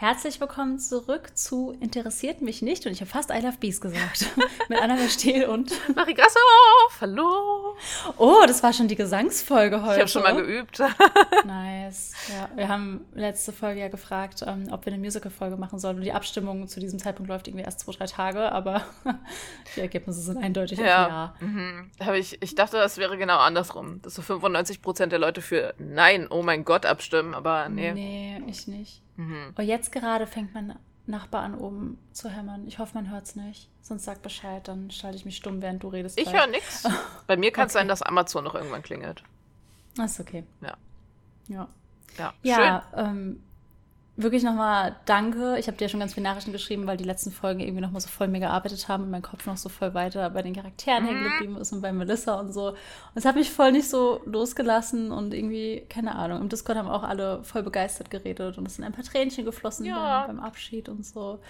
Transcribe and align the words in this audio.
Herzlich 0.00 0.40
willkommen 0.40 0.78
zurück 0.78 1.36
zu 1.36 1.76
Interessiert 1.78 2.40
mich 2.40 2.62
nicht 2.62 2.86
und 2.86 2.92
ich 2.92 3.02
habe 3.02 3.10
fast 3.10 3.28
I 3.28 3.38
Love 3.42 3.58
Bees 3.60 3.82
gesagt. 3.82 4.30
Mit 4.70 4.80
Anna 4.80 4.96
Verstehl 4.96 5.44
und 5.44 5.72
Marie 5.94 6.14
Grassoff. 6.14 7.02
Hallo. 7.02 7.76
Oh, 8.16 8.42
das 8.46 8.62
war 8.62 8.72
schon 8.72 8.88
die 8.88 8.96
Gesangsfolge 8.96 9.82
heute. 9.82 9.96
Ich 9.96 10.00
habe 10.00 10.08
schon 10.08 10.22
mal 10.22 10.34
geübt. 10.34 10.78
nice. 11.44 12.14
Ja, 12.30 12.48
wir 12.56 12.68
haben 12.68 13.04
letzte 13.12 13.52
Folge 13.52 13.80
ja 13.80 13.88
gefragt, 13.88 14.42
ähm, 14.46 14.68
ob 14.70 14.86
wir 14.86 14.92
eine 14.94 15.02
Musical-Folge 15.02 15.58
machen 15.58 15.78
sollen. 15.78 15.98
Und 15.98 16.04
die 16.04 16.12
Abstimmung 16.12 16.66
zu 16.66 16.80
diesem 16.80 16.98
Zeitpunkt 16.98 17.28
läuft 17.28 17.46
irgendwie 17.46 17.66
erst 17.66 17.80
zwei, 17.80 17.92
drei 17.92 18.06
Tage, 18.06 18.50
aber 18.52 18.86
die 19.76 19.82
Ergebnisse 19.82 20.22
sind 20.22 20.38
eindeutig 20.38 20.78
ja. 20.78 20.86
ja. 20.86 21.34
Mhm. 21.40 21.90
Ich, 22.14 22.42
ich 22.42 22.54
dachte, 22.54 22.78
das 22.78 22.96
wäre 22.96 23.18
genau 23.18 23.36
andersrum. 23.36 24.00
Dass 24.00 24.14
so 24.14 24.22
95 24.22 24.80
Prozent 24.80 25.12
der 25.12 25.18
Leute 25.18 25.42
für 25.42 25.74
Nein, 25.76 26.26
oh 26.30 26.42
mein 26.42 26.64
Gott 26.64 26.86
abstimmen, 26.86 27.34
aber 27.34 27.68
nee. 27.68 27.92
Nee, 27.92 28.42
ich 28.46 28.66
nicht. 28.66 29.02
Mhm. 29.20 29.52
Und 29.54 29.64
jetzt 29.64 29.92
gerade 29.92 30.26
fängt 30.26 30.54
mein 30.54 30.74
Nachbar 31.06 31.42
an, 31.42 31.54
oben 31.54 31.98
zu 32.12 32.30
hämmern. 32.30 32.66
Ich 32.66 32.78
hoffe, 32.78 32.94
man 32.94 33.10
hört 33.10 33.24
es 33.24 33.36
nicht. 33.36 33.68
Sonst 33.82 34.04
sag 34.04 34.22
Bescheid, 34.22 34.66
dann 34.66 34.90
schalte 34.90 35.16
ich 35.16 35.24
mich 35.24 35.36
stumm, 35.36 35.60
während 35.60 35.82
du 35.82 35.88
redest. 35.88 36.18
Ich 36.18 36.32
höre 36.32 36.46
nichts. 36.46 36.88
Bei 37.26 37.36
mir 37.36 37.50
kann 37.52 37.66
es 37.66 37.74
okay. 37.74 37.80
sein, 37.80 37.88
dass 37.88 38.00
Amazon 38.00 38.44
noch 38.44 38.54
irgendwann 38.54 38.82
klingelt. 38.82 39.22
Das 39.96 40.12
ist 40.12 40.20
okay. 40.20 40.44
Ja. 40.62 40.76
Ja. 41.48 41.68
Ja, 42.16 42.32
ja 42.42 42.84
ähm, 42.96 43.42
wirklich 44.22 44.42
nochmal 44.42 44.96
danke. 45.06 45.56
Ich 45.58 45.66
habe 45.66 45.76
dir 45.76 45.84
ja 45.84 45.88
schon 45.88 46.00
ganz 46.00 46.14
viele 46.14 46.24
Nachrichten 46.24 46.52
geschrieben, 46.52 46.86
weil 46.86 46.96
die 46.96 47.04
letzten 47.04 47.30
Folgen 47.30 47.60
irgendwie 47.60 47.80
nochmal 47.80 48.00
so 48.00 48.08
voll 48.08 48.28
mir 48.28 48.40
gearbeitet 48.40 48.88
haben 48.88 49.04
und 49.04 49.10
mein 49.10 49.22
Kopf 49.22 49.46
noch 49.46 49.56
so 49.56 49.68
voll 49.68 49.94
weiter 49.94 50.30
bei 50.30 50.42
den 50.42 50.54
Charakteren 50.54 51.04
mhm. 51.04 51.08
hängen 51.08 51.24
geblieben 51.24 51.56
ist 51.56 51.72
und 51.72 51.80
bei 51.80 51.92
Melissa 51.92 52.34
und 52.34 52.52
so. 52.52 52.68
Und 52.68 52.76
es 53.14 53.24
hat 53.24 53.36
mich 53.36 53.50
voll 53.50 53.72
nicht 53.72 53.88
so 53.88 54.20
losgelassen 54.24 55.12
und 55.12 55.34
irgendwie, 55.34 55.86
keine 55.88 56.14
Ahnung, 56.16 56.40
im 56.40 56.48
Discord 56.48 56.78
haben 56.78 56.88
auch 56.88 57.02
alle 57.02 57.42
voll 57.44 57.62
begeistert 57.62 58.10
geredet 58.10 58.58
und 58.58 58.66
es 58.66 58.76
sind 58.76 58.84
ein 58.84 58.92
paar 58.92 59.04
Tränchen 59.04 59.44
geflossen 59.44 59.86
ja. 59.86 60.26
beim, 60.26 60.36
beim 60.36 60.44
Abschied 60.44 60.88
und 60.88 61.04
so. 61.04 61.40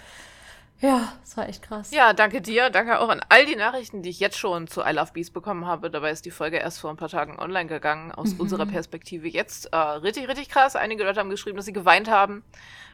Ja, 0.81 1.13
es 1.23 1.37
war 1.37 1.47
echt 1.47 1.61
krass. 1.61 1.91
Ja, 1.91 2.13
danke 2.13 2.41
dir. 2.41 2.71
Danke 2.71 2.99
auch 2.99 3.09
an 3.09 3.21
all 3.29 3.45
die 3.45 3.55
Nachrichten, 3.55 4.01
die 4.01 4.09
ich 4.09 4.19
jetzt 4.19 4.37
schon 4.37 4.65
zu 4.65 4.81
I 4.81 4.91
Love 4.91 5.11
Bees 5.13 5.29
bekommen 5.29 5.67
habe. 5.67 5.91
Dabei 5.91 6.09
ist 6.09 6.25
die 6.25 6.31
Folge 6.31 6.57
erst 6.57 6.79
vor 6.79 6.89
ein 6.89 6.97
paar 6.97 7.09
Tagen 7.09 7.37
online 7.39 7.67
gegangen, 7.67 8.11
aus 8.11 8.33
mhm. 8.33 8.41
unserer 8.41 8.65
Perspektive 8.65 9.27
jetzt. 9.27 9.67
Äh, 9.73 9.77
richtig, 9.77 10.27
richtig 10.27 10.49
krass. 10.49 10.75
Einige 10.75 11.03
Leute 11.03 11.19
haben 11.19 11.29
geschrieben, 11.29 11.57
dass 11.57 11.65
sie 11.65 11.73
geweint 11.73 12.09
haben 12.09 12.43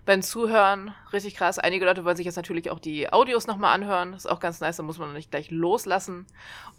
beim 0.05 0.21
Zuhören. 0.21 0.93
Richtig 1.13 1.35
krass. 1.35 1.59
Einige 1.59 1.85
Leute 1.85 2.03
wollen 2.03 2.17
sich 2.17 2.25
jetzt 2.25 2.35
natürlich 2.35 2.69
auch 2.71 2.79
die 2.79 3.11
Audios 3.11 3.47
nochmal 3.47 3.73
anhören. 3.73 4.11
Das 4.11 4.25
ist 4.25 4.31
auch 4.31 4.41
ganz 4.41 4.59
nice, 4.59 4.75
da 4.75 4.83
muss 4.83 4.97
man 4.97 5.13
nicht 5.13 5.31
gleich 5.31 5.49
loslassen. 5.49 6.27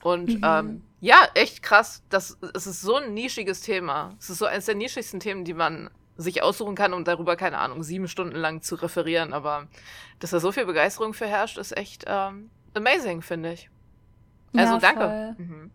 Und 0.03 0.29
mhm. 0.29 0.45
ähm, 0.45 0.83
ja, 1.01 1.27
echt 1.33 1.63
krass. 1.63 2.03
Das, 2.11 2.37
es 2.55 2.67
ist 2.67 2.83
so 2.83 2.97
ein 2.97 3.15
nischiges 3.15 3.63
Thema. 3.63 4.15
Es 4.19 4.29
ist 4.29 4.39
so 4.39 4.45
eines 4.45 4.67
der 4.67 4.75
nischigsten 4.75 5.21
Themen, 5.21 5.45
die 5.45 5.55
man 5.55 5.89
sich 6.19 6.43
aussuchen 6.43 6.75
kann, 6.75 6.93
um 6.93 7.05
darüber, 7.05 7.37
keine 7.37 7.59
Ahnung, 7.59 7.83
sieben 7.83 8.09
Stunden 8.09 8.37
lang 8.37 8.61
zu 8.61 8.75
referieren. 8.75 9.33
Aber 9.33 9.69
dass 10.19 10.31
da 10.31 10.41
so 10.41 10.53
viel 10.53 10.67
Begeisterung 10.67 11.15
für 11.15 11.27
herrscht, 11.27 11.57
ist 11.57 11.75
echt 11.77 12.05
ähm, 12.07 12.51
amazing, 12.75 13.23
finde 13.23 13.53
ich. 13.53 13.71
Also 14.55 14.75
ja, 14.75 14.79
danke. 14.79 15.37
Mhm. 15.39 15.71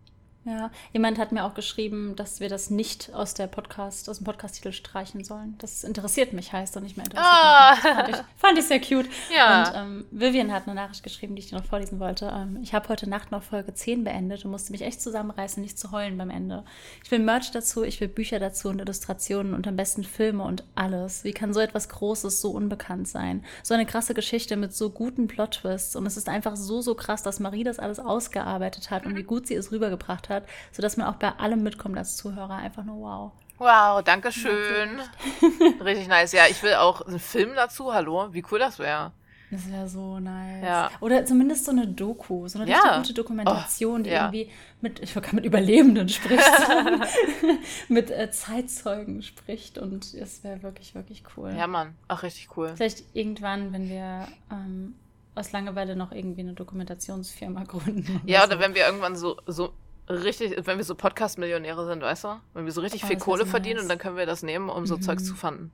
Ja, 0.46 0.70
jemand 0.92 1.18
hat 1.18 1.32
mir 1.32 1.44
auch 1.44 1.54
geschrieben, 1.54 2.16
dass 2.16 2.38
wir 2.38 2.50
das 2.50 2.68
nicht 2.68 3.14
aus 3.14 3.32
der 3.32 3.46
Podcast, 3.46 4.10
aus 4.10 4.18
dem 4.18 4.24
Podcast-Titel 4.24 4.72
streichen 4.72 5.24
sollen. 5.24 5.56
Das 5.58 5.84
interessiert 5.84 6.34
mich 6.34 6.52
heißt 6.52 6.76
und 6.76 6.82
nicht 6.82 6.98
mehr 6.98 7.06
interessiert 7.06 7.82
mich. 7.82 7.94
Fand 7.94 8.08
ich, 8.10 8.16
fand 8.36 8.58
ich 8.58 8.64
sehr 8.66 8.80
cute. 8.80 9.08
Ja. 9.34 9.68
Und 9.68 9.76
ähm, 9.76 10.04
Vivian 10.10 10.52
hat 10.52 10.66
eine 10.66 10.74
Nachricht 10.74 11.02
geschrieben, 11.02 11.34
die 11.34 11.40
ich 11.40 11.48
dir 11.48 11.56
noch 11.56 11.64
vorlesen 11.64 11.98
wollte. 11.98 12.26
Ähm, 12.26 12.58
ich 12.62 12.74
habe 12.74 12.90
heute 12.90 13.08
Nacht 13.08 13.30
noch 13.30 13.42
Folge 13.42 13.72
10 13.72 14.04
beendet 14.04 14.44
und 14.44 14.50
musste 14.50 14.72
mich 14.72 14.82
echt 14.82 15.00
zusammenreißen, 15.00 15.62
nicht 15.62 15.78
zu 15.78 15.92
heulen 15.92 16.18
beim 16.18 16.28
Ende. 16.28 16.64
Ich 17.02 17.10
will 17.10 17.20
Merch 17.20 17.50
dazu, 17.50 17.82
ich 17.82 18.00
will 18.02 18.08
Bücher 18.08 18.38
dazu 18.38 18.68
und 18.68 18.80
Illustrationen 18.80 19.54
und 19.54 19.66
am 19.66 19.76
besten 19.76 20.04
Filme 20.04 20.44
und 20.44 20.64
alles. 20.74 21.24
Wie 21.24 21.32
kann 21.32 21.54
so 21.54 21.60
etwas 21.60 21.88
Großes 21.88 22.42
so 22.42 22.50
unbekannt 22.50 23.08
sein? 23.08 23.42
So 23.62 23.72
eine 23.72 23.86
krasse 23.86 24.12
Geschichte 24.12 24.56
mit 24.56 24.74
so 24.74 24.90
guten 24.90 25.26
Plot-Twists 25.26 25.96
und 25.96 26.04
es 26.04 26.18
ist 26.18 26.28
einfach 26.28 26.56
so, 26.56 26.82
so 26.82 26.94
krass, 26.94 27.22
dass 27.22 27.40
Marie 27.40 27.64
das 27.64 27.78
alles 27.78 27.98
ausgearbeitet 27.98 28.90
hat 28.90 29.06
und 29.06 29.16
wie 29.16 29.22
gut 29.22 29.46
sie 29.46 29.54
es 29.54 29.72
rübergebracht 29.72 30.28
hat 30.28 30.33
hat, 30.34 30.44
sodass 30.72 30.96
man 30.96 31.06
auch 31.06 31.16
bei 31.16 31.30
allem 31.30 31.62
mitkommt 31.62 31.96
als 31.96 32.16
Zuhörer. 32.16 32.56
Einfach 32.56 32.84
nur 32.84 33.00
wow. 33.00 33.32
Wow, 33.58 34.02
danke 34.02 34.32
schön. 34.32 35.00
Richtig 35.84 36.08
nice. 36.08 36.32
Ja, 36.32 36.42
ich 36.50 36.62
will 36.62 36.74
auch 36.74 37.02
einen 37.02 37.20
Film 37.20 37.54
dazu. 37.54 37.94
Hallo, 37.94 38.28
wie 38.32 38.44
cool 38.50 38.58
das 38.58 38.78
wäre. 38.78 39.12
Das 39.50 39.70
wäre 39.70 39.88
so 39.88 40.18
nice. 40.18 40.64
Ja. 40.64 40.90
Oder 41.00 41.24
zumindest 41.24 41.64
so 41.64 41.70
eine 41.70 41.86
Doku, 41.86 42.48
so 42.48 42.58
eine 42.58 42.68
ja. 42.68 42.78
richtig 42.78 42.96
gute 42.96 43.14
Dokumentation, 43.14 44.00
oh, 44.00 44.02
die 44.02 44.10
ja. 44.10 44.24
irgendwie 44.24 44.50
mit, 44.80 45.00
ich 45.00 45.14
kann 45.14 45.36
mit 45.36 45.44
Überlebenden 45.44 46.08
spricht, 46.08 46.42
mit 47.88 48.10
äh, 48.10 48.30
Zeitzeugen 48.32 49.22
spricht 49.22 49.78
und 49.78 50.12
es 50.14 50.42
wäre 50.42 50.62
wirklich, 50.64 50.96
wirklich 50.96 51.22
cool. 51.36 51.54
Ja, 51.56 51.68
Mann. 51.68 51.94
Ach, 52.08 52.24
richtig 52.24 52.56
cool. 52.56 52.72
Vielleicht 52.74 53.04
irgendwann, 53.14 53.72
wenn 53.72 53.88
wir 53.88 54.26
ähm, 54.50 54.96
aus 55.36 55.52
Langeweile 55.52 55.94
noch 55.94 56.10
irgendwie 56.10 56.40
eine 56.40 56.54
Dokumentationsfirma 56.54 57.64
gründen. 57.64 58.20
Oder 58.24 58.32
ja, 58.32 58.44
oder 58.44 58.56
so. 58.56 58.60
wenn 58.60 58.74
wir 58.74 58.86
irgendwann 58.86 59.14
so, 59.14 59.36
so 59.46 59.72
richtig, 60.08 60.66
wenn 60.66 60.76
wir 60.78 60.84
so 60.84 60.94
Podcast-Millionäre 60.94 61.86
sind, 61.86 62.02
weißt 62.02 62.24
du? 62.24 62.40
Wenn 62.52 62.64
wir 62.64 62.72
so 62.72 62.80
richtig 62.80 63.04
oh, 63.04 63.06
viel 63.06 63.18
Kohle 63.18 63.44
so 63.44 63.50
verdienen 63.50 63.76
nice. 63.76 63.84
und 63.84 63.88
dann 63.88 63.98
können 63.98 64.16
wir 64.16 64.26
das 64.26 64.42
nehmen, 64.42 64.68
um 64.68 64.86
so 64.86 64.96
mhm. 64.96 65.02
Zeugs 65.02 65.24
zu 65.24 65.34
fanden. 65.34 65.70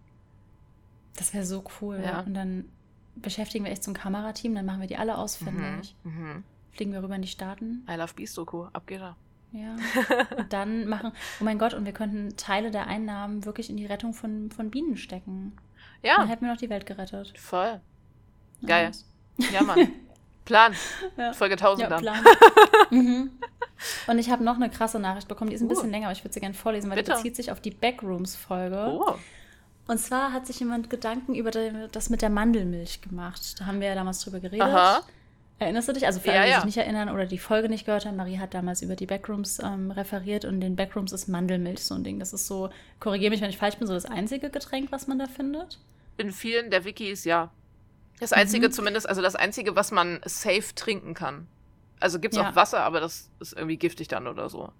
Das 1.16 1.34
wäre 1.34 1.44
so 1.44 1.64
cool. 1.80 2.00
Ja. 2.04 2.20
Und 2.20 2.34
dann 2.34 2.64
beschäftigen 3.16 3.64
wir 3.64 3.72
echt 3.72 3.84
so 3.84 3.90
ein 3.90 3.94
Kamerateam, 3.94 4.54
dann 4.54 4.66
machen 4.66 4.80
wir 4.80 4.88
die 4.88 4.96
alle 4.96 5.18
ausfindig. 5.18 5.94
Mhm. 6.04 6.12
Mhm. 6.12 6.44
Fliegen 6.72 6.92
wir 6.92 7.02
rüber 7.02 7.16
in 7.16 7.22
die 7.22 7.28
Staaten. 7.28 7.84
I 7.88 7.94
love 7.94 8.14
Beast 8.14 8.38
Doku, 8.38 8.66
ab 8.72 8.86
geht 8.86 9.00
er. 9.00 9.16
Ja. 9.52 9.76
Und 10.36 10.52
dann 10.52 10.86
machen, 10.86 11.12
oh 11.40 11.44
mein 11.44 11.58
Gott, 11.58 11.74
und 11.74 11.84
wir 11.84 11.92
könnten 11.92 12.36
Teile 12.36 12.70
der 12.70 12.86
Einnahmen 12.86 13.44
wirklich 13.44 13.68
in 13.68 13.76
die 13.76 13.86
Rettung 13.86 14.14
von, 14.14 14.50
von 14.52 14.70
Bienen 14.70 14.96
stecken. 14.96 15.54
Ja. 16.02 16.18
Dann 16.18 16.28
hätten 16.28 16.44
wir 16.44 16.52
noch 16.52 16.60
die 16.60 16.70
Welt 16.70 16.86
gerettet. 16.86 17.36
Voll. 17.36 17.80
Geil. 18.64 18.92
Ja, 19.52 19.62
Mann. 19.62 19.88
Plan. 20.50 20.74
Ja. 21.16 21.32
Folge 21.32 21.54
1000 21.54 21.90
ja, 21.90 21.98
Plan. 21.98 22.24
mhm. 22.90 23.30
Und 24.06 24.18
ich 24.18 24.30
habe 24.30 24.44
noch 24.44 24.56
eine 24.56 24.68
krasse 24.68 24.98
Nachricht 24.98 25.28
bekommen, 25.28 25.50
die 25.50 25.56
ist 25.56 25.62
ein 25.62 25.66
uh. 25.66 25.68
bisschen 25.68 25.90
länger, 25.90 26.06
aber 26.06 26.12
ich 26.12 26.24
würde 26.24 26.34
sie 26.34 26.40
gerne 26.40 26.54
vorlesen, 26.54 26.90
weil 26.90 26.96
Bitte. 26.96 27.12
die 27.12 27.16
bezieht 27.16 27.36
sich 27.36 27.52
auf 27.52 27.60
die 27.60 27.70
Backrooms-Folge. 27.70 28.98
Oh. 29.00 29.14
Und 29.86 29.98
zwar 29.98 30.32
hat 30.32 30.46
sich 30.46 30.60
jemand 30.60 30.90
Gedanken 30.90 31.34
über 31.34 31.50
das 31.50 32.10
mit 32.10 32.22
der 32.22 32.30
Mandelmilch 32.30 33.00
gemacht. 33.00 33.58
Da 33.58 33.66
haben 33.66 33.80
wir 33.80 33.88
ja 33.88 33.94
damals 33.94 34.20
drüber 34.20 34.40
geredet. 34.40 34.62
Aha. 34.62 35.02
Erinnerst 35.58 35.88
du 35.88 35.92
dich? 35.92 36.06
Also 36.06 36.20
für 36.20 36.32
alle, 36.32 36.46
die 36.46 36.54
sich 36.54 36.64
nicht 36.64 36.76
erinnern 36.78 37.10
oder 37.10 37.26
die 37.26 37.38
Folge 37.38 37.68
nicht 37.68 37.84
gehört 37.84 38.06
haben, 38.06 38.16
Marie 38.16 38.38
hat 38.38 38.54
damals 38.54 38.82
über 38.82 38.96
die 38.96 39.06
Backrooms 39.06 39.58
ähm, 39.58 39.90
referiert 39.90 40.44
und 40.44 40.54
in 40.54 40.60
den 40.60 40.76
Backrooms 40.76 41.12
ist 41.12 41.28
Mandelmilch 41.28 41.84
so 41.84 41.94
ein 41.94 42.02
Ding. 42.02 42.18
Das 42.18 42.32
ist 42.32 42.46
so, 42.46 42.70
korrigiere 42.98 43.30
mich, 43.30 43.40
wenn 43.40 43.50
ich 43.50 43.58
falsch 43.58 43.76
bin, 43.76 43.86
so 43.86 43.92
das 43.92 44.06
einzige 44.06 44.48
Getränk, 44.48 44.90
was 44.90 45.06
man 45.06 45.18
da 45.18 45.26
findet. 45.26 45.78
In 46.16 46.32
vielen 46.32 46.70
der 46.70 46.84
Wikis, 46.84 47.24
ja. 47.24 47.50
Das 48.20 48.32
einzige 48.32 48.68
mhm. 48.68 48.72
zumindest, 48.72 49.08
also 49.08 49.22
das 49.22 49.34
einzige, 49.34 49.74
was 49.76 49.90
man 49.90 50.20
safe 50.24 50.74
trinken 50.74 51.14
kann. 51.14 51.46
Also 51.98 52.18
gibt 52.18 52.34
es 52.34 52.40
ja. 52.40 52.48
auch 52.50 52.56
Wasser, 52.56 52.80
aber 52.80 53.00
das 53.00 53.30
ist 53.40 53.54
irgendwie 53.54 53.76
giftig 53.76 54.08
dann 54.08 54.26
oder 54.26 54.48
so. 54.48 54.72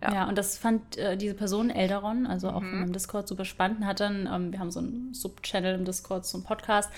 Ja, 0.00 0.14
ja 0.14 0.28
und 0.28 0.36
das 0.36 0.58
fand 0.58 0.96
äh, 0.96 1.16
diese 1.16 1.34
Person, 1.34 1.70
Elderon, 1.70 2.26
also 2.26 2.50
auch 2.50 2.60
mhm. 2.60 2.84
im 2.84 2.92
Discord, 2.92 3.28
super 3.28 3.44
spannend. 3.44 3.80
Und 3.80 3.86
hat 3.86 4.00
dann, 4.00 4.28
ähm, 4.32 4.52
wir 4.52 4.58
haben 4.58 4.70
so 4.70 4.80
einen 4.80 5.14
Sub-Channel 5.14 5.74
im 5.74 5.84
Discord, 5.84 6.26
so 6.26 6.38
einen 6.38 6.44
Podcast, 6.44 6.90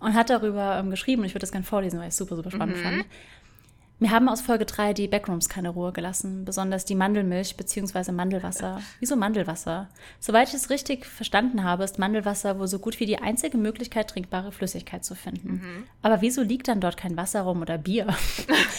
und 0.00 0.14
hat 0.14 0.28
darüber 0.28 0.78
ähm, 0.78 0.90
geschrieben, 0.90 1.22
und 1.22 1.26
ich 1.26 1.34
würde 1.34 1.40
das 1.40 1.52
gerne 1.52 1.64
vorlesen, 1.64 1.98
weil 1.98 2.08
ich 2.08 2.12
es 2.12 2.18
super, 2.18 2.36
super 2.36 2.50
spannend 2.50 2.76
mhm. 2.76 2.82
fand. 2.82 3.06
Mir 4.00 4.10
haben 4.10 4.28
aus 4.28 4.40
Folge 4.40 4.66
3 4.66 4.92
die 4.92 5.06
Backrooms 5.06 5.48
keine 5.48 5.68
Ruhe 5.68 5.92
gelassen, 5.92 6.44
besonders 6.44 6.84
die 6.84 6.96
Mandelmilch 6.96 7.56
bzw. 7.56 8.10
Mandelwasser. 8.10 8.80
Wieso 8.98 9.14
Mandelwasser? 9.14 9.88
Soweit 10.18 10.48
ich 10.48 10.54
es 10.54 10.68
richtig 10.68 11.06
verstanden 11.06 11.62
habe, 11.62 11.84
ist 11.84 11.98
Mandelwasser 11.98 12.58
wohl 12.58 12.66
so 12.66 12.80
gut 12.80 12.98
wie 12.98 13.06
die 13.06 13.18
einzige 13.18 13.56
Möglichkeit, 13.56 14.10
trinkbare 14.10 14.50
Flüssigkeit 14.50 15.04
zu 15.04 15.14
finden. 15.14 15.48
Mhm. 15.48 15.84
Aber 16.02 16.20
wieso 16.22 16.42
liegt 16.42 16.66
dann 16.66 16.80
dort 16.80 16.96
kein 16.96 17.16
Wasser 17.16 17.42
rum 17.42 17.62
oder 17.62 17.78
Bier? 17.78 18.08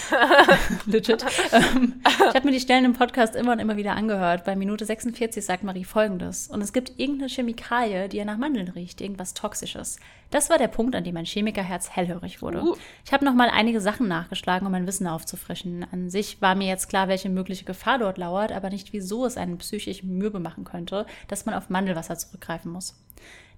Legit. 0.85 1.25
Ähm, 1.53 2.01
ich 2.03 2.35
habe 2.35 2.45
mir 2.45 2.51
die 2.51 2.59
Stellen 2.59 2.83
im 2.83 2.93
Podcast 2.93 3.35
immer 3.35 3.53
und 3.53 3.59
immer 3.59 3.77
wieder 3.77 3.95
angehört. 3.95 4.43
Bei 4.43 4.57
Minute 4.57 4.83
46 4.83 5.43
sagt 5.45 5.63
Marie 5.63 5.85
folgendes. 5.85 6.49
Und 6.49 6.61
es 6.61 6.73
gibt 6.73 6.99
irgendeine 6.99 7.29
Chemikalie, 7.29 8.09
die 8.09 8.17
ja 8.17 8.25
nach 8.25 8.37
Mandeln 8.37 8.67
riecht, 8.67 8.99
irgendwas 8.99 9.33
Toxisches. 9.33 9.97
Das 10.31 10.49
war 10.49 10.57
der 10.57 10.67
Punkt, 10.67 10.95
an 10.95 11.03
dem 11.03 11.13
mein 11.13 11.25
Chemikerherz 11.25 11.91
hellhörig 11.91 12.41
wurde. 12.41 12.61
Uh. 12.61 12.75
Ich 13.05 13.13
habe 13.13 13.25
noch 13.25 13.33
mal 13.33 13.49
einige 13.49 13.81
Sachen 13.81 14.07
nachgeschlagen, 14.07 14.65
um 14.65 14.71
mein 14.71 14.87
Wissen 14.87 15.07
aufzufrischen. 15.07 15.85
An 15.91 16.09
sich 16.09 16.41
war 16.41 16.55
mir 16.55 16.67
jetzt 16.67 16.89
klar, 16.89 17.07
welche 17.07 17.29
mögliche 17.29 17.65
Gefahr 17.65 17.99
dort 17.99 18.17
lauert, 18.17 18.51
aber 18.51 18.69
nicht, 18.69 18.93
wieso 18.93 19.25
es 19.25 19.37
einen 19.37 19.57
psychisch 19.57 20.03
mürbe 20.03 20.39
machen 20.39 20.63
könnte, 20.63 21.05
dass 21.27 21.45
man 21.45 21.55
auf 21.55 21.69
Mandelwasser 21.69 22.17
zurückgreifen 22.17 22.71
muss. 22.71 22.95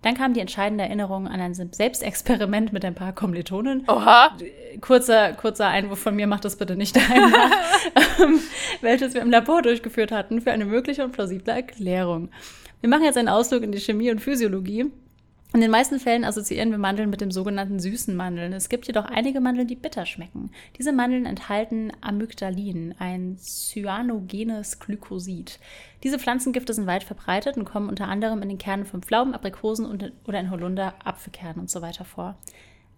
Dann 0.03 0.13
kam 0.13 0.33
die 0.33 0.39
entscheidende 0.39 0.83
Erinnerung 0.83 1.27
an 1.27 1.41
ein 1.41 1.53
Selbstexperiment 1.55 2.71
mit 2.71 2.85
ein 2.85 2.93
paar 2.93 3.13
Kommilitonen. 3.13 3.83
Oha. 3.87 4.37
Kurzer, 4.79 5.33
kurzer 5.33 5.67
Einwurf 5.67 5.99
von 5.99 6.15
mir, 6.15 6.27
macht 6.27 6.45
das 6.45 6.55
bitte 6.55 6.75
nicht 6.75 6.97
einmal. 7.11 7.49
Ähm, 8.21 8.39
welches 8.81 9.15
wir 9.15 9.21
im 9.21 9.31
Labor 9.31 9.63
durchgeführt 9.63 10.11
hatten 10.11 10.41
für 10.41 10.51
eine 10.51 10.65
mögliche 10.65 11.03
und 11.03 11.13
plausible 11.13 11.51
Erklärung. 11.51 12.29
Wir 12.81 12.89
machen 12.89 13.05
jetzt 13.05 13.17
einen 13.17 13.29
Ausflug 13.29 13.63
in 13.63 13.71
die 13.71 13.79
Chemie 13.79 14.11
und 14.11 14.19
Physiologie 14.19 14.91
In 15.53 15.61
den 15.61 15.71
meisten 15.71 15.99
Fällen 15.99 16.25
assoziieren 16.25 16.71
wir 16.71 16.77
Mandeln 16.77 17.09
mit 17.09 17.21
dem 17.21 17.31
sogenannten 17.31 17.79
süßen 17.79 18.15
Mandeln. 18.15 18.51
Es 18.51 18.67
gibt 18.67 18.85
jedoch 18.85 19.05
einige 19.05 19.39
Mandeln, 19.39 19.67
die 19.67 19.75
bitter 19.75 20.05
schmecken. 20.05 20.51
Diese 20.77 20.91
Mandeln 20.91 21.25
enthalten 21.25 21.93
Amygdalin, 22.01 22.93
ein 22.99 23.37
cyanogenes 23.39 24.79
Glykosid. 24.79 25.59
Diese 26.03 26.19
Pflanzengifte 26.19 26.73
sind 26.73 26.85
weit 26.85 27.03
verbreitet 27.03 27.55
und 27.55 27.63
kommen 27.63 27.87
unter 27.87 28.09
anderem 28.09 28.41
in 28.41 28.49
den 28.49 28.57
Kernen 28.57 28.85
von 28.85 29.01
Pflaumen, 29.01 29.33
Aprikosen 29.33 29.85
und, 29.85 30.11
oder 30.27 30.39
in 30.39 30.51
Holunder, 30.51 30.95
Apfelkernen 31.03 31.61
und 31.61 31.69
so 31.69 31.81
weiter 31.81 32.03
vor. 32.03 32.37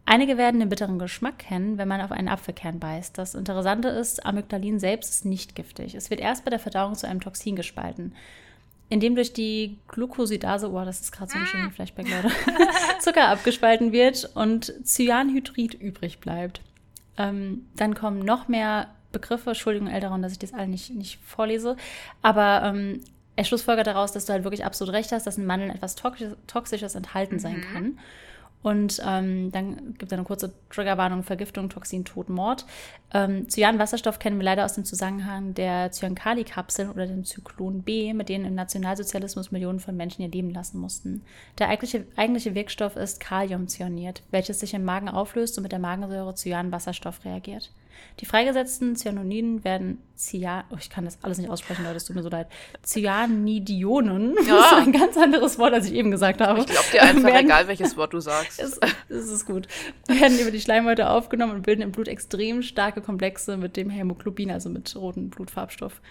Einige 0.06 0.38
werden 0.38 0.60
den 0.60 0.70
bitteren 0.70 0.98
Geschmack 0.98 1.38
kennen, 1.38 1.78
wenn 1.78 1.88
man 1.88 2.02
auf 2.02 2.12
einen 2.12 2.30
Apfelkern 2.30 2.80
beißt. 2.80 3.16
Das 3.16 3.36
Interessante 3.36 3.90
ist, 3.90 4.26
Amygdalin 4.26 4.80
selbst 4.80 5.12
ist 5.12 5.26
nicht 5.26 5.56
giftig. 5.56 5.94
Es 5.94 6.10
wird 6.10 6.20
erst 6.20 6.46
bei 6.46 6.50
der 6.50 6.58
Verdauung 6.58 6.96
zu 6.96 7.08
einem 7.08 7.22
Toxin 7.22 7.56
gespalten 7.56 8.16
indem 8.90 9.16
durch 9.16 9.34
die 9.34 9.78
Glucosidase, 9.88 10.72
oh, 10.72 10.84
das 10.84 11.02
ist 11.02 11.12
gerade 11.12 11.32
so 11.32 11.38
ein 11.38 11.46
schöner 11.46 11.72
Flashback, 11.72 12.08
Leute, 12.10 12.36
Zucker 13.00 13.28
abgespalten 13.28 13.92
wird 13.92 14.30
und 14.34 14.74
Cyanhydrid 14.84 15.76
übrig 15.76 16.20
bleibt. 16.20 16.62
Ähm, 17.18 17.68
dann 17.76 17.94
kommen 17.94 18.20
noch 18.20 18.48
mehr 18.48 18.88
Begriffe, 19.12 19.52
Entschuldigung, 19.52 19.88
Elderon, 19.88 20.22
dass 20.22 20.32
ich 20.32 20.40
das 20.40 20.54
alle 20.54 20.68
nicht, 20.68 20.94
nicht 20.94 21.20
vorlese, 21.24 21.78
aber 22.22 22.64
ähm, 22.64 23.02
er 23.36 23.46
schlussfolgert 23.46 23.88
daraus, 23.88 24.12
dass 24.12 24.26
du 24.26 24.34
halt 24.34 24.44
wirklich 24.44 24.66
absolut 24.66 24.94
recht 24.94 25.12
hast, 25.12 25.26
dass 25.26 25.38
in 25.38 25.46
Mandeln 25.46 25.72
etwas 25.72 25.96
Toxisches 25.96 26.96
enthalten 26.96 27.36
mhm. 27.36 27.40
sein 27.40 27.62
kann. 27.62 28.00
Und 28.62 29.02
ähm, 29.06 29.52
dann 29.54 29.94
gibt 29.98 30.12
es 30.12 30.14
eine 30.14 30.26
kurze 30.26 30.54
Triggerwarnung: 30.70 31.24
Vergiftung, 31.24 31.70
Toxin, 31.70 32.04
Tod, 32.04 32.28
Mord. 32.28 32.66
Ähm, 33.14 33.48
Cyanwasserstoff 33.50 34.20
kennen 34.20 34.38
wir 34.38 34.44
leider 34.44 34.66
aus 34.66 34.74
dem 34.74 34.84
Zusammenhang 34.84 35.54
der 35.54 35.92
Cyankali-Kapseln 35.92 36.90
oder 36.90 37.08
dem 37.08 37.24
Zyklon 37.24 37.84
B, 37.84 38.14
mit 38.14 38.28
denen 38.28 38.46
im 38.46 38.56
Nationalsozialismus 38.56 39.52
Millionen 39.52 39.80
von 39.80 39.96
Menschen 39.96 40.24
ihr 40.24 40.30
Leben 40.30 40.52
lassen 40.52 40.80
mussten. 40.80 41.24
Der 41.58 41.70
eigentliche, 41.70 42.06
eigentliche 42.18 42.54
Wirkstoff 42.54 42.98
ist 42.98 43.22
Kaliumcyaniert, 43.22 44.24
welches 44.32 44.60
sich 44.60 44.74
im 44.74 44.84
Magen 44.84 45.08
auflöst 45.08 45.58
und 45.58 45.64
mit 45.64 45.72
der 45.72 45.80
Magensäure 45.80 46.36
Cyanwasserstoff 46.36 47.24
reagiert. 47.24 47.72
Die 48.20 48.26
freigesetzten 48.26 48.96
Cyanoniden 48.96 49.64
werden 49.64 50.00
Cyan, 50.18 50.64
oh, 50.72 50.76
ich 50.80 50.90
kann 50.90 51.06
das 51.06 51.20
alles 51.22 51.38
nicht 51.38 51.50
aussprechen, 51.50 51.84
Leute, 51.84 51.98
es 51.98 52.06
tut 52.06 52.16
mir 52.16 52.24
so 52.24 52.30
leid. 52.30 52.48
Cyanidionen, 52.86 54.36
ja. 54.46 54.56
das 54.56 54.72
ist 54.72 54.78
ein 54.78 54.92
ganz 54.92 55.18
anderes 55.18 55.58
Wort, 55.58 55.74
als 55.74 55.88
ich 55.88 55.94
eben 55.94 56.12
gesagt 56.12 56.42
habe. 56.42 56.60
Ich 56.60 56.66
glaube 56.66 56.86
dir 56.92 57.04
einfach, 57.04 57.24
werden, 57.24 57.46
egal 57.46 57.68
welches 57.68 57.96
Wort 57.98 58.14
du 58.14 58.20
sagst. 58.20 58.60
Es, 58.70 58.80
es 59.08 59.30
ist 59.30 59.46
gut. 59.46 59.68
Werden 60.08 60.38
über 60.40 60.52
die 60.52 60.60
Schleimhäute 60.60 61.10
aufgenommen 61.10 61.54
und 61.54 61.62
bilden 61.64 61.82
im 61.82 61.92
Blut 61.92 62.08
extrem 62.08 62.62
starke 62.62 63.02
Komplexe 63.02 63.58
mit 63.58 63.78
dem 63.78 63.90
Hämoglobin, 63.90 64.52
also 64.52 64.70
mit 64.70 64.96
rotem 64.96 65.30
Blutfarbstoff. 65.30 66.02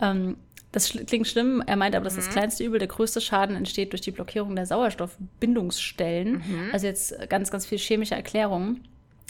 Ähm, 0.00 0.36
das 0.72 0.90
klingt 0.90 1.26
schlimm. 1.26 1.62
Er 1.66 1.76
meint 1.76 1.94
aber, 1.94 2.04
das 2.04 2.14
ist 2.14 2.26
das 2.26 2.28
mhm. 2.28 2.32
kleinste 2.32 2.64
Übel. 2.64 2.78
Der 2.78 2.88
größte 2.88 3.20
Schaden 3.20 3.56
entsteht 3.56 3.92
durch 3.92 4.02
die 4.02 4.10
Blockierung 4.10 4.54
der 4.54 4.66
Sauerstoffbindungsstellen. 4.66 6.34
Mhm. 6.34 6.70
Also 6.72 6.86
jetzt 6.86 7.14
ganz, 7.28 7.50
ganz 7.50 7.64
viel 7.66 7.78
chemische 7.78 8.14
Erklärungen. 8.14 8.86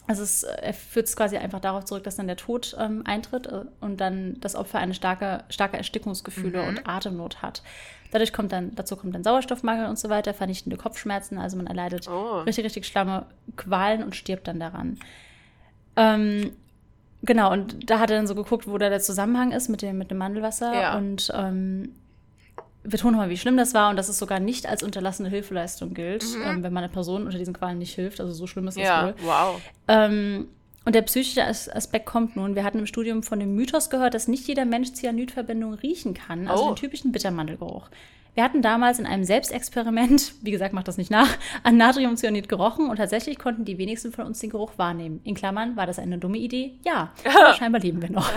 Also 0.08 0.22
es 0.22 0.42
er 0.42 0.72
führt 0.72 1.06
es 1.06 1.16
quasi 1.16 1.36
einfach 1.36 1.60
darauf 1.60 1.84
zurück, 1.84 2.02
dass 2.02 2.16
dann 2.16 2.26
der 2.26 2.36
Tod 2.36 2.74
ähm, 2.80 3.02
eintritt 3.06 3.46
äh, 3.46 3.64
und 3.80 4.00
dann 4.00 4.40
das 4.40 4.56
Opfer 4.56 4.78
eine 4.78 4.94
starke, 4.94 5.44
starke 5.50 5.76
Erstickungsgefühle 5.76 6.62
mhm. 6.62 6.68
und 6.68 6.88
Atemnot 6.88 7.42
hat. 7.42 7.62
Dadurch 8.10 8.32
kommt 8.32 8.52
dann, 8.52 8.74
dazu 8.74 8.96
kommt 8.96 9.14
dann 9.14 9.22
Sauerstoffmangel 9.22 9.86
und 9.86 9.98
so 9.98 10.08
weiter, 10.08 10.32
vernichtende 10.32 10.78
Kopfschmerzen, 10.78 11.36
also 11.36 11.58
man 11.58 11.66
erleidet 11.66 12.08
oh. 12.08 12.40
richtig, 12.40 12.64
richtig 12.64 12.86
schlamme 12.86 13.26
Qualen 13.56 14.02
und 14.02 14.16
stirbt 14.16 14.48
dann 14.48 14.58
daran. 14.58 14.98
Ähm, 15.94 16.52
genau, 17.20 17.52
und 17.52 17.90
da 17.90 17.98
hat 17.98 18.10
er 18.10 18.16
dann 18.16 18.26
so 18.26 18.34
geguckt, 18.34 18.66
wo 18.66 18.78
da 18.78 18.88
der 18.88 19.00
Zusammenhang 19.00 19.52
ist 19.52 19.68
mit 19.68 19.82
dem, 19.82 19.98
mit 19.98 20.10
dem 20.10 20.16
Mandelwasser 20.16 20.72
ja. 20.72 20.96
und 20.96 21.30
ähm, 21.34 21.94
betone 22.88 23.12
nochmal, 23.12 23.30
wie 23.30 23.36
schlimm 23.36 23.56
das 23.56 23.74
war 23.74 23.90
und 23.90 23.96
dass 23.96 24.08
es 24.08 24.18
sogar 24.18 24.40
nicht 24.40 24.66
als 24.66 24.82
unterlassene 24.82 25.28
Hilfeleistung 25.28 25.94
gilt, 25.94 26.24
mhm. 26.24 26.42
ähm, 26.42 26.62
wenn 26.62 26.72
man 26.72 26.84
einer 26.84 26.92
Person 26.92 27.24
unter 27.26 27.38
diesen 27.38 27.54
Qualen 27.54 27.78
nicht 27.78 27.94
hilft. 27.94 28.20
Also 28.20 28.32
so 28.32 28.46
schlimm 28.46 28.68
ist 28.68 28.76
das 28.76 28.84
ja, 28.84 29.06
wohl. 29.06 29.14
Wow. 29.22 29.60
Ähm, 29.88 30.48
und 30.84 30.94
der 30.94 31.02
psychische 31.02 31.44
Aspekt 31.44 32.06
kommt 32.06 32.36
nun. 32.36 32.54
Wir 32.54 32.64
hatten 32.64 32.78
im 32.78 32.86
Studium 32.86 33.22
von 33.22 33.38
dem 33.38 33.54
Mythos 33.54 33.90
gehört, 33.90 34.14
dass 34.14 34.26
nicht 34.26 34.48
jeder 34.48 34.64
Mensch 34.64 34.92
Cyanidverbindung 34.92 35.74
riechen 35.74 36.14
kann, 36.14 36.48
also 36.48 36.64
oh. 36.64 36.66
den 36.68 36.76
typischen 36.76 37.12
Bittermandelgeruch. 37.12 37.90
Wir 38.38 38.44
hatten 38.44 38.62
damals 38.62 39.00
in 39.00 39.06
einem 39.06 39.24
Selbstexperiment, 39.24 40.32
wie 40.42 40.52
gesagt, 40.52 40.72
macht 40.72 40.86
das 40.86 40.96
nicht 40.96 41.10
nach, 41.10 41.26
an 41.64 41.76
Natriumcyanid 41.76 42.48
gerochen 42.48 42.88
und 42.88 42.98
tatsächlich 42.98 43.36
konnten 43.36 43.64
die 43.64 43.78
wenigsten 43.78 44.12
von 44.12 44.26
uns 44.26 44.38
den 44.38 44.50
Geruch 44.50 44.74
wahrnehmen. 44.76 45.20
In 45.24 45.34
Klammern, 45.34 45.74
war 45.74 45.86
das 45.86 45.98
eine 45.98 46.18
dumme 46.18 46.38
Idee? 46.38 46.74
Ja, 46.84 47.12
aber 47.24 47.54
scheinbar 47.58 47.80
leben 47.80 48.00
wir 48.00 48.12
noch. 48.12 48.30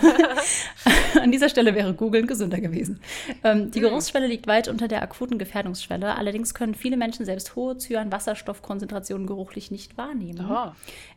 an 1.22 1.32
dieser 1.32 1.50
Stelle 1.50 1.76
wäre 1.76 1.94
Googeln 1.94 2.26
gesünder 2.26 2.60
gewesen. 2.60 3.00
Ähm, 3.44 3.70
die 3.70 3.80
hm. 3.80 3.90
Geruchsschwelle 3.90 4.26
liegt 4.26 4.48
weit 4.48 4.70
unter 4.70 4.88
der 4.88 5.04
akuten 5.04 5.38
Gefährdungsschwelle. 5.38 6.16
Allerdings 6.16 6.56
können 6.56 6.74
viele 6.74 6.98
Menschen 6.98 7.24
selbst 7.24 7.56
hohe 7.56 7.78
Cyan-Wasserstoffkonzentrationen 7.78 9.28
geruchlich 9.28 9.70
nicht 9.70 10.00
wahrnehmen. 10.00 10.48
Oh. 10.50 10.72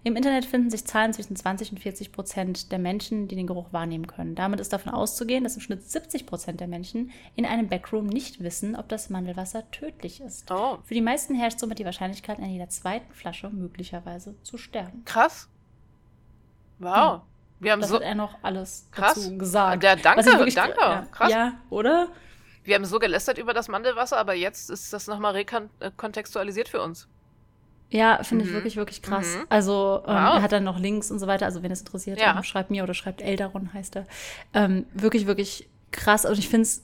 Im 0.06 0.16
Internet 0.16 0.44
finden 0.44 0.68
sich 0.68 0.84
Zahlen 0.84 1.14
zwischen 1.14 1.34
20 1.34 1.72
und 1.72 1.78
40 1.78 2.12
Prozent 2.12 2.70
der 2.70 2.78
Menschen, 2.78 3.26
die 3.26 3.36
den 3.36 3.46
Geruch 3.46 3.72
wahrnehmen 3.72 4.06
können. 4.06 4.34
Damit 4.34 4.60
ist 4.60 4.70
davon 4.70 4.92
auszugehen, 4.92 5.44
dass 5.44 5.54
im 5.54 5.62
Schnitt 5.62 5.82
70 5.82 6.26
Prozent 6.26 6.60
der 6.60 6.68
Menschen 6.68 7.10
in 7.36 7.46
einem 7.46 7.68
Backroom 7.68 8.04
nicht 8.04 8.42
wissen, 8.42 8.76
ob 8.76 8.86
das 8.90 9.08
Mandelwasser 9.08 9.70
tödlich 9.70 10.20
ist. 10.20 10.50
Oh. 10.50 10.76
Für 10.84 10.92
die 10.92 11.00
meisten 11.00 11.34
herrscht 11.34 11.58
somit 11.58 11.78
die 11.78 11.86
Wahrscheinlichkeit, 11.86 12.38
an 12.38 12.50
jeder 12.50 12.68
zweiten 12.68 13.10
Flasche 13.14 13.48
möglicherweise 13.48 14.34
zu 14.42 14.58
sterben. 14.58 15.06
Krass. 15.06 15.48
Wow. 16.80 16.94
Ja. 16.94 17.22
Wir 17.60 17.72
haben 17.72 17.80
das 17.80 17.88
so 17.88 17.96
hat 17.96 18.02
er 18.02 18.14
noch 18.14 18.36
alles 18.42 18.88
krass. 18.90 19.14
dazu 19.14 19.38
gesagt. 19.38 19.84
Ja, 19.84 19.96
danke, 19.96 20.26
wirklich, 20.26 20.54
danke. 20.54 20.76
Ja, 20.78 21.06
krass. 21.10 21.32
Ja, 21.32 21.54
oder? 21.70 22.08
Wir 22.62 22.74
haben 22.74 22.84
so 22.84 22.98
gelästert 22.98 23.38
über 23.38 23.54
das 23.54 23.68
Mandelwasser, 23.68 24.18
aber 24.18 24.34
jetzt 24.34 24.68
ist 24.68 24.92
das 24.92 25.06
nochmal 25.06 25.32
rekontextualisiert 25.32 26.68
für 26.68 26.82
uns. 26.82 27.08
Ja, 27.94 28.24
finde 28.24 28.44
mhm. 28.44 28.50
ich 28.50 28.54
wirklich, 28.54 28.76
wirklich 28.76 29.02
krass. 29.02 29.36
Mhm. 29.36 29.46
Also 29.48 30.02
ähm, 30.02 30.14
wow. 30.14 30.34
er 30.34 30.42
hat 30.42 30.50
dann 30.50 30.64
noch 30.64 30.80
Links 30.80 31.12
und 31.12 31.20
so 31.20 31.28
weiter. 31.28 31.46
Also 31.46 31.62
wenn 31.62 31.70
es 31.70 31.78
interessiert, 31.80 32.18
ja. 32.18 32.42
schreibt 32.42 32.72
mir 32.72 32.82
oder 32.82 32.92
schreibt 32.92 33.22
Eldaron 33.22 33.72
heißt 33.72 33.94
er. 33.94 34.06
Ähm, 34.52 34.86
wirklich, 34.94 35.26
wirklich 35.26 35.68
krass. 35.92 36.24
Und 36.24 36.36
ich 36.36 36.48
finde 36.48 36.62
es 36.62 36.82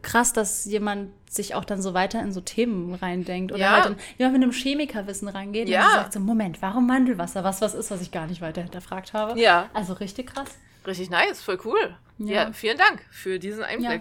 krass, 0.00 0.32
dass 0.32 0.64
jemand 0.64 1.10
sich 1.28 1.54
auch 1.54 1.66
dann 1.66 1.82
so 1.82 1.92
weiter 1.92 2.22
in 2.22 2.32
so 2.32 2.40
Themen 2.40 2.94
reindenkt. 2.94 3.52
Oder 3.52 3.60
ja. 3.60 3.84
halt 3.84 3.96
jemand 4.16 4.38
mit 4.38 4.42
einem 4.42 4.52
Chemikerwissen 4.52 5.28
reingeht 5.28 5.68
ja. 5.68 5.84
und 5.84 5.92
sagt 5.92 6.12
so, 6.14 6.20
Moment, 6.20 6.62
warum 6.62 6.86
Mandelwasser? 6.86 7.44
Was 7.44 7.60
was 7.60 7.74
ist, 7.74 7.90
was 7.90 8.00
ich 8.00 8.10
gar 8.10 8.26
nicht 8.26 8.40
weiter 8.40 8.62
hinterfragt 8.62 9.12
habe? 9.12 9.38
Ja. 9.38 9.68
Also 9.74 9.92
richtig 9.92 10.28
krass. 10.28 10.48
Richtig 10.86 11.10
nice, 11.10 11.42
voll 11.42 11.58
cool. 11.66 11.94
Ja, 12.16 12.32
ja 12.32 12.52
vielen 12.54 12.78
Dank 12.78 13.04
für 13.10 13.38
diesen 13.38 13.64
Einblick. 13.64 14.00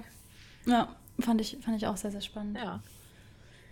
Ja, 0.66 0.72
ja 0.72 0.88
fand, 1.20 1.42
ich, 1.42 1.58
fand 1.60 1.76
ich 1.76 1.88
auch 1.88 1.98
sehr, 1.98 2.12
sehr 2.12 2.22
spannend. 2.22 2.58
Ja. 2.58 2.80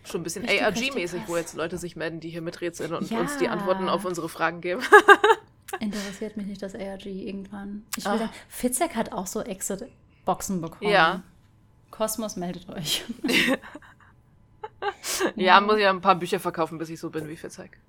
Schon 0.06 0.22
ein 0.22 0.24
bisschen 0.24 0.46
ARG-mäßig, 0.46 1.24
wo 1.28 1.36
jetzt 1.36 1.56
Leute 1.56 1.78
sich 1.78 1.96
melden, 1.96 2.20
die 2.20 2.30
hier 2.30 2.42
miträtseln 2.42 2.94
und 2.94 3.10
ja. 3.10 3.20
uns 3.20 3.38
die 3.38 3.48
Antworten 3.48 3.90
auf 3.90 4.06
unsere 4.06 4.30
Fragen 4.30 4.62
geben. 4.62 4.82
Interessiert 5.80 6.38
mich 6.38 6.46
nicht 6.46 6.62
das 6.62 6.76
ARG 6.76 7.06
irgendwann. 7.06 7.86
Ich 7.98 8.06
will 8.06 8.14
Ach. 8.14 8.20
sagen, 8.20 8.32
Fitzek 8.48 8.96
hat 8.96 9.12
auch 9.12 9.28
so 9.28 9.42
Exit-Boxen 9.42 10.62
bekommen. 10.62 10.92
Ja, 10.92 11.24
Kosmos, 11.92 12.36
meldet 12.36 12.70
euch. 12.70 13.04
ja, 15.36 15.62
muss 15.62 15.78
ich 15.78 15.88
ein 15.88 16.02
paar 16.02 16.16
Bücher 16.16 16.40
verkaufen, 16.40 16.78
bis 16.78 16.90
ich 16.90 17.00
so 17.00 17.10
bin 17.10 17.28
wie 17.30 17.38
Fitzek. 17.38 17.80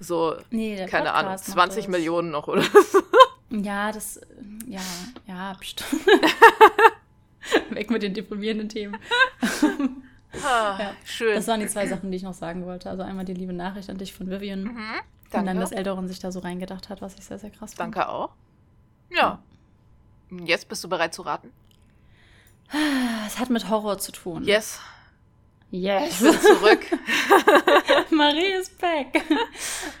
So, 0.00 0.36
nee, 0.50 0.86
keine 0.86 1.12
Ahnung, 1.12 1.36
20 1.36 1.88
Millionen 1.88 2.30
noch 2.30 2.48
oder. 2.48 2.64
Ja, 3.50 3.92
das, 3.92 4.20
ja, 4.66 4.80
ja, 5.26 5.52
bestimmt. 5.58 6.06
Weg 7.70 7.90
mit 7.90 8.02
den 8.02 8.14
deprimierenden 8.14 8.68
Themen. 8.68 8.96
Ah, 10.44 10.76
ja, 10.78 10.92
schön. 11.04 11.34
Das 11.34 11.46
waren 11.46 11.60
die 11.60 11.66
zwei 11.66 11.86
Sachen, 11.86 12.10
die 12.10 12.16
ich 12.16 12.22
noch 12.22 12.34
sagen 12.34 12.66
wollte. 12.66 12.90
Also 12.90 13.02
einmal 13.02 13.24
die 13.24 13.34
liebe 13.34 13.52
Nachricht 13.52 13.90
an 13.90 13.98
dich 13.98 14.12
von 14.12 14.30
Vivian. 14.30 14.64
Mhm, 14.64 14.76
danke. 15.30 15.38
Und 15.38 15.46
dann, 15.46 15.60
dass 15.60 15.72
Eldoron 15.72 16.08
sich 16.08 16.18
da 16.18 16.32
so 16.32 16.40
reingedacht 16.40 16.88
hat, 16.88 17.02
was 17.02 17.14
ich 17.14 17.24
sehr, 17.24 17.38
sehr 17.38 17.50
krass 17.50 17.74
fand. 17.74 17.94
Danke 17.96 18.08
auch. 18.08 18.30
Ja. 19.10 19.40
Jetzt 20.30 20.68
bist 20.68 20.82
du 20.82 20.88
bereit 20.88 21.14
zu 21.14 21.22
raten? 21.22 21.52
Es 23.26 23.38
hat 23.38 23.50
mit 23.50 23.68
Horror 23.68 23.98
zu 23.98 24.12
tun. 24.12 24.44
Yes. 24.44 24.80
Yes. 25.70 26.20
Ich 26.20 26.20
bin 26.30 26.40
zurück. 26.40 26.86
Marie 28.10 28.52
ist 28.60 28.78
back. 28.78 29.22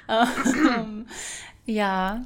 um, 0.08 1.06
ja. 1.66 2.24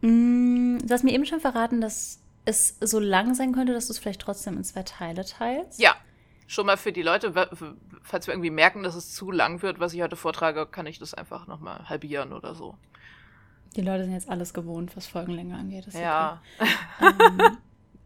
Mm, 0.00 0.78
du 0.78 0.92
hast 0.92 1.04
mir 1.04 1.12
eben 1.12 1.26
schon 1.26 1.40
verraten, 1.40 1.80
dass 1.80 2.20
es 2.44 2.76
so 2.80 2.98
lang 2.98 3.34
sein 3.34 3.52
könnte, 3.52 3.72
dass 3.72 3.86
du 3.86 3.92
es 3.92 3.98
vielleicht 3.98 4.20
trotzdem 4.20 4.56
in 4.56 4.64
zwei 4.64 4.82
Teile 4.82 5.24
teilst. 5.24 5.80
Ja. 5.80 5.94
Schon 6.46 6.66
mal 6.66 6.76
für 6.76 6.92
die 6.92 7.02
Leute, 7.02 7.32
falls 8.02 8.26
wir 8.26 8.34
irgendwie 8.34 8.50
merken, 8.50 8.82
dass 8.82 8.94
es 8.94 9.14
zu 9.14 9.30
lang 9.30 9.62
wird, 9.62 9.80
was 9.80 9.94
ich 9.94 10.02
heute 10.02 10.16
vortrage, 10.16 10.66
kann 10.66 10.86
ich 10.86 10.98
das 10.98 11.14
einfach 11.14 11.46
nochmal 11.46 11.88
halbieren 11.88 12.32
oder 12.32 12.54
so. 12.54 12.76
Die 13.76 13.80
Leute 13.80 14.04
sind 14.04 14.12
jetzt 14.12 14.28
alles 14.28 14.52
gewohnt, 14.52 14.96
was 14.96 15.06
Folgenlänge 15.06 15.56
angeht. 15.56 15.86
ja. 15.94 16.42
Okay. 16.58 17.14
ähm, 17.26 17.58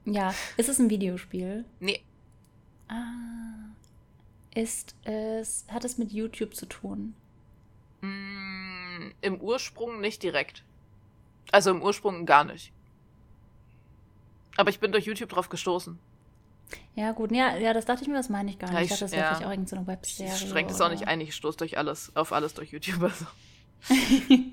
ja, 0.05 0.33
ist 0.57 0.69
es 0.69 0.79
ein 0.79 0.91
Videospiel? 0.91 1.65
Nee. 1.81 2.01
Ah. 2.89 3.57
Ist 4.55 4.95
es. 5.05 5.67
Hat 5.69 5.85
es 5.85 5.99
mit 5.99 6.13
YouTube 6.13 6.55
zu 6.55 6.67
tun? 6.67 7.15
Mm, 8.01 9.11
Im 9.21 9.41
Ursprung 9.41 10.01
nicht 10.01 10.23
direkt. 10.23 10.63
Also 11.53 11.71
im 11.71 11.83
Ursprung 11.83 12.27
gar 12.27 12.45
nicht. 12.45 12.73
Aber 14.57 14.71
ich 14.71 14.81
bin 14.81 14.93
durch 14.93 15.05
YouTube 15.05 15.29
drauf 15.29 15.49
gestoßen. 15.49 15.99
Ja, 16.95 17.13
gut. 17.13 17.31
Ja, 17.33 17.57
ja, 17.57 17.73
das 17.73 17.85
dachte 17.85 18.03
ich 18.03 18.09
mir, 18.09 18.15
das 18.15 18.29
meine 18.29 18.51
ich 18.51 18.59
gar 18.59 18.69
nicht. 18.69 18.77
Ja, 18.77 18.83
ich 18.83 18.89
dachte, 18.89 19.05
das 19.05 19.13
wäre 19.13 19.23
ja. 19.23 19.29
vielleicht 19.29 19.47
auch 19.47 19.51
irgendeine 19.51 19.87
Webserie. 19.87 20.33
Ich 20.33 20.49
schränke 20.49 20.73
es 20.73 20.81
auch 20.81 20.91
nicht 20.91 21.07
ein, 21.07 21.21
ich 21.21 21.35
stoße 21.35 21.59
durch 21.59 21.79
alles, 21.79 22.11
auf 22.17 22.33
alles 22.33 22.55
durch 22.55 22.73
YouTube. 22.73 23.03
Also. 23.03 23.27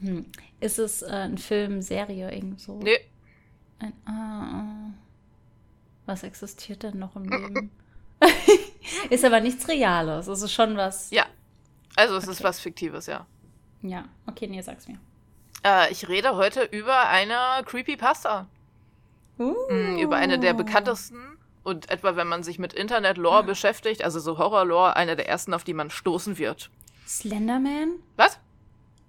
Hm. 0.00 0.24
Ist 0.60 0.78
es 0.78 1.02
äh, 1.02 1.10
ein 1.10 1.36
Film, 1.36 1.82
Serie, 1.82 2.32
irgend 2.32 2.58
so? 2.58 2.78
Nee, 2.78 3.00
Ein, 3.78 3.92
ah, 4.06 4.12
ah. 4.12 4.90
Was 6.06 6.22
existiert 6.22 6.82
denn 6.82 6.98
noch 6.98 7.16
im 7.16 7.24
Leben? 7.28 7.70
ist 9.10 9.24
aber 9.24 9.40
nichts 9.40 9.68
Reales. 9.68 10.26
Es 10.26 10.40
ist 10.40 10.52
schon 10.52 10.76
was. 10.78 11.10
ja. 11.10 11.26
Also 11.96 12.16
es 12.16 12.24
ist 12.28 12.38
Okay. 12.38 12.44
was 12.44 12.60
Fiktives, 12.60 13.06
ja. 13.06 13.26
Ja, 13.82 14.04
okay, 14.26 14.46
nee, 14.46 14.62
sag's 14.62 14.88
mir. 14.88 14.98
Äh, 15.64 15.92
ich 15.92 16.08
rede 16.08 16.34
heute 16.36 16.62
über 16.62 17.08
eine 17.08 17.62
Creepypasta. 17.66 18.46
Uh. 19.38 19.54
Mm, 19.70 19.98
Über 19.98 20.16
eine 20.16 20.38
der 20.38 20.54
bekanntesten 20.54 21.36
und 21.62 21.90
etwa, 21.90 22.16
wenn 22.16 22.26
man 22.28 22.42
sich 22.42 22.58
mit 22.58 22.72
Internet-Lore 22.72 23.44
beschäftigt, 23.44 24.02
also 24.04 24.18
so 24.20 24.38
Horror-Lore, 24.38 24.96
eine 24.96 25.16
der 25.16 25.28
ersten, 25.28 25.52
auf 25.54 25.64
die 25.64 25.74
man 25.74 25.90
stoßen 25.90 26.38
wird. 26.38 26.70
Slenderman? 27.06 27.94
Was? 28.16 28.38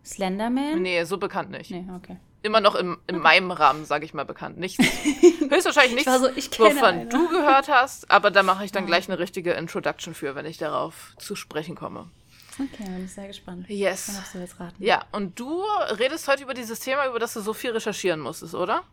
Slenderman? 0.06 0.82
Nee, 0.82 1.04
so 1.04 1.18
bekannt 1.18 1.52
nicht. 1.52 1.72
Nee, 1.72 1.86
okay. 1.96 2.18
Immer 2.44 2.60
noch 2.60 2.74
im, 2.74 2.98
in 3.06 3.20
meinem 3.20 3.52
Rahmen, 3.52 3.86
sage 3.86 4.04
ich 4.04 4.16
mal, 4.16 4.26
bekannt. 4.26 4.58
Nichts, 4.58 4.84
höchstwahrscheinlich 5.50 5.94
nichts, 5.94 6.12
so, 6.58 6.64
wovon 6.66 6.84
eine. 6.84 7.06
du 7.08 7.28
gehört 7.30 7.70
hast, 7.70 8.10
aber 8.10 8.32
da 8.32 8.42
mache 8.42 8.66
ich 8.66 8.72
dann 8.72 8.84
Ah. 8.84 8.88
gleich 8.88 9.08
eine 9.08 9.20
richtige 9.20 9.52
Introduction 9.54 10.16
für, 10.16 10.34
wenn 10.34 10.48
ich 10.48 10.58
darauf 10.58 11.14
zu 11.20 11.36
sprechen 11.36 11.76
komme. 11.76 12.10
Okay, 12.56 12.84
bin 12.84 13.06
ich 13.06 13.14
sehr 13.14 13.28
gespannt. 13.28 13.68
Dann 13.70 13.76
Yes. 13.78 14.08
darfst 14.08 14.34
du 14.34 14.40
jetzt 14.40 14.60
raten. 14.60 14.84
Ja, 14.84 15.04
und 15.12 15.40
du 15.40 15.62
redest 16.00 16.28
heute 16.28 16.42
über 16.44 16.56
dieses 16.56 16.80
Thema, 16.80 17.06
über 17.08 17.20
das 17.20 17.34
du 17.34 17.42
so 17.42 17.54
viel 17.54 17.72
recherchieren 17.72 18.20
musstest, 18.20 18.56
oder? 18.56 18.84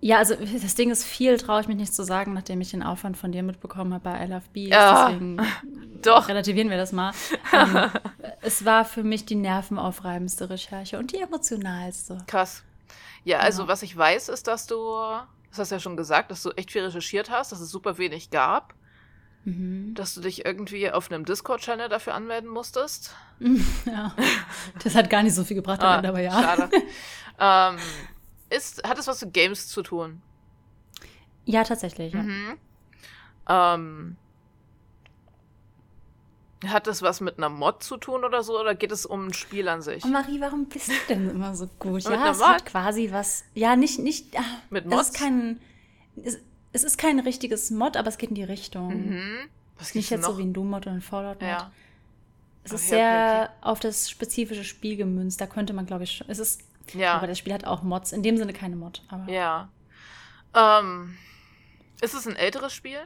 Ja, 0.00 0.18
also 0.18 0.34
das 0.36 0.74
Ding 0.76 0.90
ist, 0.90 1.04
viel 1.04 1.36
traue 1.38 1.60
ich 1.60 1.66
mich 1.66 1.76
nicht 1.76 1.92
zu 1.92 2.04
sagen, 2.04 2.32
nachdem 2.32 2.60
ich 2.60 2.70
den 2.70 2.84
Aufwand 2.84 3.16
von 3.16 3.32
dir 3.32 3.42
mitbekommen 3.42 3.92
habe 3.94 4.04
bei 4.04 4.24
I 4.24 4.28
Love 4.28 4.44
Bees. 4.52 4.68
Ja, 4.70 5.08
Deswegen 5.08 5.38
doch. 6.02 6.28
relativieren 6.28 6.70
wir 6.70 6.76
das 6.76 6.92
mal. 6.92 7.12
ähm, 7.52 7.90
es 8.40 8.64
war 8.64 8.84
für 8.84 9.02
mich 9.02 9.24
die 9.26 9.34
nervenaufreibendste 9.34 10.50
Recherche 10.50 10.98
und 10.98 11.12
die 11.12 11.18
emotionalste. 11.18 12.18
Krass. 12.28 12.62
Ja, 13.24 13.38
also 13.40 13.62
Ja. 13.62 13.68
was 13.68 13.82
ich 13.82 13.96
weiß, 13.96 14.28
ist, 14.28 14.46
dass 14.46 14.68
du, 14.68 14.76
das 15.50 15.58
hast 15.58 15.70
du 15.72 15.74
ja 15.74 15.80
schon 15.80 15.96
gesagt, 15.96 16.30
dass 16.30 16.44
du 16.44 16.50
echt 16.50 16.70
viel 16.70 16.84
recherchiert 16.84 17.28
hast, 17.30 17.50
dass 17.50 17.60
es 17.60 17.70
super 17.70 17.98
wenig 17.98 18.30
gab, 18.30 18.74
Mhm. 19.44 19.94
dass 19.94 20.14
du 20.14 20.20
dich 20.20 20.44
irgendwie 20.44 20.90
auf 20.90 21.10
einem 21.10 21.24
Discord-Channel 21.24 21.88
dafür 21.88 22.14
anmelden 22.14 22.50
musstest. 22.50 23.14
ja. 23.86 24.14
Das 24.84 24.94
hat 24.94 25.10
gar 25.10 25.22
nicht 25.24 25.34
so 25.34 25.42
viel 25.42 25.56
gebracht, 25.56 25.80
Ende, 25.82 26.08
aber 26.08 26.20
ja. 26.20 26.32
Schade. 26.40 26.70
ähm, 27.40 27.78
ist, 28.50 28.86
hat 28.86 28.98
es 28.98 29.06
was 29.06 29.20
mit 29.22 29.34
Games 29.34 29.68
zu 29.68 29.82
tun? 29.82 30.22
Ja, 31.44 31.64
tatsächlich. 31.64 32.12
Ja. 32.12 32.22
Mhm. 32.22 32.56
Ähm, 33.48 34.16
hat 36.66 36.88
es 36.88 37.02
was 37.02 37.20
mit 37.20 37.38
einer 37.38 37.48
Mod 37.48 37.82
zu 37.84 37.96
tun 37.98 38.24
oder 38.24 38.42
so, 38.42 38.58
oder 38.58 38.74
geht 38.74 38.90
es 38.90 39.06
um 39.06 39.28
ein 39.28 39.32
Spiel 39.32 39.68
an 39.68 39.80
sich? 39.80 40.04
Und 40.04 40.10
Marie, 40.12 40.40
warum 40.40 40.66
bist 40.66 40.88
du 40.88 40.92
denn 41.08 41.30
immer 41.30 41.54
so 41.54 41.68
gut? 41.78 42.02
Ja, 42.10 42.30
es 42.30 42.42
hat 42.42 42.66
quasi 42.66 43.10
was. 43.12 43.44
Ja, 43.54 43.76
nicht, 43.76 43.98
nicht. 44.00 44.36
Ah, 44.36 44.42
Mit 44.70 44.84
Es 44.86 44.90
Mods? 44.90 45.08
ist 45.08 45.14
kein. 45.16 45.60
Es, 46.22 46.38
es 46.72 46.84
ist 46.84 46.98
kein 46.98 47.20
richtiges 47.20 47.70
Mod, 47.70 47.96
aber 47.96 48.08
es 48.08 48.18
geht 48.18 48.30
in 48.30 48.34
die 48.34 48.44
Richtung. 48.44 49.08
Mhm. 49.08 49.48
Was 49.78 49.94
Nicht 49.94 50.10
jetzt 50.10 50.22
noch? 50.22 50.30
so 50.32 50.38
wie 50.38 50.42
ein 50.42 50.52
Doom-Mod 50.52 50.86
oder 50.86 50.96
ein 50.96 51.00
Fallout-Mod. 51.00 51.48
ja. 51.48 51.70
Es 52.64 52.72
ist 52.72 52.80
Okay, 52.82 52.96
sehr 52.96 53.50
okay, 53.52 53.66
auf 53.68 53.78
das 53.80 54.10
spezifische 54.10 54.64
Spiel 54.64 54.96
gemünzt. 54.96 55.40
Da 55.40 55.46
könnte 55.46 55.72
man, 55.72 55.86
glaube 55.86 56.04
ich, 56.04 56.10
schon. 56.16 56.28
Es 56.28 56.38
ist. 56.40 56.62
Ja. 56.94 57.14
Aber 57.14 57.26
das 57.26 57.38
Spiel 57.38 57.52
hat 57.52 57.64
auch 57.64 57.82
Mods. 57.82 58.12
In 58.12 58.22
dem 58.22 58.36
Sinne 58.36 58.52
keine 58.52 58.76
Mod. 58.76 59.02
Aber 59.08 59.30
Ja. 59.30 59.68
Ähm, 60.54 61.16
ist 62.00 62.14
es 62.14 62.26
ein 62.26 62.36
älteres 62.36 62.72
Spiel? 62.72 62.98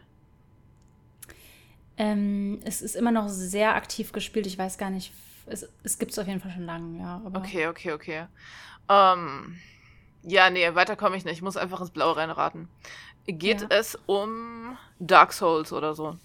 ähm, 1.98 2.60
es 2.64 2.80
ist 2.82 2.96
immer 2.96 3.10
noch 3.12 3.28
sehr 3.28 3.74
aktiv 3.74 4.12
gespielt. 4.12 4.46
Ich 4.46 4.58
weiß 4.58 4.78
gar 4.78 4.90
nicht. 4.90 5.12
Es, 5.46 5.68
es 5.82 5.98
gibt 5.98 6.12
es 6.12 6.18
auf 6.18 6.26
jeden 6.26 6.40
Fall 6.40 6.52
schon 6.52 6.64
lange, 6.64 6.98
ja. 7.00 7.20
Okay, 7.34 7.66
okay, 7.66 7.92
okay. 7.92 8.26
Ähm, 8.88 9.58
ja, 10.22 10.48
nee, 10.50 10.74
weiter 10.74 10.96
komme 10.96 11.16
ich 11.16 11.24
nicht. 11.24 11.34
Ich 11.34 11.42
muss 11.42 11.56
einfach 11.56 11.80
ins 11.80 11.90
Blaue 11.90 12.16
reinraten. 12.16 12.68
Geht 13.26 13.62
Ja. 13.62 13.66
es 13.70 13.98
um 14.06 14.76
Dark 15.00 15.32
Souls 15.32 15.72
oder 15.72 15.94
so? 15.94 16.16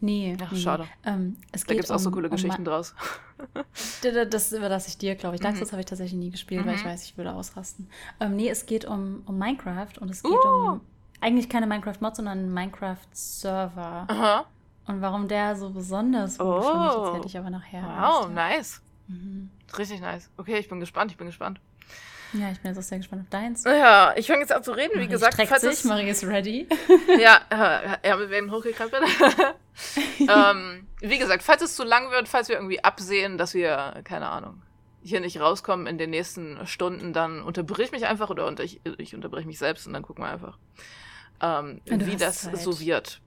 Nee. 0.00 0.36
Ach, 0.42 0.52
nee. 0.52 0.58
schade. 0.58 0.86
Ähm, 1.04 1.36
es 1.52 1.64
Da 1.64 1.72
gibt 1.74 1.84
es 1.84 1.90
auch 1.90 1.98
so 1.98 2.08
um- 2.08 2.14
coole 2.14 2.28
um 2.28 2.32
Geschichten 2.32 2.64
draus. 2.64 2.94
Das 4.30 4.52
überlasse 4.52 4.88
ich 4.88 4.98
dir, 4.98 5.14
glaube 5.16 5.34
ich. 5.36 5.40
Dark 5.40 5.54
Mhm. 5.56 5.66
Habe 5.70 5.80
ich 5.80 5.86
tatsächlich 5.86 6.18
nie 6.18 6.30
gespielt, 6.30 6.64
weil 6.64 6.76
ich 6.76 6.84
Mhm. 6.84 6.88
weiß, 6.90 7.04
ich 7.04 7.16
würde 7.16 7.32
ausrasten. 7.32 7.88
Ähm, 8.20 8.36
nee, 8.36 8.48
es 8.48 8.66
geht 8.66 8.84
um, 8.84 9.22
um 9.26 9.36
Minecraft 9.38 9.98
und 10.00 10.10
es 10.10 10.22
geht 10.22 10.30
Uh. 10.32 10.68
um 10.72 10.80
eigentlich 11.20 11.48
keine 11.48 11.66
Minecraft-Mod, 11.66 12.14
sondern 12.16 12.52
Minecraft-Server. 12.52 14.06
Aha. 14.08 14.46
Und 14.86 15.00
warum 15.00 15.28
der 15.28 15.56
so 15.56 15.70
besonders 15.70 16.38
wurde 16.38 16.58
mich, 16.60 16.92
Oh. 16.96 17.04
erzähle 17.06 17.26
ich 17.26 17.38
aber 17.38 17.50
nachher. 17.50 17.82
Wow, 17.82 18.28
nice. 18.30 18.82
Mhm. 19.08 19.50
Richtig 19.78 20.00
nice. 20.00 20.30
Okay, 20.36 20.58
ich 20.58 20.68
bin 20.68 20.80
gespannt, 20.80 21.10
ich 21.12 21.16
bin 21.16 21.26
gespannt. 21.26 21.60
Ja, 22.32 22.50
ich 22.50 22.60
bin 22.60 22.70
jetzt 22.70 22.78
auch 22.78 22.82
sehr 22.82 22.98
gespannt 22.98 23.22
auf 23.22 23.28
deins. 23.28 23.64
Ja, 23.64 24.14
ich 24.16 24.26
fange 24.26 24.40
jetzt 24.40 24.52
an 24.52 24.64
zu 24.64 24.72
reden. 24.72 24.92
Wie 24.94 25.00
Marie 25.00 25.08
gesagt, 25.08 25.34
streckt 25.34 25.50
falls 25.50 25.62
sich, 25.62 25.84
Marie 25.84 26.08
ist 26.08 26.24
ready. 26.24 26.66
ja, 27.20 27.40
äh, 27.50 28.08
ja, 28.08 28.18
wir 28.18 28.30
werden 28.30 28.50
hochgekrempelt. 28.50 29.02
ähm, 30.20 30.86
wie 31.00 31.18
gesagt, 31.18 31.42
falls 31.42 31.62
es 31.62 31.76
zu 31.76 31.84
lang 31.84 32.10
wird, 32.10 32.28
falls 32.28 32.48
wir 32.48 32.56
irgendwie 32.56 32.82
absehen, 32.82 33.36
dass 33.36 33.54
wir, 33.54 34.00
keine 34.04 34.28
Ahnung, 34.28 34.62
hier 35.02 35.20
nicht 35.20 35.40
rauskommen 35.40 35.86
in 35.86 35.98
den 35.98 36.10
nächsten 36.10 36.66
Stunden, 36.66 37.12
dann 37.12 37.42
unterbrich 37.42 37.92
mich 37.92 38.06
einfach 38.06 38.30
oder 38.30 38.46
unter, 38.46 38.62
ich, 38.62 38.80
ich 38.98 39.14
unterbrich 39.14 39.46
mich 39.46 39.58
selbst 39.58 39.86
und 39.86 39.92
dann 39.92 40.02
gucken 40.02 40.24
wir 40.24 40.30
einfach, 40.30 40.58
ähm, 41.40 41.80
wie 41.84 42.16
das 42.16 42.42
Zeit. 42.42 42.58
so 42.58 42.80
wird. 42.80 43.20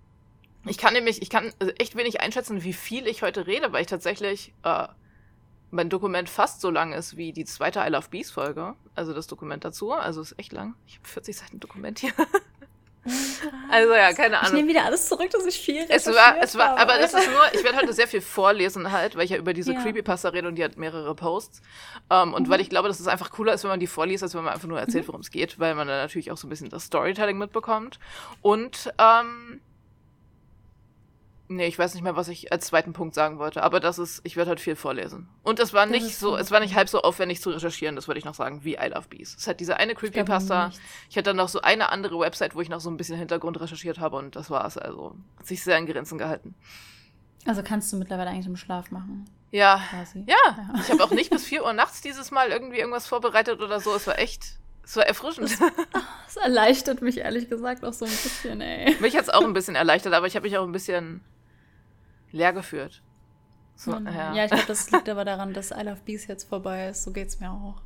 Ich 0.67 0.77
kann 0.77 0.93
nämlich, 0.93 1.21
ich 1.21 1.29
kann 1.29 1.53
echt 1.77 1.95
wenig 1.95 2.21
einschätzen, 2.21 2.63
wie 2.63 2.73
viel 2.73 3.05
ich 3.07 3.21
heute 3.21 3.45
rede, 3.45 3.71
weil 3.71 3.81
ich 3.81 3.87
tatsächlich 3.87 4.53
äh, 4.63 4.87
mein 5.71 5.89
Dokument 5.89 6.29
fast 6.29 6.61
so 6.61 6.69
lang 6.69 6.93
ist 6.93 7.17
wie 7.17 7.33
die 7.33 7.45
zweite 7.45 7.79
I 7.79 7.89
Love 7.89 8.09
Bees 8.09 8.31
Folge. 8.31 8.75
Also 8.95 9.13
das 9.13 9.27
Dokument 9.27 9.63
dazu. 9.65 9.91
Also 9.91 10.21
ist 10.21 10.37
echt 10.39 10.53
lang. 10.53 10.75
Ich 10.87 10.95
habe 10.97 11.07
40 11.07 11.37
Seiten 11.37 11.59
Dokument 11.59 11.99
hier. 11.99 12.11
Also 13.69 13.93
ja, 13.93 14.13
keine 14.13 14.35
Ich 14.37 14.41
Ahnung. 14.41 14.55
nehme 14.55 14.69
wieder 14.69 14.83
alles 14.85 15.07
zurück, 15.07 15.29
dass 15.29 15.45
ich 15.45 15.59
viel 15.59 15.85
Es 15.89 16.07
war, 16.07 16.37
es 16.41 16.57
war, 16.57 16.69
habe. 16.69 16.79
aber 16.79 16.97
das 16.97 17.13
ist 17.13 17.29
nur, 17.29 17.53
ich 17.53 17.63
werde 17.63 17.77
heute 17.77 17.93
sehr 17.93 18.07
viel 18.07 18.21
vorlesen 18.21 18.91
halt, 18.91 19.15
weil 19.15 19.25
ich 19.25 19.29
ja 19.29 19.37
über 19.37 19.53
diese 19.53 19.73
Ja. 19.73 19.81
Creepypasta 19.81 20.29
rede 20.29 20.47
und 20.47 20.55
die 20.55 20.63
hat 20.63 20.77
mehrere 20.77 21.13
Posts. 21.13 21.61
Ähm, 22.09 22.33
und 22.33 22.47
Mhm. 22.47 22.51
weil 22.51 22.61
ich 22.61 22.69
glaube, 22.71 22.87
dass 22.87 22.99
es 22.99 23.05
einfach 23.07 23.29
cooler 23.29 23.53
ist, 23.53 23.63
wenn 23.63 23.69
man 23.69 23.79
die 23.79 23.85
vorliest, 23.85 24.23
als 24.23 24.33
wenn 24.33 24.43
man 24.43 24.53
einfach 24.55 24.67
nur 24.67 24.79
erzählt, 24.79 25.07
worum 25.07 25.21
es 25.21 25.29
geht, 25.29 25.59
weil 25.59 25.75
man 25.75 25.87
dann 25.87 25.97
natürlich 25.97 26.31
auch 26.31 26.37
so 26.37 26.47
ein 26.47 26.49
bisschen 26.49 26.69
das 26.69 26.85
Storytelling 26.85 27.37
mitbekommt. 27.37 27.99
Und, 28.41 28.91
ähm, 28.97 29.61
nee, 31.47 31.67
ich 31.67 31.77
weiß 31.77 31.93
nicht 31.93 32.03
mehr, 32.03 32.15
was 32.15 32.27
ich 32.27 32.51
als 32.51 32.67
zweiten 32.67 32.93
Punkt 32.93 33.13
sagen 33.15 33.37
wollte, 33.39 33.61
aber 33.63 33.79
das 33.79 33.99
ist, 33.99 34.21
ich 34.23 34.35
werde 34.35 34.51
heute 34.51 34.61
viel 34.63 34.75
vorlesen. 34.75 35.29
Und 35.43 35.59
es 35.59 35.73
war 35.73 35.85
nicht 35.85 36.17
so, 36.17 36.35
es 36.37 36.51
war 36.51 36.59
nicht 36.59 36.75
halb 36.75 36.89
so 36.89 37.01
aufwendig 37.01 37.41
zu 37.41 37.49
recherchieren, 37.51 37.95
das 37.95 38.07
würde 38.07 38.17
ich 38.19 38.25
noch 38.25 38.33
sagen, 38.33 38.63
wie 38.63 38.75
I 38.75 38.87
Love 38.93 39.07
Bees. 39.09 39.35
Es 39.37 39.47
hat 39.47 39.59
diese 39.59 39.77
eine 39.77 39.91
Ich 39.93 39.97
Creepypasta. 39.97 40.67
nichts. 40.67 40.81
Ich 41.09 41.17
hatte 41.17 41.29
dann 41.29 41.37
noch 41.37 41.49
so 41.49 41.61
eine 41.61 41.89
andere 41.91 42.19
Website, 42.19 42.55
wo 42.55 42.61
ich 42.61 42.69
noch 42.69 42.79
so 42.79 42.89
ein 42.89 42.97
bisschen 42.97 43.17
Hintergrund 43.17 43.59
recherchiert 43.59 43.99
habe 43.99 44.17
und 44.17 44.35
das 44.35 44.49
war's. 44.49 44.77
Also 44.77 45.15
hat 45.37 45.45
sich 45.47 45.63
sehr 45.63 45.77
in 45.77 45.85
Grenzen 45.85 46.17
gehalten. 46.17 46.55
Also 47.45 47.61
kannst 47.61 47.93
du 47.93 47.97
mittlerweile 47.97 48.31
eigentlich 48.31 48.47
im 48.47 48.55
Schlaf 48.57 48.89
machen, 48.89 49.25
Ja. 49.51 49.79
quasi. 49.91 50.23
Ja, 50.27 50.35
Ja. 50.47 50.73
ich 50.81 50.89
habe 50.91 51.03
auch 51.03 51.11
nicht 51.11 51.29
bis 51.29 51.45
4 51.45 51.63
Uhr 51.63 51.73
nachts 51.73 52.01
dieses 52.01 52.31
Mal 52.31 52.49
irgendwie 52.49 52.77
irgendwas 52.79 53.05
vorbereitet 53.05 53.61
oder 53.61 53.79
so. 53.79 53.93
Es 53.95 54.07
war 54.07 54.17
echt, 54.17 54.43
es 54.83 54.95
war 54.95 55.05
erfrischend. 55.05 55.51
Das 56.35 56.43
erleichtert 56.43 57.01
mich 57.01 57.19
ehrlich 57.19 57.47
gesagt 57.49 57.85
auch 57.85 57.93
so 57.93 58.03
ein 58.03 58.11
bisschen, 58.11 58.59
ey. 58.59 58.93
mich 58.99 59.15
hat's 59.15 59.29
auch 59.29 59.43
ein 59.45 59.53
bisschen 59.53 59.75
erleichtert, 59.75 60.13
aber 60.13 60.27
ich 60.27 60.35
habe 60.35 60.45
mich 60.49 60.57
auch 60.57 60.65
ein 60.65 60.73
bisschen 60.73 61.21
leer 62.35 62.53
geführt. 62.53 63.01
So, 63.75 63.91
ja, 63.93 63.99
ja. 64.11 64.33
ja, 64.33 64.43
ich 64.45 64.51
glaube, 64.51 64.65
das 64.67 64.91
liegt 64.91 65.09
aber 65.09 65.25
daran, 65.25 65.53
dass 65.53 65.71
I 65.71 65.81
Love 65.83 66.01
Bees 66.05 66.27
jetzt 66.27 66.47
vorbei 66.47 66.87
ist. 66.89 67.03
So 67.03 67.11
geht's 67.11 67.39
mir 67.39 67.51
auch. 67.51 67.81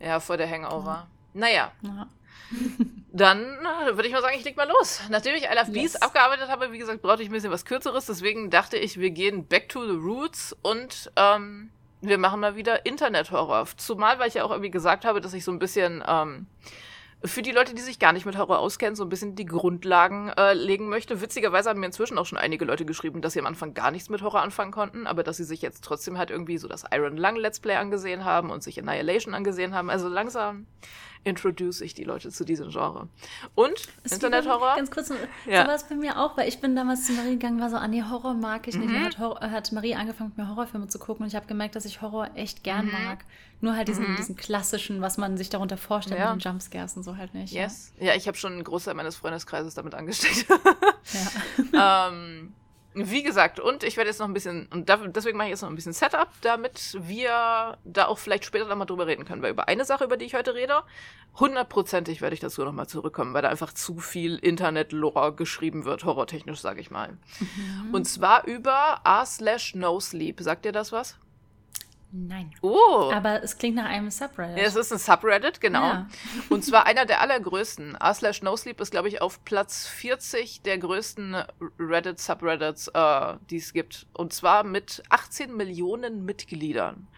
ja, 0.00 0.20
vor 0.20 0.36
der 0.36 0.48
Hangover. 0.50 1.06
Naja, 1.32 1.72
Ja. 1.82 2.08
dann 3.12 3.40
äh, 3.42 3.96
würde 3.96 4.06
ich 4.06 4.12
mal 4.12 4.20
sagen, 4.20 4.36
ich 4.36 4.44
leg 4.44 4.56
mal 4.56 4.68
los. 4.68 5.00
Nachdem 5.08 5.34
ich 5.34 5.44
I 5.44 5.54
Love 5.56 5.70
Bees 5.72 5.94
Yes. 5.94 6.02
abgearbeitet 6.02 6.48
habe, 6.48 6.72
wie 6.72 6.78
gesagt, 6.78 7.00
brauchte 7.02 7.22
ich 7.22 7.28
ein 7.28 7.32
bisschen 7.32 7.50
was 7.50 7.64
Kürzeres. 7.64 8.06
Deswegen 8.06 8.50
dachte 8.50 8.76
ich, 8.76 8.98
wir 9.00 9.10
gehen 9.10 9.46
back 9.46 9.68
to 9.68 9.84
the 9.86 9.96
roots 9.96 10.54
und 10.62 11.10
ähm, 11.16 11.70
wir 12.00 12.18
machen 12.18 12.40
mal 12.40 12.54
wieder 12.56 12.84
Internet-Horror. 12.86 13.66
Zumal, 13.76 14.18
weil 14.18 14.28
ich 14.28 14.34
ja 14.34 14.44
auch 14.44 14.50
irgendwie 14.50 14.70
gesagt 14.70 15.04
habe, 15.04 15.20
dass 15.20 15.32
ich 15.32 15.42
so 15.44 15.52
ein 15.52 15.58
bisschen 15.58 16.02
ähm, 16.06 16.46
für 17.24 17.42
die 17.42 17.52
Leute, 17.52 17.74
die 17.74 17.80
sich 17.80 17.98
gar 17.98 18.12
nicht 18.12 18.26
mit 18.26 18.36
Horror 18.36 18.58
auskennen, 18.58 18.96
so 18.96 19.02
ein 19.02 19.08
bisschen 19.08 19.34
die 19.34 19.46
Grundlagen 19.46 20.28
äh, 20.36 20.52
legen 20.52 20.88
möchte. 20.88 21.20
Witzigerweise 21.20 21.70
haben 21.70 21.80
mir 21.80 21.86
inzwischen 21.86 22.18
auch 22.18 22.26
schon 22.26 22.38
einige 22.38 22.64
Leute 22.64 22.84
geschrieben, 22.84 23.22
dass 23.22 23.32
sie 23.32 23.40
am 23.40 23.46
Anfang 23.46 23.72
gar 23.72 23.90
nichts 23.90 24.10
mit 24.10 24.22
Horror 24.22 24.42
anfangen 24.42 24.72
konnten, 24.72 25.06
aber 25.06 25.22
dass 25.22 25.38
sie 25.38 25.44
sich 25.44 25.62
jetzt 25.62 25.84
trotzdem 25.84 26.18
halt 26.18 26.30
irgendwie 26.30 26.58
so 26.58 26.68
das 26.68 26.84
Iron 26.92 27.16
Lung 27.16 27.36
Let's 27.36 27.60
Play 27.60 27.76
angesehen 27.76 28.24
haben 28.24 28.50
und 28.50 28.62
sich 28.62 28.78
Annihilation 28.78 29.34
angesehen 29.34 29.74
haben. 29.74 29.88
Also 29.88 30.08
langsam 30.08 30.66
introduce 31.24 31.80
ich 31.80 31.94
die 31.94 32.04
Leute 32.04 32.30
zu 32.30 32.44
diesem 32.44 32.70
Genre. 32.70 33.08
Und 33.54 33.74
Internet-Horror. 34.10 34.76
Ganz 34.76 34.90
kurz, 34.90 35.08
ja. 35.46 35.62
so 35.62 35.68
war 35.68 35.74
es 35.74 35.84
bei 35.84 35.94
mir 35.94 36.18
auch, 36.18 36.36
weil 36.36 36.48
ich 36.48 36.60
bin 36.60 36.76
damals 36.76 37.06
zu 37.06 37.12
Marie 37.12 37.32
gegangen, 37.32 37.60
war 37.60 37.70
so, 37.70 37.76
ah 37.76 37.88
nee, 37.88 38.02
Horror 38.02 38.34
mag 38.34 38.68
ich 38.68 38.76
nicht. 38.76 38.90
Mhm. 38.90 39.04
Hat, 39.04 39.18
hat, 39.18 39.72
Marie 39.72 39.94
angefangen, 39.94 40.30
mit 40.30 40.38
mir 40.38 40.48
Horrorfilme 40.48 40.88
zu 40.88 40.98
gucken 40.98 41.24
und 41.24 41.28
ich 41.28 41.36
habe 41.36 41.46
gemerkt, 41.46 41.76
dass 41.76 41.84
ich 41.84 42.02
Horror 42.02 42.30
echt 42.34 42.62
gern 42.62 42.86
mhm. 42.86 42.92
mag. 42.92 43.24
Nur 43.60 43.76
halt 43.76 43.88
diesen, 43.88 44.10
mhm. 44.10 44.16
diesen 44.16 44.36
klassischen, 44.36 45.00
was 45.00 45.16
man 45.16 45.38
sich 45.38 45.48
darunter 45.48 45.78
vorstellt, 45.78 46.20
ja. 46.20 46.34
mit 46.34 46.44
den 46.44 46.50
Jumpscares 46.50 46.96
und 46.96 47.02
so 47.02 47.16
halt 47.16 47.32
nicht. 47.32 47.52
Yes. 47.52 47.92
Ja, 47.98 48.08
ja 48.08 48.14
ich 48.14 48.28
habe 48.28 48.36
schon 48.36 48.52
einen 48.52 48.64
Großteil 48.64 48.94
meines 48.94 49.16
Freundeskreises 49.16 49.74
damit 49.74 49.94
angesteckt. 49.94 50.46
ja. 51.72 52.08
ähm, 52.10 52.52
wie 52.94 53.22
gesagt, 53.22 53.58
und 53.58 53.82
ich 53.82 53.96
werde 53.96 54.08
jetzt 54.08 54.20
noch 54.20 54.28
ein 54.28 54.34
bisschen, 54.34 54.66
und 54.72 54.88
deswegen 54.88 55.36
mache 55.36 55.48
ich 55.48 55.52
jetzt 55.52 55.62
noch 55.62 55.68
ein 55.68 55.74
bisschen 55.74 55.92
Setup, 55.92 56.28
damit 56.42 56.96
wir 57.00 57.76
da 57.84 58.06
auch 58.06 58.18
vielleicht 58.18 58.44
später 58.44 58.66
nochmal 58.66 58.86
drüber 58.86 59.06
reden 59.06 59.24
können. 59.24 59.42
Weil 59.42 59.50
über 59.50 59.68
eine 59.68 59.84
Sache, 59.84 60.04
über 60.04 60.16
die 60.16 60.24
ich 60.24 60.34
heute 60.34 60.54
rede, 60.54 60.82
hundertprozentig 61.38 62.20
werde 62.20 62.34
ich 62.34 62.40
dazu 62.40 62.64
nochmal 62.64 62.86
zurückkommen, 62.86 63.34
weil 63.34 63.42
da 63.42 63.48
einfach 63.48 63.72
zu 63.72 63.98
viel 63.98 64.36
Internet-Lore 64.36 65.34
geschrieben 65.34 65.84
wird, 65.84 66.04
horrortechnisch, 66.04 66.60
sage 66.60 66.80
ich 66.80 66.90
mal. 66.90 67.18
Mhm. 67.40 67.92
Und 67.92 68.04
zwar 68.06 68.46
über 68.46 69.00
r 69.04 69.26
slash 69.26 69.74
no 69.74 69.98
sleep. 69.98 70.40
Sagt 70.40 70.64
ihr 70.64 70.72
das 70.72 70.92
was? 70.92 71.16
Nein. 72.16 72.52
Oh. 72.62 73.10
Aber 73.12 73.42
es 73.42 73.58
klingt 73.58 73.74
nach 73.74 73.86
einem 73.86 74.08
Subreddit. 74.08 74.56
Ja, 74.56 74.62
es 74.62 74.76
ist 74.76 74.92
ein 74.92 74.98
Subreddit, 74.98 75.60
genau. 75.60 75.82
Ja. 75.82 76.08
Und 76.48 76.64
zwar 76.64 76.86
einer 76.86 77.06
der 77.06 77.20
allergrößten. 77.20 77.96
r 77.96 78.14
slash 78.14 78.40
nosleep 78.40 78.80
ist, 78.80 78.92
glaube 78.92 79.08
ich, 79.08 79.20
auf 79.20 79.44
Platz 79.44 79.88
40 79.88 80.62
der 80.62 80.78
größten 80.78 81.34
Reddit-Subreddits, 81.80 82.88
äh, 82.94 83.34
die 83.50 83.56
es 83.56 83.72
gibt. 83.72 84.06
Und 84.12 84.32
zwar 84.32 84.62
mit 84.62 85.02
18 85.08 85.56
Millionen 85.56 86.24
Mitgliedern. 86.24 87.08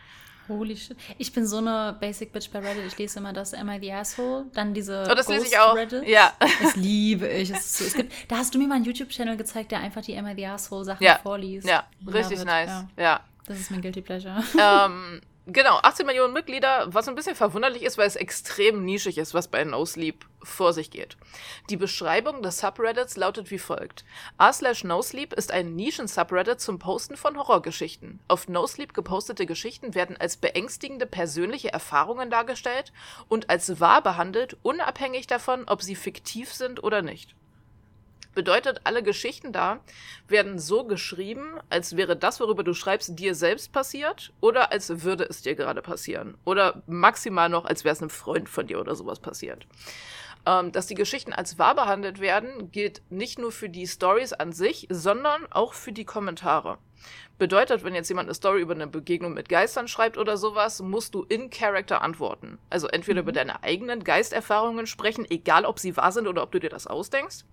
Holy 0.49 0.76
shit. 0.76 0.97
Ich 1.19 1.31
bin 1.31 1.47
so 1.47 1.59
eine 1.59 1.95
Basic 2.00 2.33
Bitch 2.33 2.50
bei 2.50 2.61
Reddit. 2.61 2.87
Ich 2.87 2.97
lese 2.97 3.19
immer 3.19 3.35
das 3.35 3.53
Am 3.53 3.69
I 3.69 3.79
the 3.79 3.93
Asshole? 3.93 4.47
Dann 4.55 4.73
diese 4.73 5.07
oh, 5.11 5.15
das 5.15 5.26
Ghost 5.26 5.41
lese 5.41 5.47
ich 5.49 5.59
auch. 5.59 5.75
Reddit. 5.75 6.09
Ja. 6.09 6.33
Das 6.62 6.75
liebe 6.76 7.29
ich. 7.29 7.50
Es, 7.50 7.83
es 7.83 7.93
gibt, 7.93 8.15
da 8.29 8.38
hast 8.38 8.55
du 8.55 8.59
mir 8.59 8.67
mal 8.67 8.76
einen 8.76 8.85
YouTube-Channel 8.85 9.37
gezeigt, 9.37 9.73
der 9.73 9.81
einfach 9.81 10.00
die 10.00 10.17
Am 10.17 10.26
I 10.26 10.35
the 10.35 10.47
Asshole 10.47 10.87
Sachen 10.87 11.05
ja. 11.05 11.19
vorliest. 11.23 11.69
Ja, 11.69 11.85
richtig 12.07 12.43
nice. 12.47 12.71
Ja. 12.71 12.88
ja. 12.97 13.21
Das 13.47 13.61
ist 13.61 13.71
mein 13.71 13.83
Guilty 13.83 14.03
Pleasure. 14.03 14.43
Ähm, 14.59 15.21
genau, 15.47 15.79
18 15.83 16.07
Millionen 16.07 16.33
Mitglieder, 16.33 16.93
was 16.93 17.09
ein 17.09 17.15
bisschen 17.15 17.37
verwunderlich 17.37 17.83
ist, 17.83 17.99
weil 17.99 18.07
es 18.07 18.17
extrem 18.17 18.85
nischig 18.85 19.19
ist, 19.19 19.35
was 19.35 19.49
bei 19.49 19.62
No 19.65 19.85
Sleep 19.85 20.25
vor 20.43 20.73
sich 20.73 20.91
geht. 20.91 21.17
Die 21.71 21.76
Beschreibung 21.76 22.43
des 22.43 22.59
Subreddits 22.59 23.17
lautet 23.17 23.50
wie 23.50 23.59
folgt. 23.59 24.05
slash 24.53 24.85
nosleep 24.85 25.33
ist 25.33 25.53
ein 25.53 25.76
Nischen-Subreddit 25.76 26.61
zum 26.61 26.79
Posten 26.79 27.17
von 27.17 27.37
Horrorgeschichten. 27.37 28.21
Auf 28.29 28.49
Nosleep 28.49 28.95
gepostete 28.95 29.47
Geschichten 29.47 29.95
werden 29.95 30.17
als 30.17 30.37
beängstigende 30.37 31.07
persönliche 31.07 31.73
Erfahrungen 31.73 32.31
dargestellt 32.31 32.93
und 33.29 33.50
als 33.50 33.81
wahr 33.81 34.03
behandelt, 34.03 34.57
unabhängig 34.62 35.26
davon, 35.26 35.65
ob 35.67 35.83
sie 35.83 35.97
fiktiv 35.97 36.53
sind 36.53 36.83
oder 36.83 37.03
nicht. 37.03 37.35
Bedeutet, 38.37 38.83
alle 38.85 39.02
Geschichten 39.02 39.50
da 39.50 39.81
werden 40.28 40.59
so 40.59 40.85
geschrieben, 40.85 41.59
als 41.71 41.97
wäre 41.97 42.19
das, 42.19 42.38
worüber 42.38 42.64
du 42.64 42.75
schreibst, 42.75 43.19
dir 43.19 43.35
selbst 43.35 43.73
passiert 43.73 44.31
oder 44.43 44.73
als 44.73 45.02
würde 45.02 45.25
es 45.25 45.40
dir 45.40 45.55
gerade 45.55 45.81
passieren. 45.81 46.37
Oder 46.45 46.83
maximal 46.87 47.49
noch, 47.49 47.64
als 47.64 47.85
wäre 47.85 47.95
es 47.95 48.02
einem 48.02 48.11
Freund 48.11 48.50
von 48.50 48.66
dir 48.66 48.78
oder 48.78 48.95
sowas 48.95 49.21
passiert. 49.21 49.66
Ähm, 50.45 50.71
dass 50.71 50.87
die 50.87 50.95
Geschichten 50.95 51.33
als 51.33 51.59
wahr 51.59 51.75
behandelt 51.75 52.21
werden, 52.21 52.71
gilt 52.71 53.00
nicht 53.09 53.38
nur 53.38 53.52
für 53.52 53.71
die 53.71 53.87
Stories 53.87 54.35
an 54.35 54.52
sich, 54.52 54.87
sondern 54.90 55.50
auch 55.50 55.73
für 55.73 55.93
die 55.93 56.05
Kommentare. 56.05 56.76
Bedeutet, 57.39 57.85
wenn 57.85 57.95
jetzt 57.95 58.09
jemand 58.09 58.29
eine 58.29 58.35
Story 58.35 58.63
über 58.63 58.75
eine 58.75 58.87
Begegnung 58.87 59.35
mit 59.35 59.51
Geistern 59.51 59.89
schreibt 59.89 60.17
oder 60.17 60.39
sowas, 60.39 60.81
musst 60.81 61.15
du 61.15 61.23
in 61.29 61.51
Character 61.51 62.01
antworten. 62.01 62.59
Also 62.71 62.89
entweder 62.89 63.21
mhm. 63.21 63.29
über 63.29 63.33
deine 63.33 63.63
eigenen 63.63 64.05
Geisterfahrungen 64.05 64.87
sprechen, 64.87 65.27
egal 65.29 65.67
ob 65.67 65.79
sie 65.79 65.97
wahr 65.99 66.13
sind 66.13 66.29
oder 66.29 66.43
ob 66.43 66.53
du 66.53 66.61
dir 66.61 66.71
das 66.71 66.87
ausdenkst, 66.87 67.45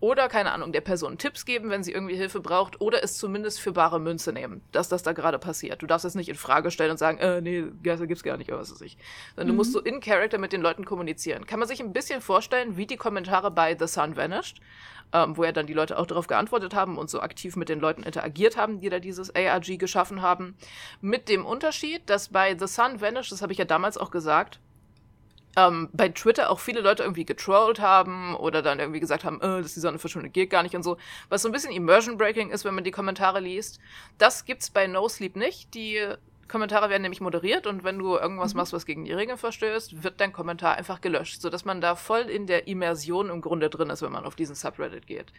oder, 0.00 0.28
keine 0.28 0.52
Ahnung, 0.52 0.72
der 0.72 0.80
Person 0.80 1.18
Tipps 1.18 1.44
geben, 1.44 1.70
wenn 1.70 1.84
sie 1.84 1.92
irgendwie 1.92 2.16
Hilfe 2.16 2.40
braucht, 2.40 2.80
oder 2.80 3.02
es 3.02 3.16
zumindest 3.16 3.60
für 3.60 3.72
bare 3.72 4.00
Münze 4.00 4.32
nehmen, 4.32 4.60
dass 4.72 4.88
das 4.88 5.02
da 5.02 5.12
gerade 5.12 5.38
passiert. 5.38 5.82
Du 5.82 5.86
darfst 5.86 6.04
es 6.04 6.14
nicht 6.14 6.28
in 6.28 6.36
Frage 6.36 6.70
stellen 6.72 6.92
und 6.92 6.98
sagen, 6.98 7.18
äh, 7.18 7.40
nee, 7.40 7.64
Geister 7.82 8.06
gibt's 8.08 8.22
gar 8.24 8.36
nicht, 8.36 8.50
oder 8.50 8.60
was 8.60 8.72
weiß 8.72 8.80
ich. 8.80 8.96
Sondern 9.36 9.46
mhm. 9.46 9.50
du 9.52 9.56
musst 9.56 9.72
so 9.72 9.80
in 9.80 10.00
Character 10.00 10.38
mit 10.38 10.52
den 10.52 10.62
Leuten 10.62 10.84
kommunizieren. 10.84 11.46
Kann 11.46 11.60
man 11.60 11.68
sich 11.68 11.80
ein 11.80 11.92
bisschen 11.92 12.20
vorstellen, 12.20 12.76
wie 12.76 12.86
die 12.86 12.96
Kommentare 12.96 13.50
bei 13.52 13.76
The 13.78 13.86
Sun 13.86 14.16
Vanished 14.16 14.60
ähm, 15.12 15.36
wo 15.36 15.44
ja 15.44 15.52
dann 15.52 15.66
die 15.66 15.72
Leute 15.72 15.98
auch 15.98 16.06
darauf 16.06 16.26
geantwortet 16.26 16.74
haben 16.74 16.98
und 16.98 17.08
so 17.08 17.20
aktiv 17.20 17.56
mit 17.56 17.68
den 17.68 17.80
Leuten 17.80 18.02
interagiert 18.02 18.56
haben, 18.56 18.80
die 18.80 18.90
da 18.90 18.97
dieses 19.00 19.34
ARG 19.34 19.78
geschaffen 19.78 20.22
haben. 20.22 20.56
Mit 21.00 21.28
dem 21.28 21.44
Unterschied, 21.44 22.08
dass 22.08 22.28
bei 22.28 22.56
The 22.58 22.66
Sun 22.66 23.00
Vanish, 23.00 23.30
das 23.30 23.42
habe 23.42 23.52
ich 23.52 23.58
ja 23.58 23.64
damals 23.64 23.98
auch 23.98 24.10
gesagt, 24.10 24.60
ähm, 25.56 25.88
bei 25.92 26.08
Twitter 26.08 26.50
auch 26.50 26.60
viele 26.60 26.80
Leute 26.80 27.02
irgendwie 27.02 27.24
getrollt 27.24 27.80
haben 27.80 28.36
oder 28.36 28.62
dann 28.62 28.78
irgendwie 28.78 29.00
gesagt 29.00 29.24
haben, 29.24 29.40
äh, 29.40 29.62
dass 29.62 29.74
die 29.74 29.80
Sonne 29.80 29.98
verschwindet, 29.98 30.32
geht 30.32 30.50
gar 30.50 30.62
nicht 30.62 30.76
und 30.76 30.82
so. 30.82 30.98
Was 31.28 31.42
so 31.42 31.48
ein 31.48 31.52
bisschen 31.52 31.72
Immersion 31.72 32.16
Breaking 32.16 32.50
ist, 32.50 32.64
wenn 32.64 32.74
man 32.74 32.84
die 32.84 32.90
Kommentare 32.90 33.40
liest. 33.40 33.80
Das 34.18 34.44
gibt's 34.44 34.70
bei 34.70 34.86
No 34.86 35.08
Sleep 35.08 35.36
nicht. 35.36 35.74
Die 35.74 36.00
Kommentare 36.48 36.90
werden 36.90 37.02
nämlich 37.02 37.20
moderiert 37.20 37.66
und 37.66 37.84
wenn 37.84 37.98
du 37.98 38.16
irgendwas 38.16 38.54
mhm. 38.54 38.58
machst, 38.58 38.72
was 38.72 38.86
gegen 38.86 39.04
die 39.04 39.12
Regeln 39.12 39.38
verstößt, 39.38 40.02
wird 40.02 40.20
dein 40.20 40.32
Kommentar 40.32 40.76
einfach 40.76 41.00
gelöscht, 41.00 41.42
sodass 41.42 41.64
man 41.64 41.80
da 41.80 41.94
voll 41.94 42.22
in 42.22 42.46
der 42.46 42.66
Immersion 42.66 43.28
im 43.28 43.40
Grunde 43.40 43.68
drin 43.68 43.90
ist, 43.90 44.02
wenn 44.02 44.12
man 44.12 44.24
auf 44.24 44.34
diesen 44.34 44.54
Subreddit 44.54 45.06
geht. 45.06 45.32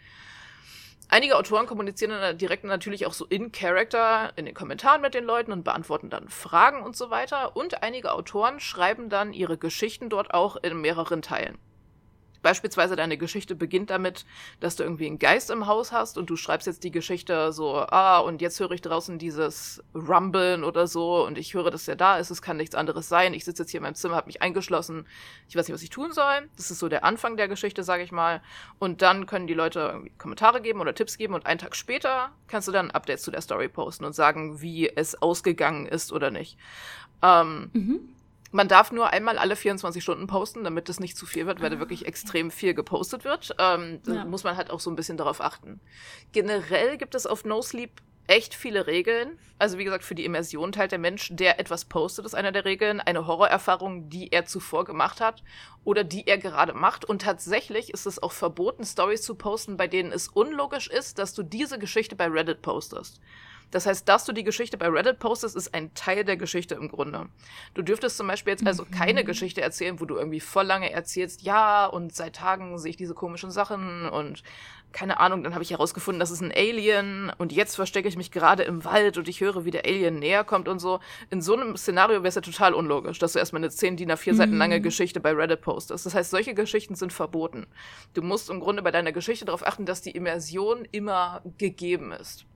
Einige 1.12 1.36
Autoren 1.36 1.66
kommunizieren 1.66 2.12
dann 2.12 2.38
direkt 2.38 2.62
natürlich 2.62 3.04
auch 3.04 3.12
so 3.12 3.26
in 3.26 3.50
Character 3.50 4.32
in 4.36 4.44
den 4.44 4.54
Kommentaren 4.54 5.00
mit 5.00 5.12
den 5.12 5.24
Leuten 5.24 5.50
und 5.50 5.64
beantworten 5.64 6.08
dann 6.08 6.28
Fragen 6.28 6.84
und 6.84 6.96
so 6.96 7.10
weiter. 7.10 7.56
Und 7.56 7.82
einige 7.82 8.12
Autoren 8.12 8.60
schreiben 8.60 9.08
dann 9.08 9.32
ihre 9.32 9.58
Geschichten 9.58 10.08
dort 10.08 10.32
auch 10.32 10.54
in 10.54 10.80
mehreren 10.80 11.20
Teilen. 11.20 11.58
Beispielsweise 12.42 12.96
deine 12.96 13.18
Geschichte 13.18 13.54
beginnt 13.54 13.90
damit, 13.90 14.24
dass 14.60 14.76
du 14.76 14.82
irgendwie 14.82 15.06
einen 15.06 15.18
Geist 15.18 15.50
im 15.50 15.66
Haus 15.66 15.92
hast 15.92 16.18
und 16.18 16.30
du 16.30 16.36
schreibst 16.36 16.66
jetzt 16.66 16.84
die 16.84 16.90
Geschichte 16.90 17.52
so, 17.52 17.76
ah, 17.76 18.18
und 18.18 18.40
jetzt 18.40 18.58
höre 18.60 18.70
ich 18.72 18.80
draußen 18.80 19.18
dieses 19.18 19.82
Rumblen 19.94 20.64
oder 20.64 20.86
so 20.86 21.26
und 21.26 21.38
ich 21.38 21.54
höre, 21.54 21.70
dass 21.70 21.84
der 21.84 21.96
da 21.96 22.18
ist, 22.18 22.30
es 22.30 22.42
kann 22.42 22.56
nichts 22.56 22.74
anderes 22.74 23.08
sein. 23.08 23.34
Ich 23.34 23.44
sitze 23.44 23.62
jetzt 23.62 23.70
hier 23.70 23.78
in 23.78 23.84
meinem 23.84 23.94
Zimmer, 23.94 24.16
habe 24.16 24.26
mich 24.26 24.42
eingeschlossen, 24.42 25.06
ich 25.48 25.56
weiß 25.56 25.68
nicht, 25.68 25.74
was 25.74 25.82
ich 25.82 25.90
tun 25.90 26.12
soll. 26.12 26.48
Das 26.56 26.70
ist 26.70 26.78
so 26.78 26.88
der 26.88 27.04
Anfang 27.04 27.36
der 27.36 27.48
Geschichte, 27.48 27.82
sage 27.82 28.02
ich 28.02 28.12
mal. 28.12 28.42
Und 28.78 29.02
dann 29.02 29.26
können 29.26 29.46
die 29.46 29.54
Leute 29.54 29.80
irgendwie 29.80 30.12
Kommentare 30.18 30.60
geben 30.60 30.80
oder 30.80 30.94
Tipps 30.94 31.18
geben 31.18 31.34
und 31.34 31.46
einen 31.46 31.58
Tag 31.58 31.76
später 31.76 32.30
kannst 32.48 32.68
du 32.68 32.72
dann 32.72 32.90
Updates 32.90 33.22
zu 33.22 33.30
der 33.30 33.40
Story 33.40 33.68
posten 33.68 34.04
und 34.04 34.14
sagen, 34.14 34.60
wie 34.60 34.88
es 34.88 35.20
ausgegangen 35.20 35.86
ist 35.86 36.12
oder 36.12 36.30
nicht. 36.30 36.56
Ähm, 37.22 37.70
mhm. 37.72 38.00
Man 38.52 38.68
darf 38.68 38.90
nur 38.90 39.10
einmal 39.10 39.38
alle 39.38 39.54
24 39.54 40.02
Stunden 40.02 40.26
posten, 40.26 40.64
damit 40.64 40.88
es 40.88 40.98
nicht 40.98 41.16
zu 41.16 41.26
viel 41.26 41.46
wird, 41.46 41.60
weil 41.60 41.70
da 41.70 41.78
wirklich 41.78 42.06
extrem 42.06 42.50
viel 42.50 42.74
gepostet 42.74 43.24
wird. 43.24 43.54
Ähm, 43.58 44.00
da 44.04 44.14
ja. 44.14 44.24
muss 44.24 44.42
man 44.44 44.56
halt 44.56 44.70
auch 44.70 44.80
so 44.80 44.90
ein 44.90 44.96
bisschen 44.96 45.16
darauf 45.16 45.40
achten. 45.40 45.80
Generell 46.32 46.98
gibt 46.98 47.14
es 47.14 47.26
auf 47.26 47.44
No 47.44 47.62
Sleep 47.62 48.00
echt 48.30 48.54
viele 48.54 48.86
Regeln. 48.86 49.38
Also 49.58 49.76
wie 49.76 49.84
gesagt, 49.84 50.04
für 50.04 50.14
die 50.14 50.24
Immersion 50.24 50.70
teilt 50.70 50.92
der 50.92 51.00
Mensch, 51.00 51.30
der 51.32 51.58
etwas 51.58 51.84
postet, 51.84 52.24
ist 52.24 52.34
einer 52.34 52.52
der 52.52 52.64
Regeln, 52.64 53.00
eine 53.00 53.26
Horrorerfahrung, 53.26 54.08
die 54.08 54.32
er 54.32 54.46
zuvor 54.46 54.84
gemacht 54.84 55.20
hat 55.20 55.42
oder 55.82 56.04
die 56.04 56.28
er 56.28 56.38
gerade 56.38 56.72
macht. 56.72 57.04
Und 57.04 57.22
tatsächlich 57.22 57.92
ist 57.92 58.06
es 58.06 58.22
auch 58.22 58.32
verboten, 58.32 58.84
Stories 58.84 59.22
zu 59.22 59.34
posten, 59.34 59.76
bei 59.76 59.88
denen 59.88 60.12
es 60.12 60.28
unlogisch 60.28 60.86
ist, 60.86 61.18
dass 61.18 61.34
du 61.34 61.42
diese 61.42 61.78
Geschichte 61.78 62.14
bei 62.14 62.26
Reddit 62.26 62.62
postest. 62.62 63.20
Das 63.70 63.86
heißt, 63.86 64.08
dass 64.08 64.24
du 64.24 64.32
die 64.32 64.44
Geschichte 64.44 64.76
bei 64.76 64.88
Reddit 64.88 65.18
postest, 65.18 65.56
ist 65.56 65.74
ein 65.74 65.92
Teil 65.94 66.24
der 66.24 66.36
Geschichte 66.36 66.74
im 66.74 66.88
Grunde. 66.88 67.28
Du 67.74 67.82
dürftest 67.82 68.16
zum 68.16 68.26
Beispiel 68.26 68.52
jetzt 68.52 68.66
also 68.66 68.84
keine 68.84 69.22
mhm. 69.22 69.26
Geschichte 69.26 69.60
erzählen, 69.60 70.00
wo 70.00 70.04
du 70.04 70.16
irgendwie 70.16 70.40
voll 70.40 70.66
lange 70.66 70.90
erzählst, 70.90 71.42
ja, 71.42 71.86
und 71.86 72.14
seit 72.14 72.36
Tagen 72.36 72.78
sehe 72.78 72.90
ich 72.90 72.96
diese 72.96 73.14
komischen 73.14 73.50
Sachen 73.50 74.08
und 74.08 74.42
keine 74.92 75.20
Ahnung, 75.20 75.44
dann 75.44 75.54
habe 75.54 75.62
ich 75.62 75.70
herausgefunden, 75.70 76.18
das 76.18 76.30
ist 76.30 76.40
ein 76.40 76.52
Alien 76.52 77.32
und 77.38 77.52
jetzt 77.52 77.76
verstecke 77.76 78.08
ich 78.08 78.16
mich 78.16 78.30
gerade 78.30 78.64
im 78.64 78.84
Wald 78.84 79.18
und 79.18 79.28
ich 79.28 79.40
höre, 79.40 79.64
wie 79.64 79.70
der 79.70 79.84
Alien 79.84 80.18
näher 80.18 80.44
kommt 80.44 80.68
und 80.68 80.78
so. 80.78 81.00
In 81.30 81.42
so 81.42 81.54
einem 81.54 81.76
Szenario 81.76 82.18
wäre 82.18 82.28
es 82.28 82.34
ja 82.34 82.40
total 82.40 82.74
unlogisch, 82.74 83.18
dass 83.18 83.32
du 83.32 83.38
erstmal 83.38 83.60
eine 83.60 83.70
10 83.70 83.96
DIN 83.96 84.10
A4 84.10 84.34
Seiten 84.34 84.56
lange 84.56 84.78
mhm. 84.78 84.82
Geschichte 84.82 85.20
bei 85.20 85.32
Reddit 85.32 85.60
postest. 85.60 86.06
Das 86.06 86.14
heißt, 86.14 86.30
solche 86.30 86.54
Geschichten 86.54 86.94
sind 86.94 87.12
verboten. 87.12 87.66
Du 88.14 88.22
musst 88.22 88.50
im 88.50 88.60
Grunde 88.60 88.82
bei 88.82 88.90
deiner 88.90 89.12
Geschichte 89.12 89.44
darauf 89.44 89.66
achten, 89.66 89.86
dass 89.86 90.02
die 90.02 90.10
Immersion 90.10 90.86
immer 90.90 91.42
gegeben 91.58 92.12
ist. 92.12 92.46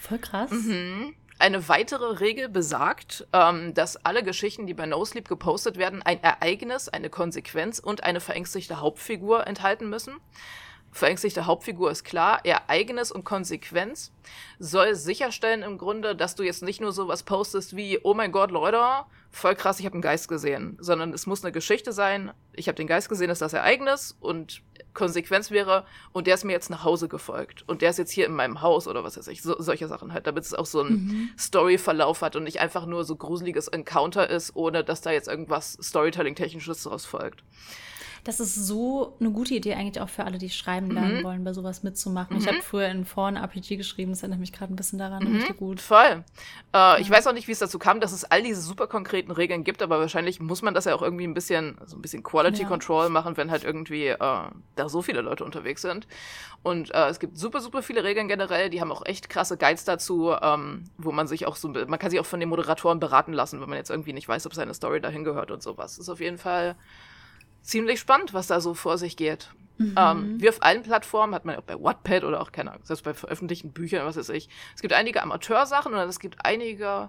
Voll 0.00 0.18
krass. 0.18 0.50
Mhm. 0.50 1.14
Eine 1.38 1.68
weitere 1.68 2.20
Regel 2.20 2.48
besagt, 2.48 3.26
ähm, 3.32 3.74
dass 3.74 3.96
alle 4.04 4.22
Geschichten, 4.22 4.66
die 4.66 4.74
bei 4.74 4.86
No 4.86 5.04
Sleep 5.04 5.28
gepostet 5.28 5.76
werden, 5.76 6.00
ein 6.02 6.22
Ereignis, 6.22 6.88
eine 6.88 7.10
Konsequenz 7.10 7.80
und 7.80 8.04
eine 8.04 8.20
verängstigte 8.20 8.80
Hauptfigur 8.80 9.46
enthalten 9.46 9.90
müssen. 9.90 10.20
Verängstigte 10.92 11.46
Hauptfigur 11.46 11.90
ist 11.90 12.04
klar, 12.04 12.44
Ereignis 12.44 13.10
und 13.10 13.24
Konsequenz 13.24 14.12
soll 14.58 14.94
sicherstellen 14.94 15.62
im 15.62 15.78
Grunde, 15.78 16.14
dass 16.14 16.34
du 16.34 16.42
jetzt 16.42 16.62
nicht 16.62 16.82
nur 16.82 16.92
sowas 16.92 17.22
postest 17.22 17.74
wie, 17.74 17.98
oh 18.02 18.12
mein 18.12 18.30
Gott, 18.30 18.50
Leute, 18.50 18.84
voll 19.30 19.54
krass, 19.54 19.80
ich 19.80 19.86
habe 19.86 19.94
einen 19.94 20.02
Geist 20.02 20.28
gesehen, 20.28 20.76
sondern 20.80 21.14
es 21.14 21.26
muss 21.26 21.42
eine 21.42 21.50
Geschichte 21.50 21.92
sein, 21.92 22.30
ich 22.52 22.68
habe 22.68 22.76
den 22.76 22.86
Geist 22.86 23.08
gesehen, 23.08 23.30
ist 23.30 23.40
das 23.40 23.54
Ereignis 23.54 24.16
und 24.20 24.60
Konsequenz 24.94 25.50
wäre, 25.50 25.84
und 26.12 26.26
der 26.26 26.34
ist 26.34 26.44
mir 26.44 26.52
jetzt 26.52 26.70
nach 26.70 26.84
Hause 26.84 27.08
gefolgt 27.08 27.64
und 27.66 27.82
der 27.82 27.90
ist 27.90 27.98
jetzt 27.98 28.12
hier 28.12 28.26
in 28.26 28.32
meinem 28.32 28.60
Haus 28.60 28.86
oder 28.88 29.04
was 29.04 29.16
weiß 29.16 29.28
ich, 29.28 29.42
so, 29.42 29.56
solche 29.58 29.88
Sachen 29.88 30.12
halt, 30.12 30.26
damit 30.26 30.44
es 30.44 30.54
auch 30.54 30.66
so 30.66 30.80
einen 30.80 30.90
mhm. 30.90 31.30
Story-Verlauf 31.38 32.22
hat 32.22 32.36
und 32.36 32.44
nicht 32.44 32.60
einfach 32.60 32.86
nur 32.86 33.04
so 33.04 33.16
gruseliges 33.16 33.68
Encounter 33.68 34.28
ist, 34.28 34.54
ohne 34.54 34.84
dass 34.84 35.00
da 35.00 35.10
jetzt 35.10 35.28
irgendwas 35.28 35.78
Storytelling-Technisches 35.82 36.82
daraus 36.82 37.06
folgt. 37.06 37.42
Das 38.24 38.38
ist 38.38 38.54
so 38.54 39.16
eine 39.18 39.30
gute 39.30 39.54
Idee 39.54 39.74
eigentlich 39.74 40.00
auch 40.00 40.08
für 40.08 40.24
alle, 40.24 40.38
die 40.38 40.48
schreiben 40.48 40.90
lernen 40.92 41.18
mhm. 41.18 41.24
wollen, 41.24 41.44
bei 41.44 41.52
sowas 41.52 41.82
mitzumachen. 41.82 42.36
Mhm. 42.36 42.42
Ich 42.42 42.48
habe 42.48 42.62
früher 42.62 42.88
in 42.88 43.04
Foren 43.04 43.36
RPG 43.36 43.76
geschrieben, 43.76 44.12
das 44.12 44.22
erinnert 44.22 44.38
mich 44.38 44.52
gerade 44.52 44.72
ein 44.72 44.76
bisschen 44.76 44.98
daran, 44.98 45.24
mhm. 45.24 45.36
richtig 45.36 45.56
gut. 45.56 45.80
Voll. 45.80 46.24
Äh, 46.72 46.76
ja. 46.76 46.98
Ich 46.98 47.10
weiß 47.10 47.26
auch 47.26 47.32
nicht, 47.32 47.48
wie 47.48 47.52
es 47.52 47.58
dazu 47.58 47.80
kam, 47.80 47.98
dass 48.00 48.12
es 48.12 48.24
all 48.24 48.42
diese 48.42 48.60
super 48.60 48.86
konkreten 48.86 49.32
Regeln 49.32 49.64
gibt, 49.64 49.82
aber 49.82 49.98
wahrscheinlich 49.98 50.38
muss 50.38 50.62
man 50.62 50.72
das 50.72 50.84
ja 50.84 50.94
auch 50.94 51.02
irgendwie 51.02 51.24
ein 51.24 51.34
bisschen, 51.34 51.76
so 51.84 51.96
ein 51.96 52.02
bisschen 52.02 52.22
Quality 52.22 52.62
ja. 52.62 52.68
Control 52.68 53.08
machen, 53.08 53.36
wenn 53.36 53.50
halt 53.50 53.64
irgendwie 53.64 54.06
äh, 54.06 54.18
da 54.18 54.88
so 54.88 55.02
viele 55.02 55.20
Leute 55.20 55.44
unterwegs 55.44 55.82
sind. 55.82 56.06
Und 56.62 56.94
äh, 56.94 57.08
es 57.08 57.18
gibt 57.18 57.36
super, 57.36 57.60
super 57.60 57.82
viele 57.82 58.04
Regeln 58.04 58.28
generell, 58.28 58.70
die 58.70 58.80
haben 58.80 58.92
auch 58.92 59.04
echt 59.04 59.28
krasse 59.30 59.56
Guides 59.56 59.84
dazu, 59.84 60.32
ähm, 60.40 60.84
wo 60.96 61.10
man 61.10 61.26
sich 61.26 61.46
auch 61.46 61.56
so, 61.56 61.68
man 61.68 61.98
kann 61.98 62.10
sich 62.10 62.20
auch 62.20 62.26
von 62.26 62.38
den 62.38 62.50
Moderatoren 62.50 63.00
beraten 63.00 63.32
lassen, 63.32 63.60
wenn 63.60 63.68
man 63.68 63.78
jetzt 63.78 63.90
irgendwie 63.90 64.12
nicht 64.12 64.28
weiß, 64.28 64.46
ob 64.46 64.54
seine 64.54 64.74
Story 64.74 65.00
dahin 65.00 65.24
gehört 65.24 65.50
und 65.50 65.60
sowas. 65.60 65.96
Das 65.96 65.98
ist 65.98 66.08
auf 66.08 66.20
jeden 66.20 66.38
Fall 66.38 66.76
ziemlich 67.62 68.00
spannend, 68.00 68.34
was 68.34 68.48
da 68.48 68.60
so 68.60 68.74
vor 68.74 68.98
sich 68.98 69.16
geht. 69.16 69.50
Mhm. 69.78 69.94
Ähm, 69.96 70.40
wie 70.40 70.48
auf 70.48 70.62
allen 70.62 70.82
Plattformen 70.82 71.34
hat 71.34 71.44
man 71.44 71.56
auch 71.56 71.62
bei 71.62 71.80
Wattpad 71.80 72.24
oder 72.24 72.40
auch, 72.40 72.52
keine 72.52 72.72
Ahnung, 72.72 72.84
selbst 72.84 73.04
bei 73.04 73.14
veröffentlichten 73.14 73.72
Büchern, 73.72 74.06
was 74.06 74.16
weiß 74.16 74.28
ich. 74.30 74.48
Es 74.74 74.82
gibt 74.82 74.94
einige 74.94 75.22
Amateursachen 75.22 75.92
und 75.92 76.00
es 76.00 76.20
gibt 76.20 76.44
einige 76.44 77.08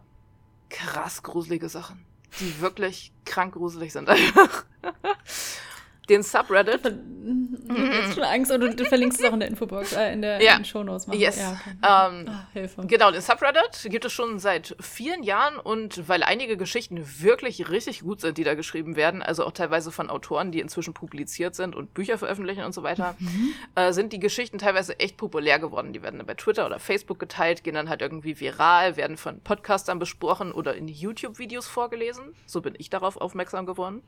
krass 0.69 1.23
gruselige 1.23 1.69
Sachen, 1.69 2.05
die 2.39 2.61
wirklich 2.61 3.11
krank 3.25 3.53
gruselig 3.53 3.93
sind 3.93 4.09
einfach 4.09 4.65
den 6.09 6.23
Subreddit. 6.23 6.81
Jetzt 6.83 8.15
schon 8.15 8.23
Angst, 8.23 8.51
oder 8.51 8.69
du 8.69 8.83
verlinkst 8.83 9.21
es 9.21 9.25
auch 9.25 9.33
in 9.33 9.39
der 9.39 9.49
Infobox, 9.49 9.93
äh, 9.93 10.11
in 10.11 10.21
der 10.21 10.41
ja. 10.41 10.57
in 10.57 10.65
Shownotes. 10.65 11.07
Machen. 11.07 11.19
Yes. 11.19 11.39
Ja, 11.39 11.51
okay. 11.51 11.69
ähm, 11.71 12.25
Ach, 12.29 12.51
Hilfe. 12.51 12.85
Genau, 12.85 13.11
den 13.11 13.21
Subreddit 13.21 13.85
gibt 13.85 14.03
es 14.03 14.11
schon 14.11 14.39
seit 14.39 14.75
vielen 14.81 15.23
Jahren 15.23 15.57
und 15.57 16.09
weil 16.09 16.23
einige 16.23 16.57
Geschichten 16.57 17.01
wirklich 17.21 17.69
richtig 17.69 18.01
gut 18.01 18.19
sind, 18.19 18.37
die 18.37 18.43
da 18.43 18.55
geschrieben 18.55 18.97
werden, 18.97 19.21
also 19.21 19.45
auch 19.45 19.53
teilweise 19.53 19.91
von 19.91 20.09
Autoren, 20.09 20.51
die 20.51 20.59
inzwischen 20.59 20.93
publiziert 20.93 21.55
sind 21.55 21.75
und 21.75 21.93
Bücher 21.93 22.17
veröffentlichen 22.17 22.63
und 22.63 22.73
so 22.73 22.83
weiter, 22.83 23.15
mhm. 23.19 23.53
äh, 23.75 23.93
sind 23.93 24.11
die 24.11 24.19
Geschichten 24.19 24.57
teilweise 24.57 24.99
echt 24.99 25.15
populär 25.15 25.59
geworden. 25.59 25.93
Die 25.93 26.03
werden 26.03 26.17
dann 26.17 26.27
bei 26.27 26.35
Twitter 26.35 26.65
oder 26.65 26.79
Facebook 26.79 27.19
geteilt, 27.19 27.63
gehen 27.63 27.75
dann 27.75 27.87
halt 27.87 28.01
irgendwie 28.01 28.37
viral, 28.39 28.97
werden 28.97 29.15
von 29.15 29.39
Podcastern 29.39 29.99
besprochen 29.99 30.51
oder 30.51 30.75
in 30.75 30.89
YouTube-Videos 30.89 31.67
vorgelesen. 31.67 32.35
So 32.45 32.61
bin 32.61 32.73
ich 32.77 32.89
darauf 32.89 33.15
aufmerksam 33.15 33.65
geworden 33.65 34.03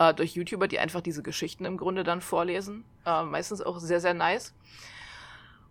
äh, 0.00 0.14
durch 0.14 0.34
YouTuber, 0.34 0.66
die 0.66 0.78
einfach 0.78 1.02
diese 1.02 1.22
Geschichten 1.22 1.64
im 1.66 1.76
Grunde 1.76 2.02
dann 2.02 2.22
vorlesen. 2.22 2.84
Äh, 3.04 3.22
meistens 3.22 3.60
auch 3.60 3.78
sehr, 3.78 4.00
sehr 4.00 4.14
nice. 4.14 4.54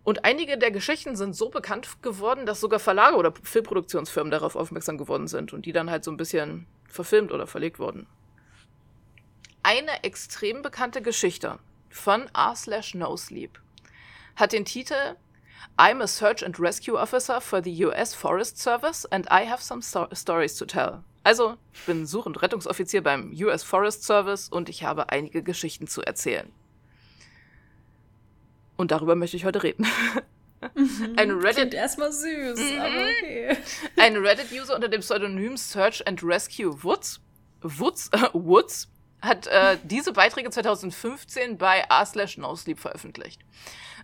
Und 0.04 0.24
einige 0.24 0.56
der 0.56 0.70
Geschichten 0.70 1.16
sind 1.16 1.36
so 1.36 1.50
bekannt 1.50 2.00
geworden, 2.00 2.46
dass 2.46 2.60
sogar 2.60 2.78
Verlage 2.78 3.16
oder 3.16 3.34
Filmproduktionsfirmen 3.42 4.30
darauf 4.30 4.56
aufmerksam 4.56 4.96
geworden 4.96 5.26
sind 5.26 5.52
und 5.52 5.66
die 5.66 5.72
dann 5.72 5.90
halt 5.90 6.04
so 6.04 6.10
ein 6.10 6.16
bisschen 6.16 6.66
verfilmt 6.88 7.32
oder 7.32 7.46
verlegt 7.46 7.78
wurden. 7.78 8.06
Eine 9.62 10.04
extrem 10.04 10.62
bekannte 10.62 11.02
Geschichte 11.02 11.58
von 11.90 12.30
R 12.34 12.56
slash 12.56 12.94
No 12.94 13.16
Sleep 13.16 13.60
hat 14.36 14.52
den 14.52 14.64
Titel 14.64 15.16
I'm 15.76 16.00
a 16.00 16.06
Search 16.06 16.42
and 16.42 16.58
Rescue 16.58 16.96
Officer 16.96 17.40
for 17.40 17.62
the 17.62 17.84
US 17.84 18.14
Forest 18.14 18.58
Service 18.58 19.04
and 19.06 19.26
I 19.30 19.46
have 19.46 19.62
some 19.62 19.82
so 19.82 20.08
stories 20.14 20.56
to 20.56 20.64
tell. 20.64 21.04
Also, 21.22 21.56
ich 21.72 21.84
bin 21.84 22.06
Such- 22.06 22.26
und 22.26 22.40
Rettungsoffizier 22.40 23.02
beim 23.02 23.32
US 23.32 23.62
Forest 23.62 24.04
Service 24.04 24.48
und 24.48 24.68
ich 24.68 24.84
habe 24.84 25.10
einige 25.10 25.42
Geschichten 25.42 25.86
zu 25.86 26.02
erzählen. 26.02 26.50
Und 28.76 28.90
darüber 28.90 29.14
möchte 29.14 29.36
ich 29.36 29.44
heute 29.44 29.62
reden. 29.62 29.86
Mhm. 30.74 31.14
Ein 31.16 31.30
Reddit. 31.30 31.56
Klingt 31.56 31.74
erstmal 31.74 32.12
süß, 32.12 32.58
mhm. 32.58 32.80
aber 32.80 33.02
okay. 33.02 33.56
Ein 33.96 34.16
Reddit-User 34.16 34.74
unter 34.74 34.88
dem 34.88 35.00
Pseudonym 35.00 35.56
Search 35.56 36.06
and 36.06 36.22
Rescue 36.22 36.82
Woods, 36.82 37.20
Woods, 37.62 38.08
äh, 38.12 38.28
Woods 38.32 38.88
hat 39.22 39.46
äh, 39.46 39.76
diese 39.84 40.12
Beiträge 40.12 40.50
2015 40.50 41.58
bei 41.58 41.80
r 41.88 42.06
slash 42.06 42.38
nosleep 42.38 42.78
veröffentlicht. 42.78 43.40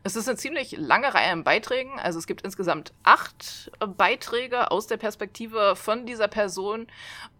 Es 0.06 0.14
ist 0.14 0.28
eine 0.28 0.36
ziemlich 0.36 0.76
lange 0.78 1.12
Reihe 1.12 1.32
an 1.32 1.42
Beiträgen. 1.42 1.98
Also 1.98 2.20
es 2.20 2.28
gibt 2.28 2.42
insgesamt 2.42 2.92
acht 3.02 3.72
Beiträge 3.96 4.70
aus 4.70 4.86
der 4.86 4.98
Perspektive 4.98 5.74
von 5.74 6.06
dieser 6.06 6.28
Person. 6.28 6.86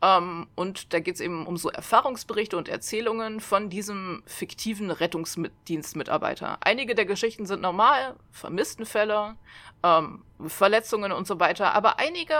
Ähm, 0.02 0.48
und 0.57 0.92
da 0.92 0.98
geht 0.98 1.14
es 1.14 1.20
eben 1.20 1.46
um 1.46 1.57
so 1.57 1.70
Erfahrungsberichte 1.70 2.57
und 2.57 2.68
Erzählungen 2.68 3.38
von 3.38 3.70
diesem 3.70 4.24
fiktiven 4.26 4.90
Rettungsdienstmitarbeiter. 4.90 6.59
Einige 6.61 6.96
der 6.96 7.07
Geschichten 7.07 7.46
sind 7.46 7.62
normal, 7.62 8.16
vermissten 8.33 8.85
Fälle, 8.85 9.37
ähm, 9.85 10.24
Verletzungen 10.44 11.12
und 11.12 11.29
so 11.29 11.38
weiter. 11.38 11.72
Aber 11.72 12.00
einige 12.00 12.35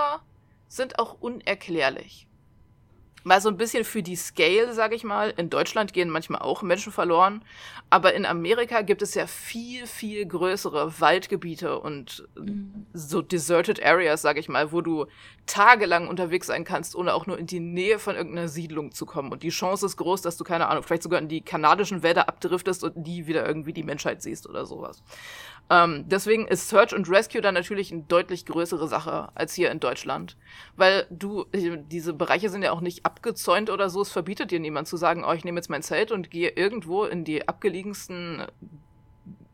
sind 0.67 0.99
auch 0.99 1.19
unerklärlich 1.21 2.27
mal 3.27 3.41
so 3.41 3.49
ein 3.49 3.57
bisschen 3.57 3.85
für 3.85 4.05
die 4.05 4.15
Scale, 4.15 4.73
sage 4.73 4.95
ich 4.95 5.03
mal. 5.03 5.35
In 5.37 5.51
Deutschland 5.51 5.93
gehen 5.93 6.09
manchmal 6.09 6.43
auch 6.43 6.63
Menschen 6.63 6.93
verloren, 6.93 7.43
aber 7.91 8.15
in 8.15 8.25
Amerika 8.25 8.83
gibt 8.83 9.03
es 9.03 9.15
ja 9.15 9.27
viel, 9.27 9.89
viel 9.89 10.25
größere 10.27 11.01
Waldgebiete 11.01 11.81
und 11.81 12.27
mhm. 12.37 12.87
so 12.93 13.23
deserted 13.23 13.85
Areas, 13.85 14.23
sage 14.23 14.39
ich 14.39 14.49
mal, 14.49 14.71
wo 14.71 14.81
du 14.81 15.07
tagelang 15.47 16.07
unterwegs 16.07 16.47
sein 16.47 16.65
kannst, 16.65 16.95
ohne 16.95 17.15
auch 17.15 17.27
nur 17.27 17.37
in 17.37 17.47
die 17.47 17.59
Nähe 17.59 17.99
von 17.99 18.15
irgendeiner 18.15 18.49
Siedlung 18.49 18.93
zu 18.93 19.07
kommen. 19.07 19.33
Und 19.33 19.43
die 19.43 19.49
Chance 19.49 19.87
ist 19.87 19.97
groß, 19.97 20.23
dass 20.23 20.37
du, 20.37 20.45
keine 20.45 20.69
Ahnung, 20.69 20.85
vielleicht 20.85 21.03
sogar 21.03 21.21
in 21.21 21.29
die 21.29 21.41
kanadischen 21.41 22.05
Wälder 22.05 22.29
abdriftest 22.29 22.85
und 22.85 22.97
nie 22.97 23.27
wieder 23.27 23.45
irgendwie 23.45 23.73
die 23.73 23.83
Menschheit 23.83 24.23
siehst 24.23 24.49
oder 24.49 24.67
sowas. 24.67 25.03
Ähm, 25.69 26.05
deswegen 26.09 26.47
ist 26.47 26.69
Search 26.69 26.95
und 26.95 27.09
Rescue 27.11 27.41
dann 27.41 27.55
natürlich 27.55 27.93
eine 27.93 28.03
deutlich 28.03 28.47
größere 28.47 28.87
Sache 28.87 29.31
als 29.35 29.55
hier 29.55 29.71
in 29.71 29.81
Deutschland. 29.81 30.37
Weil 30.77 31.07
du, 31.11 31.47
diese 31.53 32.13
Bereiche 32.13 32.51
sind 32.51 32.63
ja 32.63 32.73
auch 32.73 32.81
nicht 32.81 33.05
abgezäunt 33.05 33.71
oder 33.71 33.91
so. 33.91 34.03
Es 34.03 34.13
verbietet 34.13 34.51
dir 34.51 34.61
niemand 34.61 34.87
zu 34.87 34.97
sagen, 34.97 35.25
oh, 35.25 35.33
ich 35.33 35.45
nehme 35.45 35.59
jetzt 35.59 35.71
mein 35.71 35.83
Zelt 35.83 36.13
und 36.13 36.31
gehe 36.31 36.51
irgendwo 36.51 37.05
in 37.05 37.25
die 37.25 37.49
abgelegensten 37.49 38.47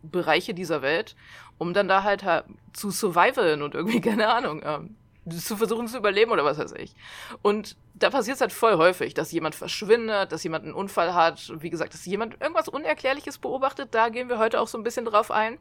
Bereiche 0.02 0.52
dieser 0.52 0.82
Welt, 0.82 1.16
um 1.58 1.72
dann 1.72 1.88
da 1.88 2.02
halt 2.02 2.24
zu 2.72 2.90
survivalen 2.90 3.62
und 3.62 3.74
irgendwie, 3.74 4.00
keine 4.02 4.28
Ahnung, 4.28 4.62
ähm, 4.64 4.96
zu 5.30 5.56
versuchen 5.56 5.86
zu 5.86 5.98
überleben 5.98 6.32
oder 6.32 6.44
was 6.44 6.58
weiß 6.58 6.72
ich. 6.72 6.94
Und 7.42 7.76
da 7.94 8.10
passiert 8.10 8.36
es 8.36 8.40
halt 8.40 8.52
voll 8.52 8.76
häufig, 8.76 9.14
dass 9.14 9.30
jemand 9.30 9.54
verschwindet, 9.54 10.32
dass 10.32 10.42
jemand 10.42 10.64
einen 10.64 10.74
Unfall 10.74 11.14
hat, 11.14 11.52
wie 11.60 11.70
gesagt, 11.70 11.94
dass 11.94 12.04
jemand 12.04 12.40
irgendwas 12.40 12.68
Unerklärliches 12.68 13.38
beobachtet. 13.38 13.90
Da 13.92 14.08
gehen 14.08 14.28
wir 14.28 14.38
heute 14.38 14.60
auch 14.60 14.66
so 14.66 14.78
ein 14.78 14.82
bisschen 14.82 15.04
drauf 15.04 15.30
ein. 15.30 15.58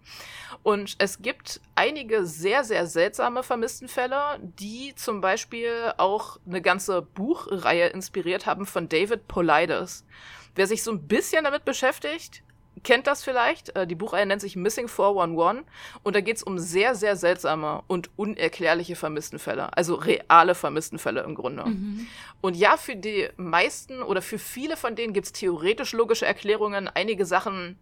Und 0.63 0.95
es 0.97 1.21
gibt 1.21 1.61
einige 1.75 2.25
sehr, 2.25 2.63
sehr 2.63 2.87
seltsame 2.87 3.43
Vermisstenfälle, 3.43 4.39
die 4.41 4.95
zum 4.95 5.21
Beispiel 5.21 5.93
auch 5.97 6.39
eine 6.47 6.61
ganze 6.61 7.01
Buchreihe 7.01 7.87
inspiriert 7.87 8.45
haben 8.47 8.65
von 8.65 8.89
David 8.89 9.27
Polides. 9.27 10.05
Wer 10.55 10.67
sich 10.67 10.83
so 10.83 10.91
ein 10.91 11.07
bisschen 11.07 11.43
damit 11.43 11.65
beschäftigt, 11.65 12.43
kennt 12.83 13.07
das 13.07 13.23
vielleicht. 13.23 13.75
Äh, 13.75 13.87
die 13.87 13.95
Buchreihe 13.95 14.25
nennt 14.25 14.41
sich 14.41 14.55
Missing 14.55 14.87
411 14.87 15.63
und 16.03 16.15
da 16.15 16.21
geht 16.21 16.37
es 16.37 16.43
um 16.43 16.59
sehr, 16.59 16.95
sehr 16.95 17.15
seltsame 17.15 17.83
und 17.87 18.09
unerklärliche 18.17 18.95
Vermisstenfälle. 18.95 19.75
Also 19.77 19.95
reale 19.95 20.55
Vermisstenfälle 20.55 21.21
im 21.21 21.35
Grunde. 21.35 21.65
Mhm. 21.65 22.07
Und 22.41 22.55
ja, 22.55 22.77
für 22.77 22.95
die 22.95 23.29
meisten 23.37 24.01
oder 24.01 24.21
für 24.21 24.39
viele 24.39 24.77
von 24.77 24.95
denen 24.95 25.13
gibt 25.13 25.27
es 25.27 25.33
theoretisch 25.33 25.93
logische 25.93 26.25
Erklärungen. 26.25 26.87
Einige 26.87 27.25
Sachen 27.25 27.77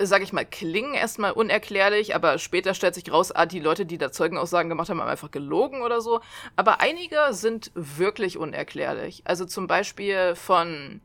sag 0.00 0.22
ich 0.22 0.32
mal, 0.32 0.44
klingen 0.44 0.94
erstmal 0.94 1.32
unerklärlich, 1.32 2.14
aber 2.14 2.38
später 2.38 2.74
stellt 2.74 2.94
sich 2.94 3.10
raus, 3.10 3.32
ah, 3.32 3.46
die 3.46 3.58
Leute, 3.58 3.84
die 3.84 3.98
da 3.98 4.12
Zeugenaussagen 4.12 4.68
gemacht 4.68 4.88
haben, 4.88 5.00
haben 5.00 5.08
einfach 5.08 5.30
gelogen 5.30 5.82
oder 5.82 6.00
so. 6.00 6.20
Aber 6.56 6.80
einige 6.80 7.16
sind 7.30 7.72
wirklich 7.74 8.38
unerklärlich. 8.38 9.22
Also 9.24 9.44
zum 9.44 9.66
Beispiel 9.66 10.36
von 10.36 11.00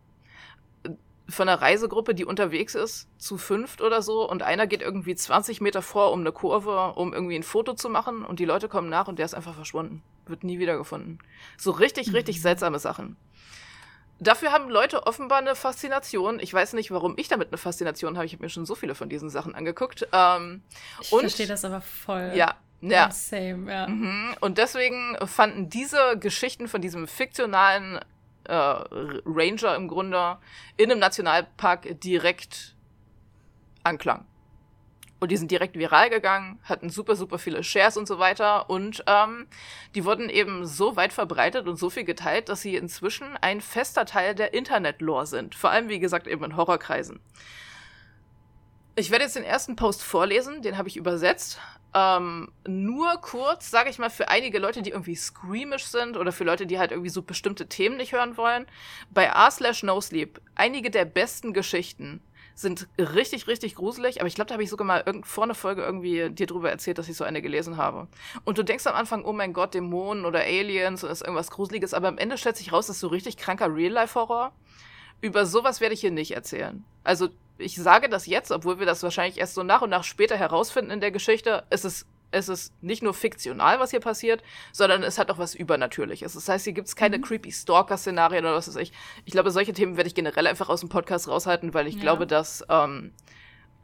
von 1.30 1.48
einer 1.48 1.62
Reisegruppe, 1.62 2.14
die 2.14 2.26
unterwegs 2.26 2.76
ist, 2.76 3.08
zu 3.18 3.38
fünft 3.38 3.82
oder 3.82 4.02
so, 4.02 4.30
und 4.30 4.44
einer 4.44 4.68
geht 4.68 4.82
irgendwie 4.82 5.16
20 5.16 5.62
Meter 5.62 5.82
vor 5.82 6.12
um 6.12 6.20
eine 6.20 6.32
Kurve, 6.32 6.94
um 6.96 7.14
irgendwie 7.14 7.36
ein 7.36 7.44
Foto 7.44 7.74
zu 7.74 7.90
machen, 7.90 8.26
und 8.26 8.40
die 8.40 8.46
Leute 8.46 8.68
kommen 8.68 8.90
nach 8.90 9.08
und 9.08 9.20
der 9.20 9.26
ist 9.26 9.34
einfach 9.34 9.56
verschwunden. 9.56 10.04
Wird 10.26 10.44
nie 10.44 10.60
wiedergefunden. 10.60 11.20
So 11.58 11.72
richtig, 11.72 12.14
richtig 12.14 12.38
mhm. 12.38 12.42
seltsame 12.42 12.80
Sachen. 12.80 13.18
Dafür 14.20 14.52
haben 14.52 14.70
Leute 14.70 15.06
offenbar 15.06 15.40
eine 15.40 15.56
Faszination. 15.56 16.40
Ich 16.40 16.54
weiß 16.54 16.74
nicht, 16.74 16.92
warum 16.92 17.16
ich 17.18 17.28
damit 17.28 17.50
eine 17.50 17.58
Faszination 17.58 18.16
habe. 18.16 18.26
Ich 18.26 18.34
habe 18.34 18.44
mir 18.44 18.50
schon 18.50 18.66
so 18.66 18.76
viele 18.76 18.96
von 18.96 19.10
diesen 19.10 19.30
Sachen 19.30 19.54
angeguckt. 19.54 20.08
Ähm, 20.14 20.62
ich 21.02 21.10
verstehe 21.10 21.48
das 21.48 21.66
aber 21.66 21.82
voll. 21.82 22.32
Ja, 22.34 22.56
ja. 22.82 23.12
Same, 23.12 23.72
ja. 23.72 23.88
Mhm. 23.88 24.36
Und 24.40 24.58
deswegen 24.58 25.18
fanden 25.26 25.70
diese 25.70 26.18
Geschichten 26.20 26.68
von 26.68 26.82
diesem 26.82 27.08
fiktionalen 27.08 28.00
äh, 28.46 28.54
Ranger 28.54 29.76
im 29.76 29.88
Grunde 29.88 30.38
in 30.78 30.92
einem 30.92 31.00
Nationalpark 31.00 32.00
direkt 32.02 32.76
Anklang. 33.84 34.26
Und 35.24 35.32
die 35.32 35.38
sind 35.38 35.52
direkt 35.52 35.78
viral 35.78 36.10
gegangen, 36.10 36.60
hatten 36.64 36.90
super, 36.90 37.16
super 37.16 37.40
viele 37.40 37.64
Shares 37.64 37.96
und 37.96 38.10
so 38.10 38.20
weiter. 38.20 38.70
Und 38.70 39.06
ähm, 39.08 39.48
die 39.96 40.04
wurden 40.04 40.28
eben 40.28 40.66
so 40.66 40.98
weit 40.98 41.14
verbreitet 41.14 41.66
und 41.66 41.78
so 41.78 41.90
viel 41.90 42.04
geteilt, 42.04 42.50
dass 42.50 42.62
sie 42.62 42.76
inzwischen 42.76 43.38
ein 43.38 43.62
fester 43.62 44.06
Teil 44.06 44.36
der 44.36 44.54
Internet-Lore 44.54 45.26
sind. 45.26 45.56
Vor 45.56 45.70
allem, 45.70 45.88
wie 45.88 46.00
gesagt, 46.00 46.28
eben 46.28 46.44
in 46.44 46.58
Horrorkreisen. 46.58 47.22
Ich 48.96 49.12
werde 49.12 49.24
jetzt 49.24 49.38
den 49.38 49.46
ersten 49.46 49.78
Post 49.78 50.04
vorlesen, 50.04 50.62
den 50.62 50.78
habe 50.78 50.90
ich 50.90 50.98
übersetzt. 50.98 51.58
Ähm, 51.96 52.52
nur 52.68 53.18
kurz, 53.22 53.70
sage 53.70 53.90
ich 53.90 54.00
mal, 54.00 54.10
für 54.10 54.30
einige 54.30 54.58
Leute, 54.58 54.82
die 54.82 54.90
irgendwie 54.90 55.16
squeamish 55.16 55.86
sind 55.86 56.18
oder 56.18 56.32
für 56.32 56.44
Leute, 56.44 56.66
die 56.66 56.80
halt 56.80 56.92
irgendwie 56.92 57.10
so 57.10 57.22
bestimmte 57.22 57.68
Themen 57.68 57.98
nicht 57.98 58.14
hören 58.14 58.36
wollen. 58.36 58.66
Bei 59.12 59.26
r 59.26 59.52
slash 59.52 59.84
no 59.84 60.02
sleep, 60.02 60.42
einige 60.56 60.90
der 60.90 61.06
besten 61.06 61.54
Geschichten 61.54 62.22
sind 62.56 62.88
richtig, 62.98 63.48
richtig 63.48 63.76
gruselig, 63.76 64.20
aber 64.20 64.28
ich 64.28 64.36
glaube, 64.36 64.48
da 64.48 64.54
habe 64.54 64.64
ich 64.64 64.70
sogar 64.70 64.86
mal 64.86 65.04
vor 65.24 65.44
einer 65.44 65.56
Folge 65.56 65.82
irgendwie 65.82 66.30
dir 66.30 66.46
drüber 66.46 66.70
erzählt, 66.70 66.98
dass 66.98 67.10
ich 67.10 67.18
so 67.18 67.24
eine 67.24 67.42
gelesen 67.42 67.78
habe. 67.78 68.08
Und 68.44 68.58
du 68.58 68.64
denkst 68.64 68.86
am 68.86 68.96
Anfang, 68.96 69.26
oh 69.26 69.34
mein 69.34 69.54
Gott, 69.54 69.74
Dämonen 69.74 70.26
oder 70.26 70.42
Aliens 70.42 71.04
oder 71.04 71.14
ist 71.14 71.22
irgendwas 71.22 71.52
Gruseliges, 71.52 71.94
aber 71.94 72.08
am 72.08 72.18
Ende 72.18 72.38
stellt 72.38 72.58
sich 72.58 72.72
raus, 72.72 72.88
das 72.88 72.98
ist 72.98 73.02
so 73.02 73.08
richtig 73.08 73.38
kranker 73.38 73.74
Real-Life-Horror. 73.74 74.52
Über 75.22 75.46
sowas 75.46 75.80
werde 75.82 75.94
ich 75.94 76.02
hier 76.02 76.12
nicht 76.12 76.32
erzählen. 76.32 76.84
Also 77.04 77.30
ich 77.58 77.76
sage 77.76 78.10
das 78.10 78.26
jetzt, 78.26 78.52
obwohl 78.52 78.80
wir 78.80 78.86
das 78.86 79.04
wahrscheinlich 79.04 79.40
erst 79.40 79.54
so 79.56 79.64
nach 79.64 79.82
und 79.82 79.90
nach 79.90 80.04
später 80.04 80.38
herausfinden 80.38 80.92
in 80.92 81.02
der 81.02 81.12
Geschichte, 81.12 81.64
es 81.70 81.86
ist 81.86 82.08
es 82.34 82.50
ist 82.50 82.74
nicht 82.82 83.04
nur 83.04 83.14
fiktional, 83.14 83.80
was 83.80 83.92
hier 83.92 84.00
passiert, 84.00 84.42
sondern 84.72 85.04
es 85.04 85.20
hat 85.20 85.30
auch 85.30 85.38
was 85.38 85.56
Übernatürliches. 85.56 86.34
Das 86.34 86.50
heißt, 86.50 86.64
hier 86.64 86.74
gibt 86.74 86.88
es 86.88 86.96
keine 86.96 87.20
mhm. 87.20 87.22
creepy 87.22 87.52
Stalker-Szenarien 87.52 88.44
oder 88.44 88.56
was 88.56 88.68
weiß 88.68 88.78
ich. 88.78 88.92
Ich 89.26 89.34
glaube, 89.34 89.52
solche 89.52 89.74
Themen 89.74 89.98
werde 89.98 90.08
ich 90.08 90.16
generell 90.16 90.48
einfach 90.48 90.68
aus 90.70 90.80
dem 90.80 90.90
Podcast 90.90 91.28
raushalten, 91.28 91.74
weil 91.74 91.88
ich 91.88 91.96
ja. 91.96 92.02
glaube, 92.02 92.26
dass 92.26 92.66
ähm, 92.70 93.14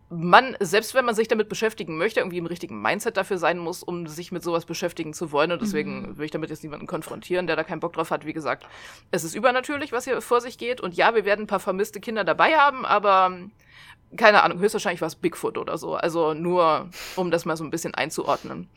man, 0.09 0.57
selbst 0.59 0.95
wenn 0.95 1.05
man 1.05 1.13
sich 1.13 1.27
damit 1.27 1.49
beschäftigen 1.49 1.97
möchte, 1.97 2.19
irgendwie 2.19 2.39
im 2.39 2.47
richtigen 2.47 2.81
Mindset 2.81 3.15
dafür 3.15 3.37
sein 3.37 3.59
muss, 3.59 3.83
um 3.83 4.07
sich 4.07 4.31
mit 4.31 4.43
sowas 4.43 4.65
beschäftigen 4.65 5.13
zu 5.13 5.31
wollen. 5.31 5.51
Und 5.51 5.61
deswegen 5.61 6.01
mhm. 6.01 6.17
will 6.17 6.25
ich 6.25 6.31
damit 6.31 6.49
jetzt 6.49 6.63
niemanden 6.63 6.87
konfrontieren, 6.87 7.45
der 7.45 7.55
da 7.55 7.63
keinen 7.63 7.79
Bock 7.79 7.93
drauf 7.93 8.09
hat. 8.09 8.25
Wie 8.25 8.33
gesagt, 8.33 8.65
es 9.11 9.23
ist 9.23 9.35
übernatürlich, 9.35 9.91
was 9.91 10.05
hier 10.05 10.19
vor 10.21 10.41
sich 10.41 10.57
geht. 10.57 10.81
Und 10.81 10.95
ja, 10.95 11.13
wir 11.13 11.25
werden 11.25 11.41
ein 11.43 11.47
paar 11.47 11.59
vermisste 11.59 11.99
Kinder 11.99 12.23
dabei 12.23 12.57
haben, 12.57 12.85
aber 12.85 13.37
keine 14.17 14.41
Ahnung, 14.41 14.59
höchstwahrscheinlich 14.59 15.01
war 15.01 15.07
es 15.07 15.15
Bigfoot 15.15 15.59
oder 15.59 15.77
so. 15.77 15.93
Also 15.93 16.33
nur, 16.33 16.89
um 17.15 17.29
das 17.29 17.45
mal 17.45 17.55
so 17.55 17.63
ein 17.63 17.69
bisschen 17.69 17.93
einzuordnen. 17.93 18.67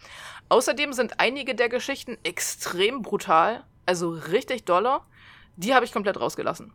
Außerdem 0.50 0.92
sind 0.92 1.18
einige 1.18 1.54
der 1.54 1.70
Geschichten 1.70 2.18
extrem 2.24 3.00
brutal, 3.00 3.64
also 3.86 4.10
richtig 4.10 4.64
doller. 4.66 5.06
Die 5.56 5.74
habe 5.74 5.86
ich 5.86 5.92
komplett 5.92 6.20
rausgelassen 6.20 6.72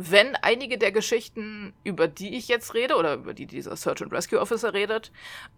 wenn 0.00 0.36
einige 0.36 0.78
der 0.78 0.92
Geschichten, 0.92 1.72
über 1.82 2.06
die 2.06 2.36
ich 2.36 2.46
jetzt 2.46 2.72
rede 2.74 2.94
oder 2.94 3.14
über 3.14 3.34
die 3.34 3.46
dieser 3.46 3.74
Search 3.74 4.00
and 4.00 4.12
Rescue 4.12 4.40
Officer 4.40 4.72
redet, 4.72 5.10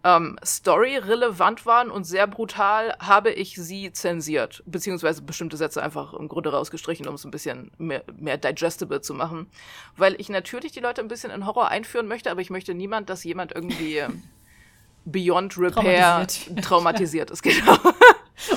ähm, 0.03 0.35
story-relevant 0.43 1.67
waren 1.67 1.91
und 1.91 2.05
sehr 2.05 2.25
brutal, 2.25 2.95
habe 2.99 3.29
ich 3.29 3.53
sie 3.53 3.93
zensiert, 3.93 4.63
beziehungsweise 4.65 5.21
bestimmte 5.21 5.57
Sätze 5.57 5.83
einfach 5.83 6.15
im 6.15 6.27
Grunde 6.27 6.51
rausgestrichen, 6.51 7.07
um 7.07 7.13
es 7.13 7.23
ein 7.23 7.29
bisschen 7.29 7.69
mehr, 7.77 8.03
mehr 8.17 8.37
digestible 8.37 9.01
zu 9.01 9.13
machen. 9.13 9.45
Weil 9.95 10.19
ich 10.19 10.27
natürlich 10.27 10.71
die 10.71 10.79
Leute 10.79 11.01
ein 11.01 11.07
bisschen 11.07 11.29
in 11.29 11.45
Horror 11.45 11.67
einführen 11.67 12.07
möchte, 12.07 12.31
aber 12.31 12.41
ich 12.41 12.49
möchte 12.49 12.73
niemand, 12.73 13.11
dass 13.11 13.23
jemand 13.23 13.51
irgendwie 13.53 14.01
beyond 15.05 15.55
repair 15.59 16.25
traumatisiert, 16.25 16.63
traumatisiert 16.63 17.31
ist, 17.31 17.43
genau. 17.43 17.77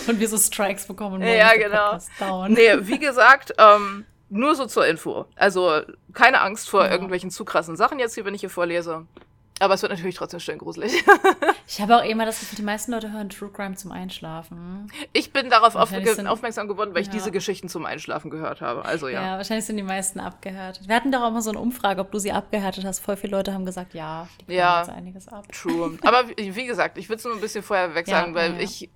Und 0.07 0.18
wir 0.18 0.29
so 0.31 0.38
Strikes 0.38 0.87
bekommen. 0.87 1.20
Ja, 1.20 1.53
genau. 1.57 1.99
Nee, 2.49 2.70
wie 2.81 2.99
gesagt, 2.99 3.53
ähm, 3.59 4.07
nur 4.35 4.55
so 4.55 4.66
zur 4.66 4.87
Info. 4.87 5.27
Also 5.37 5.81
keine 6.12 6.40
Angst 6.40 6.68
vor 6.68 6.85
ja. 6.85 6.90
irgendwelchen 6.90 7.31
zu 7.31 7.44
krassen 7.44 7.77
Sachen 7.77 7.99
jetzt 7.99 8.14
hier, 8.14 8.25
wenn 8.25 8.35
ich 8.35 8.40
hier 8.40 8.51
vorlese. 8.51 9.07
Aber 9.61 9.75
es 9.75 9.83
wird 9.83 9.92
natürlich 9.92 10.16
trotzdem 10.16 10.40
schön 10.40 10.59
gruselig. 10.59 11.05
ich 11.68 11.81
habe 11.81 11.97
auch 11.97 12.05
immer 12.05 12.27
das 12.27 12.40
Gefühl, 12.40 12.57
die 12.57 12.64
meisten 12.64 12.90
Leute 12.90 13.12
hören 13.12 13.31
True 13.31 13.51
Crime 13.51 13.77
zum 13.77 13.92
Einschlafen. 13.92 14.90
Ich 15.12 15.33
bin 15.33 15.49
darauf 15.49 15.77
auf, 15.77 15.90
sind, 15.90 16.27
aufmerksam 16.27 16.66
geworden, 16.66 16.90
weil 16.90 17.03
ja. 17.03 17.09
ich 17.09 17.11
diese 17.11 17.31
Geschichten 17.31 17.68
zum 17.68 17.87
Einschlafen 17.87 18.31
gehört 18.31 18.61
habe. 18.61 18.85
Also 18.85 19.07
ja. 19.07 19.23
Ja, 19.23 19.37
wahrscheinlich 19.37 19.64
sind 19.64 19.77
die 19.77 19.85
meisten 19.85 20.18
abgehört. 20.18 20.81
Wir 20.85 20.97
hatten 20.97 21.12
doch 21.12 21.23
auch 21.23 21.31
mal 21.31 21.40
so 21.40 21.51
eine 21.51 21.61
Umfrage, 21.61 22.01
ob 22.01 22.11
du 22.11 22.18
sie 22.18 22.33
abgehärtet 22.33 22.85
hast. 22.85 22.99
Voll 22.99 23.16
viele 23.16 23.37
Leute 23.37 23.55
haben 23.55 23.64
gesagt, 23.64 23.94
ja, 23.94 24.27
die 24.49 24.55
ja, 24.55 24.81
jetzt 24.81 24.90
einiges 24.90 25.29
ab. 25.29 25.44
True. 25.53 25.97
Aber 26.03 26.29
wie, 26.31 26.57
wie 26.57 26.66
gesagt, 26.66 26.99
ich 26.99 27.09
will 27.09 27.16
es 27.16 27.25
nur 27.25 27.35
ein 27.35 27.40
bisschen 27.40 27.62
vorher 27.62 27.94
weg 27.94 28.09
sagen, 28.09 28.35
ja, 28.35 28.40
weil 28.40 28.61
ich 28.61 28.90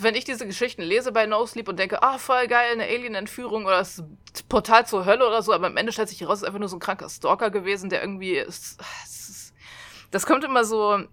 wenn 0.00 0.14
ich 0.14 0.24
diese 0.24 0.46
Geschichten 0.46 0.82
lese 0.82 1.12
bei 1.12 1.26
No 1.26 1.44
Sleep 1.46 1.68
und 1.68 1.78
denke, 1.78 2.02
ah, 2.02 2.18
voll 2.18 2.46
geil, 2.46 2.72
eine 2.72 2.84
Alien-Entführung 2.84 3.64
oder 3.64 3.78
das 3.78 4.02
Portal 4.48 4.86
zur 4.86 5.04
Hölle 5.04 5.26
oder 5.26 5.42
so, 5.42 5.52
aber 5.52 5.66
am 5.66 5.76
Ende 5.76 5.92
stellt 5.92 6.08
sich 6.08 6.20
heraus, 6.20 6.38
es 6.38 6.42
ist 6.42 6.48
einfach 6.48 6.60
nur 6.60 6.68
so 6.68 6.76
ein 6.76 6.80
kranker 6.80 7.08
Stalker 7.08 7.50
gewesen, 7.50 7.90
der 7.90 8.00
irgendwie 8.00 8.34
ist, 8.34 8.78
das 10.10 10.26
kommt 10.26 10.44
immer 10.44 10.64
so, 10.64 11.04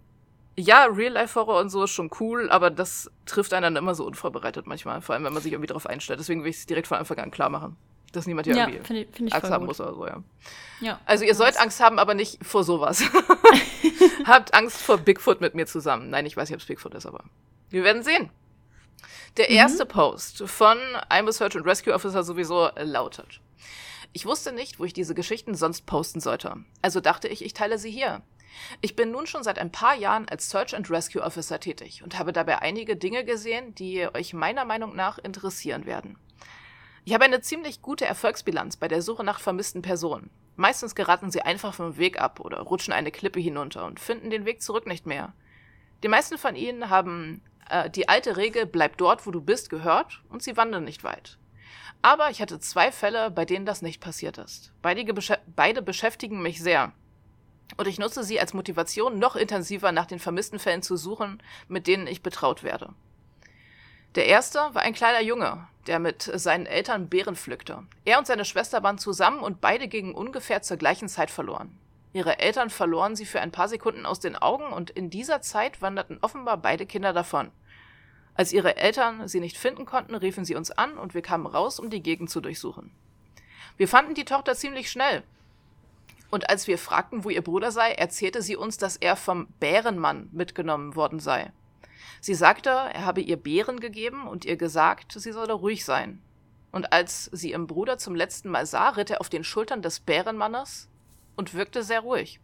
ja, 0.56 0.86
Real-Life-Horror 0.86 1.60
und 1.60 1.70
so 1.70 1.84
ist 1.84 1.92
schon 1.92 2.10
cool, 2.20 2.50
aber 2.50 2.70
das 2.70 3.10
trifft 3.26 3.54
einen 3.54 3.64
dann 3.64 3.76
immer 3.76 3.96
so 3.96 4.06
unvorbereitet 4.06 4.68
manchmal, 4.68 5.02
vor 5.02 5.16
allem 5.16 5.24
wenn 5.24 5.34
man 5.34 5.42
sich 5.42 5.54
irgendwie 5.54 5.68
darauf 5.68 5.88
einstellt. 5.88 6.20
Deswegen 6.20 6.44
will 6.44 6.50
ich 6.50 6.58
es 6.58 6.66
direkt 6.66 6.88
von 6.88 6.98
Anfang 6.98 7.18
an 7.18 7.32
klar 7.32 7.50
machen, 7.50 7.78
dass 8.12 8.28
niemand 8.28 8.48
hier 8.48 8.56
ja, 8.56 8.68
irgendwie 8.68 8.86
find 8.86 9.00
ich, 9.00 9.16
find 9.16 9.30
ich 9.30 9.34
Angst 9.34 9.50
haben 9.50 9.62
gut. 9.62 9.70
muss 9.70 9.82
oder 9.82 9.94
so, 9.94 10.06
ja. 10.06 10.24
ja 10.82 11.00
also 11.06 11.24
ihr 11.24 11.36
sollt 11.36 11.60
Angst 11.60 11.80
haben, 11.80 12.00
aber 12.00 12.14
nicht 12.14 12.46
vor 12.46 12.64
sowas. 12.64 13.04
Habt 14.26 14.54
Angst 14.54 14.82
vor 14.82 14.98
Bigfoot 14.98 15.42
mit 15.42 15.56
mir 15.56 15.66
zusammen. 15.66 16.10
Nein, 16.10 16.26
ich 16.26 16.36
weiß 16.36 16.50
nicht, 16.50 16.56
ob 16.56 16.62
es 16.62 16.68
Bigfoot 16.68 16.94
ist, 16.94 17.06
aber 17.06 17.24
wir 17.70 17.84
werden 17.84 18.04
sehen. 18.04 18.30
Der 19.38 19.50
mhm. 19.50 19.56
erste 19.56 19.86
Post 19.86 20.44
von 20.46 20.78
I'm 21.10 21.28
a 21.28 21.32
Search 21.32 21.56
and 21.56 21.66
Rescue 21.66 21.94
Officer 21.94 22.24
sowieso 22.24 22.70
lautet. 22.76 23.40
Ich 24.14 24.26
wusste 24.26 24.52
nicht, 24.52 24.80
wo 24.80 24.86
ich 24.86 24.94
diese 24.94 25.16
Geschichten 25.16 25.56
sonst 25.56 25.86
posten 25.86 26.20
sollte. 26.20 26.58
Also 26.82 27.00
dachte 27.00 27.28
ich, 27.28 27.46
ich 27.46 27.54
teile 27.54 27.78
sie 27.78 27.92
hier. 27.92 28.22
Ich 28.82 28.98
bin 28.98 29.12
nun 29.12 29.26
schon 29.26 29.44
seit 29.44 29.60
ein 29.60 29.72
paar 29.72 29.96
Jahren 29.96 30.28
als 30.28 30.50
Search 30.50 30.76
and 30.76 30.90
Rescue 30.90 31.22
Officer 31.22 31.60
tätig 31.60 32.04
und 32.04 32.20
habe 32.20 32.34
dabei 32.34 32.60
einige 32.60 32.98
Dinge 32.98 33.24
gesehen, 33.24 33.74
die 33.76 34.08
euch 34.14 34.34
meiner 34.34 34.66
Meinung 34.66 34.96
nach 34.96 35.18
interessieren 35.18 35.86
werden. 35.86 36.18
Ich 37.06 37.14
habe 37.14 37.24
eine 37.24 37.42
ziemlich 37.42 37.82
gute 37.82 38.06
Erfolgsbilanz 38.06 38.78
bei 38.78 38.88
der 38.88 39.02
Suche 39.02 39.24
nach 39.24 39.40
vermissten 39.40 39.82
Personen. 39.82 40.30
Meistens 40.56 40.94
geraten 40.94 41.32
sie 41.32 41.42
einfach 41.42 41.74
vom 41.74 41.98
Weg 41.98 42.20
ab 42.20 42.40
oder 42.40 42.60
rutschen 42.60 42.94
eine 42.94 43.12
Klippe 43.12 43.40
hinunter 43.40 43.86
und 43.86 44.00
finden 44.00 44.30
den 44.30 44.46
Weg 44.46 44.62
zurück 44.62 44.86
nicht 44.86 45.06
mehr. 45.06 45.34
Die 46.04 46.08
meisten 46.08 46.38
von 46.38 46.56
ihnen 46.56 46.90
haben 46.90 47.42
äh, 47.72 47.90
die 47.90 48.10
alte 48.10 48.38
Regel 48.38 48.66
bleib 48.66 48.98
dort, 48.98 49.26
wo 49.26 49.32
du 49.32 49.42
bist, 49.42 49.70
gehört 49.70 50.22
und 50.30 50.44
sie 50.44 50.58
wandern 50.58 50.84
nicht 50.84 51.04
weit. 51.04 51.38
Aber 52.02 52.30
ich 52.30 52.42
hatte 52.42 52.60
zwei 52.60 52.92
Fälle, 52.92 53.32
bei 53.32 53.46
denen 53.46 53.66
das 53.66 53.82
nicht 53.82 54.02
passiert 54.02 54.38
ist. 54.38 54.74
Beide, 54.82 55.14
besch 55.14 55.34
beide 55.56 55.82
beschäftigen 55.82 56.42
mich 56.42 56.62
sehr. 56.62 56.92
Und 57.78 57.88
ich 57.88 58.00
nutze 58.00 58.24
sie 58.24 58.40
als 58.40 58.54
Motivation, 58.54 59.20
noch 59.20 59.36
intensiver 59.36 59.92
nach 59.92 60.06
den 60.06 60.20
vermissten 60.20 60.60
Fällen 60.60 60.82
zu 60.82 60.98
suchen, 60.98 61.42
mit 61.68 61.88
denen 61.88 62.08
ich 62.08 62.22
betraut 62.22 62.64
werde. 62.64 62.94
Der 64.16 64.26
erste 64.26 64.60
war 64.74 64.82
ein 64.82 64.94
kleiner 64.94 65.22
Junge, 65.22 65.68
der 65.88 66.00
mit 66.00 66.24
seinen 66.24 66.66
Eltern 66.66 67.08
Beeren 67.08 67.38
pflückte. 67.38 67.84
Er 68.04 68.20
und 68.20 68.28
seine 68.28 68.44
Schwester 68.44 68.84
waren 68.84 68.98
zusammen 68.98 69.40
und 69.40 69.62
beide 69.62 69.88
gingen 69.88 70.14
ungefähr 70.14 70.62
zur 70.62 70.78
gleichen 70.78 71.08
Zeit 71.08 71.32
verloren. 71.32 71.78
Ihre 72.14 72.40
Eltern 72.40 72.70
verloren 72.70 73.16
sie 73.16 73.26
für 73.26 73.40
ein 73.40 73.54
paar 73.54 73.70
Sekunden 73.70 74.06
aus 74.06 74.20
den 74.20 74.36
Augen 74.36 74.74
und 74.74 74.90
in 74.90 75.10
dieser 75.10 75.42
Zeit 75.42 75.82
wanderten 75.82 76.18
offenbar 76.22 76.58
beide 76.58 76.86
Kinder 76.86 77.14
davon. 77.14 77.52
Als 78.34 78.54
ihre 78.54 78.78
Eltern 78.78 79.28
sie 79.28 79.40
nicht 79.40 79.58
finden 79.58 79.86
konnten, 79.86 80.16
riefen 80.16 80.46
sie 80.46 80.56
uns 80.56 80.72
an 80.72 80.98
und 80.98 81.14
wir 81.14 81.22
kamen 81.22 81.46
raus, 81.46 81.80
um 81.80 81.90
die 81.90 82.02
Gegend 82.02 82.30
zu 82.30 82.42
durchsuchen. 82.42 82.92
Wir 83.78 83.88
fanden 83.88 84.14
die 84.14 84.26
Tochter 84.26 84.56
ziemlich 84.56 84.90
schnell. 84.90 85.24
Und 86.30 86.50
als 86.50 86.68
wir 86.68 86.78
fragten, 86.78 87.24
wo 87.24 87.30
ihr 87.30 87.42
Bruder 87.42 87.72
sei, 87.72 87.92
erzählte 87.92 88.42
sie 88.42 88.56
uns, 88.56 88.78
dass 88.78 88.96
er 88.96 89.16
vom 89.16 89.48
Bärenmann 89.60 90.30
mitgenommen 90.32 90.96
worden 90.96 91.20
sei. 91.20 91.52
Sie 92.22 92.36
sagte, 92.36 92.70
er 92.70 93.06
habe 93.06 93.22
ihr 93.22 93.36
Beeren 93.36 93.80
gegeben 93.80 94.28
und 94.28 94.46
ihr 94.46 94.56
gesagt, 94.56 95.14
sie 95.14 95.32
solle 95.32 95.54
ruhig 95.54 95.84
sein. 95.84 96.22
Und 96.72 96.94
als 96.94 97.26
sie 97.34 97.52
ihren 97.52 97.68
Bruder 97.68 97.98
zum 97.98 98.16
letzten 98.16 98.50
Mal 98.50 98.66
sah, 98.66 98.90
ritt 98.90 99.10
er 99.10 99.20
auf 99.20 99.30
den 99.30 99.44
Schultern 99.44 99.82
des 99.82 100.00
Bärenmannes 100.00 100.88
und 101.36 101.54
wirkte 101.54 101.84
sehr 101.84 102.00
ruhig. 102.00 102.40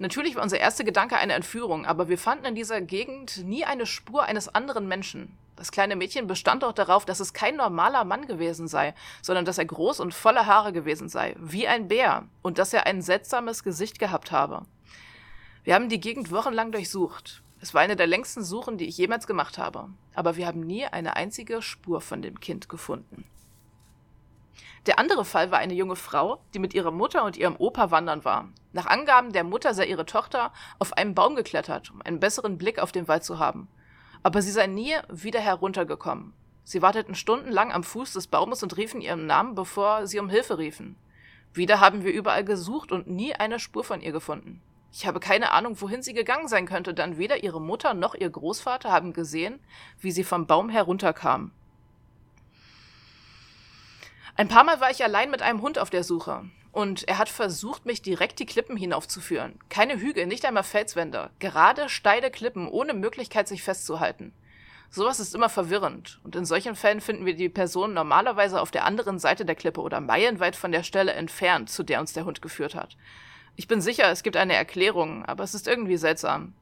Natürlich 0.00 0.36
war 0.36 0.44
unser 0.44 0.60
erster 0.60 0.84
Gedanke 0.84 1.16
eine 1.16 1.32
Entführung, 1.32 1.84
aber 1.84 2.08
wir 2.08 2.18
fanden 2.18 2.44
in 2.44 2.54
dieser 2.54 2.80
Gegend 2.80 3.44
nie 3.44 3.64
eine 3.64 3.84
Spur 3.84 4.22
eines 4.22 4.54
anderen 4.54 4.86
Menschen. 4.86 5.36
Das 5.56 5.72
kleine 5.72 5.96
Mädchen 5.96 6.28
bestand 6.28 6.62
auch 6.62 6.72
darauf, 6.72 7.04
dass 7.04 7.18
es 7.18 7.32
kein 7.32 7.56
normaler 7.56 8.04
Mann 8.04 8.28
gewesen 8.28 8.68
sei, 8.68 8.94
sondern 9.22 9.44
dass 9.44 9.58
er 9.58 9.64
groß 9.64 9.98
und 9.98 10.14
voller 10.14 10.46
Haare 10.46 10.72
gewesen 10.72 11.08
sei, 11.08 11.34
wie 11.40 11.66
ein 11.66 11.88
Bär, 11.88 12.28
und 12.42 12.58
dass 12.58 12.72
er 12.72 12.86
ein 12.86 13.02
seltsames 13.02 13.64
Gesicht 13.64 13.98
gehabt 13.98 14.30
habe. 14.30 14.66
Wir 15.64 15.74
haben 15.74 15.88
die 15.88 15.98
Gegend 15.98 16.30
wochenlang 16.30 16.70
durchsucht. 16.70 17.42
Es 17.60 17.74
war 17.74 17.80
eine 17.80 17.96
der 17.96 18.06
längsten 18.06 18.44
Suchen, 18.44 18.78
die 18.78 18.86
ich 18.86 18.96
jemals 18.96 19.26
gemacht 19.26 19.58
habe, 19.58 19.88
aber 20.14 20.36
wir 20.36 20.46
haben 20.46 20.60
nie 20.60 20.86
eine 20.86 21.16
einzige 21.16 21.60
Spur 21.60 22.00
von 22.00 22.22
dem 22.22 22.38
Kind 22.38 22.68
gefunden. 22.68 23.24
Der 24.88 24.98
andere 24.98 25.26
Fall 25.26 25.50
war 25.50 25.58
eine 25.58 25.74
junge 25.74 25.96
Frau, 25.96 26.40
die 26.54 26.58
mit 26.58 26.72
ihrer 26.72 26.90
Mutter 26.90 27.22
und 27.26 27.36
ihrem 27.36 27.56
Opa 27.56 27.90
wandern 27.90 28.24
war. 28.24 28.48
Nach 28.72 28.86
Angaben 28.86 29.34
der 29.34 29.44
Mutter 29.44 29.74
sei 29.74 29.84
ihre 29.84 30.06
Tochter 30.06 30.50
auf 30.78 30.94
einen 30.94 31.14
Baum 31.14 31.36
geklettert, 31.36 31.90
um 31.90 32.00
einen 32.00 32.20
besseren 32.20 32.56
Blick 32.56 32.78
auf 32.78 32.90
den 32.90 33.06
Wald 33.06 33.22
zu 33.22 33.38
haben. 33.38 33.68
Aber 34.22 34.40
sie 34.40 34.50
sei 34.50 34.66
nie 34.66 34.94
wieder 35.10 35.40
heruntergekommen. 35.40 36.32
Sie 36.64 36.80
warteten 36.80 37.14
stundenlang 37.14 37.70
am 37.70 37.84
Fuß 37.84 38.14
des 38.14 38.28
Baumes 38.28 38.62
und 38.62 38.78
riefen 38.78 39.02
ihren 39.02 39.26
Namen, 39.26 39.54
bevor 39.54 40.06
sie 40.06 40.20
um 40.20 40.30
Hilfe 40.30 40.56
riefen. 40.56 40.96
Wieder 41.52 41.80
haben 41.80 42.02
wir 42.02 42.14
überall 42.14 42.44
gesucht 42.44 42.90
und 42.90 43.08
nie 43.08 43.34
eine 43.34 43.58
Spur 43.58 43.84
von 43.84 44.00
ihr 44.00 44.12
gefunden. 44.12 44.62
Ich 44.90 45.06
habe 45.06 45.20
keine 45.20 45.52
Ahnung, 45.52 45.78
wohin 45.82 46.00
sie 46.00 46.14
gegangen 46.14 46.48
sein 46.48 46.64
könnte, 46.64 46.94
denn 46.94 47.18
weder 47.18 47.42
ihre 47.44 47.60
Mutter 47.60 47.92
noch 47.92 48.14
ihr 48.14 48.30
Großvater 48.30 48.90
haben 48.90 49.12
gesehen, 49.12 49.60
wie 50.00 50.12
sie 50.12 50.24
vom 50.24 50.46
Baum 50.46 50.70
herunterkam. 50.70 51.52
Ein 54.38 54.46
paar 54.46 54.62
Mal 54.62 54.80
war 54.80 54.92
ich 54.92 55.02
allein 55.02 55.32
mit 55.32 55.42
einem 55.42 55.62
Hund 55.62 55.80
auf 55.80 55.90
der 55.90 56.04
Suche. 56.04 56.44
Und 56.70 57.08
er 57.08 57.18
hat 57.18 57.28
versucht, 57.28 57.86
mich 57.86 58.02
direkt 58.02 58.38
die 58.38 58.46
Klippen 58.46 58.76
hinaufzuführen. 58.76 59.58
Keine 59.68 59.98
Hügel, 59.98 60.26
nicht 60.26 60.44
einmal 60.44 60.62
Felswände. 60.62 61.30
Gerade 61.40 61.88
steile 61.88 62.30
Klippen, 62.30 62.68
ohne 62.68 62.94
Möglichkeit, 62.94 63.48
sich 63.48 63.64
festzuhalten. 63.64 64.32
Sowas 64.90 65.18
ist 65.18 65.34
immer 65.34 65.48
verwirrend. 65.48 66.20
Und 66.22 66.36
in 66.36 66.44
solchen 66.44 66.76
Fällen 66.76 67.00
finden 67.00 67.26
wir 67.26 67.34
die 67.34 67.48
Person 67.48 67.94
normalerweise 67.94 68.60
auf 68.60 68.70
der 68.70 68.84
anderen 68.84 69.18
Seite 69.18 69.44
der 69.44 69.56
Klippe 69.56 69.80
oder 69.80 70.00
meilenweit 70.00 70.54
von 70.54 70.70
der 70.70 70.84
Stelle 70.84 71.14
entfernt, 71.14 71.68
zu 71.68 71.82
der 71.82 71.98
uns 71.98 72.12
der 72.12 72.24
Hund 72.24 72.40
geführt 72.40 72.76
hat. 72.76 72.96
Ich 73.56 73.66
bin 73.66 73.80
sicher, 73.80 74.08
es 74.08 74.22
gibt 74.22 74.36
eine 74.36 74.54
Erklärung, 74.54 75.24
aber 75.24 75.42
es 75.42 75.54
ist 75.54 75.66
irgendwie 75.66 75.96
seltsam. 75.96 76.54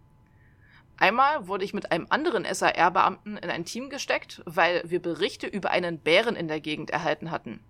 Einmal 0.99 1.47
wurde 1.47 1.65
ich 1.65 1.75
mit 1.75 1.93
einem 1.93 2.07
anderen 2.09 2.47
SAR-Beamten 2.51 3.37
in 3.37 3.51
ein 3.51 3.65
Team 3.65 3.91
gesteckt, 3.91 4.43
weil 4.47 4.83
wir 4.87 5.01
Berichte 5.01 5.47
über 5.47 5.71
einen 5.71 5.99
Bären 5.99 6.37
in 6.37 6.49
der 6.49 6.61
Gegend 6.61 6.91
erhalten 6.91 7.31
hatten. 7.31 7.61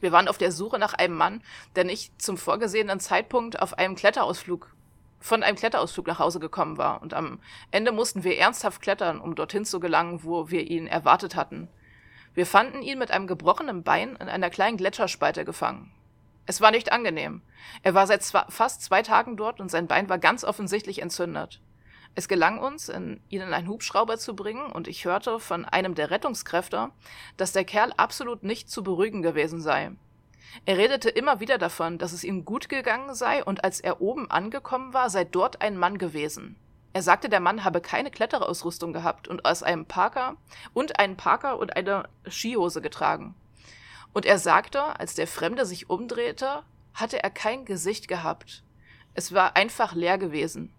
Wir 0.00 0.12
waren 0.12 0.28
auf 0.28 0.38
der 0.38 0.50
Suche 0.50 0.78
nach 0.78 0.94
einem 0.94 1.14
Mann, 1.14 1.42
der 1.76 1.84
nicht 1.84 2.20
zum 2.20 2.36
vorgesehenen 2.36 3.00
Zeitpunkt 3.00 3.60
auf 3.60 3.78
einem 3.78 3.94
Kletterausflug 3.94 4.74
von 5.20 5.42
einem 5.42 5.56
Kletterausflug 5.56 6.06
nach 6.06 6.18
Hause 6.18 6.40
gekommen 6.40 6.78
war. 6.78 7.02
Und 7.02 7.12
am 7.12 7.40
Ende 7.70 7.92
mussten 7.92 8.24
wir 8.24 8.38
ernsthaft 8.38 8.80
klettern, 8.80 9.20
um 9.20 9.34
dorthin 9.34 9.66
zu 9.66 9.78
gelangen, 9.78 10.24
wo 10.24 10.50
wir 10.50 10.62
ihn 10.62 10.86
erwartet 10.86 11.36
hatten. 11.36 11.68
Wir 12.32 12.46
fanden 12.46 12.80
ihn 12.80 12.98
mit 12.98 13.10
einem 13.10 13.26
gebrochenen 13.26 13.82
Bein 13.82 14.16
in 14.16 14.28
einer 14.28 14.50
kleinen 14.50 14.78
Gletscherspalte 14.78 15.44
gefangen. 15.44 15.92
Es 16.46 16.60
war 16.60 16.70
nicht 16.70 16.90
angenehm. 16.90 17.42
Er 17.82 17.94
war 17.94 18.06
seit 18.06 18.24
fast 18.24 18.82
zwei 18.82 19.02
Tagen 19.02 19.36
dort 19.36 19.60
und 19.60 19.70
sein 19.70 19.86
Bein 19.86 20.08
war 20.08 20.18
ganz 20.18 20.42
offensichtlich 20.42 21.02
entzündet. 21.02 21.60
Es 22.14 22.28
gelang 22.28 22.58
uns, 22.58 22.88
ihn 22.88 23.20
in 23.28 23.42
einen 23.42 23.68
Hubschrauber 23.68 24.18
zu 24.18 24.34
bringen, 24.34 24.70
und 24.70 24.88
ich 24.88 25.04
hörte 25.04 25.38
von 25.38 25.64
einem 25.64 25.94
der 25.94 26.10
Rettungskräfte, 26.10 26.90
dass 27.36 27.52
der 27.52 27.64
Kerl 27.64 27.92
absolut 27.96 28.42
nicht 28.42 28.70
zu 28.70 28.82
beruhigen 28.82 29.22
gewesen 29.22 29.60
sei. 29.60 29.92
Er 30.66 30.76
redete 30.76 31.08
immer 31.08 31.38
wieder 31.40 31.58
davon, 31.58 31.98
dass 31.98 32.12
es 32.12 32.24
ihm 32.24 32.44
gut 32.44 32.68
gegangen 32.68 33.14
sei, 33.14 33.44
und 33.44 33.64
als 33.64 33.80
er 33.80 34.00
oben 34.00 34.30
angekommen 34.30 34.92
war, 34.92 35.08
sei 35.08 35.24
dort 35.24 35.62
ein 35.62 35.76
Mann 35.76 35.98
gewesen. 35.98 36.56
Er 36.92 37.02
sagte, 37.02 37.28
der 37.28 37.38
Mann 37.38 37.62
habe 37.62 37.80
keine 37.80 38.10
Kletterausrüstung 38.10 38.92
gehabt 38.92 39.28
und 39.28 39.44
aus 39.44 39.62
einem 39.62 39.86
Parker 39.86 40.36
und 40.74 40.98
einen 40.98 41.16
Parker 41.16 41.58
und 41.58 41.76
eine 41.76 42.08
Skihose 42.28 42.82
getragen. 42.82 43.36
Und 44.12 44.26
er 44.26 44.38
sagte, 44.38 44.98
als 44.98 45.14
der 45.14 45.28
Fremde 45.28 45.66
sich 45.66 45.88
umdrehte, 45.88 46.64
hatte 46.92 47.22
er 47.22 47.30
kein 47.30 47.64
Gesicht 47.64 48.08
gehabt. 48.08 48.64
Es 49.14 49.32
war 49.32 49.54
einfach 49.54 49.94
leer 49.94 50.18
gewesen. 50.18 50.72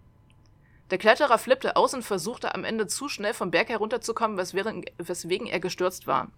Der 0.92 0.98
Kletterer 0.98 1.38
flippte 1.38 1.78
aus 1.78 1.94
und 1.94 2.04
versuchte 2.04 2.54
am 2.54 2.66
Ende 2.66 2.86
zu 2.86 3.08
schnell 3.08 3.34
vom 3.34 3.50
Berg 3.50 3.70
herunterzukommen, 3.70 4.38
weswegen 4.38 5.48
er 5.48 5.60
gestürzt 5.62 6.06
war. 6.06 6.30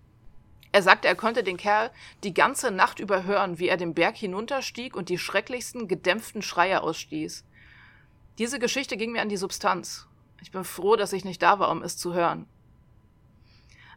Er 0.71 0.83
sagte, 0.83 1.07
er 1.07 1.15
konnte 1.15 1.43
den 1.43 1.57
Kerl 1.57 1.91
die 2.23 2.35
ganze 2.35 2.69
Nacht 2.69 2.99
über 2.99 3.23
hören, 3.23 3.57
wie 3.57 3.67
er 3.67 3.77
den 3.77 3.95
Berg 3.95 4.15
hinunterstieg 4.15 4.95
und 4.95 5.09
die 5.09 5.17
schrecklichsten 5.17 5.87
gedämpften 5.87 6.43
Schreie 6.43 6.81
ausstieß. 6.81 7.43
Diese 8.37 8.59
Geschichte 8.59 8.95
ging 8.95 9.11
mir 9.11 9.21
an 9.23 9.29
die 9.29 9.37
Substanz. 9.37 10.07
Ich 10.41 10.51
bin 10.51 10.63
froh, 10.63 10.95
dass 10.95 11.13
ich 11.13 11.25
nicht 11.25 11.41
da 11.41 11.57
war, 11.57 11.71
um 11.71 11.81
es 11.81 11.97
zu 11.97 12.13
hören. 12.13 12.47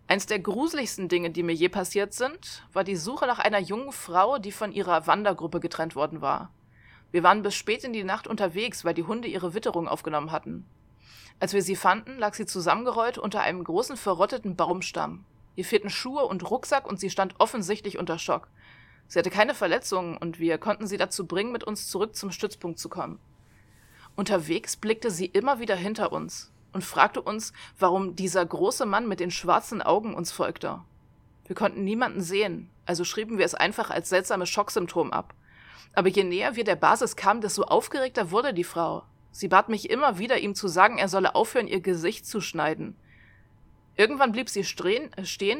Eins 0.08 0.26
der 0.26 0.38
gruseligsten 0.38 1.08
Dinge, 1.08 1.30
die 1.30 1.42
mir 1.42 1.54
je 1.54 1.68
passiert 1.68 2.14
sind, 2.14 2.62
war 2.72 2.84
die 2.84 2.96
Suche 2.96 3.26
nach 3.26 3.40
einer 3.40 3.58
jungen 3.58 3.92
Frau, 3.92 4.38
die 4.38 4.52
von 4.52 4.72
ihrer 4.72 5.06
Wandergruppe 5.06 5.60
getrennt 5.60 5.96
worden 5.96 6.20
war. 6.20 6.50
Wir 7.16 7.22
waren 7.22 7.42
bis 7.42 7.54
spät 7.54 7.82
in 7.82 7.94
die 7.94 8.04
Nacht 8.04 8.26
unterwegs, 8.26 8.84
weil 8.84 8.92
die 8.92 9.04
Hunde 9.04 9.26
ihre 9.26 9.54
Witterung 9.54 9.88
aufgenommen 9.88 10.32
hatten. 10.32 10.66
Als 11.40 11.54
wir 11.54 11.62
sie 11.62 11.74
fanden, 11.74 12.18
lag 12.18 12.34
sie 12.34 12.44
zusammengerollt 12.44 13.16
unter 13.16 13.40
einem 13.40 13.64
großen 13.64 13.96
verrotteten 13.96 14.54
Baumstamm. 14.54 15.24
Ihr 15.54 15.64
fehlten 15.64 15.88
Schuhe 15.88 16.26
und 16.26 16.50
Rucksack 16.50 16.86
und 16.86 17.00
sie 17.00 17.08
stand 17.08 17.36
offensichtlich 17.38 17.96
unter 17.96 18.18
Schock. 18.18 18.48
Sie 19.08 19.18
hatte 19.18 19.30
keine 19.30 19.54
Verletzungen 19.54 20.18
und 20.18 20.40
wir 20.40 20.58
konnten 20.58 20.86
sie 20.86 20.98
dazu 20.98 21.26
bringen, 21.26 21.52
mit 21.52 21.64
uns 21.64 21.88
zurück 21.88 22.14
zum 22.14 22.32
Stützpunkt 22.32 22.78
zu 22.78 22.90
kommen. 22.90 23.18
Unterwegs 24.14 24.76
blickte 24.76 25.10
sie 25.10 25.24
immer 25.24 25.58
wieder 25.58 25.74
hinter 25.74 26.12
uns 26.12 26.52
und 26.74 26.84
fragte 26.84 27.22
uns, 27.22 27.54
warum 27.78 28.14
dieser 28.14 28.44
große 28.44 28.84
Mann 28.84 29.08
mit 29.08 29.20
den 29.20 29.30
schwarzen 29.30 29.80
Augen 29.80 30.12
uns 30.12 30.32
folgte. 30.32 30.82
Wir 31.46 31.56
konnten 31.56 31.82
niemanden 31.82 32.20
sehen, 32.20 32.68
also 32.84 33.04
schrieben 33.04 33.38
wir 33.38 33.46
es 33.46 33.54
einfach 33.54 33.88
als 33.88 34.10
seltsames 34.10 34.50
Schocksymptom 34.50 35.14
ab. 35.14 35.32
Aber 35.96 36.10
je 36.10 36.24
näher 36.24 36.56
wir 36.56 36.64
der 36.64 36.76
Basis 36.76 37.16
kamen, 37.16 37.40
desto 37.40 37.62
aufgeregter 37.62 38.30
wurde 38.30 38.52
die 38.52 38.64
Frau. 38.64 39.02
Sie 39.32 39.48
bat 39.48 39.70
mich 39.70 39.88
immer 39.88 40.18
wieder, 40.18 40.38
ihm 40.38 40.54
zu 40.54 40.68
sagen, 40.68 40.98
er 40.98 41.08
solle 41.08 41.34
aufhören, 41.34 41.68
ihr 41.68 41.80
Gesicht 41.80 42.26
zu 42.26 42.42
schneiden. 42.42 42.94
Irgendwann 43.96 44.30
blieb 44.30 44.50
sie 44.50 44.62
stehen, 44.62 45.10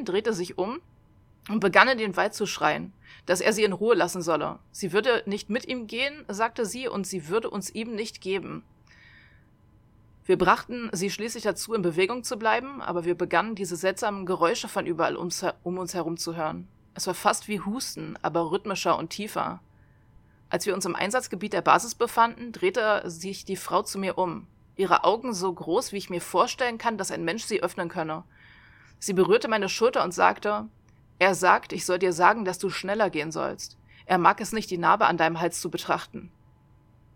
drehte 0.05 0.35
sich 0.35 0.59
um 0.59 0.81
und 1.49 1.61
begann 1.61 1.89
in 1.89 1.97
den 1.97 2.17
Wald 2.17 2.35
zu 2.35 2.45
schreien, 2.45 2.93
dass 3.25 3.41
er 3.41 3.55
sie 3.55 3.65
in 3.65 3.73
Ruhe 3.73 3.95
lassen 3.95 4.21
solle. 4.21 4.59
Sie 4.73 4.93
würde 4.93 5.23
nicht 5.25 5.49
mit 5.49 5.67
ihm 5.67 5.87
gehen, 5.87 6.27
sagte 6.29 6.67
sie, 6.67 6.87
und 6.87 7.07
sie 7.07 7.29
würde 7.29 7.49
uns 7.49 7.75
ihm 7.75 7.95
nicht 7.95 8.21
geben. 8.21 8.63
Wir 10.27 10.37
brachten 10.37 10.91
sie 10.93 11.09
schließlich 11.09 11.45
dazu, 11.45 11.73
in 11.73 11.81
Bewegung 11.81 12.25
zu 12.25 12.37
bleiben, 12.37 12.83
aber 12.83 13.07
wir 13.07 13.15
begannen 13.15 13.55
diese 13.55 13.77
seltsamen 13.77 14.27
Geräusche 14.27 14.69
von 14.69 14.85
überall 14.85 15.17
um 15.17 15.79
uns 15.79 15.95
herum 15.95 16.19
zu 16.19 16.37
hören. 16.37 16.69
Es 16.93 17.07
war 17.07 17.15
fast 17.15 17.49
wie 17.49 17.61
Husten, 17.61 18.19
aber 18.21 18.51
rhythmischer 18.51 18.99
und 18.99 19.09
tiefer. 19.09 19.61
Als 20.49 20.67
wir 20.67 20.75
uns 20.75 20.85
im 20.85 20.95
Einsatzgebiet 20.95 21.53
der 21.53 21.63
Basis 21.63 21.95
befanden, 21.95 22.53
drehte 22.53 23.03
sich 23.07 23.45
die 23.45 23.57
Frau 23.57 23.83
zu 23.83 23.99
mir 23.99 24.17
um. 24.17 24.47
Ihre 24.77 25.05
Augen 25.05 25.33
so 25.33 25.53
groß, 25.53 25.93
wie 25.93 25.97
ich 25.97 26.11
mir 26.11 26.21
vorstellen 26.21 26.79
kann, 26.79 26.99
dass 26.99 27.11
ein 27.11 27.25
Mensch 27.25 27.45
sie 27.45 27.63
öffnen 27.63 27.89
könne. 27.89 28.25
Sie 28.99 29.13
berührte 29.13 29.49
meine 29.49 29.69
Schulter 29.69 30.05
und 30.05 30.13
sagte, 30.13 30.67
er 31.19 31.35
sagt, 31.35 31.73
ich 31.73 31.85
soll 31.87 31.99
dir 31.99 32.13
sagen, 32.13 32.45
dass 32.45 32.59
du 32.59 32.71
schneller 32.71 33.11
gehen 33.11 33.33
sollst. 33.33 33.79
Er 34.05 34.19
mag 34.19 34.41
es 34.41 34.53
nicht, 34.53 34.71
die 34.71 34.79
Narbe 34.79 35.07
an 35.07 35.17
deinem 35.17 35.41
Hals 35.41 35.61
zu 35.61 35.71
betrachten. 35.71 36.31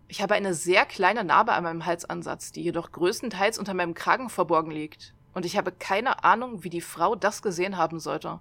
Ich 0.08 0.22
habe 0.22 0.34
eine 0.34 0.54
sehr 0.54 0.86
kleine 0.86 1.22
Narbe 1.22 1.52
an 1.52 1.62
meinem 1.62 1.86
Halsansatz, 1.86 2.50
die 2.50 2.62
jedoch 2.62 2.90
größtenteils 2.90 3.58
unter 3.58 3.74
meinem 3.74 3.94
Kragen 3.94 4.28
verborgen 4.28 4.72
liegt. 4.72 5.14
Und 5.34 5.44
ich 5.44 5.56
habe 5.56 5.70
keine 5.70 6.24
Ahnung, 6.24 6.64
wie 6.64 6.70
die 6.70 6.80
Frau 6.80 7.14
das 7.14 7.42
gesehen 7.42 7.76
haben 7.76 8.00
sollte. 8.00 8.40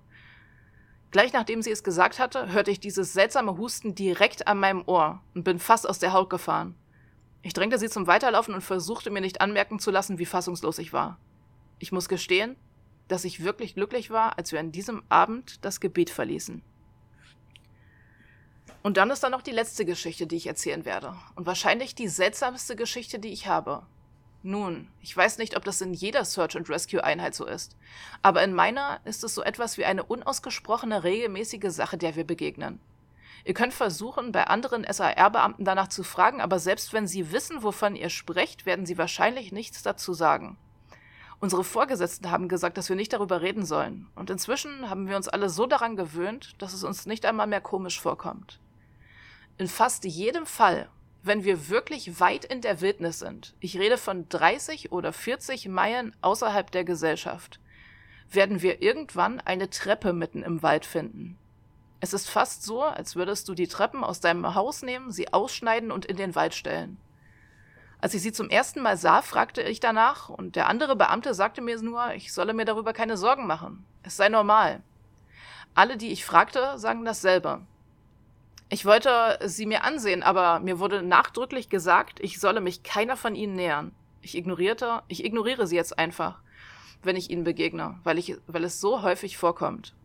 Gleich 1.12 1.34
nachdem 1.34 1.62
sie 1.62 1.72
es 1.72 1.84
gesagt 1.84 2.20
hatte, 2.20 2.52
hörte 2.52 2.70
ich 2.70 2.80
dieses 2.80 3.14
seltsame 3.14 3.58
Husten 3.58 3.96
direkt 3.96 4.48
an 4.48 4.60
meinem 4.60 4.84
Ohr 4.86 5.22
und 5.34 5.44
bin 5.44 5.58
fast 5.58 5.90
aus 5.90 5.98
der 5.98 6.14
Haut 6.14 6.30
gefahren. 6.30 6.76
Ich 7.42 7.54
drängte 7.54 7.80
sie 7.80 7.90
zum 7.90 8.06
Weiterlaufen 8.06 8.54
und 8.54 8.62
versuchte 8.62 9.10
mir 9.10 9.22
nicht 9.22 9.42
anmerken 9.42 9.80
zu 9.80 9.92
lassen, 9.92 10.20
wie 10.20 10.26
fassungslos 10.26 10.78
ich 10.78 10.94
war. 10.94 11.18
Ich 11.80 11.92
muss 11.92 12.10
gestehen, 12.10 12.58
dass 13.08 13.24
ich 13.24 13.44
wirklich 13.44 13.74
glücklich 13.74 14.12
war, 14.12 14.38
als 14.38 14.52
wir 14.52 14.60
an 14.60 14.72
diesem 14.72 15.04
Abend 15.10 15.64
das 15.66 15.80
Gebiet 15.80 16.12
verließen. 16.12 16.62
Und 18.84 18.98
dann 18.98 19.10
ist 19.10 19.24
da 19.24 19.30
noch 19.30 19.42
die 19.42 19.52
letzte 19.52 19.86
Geschichte, 19.86 20.28
die 20.28 20.36
ich 20.36 20.48
erzählen 20.48 20.86
werde. 20.86 21.16
Und 21.36 21.46
wahrscheinlich 21.48 21.96
die 21.96 22.08
seltsamste 22.08 22.76
Geschichte, 22.76 23.20
die 23.20 23.34
ich 23.34 23.48
habe. 23.48 23.84
Nun, 24.42 24.88
ich 25.02 25.16
weiß 25.16 25.38
nicht, 25.38 25.58
ob 25.58 25.66
das 25.66 25.82
in 25.82 25.94
jeder 25.94 26.24
Search 26.24 26.56
and 26.56 26.70
Rescue 26.70 27.04
Einheit 27.04 27.36
so 27.36 27.46
ist, 27.46 27.76
aber 28.22 28.42
in 28.44 28.54
meiner 28.54 29.02
ist 29.04 29.24
es 29.24 29.36
so 29.36 29.44
etwas 29.44 29.78
wie 29.78 29.84
eine 29.84 30.04
unausgesprochene 30.04 31.04
regelmäßige 31.04 31.72
Sache, 31.72 31.98
der 31.98 32.16
wir 32.16 32.24
begegnen. 32.24 32.80
Ihr 33.44 33.54
könnt 33.54 33.74
versuchen, 33.74 34.32
bei 34.32 34.46
anderen 34.46 34.86
SAR-Beamten 34.90 35.66
danach 35.66 35.90
zu 35.90 36.04
fragen, 36.04 36.40
aber 36.40 36.60
selbst 36.60 36.94
wenn 36.94 37.08
sie 37.08 37.32
wissen, 37.32 37.64
wovon 37.64 37.96
ihr 37.96 38.10
sprecht, 38.10 38.66
werden 38.66 38.86
sie 38.86 38.98
wahrscheinlich 38.98 39.52
nichts 39.52 39.84
dazu 39.84 40.14
sagen. 40.14 40.58
Unsere 41.42 41.64
Vorgesetzten 41.64 42.32
haben 42.32 42.50
gesagt, 42.50 42.78
dass 42.78 42.90
wir 42.90 42.98
nicht 42.98 43.14
darüber 43.14 43.42
reden 43.42 43.66
sollen, 43.66 44.08
und 44.16 44.30
inzwischen 44.30 44.90
haben 44.90 45.08
wir 45.08 45.16
uns 45.18 45.30
alle 45.30 45.50
so 45.50 45.68
daran 45.68 45.96
gewöhnt, 45.96 46.56
dass 46.62 46.74
es 46.74 46.84
uns 46.84 47.06
nicht 47.06 47.26
einmal 47.26 47.48
mehr 47.48 47.62
komisch 47.62 48.00
vorkommt. 48.00 48.60
In 49.58 49.68
fast 49.68 50.06
jedem 50.06 50.46
Fall, 50.46 50.90
wenn 51.30 51.44
wir 51.44 51.70
wirklich 51.70 52.20
weit 52.20 52.44
in 52.44 52.62
der 52.62 52.82
Wildnis 52.82 53.20
sind, 53.20 53.54
ich 53.60 53.78
rede 53.78 54.00
von 54.00 54.28
30 54.30 54.92
oder 54.92 55.14
40 55.14 55.68
Meilen 55.68 56.16
außerhalb 56.22 56.72
der 56.72 56.84
Gesellschaft, 56.84 57.60
werden 58.32 58.64
wir 58.64 58.82
irgendwann 58.82 59.40
eine 59.40 59.70
Treppe 59.70 60.12
mitten 60.12 60.42
im 60.42 60.64
Wald 60.64 60.88
finden. 60.88 61.38
Es 62.00 62.14
ist 62.14 62.28
fast 62.28 62.64
so, 62.64 62.82
als 62.82 63.16
würdest 63.16 63.48
du 63.48 63.54
die 63.54 63.68
Treppen 63.68 64.04
aus 64.04 64.22
deinem 64.22 64.56
Haus 64.56 64.82
nehmen, 64.82 65.12
sie 65.12 65.32
ausschneiden 65.32 65.92
und 65.92 66.04
in 66.04 66.18
den 66.18 66.34
Wald 66.34 66.56
stellen. 66.56 66.98
Als 68.02 68.16
ich 68.16 68.24
sie 68.24 68.32
zum 68.32 68.50
ersten 68.50 68.82
Mal 68.82 68.98
sah, 68.98 69.22
fragte 69.22 69.62
ich 69.62 69.80
danach, 69.80 70.30
und 70.30 70.56
der 70.56 70.68
andere 70.68 70.96
Beamte 70.96 71.36
sagte 71.36 71.62
mir 71.62 71.80
nur, 71.80 72.12
ich 72.16 72.34
solle 72.34 72.56
mir 72.56 72.66
darüber 72.66 72.92
keine 72.92 73.18
Sorgen 73.18 73.46
machen. 73.46 73.86
Es 74.02 74.18
sei 74.18 74.30
normal. 74.30 74.82
Alle, 75.76 75.96
die 75.96 76.12
ich 76.12 76.26
fragte, 76.26 76.80
sagen 76.80 77.06
dasselbe. 77.06 77.62
Ich 78.72 78.86
wollte 78.86 79.40
sie 79.46 79.66
mir 79.66 79.84
ansehen, 79.84 80.22
aber 80.22 80.60
mir 80.60 80.80
wurde 80.80 81.02
nachdrücklich 81.02 81.70
gesagt, 81.70 82.20
ich 82.20 82.40
solle 82.40 82.62
mich 82.62 82.84
keiner 82.84 83.18
von 83.18 83.34
ihnen 83.34 83.56
nähern. 83.56 83.94
Ich 84.22 84.38
ignorierte, 84.38 85.02
ich 85.08 85.26
ignoriere 85.26 85.66
sie 85.66 85.76
jetzt 85.76 85.98
einfach, 85.98 86.40
wenn 87.02 87.16
ich 87.16 87.32
ihnen 87.32 87.44
begegne, 87.44 88.00
weil 88.04 88.20
ich, 88.20 88.38
weil 88.46 88.64
es 88.64 88.80
so 88.80 89.02
häufig 89.02 89.38
vorkommt. 89.38 89.96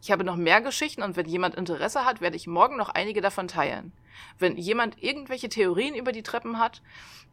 Ich 0.00 0.10
habe 0.10 0.24
noch 0.24 0.36
mehr 0.36 0.62
Geschichten 0.62 1.02
und 1.02 1.16
wenn 1.16 1.26
jemand 1.26 1.56
Interesse 1.56 2.06
hat, 2.06 2.22
werde 2.22 2.36
ich 2.36 2.46
morgen 2.46 2.78
noch 2.78 2.88
einige 2.88 3.20
davon 3.20 3.48
teilen. 3.48 3.92
Wenn 4.38 4.56
jemand 4.56 5.02
irgendwelche 5.02 5.50
Theorien 5.50 5.94
über 5.94 6.12
die 6.12 6.22
Treppen 6.22 6.58
hat 6.58 6.80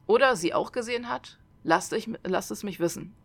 oder 0.06 0.36
sie 0.36 0.54
auch 0.54 0.74
gesehen 0.74 1.08
hat, 1.08 1.38
lasst, 1.64 1.94
ich, 1.94 2.10
lasst 2.24 2.52
es 2.52 2.64
mich 2.64 2.82
wissen. 2.82 3.16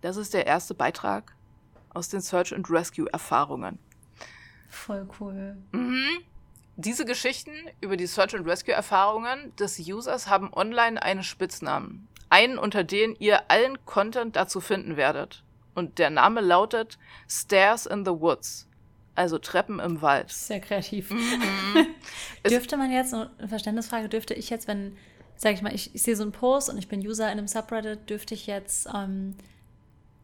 Das 0.00 0.16
ist 0.16 0.34
der 0.34 0.46
erste 0.46 0.74
Beitrag 0.74 1.36
aus 1.90 2.08
den 2.08 2.20
Search 2.20 2.52
and 2.52 2.68
Rescue 2.68 3.06
Erfahrungen. 3.12 3.78
Voll 4.74 5.06
cool. 5.20 5.56
Mhm. 5.72 6.08
Diese 6.76 7.04
Geschichten 7.04 7.52
über 7.80 7.96
die 7.96 8.06
Search 8.06 8.34
and 8.34 8.46
Rescue 8.46 8.74
Erfahrungen 8.74 9.54
des 9.56 9.78
Users 9.78 10.26
haben 10.26 10.52
online 10.52 11.00
einen 11.00 11.22
Spitznamen. 11.22 12.08
Einen, 12.28 12.58
unter 12.58 12.82
den 12.82 13.14
ihr 13.18 13.50
allen 13.50 13.84
Content 13.86 14.34
dazu 14.34 14.60
finden 14.60 14.96
werdet. 14.96 15.44
Und 15.74 15.98
der 15.98 16.10
Name 16.10 16.40
lautet 16.40 16.98
Stairs 17.28 17.86
in 17.86 18.04
the 18.04 18.10
Woods. 18.10 18.68
Also 19.14 19.38
Treppen 19.38 19.78
im 19.78 20.02
Wald. 20.02 20.30
Sehr 20.30 20.60
kreativ. 20.60 21.10
Mhm. 21.10 21.86
dürfte 22.48 22.76
man 22.76 22.90
jetzt, 22.90 23.14
eine 23.14 23.30
Verständnisfrage, 23.46 24.08
dürfte 24.08 24.34
ich 24.34 24.50
jetzt, 24.50 24.66
wenn, 24.66 24.96
sag 25.36 25.54
ich 25.54 25.62
mal, 25.62 25.72
ich, 25.72 25.94
ich 25.94 26.02
sehe 26.02 26.16
so 26.16 26.24
einen 26.24 26.32
Post 26.32 26.68
und 26.68 26.78
ich 26.78 26.88
bin 26.88 27.00
User 27.00 27.26
in 27.26 27.38
einem 27.38 27.46
Subreddit, 27.46 28.10
dürfte 28.10 28.34
ich 28.34 28.48
jetzt 28.48 28.88
ähm, 28.92 29.36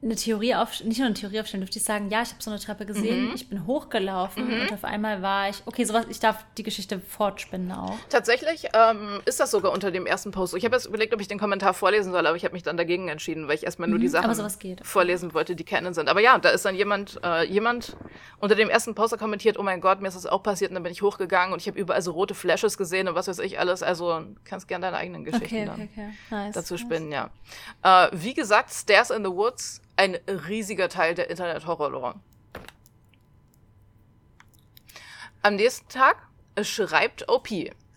eine 0.03 0.17
Theorie 0.17 0.55
auf, 0.55 0.83
nicht 0.83 0.99
nur 0.99 1.07
eine 1.07 1.15
Theorie 1.15 1.41
aufstellen, 1.41 1.61
dürfte 1.61 1.79
ich 1.79 1.85
sagen, 1.85 2.09
ja, 2.09 2.23
ich 2.23 2.31
habe 2.31 2.43
so 2.43 2.51
eine 2.51 2.59
Treppe 2.59 2.87
gesehen, 2.87 3.29
mhm. 3.29 3.35
ich 3.35 3.51
bin 3.51 3.67
hochgelaufen 3.67 4.47
mhm. 4.47 4.63
und 4.63 4.73
auf 4.73 4.85
einmal 4.85 5.21
war 5.21 5.51
ich, 5.51 5.63
okay, 5.67 5.85
sowas, 5.85 6.07
ich 6.09 6.19
darf 6.21 6.47
die 6.57 6.63
Geschichte 6.63 7.01
fortspinnen 7.01 7.71
auch. 7.73 7.95
Tatsächlich 8.09 8.69
ähm, 8.73 9.21
ist 9.27 9.41
das 9.41 9.51
sogar 9.51 9.73
unter 9.73 9.91
dem 9.91 10.07
ersten 10.07 10.31
Post. 10.31 10.55
Ich 10.55 10.65
habe 10.65 10.75
jetzt 10.75 10.87
überlegt, 10.87 11.13
ob 11.13 11.21
ich 11.21 11.29
den 11.29 11.39
Kommentar 11.39 11.75
vorlesen 11.75 12.13
soll, 12.13 12.27
aber 12.27 12.35
ich 12.35 12.45
habe 12.45 12.55
mich 12.55 12.63
dann 12.63 12.79
dagegen 12.79 13.09
entschieden, 13.09 13.47
weil 13.47 13.57
ich 13.57 13.65
erstmal 13.65 13.89
nur 13.89 13.99
mhm. 13.99 14.03
die 14.03 14.09
Sachen 14.09 14.81
vorlesen 14.83 15.35
wollte, 15.35 15.55
die 15.55 15.65
kennen 15.65 15.93
sind. 15.93 16.09
Aber 16.09 16.21
ja, 16.21 16.39
da 16.39 16.49
ist 16.49 16.65
dann 16.65 16.75
jemand, 16.75 17.21
äh, 17.23 17.45
jemand 17.45 17.95
unter 18.39 18.55
dem 18.55 18.71
ersten 18.71 18.95
Poster 18.95 19.19
kommentiert, 19.19 19.59
oh 19.59 19.63
mein 19.63 19.83
Gott, 19.83 20.01
mir 20.01 20.09
ist 20.09 20.15
das 20.15 20.25
auch 20.25 20.43
passiert 20.43 20.71
und 20.71 20.77
dann 20.77 20.83
bin 20.83 20.93
ich 20.93 21.03
hochgegangen 21.03 21.53
und 21.53 21.61
ich 21.61 21.69
habe 21.69 21.79
überall 21.79 22.01
so 22.01 22.13
rote 22.13 22.35
Flashes 22.35 22.79
gesehen 22.79 23.07
und 23.07 23.15
was 23.15 23.29
weiß 23.29 23.41
ich 23.41 23.59
alles. 23.59 23.83
Also 23.83 24.23
kannst 24.45 24.67
gerne 24.67 24.87
deine 24.87 24.97
eigenen 24.97 25.25
Geschichten 25.25 25.69
okay, 25.69 25.71
okay, 25.71 25.89
okay. 25.93 26.11
Nice, 26.31 26.55
dazu 26.55 26.79
spinnen, 26.79 27.11
nice. 27.11 27.29
ja. 27.83 28.07
Äh, 28.07 28.11
wie 28.13 28.33
gesagt, 28.33 28.71
Stairs 28.73 29.11
in 29.11 29.23
the 29.25 29.31
Woods 29.31 29.83
ein 29.97 30.15
riesiger 30.27 30.89
Teil 30.89 31.15
der 31.15 31.31
Internet-Horror-Lore. 31.31 32.15
Am 35.43 35.55
nächsten 35.57 35.89
Tag 35.89 36.17
schreibt 36.63 37.29
OP. 37.31 37.49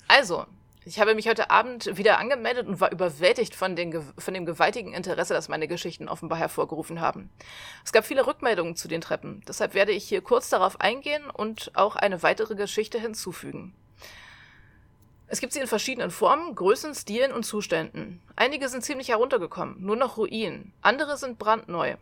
Also, 0.08 0.46
ich 0.86 1.00
habe 1.00 1.16
mich 1.16 1.28
heute 1.28 1.50
Abend 1.50 1.98
wieder 1.98 2.20
angemeldet 2.20 2.68
und 2.68 2.82
war 2.82 2.92
überwältigt 2.92 3.56
von, 3.56 3.76
den, 3.76 4.02
von 4.18 4.34
dem 4.34 4.46
gewaltigen 4.46 4.94
Interesse, 4.94 5.34
das 5.34 5.48
meine 5.48 5.68
Geschichten 5.68 6.10
offenbar 6.10 6.38
hervorgerufen 6.40 7.00
haben. 7.00 7.30
Es 7.86 7.94
gab 7.94 8.06
viele 8.06 8.28
Rückmeldungen 8.28 8.76
zu 8.76 8.88
den 8.88 9.02
Treppen, 9.02 9.44
deshalb 9.48 9.74
werde 9.74 9.94
ich 9.94 10.08
hier 10.08 10.22
kurz 10.22 10.50
darauf 10.50 10.82
eingehen 10.82 11.30
und 11.30 11.72
auch 11.76 11.96
eine 11.96 12.22
weitere 12.22 12.56
Geschichte 12.56 13.00
hinzufügen. 13.00 13.74
Es 15.28 15.40
gibt 15.40 15.54
sie 15.54 15.60
in 15.60 15.68
verschiedenen 15.68 16.12
Formen, 16.12 16.54
Größen, 16.56 16.94
Stilen 16.94 17.32
und 17.32 17.44
Zuständen. 17.44 18.22
Einige 18.36 18.70
sind 18.70 18.84
ziemlich 18.84 19.10
heruntergekommen, 19.10 19.78
nur 19.80 19.96
noch 19.96 20.18
Ruinen. 20.18 20.74
Andere 20.82 21.18
sind 21.18 21.40
brandneu. 21.40 21.96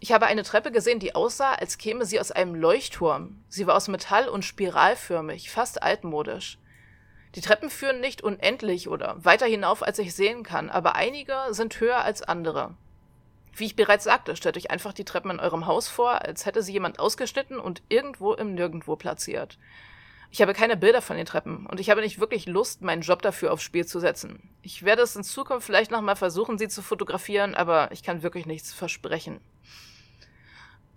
Ich 0.00 0.12
habe 0.12 0.26
eine 0.26 0.42
Treppe 0.42 0.72
gesehen, 0.72 0.98
die 0.98 1.14
aussah, 1.14 1.54
als 1.54 1.78
käme 1.78 2.04
sie 2.04 2.20
aus 2.20 2.32
einem 2.32 2.54
Leuchtturm. 2.54 3.42
Sie 3.48 3.66
war 3.66 3.76
aus 3.76 3.88
Metall 3.88 4.28
und 4.28 4.44
spiralförmig, 4.44 5.50
fast 5.50 5.82
altmodisch. 5.82 6.58
Die 7.34 7.40
Treppen 7.40 7.70
führen 7.70 8.00
nicht 8.00 8.22
unendlich 8.22 8.88
oder 8.88 9.22
weiter 9.24 9.46
hinauf, 9.46 9.82
als 9.82 9.98
ich 9.98 10.14
sehen 10.14 10.42
kann, 10.42 10.70
aber 10.70 10.96
einige 10.96 11.34
sind 11.50 11.78
höher 11.78 12.02
als 12.02 12.22
andere. 12.22 12.74
Wie 13.54 13.66
ich 13.66 13.76
bereits 13.76 14.04
sagte, 14.04 14.36
stellt 14.36 14.56
euch 14.56 14.70
einfach 14.70 14.92
die 14.92 15.04
Treppen 15.04 15.32
in 15.32 15.40
eurem 15.40 15.66
Haus 15.66 15.88
vor, 15.88 16.22
als 16.22 16.46
hätte 16.46 16.62
sie 16.62 16.72
jemand 16.72 17.00
ausgeschnitten 17.00 17.58
und 17.58 17.82
irgendwo 17.88 18.32
im 18.32 18.54
Nirgendwo 18.54 18.96
platziert. 18.96 19.58
Ich 20.30 20.42
habe 20.42 20.52
keine 20.52 20.76
Bilder 20.76 21.00
von 21.00 21.16
den 21.16 21.24
Treppen 21.24 21.64
und 21.66 21.80
ich 21.80 21.88
habe 21.88 22.02
nicht 22.02 22.20
wirklich 22.20 22.46
Lust, 22.46 22.82
meinen 22.82 23.00
Job 23.00 23.22
dafür 23.22 23.52
aufs 23.52 23.62
Spiel 23.62 23.86
zu 23.86 23.98
setzen. 23.98 24.50
Ich 24.62 24.82
werde 24.82 25.02
es 25.02 25.16
in 25.16 25.24
Zukunft 25.24 25.66
vielleicht 25.66 25.90
nochmal 25.90 26.16
versuchen, 26.16 26.58
sie 26.58 26.68
zu 26.68 26.82
fotografieren, 26.82 27.54
aber 27.54 27.90
ich 27.92 28.02
kann 28.02 28.22
wirklich 28.22 28.44
nichts 28.44 28.72
versprechen. 28.72 29.40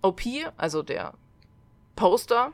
OP, 0.02 0.20
also 0.56 0.82
der 0.82 1.14
Poster, 1.96 2.52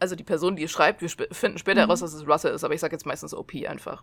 also 0.00 0.16
die 0.16 0.24
Person, 0.24 0.56
die 0.56 0.64
es 0.64 0.70
schreibt, 0.72 1.00
wir 1.00 1.08
sp 1.12 1.28
finden 1.30 1.58
später 1.58 1.82
heraus, 1.82 2.00
mhm. 2.00 2.06
dass 2.06 2.14
es 2.14 2.26
Russell 2.26 2.54
ist, 2.54 2.64
aber 2.64 2.74
ich 2.74 2.80
sage 2.80 2.94
jetzt 2.94 3.06
meistens 3.06 3.34
OP 3.34 3.52
einfach. 3.68 4.02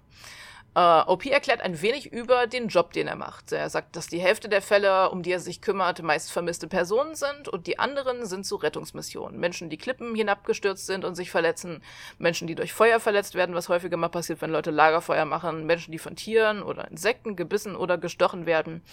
Uh, 0.78 1.01
OP 1.07 1.25
erklärt 1.25 1.61
ein 1.61 1.82
wenig 1.82 2.13
über 2.13 2.45
den 2.45 2.67
Job, 2.67 2.93
den 2.93 3.07
er 3.07 3.15
macht. 3.15 3.51
Er 3.51 3.67
sagt, 3.67 3.95
dass 3.95 4.05
die 4.05 4.19
Hälfte 4.19 4.47
der 4.47 4.61
Fälle, 4.61 5.09
um 5.09 5.23
die 5.23 5.32
er 5.32 5.39
sich 5.39 5.59
kümmert, 5.59 6.03
meist 6.03 6.32
vermisste 6.32 6.67
Personen 6.67 7.15
sind 7.15 7.47
und 7.47 7.65
die 7.65 7.80
anderen 7.80 8.28
sind 8.28 8.45
so 8.45 8.57
Rettungsmissionen. 8.57 9.39
Menschen, 9.39 9.71
die 9.71 9.80
Klippen 9.80 10.13
hinabgestürzt 10.13 10.86
sind 10.86 11.03
und 11.03 11.15
sich 11.15 11.32
verletzen, 11.32 11.82
Menschen, 12.19 12.45
die 12.45 12.53
durch 12.53 12.73
Feuer 12.73 12.99
verletzt 12.99 13.34
werden, 13.34 13.55
was 13.55 13.69
häufiger 13.69 13.97
mal 13.97 14.09
passiert, 14.09 14.39
wenn 14.43 14.51
Leute 14.51 14.69
Lagerfeuer 14.69 15.25
machen, 15.25 15.65
Menschen, 15.65 15.91
die 15.91 15.97
von 15.97 16.15
Tieren 16.15 16.61
oder 16.61 16.91
Insekten 16.91 17.36
gebissen 17.36 17.75
oder 17.75 17.97
gestochen 17.97 18.45
werden. 18.45 18.84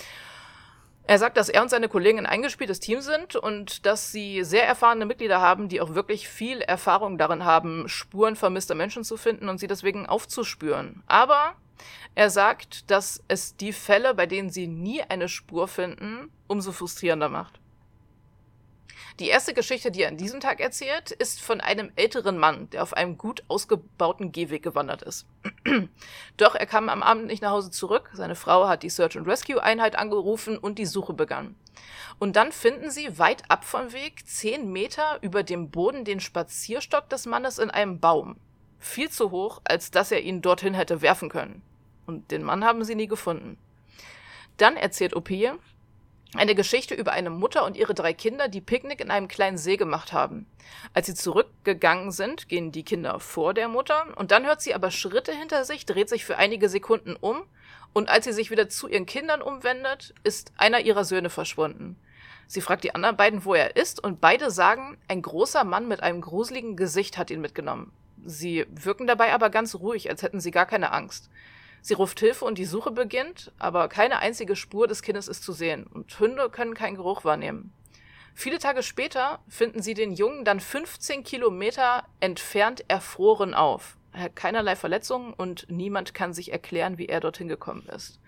Er 1.07 1.18
sagt, 1.18 1.37
dass 1.37 1.51
er 1.51 1.61
und 1.61 1.68
seine 1.68 1.91
Kollegen 1.91 2.18
ein 2.18 2.24
eingespieltes 2.24 2.80
Team 2.80 3.03
sind 3.03 3.37
und 3.37 3.85
dass 3.85 4.11
sie 4.11 4.43
sehr 4.43 4.66
erfahrene 4.66 5.05
Mitglieder 5.05 5.43
haben, 5.43 5.68
die 5.68 5.82
auch 5.82 5.95
wirklich 5.95 6.30
viel 6.30 6.62
Erfahrung 6.62 7.18
darin 7.18 7.45
haben, 7.45 7.91
Spuren 7.91 8.37
vermisster 8.37 8.74
Menschen 8.74 9.05
zu 9.05 9.18
finden 9.18 9.51
und 9.51 9.59
sie 9.59 9.66
deswegen 9.66 10.07
aufzuspüren. 10.07 11.03
Aber 11.07 11.57
er 12.14 12.31
sagt, 12.31 12.91
dass 12.91 13.22
es 13.29 13.57
die 13.57 13.72
Fälle, 13.72 14.14
bei 14.14 14.27
denen 14.27 14.51
sie 14.51 14.66
nie 14.66 15.03
eine 15.03 15.29
Spur 15.29 15.68
finden, 15.68 16.31
umso 16.47 16.72
frustrierender 16.72 17.29
macht. 17.29 17.61
Die 19.20 19.29
erste 19.29 19.55
Geschichte, 19.55 19.93
die 19.93 20.03
er 20.03 20.09
an 20.09 20.16
diesem 20.16 20.41
Tag 20.41 20.59
erzählt, 20.59 21.12
ist 21.12 21.41
von 21.41 21.61
einem 21.61 21.93
älteren 21.95 22.37
Mann, 22.37 22.68
der 22.70 22.83
auf 22.83 22.95
einem 22.95 23.16
gut 23.16 23.45
ausgebauten 23.47 24.33
Gehweg 24.33 24.64
gewandert 24.64 25.03
ist. 25.03 25.27
Doch 26.37 26.57
er 26.57 26.66
kam 26.66 26.89
am 26.89 27.05
Abend 27.05 27.27
nicht 27.27 27.41
nach 27.41 27.53
Hause 27.53 27.70
zurück. 27.70 28.11
Seine 28.12 28.35
Frau 28.35 28.66
hat 28.66 28.83
die 28.83 28.91
Search 28.91 29.16
and 29.16 29.29
Rescue 29.29 29.62
Einheit 29.62 29.95
angerufen 29.95 30.59
und 30.59 30.81
die 30.81 30.87
Suche 30.87 31.12
begann. 31.12 31.55
Und 32.18 32.35
dann 32.35 32.51
finden 32.51 32.91
sie 32.91 33.16
weit 33.16 33.49
ab 33.49 33.64
vom 33.64 33.93
Weg, 33.93 34.27
zehn 34.27 34.72
Meter 34.72 35.18
über 35.20 35.45
dem 35.45 35.70
Boden, 35.70 36.05
den 36.05 36.18
Spazierstock 36.18 37.09
des 37.09 37.27
Mannes 37.27 37.59
in 37.59 37.70
einem 37.70 38.01
Baum. 38.01 38.37
Viel 38.85 39.09
zu 39.11 39.30
hoch, 39.30 39.62
als 39.64 39.91
dass 39.91 40.12
er 40.12 40.20
ihn 40.20 40.43
dorthin 40.43 40.74
hätte 40.74 41.01
werfen 41.01 41.30
können. 41.30 41.62
Und 42.05 42.30
den 42.30 42.43
Mann 42.43 42.66
haben 42.66 42.85
sie 42.85 42.95
nie 42.95 43.07
gefunden. 43.07 43.57
Dann 44.59 44.76
erzählt 44.76 45.16
Opie, 45.16 45.51
eine 46.35 46.55
Geschichte 46.55 46.95
über 46.95 47.12
eine 47.12 47.30
Mutter 47.30 47.64
und 47.64 47.78
ihre 47.78 47.95
drei 47.95 48.12
Kinder, 48.12 48.49
die 48.49 48.61
Picknick 48.61 49.01
in 49.01 49.11
einem 49.11 49.26
kleinen 49.26 49.57
See 49.57 49.78
gemacht 49.78 50.12
haben. 50.12 50.47
Als 50.93 51.07
sie 51.07 51.14
zurückgegangen 51.14 52.12
sind, 52.12 52.47
gehen 52.51 52.72
die 52.72 52.85
Kinder 52.85 53.20
vor 53.20 53.55
der 53.55 53.68
Mutter 53.68 54.07
und 54.16 54.32
dann 54.32 54.45
hört 54.45 54.61
sie 54.61 54.74
aber 54.74 54.91
Schritte 54.91 55.32
hinter 55.32 55.64
sich, 55.64 55.87
dreht 55.87 56.11
sich 56.11 56.26
für 56.26 56.37
einige 56.37 56.68
Sekunden 56.68 57.16
um 57.18 57.43
und 57.95 58.11
als 58.11 58.26
sie 58.26 58.35
sich 58.35 58.51
wieder 58.51 58.68
zu 58.68 58.87
ihren 58.87 59.07
Kindern 59.07 59.41
umwendet, 59.41 60.14
ist 60.24 60.53
einer 60.59 60.80
ihrer 60.80 61.07
Söhne 61.07 61.30
verschwunden. 61.30 61.97
Sie 62.47 62.61
fragt 62.61 62.85
die 62.85 62.95
anderen 62.95 63.16
beiden, 63.16 63.47
wo 63.47 63.55
er 63.55 63.76
ist 63.76 64.05
und 64.05 64.20
beide 64.20 64.51
sagen, 64.51 64.99
ein 65.09 65.22
großer 65.22 65.64
Mann 65.64 65.89
mit 65.89 66.03
einem 66.03 66.20
gruseligen 66.20 66.76
Gesicht 66.76 67.16
hat 67.16 67.30
ihn 67.30 67.41
mitgenommen. 67.41 67.91
Sie 68.25 68.66
wirken 68.70 69.07
dabei 69.07 69.33
aber 69.33 69.51
ganz 69.51 69.75
ruhig, 69.75 70.11
als 70.11 70.22
hätten 70.22 70.41
sie 70.41 70.51
gar 70.51 70.66
keine 70.66 70.93
Angst. 70.93 71.31
Sie 71.83 71.95
ruft 71.95 72.18
Hilfe 72.20 72.47
und 72.47 72.57
die 72.57 72.64
Suche 72.64 72.91
beginnt, 72.91 73.53
aber 73.59 73.89
keine 73.89 74.20
einzige 74.20 74.57
Spur 74.57 74.89
des 74.89 75.03
Kindes 75.03 75.29
ist 75.29 75.45
zu 75.45 75.53
sehen 75.53 75.87
und 75.87 76.18
Hunde 76.18 76.49
können 76.49 76.75
keinen 76.75 76.97
Geruch 76.97 77.25
wahrnehmen. 77.25 77.75
Viele 78.35 78.59
Tage 78.59 78.83
später 78.83 79.41
finden 79.49 79.83
sie 79.83 79.95
den 79.95 80.12
Jungen 80.12 80.45
dann 80.45 80.61
15 80.61 81.22
Kilometer 81.25 82.05
entfernt 82.20 82.85
erfroren 82.89 83.53
auf. 83.53 83.99
Er 84.12 84.22
hat 84.22 84.37
keinerlei 84.37 84.77
Verletzungen 84.77 85.35
und 85.35 85.66
niemand 85.68 86.14
kann 86.14 86.33
sich 86.33 86.53
erklären, 86.53 86.97
wie 86.97 87.07
er 87.07 87.20
dorthin 87.20 87.49
gekommen 87.49 87.87
ist. 87.95 88.18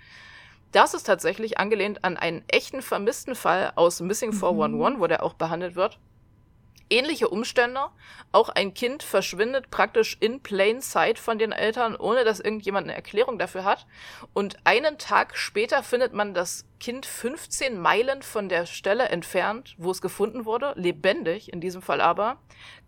Das 0.72 0.92
ist 0.92 1.04
tatsächlich 1.04 1.58
angelehnt 1.58 2.04
an 2.04 2.16
einen 2.16 2.44
echten 2.48 2.82
vermissten 2.82 3.34
Fall 3.34 3.72
aus 3.76 4.00
Missing 4.00 4.32
411, 4.32 4.96
mhm. 4.96 5.00
wo 5.00 5.06
der 5.06 5.22
auch 5.22 5.34
behandelt 5.34 5.76
wird 5.76 5.98
ähnliche 6.90 7.28
Umstände. 7.28 7.80
Auch 8.32 8.48
ein 8.48 8.74
Kind 8.74 9.02
verschwindet 9.02 9.70
praktisch 9.70 10.16
in 10.20 10.40
plain 10.40 10.80
sight 10.80 11.18
von 11.18 11.38
den 11.38 11.52
Eltern, 11.52 11.96
ohne 11.96 12.24
dass 12.24 12.40
irgendjemand 12.40 12.86
eine 12.86 12.94
Erklärung 12.94 13.38
dafür 13.38 13.64
hat. 13.64 13.86
Und 14.34 14.56
einen 14.64 14.98
Tag 14.98 15.36
später 15.36 15.82
findet 15.82 16.12
man 16.12 16.34
das 16.34 16.66
Kind 16.78 17.06
15 17.06 17.80
Meilen 17.80 18.22
von 18.22 18.48
der 18.48 18.66
Stelle 18.66 19.08
entfernt, 19.08 19.74
wo 19.78 19.90
es 19.90 20.02
gefunden 20.02 20.44
wurde, 20.44 20.74
lebendig 20.76 21.52
in 21.52 21.60
diesem 21.60 21.82
Fall 21.82 22.00
aber. 22.00 22.38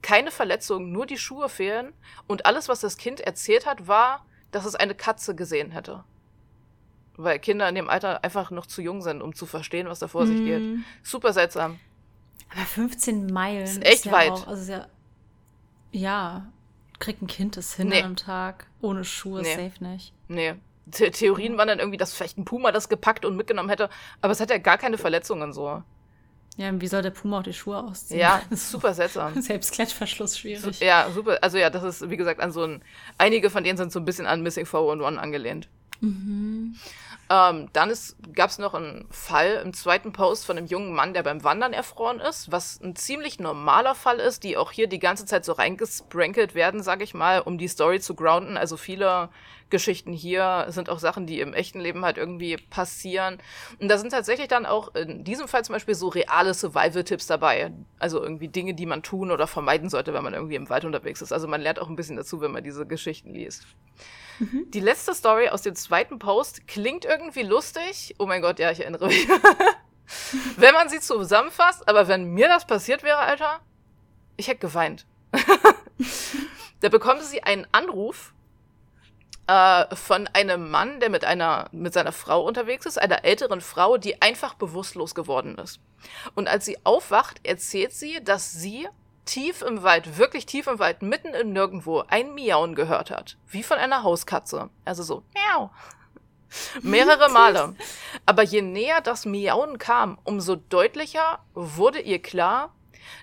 Keine 0.03 0.31
Verletzungen, 0.31 0.93
nur 0.93 1.07
die 1.07 1.19
Schuhe 1.19 1.49
fehlen. 1.49 1.93
Und 2.27 2.47
alles, 2.47 2.69
was 2.69 2.81
das 2.81 2.97
Kind 2.97 3.21
erzählt 3.21 3.67
hat, 3.67 3.89
war, 3.89 4.27
dass 4.51 4.65
es 4.65 4.75
eine 4.75 4.95
Katze 4.95 5.35
gesehen 5.35 5.71
hätte. 5.71 6.05
Weil 7.17 7.39
Kinder 7.39 7.69
in 7.69 7.75
dem 7.75 7.89
Alter 7.89 8.23
einfach 8.23 8.51
noch 8.51 8.67
zu 8.67 8.81
jung 8.81 9.03
sind, 9.03 9.23
um 9.23 9.35
zu 9.35 9.45
verstehen, 9.45 9.89
was 9.89 9.99
da 9.99 10.09
vor 10.09 10.27
sich 10.27 10.39
geht. 10.39 10.61
Mhm. 10.61 10.85
Super 11.03 11.33
seltsam. 11.33 11.81
Aber 12.51 12.65
15 12.65 13.27
Meilen 13.27 13.65
ist 13.65 13.83
echt 13.85 13.95
ist 13.95 14.05
ja 14.07 14.13
weit. 14.13 14.31
Auch, 14.31 14.47
also 14.47 14.73
ja, 14.73 14.87
ja, 15.93 16.47
kriegt 16.99 17.23
ein 17.23 17.27
Kind 17.27 17.57
das 17.57 17.75
hin 17.75 17.89
nee. 17.89 17.99
an 17.99 18.05
einem 18.05 18.17
Tag. 18.17 18.67
Ohne 18.81 19.05
Schuhe, 19.05 19.43
nee. 19.43 19.55
safe 19.55 19.85
nicht. 19.85 20.13
Nee. 20.29 20.55
The 20.91 21.11
Theorien 21.11 21.59
waren 21.59 21.69
dann 21.69 21.79
irgendwie, 21.79 21.99
dass 21.99 22.15
vielleicht 22.15 22.39
ein 22.39 22.45
Puma 22.45 22.73
das 22.73 22.89
gepackt 22.89 23.25
und 23.25 23.37
mitgenommen 23.37 23.69
hätte, 23.69 23.91
aber 24.23 24.33
es 24.33 24.41
hat 24.41 24.51
ja 24.51 24.59
gar 24.59 24.79
keine 24.79 24.97
Verletzungen 24.97 25.53
so. 25.53 25.83
Ja, 26.57 26.81
wie 26.81 26.89
soll 26.89 27.03
der 27.03 27.11
Puma 27.11 27.39
auch 27.39 27.43
die 27.43 27.53
Schuhe 27.53 27.79
ausziehen? 27.79 28.19
Ja, 28.21 28.43
das 28.51 28.63
ist 28.63 28.71
super 28.71 28.93
seltsam. 28.93 29.41
Selbst 29.43 29.73
Klettverschluss 29.73 30.39
schwierig. 30.39 30.81
Ja, 30.81 31.09
super. 31.11 31.39
Also 31.41 31.57
ja, 31.57 31.71
das 31.71 31.85
ist, 31.85 32.11
wie 32.11 32.17
gesagt, 32.17 32.41
an 32.41 32.51
so 32.51 32.65
ein, 32.65 32.83
einige 33.17 33.49
von 33.51 33.63
denen 33.63 33.77
sind 33.77 33.93
so 33.93 34.01
ein 34.01 34.05
bisschen 34.05 34.27
an 34.27 34.43
Missing 34.43 34.67
411 34.67 35.23
angelehnt. 35.23 35.69
Mhm. 36.01 36.77
Ähm, 37.31 37.69
dann 37.75 37.93
gab 38.33 38.49
es 38.49 38.59
noch 38.59 38.73
einen 38.73 39.07
Fall 39.11 39.61
im 39.63 39.75
zweiten 39.75 40.13
Post 40.13 40.47
von 40.47 40.57
einem 40.57 40.67
jungen 40.67 40.95
Mann, 40.95 41.13
der 41.13 41.23
beim 41.23 41.45
Wandern 41.45 41.75
erfroren 41.75 42.21
ist, 42.21 42.51
was 42.51 42.81
ein 42.81 42.97
ziemlich 42.97 43.39
normaler 43.39 43.95
Fall 43.95 44.19
ist, 44.19 44.45
die 44.45 44.57
auch 44.57 44.73
hier 44.73 44.87
die 44.87 44.99
ganze 44.99 45.27
Zeit 45.27 45.45
so 45.45 45.53
reingesprankelt 45.53 46.55
werden, 46.55 46.83
sag 46.83 47.03
ich 47.03 47.13
mal, 47.13 47.41
um 47.41 47.59
die 47.59 47.69
Story 47.69 48.01
zu 48.01 48.15
grounden. 48.15 48.57
Also 48.57 48.79
viele 48.79 49.29
Geschichten 49.69 50.15
hier 50.15 50.67
sind 50.69 50.89
auch 50.89 50.99
Sachen, 50.99 51.27
die 51.27 51.41
im 51.41 51.53
echten 51.53 51.81
Leben 51.81 52.03
halt 52.03 52.17
irgendwie 52.17 52.57
passieren. 52.57 53.39
Und 53.79 53.89
da 53.89 53.99
sind 53.99 54.11
tatsächlich 54.11 54.49
dann 54.49 54.65
auch 54.65 54.95
in 54.95 55.23
diesem 55.25 55.49
Fall 55.49 55.65
zum 55.65 55.75
Beispiel 55.75 55.95
so 55.95 56.09
reale 56.09 56.55
Survival-Tipps 56.55 57.27
dabei. 57.27 57.73
Also 57.99 58.23
irgendwie 58.23 58.49
Dinge, 58.49 58.73
die 58.73 58.87
man 58.87 59.03
tun 59.03 59.31
oder 59.31 59.47
vermeiden 59.47 59.91
sollte, 59.91 60.15
wenn 60.15 60.25
man 60.25 60.33
irgendwie 60.33 60.57
im 60.57 60.71
Wald 60.71 60.87
unterwegs 60.87 61.21
ist. 61.21 61.33
Also 61.33 61.47
man 61.47 61.61
lernt 61.61 61.79
auch 61.79 61.91
ein 61.91 61.97
bisschen 61.97 62.17
dazu, 62.17 62.41
wenn 62.41 62.53
man 62.53 62.65
diese 62.65 62.87
Geschichten 62.87 63.35
liest. 63.35 63.67
Mhm. 64.39 64.71
Die 64.71 64.81
letzte 64.81 65.15
Story 65.15 65.49
aus 65.49 65.63
dem 65.63 65.75
zweiten 65.75 66.19
Post 66.19 66.67
klingt 66.67 67.05
irgendwie 67.05 67.43
lustig. 67.43 68.15
Oh 68.19 68.27
mein 68.27 68.43
Gott, 68.43 68.59
ja, 68.59 68.71
ich 68.71 68.81
erinnere 68.81 69.09
mich. 69.09 69.29
wenn 70.57 70.75
man 70.75 70.89
sie 70.89 71.01
zusammenfasst, 71.01 71.89
aber 71.89 72.09
wenn 72.09 72.25
mir 72.33 72.49
das 72.49 72.67
passiert 72.67 73.03
wäre, 73.03 73.19
Alter, 73.19 73.61
ich 74.37 74.49
hätte 74.49 74.61
geweint. 74.61 75.07
da 76.81 76.89
bekommt 76.89 77.23
sie 77.23 77.43
einen 77.43 77.67
Anruf 77.73 78.33
äh, 79.49 79.95
von 79.95 80.29
einem 80.29 80.71
Mann, 80.71 81.01
der 81.01 81.11
mit 81.11 81.25
einer, 81.25 81.69
mit 81.73 81.93
seiner 81.93 82.13
Frau 82.13 82.45
unterwegs 82.45 82.87
ist, 82.87 82.99
einer 82.99 83.25
älteren 83.25 83.61
Frau, 83.61 83.99
die 83.99 84.23
einfach 84.23 84.55
bewusstlos 84.55 85.15
geworden 85.15 85.57
ist. 85.59 85.81
Und 86.35 86.49
als 86.49 86.65
sie 86.65 86.79
aufwacht, 86.85 87.41
erzählt 87.45 87.93
sie, 87.93 88.23
dass 88.23 88.53
sie 88.53 88.89
tief 89.29 89.63
im 89.63 89.83
Wald, 89.83 90.17
wirklich 90.17 90.47
tief 90.47 90.67
im 90.67 90.79
Wald, 90.79 91.03
mitten 91.03 91.35
in 91.35 91.53
nirgendwo, 91.53 92.03
ein 92.09 92.35
Miauen 92.35 92.75
gehört 92.75 93.11
hat. 93.11 93.37
Wie 93.47 93.63
von 93.63 93.79
einer 93.79 94.03
Hauskatze. 94.03 94.71
Also 94.85 95.03
so, 95.03 95.23
miau. 95.35 95.71
Mehrere 96.81 97.29
Male. 97.31 97.77
Aber 98.25 98.43
je 98.43 98.63
näher 98.63 99.03
das 99.03 99.27
Miauen 99.27 99.79
kam, 99.79 100.19
umso 100.25 100.57
deutlicher 100.57 101.41
wurde 101.53 102.01
ihr 102.01 102.23
klar, 102.23 102.75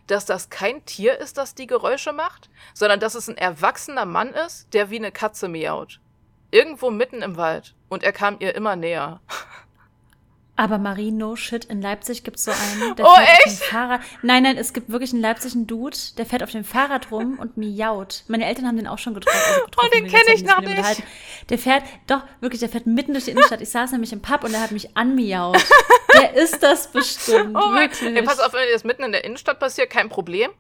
dass 0.06 0.26
das 0.26 0.51
kein 0.51 0.86
Tier 0.86 1.18
ist, 1.18 1.39
das 1.39 1.56
die 1.56 1.68
Geräusche 1.68 2.14
macht, 2.14 2.49
sondern 2.76 2.99
dass 2.99 3.16
es 3.16 3.28
ein 3.28 3.38
erwachsener 3.38 4.06
Mann 4.06 4.30
ist, 4.30 4.74
der 4.74 4.91
wie 4.91 4.97
eine 4.97 5.12
Katze 5.12 5.47
miaut. 5.47 5.99
Irgendwo 6.51 6.91
mitten 6.91 7.24
im 7.24 7.36
Wald. 7.36 7.74
Und 7.89 8.03
er 8.03 8.12
kam 8.12 8.38
ihr 8.39 8.56
immer 8.56 8.76
näher. 8.76 9.22
Aber 10.58 10.78
Marie, 10.78 11.12
no 11.12 11.36
shit, 11.36 11.66
in 11.66 11.82
Leipzig 11.82 12.24
gibt 12.24 12.38
es 12.38 12.45
so 12.45 12.51
einen, 12.51 12.95
der 12.95 13.06
oh, 13.06 13.14
fährt 13.14 13.30
echt? 13.30 13.47
auf 13.47 13.53
dem 13.53 13.68
Fahrrad. 13.68 14.01
Nein, 14.22 14.43
nein, 14.43 14.58
es 14.58 14.72
gibt 14.72 14.89
wirklich 14.89 15.12
einen 15.12 15.22
Leipzigen 15.22 15.68
Dude, 15.68 15.97
der 16.18 16.26
fährt 16.26 16.43
auf 16.43 16.51
dem 16.51 16.64
Fahrrad 16.64 17.12
rum 17.12 17.38
und 17.39 17.58
miaut. 17.58 18.24
Meine 18.28 18.45
Eltern 18.45 18.66
haben 18.66 18.78
den 18.78 18.88
auch 18.88 18.97
schon 18.97 19.14
getroffen. 19.14 19.38
Also 19.38 19.66
getroffen 19.66 19.89
oh, 19.91 19.97
den 19.97 20.08
kenne 20.08 20.34
ich 20.34 20.43
noch 20.43 20.62
nicht. 20.62 21.03
Der 21.49 21.58
fährt, 21.58 21.84
doch, 22.08 22.22
wirklich, 22.39 22.62
der 22.62 22.70
fährt 22.70 22.86
mitten 22.86 23.12
durch 23.12 23.26
die 23.26 23.32
Innenstadt. 23.32 23.60
Ich 23.60 23.70
saß 23.70 23.91
nämlich 23.91 24.14
im 24.14 24.22
Pub 24.22 24.45
und 24.45 24.53
der 24.53 24.62
hat 24.62 24.72
mich 24.72 24.95
anmiaut. 24.95 25.62
der 26.14 26.36
ist 26.36 26.64
das 26.64 26.89
bestimmt, 26.89 27.56
oh 27.56 27.74
wirklich. 27.74 28.16
Ey, 28.16 28.24
pass 28.24 28.39
auf, 28.39 28.53
wenn 28.53 28.62
das 28.72 28.86
mitten 28.86 29.03
in 29.03 29.12
der 29.12 29.26
Innenstadt 29.26 29.60
passiert, 29.60 29.89
kein 29.89 30.08
Problem. 30.08 30.51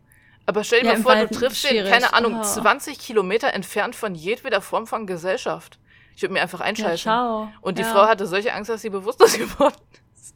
Aber 0.45 0.63
stell 0.63 0.81
dir 0.81 0.87
ja, 0.87 0.97
mal 0.97 1.01
vor, 1.01 1.15
du 1.15 1.33
triffst 1.33 1.63
den, 1.63 1.85
keine 1.85 2.13
Ahnung, 2.13 2.39
oh. 2.39 2.43
20 2.43 2.99
Kilometer 2.99 3.53
entfernt 3.53 3.95
von 3.95 4.13
jedweder 4.13 4.61
Form 4.61 4.87
von 4.87 5.07
Gesellschaft. 5.07 5.79
Ich 6.15 6.21
würde 6.21 6.33
mir 6.33 6.41
einfach 6.41 6.61
einschalten. 6.61 7.01
Ja, 7.05 7.51
Und 7.61 7.77
die 7.77 7.81
ja. 7.81 7.91
Frau 7.91 8.07
hatte 8.07 8.25
solche 8.25 8.53
Angst, 8.53 8.69
dass 8.69 8.81
sie 8.81 8.89
bewusstlos 8.89 9.37
geworden 9.37 9.75
ist. 10.15 10.33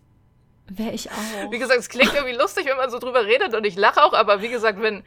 Wäre 0.68 0.92
ich 0.92 1.10
auch. 1.10 1.52
Wie 1.52 1.58
gesagt, 1.58 1.80
es 1.80 1.90
klingt 1.90 2.14
irgendwie 2.14 2.36
lustig, 2.36 2.66
wenn 2.66 2.78
man 2.78 2.90
so 2.90 3.00
drüber 3.00 3.26
redet 3.26 3.56
und 3.56 3.66
ich 3.66 3.76
lache 3.76 4.04
auch, 4.04 4.14
aber 4.14 4.42
wie 4.42 4.50
gesagt, 4.50 4.82
wenn 4.82 5.04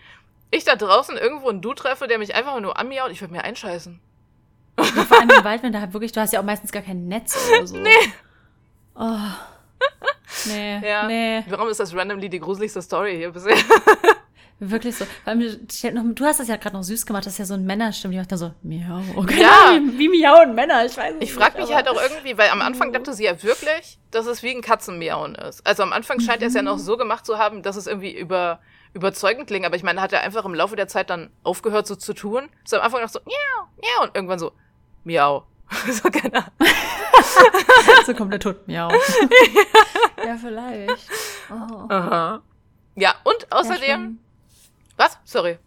ich 0.50 0.64
da 0.64 0.76
draußen 0.76 1.16
irgendwo 1.16 1.48
einen 1.48 1.60
Du 1.60 1.74
treffe, 1.74 2.08
der 2.08 2.18
mich 2.18 2.34
einfach 2.34 2.58
nur 2.60 2.78
anmiaut, 2.78 3.10
ich 3.10 3.20
würde 3.20 3.32
mir 3.32 3.44
einscheißen. 3.44 4.00
Ja, 4.78 4.84
vor 4.84 5.18
allem 5.18 5.30
im 5.30 5.44
Wald, 5.44 5.62
wenn 5.62 5.72
da 5.72 5.80
halt 5.80 5.92
wirklich, 5.92 6.12
du 6.12 6.20
hast 6.20 6.32
ja 6.32 6.40
auch 6.40 6.44
meistens 6.44 6.72
gar 6.72 6.82
kein 6.82 7.06
Netz 7.08 7.36
oder 7.48 7.66
so. 7.66 7.76
Nee. 7.82 7.90
Oh. 8.94 9.18
Nee, 10.46 10.80
ja. 10.86 11.06
nee. 11.06 11.44
Warum 11.48 11.68
ist 11.68 11.80
das 11.80 11.94
randomly 11.94 12.28
die 12.28 12.40
gruseligste 12.40 12.80
Story 12.82 13.16
hier 13.16 13.30
bisher? 13.30 13.56
Wirklich 14.64 14.96
so. 14.96 15.04
Du 15.26 16.24
hast 16.24 16.38
das 16.38 16.46
ja 16.46 16.54
gerade 16.54 16.76
noch 16.76 16.84
süß 16.84 17.04
gemacht, 17.04 17.26
das 17.26 17.32
ist 17.32 17.38
ja 17.40 17.44
so 17.46 17.54
ein 17.54 17.64
Männerstimme, 17.64 18.12
die 18.12 18.18
macht 18.18 18.30
dann 18.30 18.38
so, 18.38 18.52
miau. 18.62 19.02
Okay, 19.16 19.40
ja. 19.42 19.72
wie, 19.74 19.98
wie 19.98 20.08
miauen 20.08 20.54
Männer, 20.54 20.84
ich 20.84 20.96
weiß 20.96 21.14
nicht. 21.14 21.24
Ich 21.24 21.34
frage 21.34 21.60
mich 21.60 21.74
halt 21.74 21.88
auch 21.88 22.00
irgendwie, 22.00 22.38
weil 22.38 22.48
am 22.50 22.62
Anfang 22.62 22.92
dachte 22.92 23.12
sie 23.12 23.24
ja 23.24 23.42
wirklich, 23.42 23.98
dass 24.12 24.26
es 24.26 24.44
wie 24.44 24.54
ein 24.54 24.62
Katzenmiauen 24.62 25.34
ist. 25.34 25.66
Also 25.66 25.82
am 25.82 25.92
Anfang 25.92 26.20
scheint 26.20 26.38
mhm. 26.38 26.44
er 26.44 26.48
es 26.48 26.54
ja 26.54 26.62
noch 26.62 26.78
so 26.78 26.96
gemacht 26.96 27.26
zu 27.26 27.38
haben, 27.38 27.64
dass 27.64 27.74
es 27.74 27.88
irgendwie 27.88 28.16
über, 28.16 28.60
überzeugend 28.94 29.48
klingt, 29.48 29.66
aber 29.66 29.74
ich 29.74 29.82
meine, 29.82 30.00
hat 30.00 30.12
er 30.12 30.20
einfach 30.20 30.44
im 30.44 30.54
Laufe 30.54 30.76
der 30.76 30.86
Zeit 30.86 31.10
dann 31.10 31.30
aufgehört 31.42 31.88
so 31.88 31.96
zu 31.96 32.12
tun. 32.14 32.48
So 32.64 32.76
am 32.76 32.82
Anfang 32.82 33.02
noch 33.02 33.08
so, 33.08 33.18
miau, 33.24 33.66
miau 33.78 34.04
und 34.04 34.14
irgendwann 34.14 34.38
so, 34.38 34.52
miau. 35.02 35.44
so 35.90 36.08
genau. 36.08 36.42
so 38.06 38.14
kommt 38.14 38.32
der 38.32 38.38
Tod, 38.38 38.68
miau. 38.68 38.92
ja, 40.24 40.36
vielleicht. 40.36 41.08
Oh. 41.50 41.88
Aha. 41.88 42.42
Ja, 42.94 43.16
und 43.24 43.50
außerdem 43.50 44.20
was? 44.96 45.18
Sorry. 45.24 45.58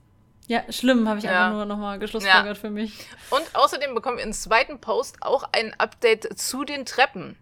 Ja, 0.47 0.61
schlimm, 0.71 1.09
habe 1.09 1.19
ich 1.19 1.25
ja. 1.25 1.47
einfach 1.47 1.57
nur 1.57 1.65
nochmal 1.65 1.97
geschlussfolgert 1.97 2.45
ja. 2.45 2.55
für 2.55 2.69
mich. 2.69 3.07
Und 3.31 3.43
außerdem 3.55 3.95
bekommen 3.95 4.17
wir 4.17 4.23
im 4.23 4.33
zweiten 4.33 4.79
Post 4.79 5.17
auch 5.21 5.43
ein 5.51 5.73
Update 5.79 6.37
zu 6.37 6.63
den 6.63 6.85
Treppen. 6.85 7.35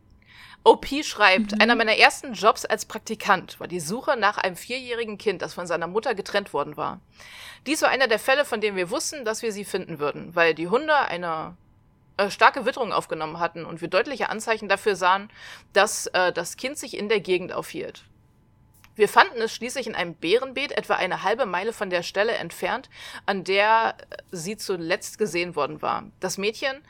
OP 0.64 0.88
schreibt, 1.04 1.52
mhm. 1.52 1.62
einer 1.62 1.76
meiner 1.76 1.98
ersten 1.98 2.34
Jobs 2.34 2.64
als 2.64 2.86
Praktikant 2.86 3.60
war 3.60 3.68
die 3.68 3.82
Suche 3.82 4.16
nach 4.16 4.38
einem 4.38 4.56
vierjährigen 4.56 5.18
Kind, 5.18 5.42
das 5.42 5.54
von 5.54 5.68
seiner 5.68 5.88
Mutter 5.88 6.16
getrennt 6.16 6.54
worden 6.54 6.78
war. 6.78 7.02
Dies 7.68 7.82
war 7.82 7.90
einer 7.90 8.08
der 8.08 8.20
Fälle, 8.20 8.46
von 8.46 8.62
denen 8.62 8.78
wir 8.78 8.90
wussten, 8.90 9.26
dass 9.26 9.42
wir 9.42 9.52
sie 9.52 9.66
finden 9.66 10.00
würden, 10.00 10.34
weil 10.36 10.54
die 10.54 10.70
Hunde 10.70 10.96
eine 10.96 11.58
äh, 12.16 12.30
starke 12.30 12.66
Witterung 12.66 12.94
aufgenommen 12.94 13.40
hatten 13.40 13.66
und 13.66 13.82
wir 13.82 13.90
deutliche 13.90 14.30
Anzeichen 14.30 14.70
dafür 14.70 14.96
sahen, 14.96 15.30
dass 15.74 16.08
äh, 16.08 16.32
das 16.32 16.56
Kind 16.56 16.78
sich 16.78 16.98
in 16.98 17.10
der 17.10 17.20
Gegend 17.20 17.52
aufhielt. 17.52 18.06
Wir 18.96 19.10
fanden 19.10 19.42
es 19.42 19.54
schließlich 19.54 19.88
in 19.88 19.96
einem 19.96 20.16
Bärenbeet 20.16 20.72
etwa 20.72 20.96
eine 20.96 21.24
halbe 21.24 21.46
Meile 21.46 21.74
von 21.74 21.90
der 21.90 22.04
Stelle 22.04 22.34
entfernt, 22.34 22.90
an 23.26 23.44
der 23.44 23.96
sie 24.32 24.56
zuletzt 24.56 25.18
gesehen 25.18 25.56
worden 25.56 25.82
war. 25.82 26.06
Das 26.20 26.38
Mädchen 26.38 26.84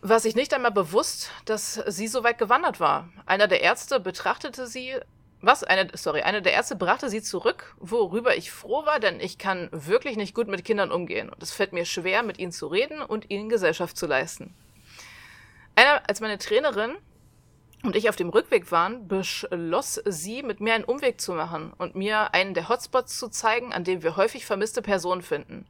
war 0.00 0.20
sich 0.20 0.34
nicht 0.34 0.52
einmal 0.54 0.72
bewusst, 0.72 1.30
dass 1.44 1.74
sie 1.86 2.08
so 2.08 2.24
weit 2.24 2.38
gewandert 2.38 2.80
war. 2.80 3.08
Einer 3.26 3.48
der 3.48 3.60
Ärzte 3.60 4.00
betrachtete 4.00 4.66
sie 4.66 4.96
was? 5.40 5.62
Eine, 5.62 5.88
sorry, 5.94 6.22
eine 6.22 6.42
der 6.42 6.52
Ärzte 6.52 6.74
brachte 6.74 7.08
sie 7.08 7.22
zurück, 7.22 7.76
worüber 7.78 8.36
ich 8.36 8.50
froh 8.50 8.84
war, 8.86 8.98
denn 8.98 9.20
ich 9.20 9.38
kann 9.38 9.68
wirklich 9.70 10.16
nicht 10.16 10.34
gut 10.34 10.48
mit 10.48 10.64
Kindern 10.64 10.90
umgehen 10.90 11.28
und 11.30 11.40
es 11.42 11.52
fällt 11.52 11.72
mir 11.72 11.84
schwer, 11.84 12.24
mit 12.24 12.38
ihnen 12.38 12.50
zu 12.50 12.66
reden 12.66 13.02
und 13.02 13.30
ihnen 13.30 13.48
Gesellschaft 13.48 13.96
zu 13.96 14.06
leisten. 14.06 14.54
Eine, 15.76 16.08
als 16.08 16.20
meine 16.20 16.38
Trainerin 16.38 16.96
und 17.82 17.94
ich 17.94 18.08
auf 18.08 18.16
dem 18.16 18.28
Rückweg 18.28 18.72
waren, 18.72 19.06
beschloss 19.06 20.00
sie, 20.04 20.42
mit 20.42 20.60
mir 20.60 20.74
einen 20.74 20.84
Umweg 20.84 21.20
zu 21.20 21.32
machen 21.32 21.72
und 21.78 21.94
mir 21.94 22.34
einen 22.34 22.54
der 22.54 22.68
Hotspots 22.68 23.18
zu 23.18 23.28
zeigen, 23.28 23.72
an 23.72 23.84
dem 23.84 24.02
wir 24.02 24.16
häufig 24.16 24.46
vermisste 24.46 24.82
Personen 24.82 25.22
finden. 25.22 25.66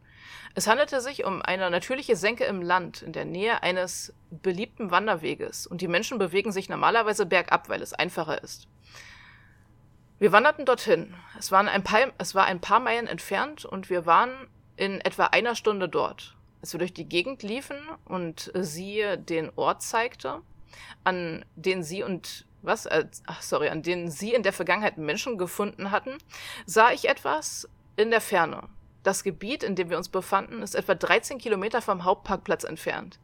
Es 0.54 0.66
handelte 0.66 1.00
sich 1.00 1.24
um 1.24 1.42
eine 1.42 1.70
natürliche 1.70 2.16
Senke 2.16 2.44
im 2.44 2.62
Land, 2.62 3.02
in 3.02 3.12
der 3.12 3.24
Nähe 3.24 3.62
eines 3.62 4.14
beliebten 4.30 4.90
Wanderweges, 4.90 5.66
und 5.66 5.82
die 5.82 5.88
Menschen 5.88 6.18
bewegen 6.18 6.50
sich 6.50 6.68
normalerweise 6.68 7.26
bergab, 7.26 7.68
weil 7.68 7.82
es 7.82 7.92
einfacher 7.92 8.42
ist. 8.42 8.66
Wir 10.18 10.32
wanderten 10.32 10.64
dorthin. 10.64 11.14
Es, 11.38 11.52
waren 11.52 11.68
ein 11.68 11.84
paar, 11.84 12.00
es 12.18 12.34
war 12.34 12.46
ein 12.46 12.60
paar 12.60 12.80
Meilen 12.80 13.06
entfernt 13.06 13.64
und 13.64 13.88
wir 13.88 14.04
waren 14.04 14.32
in 14.76 15.00
etwa 15.00 15.26
einer 15.26 15.54
Stunde 15.54 15.88
dort. 15.88 16.34
Als 16.60 16.72
wir 16.72 16.78
durch 16.78 16.92
die 16.92 17.08
Gegend 17.08 17.44
liefen 17.44 17.76
und 18.04 18.50
sie 18.54 19.04
den 19.16 19.52
Ort 19.54 19.82
zeigte, 19.82 20.42
an 21.04 21.44
denen 21.56 21.82
sie 21.82 22.02
und 22.02 22.46
was, 22.62 22.86
äh, 22.86 23.06
ach 23.26 23.42
sorry, 23.42 23.68
an 23.68 23.82
denen 23.82 24.10
sie 24.10 24.34
in 24.34 24.42
der 24.42 24.52
Vergangenheit 24.52 24.98
Menschen 24.98 25.38
gefunden 25.38 25.90
hatten, 25.90 26.18
sah 26.66 26.90
ich 26.90 27.08
etwas 27.08 27.68
in 27.96 28.10
der 28.10 28.20
Ferne. 28.20 28.68
Das 29.02 29.22
Gebiet, 29.22 29.62
in 29.62 29.76
dem 29.76 29.90
wir 29.90 29.96
uns 29.96 30.08
befanden, 30.08 30.62
ist 30.62 30.74
etwa 30.74 30.94
13 30.94 31.38
Kilometer 31.38 31.80
vom 31.80 32.04
Hauptparkplatz 32.04 32.64
entfernt. 32.64 33.18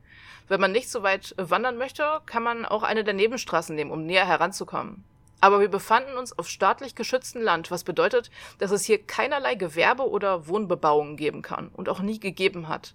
Wenn 0.47 0.61
man 0.61 0.72
nicht 0.72 0.90
so 0.90 1.03
weit 1.03 1.34
wandern 1.38 1.78
möchte, 1.78 2.20
kann 2.26 2.42
man 2.42 2.64
auch 2.64 2.82
eine 2.82 3.03
der 3.03 3.14
Nebenstraßen 3.14 3.74
nehmen, 3.74 3.90
um 3.90 4.05
näher 4.05 4.26
heranzukommen. 4.26 5.05
Aber 5.40 5.61
wir 5.61 5.68
befanden 5.68 6.16
uns 6.16 6.38
auf 6.38 6.49
staatlich 6.49 6.95
geschütztem 6.95 7.42
Land, 7.42 7.70
was 7.70 7.84
bedeutet, 7.84 8.30
dass 8.59 8.70
es 8.70 8.84
hier 8.84 9.03
keinerlei 9.03 9.57
Gewerbe 9.57 10.09
oder 10.09 10.49
Wohnbebauung 10.49 11.16
geben 11.16 11.42
kann 11.42 11.68
und 11.68 11.88
auch 11.88 12.01
nie 12.01 12.18
gegeben 12.18 12.68
hat. 12.68 12.95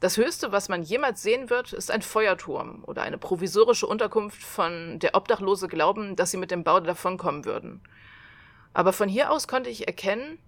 Das 0.00 0.16
Höchste, 0.16 0.50
was 0.50 0.70
man 0.70 0.82
jemals 0.82 1.22
sehen 1.22 1.50
wird, 1.50 1.74
ist 1.74 1.90
ein 1.90 2.00
Feuerturm 2.00 2.84
oder 2.86 3.02
eine 3.02 3.18
provisorische 3.18 3.86
Unterkunft, 3.86 4.42
von 4.42 4.98
der 4.98 5.14
Obdachlose 5.14 5.68
glauben, 5.68 6.16
dass 6.16 6.30
sie 6.30 6.38
mit 6.38 6.50
dem 6.50 6.64
Bau 6.64 6.80
davonkommen 6.80 7.44
würden. 7.44 7.82
Aber 8.72 8.94
von 8.94 9.10
hier 9.10 9.30
aus 9.30 9.46
konnte 9.46 9.68
ich 9.68 9.86
erkennen, 9.86 10.38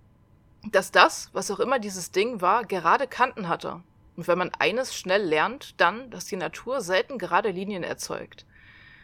dass 0.70 0.90
das, 0.90 1.28
was 1.34 1.50
auch 1.50 1.60
immer 1.60 1.78
dieses 1.78 2.12
Ding 2.12 2.40
war, 2.40 2.64
gerade 2.64 3.06
Kanten 3.06 3.48
hatte. 3.48 3.82
Und 4.16 4.26
wenn 4.26 4.38
man 4.38 4.52
eines 4.58 4.94
schnell 4.96 5.22
lernt, 5.22 5.78
dann, 5.80 6.10
dass 6.10 6.24
die 6.24 6.36
Natur 6.36 6.80
selten 6.80 7.18
gerade 7.18 7.50
Linien 7.50 7.82
erzeugt. 7.82 8.46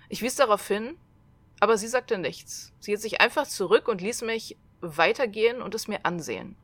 Ich 0.08 0.22
wies 0.22 0.36
darauf 0.36 0.66
hin, 0.66 0.96
aber 1.60 1.76
sie 1.76 1.88
sagte 1.88 2.16
nichts. 2.16 2.72
Sie 2.78 2.92
hielt 2.92 3.02
sich 3.02 3.20
einfach 3.20 3.46
zurück 3.46 3.86
und 3.86 4.00
ließ 4.00 4.22
mich 4.22 4.56
weitergehen 4.80 5.60
und 5.60 5.74
es 5.74 5.88
mir 5.88 6.06
ansehen. 6.06 6.56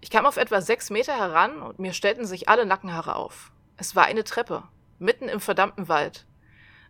Ich 0.00 0.10
kam 0.10 0.26
auf 0.26 0.36
etwa 0.36 0.60
sechs 0.60 0.90
Meter 0.90 1.16
heran 1.16 1.60
und 1.62 1.78
mir 1.78 1.92
stellten 1.92 2.24
sich 2.24 2.48
alle 2.48 2.66
Nackenhaare 2.66 3.16
auf. 3.16 3.50
Es 3.76 3.96
war 3.96 4.04
eine 4.04 4.24
Treppe, 4.24 4.62
mitten 4.98 5.28
im 5.28 5.40
verdammten 5.40 5.88
Wald. 5.88 6.26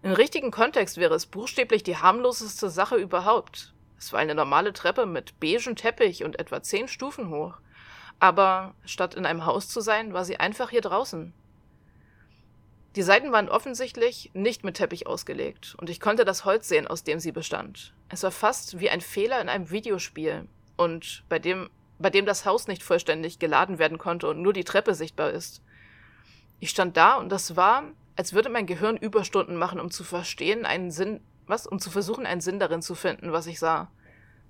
Im 0.03 0.13
richtigen 0.13 0.51
Kontext 0.51 0.97
wäre 0.97 1.15
es 1.15 1.27
buchstäblich 1.27 1.83
die 1.83 1.97
harmloseste 1.97 2.71
Sache 2.71 2.97
überhaupt. 2.97 3.75
Es 3.99 4.13
war 4.13 4.21
eine 4.21 4.35
normale 4.35 4.73
Treppe 4.73 5.07
mit 5.07 5.41
beigen 5.41 5.75
Teppich 5.75 6.23
und 6.23 6.39
etwa 6.39 6.63
zehn 6.63 6.87
Stufen 6.87 7.31
hoch. 7.31 7.55
Aber 8.21 8.75
statt 8.85 9.15
in 9.15 9.27
einem 9.27 9.45
Haus 9.45 9.69
zu 9.69 9.81
sein, 9.81 10.13
war 10.13 10.25
sie 10.25 10.39
einfach 10.39 10.71
hier 10.71 10.81
draußen. 10.81 11.33
Die 12.97 13.03
Seiten 13.03 13.33
waren 13.33 13.49
offensichtlich 13.49 14.31
nicht 14.35 14.65
mit 14.65 14.77
Teppich 14.77 15.07
ausgelegt, 15.07 15.77
und 15.79 15.91
ich 15.91 16.01
konnte 16.01 16.25
das 16.25 16.45
Holz 16.45 16.69
sehen, 16.69 16.89
aus 16.89 17.05
dem 17.05 17.21
sie 17.21 17.33
bestand. 17.33 17.95
Es 18.09 18.23
war 18.23 18.31
fast 18.31 18.81
wie 18.81 18.91
ein 18.91 19.01
Fehler 19.01 19.41
in 19.41 19.49
einem 19.49 19.71
Videospiel, 19.71 20.49
und 20.77 21.25
bei 21.29 21.39
dem, 21.39 21.71
bei 21.99 22.11
dem 22.11 22.27
das 22.27 22.45
Haus 22.45 22.69
nicht 22.69 22.83
vollständig 22.83 23.39
geladen 23.39 23.79
werden 23.79 23.99
konnte 23.99 24.29
und 24.29 24.41
nur 24.41 24.53
die 24.53 24.65
Treppe 24.65 24.95
sichtbar 24.95 25.31
ist. 25.31 25.63
Ich 26.61 26.71
stand 26.71 26.97
da 26.97 27.15
und 27.15 27.31
das 27.31 27.57
war, 27.57 27.85
als 28.17 28.33
würde 28.33 28.49
mein 28.49 28.67
Gehirn 28.67 28.97
Überstunden 28.97 29.57
machen, 29.57 29.81
um 29.81 29.91
zu 29.91 30.05
verstehen, 30.05 30.67
einen 30.67 30.91
Sinn, 30.91 31.21
was, 31.47 31.67
um 31.67 31.79
zu 31.79 31.91
versuchen, 31.91 32.27
einen 32.27 32.41
Sinn 32.41 32.59
darin 32.59 32.83
zu 32.83 32.95
finden, 32.95 33.33
was 33.33 33.47
ich 33.47 33.59
sah. 33.59 33.91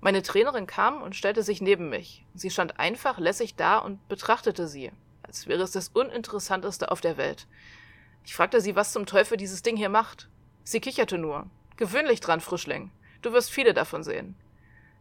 Meine 0.01 0.23
Trainerin 0.23 0.65
kam 0.65 1.01
und 1.01 1.15
stellte 1.15 1.43
sich 1.43 1.61
neben 1.61 1.89
mich. 1.89 2.25
Sie 2.33 2.49
stand 2.49 2.79
einfach 2.79 3.19
lässig 3.19 3.55
da 3.55 3.77
und 3.77 4.07
betrachtete 4.07 4.67
sie, 4.67 4.91
als 5.23 5.47
wäre 5.47 5.61
es 5.61 5.71
das 5.71 5.89
Uninteressanteste 5.89 6.89
auf 6.89 7.01
der 7.01 7.17
Welt. 7.17 7.47
Ich 8.25 8.33
fragte 8.33 8.61
sie, 8.61 8.75
was 8.75 8.93
zum 8.93 9.05
Teufel 9.05 9.37
dieses 9.37 9.61
Ding 9.61 9.75
hier 9.75 9.89
macht. 9.89 10.29
Sie 10.63 10.79
kicherte 10.79 11.17
nur. 11.17 11.47
Gewöhnlich 11.77 12.21
dran, 12.21 12.41
Frischling. 12.41 12.91
Du 13.21 13.33
wirst 13.33 13.51
viele 13.51 13.73
davon 13.73 14.03
sehen. 14.03 14.35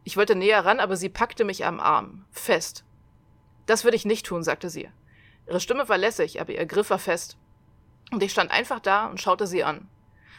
Ich 0.08 0.16
wollte 0.16 0.34
näher 0.34 0.64
ran, 0.64 0.80
aber 0.80 0.96
sie 0.96 1.10
packte 1.10 1.44
mich 1.44 1.66
am 1.66 1.80
Arm. 1.80 2.24
Fest. 2.30 2.82
Das 3.66 3.84
würde 3.84 3.94
ich 3.94 4.06
nicht 4.06 4.24
tun, 4.24 4.42
sagte 4.42 4.70
sie. 4.70 4.88
Ihre 5.46 5.60
Stimme 5.60 5.86
war 5.90 5.98
lässig, 5.98 6.40
aber 6.40 6.54
ihr 6.54 6.64
Griff 6.64 6.88
war 6.88 6.98
fest. 6.98 7.36
Und 8.10 8.22
ich 8.22 8.32
stand 8.32 8.50
einfach 8.50 8.80
da 8.80 9.08
und 9.08 9.20
schaute 9.20 9.46
sie 9.46 9.64
an. 9.64 9.86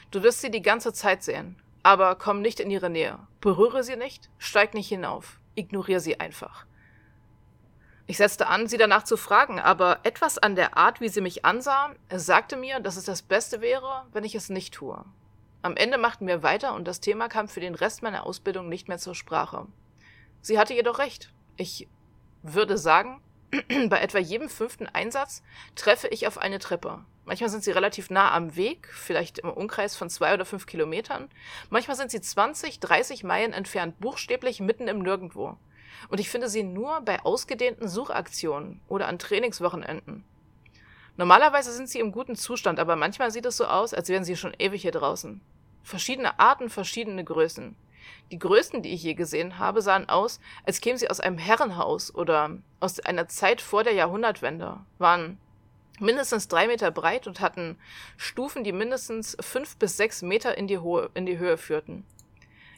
Du 0.09 0.24
wirst 0.24 0.41
sie 0.41 0.49
die 0.49 0.63
ganze 0.63 0.91
Zeit 0.91 1.22
sehen. 1.22 1.61
Aber 1.84 2.15
komm 2.15 2.41
nicht 2.41 2.59
in 2.59 2.72
ihre 2.72 2.89
Nähe. 2.89 3.20
Berühre 3.41 3.84
sie 3.84 3.95
nicht, 3.95 4.32
steig 4.39 4.74
nicht 4.74 4.89
hinauf. 4.89 5.39
Ignoriere 5.53 5.99
sie 5.99 6.20
einfach. 6.20 6.65
Ich 8.07 8.17
setzte 8.17 8.47
an, 8.47 8.65
sie 8.65 8.78
danach 8.80 9.03
zu 9.03 9.17
fragen, 9.17 9.59
aber 9.59 9.99
etwas 10.01 10.39
an 10.39 10.55
der 10.55 10.78
Art, 10.78 10.99
wie 10.99 11.09
sie 11.09 11.22
mich 11.22 11.45
ansah, 11.45 11.93
sagte 12.11 12.57
mir, 12.57 12.80
dass 12.80 12.97
es 12.97 13.05
das 13.05 13.22
Beste 13.22 13.61
wäre, 13.61 14.07
wenn 14.13 14.24
ich 14.24 14.34
es 14.34 14.49
nicht 14.49 14.74
tue. 14.74 15.05
Am 15.62 15.76
Ende 15.76 15.97
machten 15.97 16.26
wir 16.26 16.41
weiter 16.41 16.74
und 16.74 16.88
das 16.88 17.01
Thema 17.01 17.28
kam 17.28 17.49
für 17.49 17.60
den 17.60 17.76
Rest 17.76 18.01
meiner 18.01 18.26
Ausbildung 18.26 18.70
nicht 18.70 18.88
mehr 18.88 18.97
zur 18.97 19.14
Sprache. 19.14 19.68
Sie 20.41 20.57
hatte 20.57 20.74
jedoch 20.74 20.99
recht. 20.99 21.34
Ich 21.57 21.89
würde 22.43 22.78
sagen, 22.78 23.22
bei 23.89 23.99
etwa 23.99 24.20
jedem 24.20 24.47
fünften 24.47 24.88
Einsatz 24.88 25.43
treffe 25.76 26.07
ich 26.07 26.28
auf 26.28 26.38
eine 26.38 26.60
Treppe. 26.60 27.03
Manchmal 27.26 27.49
sind 27.49 27.64
sie 27.64 27.72
relativ 27.72 28.10
nah 28.10 28.32
am 28.32 28.55
Weg, 28.55 28.88
vielleicht 28.91 29.39
im 29.39 29.49
Umkreis 29.49 29.97
von 29.97 30.10
zwei 30.10 30.34
oder 30.34 30.45
fünf 30.45 30.66
Kilometern. 30.66 31.30
Manchmal 31.70 31.97
sind 31.97 32.10
sie 32.10 32.22
20, 32.22 32.80
30 32.80 33.26
Meilen 33.26 33.51
entfernt, 33.51 33.99
buchstäblich 33.99 34.62
mitten 34.62 34.88
im 34.88 34.99
Nirgendwo. 34.99 35.57
Und 36.07 36.20
ich 36.20 36.30
finde 36.30 36.47
sie 36.47 36.64
nur 36.64 37.01
bei 37.01 37.22
ausgedehnten 37.24 37.89
Suchaktionen 37.89 38.80
oder 38.88 39.07
an 39.07 39.20
Trainingswochenenden. 39.20 40.24
Normalerweise 41.20 41.74
sind 41.74 41.89
sie 41.89 41.99
im 41.99 42.13
guten 42.13 42.38
Zustand, 42.38 42.80
aber 42.80 42.95
manchmal 42.95 43.30
sieht 43.30 43.45
es 43.45 43.57
so 43.57 43.65
aus, 43.65 43.93
als 43.93 44.07
wären 44.07 44.24
sie 44.24 44.38
schon 44.38 44.55
ewig 44.57 44.84
hier 44.84 44.93
draußen. 44.93 45.41
Verschiedene 45.84 46.39
Arten, 46.39 46.70
verschiedene 46.70 47.26
Größen. 47.26 47.76
Die 48.32 48.39
größten, 48.39 48.84
die 48.84 48.93
ich 48.93 49.03
je 49.03 49.15
gesehen 49.15 49.59
habe, 49.59 49.82
sahen 49.82 50.07
aus, 50.07 50.39
als 50.65 50.80
kämen 50.80 50.97
sie 50.97 51.09
aus 51.09 51.20
einem 51.20 51.38
Herrenhaus 51.38 52.15
oder 52.15 52.51
aus 52.80 53.01
einer 53.01 53.28
Zeit 53.28 53.59
vor 53.59 53.84
der 53.84 53.91
Jahrhundertwende, 53.91 54.78
waren 54.97 55.38
mindestens 55.99 56.47
drei 56.47 56.67
Meter 56.67 56.89
breit 56.89 57.28
und 57.28 57.41
hatten 57.41 57.78
Stufen, 58.15 58.63
die 58.63 58.72
mindestens 58.72 59.36
fünf 59.41 59.76
bis 59.76 59.97
sechs 59.97 60.22
Meter 60.22 60.57
in 60.57 60.67
die, 60.67 60.78
Hohe, 60.78 61.09
in 61.15 61.26
die 61.26 61.38
Höhe 61.38 61.57
führten. 61.57 62.05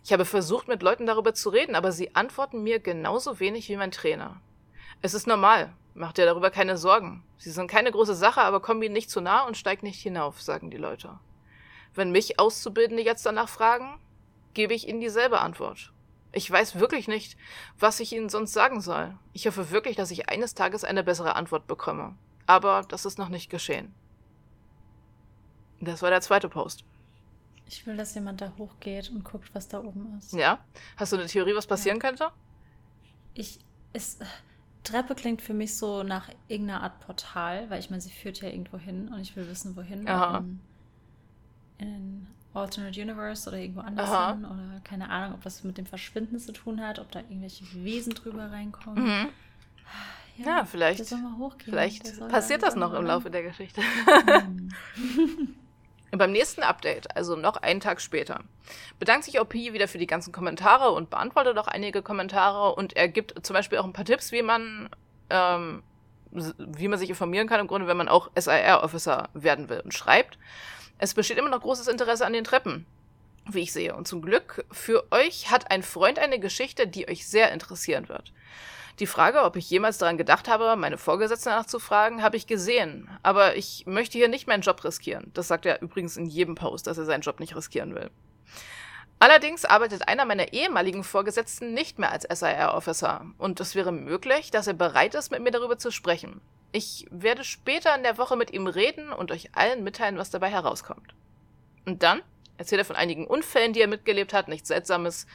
Ich 0.03 0.13
habe 0.13 0.25
versucht, 0.25 0.67
mit 0.67 0.81
Leuten 0.81 1.05
darüber 1.05 1.35
zu 1.35 1.49
reden, 1.49 1.75
aber 1.75 1.91
sie 1.91 2.15
antworten 2.15 2.63
mir 2.63 2.79
genauso 2.79 3.39
wenig 3.39 3.69
wie 3.69 3.77
mein 3.77 3.91
Trainer. 3.91 4.41
Es 5.03 5.13
ist 5.13 5.27
normal, 5.27 5.73
mach 5.93 6.13
dir 6.13 6.25
darüber 6.25 6.51
keine 6.51 6.77
Sorgen. 6.77 7.23
Sie 7.37 7.51
sind 7.51 7.69
keine 7.69 7.91
große 7.91 8.15
Sache, 8.15 8.41
aber 8.41 8.59
komm 8.61 8.81
ihnen 8.81 8.93
nicht 8.93 9.09
zu 9.09 9.21
nah 9.21 9.41
und 9.45 9.57
steig 9.57 9.83
nicht 9.83 10.01
hinauf, 10.01 10.41
sagen 10.41 10.69
die 10.69 10.77
Leute. 10.77 11.19
Wenn 11.93 12.11
mich 12.11 12.39
Auszubildende 12.39 13.03
jetzt 13.03 13.25
danach 13.25 13.49
fragen, 13.49 13.99
gebe 14.53 14.73
ich 14.73 14.87
ihnen 14.87 15.01
dieselbe 15.01 15.41
Antwort. 15.41 15.91
Ich 16.33 16.49
weiß 16.49 16.79
wirklich 16.79 17.07
nicht, 17.07 17.37
was 17.77 17.99
ich 17.99 18.13
ihnen 18.13 18.29
sonst 18.29 18.53
sagen 18.53 18.79
soll. 18.79 19.17
Ich 19.33 19.47
hoffe 19.47 19.71
wirklich, 19.71 19.97
dass 19.97 20.11
ich 20.11 20.29
eines 20.29 20.53
Tages 20.53 20.83
eine 20.83 21.03
bessere 21.03 21.35
Antwort 21.35 21.67
bekomme. 21.67 22.15
Aber 22.45 22.83
das 22.87 23.05
ist 23.05 23.17
noch 23.17 23.29
nicht 23.29 23.49
geschehen. 23.49 23.93
Das 25.81 26.01
war 26.01 26.09
der 26.09 26.21
zweite 26.21 26.47
Post. 26.47 26.85
Ich 27.67 27.85
will, 27.87 27.97
dass 27.97 28.13
jemand 28.15 28.41
da 28.41 28.53
hochgeht 28.57 29.09
und 29.09 29.23
guckt, 29.23 29.49
was 29.53 29.67
da 29.67 29.79
oben 29.79 30.17
ist. 30.17 30.33
Ja? 30.33 30.63
Hast 30.97 31.11
du 31.11 31.17
eine 31.17 31.27
Theorie, 31.27 31.55
was 31.55 31.67
passieren 31.67 31.97
ja. 31.97 32.07
könnte? 32.07 32.31
Ich. 33.33 33.59
Es, 33.93 34.19
Treppe 34.83 35.15
klingt 35.15 35.41
für 35.41 35.53
mich 35.53 35.75
so 35.75 36.03
nach 36.03 36.29
irgendeiner 36.47 36.81
Art 36.83 36.99
Portal, 36.99 37.69
weil 37.69 37.79
ich 37.79 37.89
meine, 37.89 38.01
sie 38.01 38.09
führt 38.09 38.41
ja 38.41 38.49
irgendwo 38.49 38.77
hin 38.77 39.09
und 39.09 39.19
ich 39.19 39.35
will 39.35 39.47
wissen, 39.47 39.75
wohin. 39.75 40.07
Aha. 40.07 40.39
In, 40.39 40.59
in 41.77 42.27
Alternate 42.53 42.99
Universe 42.99 43.47
oder 43.47 43.59
irgendwo 43.59 43.81
anders 43.81 44.09
Aha. 44.09 44.33
hin 44.33 44.45
oder 44.45 44.81
keine 44.83 45.09
Ahnung, 45.09 45.35
ob 45.35 45.43
das 45.43 45.63
mit 45.63 45.77
dem 45.77 45.85
Verschwinden 45.85 46.39
zu 46.39 46.51
tun 46.51 46.81
hat, 46.81 46.99
ob 46.99 47.11
da 47.11 47.19
irgendwelche 47.19 47.65
Wesen 47.83 48.13
drüber 48.13 48.51
reinkommen. 48.51 49.03
Mhm. 49.03 49.29
Ja, 50.37 50.45
ja, 50.45 50.65
vielleicht. 50.65 51.13
Vielleicht 51.59 52.27
passiert 52.29 52.63
das 52.63 52.75
noch 52.75 52.93
im 52.93 53.05
Laufe 53.05 53.29
der 53.29 53.43
Geschichte. 53.43 53.81
Mhm. 53.81 54.69
Beim 56.11 56.33
nächsten 56.33 56.61
Update, 56.61 57.15
also 57.15 57.37
noch 57.37 57.55
einen 57.55 57.79
Tag 57.79 58.01
später, 58.01 58.41
bedankt 58.99 59.23
sich 59.23 59.39
OP 59.39 59.53
wieder 59.53 59.87
für 59.87 59.97
die 59.97 60.07
ganzen 60.07 60.33
Kommentare 60.33 60.91
und 60.91 61.09
beantwortet 61.09 61.57
auch 61.57 61.67
einige 61.67 62.01
Kommentare 62.01 62.75
und 62.75 62.97
er 62.97 63.07
gibt 63.07 63.45
zum 63.45 63.53
Beispiel 63.53 63.77
auch 63.77 63.85
ein 63.85 63.93
paar 63.93 64.03
Tipps, 64.03 64.33
wie 64.33 64.41
man, 64.41 64.89
ähm, 65.29 65.83
wie 66.31 66.89
man 66.89 66.99
sich 66.99 67.09
informieren 67.09 67.47
kann, 67.47 67.61
im 67.61 67.67
Grunde, 67.67 67.87
wenn 67.87 67.95
man 67.95 68.09
auch 68.09 68.29
SIR-Officer 68.35 69.29
werden 69.33 69.69
will 69.69 69.79
und 69.79 69.93
schreibt. 69.93 70.37
Es 70.97 71.13
besteht 71.13 71.37
immer 71.37 71.49
noch 71.49 71.61
großes 71.61 71.87
Interesse 71.87 72.25
an 72.25 72.33
den 72.33 72.43
Treppen, 72.43 72.85
wie 73.49 73.61
ich 73.61 73.71
sehe. 73.71 73.95
Und 73.95 74.05
zum 74.05 74.21
Glück 74.21 74.65
für 74.69 75.09
euch 75.11 75.49
hat 75.49 75.71
ein 75.71 75.81
Freund 75.81 76.19
eine 76.19 76.39
Geschichte, 76.39 76.87
die 76.87 77.07
euch 77.07 77.25
sehr 77.25 77.53
interessieren 77.53 78.09
wird. 78.09 78.33
Die 78.99 79.07
Frage, 79.07 79.43
ob 79.43 79.55
ich 79.55 79.69
jemals 79.69 79.97
daran 79.97 80.17
gedacht 80.17 80.47
habe, 80.47 80.75
meine 80.75 80.97
Vorgesetzte 80.97 81.49
nachzufragen, 81.49 82.21
habe 82.21 82.37
ich 82.37 82.47
gesehen. 82.47 83.09
Aber 83.23 83.55
ich 83.55 83.85
möchte 83.87 84.17
hier 84.17 84.27
nicht 84.27 84.47
meinen 84.47 84.61
Job 84.61 84.83
riskieren. 84.83 85.31
Das 85.33 85.47
sagt 85.47 85.65
er 85.65 85.81
übrigens 85.81 86.17
in 86.17 86.25
jedem 86.25 86.55
Post, 86.55 86.87
dass 86.87 86.97
er 86.97 87.05
seinen 87.05 87.21
Job 87.21 87.39
nicht 87.39 87.55
riskieren 87.55 87.95
will. 87.95 88.11
Allerdings 89.19 89.65
arbeitet 89.65 90.07
einer 90.07 90.25
meiner 90.25 90.51
ehemaligen 90.51 91.03
Vorgesetzten 91.03 91.75
nicht 91.75 91.99
mehr 91.99 92.11
als 92.11 92.23
SIR-Officer 92.23 93.23
und 93.37 93.59
es 93.59 93.75
wäre 93.75 93.91
möglich, 93.91 94.49
dass 94.49 94.65
er 94.65 94.73
bereit 94.73 95.13
ist, 95.13 95.29
mit 95.29 95.43
mir 95.43 95.51
darüber 95.51 95.77
zu 95.77 95.91
sprechen. 95.91 96.41
Ich 96.71 97.05
werde 97.11 97.43
später 97.43 97.95
in 97.95 98.01
der 98.01 98.17
Woche 98.17 98.35
mit 98.35 98.51
ihm 98.51 98.65
reden 98.65 99.13
und 99.13 99.31
euch 99.31 99.49
allen 99.53 99.83
mitteilen, 99.83 100.17
was 100.17 100.31
dabei 100.31 100.49
herauskommt. 100.49 101.13
Und 101.85 102.01
dann 102.01 102.23
erzählt 102.57 102.79
er 102.79 102.85
von 102.85 102.95
einigen 102.95 103.27
Unfällen, 103.27 103.73
die 103.73 103.81
er 103.81 103.87
mitgelebt 103.87 104.33
hat, 104.33 104.47
nichts 104.47 104.67
Seltsames, 104.67 105.25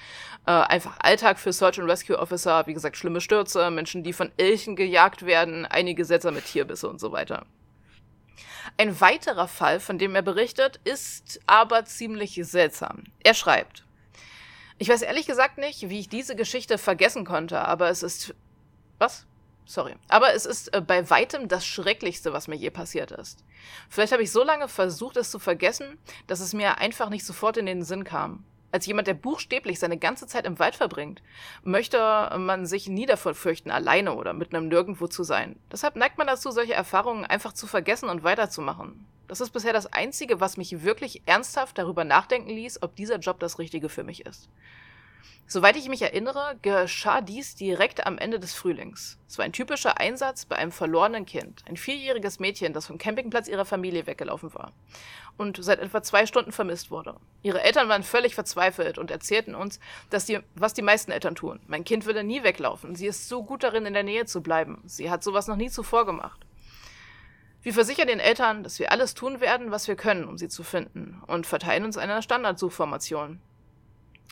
äh, 0.47 0.51
einfach 0.51 0.97
Alltag 1.01 1.39
für 1.39 1.53
Search 1.53 1.79
and 1.79 1.91
Rescue 1.91 2.19
Officer, 2.19 2.67
wie 2.67 2.75
gesagt, 2.75 2.97
schlimme 2.97 3.21
Stürze, 3.21 3.71
Menschen, 3.71 4.03
die 4.03 4.12
von 4.12 4.31
Elchen 4.37 4.77
gejagt 4.77 5.27
werden, 5.27 5.67
einige 5.67 6.05
seltsame 6.05 6.43
Tierbisse 6.43 6.89
und 6.89 7.01
so 7.01 7.12
weiter. 7.12 7.47
Ein 8.79 9.01
weiterer 9.01 9.49
Fall, 9.49 9.81
von 9.81 9.99
dem 9.99 10.14
er 10.14 10.23
berichtet, 10.23 10.81
ist 10.85 11.41
aber 11.47 11.85
ziemlich 11.85 12.39
seltsam. 12.43 13.05
Er 13.23 13.35
schreibt, 13.35 13.85
ich 14.79 14.89
weiß 14.89 15.03
ehrlich 15.03 15.27
gesagt 15.27 15.59
nicht, 15.59 15.89
wie 15.89 16.01
ich 16.01 16.09
diese 16.09 16.37
Geschichte 16.37 16.77
vergessen 16.77 17.25
konnte, 17.25 17.61
aber 17.61 17.89
es 17.89 18.03
ist. 18.03 18.35
Was? 18.99 19.27
Sorry. 19.67 19.95
Aber 20.09 20.33
es 20.33 20.47
ist 20.47 20.73
äh, 20.73 20.81
bei 20.81 21.11
weitem 21.11 21.49
das 21.49 21.67
Schrecklichste, 21.67 22.33
was 22.33 22.47
mir 22.47 22.55
je 22.55 22.71
passiert 22.71 23.11
ist. 23.11 23.45
Vielleicht 23.91 24.12
habe 24.12 24.23
ich 24.23 24.31
so 24.31 24.45
lange 24.45 24.69
versucht, 24.69 25.17
es 25.17 25.31
zu 25.31 25.41
vergessen, 25.41 25.99
dass 26.29 26.41
es 26.41 26.55
mir 26.55 26.79
einfach 26.79 27.11
nicht 27.11 27.27
sofort 27.27 27.57
in 27.57 27.67
den 27.67 27.83
Sinn 27.83 28.05
kam. 28.05 28.45
Als 28.71 28.87
jemand, 28.87 29.09
der 29.09 29.14
buchstäblich 29.14 29.79
seine 29.79 29.97
ganze 29.97 30.27
Zeit 30.27 30.47
im 30.47 30.59
Wald 30.59 30.77
verbringt, 30.77 31.23
möchte 31.62 31.99
man 32.39 32.67
sich 32.67 32.89
nie 32.89 33.07
davor 33.07 33.35
fürchten, 33.35 33.71
alleine 33.71 34.14
oder 34.14 34.35
mit 34.35 34.55
einem 34.55 34.69
Nirgendwo 34.69 35.07
zu 35.07 35.25
sein. 35.25 35.59
Deshalb 35.73 35.97
neigt 35.97 36.19
man 36.19 36.27
dazu, 36.27 36.51
solche 36.51 36.75
Erfahrungen 36.75 37.25
einfach 37.25 37.53
zu 37.53 37.67
vergessen 37.67 38.09
und 38.09 38.23
weiterzumachen. 38.23 39.07
Das 39.29 39.41
ist 39.41 39.51
bisher 39.51 39.73
das 39.73 39.93
Einzige, 39.93 40.41
was 40.41 40.57
mich 40.57 40.83
wirklich 40.83 41.23
ernsthaft 41.27 41.79
darüber 41.79 42.05
nachdenken 42.05 42.51
ließ, 42.51 42.83
ob 42.83 42.95
dieser 42.97 43.19
Job 43.19 43.41
das 43.41 43.59
Richtige 43.59 43.89
für 43.89 44.05
mich 44.05 44.27
ist. 44.27 44.49
Soweit 45.49 45.77
ich 45.77 45.89
mich 45.89 46.03
erinnere, 46.03 46.57
geschah 46.62 47.21
dies 47.21 47.55
direkt 47.55 48.05
am 48.05 48.19
Ende 48.19 48.41
des 48.41 48.55
Frühlings. 48.55 49.19
Es 49.29 49.39
war 49.39 49.45
ein 49.45 49.53
typischer 49.53 50.01
Einsatz 50.01 50.45
bei 50.45 50.57
einem 50.57 50.73
verlorenen 50.73 51.25
Kind, 51.25 51.62
ein 51.69 51.77
vierjähriges 51.77 52.41
Mädchen, 52.41 52.73
das 52.73 52.87
vom 52.87 52.99
Campingplatz 52.99 53.47
ihrer 53.47 53.64
Familie 53.64 54.07
weggelaufen 54.07 54.53
war 54.55 54.73
und 55.37 55.62
seit 55.62 55.81
etwa 55.81 56.03
zwei 56.03 56.27
Stunden 56.27 56.53
vermisst 56.53 56.91
wurde. 56.91 57.17
Ihre 57.43 57.62
Eltern 57.62 57.89
waren 57.89 58.03
völlig 58.03 58.35
verzweifelt 58.35 58.99
und 58.99 59.11
erzählten 59.11 59.55
uns, 59.55 59.81
dass 60.11 60.25
die, 60.25 60.41
was 60.55 60.75
die 60.75 60.83
meisten 60.83 61.12
Eltern 61.12 61.35
tun. 61.35 61.61
Mein 61.67 61.85
Kind 61.85 62.07
würde 62.07 62.25
nie 62.25 62.43
weglaufen. 62.43 62.95
Sie 62.95 63.07
ist 63.07 63.29
so 63.29 63.45
gut 63.45 63.62
darin, 63.62 63.87
in 63.87 63.95
der 63.95 64.03
Nähe 64.03 64.25
zu 64.25 64.43
bleiben. 64.43 64.83
Sie 64.87 65.11
hat 65.11 65.23
sowas 65.23 65.47
noch 65.47 65.57
nie 65.57 65.71
zuvor 65.71 66.07
gemacht. 66.07 66.41
Wir 67.62 67.75
versichern 67.75 68.07
den 68.07 68.21
Eltern, 68.21 68.62
dass 68.62 68.79
wir 68.79 68.93
alles 68.93 69.14
tun 69.14 69.41
werden, 69.41 69.71
was 69.71 69.89
wir 69.89 69.97
können, 69.97 70.25
um 70.25 70.39
sie 70.39 70.49
zu 70.49 70.62
finden 70.62 71.23
und 71.27 71.47
verteilen 71.47 71.85
uns 71.85 71.97
einer 71.97 72.23
Standardsuchformation. 72.23 73.41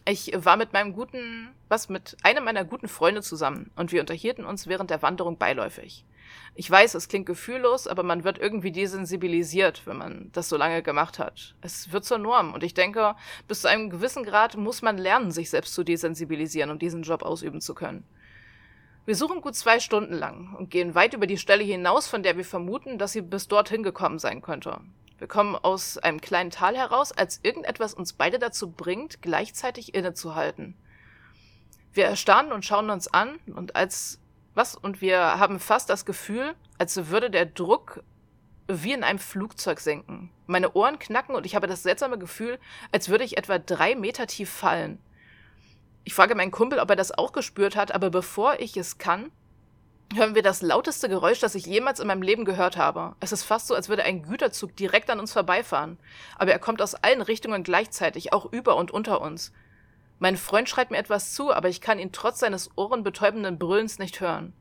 Ich 0.07 0.33
war 0.35 0.59
mit 0.59 0.75
meinem 0.75 0.93
guten, 0.93 1.49
was, 1.69 1.89
mit 1.89 2.17
einem 2.23 2.45
meiner 2.45 2.65
guten 2.65 2.89
Freunde 2.89 3.23
zusammen 3.23 3.71
und 3.75 3.91
wir 3.91 4.03
unterhielten 4.03 4.45
uns 4.45 4.67
während 4.67 4.91
der 4.91 5.01
Wanderung 5.01 5.39
beiläufig. 5.39 6.05
Ich 6.55 6.71
weiß, 6.71 6.95
es 6.95 7.09
klingt 7.09 7.25
gefühllos, 7.25 7.87
aber 7.87 8.03
man 8.03 8.23
wird 8.23 8.39
irgendwie 8.39 8.71
desensibilisiert, 8.71 9.87
wenn 9.87 9.97
man 9.97 10.31
das 10.33 10.51
so 10.51 10.59
lange 10.59 10.83
gemacht 10.83 11.19
hat. 11.19 11.55
Es 11.63 11.91
wird 11.91 12.05
zur 12.05 12.19
Norm 12.19 12.53
und 12.53 12.63
ich 12.63 12.75
denke, 12.75 13.15
bis 13.49 13.63
zu 13.63 13.69
einem 13.69 13.89
gewissen 13.89 14.25
Grad 14.25 14.57
muss 14.59 14.83
man 14.83 14.99
lernen, 14.99 15.31
sich 15.31 15.49
selbst 15.49 15.75
zu 15.75 15.85
desensibilisieren, 15.85 16.71
um 16.71 16.79
diesen 16.79 17.03
Job 17.03 17.23
ausüben 17.23 17.63
zu 17.63 17.75
können. 17.75 18.05
Wir 19.07 19.17
suchen 19.17 19.41
gut 19.41 19.55
zwei 19.55 19.81
Stunden 19.81 20.15
lang 20.15 20.55
und 20.55 20.71
gehen 20.71 20.95
weit 20.95 21.15
über 21.15 21.27
die 21.27 21.39
Stelle 21.39 21.65
hinaus, 21.65 22.07
von 22.07 22.23
der 22.23 22.37
wir 22.37 22.45
vermuten, 22.45 22.99
dass 22.99 23.13
sie 23.13 23.23
bis 23.23 23.49
dorthin 23.49 23.83
gekommen 23.83 24.19
sein 24.19 24.43
könnte. 24.43 24.81
Wir 25.25 25.29
kommen 25.29 25.57
aus 25.57 25.97
einem 25.97 26.21
kleinen 26.21 26.51
Tal 26.51 26.77
heraus, 26.77 27.11
als 27.11 27.41
irgendetwas 27.43 27.95
uns 27.95 28.13
beide 28.13 28.39
dazu 28.39 28.71
bringt, 28.71 29.23
gleichzeitig 29.23 29.95
innezuhalten. 29.95 30.77
Wir 31.95 32.05
erstarren 32.05 32.53
und 32.53 32.67
schauen 32.67 32.91
uns 32.91 33.09
an 33.09 33.39
und 33.47 33.75
als 33.75 34.21
was 34.53 34.77
und 34.77 35.01
wir 35.01 35.39
haben 35.39 35.61
fast 35.61 35.89
das 35.89 36.05
Gefühl, 36.05 36.55
als 36.77 37.07
würde 37.07 37.31
der 37.31 37.47
Druck 37.47 38.03
wie 38.69 38.93
in 38.93 39.03
einem 39.03 39.19
Flugzeug 39.19 39.81
senken. 39.81 40.31
Meine 40.47 40.75
Ohren 40.75 40.99
knacken 40.99 41.35
und 41.35 41.47
ich 41.47 41.55
habe 41.55 41.69
das 41.69 41.85
seltsame 41.85 42.19
Gefühl, 42.19 42.59
als 42.93 43.09
würde 43.09 43.25
ich 43.25 43.39
etwa 43.39 43.59
drei 43.59 43.95
Meter 43.95 44.27
tief 44.27 44.51
fallen. 44.51 44.99
Ich 46.05 46.13
frage 46.13 46.35
meinen 46.35 46.51
Kumpel, 46.51 46.81
ob 46.81 46.91
er 46.91 46.97
das 46.97 47.17
auch 47.17 47.33
gespürt 47.33 47.77
hat, 47.77 47.95
aber 47.95 48.11
bevor 48.11 48.61
ich 48.61 48.77
es 48.77 48.99
kann, 48.99 49.33
hören 50.15 50.35
wir 50.35 50.43
das 50.43 50.63
lauteste 50.63 51.09
Geräusch, 51.09 51.41
das 51.41 51.55
ich 51.55 51.67
jemals 51.67 52.01
in 52.01 52.07
meinem 52.07 52.23
Leben 52.23 52.45
gehört 52.45 52.77
habe. 52.77 53.17
Es 53.21 53.33
ist 53.33 53.45
fast 53.45 53.67
so, 53.67 53.75
als 53.75 53.89
würde 53.89 54.05
ein 54.05 54.23
Güterzug 54.23 54.75
direkt 54.77 55.11
an 55.11 55.21
uns 55.21 55.33
vorbeifahren. 55.33 55.99
Aber 56.37 56.53
er 56.53 56.59
kommt 56.59 56.81
aus 56.83 56.95
allen 56.95 57.23
Richtungen 57.23 57.63
gleichzeitig, 57.63 58.33
auch 58.33 58.51
über 58.53 58.77
und 58.77 58.91
unter 58.91 59.21
uns. 59.21 59.53
Mein 60.19 60.37
Freund 60.37 60.69
schreit 60.69 60.91
mir 60.91 60.99
etwas 60.99 61.35
zu, 61.35 61.53
aber 61.53 61.69
ich 61.69 61.81
kann 61.81 61.99
ihn 61.99 62.13
trotz 62.13 62.39
seines 62.39 62.71
ohrenbetäubenden 62.77 63.59
Brüllens 63.59 63.99
nicht 63.99 64.21
hören. 64.21 64.53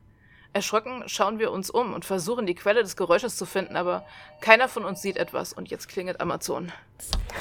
Erschrocken 0.52 1.02
schauen 1.08 1.38
wir 1.38 1.50
uns 1.50 1.68
um 1.68 1.94
und 1.94 2.04
versuchen, 2.04 2.46
die 2.46 2.54
Quelle 2.54 2.82
des 2.82 2.96
Geräusches 2.96 3.36
zu 3.36 3.44
finden, 3.44 3.76
aber 3.76 4.06
keiner 4.40 4.68
von 4.68 4.84
uns 4.84 5.02
sieht 5.02 5.16
etwas 5.16 5.52
und 5.52 5.68
jetzt 5.68 5.88
klingelt 5.88 6.20
Amazon. 6.20 6.70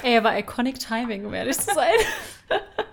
Ey, 0.01 0.17
aber 0.17 0.37
iconic 0.37 0.79
Timing, 0.79 1.25
um 1.25 1.33
ehrlich 1.33 1.59
zu 1.59 1.73
sein. 1.73 1.93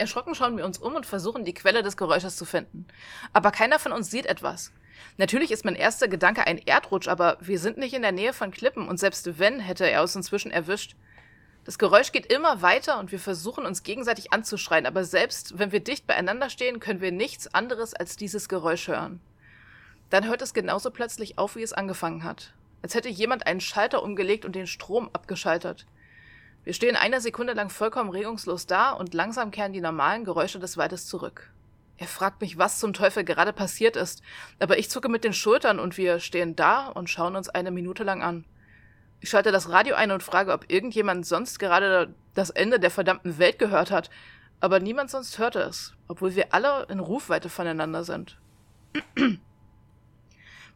Erschrocken 0.00 0.34
schauen 0.34 0.56
wir 0.56 0.64
uns 0.64 0.78
um 0.78 0.94
und 0.94 1.06
versuchen, 1.06 1.44
die 1.44 1.54
Quelle 1.54 1.82
des 1.82 1.96
Geräusches 1.96 2.36
zu 2.36 2.44
finden. 2.44 2.86
Aber 3.32 3.52
keiner 3.52 3.78
von 3.78 3.92
uns 3.92 4.10
sieht 4.10 4.26
etwas. 4.26 4.72
Natürlich 5.16 5.50
ist 5.50 5.64
mein 5.64 5.76
erster 5.76 6.08
Gedanke 6.08 6.46
ein 6.46 6.58
Erdrutsch, 6.58 7.08
aber 7.08 7.38
wir 7.40 7.58
sind 7.58 7.76
nicht 7.76 7.94
in 7.94 8.02
der 8.02 8.12
Nähe 8.12 8.32
von 8.32 8.50
Klippen 8.50 8.88
und 8.88 8.98
selbst 8.98 9.38
wenn, 9.38 9.60
hätte 9.60 9.88
er 9.88 10.02
uns 10.02 10.16
inzwischen 10.16 10.50
erwischt. 10.50 10.96
Das 11.64 11.78
Geräusch 11.78 12.12
geht 12.12 12.26
immer 12.26 12.62
weiter 12.62 12.98
und 12.98 13.12
wir 13.12 13.20
versuchen 13.20 13.66
uns 13.66 13.82
gegenseitig 13.82 14.32
anzuschreien, 14.32 14.86
aber 14.86 15.04
selbst 15.04 15.58
wenn 15.58 15.72
wir 15.72 15.80
dicht 15.80 16.06
beieinander 16.06 16.48
stehen, 16.50 16.80
können 16.80 17.00
wir 17.00 17.12
nichts 17.12 17.52
anderes 17.54 17.94
als 17.94 18.16
dieses 18.16 18.48
Geräusch 18.48 18.88
hören. 18.88 19.20
Dann 20.08 20.26
hört 20.26 20.42
es 20.42 20.54
genauso 20.54 20.90
plötzlich 20.90 21.38
auf, 21.38 21.56
wie 21.56 21.62
es 21.62 21.72
angefangen 21.72 22.24
hat. 22.24 22.54
Als 22.82 22.94
hätte 22.94 23.10
jemand 23.10 23.46
einen 23.46 23.60
Schalter 23.60 24.02
umgelegt 24.02 24.44
und 24.44 24.56
den 24.56 24.66
Strom 24.66 25.10
abgeschaltet. 25.12 25.86
Wir 26.64 26.74
stehen 26.74 26.96
eine 26.96 27.20
Sekunde 27.20 27.54
lang 27.54 27.70
vollkommen 27.70 28.10
regungslos 28.10 28.66
da 28.66 28.90
und 28.90 29.14
langsam 29.14 29.50
kehren 29.50 29.72
die 29.72 29.80
normalen 29.80 30.24
Geräusche 30.24 30.58
des 30.58 30.76
Waldes 30.76 31.06
zurück. 31.06 31.50
Er 31.96 32.06
fragt 32.06 32.40
mich, 32.40 32.58
was 32.58 32.78
zum 32.78 32.92
Teufel 32.92 33.24
gerade 33.24 33.52
passiert 33.52 33.96
ist, 33.96 34.22
aber 34.58 34.78
ich 34.78 34.90
zucke 34.90 35.08
mit 35.08 35.24
den 35.24 35.32
Schultern 35.32 35.78
und 35.78 35.96
wir 35.96 36.18
stehen 36.18 36.56
da 36.56 36.88
und 36.88 37.10
schauen 37.10 37.36
uns 37.36 37.48
eine 37.48 37.70
Minute 37.70 38.04
lang 38.04 38.22
an. 38.22 38.44
Ich 39.20 39.28
schalte 39.28 39.52
das 39.52 39.68
Radio 39.68 39.94
ein 39.96 40.10
und 40.10 40.22
frage, 40.22 40.52
ob 40.52 40.70
irgendjemand 40.70 41.26
sonst 41.26 41.58
gerade 41.58 42.14
das 42.34 42.50
Ende 42.50 42.80
der 42.80 42.90
verdammten 42.90 43.38
Welt 43.38 43.58
gehört 43.58 43.90
hat, 43.90 44.10
aber 44.60 44.80
niemand 44.80 45.10
sonst 45.10 45.38
hörte 45.38 45.60
es, 45.60 45.94
obwohl 46.08 46.34
wir 46.34 46.54
alle 46.54 46.86
in 46.88 47.00
Rufweite 47.00 47.48
voneinander 47.48 48.04
sind. 48.04 48.38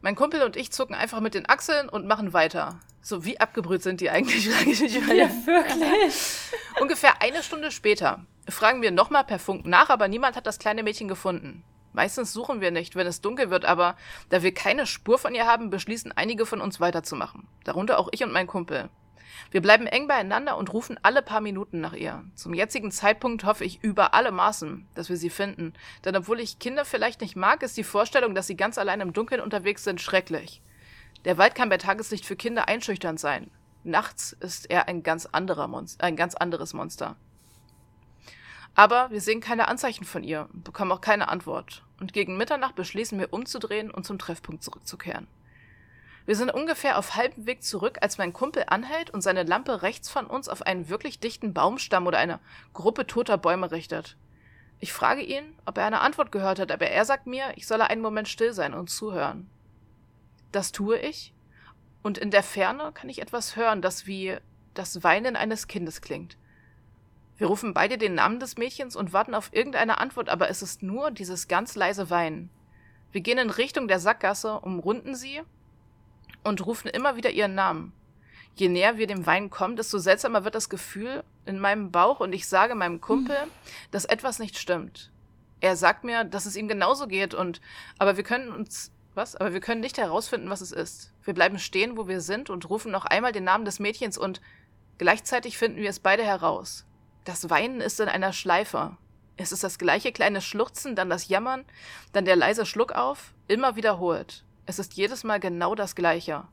mein 0.01 0.15
Kumpel 0.15 0.43
und 0.43 0.55
ich 0.55 0.71
zucken 0.71 0.95
einfach 0.95 1.21
mit 1.21 1.33
den 1.33 1.49
Achseln 1.49 1.89
und 1.89 2.05
machen 2.05 2.33
weiter. 2.33 2.79
So, 3.07 3.23
wie 3.23 3.39
abgebrüht 3.39 3.83
sind 3.83 4.01
die 4.01 4.09
eigentlich? 4.09 4.49
Frage 4.51 4.71
ich 4.71 4.81
mich 4.81 4.95
ja, 4.95 5.29
wirklich. 5.45 6.15
Ungefähr 6.81 7.21
eine 7.21 7.43
Stunde 7.43 7.69
später 7.69 8.25
fragen 8.49 8.81
wir 8.81 8.89
nochmal 8.89 9.23
per 9.23 9.37
Funk 9.37 9.67
nach, 9.67 9.91
aber 9.91 10.07
niemand 10.07 10.35
hat 10.35 10.47
das 10.47 10.57
kleine 10.57 10.81
Mädchen 10.81 11.07
gefunden. 11.07 11.63
Meistens 11.93 12.33
suchen 12.33 12.61
wir 12.61 12.71
nicht, 12.71 12.95
wenn 12.95 13.05
es 13.05 13.21
dunkel 13.21 13.51
wird, 13.51 13.63
aber 13.63 13.95
da 14.29 14.41
wir 14.41 14.55
keine 14.55 14.87
Spur 14.87 15.19
von 15.19 15.35
ihr 15.35 15.45
haben, 15.45 15.69
beschließen 15.69 16.13
einige 16.13 16.47
von 16.47 16.61
uns 16.61 16.79
weiterzumachen. 16.79 17.47
Darunter 17.63 17.99
auch 17.99 18.09
ich 18.11 18.23
und 18.23 18.33
mein 18.33 18.47
Kumpel. 18.47 18.89
Wir 19.51 19.61
bleiben 19.61 19.85
eng 19.85 20.07
beieinander 20.07 20.57
und 20.57 20.73
rufen 20.73 20.99
alle 21.03 21.21
paar 21.21 21.41
Minuten 21.41 21.81
nach 21.81 21.93
ihr. 21.93 22.23
Zum 22.33 22.55
jetzigen 22.55 22.89
Zeitpunkt 22.89 23.45
hoffe 23.45 23.65
ich 23.65 23.83
über 23.83 24.15
alle 24.15 24.31
Maßen, 24.31 24.87
dass 24.95 25.09
wir 25.09 25.17
sie 25.17 25.29
finden. 25.29 25.73
Denn 26.05 26.15
obwohl 26.15 26.39
ich 26.39 26.57
Kinder 26.57 26.85
vielleicht 26.85 27.21
nicht 27.21 27.35
mag, 27.35 27.61
ist 27.61 27.77
die 27.77 27.83
Vorstellung, 27.83 28.33
dass 28.33 28.47
sie 28.47 28.57
ganz 28.57 28.79
allein 28.79 29.01
im 29.01 29.13
Dunkeln 29.13 29.41
unterwegs 29.41 29.83
sind, 29.83 30.01
schrecklich. 30.01 30.63
Der 31.25 31.39
Wald 31.39 31.55
kann 31.55 31.69
bei 31.69 31.77
Tageslicht 31.77 32.25
für 32.25 32.35
Kinder 32.35 32.67
einschüchternd 32.67 33.19
sein. 33.19 33.49
Nachts 33.83 34.33
ist 34.33 34.69
er 34.69 34.87
ein 34.87 35.01
ganz 35.01 35.25
anderer 35.25 35.67
Monster, 35.67 36.03
ein 36.03 36.15
ganz 36.15 36.35
anderes 36.35 36.73
Monster. 36.73 37.15
Aber 38.75 39.09
wir 39.09 39.21
sehen 39.21 39.41
keine 39.41 39.67
Anzeichen 39.67 40.05
von 40.05 40.23
ihr 40.23 40.47
und 40.53 40.63
bekommen 40.63 40.91
auch 40.91 41.01
keine 41.01 41.27
Antwort. 41.27 41.83
Und 41.99 42.13
gegen 42.13 42.37
Mitternacht 42.37 42.75
beschließen 42.75 43.17
wir 43.17 43.33
umzudrehen 43.33 43.89
und 43.89 44.05
zum 44.05 44.19
Treffpunkt 44.19 44.63
zurückzukehren. 44.63 45.27
Wir 46.27 46.35
sind 46.35 46.51
ungefähr 46.51 46.97
auf 46.97 47.15
halbem 47.15 47.45
Weg 47.45 47.63
zurück, 47.63 47.99
als 48.01 48.17
mein 48.17 48.33
Kumpel 48.33 48.65
anhält 48.67 49.09
und 49.09 49.21
seine 49.21 49.43
Lampe 49.43 49.81
rechts 49.81 50.09
von 50.09 50.27
uns 50.27 50.49
auf 50.49 50.63
einen 50.63 50.89
wirklich 50.89 51.19
dichten 51.19 51.53
Baumstamm 51.53 52.05
oder 52.05 52.17
eine 52.17 52.39
Gruppe 52.73 53.07
toter 53.07 53.37
Bäume 53.37 53.71
richtet. 53.71 54.17
Ich 54.79 54.93
frage 54.93 55.21
ihn, 55.21 55.55
ob 55.65 55.77
er 55.77 55.85
eine 55.85 56.01
Antwort 56.01 56.31
gehört 56.31 56.59
hat, 56.59 56.71
aber 56.71 56.87
er 56.87 57.05
sagt 57.05 57.27
mir, 57.27 57.53
ich 57.55 57.65
solle 57.65 57.89
einen 57.89 58.01
Moment 58.01 58.27
still 58.27 58.53
sein 58.53 58.73
und 58.73 58.89
zuhören. 58.89 59.49
Das 60.55 60.71
tue 60.71 60.97
ich. 60.97 61.33
Und 62.01 62.17
in 62.17 62.31
der 62.31 62.41
Ferne 62.41 62.93
kann 62.93 63.09
ich 63.09 63.21
etwas 63.21 63.57
hören, 63.57 63.81
das 63.81 64.07
wie 64.07 64.37
das 64.73 65.03
Weinen 65.03 65.35
eines 65.35 65.67
Kindes 65.67 65.99
klingt. 65.99 66.37
Wir 67.35 67.47
rufen 67.47 67.73
beide 67.73 67.97
den 67.97 68.15
Namen 68.15 68.39
des 68.39 68.55
Mädchens 68.55 68.95
und 68.95 69.11
warten 69.11 69.35
auf 69.35 69.49
irgendeine 69.51 69.97
Antwort, 69.97 70.29
aber 70.29 70.49
es 70.49 70.61
ist 70.61 70.81
nur 70.81 71.11
dieses 71.11 71.49
ganz 71.49 71.75
leise 71.75 72.09
Weinen. 72.09 72.49
Wir 73.11 73.19
gehen 73.19 73.37
in 73.37 73.49
Richtung 73.49 73.89
der 73.89 73.99
Sackgasse, 73.99 74.61
umrunden 74.61 75.13
sie 75.13 75.41
und 76.45 76.65
rufen 76.65 76.87
immer 76.87 77.17
wieder 77.17 77.31
ihren 77.31 77.55
Namen. 77.55 77.91
Je 78.55 78.69
näher 78.69 78.97
wir 78.97 79.07
dem 79.07 79.25
Weinen 79.25 79.49
kommen, 79.49 79.75
desto 79.75 79.97
seltsamer 79.97 80.45
wird 80.45 80.55
das 80.55 80.69
Gefühl 80.69 81.25
in 81.45 81.59
meinem 81.59 81.91
Bauch 81.91 82.21
und 82.21 82.31
ich 82.31 82.47
sage 82.47 82.75
meinem 82.75 83.01
Kumpel, 83.01 83.35
dass 83.91 84.05
etwas 84.05 84.39
nicht 84.39 84.57
stimmt. 84.57 85.11
Er 85.59 85.75
sagt 85.75 86.05
mir, 86.05 86.23
dass 86.23 86.45
es 86.45 86.55
ihm 86.55 86.69
genauso 86.69 87.07
geht 87.07 87.33
und 87.33 87.59
aber 87.97 88.15
wir 88.15 88.23
können 88.23 88.53
uns 88.53 88.94
was? 89.15 89.35
Aber 89.35 89.53
wir 89.53 89.59
können 89.59 89.81
nicht 89.81 89.97
herausfinden, 89.97 90.49
was 90.49 90.61
es 90.61 90.71
ist. 90.71 91.11
Wir 91.23 91.33
bleiben 91.33 91.59
stehen, 91.59 91.97
wo 91.97 92.07
wir 92.07 92.21
sind 92.21 92.49
und 92.49 92.69
rufen 92.69 92.91
noch 92.91 93.05
einmal 93.05 93.31
den 93.31 93.43
Namen 93.43 93.65
des 93.65 93.79
Mädchens 93.79 94.17
und 94.17 94.41
gleichzeitig 94.97 95.57
finden 95.57 95.81
wir 95.81 95.89
es 95.89 95.99
beide 95.99 96.23
heraus. 96.23 96.85
Das 97.23 97.49
Weinen 97.49 97.81
ist 97.81 97.99
in 97.99 98.07
einer 98.07 98.33
Schleife. 98.33 98.97
Es 99.37 99.51
ist 99.51 99.63
das 99.63 99.77
gleiche 99.77 100.11
kleine 100.11 100.41
Schluchzen, 100.41 100.95
dann 100.95 101.09
das 101.09 101.27
Jammern, 101.27 101.65
dann 102.13 102.25
der 102.25 102.35
leise 102.35 102.65
Schluck 102.65 102.93
auf, 102.93 103.33
immer 103.47 103.75
wiederholt. 103.75 104.43
Es 104.65 104.79
ist 104.79 104.93
jedes 104.93 105.23
Mal 105.23 105.39
genau 105.39 105.75
das 105.75 105.95
gleiche. 105.95 106.43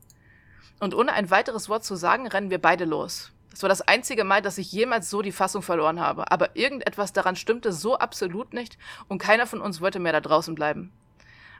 Und 0.79 0.93
ohne 0.93 1.13
ein 1.13 1.31
weiteres 1.31 1.69
Wort 1.69 1.85
zu 1.85 1.95
sagen, 1.95 2.27
rennen 2.27 2.49
wir 2.49 2.61
beide 2.61 2.85
los. 2.85 3.31
Es 3.53 3.61
war 3.61 3.69
das 3.69 3.81
einzige 3.81 4.23
Mal, 4.23 4.41
dass 4.41 4.57
ich 4.57 4.71
jemals 4.71 5.09
so 5.09 5.21
die 5.21 5.31
Fassung 5.31 5.61
verloren 5.61 5.99
habe, 5.99 6.31
aber 6.31 6.55
irgendetwas 6.55 7.13
daran 7.13 7.35
stimmte 7.35 7.71
so 7.71 7.97
absolut 7.97 8.51
nicht 8.53 8.77
und 9.07 9.19
keiner 9.19 9.45
von 9.45 9.61
uns 9.61 9.79
wollte 9.79 9.99
mehr 9.99 10.11
da 10.11 10.21
draußen 10.21 10.55
bleiben. 10.55 10.91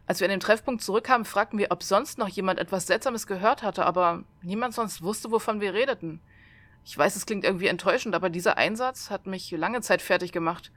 Als 0.06 0.20
wir 0.20 0.26
an 0.26 0.32
den 0.32 0.40
Treffpunkt 0.40 0.82
zurückkamen, 0.82 1.26
fragten 1.26 1.58
wir, 1.58 1.72
ob 1.72 1.82
sonst 1.82 2.18
noch 2.18 2.28
jemand 2.28 2.60
etwas 2.60 2.88
Seltsames 2.88 3.26
gehört 3.26 3.64
hatte, 3.64 3.86
aber 3.86 4.24
niemand 4.42 4.74
sonst 4.74 5.02
wusste, 5.02 5.32
wovon 5.32 5.62
wir 5.62 5.74
redeten. 5.74 6.20
Ich 6.86 6.98
weiß, 6.98 7.16
es 7.16 7.26
klingt 7.26 7.46
irgendwie 7.46 7.68
enttäuschend, 7.68 8.14
aber 8.14 8.30
dieser 8.30 8.58
Einsatz 8.58 9.10
hat 9.10 9.26
mich 9.28 9.50
lange 9.52 9.82
Zeit 9.82 10.02
fertig 10.02 10.34
gemacht. 10.34 10.72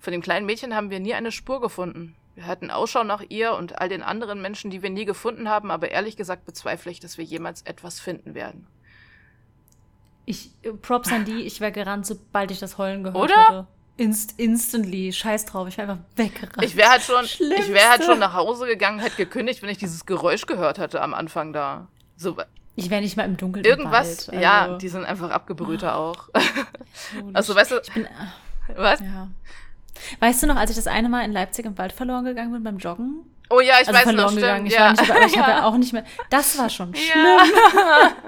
Von 0.00 0.12
dem 0.12 0.20
kleinen 0.20 0.46
Mädchen 0.46 0.74
haben 0.74 0.90
wir 0.90 0.98
nie 0.98 1.14
eine 1.14 1.30
Spur 1.30 1.60
gefunden. 1.60 2.16
Wir 2.34 2.46
hatten 2.46 2.70
Ausschau 2.70 3.04
nach 3.04 3.22
ihr 3.28 3.54
und 3.54 3.78
all 3.78 3.88
den 3.88 4.02
anderen 4.02 4.42
Menschen, 4.42 4.70
die 4.70 4.82
wir 4.82 4.90
nie 4.90 5.04
gefunden 5.04 5.48
haben, 5.48 5.70
aber 5.70 5.90
ehrlich 5.90 6.16
gesagt 6.16 6.44
bezweifle 6.44 6.90
ich, 6.90 6.98
dass 6.98 7.18
wir 7.18 7.24
jemals 7.24 7.62
etwas 7.62 8.00
finden 8.00 8.34
werden. 8.34 8.66
Ich, 10.24 10.50
äh, 10.62 10.72
Props 10.72 11.12
an 11.12 11.24
die, 11.24 11.42
ich 11.42 11.60
wäre 11.60 11.72
gerannt, 11.72 12.06
sobald 12.06 12.50
ich 12.50 12.58
das 12.58 12.78
Heulen 12.78 13.04
gehört 13.04 13.22
Oder? 13.22 13.48
hätte. 13.48 13.66
Inst 13.96 14.38
instantly, 14.38 15.12
scheiß 15.12 15.44
drauf, 15.44 15.68
ich 15.68 15.76
wäre 15.76 15.92
einfach 15.92 16.04
weggerannt. 16.16 16.62
Ich 16.62 16.76
wäre 16.76 16.90
halt 16.90 17.02
schon, 17.02 17.24
ich 17.24 17.68
wäre 17.68 17.90
halt 17.90 18.04
schon 18.04 18.18
nach 18.18 18.32
Hause 18.32 18.66
gegangen, 18.66 18.98
hätte 19.00 19.16
gekündigt, 19.16 19.62
wenn 19.62 19.68
ich 19.68 19.78
dieses 19.78 20.06
Geräusch 20.06 20.46
gehört 20.46 20.78
hätte 20.78 21.02
am 21.02 21.12
Anfang 21.12 21.52
da. 21.52 21.88
So, 22.16 22.36
ich 22.74 22.88
wäre 22.88 23.02
nicht 23.02 23.16
mal 23.16 23.24
im 23.24 23.36
Dunkeln. 23.36 23.64
Irgendwas, 23.64 24.28
im 24.28 24.34
Wald, 24.34 24.42
ja, 24.42 24.62
also. 24.62 24.78
die 24.78 24.88
sind 24.88 25.04
einfach 25.04 25.30
abgebrühter 25.30 25.96
auch. 25.96 26.28
Holy 27.20 27.30
also, 27.34 27.54
weißt 27.54 27.72
du, 27.72 27.80
Ich 27.82 27.92
bin, 27.92 28.08
was? 28.76 29.00
ja. 29.00 29.28
Weißt 30.20 30.42
du 30.42 30.46
noch, 30.46 30.56
als 30.56 30.70
ich 30.70 30.76
das 30.76 30.86
eine 30.86 31.08
Mal 31.08 31.24
in 31.24 31.32
Leipzig 31.32 31.66
im 31.66 31.76
Wald 31.76 31.92
verloren 31.92 32.24
gegangen 32.24 32.52
bin 32.52 32.64
beim 32.64 32.78
Joggen? 32.78 33.26
Oh 33.52 33.60
ja, 33.60 33.74
ich 33.74 33.88
also 33.88 33.92
weiß 33.92 34.02
verloren 34.04 34.34
noch, 34.34 34.40
gegangen. 34.40 34.70
stimmt. 34.70 34.72
Ich, 34.72 34.78
ja. 34.78 34.90
nicht 34.92 35.10
aber 35.10 35.26
ich 35.26 35.38
habe 35.38 35.50
ja 35.50 35.64
auch 35.66 35.76
nicht 35.76 35.92
mehr. 35.92 36.04
Das 36.30 36.56
war 36.56 36.70
schon 36.70 36.94
schlimm. 36.94 37.24
Ja. 37.24 38.12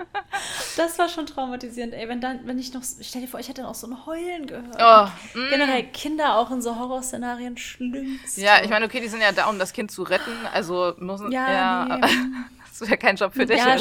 Das 0.76 0.98
war 0.98 1.08
schon 1.08 1.26
traumatisierend. 1.26 1.94
Ey, 1.94 2.08
wenn 2.08 2.20
dann, 2.20 2.40
wenn 2.44 2.58
ich 2.58 2.74
noch, 2.74 2.82
stell 2.82 3.22
dir 3.22 3.28
vor, 3.28 3.38
ich 3.38 3.48
hätte 3.48 3.62
dann 3.62 3.70
auch 3.70 3.76
so 3.76 3.86
ein 3.86 4.04
Heulen 4.04 4.46
gehört. 4.48 4.76
Oh, 4.80 5.38
mm. 5.38 5.48
Generell 5.48 5.84
Kinder 5.84 6.36
auch 6.36 6.50
in 6.50 6.60
so 6.60 6.76
Horrorszenarien 6.76 7.56
schlimmst. 7.56 8.36
Ja, 8.38 8.60
ich 8.60 8.68
meine, 8.68 8.86
okay, 8.86 9.00
die 9.00 9.06
sind 9.06 9.20
ja 9.20 9.30
da, 9.30 9.46
um 9.48 9.60
das 9.60 9.72
Kind 9.72 9.92
zu 9.92 10.02
retten, 10.02 10.32
also 10.52 10.94
müssen. 10.98 11.30
Ja, 11.30 11.52
Ja, 11.52 11.98
nee. 11.98 12.08
das 12.68 12.80
wäre 12.80 12.98
kein 12.98 13.14
Job 13.14 13.32
für 13.32 13.46
dich. 13.46 13.58
Ja, 13.58 13.76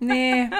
nee. 0.00 0.50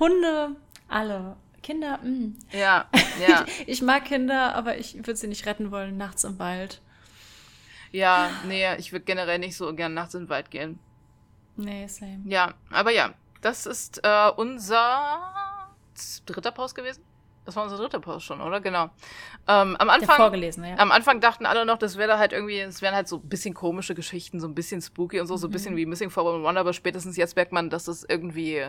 Hunde, 0.00 0.56
alle. 0.88 1.36
Kinder, 1.62 1.98
mm. 2.02 2.34
Ja, 2.52 2.86
ja. 3.26 3.44
Ich, 3.46 3.68
ich 3.68 3.82
mag 3.82 4.06
Kinder, 4.06 4.54
aber 4.54 4.78
ich 4.78 4.96
würde 4.96 5.16
sie 5.16 5.28
nicht 5.28 5.44
retten 5.44 5.70
wollen, 5.70 5.98
nachts 5.98 6.24
im 6.24 6.38
Wald. 6.38 6.80
Ja, 7.92 8.30
nee, 8.46 8.74
ich 8.76 8.92
würde 8.92 9.04
generell 9.04 9.38
nicht 9.38 9.56
so 9.56 9.72
gern 9.74 9.94
nachts 9.94 10.14
in 10.14 10.24
den 10.24 10.28
Wald 10.30 10.50
gehen. 10.50 10.78
Nee, 11.56 11.86
same. 11.86 12.22
Ja, 12.24 12.54
aber 12.70 12.90
ja, 12.90 13.12
das 13.42 13.66
ist 13.66 14.00
äh, 14.02 14.30
unser 14.36 15.20
dritter 16.26 16.52
Post 16.52 16.74
gewesen. 16.74 17.04
Das 17.44 17.56
war 17.56 17.64
unser 17.64 17.76
dritter 17.76 18.00
Post 18.00 18.26
schon, 18.26 18.40
oder? 18.40 18.60
Genau. 18.60 18.84
Ähm, 19.48 19.76
am 19.76 19.90
Anfang, 19.90 20.16
vorgelesen, 20.16 20.64
ja. 20.64 20.78
am 20.78 20.92
Anfang 20.92 21.20
dachten 21.20 21.44
alle 21.44 21.66
noch, 21.66 21.76
das 21.76 21.98
wäre 21.98 22.18
halt 22.18 22.32
irgendwie, 22.32 22.60
es 22.60 22.82
wären 22.82 22.94
halt 22.94 23.08
so 23.08 23.16
ein 23.16 23.28
bisschen 23.28 23.52
komische 23.52 23.96
Geschichten, 23.96 24.38
so 24.38 24.46
ein 24.46 24.54
bisschen 24.54 24.80
spooky 24.80 25.20
und 25.20 25.26
so, 25.26 25.36
so 25.36 25.48
ein 25.48 25.50
bisschen 25.50 25.76
wie 25.76 25.84
Missing 25.84 26.10
411, 26.10 26.56
aber 26.56 26.72
spätestens 26.72 27.16
jetzt 27.16 27.34
merkt 27.34 27.50
man, 27.50 27.68
dass 27.68 27.86
das 27.86 28.04
irgendwie 28.04 28.64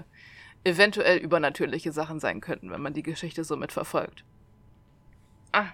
eventuell 0.64 1.18
übernatürliche 1.18 1.92
Sachen 1.92 2.20
sein 2.20 2.42
könnten, 2.42 2.72
wenn 2.72 2.82
man 2.82 2.94
die 2.94 3.04
Geschichte 3.04 3.44
so 3.44 3.56
mitverfolgt. 3.56 4.24
Ah. 5.52 5.68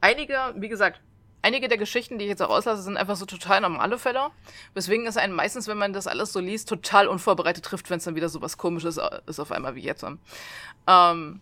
Einige, 0.00 0.54
wie 0.56 0.68
gesagt, 0.68 1.00
einige 1.46 1.68
der 1.68 1.78
Geschichten, 1.78 2.18
die 2.18 2.24
ich 2.24 2.30
jetzt 2.30 2.42
auch 2.42 2.50
auslasse, 2.50 2.82
sind 2.82 2.96
einfach 2.96 3.14
so 3.14 3.24
total 3.24 3.60
normale 3.60 3.98
Fälle. 3.98 4.30
Weswegen 4.74 5.06
es 5.06 5.16
einen 5.16 5.32
meistens, 5.32 5.68
wenn 5.68 5.78
man 5.78 5.92
das 5.92 6.08
alles 6.08 6.32
so 6.32 6.40
liest, 6.40 6.68
total 6.68 7.06
unvorbereitet 7.06 7.64
trifft, 7.64 7.88
wenn 7.88 7.98
es 7.98 8.04
dann 8.04 8.16
wieder 8.16 8.28
so 8.28 8.42
was 8.42 8.58
Komisches 8.58 8.98
ist 9.26 9.40
auf 9.40 9.52
einmal 9.52 9.76
wie 9.76 9.82
jetzt. 9.82 10.04
Ähm, 10.04 11.40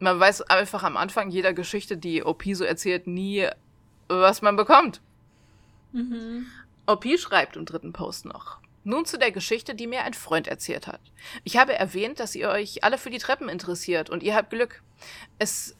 man 0.00 0.20
weiß 0.20 0.42
einfach 0.42 0.82
am 0.82 0.96
Anfang 0.98 1.30
jeder 1.30 1.54
Geschichte, 1.54 1.96
die 1.96 2.22
OP 2.22 2.44
so 2.52 2.64
erzählt, 2.64 3.06
nie, 3.06 3.48
was 4.08 4.42
man 4.42 4.56
bekommt. 4.56 5.00
Mhm. 5.92 6.46
OP 6.86 7.06
schreibt 7.18 7.56
im 7.56 7.64
dritten 7.64 7.92
Post 7.92 8.26
noch. 8.26 8.58
Nun 8.84 9.06
zu 9.06 9.18
der 9.18 9.32
Geschichte, 9.32 9.74
die 9.74 9.86
mir 9.86 10.04
ein 10.04 10.14
Freund 10.14 10.46
erzählt 10.46 10.86
hat. 10.86 11.00
Ich 11.44 11.56
habe 11.56 11.74
erwähnt, 11.74 12.20
dass 12.20 12.34
ihr 12.34 12.48
euch 12.48 12.84
alle 12.84 12.98
für 12.98 13.10
die 13.10 13.18
Treppen 13.18 13.48
interessiert 13.48 14.08
und 14.08 14.22
ihr 14.22 14.34
habt 14.34 14.50
Glück. 14.50 14.82
Es, 15.38 15.74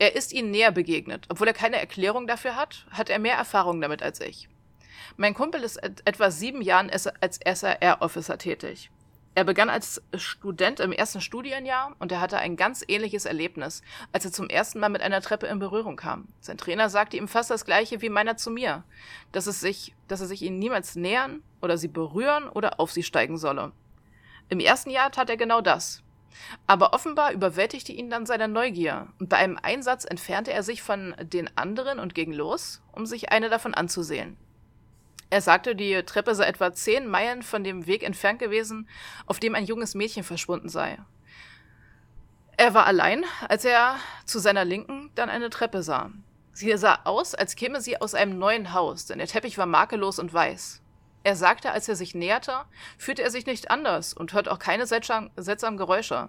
er 0.00 0.16
ist 0.16 0.32
ihnen 0.32 0.50
näher 0.50 0.72
begegnet. 0.72 1.26
Obwohl 1.28 1.46
er 1.46 1.52
keine 1.52 1.78
Erklärung 1.78 2.26
dafür 2.26 2.56
hat, 2.56 2.86
hat 2.90 3.10
er 3.10 3.18
mehr 3.18 3.36
Erfahrung 3.36 3.82
damit 3.82 4.02
als 4.02 4.20
ich. 4.20 4.48
Mein 5.18 5.34
Kumpel 5.34 5.62
ist 5.62 5.76
et 5.76 6.00
etwa 6.06 6.30
sieben 6.30 6.62
Jahren 6.62 6.90
als 6.90 7.38
SRR-Officer 7.44 8.38
tätig. 8.38 8.90
Er 9.34 9.44
begann 9.44 9.68
als 9.68 10.02
Student 10.14 10.80
im 10.80 10.92
ersten 10.92 11.20
Studienjahr 11.20 11.94
und 11.98 12.10
er 12.12 12.20
hatte 12.20 12.38
ein 12.38 12.56
ganz 12.56 12.82
ähnliches 12.88 13.26
Erlebnis, 13.26 13.82
als 14.10 14.24
er 14.24 14.32
zum 14.32 14.48
ersten 14.48 14.80
Mal 14.80 14.88
mit 14.88 15.02
einer 15.02 15.20
Treppe 15.20 15.46
in 15.46 15.58
Berührung 15.58 15.96
kam. 15.96 16.28
Sein 16.40 16.56
Trainer 16.56 16.88
sagte 16.88 17.18
ihm 17.18 17.28
fast 17.28 17.50
das 17.50 17.66
gleiche 17.66 18.00
wie 18.00 18.08
meiner 18.08 18.38
zu 18.38 18.50
mir, 18.50 18.84
dass, 19.32 19.46
es 19.46 19.60
sich, 19.60 19.94
dass 20.08 20.22
er 20.22 20.26
sich 20.26 20.40
ihnen 20.40 20.58
niemals 20.58 20.96
nähern 20.96 21.42
oder 21.60 21.76
sie 21.76 21.88
berühren 21.88 22.48
oder 22.48 22.80
auf 22.80 22.90
sie 22.90 23.02
steigen 23.02 23.36
solle. 23.36 23.72
Im 24.48 24.60
ersten 24.60 24.88
Jahr 24.88 25.12
tat 25.12 25.28
er 25.28 25.36
genau 25.36 25.60
das. 25.60 26.02
Aber 26.66 26.92
offenbar 26.92 27.32
überwältigte 27.32 27.92
ihn 27.92 28.10
dann 28.10 28.26
seine 28.26 28.48
Neugier 28.48 29.08
und 29.18 29.28
bei 29.28 29.36
einem 29.36 29.58
Einsatz 29.60 30.04
entfernte 30.04 30.52
er 30.52 30.62
sich 30.62 30.82
von 30.82 31.14
den 31.20 31.50
anderen 31.56 31.98
und 31.98 32.14
ging 32.14 32.32
los, 32.32 32.82
um 32.92 33.06
sich 33.06 33.32
eine 33.32 33.48
davon 33.48 33.74
anzusehen. 33.74 34.36
Er 35.30 35.40
sagte, 35.40 35.76
die 35.76 36.02
Treppe 36.02 36.34
sei 36.34 36.44
etwa 36.44 36.72
zehn 36.72 37.06
Meilen 37.06 37.42
von 37.42 37.62
dem 37.62 37.86
Weg 37.86 38.02
entfernt 38.02 38.40
gewesen, 38.40 38.88
auf 39.26 39.38
dem 39.38 39.54
ein 39.54 39.64
junges 39.64 39.94
Mädchen 39.94 40.24
verschwunden 40.24 40.68
sei. 40.68 40.98
Er 42.56 42.74
war 42.74 42.84
allein, 42.84 43.24
als 43.48 43.64
er 43.64 43.96
zu 44.26 44.38
seiner 44.38 44.64
Linken 44.64 45.10
dann 45.14 45.30
eine 45.30 45.48
Treppe 45.48 45.82
sah. 45.82 46.10
Sie 46.52 46.76
sah 46.76 46.98
aus, 47.04 47.34
als 47.34 47.56
käme 47.56 47.80
sie 47.80 48.00
aus 48.00 48.14
einem 48.14 48.38
neuen 48.38 48.74
Haus, 48.74 49.06
denn 49.06 49.18
der 49.18 49.28
Teppich 49.28 49.56
war 49.56 49.66
makellos 49.66 50.18
und 50.18 50.34
weiß. 50.34 50.82
Er 51.22 51.36
sagte, 51.36 51.72
als 51.72 51.88
er 51.88 51.96
sich 51.96 52.14
näherte, 52.14 52.64
fühlte 52.96 53.22
er 53.22 53.30
sich 53.30 53.46
nicht 53.46 53.70
anders 53.70 54.14
und 54.14 54.32
hört 54.32 54.48
auch 54.48 54.58
keine 54.58 54.86
seltsam, 54.86 55.30
seltsamen 55.36 55.76
Geräusche. 55.76 56.28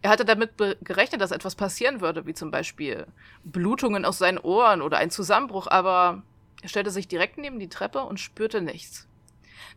Er 0.00 0.10
hatte 0.10 0.24
damit 0.24 0.52
gerechnet, 0.82 1.20
dass 1.20 1.32
etwas 1.32 1.54
passieren 1.54 2.00
würde, 2.00 2.26
wie 2.26 2.34
zum 2.34 2.50
Beispiel 2.50 3.06
Blutungen 3.44 4.04
aus 4.04 4.18
seinen 4.18 4.38
Ohren 4.38 4.80
oder 4.80 4.96
ein 4.96 5.10
Zusammenbruch, 5.10 5.66
aber 5.66 6.22
er 6.62 6.68
stellte 6.68 6.90
sich 6.90 7.08
direkt 7.08 7.36
neben 7.38 7.58
die 7.58 7.68
Treppe 7.68 8.02
und 8.04 8.20
spürte 8.20 8.62
nichts. 8.62 9.06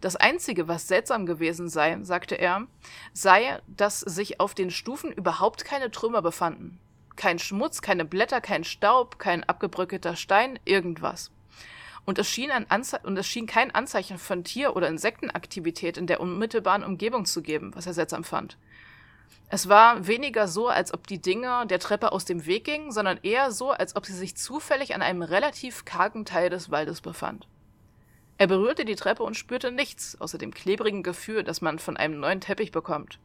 Das 0.02 0.16
Einzige, 0.16 0.68
was 0.68 0.88
seltsam 0.88 1.26
gewesen 1.26 1.70
sei, 1.70 1.98
sagte 2.02 2.36
er, 2.36 2.68
sei, 3.14 3.60
dass 3.68 4.00
sich 4.00 4.40
auf 4.40 4.54
den 4.54 4.72
Stufen 4.72 5.12
überhaupt 5.12 5.66
keine 5.66 5.92
Trümmer 5.92 6.22
befanden. 6.22 6.80
Kein 7.16 7.40
Schmutz, 7.40 7.82
keine 7.82 8.06
Blätter, 8.06 8.42
kein 8.42 8.64
Staub, 8.64 9.20
kein 9.20 9.44
abgebröckelter 9.44 10.16
Stein, 10.16 10.60
irgendwas. 10.66 11.32
Und 12.06 12.20
es, 12.20 12.30
schien 12.30 12.52
ein 12.52 12.70
Anze 12.70 13.00
und 13.04 13.18
es 13.18 13.26
schien 13.26 13.48
kein 13.48 13.74
Anzeichen 13.74 14.20
von 14.20 14.44
Tier- 14.44 14.76
oder 14.76 14.88
Insektenaktivität 14.88 15.98
in 15.98 16.06
der 16.06 16.22
unmittelbaren 16.22 16.84
Umgebung 16.84 17.26
zu 17.26 17.42
geben, 17.42 17.76
was 17.76 17.88
er 17.88 17.94
seltsam 17.94 18.24
fand. 18.24 18.58
Es 19.50 19.70
war 19.70 20.08
weniger 20.08 20.48
so, 20.48 20.68
als 20.68 20.94
ob 20.94 21.08
die 21.08 21.22
Dinge 21.22 21.66
der 21.68 21.80
Treppe 21.80 22.12
aus 22.12 22.26
dem 22.26 22.46
Weg 22.46 22.66
gingen, 22.66 22.92
sondern 22.92 23.20
eher 23.22 23.52
so, 23.52 23.72
als 23.72 23.96
ob 23.96 24.06
sie 24.06 24.14
sich 24.14 24.36
zufällig 24.36 24.96
an 24.96 25.02
einem 25.02 25.22
relativ 25.22 25.86
kargen 25.86 26.26
Teil 26.26 26.50
des 26.50 26.72
Waldes 26.72 27.02
befand. 27.02 27.48
Er 28.38 28.48
berührte 28.48 28.86
die 28.86 28.96
Treppe 28.96 29.24
und 29.24 29.38
spürte 29.38 29.72
nichts, 29.72 30.20
außer 30.20 30.38
dem 30.38 30.54
klebrigen 30.54 31.04
Gefühl, 31.04 31.44
das 31.44 31.62
man 31.62 31.80
von 31.80 31.96
einem 31.96 32.20
neuen 32.20 32.42
Teppich 32.42 32.72
bekommt. 32.72 33.20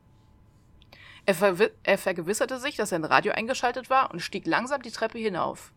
Er, 1.27 1.37
er 1.83 1.99
vergewisserte 1.99 2.59
sich, 2.59 2.77
dass 2.77 2.91
sein 2.91 3.05
Radio 3.05 3.33
eingeschaltet 3.33 3.91
war 3.91 4.11
und 4.11 4.21
stieg 4.21 4.47
langsam 4.47 4.83
die 4.83 4.91
Treppe 4.91 5.19
hinauf. 5.19 5.73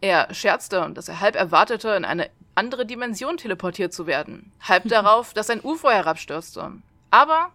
Er 0.00 0.32
scherzte, 0.32 0.90
dass 0.94 1.08
er 1.08 1.20
halb 1.20 1.36
erwartete, 1.36 1.90
in 1.90 2.04
eine 2.04 2.30
andere 2.54 2.86
Dimension 2.86 3.36
teleportiert 3.36 3.92
zu 3.92 4.06
werden, 4.06 4.52
halb 4.60 4.84
darauf, 4.88 5.34
dass 5.34 5.50
ein 5.50 5.62
UFO 5.62 5.90
herabstürzte. 5.90 6.72
Aber 7.10 7.50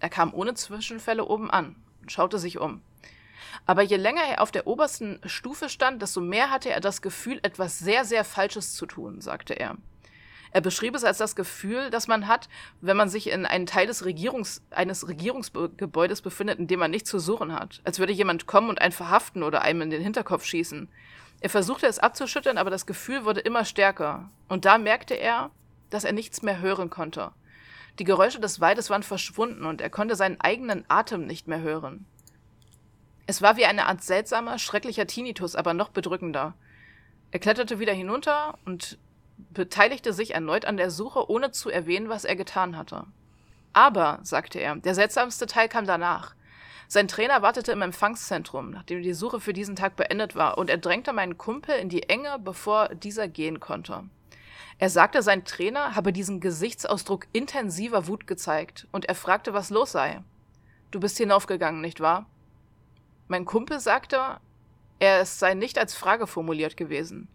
er 0.00 0.08
kam 0.08 0.34
ohne 0.34 0.54
Zwischenfälle 0.54 1.24
oben 1.24 1.50
an 1.50 1.76
und 2.02 2.12
schaute 2.12 2.38
sich 2.38 2.58
um. 2.58 2.82
Aber 3.66 3.82
je 3.82 3.96
länger 3.96 4.22
er 4.22 4.40
auf 4.40 4.50
der 4.50 4.66
obersten 4.66 5.20
Stufe 5.26 5.68
stand, 5.68 6.02
desto 6.02 6.20
mehr 6.20 6.50
hatte 6.50 6.70
er 6.70 6.80
das 6.80 7.02
Gefühl, 7.02 7.38
etwas 7.42 7.78
sehr, 7.78 8.04
sehr 8.04 8.24
Falsches 8.24 8.74
zu 8.74 8.86
tun, 8.86 9.20
sagte 9.20 9.54
er. 9.54 9.76
Er 10.52 10.60
beschrieb 10.60 10.96
es 10.96 11.04
als 11.04 11.18
das 11.18 11.36
Gefühl, 11.36 11.90
das 11.90 12.08
man 12.08 12.26
hat, 12.26 12.48
wenn 12.80 12.96
man 12.96 13.08
sich 13.08 13.30
in 13.30 13.46
einen 13.46 13.66
Teil 13.66 13.86
des 13.86 14.04
Regierungs 14.04 14.62
eines 14.70 15.06
Regierungsgebäudes 15.06 16.22
befindet, 16.22 16.58
in 16.58 16.66
dem 16.66 16.80
man 16.80 16.90
nichts 16.90 17.10
zu 17.10 17.20
suchen 17.20 17.52
hat. 17.52 17.80
Als 17.84 18.00
würde 18.00 18.12
jemand 18.12 18.46
kommen 18.46 18.68
und 18.68 18.80
einen 18.80 18.92
verhaften 18.92 19.44
oder 19.44 19.62
einem 19.62 19.82
in 19.82 19.90
den 19.90 20.02
Hinterkopf 20.02 20.44
schießen. 20.44 20.88
Er 21.40 21.50
versuchte 21.50 21.86
es 21.86 21.98
abzuschütteln, 21.98 22.58
aber 22.58 22.70
das 22.70 22.86
Gefühl 22.86 23.24
wurde 23.24 23.40
immer 23.40 23.64
stärker. 23.64 24.30
Und 24.48 24.64
da 24.64 24.78
merkte 24.78 25.14
er, 25.14 25.50
dass 25.88 26.04
er 26.04 26.12
nichts 26.12 26.42
mehr 26.42 26.60
hören 26.60 26.90
konnte. 26.90 27.32
Die 27.98 28.04
Geräusche 28.04 28.40
des 28.40 28.60
Waldes 28.60 28.90
waren 28.90 29.02
verschwunden 29.02 29.64
und 29.64 29.80
er 29.80 29.90
konnte 29.90 30.16
seinen 30.16 30.40
eigenen 30.40 30.84
Atem 30.88 31.26
nicht 31.26 31.48
mehr 31.48 31.60
hören. 31.60 32.06
Es 33.26 33.42
war 33.42 33.56
wie 33.56 33.64
eine 33.64 33.86
Art 33.86 34.02
seltsamer, 34.02 34.58
schrecklicher 34.58 35.06
Tinnitus, 35.06 35.56
aber 35.56 35.74
noch 35.74 35.90
bedrückender. 35.90 36.54
Er 37.30 37.38
kletterte 37.38 37.78
wieder 37.78 37.92
hinunter 37.92 38.58
und 38.64 38.98
beteiligte 39.50 40.12
sich 40.12 40.34
erneut 40.34 40.64
an 40.64 40.76
der 40.76 40.90
Suche, 40.90 41.30
ohne 41.30 41.50
zu 41.52 41.70
erwähnen, 41.70 42.08
was 42.08 42.24
er 42.24 42.36
getan 42.36 42.76
hatte. 42.76 43.04
Aber, 43.72 44.18
sagte 44.22 44.58
er, 44.58 44.76
der 44.76 44.94
seltsamste 44.94 45.46
Teil 45.46 45.68
kam 45.68 45.86
danach. 45.86 46.34
Sein 46.92 47.06
Trainer 47.06 47.40
wartete 47.40 47.70
im 47.70 47.82
Empfangszentrum, 47.82 48.70
nachdem 48.70 49.00
die 49.00 49.12
Suche 49.12 49.38
für 49.38 49.52
diesen 49.52 49.76
Tag 49.76 49.94
beendet 49.94 50.34
war, 50.34 50.58
und 50.58 50.68
er 50.68 50.76
drängte 50.76 51.12
meinen 51.12 51.38
Kumpel 51.38 51.76
in 51.76 51.88
die 51.88 52.08
Enge, 52.08 52.36
bevor 52.40 52.88
dieser 52.88 53.28
gehen 53.28 53.60
konnte. 53.60 54.02
Er 54.78 54.90
sagte, 54.90 55.22
sein 55.22 55.44
Trainer 55.44 55.94
habe 55.94 56.12
diesen 56.12 56.40
Gesichtsausdruck 56.40 57.28
intensiver 57.32 58.08
Wut 58.08 58.26
gezeigt, 58.26 58.88
und 58.90 59.04
er 59.04 59.14
fragte, 59.14 59.54
was 59.54 59.70
los 59.70 59.92
sei. 59.92 60.24
Du 60.90 60.98
bist 60.98 61.16
hinaufgegangen, 61.16 61.80
nicht 61.80 62.00
wahr? 62.00 62.26
Mein 63.28 63.44
Kumpel 63.44 63.78
sagte, 63.78 64.40
er 64.98 65.20
es 65.20 65.38
sei 65.38 65.54
nicht 65.54 65.78
als 65.78 65.94
Frage 65.94 66.26
formuliert 66.26 66.76
gewesen. 66.76 67.28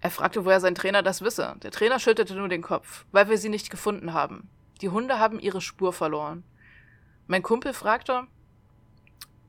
Er 0.00 0.10
fragte, 0.10 0.44
woher 0.44 0.58
sein 0.58 0.74
Trainer 0.74 1.04
das 1.04 1.22
wisse. 1.22 1.54
Der 1.62 1.70
Trainer 1.70 2.00
schüttelte 2.00 2.34
nur 2.34 2.48
den 2.48 2.60
Kopf, 2.60 3.06
weil 3.12 3.28
wir 3.28 3.38
sie 3.38 3.50
nicht 3.50 3.70
gefunden 3.70 4.14
haben. 4.14 4.50
Die 4.80 4.88
Hunde 4.88 5.20
haben 5.20 5.38
ihre 5.38 5.60
Spur 5.60 5.92
verloren. 5.92 6.42
Mein 7.28 7.44
Kumpel 7.44 7.72
fragte, 7.72 8.26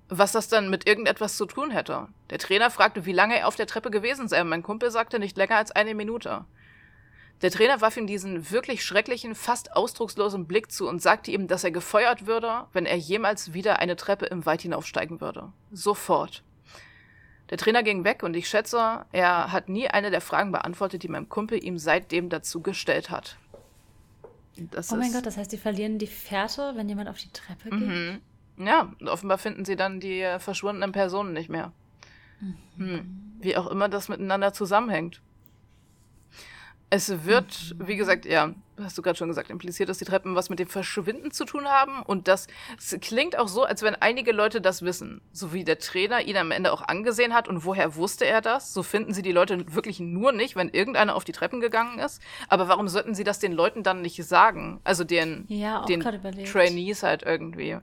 was 0.09 0.31
das 0.31 0.47
dann 0.47 0.69
mit 0.69 0.87
irgendetwas 0.87 1.37
zu 1.37 1.45
tun 1.45 1.71
hätte. 1.71 2.07
Der 2.29 2.39
Trainer 2.39 2.71
fragte, 2.71 3.05
wie 3.05 3.13
lange 3.13 3.37
er 3.39 3.47
auf 3.47 3.55
der 3.55 3.67
Treppe 3.67 3.91
gewesen 3.91 4.27
sei. 4.27 4.43
Mein 4.43 4.63
Kumpel 4.63 4.91
sagte 4.91 5.19
nicht 5.19 5.37
länger 5.37 5.57
als 5.57 5.71
eine 5.71 5.95
Minute. 5.95 6.45
Der 7.41 7.51
Trainer 7.51 7.81
warf 7.81 7.97
ihm 7.97 8.07
diesen 8.07 8.49
wirklich 8.49 8.83
schrecklichen, 8.83 9.35
fast 9.35 9.75
ausdruckslosen 9.75 10.47
Blick 10.47 10.71
zu 10.71 10.87
und 10.87 11.01
sagte 11.01 11.29
ihm, 11.29 11.47
dass 11.47 11.63
er 11.63 11.71
gefeuert 11.71 12.25
würde, 12.25 12.65
wenn 12.73 12.87
er 12.87 12.97
jemals 12.97 13.53
wieder 13.53 13.79
eine 13.79 13.95
Treppe 13.95 14.25
im 14.25 14.45
Wald 14.45 14.61
hinaufsteigen 14.61 15.21
würde. 15.21 15.51
Sofort. 15.71 16.43
Der 17.51 17.57
Trainer 17.57 17.83
ging 17.83 18.03
weg 18.03 18.23
und 18.23 18.35
ich 18.35 18.49
schätze, 18.49 19.05
er 19.11 19.51
hat 19.51 19.69
nie 19.69 19.87
eine 19.87 20.09
der 20.09 20.21
Fragen 20.21 20.51
beantwortet, 20.51 21.03
die 21.03 21.07
mein 21.07 21.29
Kumpel 21.29 21.63
ihm 21.63 21.77
seitdem 21.77 22.29
dazu 22.29 22.61
gestellt 22.61 23.09
hat. 23.09 23.37
Das 24.71 24.91
oh 24.91 24.95
mein 24.95 25.13
Gott, 25.13 25.25
das 25.25 25.37
heißt, 25.37 25.51
die 25.51 25.57
verlieren 25.57 25.99
die 25.99 26.07
Fährte, 26.07 26.73
wenn 26.75 26.89
jemand 26.89 27.09
auf 27.09 27.19
die 27.19 27.31
Treppe 27.31 27.69
geht? 27.69 27.79
Mhm. 27.79 28.21
Ja, 28.57 28.91
offenbar 29.05 29.37
finden 29.37 29.65
sie 29.65 29.75
dann 29.75 29.99
die 29.99 30.21
äh, 30.21 30.39
verschwundenen 30.39 30.91
Personen 30.91 31.33
nicht 31.33 31.49
mehr. 31.49 31.71
Mhm. 32.39 32.57
Hm. 32.77 33.23
Wie 33.39 33.55
auch 33.55 33.67
immer 33.67 33.87
das 33.87 34.09
miteinander 34.09 34.53
zusammenhängt. 34.53 35.21
Es 36.89 37.25
wird, 37.25 37.75
wie 37.79 37.97
gesagt, 37.97 38.25
ja, 38.25 38.53
hast 38.81 38.97
du 38.97 39.01
gerade 39.01 39.17
schon 39.17 39.27
gesagt, 39.27 39.49
impliziert, 39.49 39.89
dass 39.89 39.97
die 39.97 40.05
Treppen 40.05 40.35
was 40.35 40.49
mit 40.49 40.59
dem 40.59 40.67
Verschwinden 40.67 41.31
zu 41.31 41.43
tun 41.43 41.65
haben. 41.65 42.01
Und 42.03 42.27
das 42.27 42.47
klingt 43.01 43.37
auch 43.37 43.49
so, 43.49 43.63
als 43.63 43.81
wenn 43.81 43.95
einige 43.95 44.31
Leute 44.31 44.61
das 44.61 44.81
wissen. 44.81 45.21
So 45.33 45.51
wie 45.53 45.63
der 45.63 45.79
Trainer 45.79 46.21
ihn 46.21 46.37
am 46.37 46.51
Ende 46.51 46.71
auch 46.71 46.81
angesehen 46.81 47.33
hat. 47.33 47.47
Und 47.47 47.65
woher 47.65 47.95
wusste 47.95 48.25
er 48.25 48.39
das? 48.39 48.73
So 48.73 48.83
finden 48.83 49.13
sie 49.13 49.21
die 49.21 49.31
Leute 49.31 49.73
wirklich 49.73 49.99
nur 49.99 50.31
nicht, 50.31 50.55
wenn 50.55 50.69
irgendeiner 50.69 51.15
auf 51.15 51.25
die 51.25 51.33
Treppen 51.33 51.59
gegangen 51.59 51.99
ist. 51.99 52.21
Aber 52.47 52.67
warum 52.67 52.87
sollten 52.87 53.15
sie 53.15 53.23
das 53.23 53.39
den 53.39 53.51
Leuten 53.51 53.83
dann 53.83 54.01
nicht 54.01 54.23
sagen? 54.23 54.79
Also 54.83 55.03
den, 55.03 55.45
ja, 55.49 55.83
den 55.85 55.99
Trainees 55.99 57.03
halt 57.03 57.23
irgendwie. 57.23 57.77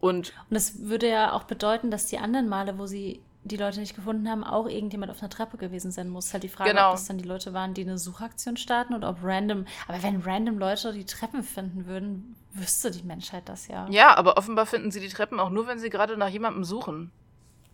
Und, 0.00 0.32
und 0.48 0.50
das 0.50 0.80
würde 0.80 1.08
ja 1.08 1.32
auch 1.32 1.44
bedeuten, 1.44 1.90
dass 1.90 2.06
die 2.06 2.18
anderen 2.18 2.48
Male, 2.48 2.78
wo 2.78 2.86
sie 2.86 3.20
die 3.44 3.56
Leute 3.56 3.80
nicht 3.80 3.94
gefunden 3.94 4.28
haben, 4.28 4.44
auch 4.44 4.68
irgendjemand 4.68 5.10
auf 5.10 5.20
einer 5.20 5.30
Treppe 5.30 5.56
gewesen 5.56 5.90
sein 5.90 6.08
muss. 6.08 6.32
Halt 6.32 6.42
die 6.42 6.48
Frage, 6.48 6.70
genau. 6.70 6.88
ob 6.88 6.94
das 6.94 7.06
dann 7.06 7.18
die 7.18 7.24
Leute 7.24 7.54
waren, 7.54 7.74
die 7.74 7.82
eine 7.82 7.98
Suchaktion 7.98 8.56
starten 8.56 8.94
oder 8.94 9.10
ob 9.10 9.18
random. 9.22 9.64
Aber 9.86 10.02
wenn 10.02 10.20
random 10.22 10.58
Leute 10.58 10.92
die 10.92 11.04
Treppen 11.04 11.42
finden 11.42 11.86
würden, 11.86 12.36
wüsste 12.52 12.90
die 12.90 13.02
Menschheit 13.02 13.48
das 13.48 13.68
ja. 13.68 13.88
Ja, 13.90 14.16
aber 14.16 14.36
offenbar 14.36 14.66
finden 14.66 14.90
sie 14.90 15.00
die 15.00 15.08
Treppen 15.08 15.40
auch 15.40 15.50
nur, 15.50 15.66
wenn 15.66 15.78
sie 15.78 15.90
gerade 15.90 16.16
nach 16.16 16.28
jemandem 16.28 16.64
suchen. 16.64 17.10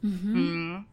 Mhm. 0.02 0.32
mhm. 0.32 0.86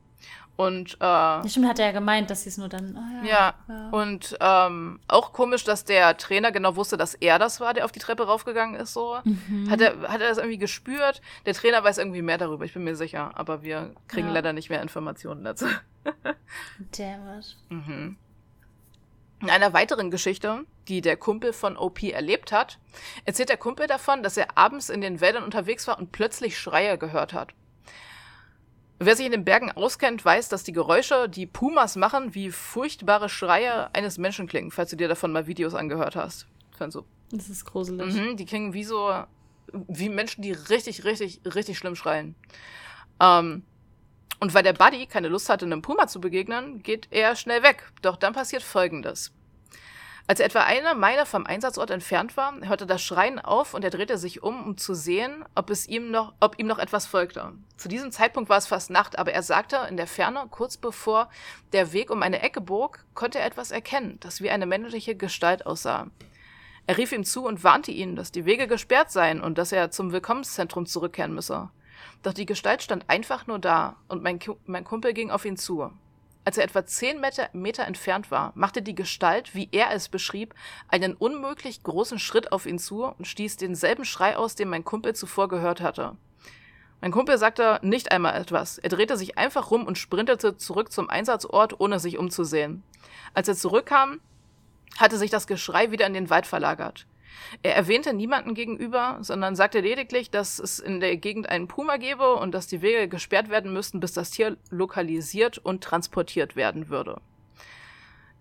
Und 0.61 0.93
äh, 1.01 1.03
ja, 1.03 1.43
stimmt, 1.47 1.67
hat 1.67 1.79
er 1.79 1.87
ja 1.87 1.91
gemeint, 1.91 2.29
dass 2.29 2.43
sie 2.43 2.49
es 2.49 2.59
nur 2.59 2.69
dann. 2.69 2.95
Oh 2.95 3.25
ja, 3.25 3.27
ja, 3.27 3.55
ja, 3.67 3.89
und 3.89 4.37
ähm, 4.39 4.99
auch 5.07 5.33
komisch, 5.33 5.63
dass 5.63 5.85
der 5.85 6.17
Trainer 6.17 6.51
genau 6.51 6.75
wusste, 6.75 6.97
dass 6.97 7.15
er 7.15 7.39
das 7.39 7.59
war, 7.59 7.73
der 7.73 7.83
auf 7.83 7.91
die 7.91 7.97
Treppe 7.97 8.27
raufgegangen 8.27 8.79
ist. 8.79 8.93
So 8.93 9.17
mhm. 9.23 9.71
hat 9.71 9.81
er 9.81 9.99
hat 10.07 10.21
er 10.21 10.29
das 10.29 10.37
irgendwie 10.37 10.59
gespürt. 10.59 11.23
Der 11.47 11.55
Trainer 11.55 11.83
weiß 11.83 11.97
irgendwie 11.97 12.21
mehr 12.21 12.37
darüber. 12.37 12.63
Ich 12.63 12.73
bin 12.75 12.83
mir 12.83 12.95
sicher, 12.95 13.31
aber 13.33 13.63
wir 13.63 13.95
kriegen 14.07 14.27
ja. 14.27 14.33
leider 14.35 14.53
nicht 14.53 14.69
mehr 14.69 14.83
Informationen 14.83 15.43
dazu. 15.43 15.65
Damn 16.95 17.39
it. 17.39 17.57
Mhm. 17.69 18.17
In 19.41 19.49
einer 19.49 19.73
weiteren 19.73 20.11
Geschichte, 20.11 20.65
die 20.87 21.01
der 21.01 21.17
Kumpel 21.17 21.53
von 21.53 21.75
OP 21.75 22.03
erlebt 22.03 22.51
hat, 22.51 22.77
erzählt 23.25 23.49
der 23.49 23.57
Kumpel 23.57 23.87
davon, 23.87 24.21
dass 24.21 24.37
er 24.37 24.59
abends 24.59 24.91
in 24.91 25.01
den 25.01 25.21
Wäldern 25.21 25.43
unterwegs 25.43 25.87
war 25.87 25.97
und 25.97 26.11
plötzlich 26.11 26.59
Schreie 26.59 26.99
gehört 26.99 27.33
hat. 27.33 27.55
Wer 29.03 29.15
sich 29.15 29.25
in 29.25 29.31
den 29.31 29.43
Bergen 29.43 29.71
auskennt, 29.71 30.23
weiß, 30.23 30.49
dass 30.49 30.63
die 30.63 30.73
Geräusche, 30.73 31.27
die 31.27 31.47
Pumas 31.47 31.95
machen, 31.95 32.35
wie 32.35 32.51
furchtbare 32.51 33.29
Schreie 33.29 33.91
eines 33.95 34.19
Menschen 34.19 34.45
klingen, 34.45 34.69
falls 34.69 34.91
du 34.91 34.95
dir 34.95 35.07
davon 35.07 35.31
mal 35.31 35.47
Videos 35.47 35.73
angehört 35.73 36.15
hast. 36.15 36.45
So. 36.89 37.05
Das 37.31 37.49
ist 37.49 37.65
gruselig. 37.65 38.13
Mhm, 38.13 38.37
die 38.37 38.45
klingen 38.45 38.73
wie 38.73 38.83
so, 38.83 39.11
wie 39.71 40.09
Menschen, 40.09 40.43
die 40.43 40.51
richtig, 40.51 41.03
richtig, 41.03 41.41
richtig 41.45 41.79
schlimm 41.79 41.95
schreien. 41.95 42.35
Ähm, 43.19 43.63
und 44.39 44.53
weil 44.53 44.61
der 44.61 44.73
Buddy 44.73 45.07
keine 45.07 45.29
Lust 45.29 45.49
hatte, 45.49 45.65
einem 45.65 45.81
Puma 45.81 46.05
zu 46.05 46.21
begegnen, 46.21 46.83
geht 46.83 47.07
er 47.09 47.35
schnell 47.35 47.63
weg. 47.63 47.91
Doch 48.03 48.17
dann 48.17 48.33
passiert 48.33 48.61
Folgendes. 48.61 49.31
Als 50.27 50.39
etwa 50.39 50.61
eine 50.61 50.95
Meile 50.95 51.25
vom 51.25 51.45
Einsatzort 51.45 51.89
entfernt 51.89 52.37
war, 52.37 52.53
hörte 52.61 52.85
das 52.85 53.01
Schreien 53.01 53.39
auf 53.39 53.73
und 53.73 53.83
er 53.83 53.89
drehte 53.89 54.17
sich 54.17 54.43
um, 54.43 54.63
um 54.65 54.77
zu 54.77 54.93
sehen, 54.93 55.43
ob, 55.55 55.69
es 55.69 55.87
ihm 55.87 56.11
noch, 56.11 56.33
ob 56.39 56.59
ihm 56.59 56.67
noch 56.67 56.79
etwas 56.79 57.05
folgte. 57.05 57.53
Zu 57.75 57.89
diesem 57.89 58.11
Zeitpunkt 58.11 58.49
war 58.49 58.57
es 58.57 58.67
fast 58.67 58.91
Nacht, 58.91 59.17
aber 59.17 59.33
er 59.33 59.43
sagte, 59.43 59.79
in 59.89 59.97
der 59.97 60.07
Ferne, 60.07 60.45
kurz 60.49 60.77
bevor 60.77 61.29
der 61.73 61.91
Weg 61.91 62.11
um 62.11 62.21
eine 62.21 62.41
Ecke 62.41 62.61
bog, 62.61 63.03
konnte 63.13 63.39
er 63.39 63.45
etwas 63.45 63.71
erkennen, 63.71 64.17
das 64.21 64.41
wie 64.41 64.51
eine 64.51 64.65
männliche 64.65 65.15
Gestalt 65.15 65.65
aussah. 65.65 66.07
Er 66.87 66.97
rief 66.97 67.11
ihm 67.11 67.23
zu 67.23 67.45
und 67.45 67.63
warnte 67.63 67.91
ihn, 67.91 68.15
dass 68.15 68.31
die 68.31 68.45
Wege 68.45 68.67
gesperrt 68.67 69.11
seien 69.11 69.41
und 69.41 69.57
dass 69.57 69.71
er 69.71 69.91
zum 69.91 70.11
Willkommenszentrum 70.11 70.85
zurückkehren 70.85 71.33
müsse. 71.33 71.69
Doch 72.23 72.33
die 72.33 72.45
Gestalt 72.45 72.83
stand 72.83 73.09
einfach 73.09 73.47
nur 73.47 73.59
da 73.59 73.97
und 74.07 74.23
mein, 74.23 74.39
mein 74.65 74.83
Kumpel 74.83 75.13
ging 75.13 75.31
auf 75.31 75.45
ihn 75.45 75.57
zu. 75.57 75.91
Als 76.43 76.57
er 76.57 76.63
etwa 76.63 76.85
zehn 76.85 77.21
Meter, 77.21 77.49
Meter, 77.53 77.85
entfernt 77.85 78.31
war, 78.31 78.51
machte 78.55 78.81
die 78.81 78.95
Gestalt, 78.95 79.53
wie 79.53 79.69
er 79.71 79.91
es 79.91 80.09
beschrieb, 80.09 80.55
einen 80.87 81.13
unmöglich 81.13 81.83
großen 81.83 82.17
Schritt 82.17 82.51
auf 82.51 82.65
ihn 82.65 82.79
zu 82.79 83.05
und 83.05 83.27
stieß 83.27 83.57
denselben 83.57 84.05
Schrei 84.05 84.35
aus, 84.35 84.55
den 84.55 84.69
mein 84.69 84.83
Kumpel 84.83 85.13
zuvor 85.13 85.49
gehört 85.49 85.81
hatte. 85.81 86.17
Mein 86.99 87.11
Kumpel 87.11 87.37
sagte 87.37 87.79
nicht 87.83 88.11
einmal 88.11 88.39
etwas. 88.39 88.77
Er 88.77 88.89
drehte 88.89 89.17
sich 89.17 89.37
einfach 89.37 89.71
rum 89.71 89.85
und 89.85 89.97
sprintete 89.97 90.57
zurück 90.57 90.91
zum 90.91 91.09
Einsatzort, 91.09 91.79
ohne 91.79 91.99
sich 91.99 92.17
umzusehen. 92.17 92.83
Als 93.33 93.47
er 93.47 93.55
zurückkam, 93.55 94.19
hatte 94.97 95.17
sich 95.17 95.31
das 95.31 95.47
Geschrei 95.47 95.91
wieder 95.91 96.05
in 96.05 96.13
den 96.13 96.29
Wald 96.29 96.45
verlagert. 96.45 97.07
Er 97.63 97.75
erwähnte 97.75 98.13
niemanden 98.13 98.53
gegenüber, 98.53 99.17
sondern 99.21 99.55
sagte 99.55 99.81
lediglich, 99.81 100.29
dass 100.31 100.59
es 100.59 100.79
in 100.79 100.99
der 100.99 101.17
Gegend 101.17 101.49
einen 101.49 101.67
Puma 101.67 101.97
gebe 101.97 102.35
und 102.35 102.53
dass 102.53 102.67
die 102.67 102.81
Wege 102.81 103.07
gesperrt 103.07 103.49
werden 103.49 103.73
müssten, 103.73 103.99
bis 103.99 104.13
das 104.13 104.31
Tier 104.31 104.57
lokalisiert 104.69 105.57
und 105.57 105.83
transportiert 105.83 106.55
werden 106.55 106.89
würde. 106.89 107.21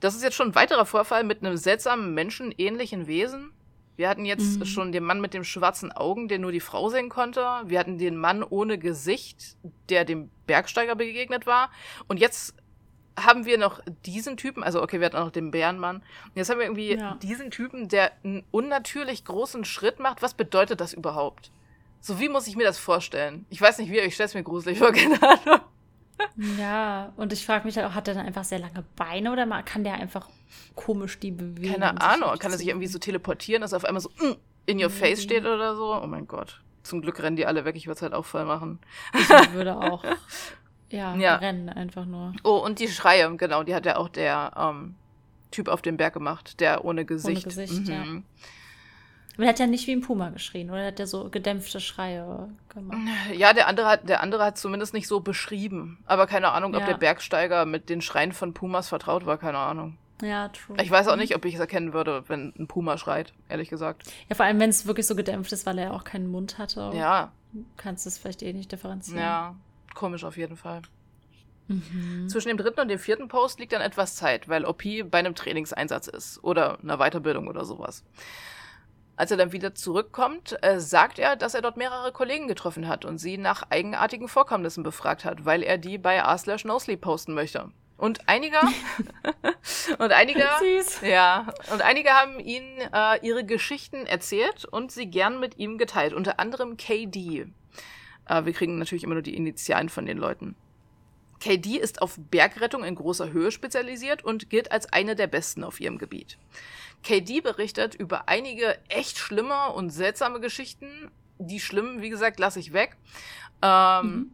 Das 0.00 0.14
ist 0.14 0.22
jetzt 0.22 0.34
schon 0.34 0.48
ein 0.48 0.54
weiterer 0.54 0.86
Vorfall 0.86 1.24
mit 1.24 1.42
einem 1.42 1.56
seltsamen 1.56 2.14
menschenähnlichen 2.14 3.06
Wesen. 3.06 3.52
Wir 3.96 4.08
hatten 4.08 4.24
jetzt 4.24 4.60
mhm. 4.60 4.64
schon 4.64 4.92
den 4.92 5.04
Mann 5.04 5.20
mit 5.20 5.34
den 5.34 5.44
schwarzen 5.44 5.92
Augen, 5.92 6.28
der 6.28 6.38
nur 6.38 6.52
die 6.52 6.60
Frau 6.60 6.88
sehen 6.88 7.10
konnte. 7.10 7.46
Wir 7.66 7.78
hatten 7.78 7.98
den 7.98 8.16
Mann 8.16 8.42
ohne 8.42 8.78
Gesicht, 8.78 9.56
der 9.90 10.06
dem 10.06 10.30
Bergsteiger 10.46 10.94
begegnet 10.94 11.46
war. 11.46 11.70
Und 12.08 12.18
jetzt 12.18 12.54
haben 13.18 13.44
wir 13.44 13.58
noch 13.58 13.80
diesen 14.06 14.36
Typen, 14.36 14.62
also 14.62 14.82
okay, 14.82 15.00
wir 15.00 15.06
hatten 15.06 15.16
auch 15.16 15.26
noch 15.26 15.32
den 15.32 15.50
Bärenmann. 15.50 15.96
Und 15.96 16.36
jetzt 16.36 16.50
haben 16.50 16.58
wir 16.58 16.66
irgendwie 16.66 16.94
ja. 16.94 17.14
diesen 17.16 17.50
Typen, 17.50 17.88
der 17.88 18.12
einen 18.24 18.44
unnatürlich 18.50 19.24
großen 19.24 19.64
Schritt 19.64 19.98
macht. 20.00 20.22
Was 20.22 20.34
bedeutet 20.34 20.80
das 20.80 20.92
überhaupt? 20.92 21.50
So, 22.00 22.18
wie 22.18 22.28
muss 22.28 22.46
ich 22.46 22.56
mir 22.56 22.64
das 22.64 22.78
vorstellen? 22.78 23.44
Ich 23.50 23.60
weiß 23.60 23.78
nicht 23.78 23.90
wie, 23.90 23.98
ich 23.98 24.14
stelle 24.14 24.28
es 24.28 24.34
mir 24.34 24.42
gruselig 24.42 24.78
vor, 24.78 24.92
keine 24.92 25.22
Ahnung. 25.22 25.60
Ja, 26.58 27.12
und 27.16 27.32
ich 27.32 27.46
frage 27.46 27.64
mich 27.64 27.76
halt 27.76 27.86
auch, 27.86 27.94
hat 27.94 28.08
er 28.08 28.14
dann 28.14 28.26
einfach 28.26 28.44
sehr 28.44 28.58
lange 28.58 28.84
Beine 28.96 29.32
oder 29.32 29.46
kann 29.62 29.84
der 29.84 29.94
einfach 29.94 30.28
komisch 30.74 31.18
die 31.18 31.30
bewegen? 31.30 31.72
Keine 31.72 32.00
Ahnung, 32.00 32.38
kann 32.38 32.52
er 32.52 32.58
sich 32.58 32.68
irgendwie 32.68 32.86
so 32.86 32.98
teleportieren, 32.98 33.62
dass 33.62 33.72
er 33.72 33.76
auf 33.76 33.84
einmal 33.84 34.02
so 34.02 34.10
mm, 34.18 34.36
in 34.66 34.82
your 34.82 34.90
face 34.90 35.22
steht 35.22 35.44
oder 35.44 35.76
so? 35.76 35.94
Oh 35.94 36.06
mein 36.06 36.26
Gott. 36.26 36.62
Zum 36.82 37.02
Glück 37.02 37.22
rennen 37.22 37.36
die 37.36 37.46
alle 37.46 37.64
weg, 37.64 37.76
ich 37.76 37.86
würde 37.86 37.96
es 37.96 38.02
halt 38.02 38.14
auch 38.14 38.24
voll 38.24 38.44
machen. 38.44 38.80
Ich 39.14 39.52
würde 39.52 39.76
auch 39.76 40.04
Ja, 40.90 41.14
ja, 41.16 41.36
rennen 41.36 41.68
einfach 41.68 42.04
nur. 42.04 42.32
Oh, 42.42 42.56
und 42.56 42.78
die 42.80 42.88
Schreie, 42.88 43.34
genau, 43.36 43.62
die 43.62 43.74
hat 43.74 43.86
ja 43.86 43.96
auch 43.96 44.08
der 44.08 44.52
ähm, 44.56 44.96
Typ 45.50 45.68
auf 45.68 45.82
dem 45.82 45.96
Berg 45.96 46.14
gemacht, 46.14 46.60
der 46.60 46.84
ohne 46.84 47.04
Gesicht. 47.04 47.46
Ohne 47.46 47.54
Gesicht, 47.54 47.88
mhm. 47.88 47.92
ja. 47.92 48.02
Aber 49.36 49.44
er 49.44 49.48
hat 49.48 49.58
ja 49.58 49.66
nicht 49.66 49.86
wie 49.86 49.92
ein 49.92 50.00
Puma 50.00 50.30
geschrien, 50.30 50.70
oder 50.70 50.86
hat 50.86 51.00
er 51.00 51.06
so 51.06 51.30
gedämpfte 51.30 51.80
Schreie 51.80 52.48
gemacht? 52.68 52.98
Ja, 53.34 53.52
der 53.52 53.68
andere 53.68 53.86
hat, 53.86 54.08
der 54.08 54.20
andere 54.20 54.44
hat 54.44 54.58
zumindest 54.58 54.92
nicht 54.92 55.06
so 55.06 55.20
beschrieben. 55.20 55.98
Aber 56.04 56.26
keine 56.26 56.50
Ahnung, 56.50 56.74
ob 56.74 56.80
ja. 56.80 56.88
der 56.88 56.96
Bergsteiger 56.96 57.64
mit 57.64 57.88
den 57.88 58.02
Schreien 58.02 58.32
von 58.32 58.52
Pumas 58.52 58.88
vertraut 58.88 59.24
war, 59.26 59.38
keine 59.38 59.58
Ahnung. 59.58 59.96
Ja, 60.20 60.48
true. 60.48 60.76
Ich 60.82 60.90
weiß 60.90 61.08
auch 61.08 61.16
nicht, 61.16 61.34
ob 61.34 61.44
ich 61.44 61.54
es 61.54 61.60
erkennen 61.60 61.92
würde, 61.92 62.24
wenn 62.28 62.52
ein 62.58 62.66
Puma 62.66 62.98
schreit, 62.98 63.32
ehrlich 63.48 63.70
gesagt. 63.70 64.02
Ja, 64.28 64.34
vor 64.34 64.44
allem, 64.44 64.60
wenn 64.60 64.70
es 64.70 64.86
wirklich 64.86 65.06
so 65.06 65.14
gedämpft 65.14 65.52
ist, 65.52 65.64
weil 65.64 65.78
er 65.78 65.94
auch 65.94 66.04
keinen 66.04 66.30
Mund 66.30 66.58
hatte. 66.58 66.90
Ja. 66.94 67.32
Kannst 67.76 68.04
du 68.04 68.08
es 68.08 68.18
vielleicht 68.18 68.42
eh 68.42 68.52
nicht 68.52 68.70
differenzieren. 68.70 69.22
Ja. 69.22 69.54
Komisch 69.94 70.24
auf 70.24 70.36
jeden 70.36 70.56
Fall. 70.56 70.82
Mhm. 71.70 72.28
Zwischen 72.28 72.48
dem 72.48 72.56
dritten 72.56 72.80
und 72.80 72.88
dem 72.88 72.98
vierten 72.98 73.28
Post 73.28 73.60
liegt 73.60 73.72
dann 73.72 73.80
etwas 73.80 74.16
Zeit, 74.16 74.48
weil 74.48 74.64
OP 74.64 74.82
bei 75.04 75.18
einem 75.18 75.34
Trainingseinsatz 75.34 76.08
ist 76.08 76.42
oder 76.42 76.78
einer 76.80 76.98
Weiterbildung 76.98 77.46
oder 77.46 77.64
sowas. 77.64 78.04
Als 79.16 79.30
er 79.30 79.36
dann 79.36 79.52
wieder 79.52 79.74
zurückkommt, 79.74 80.56
äh, 80.62 80.80
sagt 80.80 81.18
er, 81.18 81.36
dass 81.36 81.54
er 81.54 81.60
dort 81.60 81.76
mehrere 81.76 82.10
Kollegen 82.10 82.48
getroffen 82.48 82.88
hat 82.88 83.04
und 83.04 83.18
sie 83.18 83.36
nach 83.36 83.64
eigenartigen 83.70 84.28
Vorkommnissen 84.28 84.82
befragt 84.82 85.24
hat, 85.24 85.44
weil 85.44 85.62
er 85.62 85.78
die 85.78 85.98
bei 85.98 86.16
r/slash 86.16 86.64
nosleep 86.64 87.02
posten 87.02 87.34
möchte. 87.34 87.70
Und 87.98 88.28
einige 88.28 88.56
und 89.98 90.10
einige 90.12 90.48
ja 91.02 91.52
und 91.70 91.82
einige 91.82 92.08
haben 92.10 92.40
ihnen 92.40 92.80
äh, 92.94 93.18
ihre 93.20 93.44
Geschichten 93.44 94.06
erzählt 94.06 94.64
und 94.64 94.90
sie 94.90 95.06
gern 95.06 95.38
mit 95.38 95.58
ihm 95.58 95.76
geteilt. 95.76 96.14
Unter 96.14 96.40
anderem 96.40 96.78
KD. 96.78 97.46
Äh, 98.30 98.44
wir 98.44 98.52
kriegen 98.52 98.78
natürlich 98.78 99.04
immer 99.04 99.14
nur 99.14 99.22
die 99.22 99.36
Initialen 99.36 99.88
von 99.88 100.06
den 100.06 100.16
Leuten. 100.16 100.54
KD 101.40 101.78
ist 101.78 102.02
auf 102.02 102.18
Bergrettung 102.30 102.84
in 102.84 102.94
großer 102.94 103.32
Höhe 103.32 103.50
spezialisiert 103.50 104.22
und 104.24 104.50
gilt 104.50 104.72
als 104.72 104.92
eine 104.92 105.16
der 105.16 105.26
besten 105.26 105.64
auf 105.64 105.80
ihrem 105.80 105.98
Gebiet. 105.98 106.38
KD 107.02 107.40
berichtet 107.40 107.94
über 107.94 108.28
einige 108.28 108.78
echt 108.88 109.18
schlimme 109.18 109.72
und 109.72 109.90
seltsame 109.90 110.40
Geschichten. 110.40 111.10
Die 111.38 111.58
schlimmen, 111.58 112.02
wie 112.02 112.10
gesagt, 112.10 112.38
lasse 112.38 112.60
ich 112.60 112.74
weg. 112.74 112.96
Ähm, 113.62 114.06
mhm. 114.06 114.30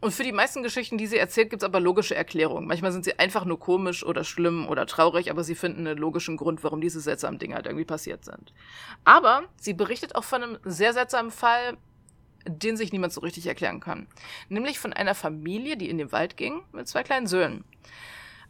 Und 0.00 0.12
für 0.12 0.24
die 0.24 0.32
meisten 0.32 0.62
Geschichten, 0.62 0.96
die 0.96 1.06
sie 1.06 1.18
erzählt, 1.18 1.50
gibt 1.50 1.62
es 1.62 1.68
aber 1.68 1.78
logische 1.78 2.14
Erklärungen. 2.14 2.66
Manchmal 2.66 2.92
sind 2.92 3.04
sie 3.04 3.18
einfach 3.18 3.44
nur 3.44 3.60
komisch 3.60 4.02
oder 4.02 4.24
schlimm 4.24 4.66
oder 4.66 4.86
traurig, 4.86 5.30
aber 5.30 5.44
sie 5.44 5.54
finden 5.54 5.86
einen 5.86 5.98
logischen 5.98 6.38
Grund, 6.38 6.64
warum 6.64 6.80
diese 6.80 7.00
seltsamen 7.00 7.38
Dinge 7.38 7.56
halt 7.56 7.66
irgendwie 7.66 7.84
passiert 7.84 8.24
sind. 8.24 8.54
Aber 9.04 9.42
sie 9.60 9.74
berichtet 9.74 10.14
auch 10.14 10.24
von 10.24 10.42
einem 10.42 10.58
sehr 10.64 10.94
seltsamen 10.94 11.30
Fall, 11.30 11.76
den 12.46 12.76
sich 12.76 12.92
niemand 12.92 13.12
so 13.12 13.20
richtig 13.20 13.46
erklären 13.46 13.80
kann. 13.80 14.06
Nämlich 14.48 14.78
von 14.78 14.92
einer 14.92 15.14
Familie, 15.14 15.76
die 15.76 15.90
in 15.90 15.98
den 15.98 16.12
Wald 16.12 16.36
ging, 16.36 16.62
mit 16.72 16.88
zwei 16.88 17.02
kleinen 17.02 17.26
Söhnen. 17.26 17.64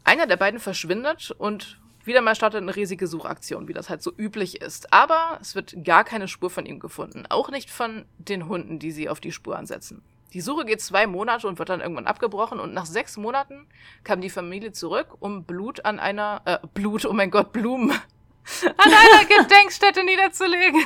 Einer 0.05 0.27
der 0.27 0.37
beiden 0.37 0.61
verschwindet 0.61 1.31
und 1.33 1.81
Wieder 2.05 2.23
mal 2.23 2.35
startet 2.35 2.63
eine 2.63 2.75
riesige 2.75 3.07
Suchaktion, 3.07 3.69
wie 3.69 3.75
das 3.75 3.91
halt 3.91 4.03
so 4.03 4.11
üblich 4.17 4.63
ist. 4.63 4.93
Aber 4.93 5.39
es 5.41 5.55
wird 5.55 5.85
gar 5.85 6.03
keine 6.03 6.29
Spur 6.29 6.49
von 6.49 6.65
ihm 6.65 6.81
gefunden. 6.81 7.27
Auch 7.29 7.51
nicht 7.51 7.71
von 7.71 8.07
den 8.19 8.49
Hunden, 8.49 8.79
die 8.79 8.91
sie 8.91 9.09
auf 9.09 9.21
die 9.21 9.33
Spur 9.33 9.59
ansetzen. 9.59 10.03
Die 10.33 10.41
Suche 10.41 10.65
geht 10.65 10.81
zwei 10.81 11.07
Monate 11.07 11.47
und 11.47 11.59
wird 11.59 11.69
dann 11.69 11.81
irgendwann 11.81 12.07
abgebrochen. 12.07 12.59
Und 12.59 12.73
nach 12.73 12.87
sechs 12.87 13.17
Monaten 13.17 13.67
kam 14.03 14.21
die 14.21 14.31
Familie 14.31 14.73
zurück, 14.73 15.09
um 15.21 15.45
Blut 15.45 15.85
an 15.85 15.99
einer, 15.99 16.41
äh, 16.47 16.59
Blut, 16.73 17.05
oh 17.05 17.13
mein 17.13 17.31
Gott, 17.31 17.53
Blumen 17.53 17.91
an 17.91 17.99
einer 18.77 19.25
Gedenkstätte 19.43 20.03
niederzulegen. 20.03 20.83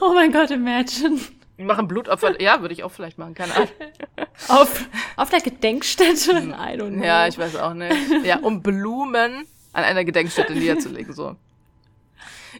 oh 0.00 0.12
mein 0.12 0.30
Gott, 0.30 0.50
imagine. 0.50 1.20
Machen 1.58 1.88
Blutopfer. 1.88 2.40
Ja, 2.40 2.60
würde 2.60 2.72
ich 2.72 2.84
auch 2.84 2.92
vielleicht 2.92 3.18
machen, 3.18 3.34
keine 3.34 3.54
Ahnung. 3.54 3.68
Auf, 4.48 4.86
auf 5.16 5.30
der 5.30 5.40
Gedenkstätte? 5.40 6.30
I 6.30 6.78
don't 6.78 6.94
know. 6.94 7.04
Ja, 7.04 7.26
ich 7.26 7.36
weiß 7.36 7.56
auch 7.56 7.74
nicht. 7.74 8.24
Ja, 8.24 8.38
um 8.38 8.62
Blumen 8.62 9.46
an 9.72 9.84
einer 9.84 10.04
Gedenkstätte 10.04 10.52
niederzulegen, 10.52 11.12
so. 11.12 11.34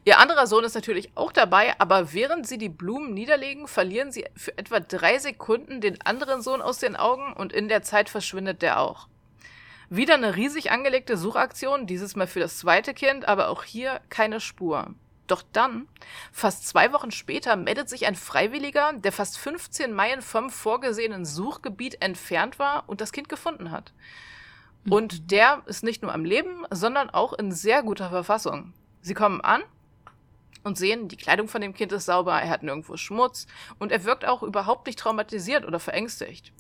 Ihr 0.05 0.19
anderer 0.19 0.47
Sohn 0.47 0.65
ist 0.65 0.75
natürlich 0.75 1.11
auch 1.15 1.33
dabei, 1.33 1.75
aber 1.79 2.13
während 2.13 2.47
sie 2.47 2.59
die 2.59 2.69
Blumen 2.69 3.15
niederlegen, 3.15 3.69
verlieren 3.69 4.13
sie 4.13 4.25
für 4.37 4.57
etwa 4.59 4.81
drei 4.81 5.19
Sekunden 5.19 5.81
den 5.81 6.01
anderen 6.03 6.43
Sohn 6.43 6.61
aus 6.61 6.79
den 6.79 6.97
Augen 6.97 7.33
und 7.33 7.53
in 7.53 7.69
der 7.69 7.83
Zeit 7.83 8.09
verschwindet 8.09 8.63
der 8.63 8.81
auch. 8.81 9.09
Wieder 9.91 10.15
eine 10.15 10.37
riesig 10.37 10.71
angelegte 10.71 11.17
Suchaktion, 11.17 11.87
dieses 11.87 12.15
Mal 12.17 12.27
für 12.27 12.41
das 12.41 12.59
zweite 12.59 12.93
Kind, 12.93 13.27
aber 13.27 13.49
auch 13.49 13.65
hier 13.65 14.01
keine 14.11 14.41
Spur. 14.41 14.95
Doch 15.29 15.43
dann, 15.53 15.87
fast 16.33 16.67
zwei 16.67 16.93
Wochen 16.93 17.11
später, 17.11 17.55
meldet 17.55 17.89
sich 17.89 18.07
ein 18.07 18.17
Freiwilliger, 18.17 18.95
der 18.95 19.13
fast 19.13 19.39
15 19.39 19.93
Meilen 19.93 20.23
vom 20.23 20.51
vorgesehenen 20.51 21.25
Suchgebiet 21.25 22.03
entfernt 22.03 22.59
war 22.59 22.85
und 22.89 23.01
das 23.01 23.13
Kind 23.13 23.29
gefunden 23.29 23.71
hat. 23.71 23.93
Und 24.89 25.21
mhm. 25.21 25.27
der 25.29 25.63
ist 25.67 25.85
nicht 25.85 26.03
nur 26.03 26.15
am 26.15 26.25
Leben, 26.25 26.65
sondern 26.71 27.11
auch 27.11 27.35
in 27.35 27.53
sehr 27.53 27.83
guter 27.83 28.09
Verfassung. 28.09 28.73
Sie 29.03 29.15
kommen 29.15 29.43
an 29.43 29.63
und 30.65 30.79
sehen, 30.79 31.09
die 31.09 31.17
Kleidung 31.17 31.47
von 31.47 31.61
dem 31.61 31.75
Kind 31.75 31.93
ist 31.93 32.07
sauber, 32.07 32.41
er 32.41 32.49
hat 32.51 32.63
nirgendwo 32.63 32.97
Schmutz 32.97 33.47
und 33.79 33.93
er 33.93 34.05
wirkt 34.05 34.25
auch 34.25 34.43
überhaupt 34.43 34.87
nicht 34.87 34.99
traumatisiert 34.99 35.67
oder 35.67 35.79
verängstigt. 35.79 36.53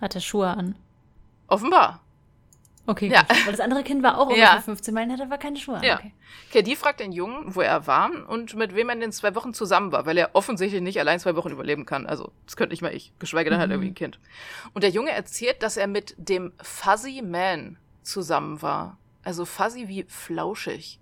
Hat 0.00 0.14
er 0.14 0.20
Schuhe 0.20 0.48
an? 0.48 0.76
Offenbar. 1.48 2.05
Okay, 2.86 3.08
ja. 3.08 3.22
Gut. 3.22 3.46
Weil 3.46 3.52
das 3.52 3.60
andere 3.60 3.82
Kind 3.82 4.02
war 4.02 4.18
auch 4.18 4.26
ungefähr 4.28 4.44
ja. 4.44 4.60
15 4.60 4.94
Meilen, 4.94 5.12
hatte 5.12 5.24
aber 5.24 5.38
keine 5.38 5.56
Schuhe. 5.56 5.80
Ja. 5.82 5.96
Okay. 5.96 6.12
Caddy 6.52 6.76
fragt 6.76 7.00
den 7.00 7.12
Jungen, 7.12 7.54
wo 7.54 7.60
er 7.60 7.86
war 7.86 8.10
und 8.28 8.54
mit 8.54 8.74
wem 8.74 8.88
er 8.88 8.94
in 8.94 9.00
den 9.00 9.12
zwei 9.12 9.34
Wochen 9.34 9.52
zusammen 9.52 9.92
war, 9.92 10.06
weil 10.06 10.16
er 10.16 10.30
offensichtlich 10.34 10.80
nicht 10.80 11.00
allein 11.00 11.18
zwei 11.18 11.36
Wochen 11.36 11.50
überleben 11.50 11.86
kann. 11.86 12.06
Also, 12.06 12.32
das 12.44 12.56
könnte 12.56 12.72
nicht 12.72 12.82
mal 12.82 12.94
ich, 12.94 13.12
geschweige 13.18 13.50
denn 13.50 13.58
halt 13.58 13.68
mhm. 13.68 13.72
halt 13.72 13.78
irgendwie 13.82 13.90
ein 13.90 13.94
Kind. 13.94 14.18
Und 14.72 14.82
der 14.82 14.90
Junge 14.90 15.10
erzählt, 15.10 15.62
dass 15.62 15.76
er 15.76 15.86
mit 15.86 16.14
dem 16.16 16.52
Fuzzy 16.62 17.22
Man 17.22 17.78
zusammen 18.02 18.62
war. 18.62 18.98
Also 19.22 19.44
Fuzzy 19.44 19.88
wie 19.88 20.04
flauschig. 20.08 21.00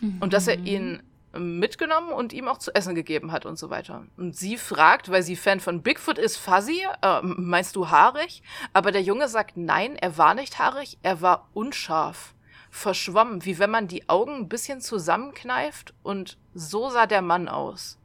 Mhm. 0.00 0.18
Und 0.20 0.32
dass 0.32 0.46
er 0.46 0.58
ihn 0.58 1.02
mitgenommen 1.36 2.12
und 2.12 2.32
ihm 2.32 2.48
auch 2.48 2.58
zu 2.58 2.74
essen 2.74 2.94
gegeben 2.94 3.32
hat 3.32 3.46
und 3.46 3.58
so 3.58 3.70
weiter. 3.70 4.06
Und 4.16 4.36
sie 4.36 4.56
fragt, 4.56 5.10
weil 5.10 5.22
sie 5.22 5.36
Fan 5.36 5.60
von 5.60 5.82
Bigfoot 5.82 6.18
ist, 6.18 6.36
Fuzzy, 6.36 6.86
äh, 7.02 7.20
meinst 7.22 7.76
du 7.76 7.90
haarig? 7.90 8.42
Aber 8.72 8.92
der 8.92 9.02
Junge 9.02 9.28
sagt, 9.28 9.56
nein, 9.56 9.96
er 9.96 10.16
war 10.16 10.34
nicht 10.34 10.58
haarig, 10.58 10.98
er 11.02 11.20
war 11.20 11.48
unscharf, 11.52 12.34
verschwommen, 12.70 13.44
wie 13.44 13.58
wenn 13.58 13.70
man 13.70 13.88
die 13.88 14.08
Augen 14.08 14.34
ein 14.34 14.48
bisschen 14.48 14.80
zusammenkneift 14.80 15.94
und 16.02 16.38
so 16.54 16.90
sah 16.90 17.06
der 17.06 17.22
Mann 17.22 17.48
aus. 17.48 17.98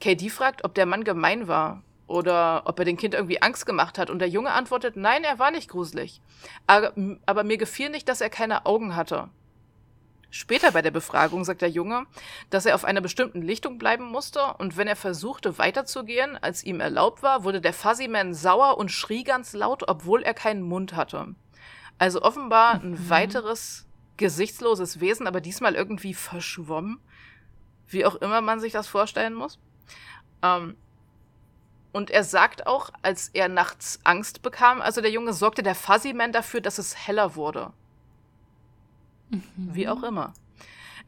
KD 0.00 0.28
fragt, 0.28 0.64
ob 0.64 0.74
der 0.74 0.86
Mann 0.86 1.04
gemein 1.04 1.48
war 1.48 1.82
oder 2.06 2.62
ob 2.66 2.78
er 2.78 2.84
dem 2.84 2.96
Kind 2.96 3.14
irgendwie 3.14 3.42
Angst 3.42 3.66
gemacht 3.66 3.98
hat 3.98 4.10
und 4.10 4.18
der 4.18 4.28
Junge 4.28 4.52
antwortet, 4.52 4.96
nein, 4.96 5.24
er 5.24 5.38
war 5.38 5.50
nicht 5.50 5.68
gruselig. 5.68 6.20
Aber, 6.66 6.92
aber 7.24 7.44
mir 7.44 7.56
gefiel 7.56 7.88
nicht, 7.88 8.08
dass 8.08 8.20
er 8.20 8.30
keine 8.30 8.66
Augen 8.66 8.94
hatte. 8.94 9.30
Später 10.30 10.72
bei 10.72 10.82
der 10.82 10.90
Befragung 10.90 11.44
sagt 11.44 11.62
der 11.62 11.70
Junge, 11.70 12.06
dass 12.50 12.66
er 12.66 12.74
auf 12.74 12.84
einer 12.84 13.00
bestimmten 13.00 13.42
Lichtung 13.42 13.78
bleiben 13.78 14.04
musste 14.04 14.42
und 14.58 14.76
wenn 14.76 14.88
er 14.88 14.96
versuchte 14.96 15.58
weiterzugehen, 15.58 16.36
als 16.36 16.64
ihm 16.64 16.80
erlaubt 16.80 17.22
war, 17.22 17.44
wurde 17.44 17.60
der 17.60 17.72
Fuzzyman 17.72 18.34
sauer 18.34 18.76
und 18.78 18.90
schrie 18.90 19.24
ganz 19.24 19.52
laut, 19.52 19.88
obwohl 19.88 20.22
er 20.22 20.34
keinen 20.34 20.62
Mund 20.62 20.94
hatte. 20.94 21.34
Also 21.98 22.22
offenbar 22.22 22.74
ein 22.74 22.92
mhm. 22.92 23.10
weiteres 23.10 23.86
gesichtsloses 24.16 25.00
Wesen, 25.00 25.26
aber 25.26 25.40
diesmal 25.40 25.74
irgendwie 25.74 26.14
verschwommen. 26.14 26.98
Wie 27.88 28.04
auch 28.04 28.16
immer 28.16 28.40
man 28.40 28.60
sich 28.60 28.72
das 28.72 28.88
vorstellen 28.88 29.34
muss. 29.34 29.58
Ähm, 30.42 30.76
und 31.92 32.10
er 32.10 32.24
sagt 32.24 32.66
auch, 32.66 32.90
als 33.02 33.30
er 33.32 33.48
nachts 33.48 34.00
Angst 34.04 34.42
bekam, 34.42 34.82
also 34.82 35.00
der 35.00 35.10
Junge 35.10 35.32
sorgte 35.32 35.62
der 35.62 35.74
Fuzzyman 35.74 36.32
dafür, 36.32 36.60
dass 36.60 36.78
es 36.78 37.06
heller 37.06 37.36
wurde. 37.36 37.72
Mhm. 39.30 39.42
Wie 39.56 39.88
auch 39.88 40.02
immer. 40.02 40.34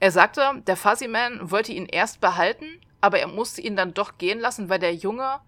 Er 0.00 0.10
sagte, 0.10 0.62
der 0.66 0.76
Fuzzy 0.76 1.08
Man 1.08 1.50
wollte 1.50 1.72
ihn 1.72 1.86
erst 1.86 2.20
behalten, 2.20 2.66
aber 3.00 3.18
er 3.18 3.28
musste 3.28 3.60
ihn 3.60 3.76
dann 3.76 3.94
doch 3.94 4.18
gehen 4.18 4.38
lassen, 4.38 4.68
weil 4.68 4.78
der 4.78 4.94
Junge, 4.94 5.40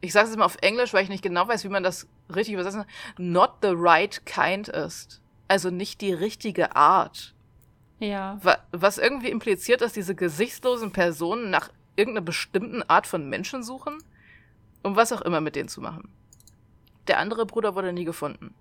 ich 0.00 0.12
sage 0.12 0.28
es 0.28 0.36
mal 0.36 0.44
auf 0.44 0.58
Englisch, 0.60 0.92
weil 0.92 1.04
ich 1.04 1.08
nicht 1.08 1.22
genau 1.22 1.46
weiß, 1.48 1.64
wie 1.64 1.68
man 1.68 1.82
das 1.82 2.08
richtig 2.34 2.54
übersetzen 2.54 2.82
kann, 2.82 3.32
not 3.32 3.50
the 3.62 3.72
right 3.72 4.24
kind 4.26 4.68
ist. 4.68 5.20
Also 5.48 5.70
nicht 5.70 6.00
die 6.00 6.12
richtige 6.12 6.76
Art. 6.76 7.34
Ja. 7.98 8.40
Was 8.72 8.98
irgendwie 8.98 9.30
impliziert, 9.30 9.80
dass 9.80 9.92
diese 9.92 10.14
gesichtslosen 10.14 10.92
Personen 10.92 11.50
nach 11.50 11.70
irgendeiner 11.94 12.24
bestimmten 12.24 12.82
Art 12.88 13.06
von 13.06 13.28
Menschen 13.28 13.62
suchen, 13.62 13.98
um 14.82 14.96
was 14.96 15.12
auch 15.12 15.20
immer 15.20 15.40
mit 15.40 15.56
denen 15.56 15.68
zu 15.68 15.80
machen. 15.80 16.08
Der 17.06 17.18
andere 17.18 17.46
Bruder 17.46 17.74
wurde 17.74 17.92
nie 17.92 18.04
gefunden. 18.04 18.54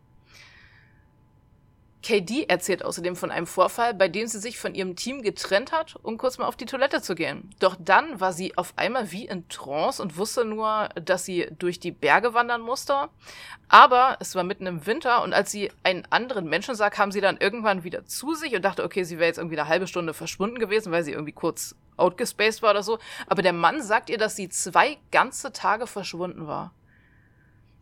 KD 2.03 2.45
erzählt 2.47 2.83
außerdem 2.83 3.15
von 3.15 3.29
einem 3.31 3.45
Vorfall, 3.45 3.93
bei 3.93 4.07
dem 4.07 4.27
sie 4.27 4.39
sich 4.39 4.57
von 4.57 4.73
ihrem 4.73 4.95
Team 4.95 5.21
getrennt 5.21 5.71
hat, 5.71 5.95
um 6.01 6.17
kurz 6.17 6.37
mal 6.37 6.47
auf 6.47 6.55
die 6.55 6.65
Toilette 6.65 7.01
zu 7.01 7.13
gehen. 7.13 7.49
Doch 7.59 7.75
dann 7.79 8.19
war 8.19 8.33
sie 8.33 8.57
auf 8.57 8.73
einmal 8.75 9.11
wie 9.11 9.25
in 9.25 9.47
Trance 9.49 10.01
und 10.01 10.17
wusste 10.17 10.43
nur, 10.43 10.89
dass 10.95 11.25
sie 11.25 11.47
durch 11.59 11.79
die 11.79 11.91
Berge 11.91 12.33
wandern 12.33 12.61
musste. 12.61 13.09
Aber 13.69 14.17
es 14.19 14.35
war 14.35 14.43
mitten 14.43 14.65
im 14.65 14.85
Winter 14.85 15.21
und 15.23 15.33
als 15.33 15.51
sie 15.51 15.71
einen 15.83 16.05
anderen 16.09 16.49
Menschen 16.49 16.75
sah, 16.75 16.89
kam 16.89 17.11
sie 17.11 17.21
dann 17.21 17.37
irgendwann 17.37 17.83
wieder 17.83 18.05
zu 18.05 18.33
sich 18.33 18.55
und 18.55 18.63
dachte, 18.63 18.83
okay, 18.83 19.03
sie 19.03 19.19
wäre 19.19 19.27
jetzt 19.27 19.37
irgendwie 19.37 19.59
eine 19.59 19.69
halbe 19.69 19.87
Stunde 19.87 20.13
verschwunden 20.13 20.59
gewesen, 20.59 20.91
weil 20.91 21.03
sie 21.03 21.11
irgendwie 21.11 21.31
kurz 21.33 21.75
outgespaced 21.97 22.63
war 22.63 22.71
oder 22.71 22.83
so. 22.83 22.97
Aber 23.27 23.43
der 23.43 23.53
Mann 23.53 23.81
sagt 23.81 24.09
ihr, 24.09 24.17
dass 24.17 24.35
sie 24.35 24.49
zwei 24.49 24.97
ganze 25.11 25.51
Tage 25.53 25.85
verschwunden 25.85 26.47
war. 26.47 26.73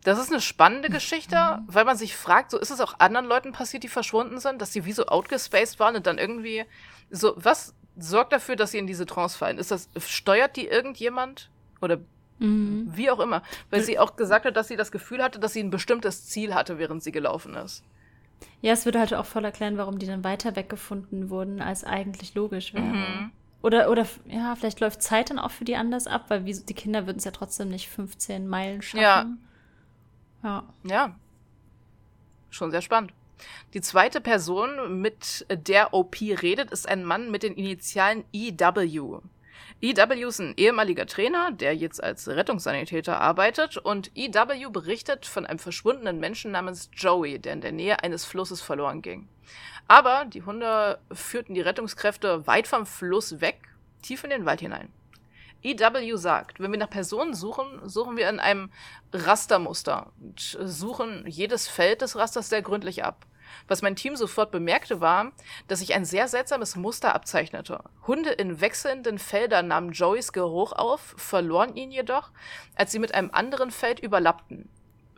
Das 0.02 0.18
ist 0.18 0.30
eine 0.30 0.40
spannende 0.40 0.88
Geschichte, 0.88 1.60
weil 1.66 1.84
man 1.84 1.96
sich 1.96 2.16
fragt, 2.16 2.50
so 2.50 2.58
ist 2.58 2.70
es 2.70 2.80
auch 2.80 2.94
anderen 2.98 3.26
Leuten 3.26 3.52
passiert, 3.52 3.82
die 3.82 3.88
verschwunden 3.88 4.40
sind, 4.40 4.62
dass 4.62 4.72
sie 4.72 4.86
wie 4.86 4.92
so 4.92 5.06
outgespaced 5.06 5.78
waren 5.78 5.96
und 5.96 6.06
dann 6.06 6.16
irgendwie 6.16 6.64
so, 7.10 7.34
was 7.36 7.74
sorgt 7.98 8.32
dafür, 8.32 8.56
dass 8.56 8.70
sie 8.70 8.78
in 8.78 8.86
diese 8.86 9.04
Trance 9.04 9.36
fallen? 9.36 9.58
Ist 9.58 9.70
das, 9.70 9.90
steuert 9.98 10.56
die 10.56 10.66
irgendjemand? 10.66 11.50
Oder 11.82 11.98
mhm. 12.38 12.90
wie 12.94 13.10
auch 13.10 13.20
immer? 13.20 13.42
Weil 13.68 13.82
sie 13.82 13.98
auch 13.98 14.16
gesagt 14.16 14.46
hat, 14.46 14.56
dass 14.56 14.68
sie 14.68 14.76
das 14.76 14.90
Gefühl 14.90 15.22
hatte, 15.22 15.38
dass 15.38 15.52
sie 15.52 15.62
ein 15.62 15.70
bestimmtes 15.70 16.26
Ziel 16.26 16.54
hatte, 16.54 16.78
während 16.78 17.02
sie 17.02 17.12
gelaufen 17.12 17.54
ist. 17.54 17.84
Ja, 18.62 18.72
es 18.72 18.86
würde 18.86 19.00
halt 19.00 19.12
auch 19.12 19.26
voll 19.26 19.44
erklären, 19.44 19.76
warum 19.76 19.98
die 19.98 20.06
dann 20.06 20.24
weiter 20.24 20.56
weggefunden 20.56 21.28
wurden, 21.28 21.60
als 21.60 21.84
eigentlich 21.84 22.34
logisch 22.34 22.72
wäre. 22.72 22.84
Mhm. 22.84 23.32
Oder, 23.62 23.90
oder 23.90 24.06
ja, 24.26 24.56
vielleicht 24.56 24.80
läuft 24.80 25.02
Zeit 25.02 25.28
dann 25.28 25.38
auch 25.38 25.50
für 25.50 25.64
die 25.64 25.76
anders 25.76 26.06
ab, 26.06 26.26
weil 26.28 26.46
wie, 26.46 26.54
die 26.54 26.74
Kinder 26.74 27.06
würden 27.06 27.18
es 27.18 27.24
ja 27.24 27.30
trotzdem 27.30 27.68
nicht 27.68 27.90
15 27.90 28.48
Meilen 28.48 28.80
schaffen. 28.80 29.02
Ja. 29.02 29.26
Ja. 30.42 30.64
Ja. 30.84 31.16
Schon 32.50 32.70
sehr 32.70 32.82
spannend. 32.82 33.12
Die 33.72 33.80
zweite 33.80 34.20
Person, 34.20 35.00
mit 35.00 35.46
der 35.50 35.94
OP 35.94 36.20
redet, 36.20 36.70
ist 36.70 36.88
ein 36.88 37.04
Mann 37.04 37.30
mit 37.30 37.42
den 37.42 37.54
Initialen 37.54 38.24
EW. 38.32 39.20
EW 39.82 40.28
ist 40.28 40.40
ein 40.40 40.54
ehemaliger 40.56 41.06
Trainer, 41.06 41.52
der 41.52 41.74
jetzt 41.74 42.02
als 42.02 42.28
Rettungssanitäter 42.28 43.18
arbeitet 43.18 43.78
und 43.78 44.10
EW 44.14 44.68
berichtet 44.70 45.24
von 45.24 45.46
einem 45.46 45.58
verschwundenen 45.58 46.18
Menschen 46.20 46.50
namens 46.50 46.90
Joey, 46.94 47.38
der 47.38 47.54
in 47.54 47.60
der 47.62 47.72
Nähe 47.72 48.02
eines 48.02 48.26
Flusses 48.26 48.60
verloren 48.60 49.00
ging. 49.00 49.28
Aber 49.88 50.26
die 50.26 50.42
Hunde 50.42 50.98
führten 51.12 51.54
die 51.54 51.62
Rettungskräfte 51.62 52.46
weit 52.46 52.68
vom 52.68 52.84
Fluss 52.84 53.40
weg, 53.40 53.68
tief 54.02 54.22
in 54.22 54.30
den 54.30 54.44
Wald 54.44 54.60
hinein. 54.60 54.92
EW 55.62 56.16
sagt, 56.16 56.60
wenn 56.60 56.72
wir 56.72 56.78
nach 56.78 56.90
Personen 56.90 57.34
suchen, 57.34 57.88
suchen 57.88 58.16
wir 58.16 58.28
in 58.28 58.40
einem 58.40 58.70
Rastermuster 59.12 60.12
und 60.20 60.58
suchen 60.62 61.24
jedes 61.26 61.68
Feld 61.68 62.02
des 62.02 62.16
Rasters 62.16 62.48
sehr 62.48 62.62
gründlich 62.62 63.04
ab. 63.04 63.26
Was 63.68 63.82
mein 63.82 63.96
Team 63.96 64.16
sofort 64.16 64.50
bemerkte, 64.50 65.00
war, 65.00 65.32
dass 65.68 65.80
sich 65.80 65.94
ein 65.94 66.04
sehr 66.04 66.28
seltsames 66.28 66.76
Muster 66.76 67.14
abzeichnete. 67.14 67.82
Hunde 68.06 68.30
in 68.30 68.60
wechselnden 68.60 69.18
Feldern 69.18 69.68
nahmen 69.68 69.92
Joeys 69.92 70.32
Geruch 70.32 70.72
auf, 70.72 71.14
verloren 71.16 71.74
ihn 71.74 71.90
jedoch, 71.90 72.30
als 72.74 72.92
sie 72.92 72.98
mit 72.98 73.14
einem 73.14 73.30
anderen 73.32 73.70
Feld 73.70 74.00
überlappten. 74.00 74.68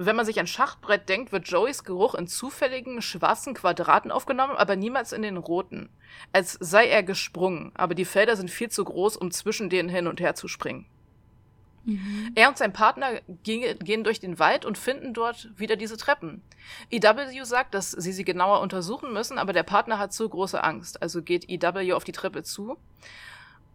Wenn 0.07 0.17
man 0.17 0.27
sich 0.27 0.41
an 0.41 0.47
Schachbrett 0.47 1.09
denkt, 1.09 1.31
wird 1.33 1.49
Joeys 1.49 1.85
Geruch 1.85 2.15
in 2.15 2.27
zufälligen 2.27 3.03
schwarzen 3.03 3.55
Quadraten 3.55 4.11
aufgenommen, 4.11 4.57
aber 4.57 4.75
niemals 4.75 5.13
in 5.13 5.23
den 5.23 5.37
roten. 5.37 5.91
Als 6.33 6.57
sei 6.61 6.89
er 6.89 7.03
gesprungen, 7.03 7.71
aber 7.75 7.95
die 7.95 8.05
Felder 8.05 8.37
sind 8.37 8.51
viel 8.51 8.69
zu 8.69 8.85
groß, 8.85 9.17
um 9.17 9.31
zwischen 9.31 9.71
denen 9.71 9.89
hin 9.89 10.09
und 10.09 10.21
her 10.21 10.35
zu 10.35 10.49
springen. 10.49 10.87
Mhm. 11.85 12.33
Er 12.35 12.49
und 12.49 12.59
sein 12.59 12.73
Partner 12.73 13.21
gehen, 13.43 14.05
durch 14.05 14.21
den 14.21 14.39
Wald 14.39 14.65
und 14.65 14.79
finden 14.79 15.15
dort 15.15 15.51
wieder 15.57 15.77
diese 15.77 15.97
Treppen. 15.97 16.43
EW 16.91 17.45
sagt, 17.45 17.75
dass 17.75 17.91
sie 17.91 18.13
sie 18.13 18.25
genauer 18.25 18.61
untersuchen 18.61 19.13
müssen, 19.13 19.39
aber 19.39 19.53
der 19.53 19.63
Partner 19.63 19.99
hat 19.99 20.13
zu 20.13 20.29
große 20.29 20.63
Angst. 20.63 21.03
Also 21.03 21.23
geht 21.23 21.49
EW 21.49 21.93
auf 21.93 22.05
die 22.05 22.13
Treppe 22.13 22.43
zu 22.43 22.77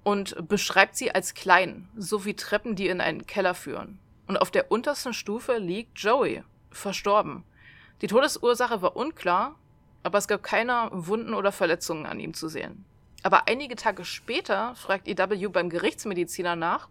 und 0.03 0.47
beschreibt 0.47 0.95
sie 0.95 1.13
als 1.13 1.33
klein, 1.33 1.89
so 1.95 2.25
wie 2.25 2.33
Treppen, 2.33 2.75
die 2.75 2.87
in 2.87 3.01
einen 3.01 3.25
Keller 3.25 3.53
führen. 3.53 3.99
Und 4.27 4.37
auf 4.37 4.51
der 4.51 4.71
untersten 4.71 5.13
Stufe 5.13 5.57
liegt 5.57 5.97
Joey, 5.99 6.43
verstorben. 6.69 7.43
Die 8.01 8.07
Todesursache 8.07 8.81
war 8.81 8.95
unklar, 8.95 9.55
aber 10.03 10.17
es 10.17 10.27
gab 10.27 10.43
keine 10.43 10.89
Wunden 10.91 11.33
oder 11.33 11.51
Verletzungen 11.51 12.05
an 12.05 12.19
ihm 12.19 12.33
zu 12.33 12.47
sehen. 12.47 12.85
Aber 13.23 13.47
einige 13.47 13.75
Tage 13.75 14.05
später 14.05 14.75
fragt 14.75 15.07
EW 15.07 15.47
beim 15.47 15.69
Gerichtsmediziner 15.69 16.55
nach 16.55 16.89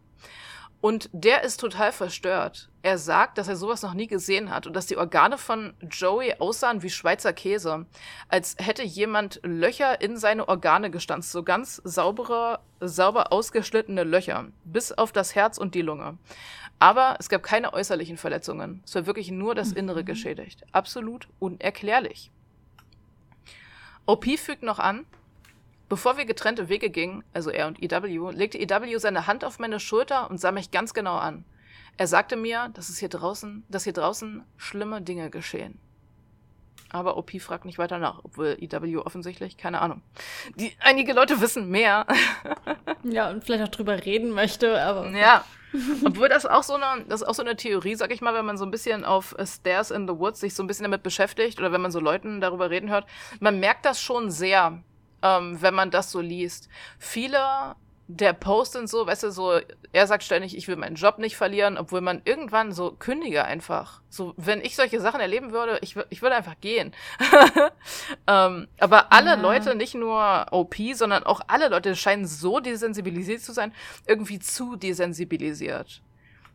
und 0.80 1.08
der 1.12 1.42
ist 1.42 1.58
total 1.58 1.90
verstört. 1.90 2.68
Er 2.82 2.98
sagt, 2.98 3.38
dass 3.38 3.48
er 3.48 3.56
sowas 3.56 3.82
noch 3.82 3.94
nie 3.94 4.06
gesehen 4.06 4.50
hat 4.50 4.66
und 4.66 4.74
dass 4.74 4.86
die 4.86 4.96
Organe 4.96 5.38
von 5.38 5.74
Joey 5.80 6.34
aussahen 6.38 6.82
wie 6.82 6.90
Schweizer 6.90 7.32
Käse. 7.32 7.86
Als 8.28 8.56
hätte 8.58 8.82
jemand 8.82 9.40
Löcher 9.42 10.00
in 10.00 10.16
seine 10.16 10.48
Organe 10.48 10.90
gestanzt. 10.90 11.32
So 11.32 11.42
ganz 11.42 11.80
saubere, 11.84 12.60
sauber 12.80 13.32
ausgeschnittene 13.32 14.04
Löcher. 14.04 14.46
Bis 14.64 14.92
auf 14.92 15.12
das 15.12 15.34
Herz 15.34 15.58
und 15.58 15.74
die 15.74 15.82
Lunge. 15.82 16.18
Aber 16.78 17.16
es 17.18 17.28
gab 17.28 17.42
keine 17.42 17.72
äußerlichen 17.72 18.18
Verletzungen. 18.18 18.82
Es 18.84 18.94
war 18.94 19.06
wirklich 19.06 19.30
nur 19.30 19.54
das 19.54 19.72
Innere 19.72 20.02
mhm. 20.02 20.06
geschädigt. 20.06 20.64
Absolut 20.72 21.28
unerklärlich. 21.38 22.30
OP 24.04 24.26
fügt 24.38 24.62
noch 24.62 24.78
an, 24.78 25.06
Bevor 25.88 26.16
wir 26.16 26.24
getrennte 26.24 26.68
Wege 26.68 26.90
gingen, 26.90 27.22
also 27.32 27.50
er 27.50 27.68
und 27.68 27.80
EW, 27.80 28.32
legte 28.32 28.58
EW 28.58 28.98
seine 28.98 29.28
Hand 29.28 29.44
auf 29.44 29.60
meine 29.60 29.78
Schulter 29.78 30.28
und 30.28 30.38
sah 30.38 30.50
mich 30.50 30.72
ganz 30.72 30.94
genau 30.94 31.16
an. 31.16 31.44
Er 31.96 32.08
sagte 32.08 32.36
mir, 32.36 32.70
dass 32.74 32.88
es 32.88 32.98
hier 32.98 33.08
draußen, 33.08 33.64
dass 33.68 33.84
hier 33.84 33.92
draußen 33.92 34.42
schlimme 34.56 35.00
Dinge 35.00 35.30
geschehen. 35.30 35.78
Aber 36.90 37.16
OP 37.16 37.40
fragt 37.40 37.64
nicht 37.64 37.78
weiter 37.78 37.98
nach, 37.98 38.20
obwohl 38.24 38.56
EW 38.60 38.98
offensichtlich, 38.98 39.56
keine 39.56 39.80
Ahnung. 39.80 40.02
Die, 40.56 40.72
einige 40.80 41.12
Leute 41.12 41.40
wissen 41.40 41.68
mehr. 41.70 42.06
ja, 43.04 43.30
und 43.30 43.44
vielleicht 43.44 43.62
auch 43.62 43.68
drüber 43.68 44.04
reden 44.04 44.30
möchte, 44.30 44.80
aber. 44.80 45.08
Ja. 45.10 45.44
Obwohl 46.04 46.28
das 46.28 46.46
auch 46.46 46.62
so 46.62 46.74
eine, 46.74 47.04
das 47.08 47.22
ist 47.22 47.28
auch 47.28 47.34
so 47.34 47.42
eine 47.42 47.56
Theorie, 47.56 47.94
sag 47.94 48.12
ich 48.12 48.20
mal, 48.20 48.34
wenn 48.34 48.46
man 48.46 48.58
so 48.58 48.64
ein 48.64 48.70
bisschen 48.70 49.04
auf 49.04 49.34
Stairs 49.44 49.90
in 49.90 50.06
the 50.06 50.18
Woods 50.18 50.40
sich 50.40 50.54
so 50.54 50.62
ein 50.62 50.66
bisschen 50.66 50.84
damit 50.84 51.02
beschäftigt 51.02 51.58
oder 51.58 51.72
wenn 51.72 51.80
man 51.80 51.90
so 51.90 52.00
Leuten 52.00 52.40
darüber 52.40 52.70
reden 52.70 52.90
hört, 52.90 53.06
man 53.40 53.60
merkt 53.60 53.84
das 53.84 54.00
schon 54.00 54.30
sehr, 54.30 54.82
ähm, 55.22 55.60
wenn 55.60 55.74
man 55.74 55.90
das 55.90 56.10
so 56.10 56.20
liest. 56.20 56.68
Viele 56.98 57.38
der 58.08 58.32
Post 58.32 58.76
und 58.76 58.88
so, 58.88 59.06
weißt 59.06 59.24
du, 59.24 59.30
so, 59.30 59.58
er 59.92 60.06
sagt 60.06 60.22
ständig, 60.22 60.56
ich 60.56 60.68
will 60.68 60.76
meinen 60.76 60.94
Job 60.94 61.18
nicht 61.18 61.36
verlieren, 61.36 61.76
obwohl 61.76 62.00
man 62.00 62.22
irgendwann 62.24 62.72
so 62.72 62.92
kündige 62.92 63.44
einfach. 63.44 64.00
So, 64.08 64.32
wenn 64.36 64.60
ich 64.60 64.76
solche 64.76 65.00
Sachen 65.00 65.20
erleben 65.20 65.52
würde, 65.52 65.78
ich, 65.82 65.96
ich 66.10 66.22
würde 66.22 66.36
einfach 66.36 66.60
gehen. 66.60 66.92
ähm, 68.28 68.68
aber 68.78 69.12
alle 69.12 69.30
ja. 69.30 69.34
Leute, 69.34 69.74
nicht 69.74 69.94
nur 69.94 70.46
OP, 70.52 70.76
sondern 70.94 71.24
auch 71.24 71.40
alle 71.48 71.68
Leute 71.68 71.96
scheinen 71.96 72.26
so 72.26 72.60
desensibilisiert 72.60 73.40
zu 73.40 73.52
sein, 73.52 73.72
irgendwie 74.06 74.38
zu 74.38 74.76
desensibilisiert 74.76 76.02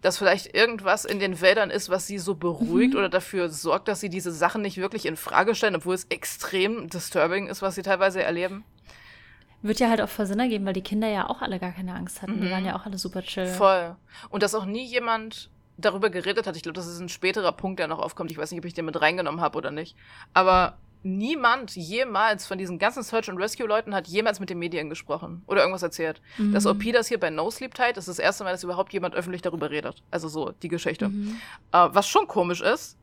dass 0.02 0.18
vielleicht 0.18 0.56
irgendwas 0.56 1.06
in 1.06 1.20
den 1.20 1.42
Wäldern 1.42 1.70
ist, 1.70 1.90
was 1.90 2.08
sie 2.08 2.18
so 2.18 2.36
beruhigt 2.36 2.94
mhm. 2.94 3.00
oder 3.00 3.10
dafür 3.10 3.50
sorgt, 3.50 3.88
dass 3.88 4.00
sie 4.00 4.10
diese 4.10 4.32
Sachen 4.32 4.64
nicht 4.64 4.78
wirklich 4.78 5.06
in 5.06 5.16
Frage 5.16 5.54
stellen, 5.54 5.76
obwohl 5.76 5.94
es 5.94 6.06
extrem 6.06 6.90
disturbing 6.90 7.48
ist, 7.48 7.62
was 7.62 7.76
sie 7.76 7.84
teilweise 7.84 8.24
erleben. 8.24 8.64
Wird 9.62 9.80
ja 9.80 9.90
halt 9.90 10.02
auch 10.02 10.10
voll 10.10 10.26
Sinn 10.26 10.40
ergeben, 10.40 10.66
weil 10.66 10.74
die 10.74 10.82
Kinder 10.82 11.08
ja 11.08 11.30
auch 11.30 11.42
alle 11.42 11.60
gar 11.60 11.72
keine 11.72 11.94
Angst 11.94 12.22
hatten. 12.22 12.38
Mhm. 12.38 12.42
Die 12.42 12.52
waren 12.52 12.66
ja 12.66 12.76
auch 12.76 12.86
alle 12.86 12.98
super 12.98 13.22
chill. 13.22 13.48
Voll. 13.48 13.96
Und 14.30 14.44
dass 14.44 14.56
auch 14.56 14.66
nie 14.66 14.86
jemand 14.86 15.50
darüber 15.78 16.10
geredet 16.10 16.48
hat. 16.48 16.56
Ich 16.56 16.64
glaube, 16.64 16.76
das 16.76 16.88
ist 16.88 17.00
ein 17.00 17.10
späterer 17.10 17.52
Punkt, 17.52 17.80
der 17.80 17.88
noch 17.88 18.00
aufkommt. 18.00 18.32
Ich 18.32 18.38
weiß 18.38 18.52
nicht, 18.52 18.60
ob 18.60 18.66
ich 18.66 18.74
den 18.74 18.86
mit 18.86 19.00
reingenommen 19.02 19.42
habe 19.42 19.58
oder 19.58 19.72
nicht. 19.72 19.96
Aber 20.34 20.78
niemand 21.04 21.76
jemals 21.76 22.46
von 22.46 22.58
diesen 22.58 22.78
ganzen 22.78 23.04
Search 23.04 23.30
and 23.30 23.40
Rescue 23.40 23.66
Leuten 23.66 23.96
hat 23.96 24.08
jemals 24.08 24.40
mit 24.40 24.50
den 24.50 24.60
Medien 24.60 24.90
gesprochen 24.90 25.44
oder 25.48 25.62
irgendwas 25.62 25.84
erzählt. 25.84 26.22
Mhm. 26.38 26.54
Das 26.54 26.66
OP, 26.66 26.84
das 26.94 27.08
hier 27.08 27.20
bei 27.20 27.30
No 27.30 27.50
Sleep 27.50 27.74
Tight, 27.74 27.98
ist 27.98 28.08
das 28.08 28.20
erste 28.20 28.44
Mal, 28.44 28.52
dass 28.52 28.64
überhaupt 28.64 28.94
jemand 28.94 29.16
öffentlich 29.16 29.42
darüber 29.42 29.72
redet. 29.72 30.04
Also 30.12 30.28
so 30.28 30.52
die 30.62 30.68
Geschichte. 30.68 31.10
Mhm. 31.10 31.38
Uh, 31.74 31.90
was 31.92 32.08
schon 32.08 32.28
komisch 32.28 32.62
ist, 32.62 32.98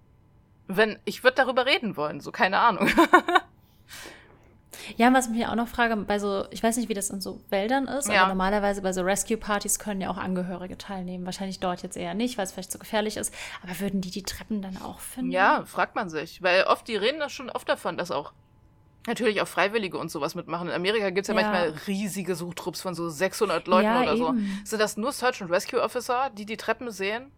wenn 0.68 0.98
ich 1.04 1.24
würde 1.24 1.36
darüber 1.36 1.66
reden 1.66 1.96
wollen, 1.96 2.20
so 2.20 2.30
keine 2.30 2.58
Ahnung. 2.58 2.88
Ja, 4.96 5.12
was 5.12 5.26
ich 5.26 5.32
mich 5.32 5.46
auch 5.46 5.54
noch 5.54 5.68
frage, 5.68 5.96
bei 5.96 6.18
so, 6.18 6.44
ich 6.50 6.62
weiß 6.62 6.76
nicht, 6.76 6.88
wie 6.88 6.94
das 6.94 7.10
in 7.10 7.20
so 7.20 7.40
Wäldern 7.50 7.86
ist, 7.86 8.08
ja. 8.08 8.22
aber 8.22 8.28
normalerweise 8.28 8.82
bei 8.82 8.92
so 8.92 9.02
Rescue-Partys 9.02 9.78
können 9.78 10.00
ja 10.00 10.10
auch 10.10 10.16
Angehörige 10.16 10.78
teilnehmen. 10.78 11.24
Wahrscheinlich 11.24 11.60
dort 11.60 11.82
jetzt 11.82 11.96
eher 11.96 12.14
nicht, 12.14 12.38
weil 12.38 12.44
es 12.44 12.52
vielleicht 12.52 12.70
zu 12.70 12.78
so 12.78 12.80
gefährlich 12.80 13.16
ist. 13.16 13.34
Aber 13.62 13.78
würden 13.80 14.00
die 14.00 14.10
die 14.10 14.22
Treppen 14.22 14.62
dann 14.62 14.76
auch 14.78 15.00
finden? 15.00 15.30
Ja, 15.30 15.64
fragt 15.64 15.94
man 15.94 16.08
sich. 16.08 16.42
Weil 16.42 16.64
oft, 16.64 16.88
die 16.88 16.96
reden 16.96 17.20
das 17.20 17.32
schon 17.32 17.50
oft 17.50 17.68
davon, 17.68 17.96
dass 17.96 18.10
auch 18.10 18.32
natürlich 19.06 19.40
auch 19.40 19.48
Freiwillige 19.48 19.98
und 19.98 20.10
sowas 20.10 20.34
mitmachen. 20.34 20.68
In 20.68 20.74
Amerika 20.74 21.10
gibt 21.10 21.28
es 21.28 21.34
ja, 21.34 21.34
ja, 21.34 21.40
manchmal 21.40 21.80
riesige 21.86 22.34
Suchtrupps 22.34 22.80
von 22.80 22.94
so 22.94 23.08
600 23.08 23.66
Leuten 23.66 23.84
ja, 23.84 24.02
oder 24.02 24.16
so. 24.16 24.34
Sind 24.64 24.80
das 24.80 24.96
nur 24.96 25.12
Search 25.12 25.42
and 25.42 25.50
Rescue 25.50 25.80
Officer, 25.80 26.30
die 26.36 26.46
die 26.46 26.56
Treppen 26.56 26.90
sehen? 26.90 27.32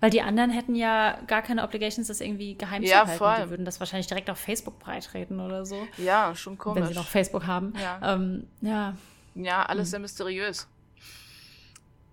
Weil 0.00 0.10
die 0.10 0.22
anderen 0.22 0.50
hätten 0.50 0.74
ja 0.74 1.18
gar 1.26 1.42
keine 1.42 1.62
Obligations, 1.62 2.08
das 2.08 2.20
irgendwie 2.20 2.54
geheim 2.54 2.82
ja, 2.82 3.02
zu 3.02 3.08
halten. 3.08 3.18
Voll. 3.18 3.44
Die 3.44 3.50
würden 3.50 3.64
das 3.64 3.80
wahrscheinlich 3.80 4.06
direkt 4.06 4.30
auf 4.30 4.38
Facebook 4.38 4.78
breitreten 4.78 5.40
oder 5.40 5.64
so. 5.64 5.86
Ja, 5.98 6.34
schon 6.34 6.58
komisch. 6.58 6.82
Wenn 6.82 6.88
sie 6.88 6.94
noch 6.94 7.06
Facebook 7.06 7.46
haben. 7.46 7.72
Ja, 7.80 8.14
ähm, 8.14 8.46
ja. 8.60 8.94
ja 9.34 9.62
alles 9.64 9.88
hm. 9.88 9.90
sehr 9.90 10.00
mysteriös. 10.00 10.68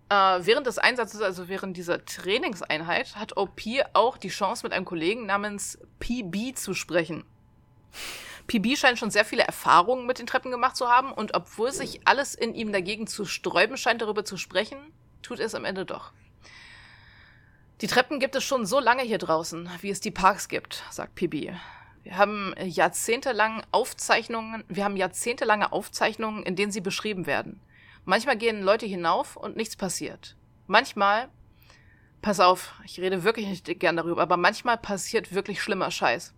Äh, 0.10 0.46
während 0.46 0.68
des 0.68 0.78
Einsatzes, 0.78 1.22
also 1.22 1.48
während 1.48 1.78
dieser 1.78 2.06
Trainingseinheit, 2.06 3.16
hat 3.16 3.38
OP 3.38 3.62
auch 3.94 4.18
die 4.18 4.30
Chance, 4.30 4.64
mit 4.66 4.74
einem 4.74 4.86
Kollegen 4.86 5.26
namens 5.26 5.80
PB 6.00 6.56
zu 6.56 6.74
sprechen. 6.74 7.24
PB 8.48 8.78
scheint 8.78 9.00
schon 9.00 9.10
sehr 9.10 9.26
viele 9.26 9.44
Erfahrungen 9.44 10.06
mit 10.06 10.20
den 10.20 10.28
Treppen 10.28 10.52
gemacht 10.52 10.76
zu 10.76 10.90
haben 10.90 11.12
und 11.12 11.34
obwohl 11.34 11.72
sich 11.72 12.02
alles 12.06 12.36
in 12.36 12.54
ihm 12.54 12.72
dagegen 12.72 13.08
zu 13.08 13.26
sträuben 13.26 13.78
scheint, 13.78 14.02
darüber 14.02 14.26
zu 14.26 14.38
sprechen, 14.38 14.78
tut 15.22 15.40
er 15.40 15.46
es 15.46 15.56
am 15.56 15.66
Ende 15.66 15.86
doch. 15.86 16.12
Die 17.84 17.90
Treppen 17.90 18.22
gibt 18.22 18.34
es 18.34 18.46
schon 18.46 18.66
so 18.66 18.80
lange 18.80 19.02
hier 19.02 19.18
draußen, 19.18 19.70
wie 19.82 19.90
es 19.90 20.00
die 20.00 20.10
Parks 20.10 20.48
gibt, 20.48 20.86
sagt 20.90 21.16
PB. 21.16 21.52
Wir 22.04 22.18
haben 22.18 22.56
jahrzehntelang 22.64 23.62
Aufzeichnungen, 23.72 24.64
wir 24.70 24.86
haben 24.86 24.96
jahrzehntelange 24.96 25.74
Aufzeichnungen, 25.74 26.44
in 26.44 26.56
denen 26.56 26.72
sie 26.72 26.80
beschrieben 26.80 27.26
werden. 27.26 27.60
Manchmal 28.06 28.38
gehen 28.38 28.62
Leute 28.62 28.86
hinauf 28.86 29.36
und 29.36 29.58
nichts 29.58 29.76
passiert. 29.76 30.38
Manchmal, 30.66 31.28
pass 32.22 32.40
auf, 32.40 32.74
ich 32.86 33.02
rede 33.02 33.26
wirklich 33.26 33.48
nicht 33.48 33.66
gern 33.82 33.98
darüber, 33.98 34.22
aber 34.22 34.38
manchmal 34.38 34.78
passiert 34.78 35.34
wirklich 35.36 35.62
schlimmer 35.62 35.92
Scheiß. 35.92 36.34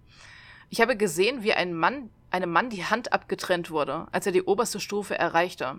Ich 0.71 0.81
habe 0.81 0.97
gesehen, 0.97 1.43
wie 1.43 1.53
ein 1.53 1.75
Mann, 1.75 2.09
einem 2.31 2.51
Mann 2.51 2.71
die 2.71 2.85
Hand 2.85 3.13
abgetrennt 3.13 3.69
wurde, 3.69 4.07
als 4.11 4.25
er 4.25 4.31
die 4.31 4.41
oberste 4.41 4.79
Stufe 4.79 5.15
erreichte. 5.15 5.77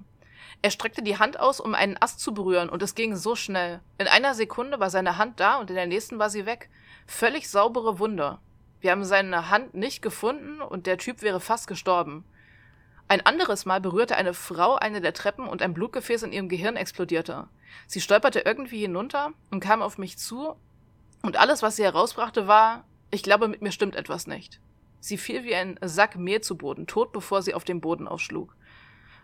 Er 0.63 0.71
streckte 0.71 1.03
die 1.03 1.19
Hand 1.19 1.39
aus, 1.39 1.61
um 1.61 1.75
einen 1.75 1.97
Ast 2.01 2.21
zu 2.21 2.35
berühren, 2.35 2.69
und 2.69 2.83
es 2.83 2.95
ging 2.95 3.17
so 3.17 3.37
schnell. 3.37 3.81
In 3.99 4.09
einer 4.09 4.35
Sekunde 4.35 4.81
war 4.81 4.91
seine 4.91 5.19
Hand 5.19 5.41
da 5.41 5.57
und 5.57 5.71
in 5.71 5.77
der 5.77 5.87
nächsten 5.87 6.19
war 6.19 6.31
sie 6.31 6.47
weg. 6.47 6.71
Völlig 7.07 7.49
saubere 7.49 7.99
Wunder. 7.99 8.41
Wir 8.81 8.91
haben 8.91 9.05
seine 9.05 9.51
Hand 9.51 9.75
nicht 9.75 10.03
gefunden 10.03 10.61
und 10.61 10.87
der 10.87 10.99
Typ 10.99 11.23
wäre 11.23 11.41
fast 11.41 11.67
gestorben. 11.67 12.25
Ein 13.09 13.25
anderes 13.25 13.65
Mal 13.67 13.81
berührte 13.81 14.17
eine 14.17 14.35
Frau 14.35 14.75
eine 14.75 15.01
der 15.01 15.13
Treppen 15.13 15.47
und 15.47 15.63
ein 15.63 15.75
Blutgefäß 15.75 16.25
in 16.25 16.33
ihrem 16.33 16.49
Gehirn 16.49 16.77
explodierte. 16.77 17.49
Sie 17.87 18.01
stolperte 18.01 18.41
irgendwie 18.41 18.81
hinunter 18.81 19.33
und 19.51 19.61
kam 19.61 19.83
auf 19.83 19.99
mich 19.99 20.19
zu, 20.19 20.57
und 21.23 21.37
alles, 21.37 21.63
was 21.63 21.77
sie 21.77 21.85
herausbrachte, 21.85 22.47
war, 22.47 22.85
ich 23.11 23.23
glaube, 23.23 23.49
mit 23.49 23.63
mir 23.63 23.73
stimmt 23.73 23.97
etwas 23.97 24.27
nicht. 24.27 24.61
Sie 25.01 25.19
fiel 25.19 25.45
wie 25.45 25.55
ein 25.55 25.79
Sack 25.83 26.17
Mehl 26.17 26.41
zu 26.41 26.57
Boden, 26.57 26.87
tot 26.87 27.13
bevor 27.13 27.43
sie 27.43 27.55
auf 27.55 27.65
dem 27.65 27.81
Boden 27.81 28.09
aufschlug. 28.09 28.55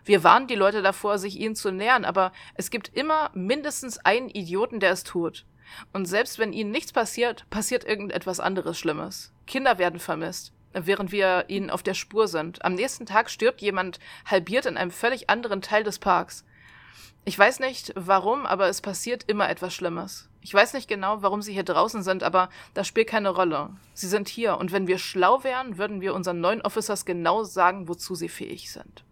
Wir 0.05 0.23
warnen 0.23 0.47
die 0.47 0.55
Leute 0.55 0.81
davor, 0.81 1.17
sich 1.17 1.39
ihnen 1.39 1.55
zu 1.55 1.71
nähern, 1.71 2.03
aber 2.03 2.33
es 2.55 2.69
gibt 2.69 2.89
immer 2.89 3.31
mindestens 3.33 3.99
einen 3.99 4.29
Idioten, 4.29 4.81
der 4.81 4.91
es 4.91 5.03
tut. 5.03 5.45
Und 5.93 6.05
selbst 6.05 6.39
wenn 6.39 6.51
ihnen 6.51 6.71
nichts 6.71 6.91
passiert, 6.91 7.49
passiert 7.49 7.85
irgendetwas 7.85 8.41
anderes 8.41 8.77
Schlimmes. 8.77 9.31
Kinder 9.47 9.77
werden 9.77 10.01
vermisst, 10.01 10.51
während 10.73 11.13
wir 11.13 11.45
ihnen 11.47 11.69
auf 11.69 11.83
der 11.83 11.93
Spur 11.93 12.27
sind. 12.27 12.65
Am 12.65 12.75
nächsten 12.75 13.05
Tag 13.05 13.29
stirbt 13.29 13.61
jemand 13.61 13.99
halbiert 14.25 14.65
in 14.65 14.75
einem 14.75 14.91
völlig 14.91 15.29
anderen 15.29 15.61
Teil 15.61 15.85
des 15.85 15.99
Parks. 15.99 16.43
Ich 17.23 17.39
weiß 17.39 17.61
nicht 17.61 17.93
warum, 17.95 18.45
aber 18.45 18.67
es 18.67 18.81
passiert 18.81 19.23
immer 19.27 19.49
etwas 19.49 19.73
Schlimmes. 19.73 20.29
Ich 20.41 20.53
weiß 20.53 20.73
nicht 20.73 20.89
genau, 20.89 21.21
warum 21.21 21.41
sie 21.41 21.53
hier 21.53 21.63
draußen 21.63 22.03
sind, 22.03 22.23
aber 22.23 22.49
das 22.73 22.89
spielt 22.89 23.07
keine 23.07 23.29
Rolle. 23.29 23.69
Sie 23.93 24.09
sind 24.09 24.27
hier 24.27 24.57
und 24.57 24.73
wenn 24.73 24.87
wir 24.87 24.97
schlau 24.97 25.45
wären, 25.45 25.77
würden 25.77 26.01
wir 26.01 26.13
unseren 26.13 26.41
neuen 26.41 26.61
Officers 26.61 27.05
genau 27.05 27.45
sagen, 27.45 27.87
wozu 27.87 28.15
sie 28.15 28.27
fähig 28.27 28.69
sind 28.69 29.05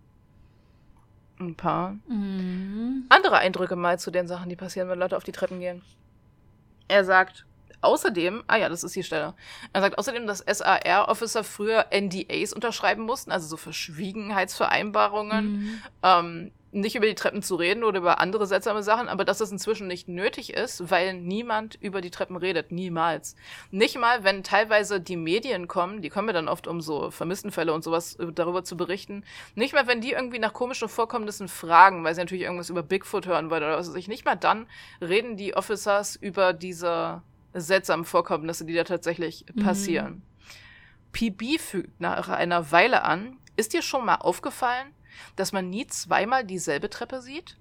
ein 1.41 1.55
paar 1.55 1.97
mhm. 2.07 3.05
andere 3.09 3.38
Eindrücke 3.38 3.76
mal 3.76 3.99
zu 3.99 4.11
den 4.11 4.27
Sachen, 4.27 4.49
die 4.49 4.55
passieren, 4.55 4.89
wenn 4.89 4.99
Leute 4.99 5.18
auf 5.18 5.23
die 5.23 5.31
Treppen 5.31 5.59
gehen. 5.59 5.81
Er 6.88 7.03
sagt 7.05 7.45
außerdem, 7.81 8.43
ah 8.47 8.57
ja, 8.57 8.69
das 8.69 8.84
ist 8.84 8.95
die 8.95 9.03
Stelle. 9.03 9.34
Er 9.73 9.81
sagt 9.81 9.97
außerdem, 9.97 10.27
dass 10.27 10.39
SAR-Officer 10.39 11.43
früher 11.43 11.88
NDAs 11.91 12.53
unterschreiben 12.53 13.03
mussten, 13.03 13.31
also 13.31 13.47
so 13.47 13.57
Verschwiegenheitsvereinbarungen, 13.57 15.51
mhm. 15.51 15.81
ähm, 16.03 16.51
nicht 16.72 16.95
über 16.95 17.06
die 17.06 17.15
Treppen 17.15 17.41
zu 17.41 17.56
reden 17.56 17.84
oder 17.84 17.99
über 17.99 18.19
andere 18.19 18.48
seltsame 18.48 18.84
Sachen, 18.84 19.10
aber 19.10 19.26
dass 19.26 19.41
es 19.41 19.52
inzwischen 19.52 19.88
nicht 19.88 20.07
nötig 20.07 20.53
ist, 20.53 20.89
weil 20.89 21.14
niemand 21.14 21.76
über 21.76 22.02
die 22.02 22.11
Treppen 22.11 22.38
redet. 22.38 22.72
Niemals. 22.72 23.35
Nicht 23.72 23.98
mal, 23.98 24.23
wenn 24.23 24.43
teilweise 24.43 25.02
die 25.02 25.18
Medien 25.18 25.68
kommen, 25.68 26.02
die 26.02 26.10
kommen 26.10 26.30
ja 26.30 26.34
dann 26.34 26.48
oft, 26.48 26.68
um 26.68 26.81
so 26.81 27.11
Vermisstenfälle 27.11 27.73
und 27.73 27.84
sowas 27.84 28.15
äh, 28.15 28.31
darüber 28.31 28.64
zu 28.64 28.77
berichten. 28.77 29.23
Nicht 29.56 29.73
mal, 29.73 29.88
wenn 29.88 30.02
die 30.02 30.11
irgendwie 30.11 30.39
nach 30.39 30.53
komischen 30.53 30.88
Vorkommnissen 30.88 31.48
fragen, 31.48 32.03
weil 32.03 32.15
sie 32.15 32.22
natürlich 32.22 32.43
irgendwas 32.43 32.69
über 32.69 32.84
Bigfoot 32.84 33.27
hören 33.27 33.49
wollen 33.49 33.64
oder 33.64 33.77
was 33.77 33.89
weiß 33.89 33.95
ich. 33.95 34.07
Nicht 34.07 34.26
mal 34.26 34.35
dann 34.35 34.68
reden 35.02 35.35
die 35.35 35.56
Officers 35.56 36.15
über 36.15 36.53
diese 36.53 37.22
seltsamen 37.53 38.06
Vorkommnisse, 38.06 38.65
die 38.65 38.73
da 38.73 38.85
tatsächlich 38.85 39.45
mhm. 39.53 39.64
passieren. 39.64 40.22
PB 41.11 41.60
fügt 41.60 41.99
nach 41.99 42.30
einer 42.30 42.72
Weile 42.72 43.03
an, 43.03 43.38
ist 43.57 43.73
dir 43.73 43.81
schon 43.81 44.06
mal 44.06 44.15
aufgefallen, 44.15 44.88
dass 45.36 45.52
man 45.52 45.70
nie 45.70 45.88
zweimal 45.88 46.46
dieselbe 46.46 46.90
Treppe 46.90 47.22
sieht? 47.22 47.58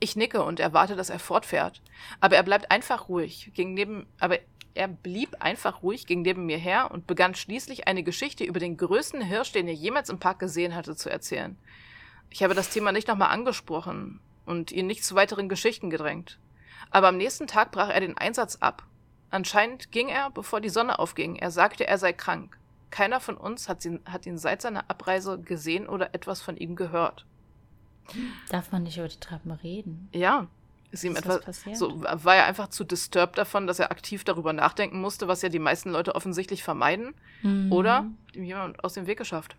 Ich 0.00 0.16
nicke 0.16 0.42
und 0.42 0.58
erwarte, 0.58 0.96
dass 0.96 1.10
er 1.10 1.18
fortfährt. 1.18 1.80
Aber 2.20 2.36
er 2.36 2.42
bleibt 2.42 2.70
einfach 2.70 3.08
ruhig, 3.08 3.52
ging 3.54 3.74
neben, 3.74 4.06
aber 4.18 4.38
er 4.74 4.88
blieb 4.88 5.36
einfach 5.40 5.82
ruhig, 5.82 6.06
ging 6.06 6.22
neben 6.22 6.46
mir 6.46 6.58
her 6.58 6.90
und 6.90 7.06
begann 7.06 7.34
schließlich 7.34 7.86
eine 7.86 8.02
Geschichte 8.02 8.44
über 8.44 8.58
den 8.58 8.76
größten 8.76 9.22
Hirsch, 9.22 9.52
den 9.52 9.68
er 9.68 9.74
jemals 9.74 10.08
im 10.08 10.18
Park 10.18 10.38
gesehen 10.38 10.74
hatte, 10.74 10.96
zu 10.96 11.10
erzählen. 11.10 11.56
Ich 12.30 12.42
habe 12.42 12.54
das 12.54 12.70
Thema 12.70 12.92
nicht 12.92 13.08
nochmal 13.08 13.30
angesprochen 13.30 14.20
und 14.46 14.72
ihn 14.72 14.86
nicht 14.86 15.04
zu 15.04 15.14
weiteren 15.14 15.48
Geschichten 15.48 15.90
gedrängt. 15.90 16.38
Aber 16.90 17.08
am 17.08 17.16
nächsten 17.16 17.46
Tag 17.46 17.70
brach 17.70 17.90
er 17.90 18.00
den 18.00 18.16
Einsatz 18.16 18.56
ab. 18.56 18.86
Anscheinend 19.30 19.92
ging 19.92 20.08
er, 20.08 20.30
bevor 20.30 20.60
die 20.60 20.68
Sonne 20.68 20.98
aufging. 20.98 21.36
Er 21.36 21.50
sagte, 21.50 21.86
er 21.86 21.98
sei 21.98 22.12
krank. 22.12 22.58
Keiner 22.92 23.20
von 23.20 23.38
uns 23.38 23.70
hat 23.70 23.84
ihn, 23.86 24.00
hat 24.04 24.26
ihn 24.26 24.36
seit 24.36 24.60
seiner 24.60 24.90
Abreise 24.90 25.40
gesehen 25.40 25.88
oder 25.88 26.14
etwas 26.14 26.42
von 26.42 26.58
ihm 26.58 26.76
gehört. 26.76 27.24
Darf 28.50 28.70
man 28.70 28.82
nicht 28.82 28.98
über 28.98 29.08
die 29.08 29.18
Treppen 29.18 29.50
reden? 29.50 30.10
Ja. 30.12 30.46
Ist 30.90 31.02
ihm 31.02 31.16
ist 31.16 31.24
etwas, 31.24 31.64
so, 31.72 32.02
war 32.02 32.36
er 32.36 32.44
einfach 32.44 32.68
zu 32.68 32.84
disturbed 32.84 33.38
davon, 33.38 33.66
dass 33.66 33.78
er 33.78 33.90
aktiv 33.90 34.24
darüber 34.24 34.52
nachdenken 34.52 35.00
musste, 35.00 35.26
was 35.26 35.40
ja 35.40 35.48
die 35.48 35.58
meisten 35.58 35.90
Leute 35.90 36.14
offensichtlich 36.14 36.62
vermeiden. 36.62 37.14
Mhm. 37.40 37.72
Oder 37.72 38.10
ihm 38.34 38.44
jemand 38.44 38.84
aus 38.84 38.92
dem 38.92 39.06
Weg 39.06 39.16
geschafft. 39.16 39.56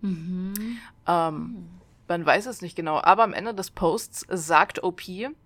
Mhm. 0.00 0.78
Ähm, 1.06 1.68
man 2.08 2.26
weiß 2.26 2.46
es 2.46 2.62
nicht 2.62 2.74
genau, 2.74 3.00
aber 3.00 3.22
am 3.22 3.32
Ende 3.32 3.54
des 3.54 3.70
Posts 3.70 4.26
sagt 4.28 4.82
OP, 4.82 5.02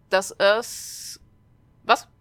dass 0.08 0.30
es? 0.30 1.20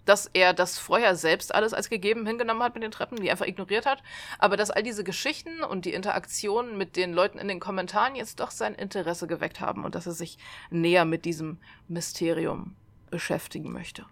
Dass 0.05 0.29
er 0.33 0.53
das 0.53 0.77
vorher 0.77 1.15
selbst 1.15 1.53
alles 1.53 1.73
als 1.73 1.89
gegeben 1.89 2.25
hingenommen 2.27 2.61
hat 2.63 2.75
mit 2.75 2.83
den 2.83 2.91
Treppen, 2.91 3.19
die 3.19 3.31
einfach 3.31 3.47
ignoriert 3.47 3.85
hat. 3.85 4.03
Aber 4.37 4.55
dass 4.55 4.71
all 4.71 4.83
diese 4.83 5.03
Geschichten 5.03 5.63
und 5.63 5.85
die 5.85 5.93
Interaktion 5.93 6.77
mit 6.77 6.95
den 6.95 7.13
Leuten 7.13 7.39
in 7.39 7.47
den 7.47 7.59
Kommentaren 7.59 8.15
jetzt 8.15 8.39
doch 8.39 8.51
sein 8.51 8.75
Interesse 8.75 9.27
geweckt 9.27 9.59
haben 9.59 9.83
und 9.83 9.95
dass 9.95 10.05
er 10.05 10.13
sich 10.13 10.37
näher 10.69 11.05
mit 11.05 11.25
diesem 11.25 11.59
Mysterium 11.87 12.75
beschäftigen 13.09 13.71
möchte. 13.71 14.05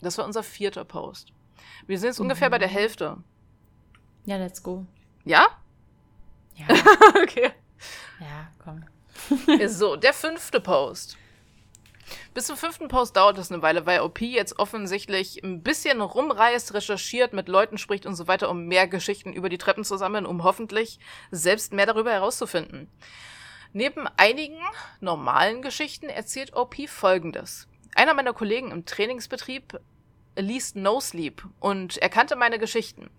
Das 0.00 0.18
war 0.18 0.24
unser 0.24 0.42
vierter 0.42 0.84
Post. 0.84 1.32
Wir 1.86 1.98
sind 1.98 2.08
jetzt 2.08 2.18
mhm. 2.18 2.24
ungefähr 2.24 2.50
bei 2.50 2.58
der 2.58 2.68
Hälfte. 2.68 3.18
Ja, 4.24 4.36
let's 4.36 4.62
go. 4.62 4.86
Ja? 5.24 5.46
Ja. 6.56 6.66
okay. 7.22 7.52
Ja, 8.20 8.50
komm. 8.62 8.84
so, 9.68 9.96
der 9.96 10.12
fünfte 10.12 10.60
Post. 10.60 11.16
Bis 12.34 12.46
zum 12.46 12.56
fünften 12.56 12.88
Post 12.88 13.16
dauert 13.16 13.38
es 13.38 13.52
eine 13.52 13.62
Weile, 13.62 13.86
weil 13.86 14.00
OP 14.00 14.20
jetzt 14.20 14.58
offensichtlich 14.58 15.42
ein 15.42 15.62
bisschen 15.62 16.00
rumreist, 16.00 16.74
recherchiert, 16.74 17.32
mit 17.32 17.48
Leuten 17.48 17.78
spricht 17.78 18.06
und 18.06 18.14
so 18.14 18.26
weiter, 18.26 18.50
um 18.50 18.66
mehr 18.66 18.86
Geschichten 18.86 19.32
über 19.32 19.48
die 19.48 19.58
Treppen 19.58 19.84
zu 19.84 19.96
sammeln, 19.96 20.26
um 20.26 20.42
hoffentlich 20.44 20.98
selbst 21.30 21.72
mehr 21.72 21.86
darüber 21.86 22.12
herauszufinden. 22.12 22.88
Neben 23.72 24.06
einigen 24.16 24.60
normalen 25.00 25.62
Geschichten 25.62 26.08
erzählt 26.08 26.54
OP 26.54 26.88
folgendes. 26.88 27.68
Einer 27.94 28.14
meiner 28.14 28.32
Kollegen 28.32 28.70
im 28.70 28.84
Trainingsbetrieb 28.84 29.80
liest 30.36 30.76
No 30.76 31.00
Sleep 31.00 31.42
und 31.60 31.98
er 31.98 32.08
kannte 32.08 32.36
meine 32.36 32.58
Geschichten. 32.58 33.10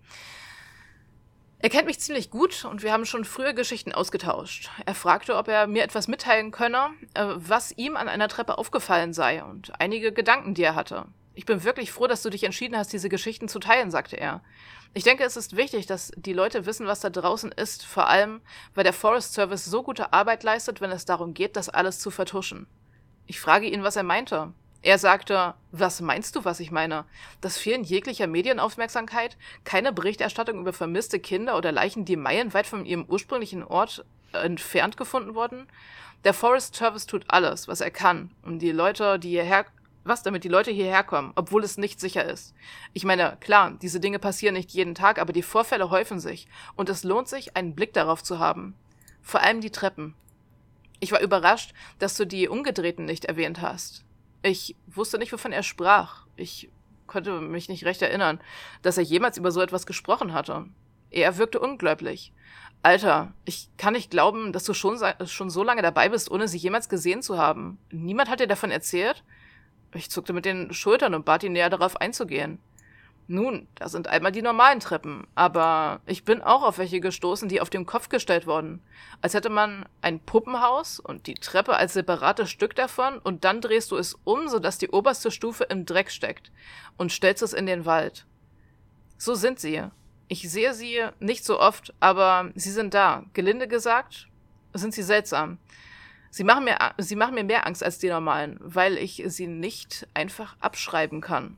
Er 1.64 1.70
kennt 1.70 1.86
mich 1.86 1.98
ziemlich 1.98 2.28
gut 2.28 2.66
und 2.66 2.82
wir 2.82 2.92
haben 2.92 3.06
schon 3.06 3.24
früher 3.24 3.54
Geschichten 3.54 3.92
ausgetauscht. 3.92 4.68
Er 4.84 4.94
fragte, 4.94 5.34
ob 5.34 5.48
er 5.48 5.66
mir 5.66 5.82
etwas 5.82 6.08
mitteilen 6.08 6.50
könne, 6.50 6.90
äh, 7.14 7.24
was 7.36 7.72
ihm 7.78 7.96
an 7.96 8.06
einer 8.06 8.28
Treppe 8.28 8.58
aufgefallen 8.58 9.14
sei 9.14 9.42
und 9.42 9.72
einige 9.80 10.12
Gedanken, 10.12 10.52
die 10.52 10.62
er 10.62 10.74
hatte. 10.74 11.06
Ich 11.32 11.46
bin 11.46 11.64
wirklich 11.64 11.90
froh, 11.90 12.06
dass 12.06 12.20
du 12.20 12.28
dich 12.28 12.44
entschieden 12.44 12.76
hast, 12.76 12.92
diese 12.92 13.08
Geschichten 13.08 13.48
zu 13.48 13.60
teilen, 13.60 13.90
sagte 13.90 14.18
er. 14.18 14.42
Ich 14.92 15.04
denke, 15.04 15.24
es 15.24 15.38
ist 15.38 15.56
wichtig, 15.56 15.86
dass 15.86 16.12
die 16.16 16.34
Leute 16.34 16.66
wissen, 16.66 16.86
was 16.86 17.00
da 17.00 17.08
draußen 17.08 17.50
ist, 17.50 17.86
vor 17.86 18.08
allem, 18.08 18.42
weil 18.74 18.84
der 18.84 18.92
Forest 18.92 19.32
Service 19.32 19.64
so 19.64 19.82
gute 19.82 20.12
Arbeit 20.12 20.42
leistet, 20.42 20.82
wenn 20.82 20.90
es 20.90 21.06
darum 21.06 21.32
geht, 21.32 21.56
das 21.56 21.70
alles 21.70 21.98
zu 21.98 22.10
vertuschen. 22.10 22.66
Ich 23.26 23.40
frage 23.40 23.68
ihn, 23.70 23.82
was 23.82 23.96
er 23.96 24.02
meinte. 24.02 24.52
Er 24.84 24.98
sagte, 24.98 25.54
was 25.72 26.02
meinst 26.02 26.36
du, 26.36 26.44
was 26.44 26.60
ich 26.60 26.70
meine? 26.70 27.06
Das 27.40 27.56
Fehlen 27.56 27.84
jeglicher 27.84 28.26
Medienaufmerksamkeit, 28.26 29.38
keine 29.64 29.94
Berichterstattung 29.94 30.60
über 30.60 30.74
vermisste 30.74 31.18
Kinder 31.18 31.56
oder 31.56 31.72
Leichen, 31.72 32.04
die 32.04 32.16
meilenweit 32.16 32.66
von 32.66 32.84
ihrem 32.84 33.06
ursprünglichen 33.06 33.64
Ort 33.64 34.04
entfernt 34.34 34.98
gefunden 34.98 35.34
wurden? 35.34 35.68
Der 36.24 36.34
Forest 36.34 36.76
Service 36.76 37.06
tut 37.06 37.24
alles, 37.28 37.66
was 37.66 37.80
er 37.80 37.90
kann, 37.90 38.30
um 38.42 38.58
die 38.58 38.72
Leute, 38.72 39.18
die 39.18 39.30
hierher, 39.30 39.64
was, 40.04 40.22
damit 40.22 40.44
die 40.44 40.50
Leute 40.50 40.70
hierher 40.70 41.02
kommen, 41.02 41.32
obwohl 41.34 41.64
es 41.64 41.78
nicht 41.78 41.98
sicher 41.98 42.26
ist. 42.26 42.54
Ich 42.92 43.06
meine, 43.06 43.38
klar, 43.40 43.72
diese 43.80 44.00
Dinge 44.00 44.18
passieren 44.18 44.54
nicht 44.54 44.72
jeden 44.72 44.94
Tag, 44.94 45.18
aber 45.18 45.32
die 45.32 45.42
Vorfälle 45.42 45.88
häufen 45.88 46.20
sich 46.20 46.46
und 46.76 46.90
es 46.90 47.04
lohnt 47.04 47.28
sich, 47.28 47.56
einen 47.56 47.74
Blick 47.74 47.94
darauf 47.94 48.22
zu 48.22 48.38
haben. 48.38 48.74
Vor 49.22 49.40
allem 49.40 49.62
die 49.62 49.70
Treppen. 49.70 50.14
Ich 51.00 51.10
war 51.10 51.22
überrascht, 51.22 51.72
dass 52.00 52.18
du 52.18 52.26
die 52.26 52.48
Umgedrehten 52.48 53.06
nicht 53.06 53.24
erwähnt 53.24 53.62
hast. 53.62 54.04
Ich 54.46 54.76
wusste 54.86 55.16
nicht, 55.16 55.32
wovon 55.32 55.52
er 55.52 55.62
sprach. 55.62 56.26
Ich 56.36 56.70
konnte 57.06 57.40
mich 57.40 57.70
nicht 57.70 57.86
recht 57.86 58.02
erinnern, 58.02 58.40
dass 58.82 58.98
er 58.98 59.02
jemals 59.02 59.38
über 59.38 59.50
so 59.50 59.62
etwas 59.62 59.86
gesprochen 59.86 60.34
hatte. 60.34 60.66
Er 61.10 61.38
wirkte 61.38 61.60
ungläubig. 61.60 62.30
Alter, 62.82 63.32
ich 63.46 63.70
kann 63.78 63.94
nicht 63.94 64.10
glauben, 64.10 64.52
dass 64.52 64.64
du 64.64 64.74
schon, 64.74 65.00
schon 65.24 65.48
so 65.48 65.62
lange 65.62 65.80
dabei 65.80 66.10
bist, 66.10 66.30
ohne 66.30 66.46
sie 66.46 66.58
jemals 66.58 66.90
gesehen 66.90 67.22
zu 67.22 67.38
haben. 67.38 67.78
Niemand 67.90 68.28
hat 68.28 68.40
dir 68.40 68.46
davon 68.46 68.70
erzählt? 68.70 69.24
Ich 69.94 70.10
zuckte 70.10 70.34
mit 70.34 70.44
den 70.44 70.74
Schultern 70.74 71.14
und 71.14 71.24
bat 71.24 71.42
ihn 71.42 71.52
näher 71.52 71.70
darauf 71.70 71.96
einzugehen. 71.96 72.58
Nun, 73.26 73.68
das 73.76 73.92
sind 73.92 74.06
einmal 74.06 74.32
die 74.32 74.42
normalen 74.42 74.80
Treppen, 74.80 75.26
aber 75.34 76.00
ich 76.04 76.24
bin 76.24 76.42
auch 76.42 76.62
auf 76.62 76.76
welche 76.76 77.00
gestoßen, 77.00 77.48
die 77.48 77.62
auf 77.62 77.70
den 77.70 77.86
Kopf 77.86 78.10
gestellt 78.10 78.46
wurden. 78.46 78.82
Als 79.22 79.32
hätte 79.32 79.48
man 79.48 79.86
ein 80.02 80.20
Puppenhaus 80.20 81.00
und 81.00 81.26
die 81.26 81.34
Treppe 81.34 81.74
als 81.74 81.94
separates 81.94 82.50
Stück 82.50 82.74
davon 82.74 83.18
und 83.18 83.44
dann 83.44 83.62
drehst 83.62 83.90
du 83.90 83.96
es 83.96 84.14
um, 84.24 84.48
sodass 84.48 84.76
die 84.76 84.90
oberste 84.90 85.30
Stufe 85.30 85.64
im 85.64 85.86
Dreck 85.86 86.10
steckt 86.10 86.52
und 86.98 87.12
stellst 87.12 87.42
es 87.42 87.54
in 87.54 87.64
den 87.64 87.86
Wald. 87.86 88.26
So 89.16 89.34
sind 89.34 89.58
sie. 89.58 89.82
Ich 90.28 90.50
sehe 90.50 90.74
sie 90.74 91.00
nicht 91.18 91.46
so 91.46 91.58
oft, 91.58 91.94
aber 92.00 92.50
sie 92.54 92.72
sind 92.72 92.92
da. 92.92 93.24
Gelinde 93.32 93.68
gesagt, 93.68 94.28
sind 94.74 94.92
sie 94.92 95.02
seltsam. 95.02 95.56
Sie 96.30 96.44
machen 96.44 96.64
mir, 96.64 96.76
sie 96.98 97.16
machen 97.16 97.36
mir 97.36 97.44
mehr 97.44 97.66
Angst 97.66 97.82
als 97.82 97.98
die 97.98 98.08
normalen, 98.08 98.58
weil 98.60 98.98
ich 98.98 99.22
sie 99.26 99.46
nicht 99.46 100.06
einfach 100.12 100.56
abschreiben 100.60 101.22
kann. 101.22 101.56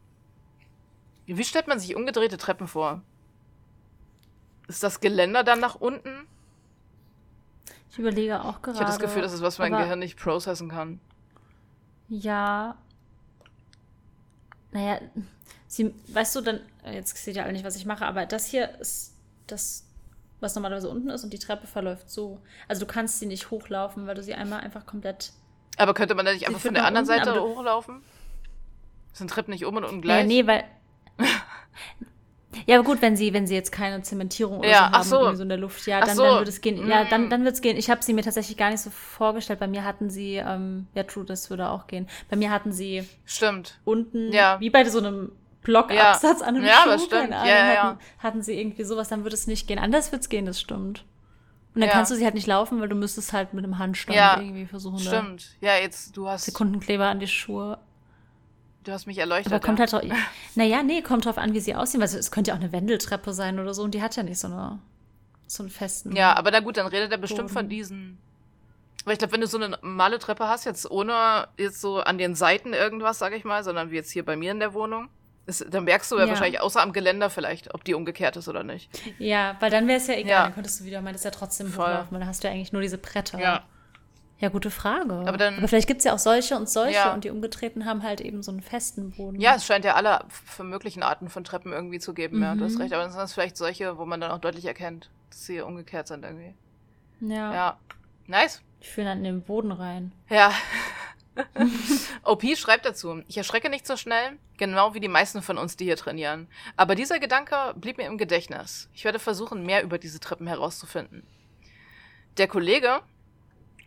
Wie 1.26 1.44
stellt 1.44 1.66
man 1.66 1.78
sich 1.78 1.96
umgedrehte 1.96 2.36
Treppen 2.36 2.68
vor? 2.68 3.02
Ist 4.68 4.82
das 4.82 5.00
Geländer 5.00 5.44
dann 5.44 5.60
nach 5.60 5.74
unten? 5.76 6.26
Ich 7.90 7.98
überlege 7.98 8.42
auch 8.42 8.62
gerade. 8.62 8.76
Ich 8.76 8.80
habe 8.80 8.90
das 8.90 8.98
Gefühl, 8.98 9.22
das 9.22 9.32
ist 9.32 9.42
was 9.42 9.58
mein 9.58 9.72
Gehirn 9.72 9.98
nicht 9.98 10.18
processen 10.18 10.68
kann. 10.68 11.00
Ja. 12.08 12.76
Naja, 14.72 15.00
sie, 15.66 15.94
weißt 16.08 16.36
du, 16.36 16.40
dann, 16.42 16.60
jetzt 16.84 17.16
seht 17.16 17.36
ihr 17.36 17.44
alle 17.44 17.52
nicht, 17.52 17.64
was 17.64 17.76
ich 17.76 17.86
mache, 17.86 18.04
aber 18.04 18.26
das 18.26 18.46
hier 18.46 18.78
ist 18.80 19.14
das, 19.46 19.86
was 20.40 20.54
normalerweise 20.54 20.90
unten 20.90 21.08
ist 21.08 21.24
und 21.24 21.32
die 21.32 21.38
Treppe 21.38 21.66
verläuft 21.66 22.10
so. 22.10 22.40
Also 22.68 22.84
du 22.84 22.92
kannst 22.92 23.18
sie 23.18 23.26
nicht 23.26 23.50
hochlaufen, 23.50 24.06
weil 24.06 24.14
du 24.14 24.22
sie 24.22 24.34
einmal 24.34 24.60
einfach 24.60 24.84
komplett. 24.84 25.32
Aber 25.78 25.94
könnte 25.94 26.14
man 26.14 26.26
da 26.26 26.32
nicht 26.32 26.46
einfach 26.46 26.60
von 26.60 26.74
der 26.74 26.84
anderen 26.84 27.08
unten, 27.08 27.24
Seite 27.24 27.40
hochlaufen? 27.40 28.02
Sind 29.12 29.30
Treppen 29.30 29.52
nicht 29.52 29.64
oben 29.64 29.78
und 29.78 29.84
unten 29.84 30.02
gleich? 30.02 30.20
Ja, 30.20 30.26
nee, 30.26 30.46
weil 30.46 30.64
ja, 32.66 32.76
aber 32.78 32.84
gut, 32.84 33.02
wenn 33.02 33.16
sie, 33.16 33.34
wenn 33.34 33.46
sie 33.46 33.54
jetzt 33.54 33.70
keine 33.70 34.00
Zementierung 34.02 34.60
oder 34.60 34.68
ja, 34.68 35.02
so 35.02 35.26
haben, 35.26 35.36
so. 35.36 35.42
in 35.42 35.48
der 35.48 35.58
Luft, 35.58 35.86
ja, 35.86 36.00
dann, 36.00 36.16
so. 36.16 36.22
dann 36.22 36.38
würde 36.38 36.50
es 36.50 36.60
gehen. 36.60 36.88
Ja, 36.88 37.04
dann, 37.04 37.26
mm. 37.26 37.30
dann 37.30 37.44
wird 37.44 37.54
es 37.54 37.60
gehen. 37.60 37.76
Ich 37.76 37.90
habe 37.90 38.02
sie 38.02 38.14
mir 38.14 38.22
tatsächlich 38.22 38.56
gar 38.56 38.70
nicht 38.70 38.80
so 38.80 38.90
vorgestellt. 38.90 39.58
Bei 39.58 39.66
mir 39.66 39.84
hatten 39.84 40.08
sie, 40.08 40.36
ähm, 40.36 40.86
ja, 40.94 41.02
true, 41.02 41.24
das 41.24 41.50
würde 41.50 41.68
auch 41.68 41.86
gehen. 41.86 42.08
Bei 42.30 42.36
mir 42.36 42.50
hatten 42.50 42.72
sie 42.72 43.06
Stimmt. 43.24 43.78
unten, 43.84 44.32
ja. 44.32 44.58
wie 44.60 44.70
bei 44.70 44.84
so 44.84 44.98
einem 44.98 45.32
Blockabsatz 45.62 46.40
ja. 46.40 46.46
an 46.46 46.56
einem 46.56 46.64
ja, 46.64 46.82
Schuh, 46.82 46.90
das 46.90 47.04
stimmt. 47.04 47.32
Ahnung, 47.32 47.48
ja, 47.48 47.74
ja, 47.74 47.82
hatten, 47.82 47.98
hatten 48.20 48.42
sie 48.42 48.58
irgendwie 48.58 48.84
sowas, 48.84 49.08
dann 49.08 49.24
würde 49.24 49.34
es 49.34 49.46
nicht 49.46 49.66
gehen. 49.66 49.78
Anders 49.78 50.12
wird 50.12 50.22
es 50.22 50.28
gehen, 50.28 50.46
das 50.46 50.60
stimmt. 50.60 51.04
Und 51.74 51.80
dann 51.82 51.88
ja. 51.88 51.94
kannst 51.94 52.10
du 52.10 52.14
sie 52.14 52.24
halt 52.24 52.34
nicht 52.34 52.46
laufen, 52.46 52.80
weil 52.80 52.88
du 52.88 52.94
müsstest 52.94 53.34
halt 53.34 53.52
mit 53.52 53.64
dem 53.64 53.78
Handstand 53.78 54.16
ja, 54.16 54.40
irgendwie 54.40 54.64
versuchen. 54.64 54.98
Stimmt. 54.98 55.56
Ja, 55.60 55.76
jetzt 55.76 56.16
du 56.16 56.26
hast 56.26 56.46
Sekundenkleber 56.46 57.04
an 57.04 57.20
die 57.20 57.26
Schuhe 57.26 57.78
Du 58.86 58.92
hast 58.92 59.06
mich 59.06 59.18
erleuchtet. 59.18 59.52
Aber 59.52 59.60
kommt 59.60 59.80
ja. 59.80 59.86
halt 59.90 59.92
drauf, 59.92 60.18
naja, 60.54 60.84
nee, 60.84 61.02
kommt 61.02 61.24
drauf 61.24 61.38
an, 61.38 61.52
wie 61.54 61.60
sie 61.60 61.74
aussehen, 61.74 62.00
weil 62.00 62.08
es 62.08 62.30
könnte 62.30 62.50
ja 62.50 62.54
auch 62.54 62.60
eine 62.60 62.70
Wendeltreppe 62.70 63.32
sein 63.32 63.58
oder 63.58 63.74
so 63.74 63.82
und 63.82 63.94
die 63.94 64.00
hat 64.00 64.14
ja 64.14 64.22
nicht 64.22 64.38
so 64.38 64.46
eine 64.46 64.78
so 65.48 65.64
einen 65.64 65.70
festen. 65.70 66.14
Ja, 66.14 66.36
aber 66.36 66.52
na 66.52 66.60
gut, 66.60 66.76
dann 66.76 66.86
redet 66.86 67.10
er 67.10 67.18
bestimmt 67.18 67.48
Boden. 67.48 67.52
von 67.52 67.68
diesen 67.68 68.18
Weil 69.04 69.14
ich 69.14 69.18
glaube, 69.18 69.32
wenn 69.32 69.40
du 69.40 69.48
so 69.48 69.58
eine 69.58 69.70
normale 69.70 70.20
Treppe 70.20 70.48
hast, 70.48 70.66
jetzt 70.66 70.88
ohne 70.88 71.48
jetzt 71.58 71.80
so 71.80 71.98
an 71.98 72.16
den 72.16 72.36
Seiten 72.36 72.72
irgendwas, 72.72 73.18
sag 73.18 73.32
ich 73.32 73.44
mal, 73.44 73.64
sondern 73.64 73.90
wie 73.90 73.96
jetzt 73.96 74.12
hier 74.12 74.24
bei 74.24 74.36
mir 74.36 74.52
in 74.52 74.60
der 74.60 74.72
Wohnung, 74.72 75.08
ist, 75.46 75.66
dann 75.68 75.82
merkst 75.82 76.10
du 76.12 76.16
ja, 76.16 76.24
ja, 76.24 76.28
wahrscheinlich 76.28 76.60
außer 76.60 76.80
am 76.80 76.92
Geländer 76.92 77.28
vielleicht, 77.28 77.74
ob 77.74 77.82
die 77.82 77.94
umgekehrt 77.94 78.36
ist 78.36 78.48
oder 78.48 78.62
nicht. 78.62 78.88
Ja, 79.18 79.56
weil 79.58 79.70
dann 79.70 79.88
wäre 79.88 79.98
es 79.98 80.06
ja 80.06 80.14
egal. 80.14 80.30
Ja. 80.30 80.42
Dann 80.44 80.54
könntest 80.54 80.78
du 80.78 80.84
wieder, 80.84 81.00
meintest 81.02 81.24
ja 81.24 81.32
trotzdem 81.32 81.68
hochlaufen, 81.68 82.12
weil 82.12 82.20
dann 82.20 82.28
hast 82.28 82.44
du 82.44 82.48
ja 82.48 82.54
eigentlich 82.54 82.72
nur 82.72 82.82
diese 82.82 82.98
Bretter. 82.98 83.40
Ja. 83.40 83.64
Ja, 84.38 84.50
gute 84.50 84.70
Frage. 84.70 85.14
Aber, 85.26 85.38
dann, 85.38 85.56
Aber 85.56 85.68
vielleicht 85.68 85.88
gibt 85.88 85.98
es 85.98 86.04
ja 86.04 86.12
auch 86.12 86.18
solche 86.18 86.56
und 86.56 86.68
solche 86.68 86.96
ja. 86.96 87.14
und 87.14 87.24
die 87.24 87.30
umgetreten 87.30 87.86
haben 87.86 88.02
halt 88.02 88.20
eben 88.20 88.42
so 88.42 88.50
einen 88.50 88.60
festen 88.60 89.12
Boden. 89.12 89.40
Ja, 89.40 89.54
es 89.54 89.64
scheint 89.64 89.84
ja 89.84 89.94
alle 89.94 90.24
für 90.28 90.62
möglichen 90.62 91.02
Arten 91.02 91.30
von 91.30 91.42
Treppen 91.42 91.72
irgendwie 91.72 91.98
zu 91.98 92.12
geben, 92.12 92.38
mhm. 92.38 92.42
ja, 92.42 92.54
du 92.54 92.64
hast 92.64 92.74
mhm. 92.74 92.82
recht. 92.82 92.92
Aber 92.92 93.02
dann 93.02 93.12
sind 93.12 93.20
das 93.20 93.32
vielleicht 93.32 93.56
solche, 93.56 93.96
wo 93.96 94.04
man 94.04 94.20
dann 94.20 94.30
auch 94.30 94.38
deutlich 94.38 94.66
erkennt, 94.66 95.10
dass 95.30 95.46
sie 95.46 95.60
umgekehrt 95.60 96.08
sind 96.08 96.24
irgendwie. 96.24 96.54
Ja. 97.20 97.54
Ja. 97.54 97.78
Nice. 98.26 98.60
Die 98.82 98.86
führen 98.86 99.06
dann 99.06 99.18
in 99.18 99.24
den 99.24 99.42
Boden 99.42 99.72
rein. 99.72 100.12
Ja. 100.28 100.52
OP 102.22 102.44
schreibt 102.56 102.84
dazu, 102.84 103.22
ich 103.28 103.38
erschrecke 103.38 103.70
nicht 103.70 103.86
so 103.86 103.96
schnell, 103.96 104.38
genau 104.58 104.94
wie 104.94 105.00
die 105.00 105.08
meisten 105.08 105.42
von 105.42 105.58
uns, 105.58 105.76
die 105.76 105.84
hier 105.84 105.96
trainieren. 105.96 106.48
Aber 106.76 106.94
dieser 106.94 107.18
Gedanke 107.18 107.74
blieb 107.76 107.98
mir 107.98 108.06
im 108.06 108.18
Gedächtnis. 108.18 108.88
Ich 108.94 109.04
werde 109.04 109.18
versuchen, 109.18 109.64
mehr 109.64 109.82
über 109.82 109.98
diese 109.98 110.20
Treppen 110.20 110.46
herauszufinden. 110.46 111.26
Der 112.38 112.48
Kollege, 112.48 113.00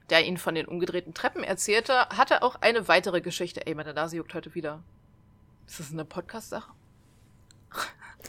der 0.09 0.25
ihn 0.25 0.37
von 0.37 0.55
den 0.55 0.65
umgedrehten 0.65 1.13
Treppen 1.13 1.43
erzählte, 1.43 2.07
hatte 2.09 2.41
auch 2.43 2.55
eine 2.61 2.87
weitere 2.87 3.21
Geschichte. 3.21 3.65
Ey, 3.65 3.75
meine 3.75 3.93
Nase 3.93 4.17
juckt 4.17 4.33
heute 4.33 4.55
wieder. 4.55 4.83
Ist 5.67 5.79
das 5.79 5.91
eine 5.91 6.05
Podcast-Sache? 6.05 6.71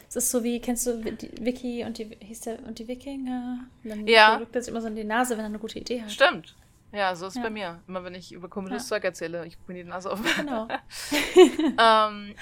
Es 0.09 0.17
ist 0.17 0.31
so 0.31 0.45
wie, 0.45 0.61
kennst 0.61 0.87
du 0.87 1.05
Vicky 1.05 1.85
und 1.85 1.99
die, 1.99 2.17
hieß 2.21 2.41
der, 2.43 2.59
und 2.65 2.79
die 2.79 2.87
Wikinger? 2.87 3.61
Dann 3.85 4.07
ja. 4.07 4.37
drückt 4.37 4.55
er 4.55 4.63
sich 4.63 4.71
immer 4.71 4.81
so 4.81 4.89
in 4.89 4.97
die 4.97 5.05
Nase, 5.05 5.35
wenn 5.35 5.45
er 5.45 5.47
eine 5.47 5.59
gute 5.59 5.79
Idee 5.79 6.03
hat. 6.03 6.11
Stimmt. 6.11 6.55
Ja, 6.93 7.15
so 7.15 7.27
ist 7.27 7.33
es 7.33 7.37
ja. 7.37 7.43
bei 7.43 7.51
mir. 7.51 7.81
Immer 7.87 8.05
wenn 8.05 8.15
ich 8.15 8.33
über 8.33 8.49
komisches 8.49 8.83
ja. 8.85 8.97
Zeug 8.97 9.05
erzähle, 9.05 9.47
ich 9.47 9.57
mir 9.67 9.75
die 9.75 9.85
Nase 9.85 10.11
auf. 10.11 10.21
Genau. 10.37 10.67
ähm, 11.79 12.35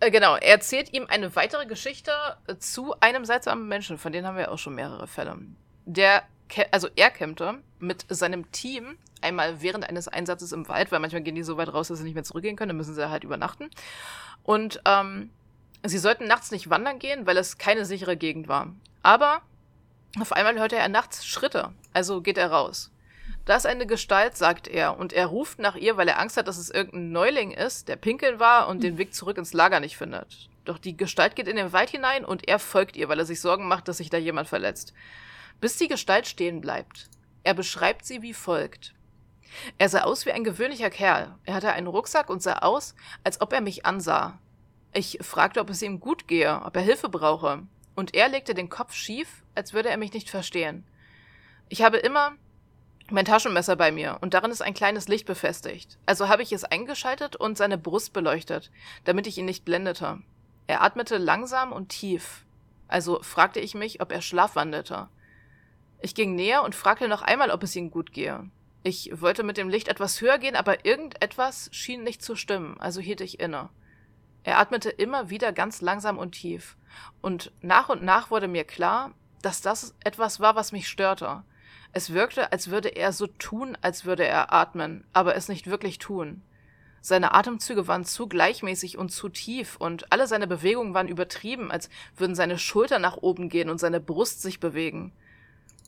äh, 0.00 0.10
genau, 0.10 0.34
er 0.34 0.52
erzählt 0.52 0.92
ihm 0.92 1.06
eine 1.08 1.34
weitere 1.36 1.66
Geschichte 1.66 2.12
zu 2.58 2.98
einem 3.00 3.24
seltsamen 3.24 3.68
Menschen, 3.68 3.98
von 3.98 4.12
denen 4.12 4.26
haben 4.26 4.36
wir 4.36 4.50
auch 4.50 4.58
schon 4.58 4.74
mehrere 4.74 5.06
Fälle. 5.06 5.38
Der 5.86 6.24
also 6.70 6.88
er 6.96 7.10
campte 7.10 7.58
mit 7.78 8.04
seinem 8.08 8.50
Team 8.52 8.96
einmal 9.20 9.62
während 9.62 9.88
eines 9.88 10.08
Einsatzes 10.08 10.52
im 10.52 10.68
Wald, 10.68 10.92
weil 10.92 11.00
manchmal 11.00 11.22
gehen 11.22 11.34
die 11.34 11.42
so 11.42 11.56
weit 11.56 11.72
raus, 11.72 11.88
dass 11.88 11.98
sie 11.98 12.04
nicht 12.04 12.14
mehr 12.14 12.24
zurückgehen 12.24 12.56
können, 12.56 12.70
dann 12.70 12.76
müssen 12.76 12.94
sie 12.94 13.10
halt 13.10 13.24
übernachten. 13.24 13.70
Und 14.42 14.80
ähm, 14.84 15.30
sie 15.82 15.98
sollten 15.98 16.26
nachts 16.26 16.50
nicht 16.50 16.70
wandern 16.70 16.98
gehen, 16.98 17.26
weil 17.26 17.36
es 17.36 17.58
keine 17.58 17.84
sichere 17.86 18.16
Gegend 18.16 18.48
war. 18.48 18.72
Aber 19.02 19.42
auf 20.20 20.32
einmal 20.32 20.58
hörte 20.58 20.76
er 20.76 20.88
nachts 20.88 21.26
Schritte, 21.26 21.72
also 21.92 22.20
geht 22.20 22.38
er 22.38 22.50
raus. 22.50 22.90
Da 23.46 23.56
ist 23.56 23.66
eine 23.66 23.86
Gestalt, 23.86 24.36
sagt 24.36 24.68
er, 24.68 24.98
und 24.98 25.12
er 25.12 25.26
ruft 25.26 25.58
nach 25.58 25.76
ihr, 25.76 25.96
weil 25.96 26.08
er 26.08 26.18
Angst 26.18 26.36
hat, 26.36 26.48
dass 26.48 26.56
es 26.56 26.70
irgendein 26.70 27.12
Neuling 27.12 27.50
ist, 27.50 27.88
der 27.88 27.96
pinkeln 27.96 28.38
war 28.40 28.68
und 28.68 28.82
den 28.82 28.96
Weg 28.96 29.14
zurück 29.14 29.36
ins 29.36 29.52
Lager 29.52 29.80
nicht 29.80 29.96
findet. 29.96 30.48
Doch 30.64 30.78
die 30.78 30.96
Gestalt 30.96 31.36
geht 31.36 31.48
in 31.48 31.56
den 31.56 31.72
Wald 31.72 31.90
hinein 31.90 32.24
und 32.24 32.48
er 32.48 32.58
folgt 32.58 32.96
ihr, 32.96 33.08
weil 33.08 33.18
er 33.18 33.26
sich 33.26 33.40
Sorgen 33.40 33.68
macht, 33.68 33.88
dass 33.88 33.98
sich 33.98 34.08
da 34.08 34.16
jemand 34.16 34.48
verletzt 34.48 34.94
bis 35.64 35.78
die 35.78 35.88
Gestalt 35.88 36.26
stehen 36.26 36.60
bleibt. 36.60 37.08
Er 37.42 37.54
beschreibt 37.54 38.04
sie 38.04 38.20
wie 38.20 38.34
folgt. 38.34 38.92
Er 39.78 39.88
sah 39.88 40.02
aus 40.02 40.26
wie 40.26 40.32
ein 40.32 40.44
gewöhnlicher 40.44 40.90
Kerl. 40.90 41.34
Er 41.44 41.54
hatte 41.54 41.72
einen 41.72 41.86
Rucksack 41.86 42.28
und 42.28 42.42
sah 42.42 42.58
aus, 42.58 42.94
als 43.22 43.40
ob 43.40 43.50
er 43.54 43.62
mich 43.62 43.86
ansah. 43.86 44.38
Ich 44.92 45.20
fragte, 45.22 45.60
ob 45.60 45.70
es 45.70 45.80
ihm 45.80 46.00
gut 46.00 46.28
gehe, 46.28 46.60
ob 46.66 46.76
er 46.76 46.82
Hilfe 46.82 47.08
brauche, 47.08 47.62
und 47.94 48.14
er 48.14 48.28
legte 48.28 48.52
den 48.52 48.68
Kopf 48.68 48.92
schief, 48.92 49.42
als 49.54 49.72
würde 49.72 49.88
er 49.88 49.96
mich 49.96 50.12
nicht 50.12 50.28
verstehen. 50.28 50.84
Ich 51.70 51.80
habe 51.80 51.96
immer 51.96 52.32
mein 53.10 53.24
Taschenmesser 53.24 53.76
bei 53.76 53.90
mir 53.90 54.18
und 54.20 54.34
darin 54.34 54.50
ist 54.50 54.60
ein 54.60 54.74
kleines 54.74 55.08
Licht 55.08 55.24
befestigt. 55.24 55.96
Also 56.04 56.28
habe 56.28 56.42
ich 56.42 56.52
es 56.52 56.64
eingeschaltet 56.64 57.36
und 57.36 57.56
seine 57.56 57.78
Brust 57.78 58.12
beleuchtet, 58.12 58.70
damit 59.04 59.26
ich 59.26 59.38
ihn 59.38 59.46
nicht 59.46 59.64
blendete. 59.64 60.18
Er 60.66 60.82
atmete 60.82 61.16
langsam 61.16 61.72
und 61.72 61.88
tief. 61.88 62.44
Also 62.86 63.22
fragte 63.22 63.60
ich 63.60 63.74
mich, 63.74 64.02
ob 64.02 64.12
er 64.12 64.20
schlafwandelte. 64.20 65.08
Ich 66.04 66.14
ging 66.14 66.34
näher 66.34 66.62
und 66.64 66.74
fragte 66.74 67.08
noch 67.08 67.22
einmal, 67.22 67.50
ob 67.50 67.62
es 67.62 67.74
ihm 67.74 67.90
gut 67.90 68.12
gehe. 68.12 68.50
Ich 68.82 69.22
wollte 69.22 69.42
mit 69.42 69.56
dem 69.56 69.70
Licht 69.70 69.88
etwas 69.88 70.20
höher 70.20 70.36
gehen, 70.36 70.54
aber 70.54 70.84
irgendetwas 70.84 71.70
schien 71.72 72.04
nicht 72.04 72.20
zu 72.20 72.36
stimmen, 72.36 72.78
also 72.78 73.00
hielt 73.00 73.22
ich 73.22 73.40
inne. 73.40 73.70
Er 74.42 74.58
atmete 74.58 74.90
immer 74.90 75.30
wieder 75.30 75.50
ganz 75.54 75.80
langsam 75.80 76.18
und 76.18 76.32
tief, 76.32 76.76
und 77.22 77.52
nach 77.62 77.88
und 77.88 78.02
nach 78.02 78.30
wurde 78.30 78.48
mir 78.48 78.64
klar, 78.64 79.12
dass 79.40 79.62
das 79.62 79.94
etwas 80.04 80.40
war, 80.40 80.56
was 80.56 80.72
mich 80.72 80.88
störte. 80.88 81.42
Es 81.92 82.12
wirkte, 82.12 82.52
als 82.52 82.68
würde 82.68 82.90
er 82.90 83.14
so 83.14 83.26
tun, 83.26 83.78
als 83.80 84.04
würde 84.04 84.26
er 84.26 84.52
atmen, 84.52 85.06
aber 85.14 85.36
es 85.36 85.48
nicht 85.48 85.70
wirklich 85.70 85.96
tun. 85.96 86.42
Seine 87.00 87.32
Atemzüge 87.32 87.88
waren 87.88 88.04
zu 88.04 88.28
gleichmäßig 88.28 88.98
und 88.98 89.08
zu 89.08 89.30
tief, 89.30 89.76
und 89.76 90.12
alle 90.12 90.26
seine 90.26 90.48
Bewegungen 90.48 90.92
waren 90.92 91.08
übertrieben, 91.08 91.70
als 91.70 91.88
würden 92.14 92.34
seine 92.34 92.58
Schultern 92.58 93.00
nach 93.00 93.16
oben 93.16 93.48
gehen 93.48 93.70
und 93.70 93.80
seine 93.80 94.00
Brust 94.00 94.42
sich 94.42 94.60
bewegen. 94.60 95.14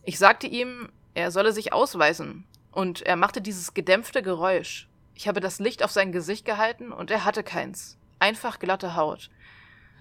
Ich 0.09 0.21
sagte 0.21 0.47
ihm, 0.47 0.89
er 1.15 1.33
solle 1.33 1.51
sich 1.53 1.73
ausweisen, 1.73 2.45
und 2.71 3.03
er 3.03 3.17
machte 3.17 3.41
dieses 3.41 3.75
gedämpfte 3.75 4.23
Geräusch. 4.23 4.89
Ich 5.17 5.27
habe 5.27 5.41
das 5.41 5.59
Licht 5.59 5.83
auf 5.83 5.91
sein 5.91 6.13
Gesicht 6.13 6.45
gehalten, 6.45 6.93
und 6.93 7.11
er 7.11 7.25
hatte 7.25 7.43
keins. 7.43 7.99
Einfach 8.21 8.61
glatte 8.61 8.95
Haut. 8.95 9.31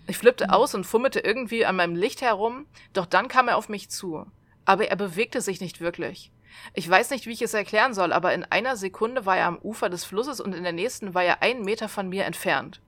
Ich 0.05 0.19
flippte 0.19 0.51
aus 0.51 0.75
und 0.75 0.83
fummelte 0.83 1.21
irgendwie 1.21 1.65
an 1.65 1.77
meinem 1.77 1.95
Licht 1.95 2.21
herum, 2.21 2.67
doch 2.93 3.07
dann 3.07 3.29
kam 3.29 3.47
er 3.47 3.57
auf 3.57 3.67
mich 3.67 3.89
zu. 3.89 4.27
Aber 4.63 4.87
er 4.87 4.95
bewegte 4.95 5.41
sich 5.41 5.59
nicht 5.59 5.81
wirklich. 5.81 6.31
Ich 6.75 6.87
weiß 6.87 7.09
nicht, 7.09 7.25
wie 7.25 7.33
ich 7.33 7.41
es 7.41 7.55
erklären 7.55 7.95
soll, 7.95 8.13
aber 8.13 8.31
in 8.35 8.43
einer 8.43 8.75
Sekunde 8.75 9.25
war 9.25 9.37
er 9.37 9.47
am 9.47 9.57
Ufer 9.57 9.89
des 9.89 10.05
Flusses 10.05 10.39
und 10.39 10.53
in 10.53 10.61
der 10.61 10.71
nächsten 10.71 11.15
war 11.15 11.23
er 11.23 11.41
einen 11.41 11.65
Meter 11.65 11.89
von 11.89 12.09
mir 12.09 12.25
entfernt. 12.25 12.79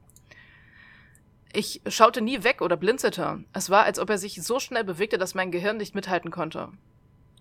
Ich 1.51 1.81
schaute 1.87 2.21
nie 2.21 2.43
weg 2.43 2.61
oder 2.61 2.77
blinzelte. 2.77 3.43
Es 3.53 3.71
war, 3.71 3.85
als 3.85 3.97
ob 3.97 4.11
er 4.11 4.19
sich 4.19 4.43
so 4.43 4.59
schnell 4.59 4.83
bewegte, 4.83 5.17
dass 5.17 5.33
mein 5.33 5.49
Gehirn 5.49 5.77
nicht 5.77 5.95
mithalten 5.95 6.29
konnte. 6.29 6.69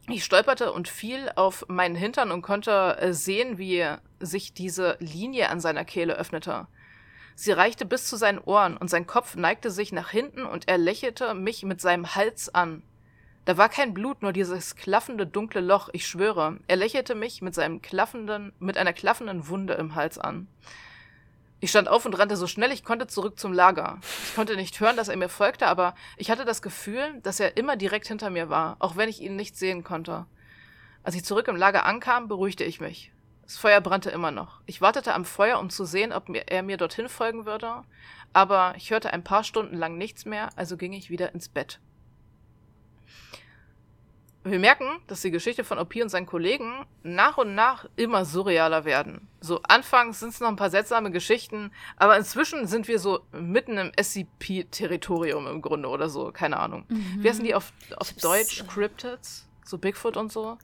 Ich 0.08 0.24
stolperte 0.24 0.72
und 0.72 0.86
fiel 0.86 1.32
auf 1.34 1.64
meinen 1.68 1.96
Hintern 1.96 2.30
und 2.30 2.42
konnte 2.42 2.96
äh, 3.00 3.12
sehen, 3.12 3.58
wie 3.58 3.84
sich 4.20 4.54
diese 4.54 4.96
Linie 5.00 5.50
an 5.50 5.60
seiner 5.60 5.84
Kehle 5.84 6.14
öffnete. 6.14 6.68
Sie 7.34 7.50
reichte 7.50 7.84
bis 7.84 8.08
zu 8.08 8.16
seinen 8.16 8.38
Ohren 8.38 8.76
und 8.76 8.88
sein 8.88 9.06
Kopf 9.06 9.34
neigte 9.34 9.70
sich 9.70 9.92
nach 9.92 10.10
hinten 10.10 10.46
und 10.46 10.68
er 10.68 10.78
lächelte 10.78 11.34
mich 11.34 11.64
mit 11.64 11.80
seinem 11.80 12.14
Hals 12.14 12.54
an. 12.54 12.82
Da 13.46 13.56
war 13.56 13.68
kein 13.68 13.94
Blut, 13.94 14.22
nur 14.22 14.32
dieses 14.32 14.74
klaffende 14.76 15.26
dunkle 15.26 15.60
Loch, 15.60 15.88
ich 15.92 16.06
schwöre. 16.06 16.58
Er 16.66 16.76
lächelte 16.76 17.14
mich 17.14 17.42
mit 17.42 17.54
seinem 17.54 17.82
klaffenden, 17.82 18.52
mit 18.58 18.78
einer 18.78 18.92
klaffenden 18.92 19.48
Wunde 19.48 19.74
im 19.74 19.94
Hals 19.96 20.18
an. 20.18 20.48
Ich 21.58 21.70
stand 21.70 21.88
auf 21.88 22.04
und 22.04 22.18
rannte 22.18 22.36
so 22.36 22.46
schnell 22.46 22.70
ich 22.70 22.84
konnte 22.84 23.06
zurück 23.06 23.38
zum 23.38 23.52
Lager. 23.52 23.98
Ich 24.24 24.34
konnte 24.34 24.56
nicht 24.56 24.78
hören, 24.78 24.96
dass 24.96 25.08
er 25.08 25.16
mir 25.16 25.30
folgte, 25.30 25.66
aber 25.66 25.94
ich 26.18 26.30
hatte 26.30 26.44
das 26.44 26.60
Gefühl, 26.60 27.18
dass 27.22 27.40
er 27.40 27.56
immer 27.56 27.76
direkt 27.76 28.08
hinter 28.08 28.28
mir 28.28 28.50
war, 28.50 28.76
auch 28.78 28.96
wenn 28.96 29.08
ich 29.08 29.22
ihn 29.22 29.36
nicht 29.36 29.56
sehen 29.56 29.82
konnte. 29.82 30.26
Als 31.02 31.14
ich 31.14 31.24
zurück 31.24 31.48
im 31.48 31.56
Lager 31.56 31.86
ankam, 31.86 32.28
beruhigte 32.28 32.64
ich 32.64 32.80
mich. 32.80 33.10
Das 33.44 33.56
Feuer 33.56 33.80
brannte 33.80 34.10
immer 34.10 34.32
noch. 34.32 34.60
Ich 34.66 34.80
wartete 34.80 35.14
am 35.14 35.24
Feuer, 35.24 35.58
um 35.60 35.70
zu 35.70 35.84
sehen, 35.84 36.12
ob 36.12 36.28
er 36.28 36.62
mir 36.62 36.76
dorthin 36.76 37.08
folgen 37.08 37.46
würde, 37.46 37.84
aber 38.32 38.74
ich 38.76 38.90
hörte 38.90 39.12
ein 39.12 39.24
paar 39.24 39.44
Stunden 39.44 39.76
lang 39.76 39.96
nichts 39.96 40.24
mehr, 40.24 40.50
also 40.56 40.76
ging 40.76 40.92
ich 40.92 41.10
wieder 41.10 41.32
ins 41.32 41.48
Bett. 41.48 41.80
Wir 44.47 44.60
merken, 44.60 44.86
dass 45.09 45.23
die 45.23 45.32
Geschichte 45.32 45.64
von 45.64 45.78
OP 45.78 45.97
und 45.97 46.09
seinen 46.09 46.27
Kollegen 46.27 46.86
nach 47.02 47.36
und 47.36 47.55
nach 47.55 47.86
immer 47.97 48.24
surrealer 48.24 48.85
werden. 48.85 49.28
So 49.40 49.60
anfangs 49.62 50.20
sind 50.20 50.31
es 50.31 50.40
noch 50.40 50.48
ein 50.48 50.56
paar 50.56 50.70
seltsame 50.70 51.10
Geschichten, 51.10 51.73
aber 51.97 52.16
inzwischen 52.16 52.66
sind 52.66 52.86
wir 52.86 53.01
so 53.01 53.20
mitten 53.32 53.77
im 53.77 53.93
SCP-Territorium 54.01 55.48
im 55.48 55.62
Grunde 55.62 55.89
oder 55.89 56.09
so, 56.09 56.31
keine 56.31 56.59
Ahnung. 56.59 56.85
Mhm. 56.89 57.18
Wie 57.18 57.28
heißen 57.28 57.44
die 57.44 57.55
auf, 57.55 57.73
auf 57.97 58.12
Deutsch? 58.12 58.60
Äh, 58.60 58.64
Cryptids? 58.64 59.48
So 59.64 59.78
Bigfoot 59.78 60.16
und 60.16 60.31
so? 60.31 60.59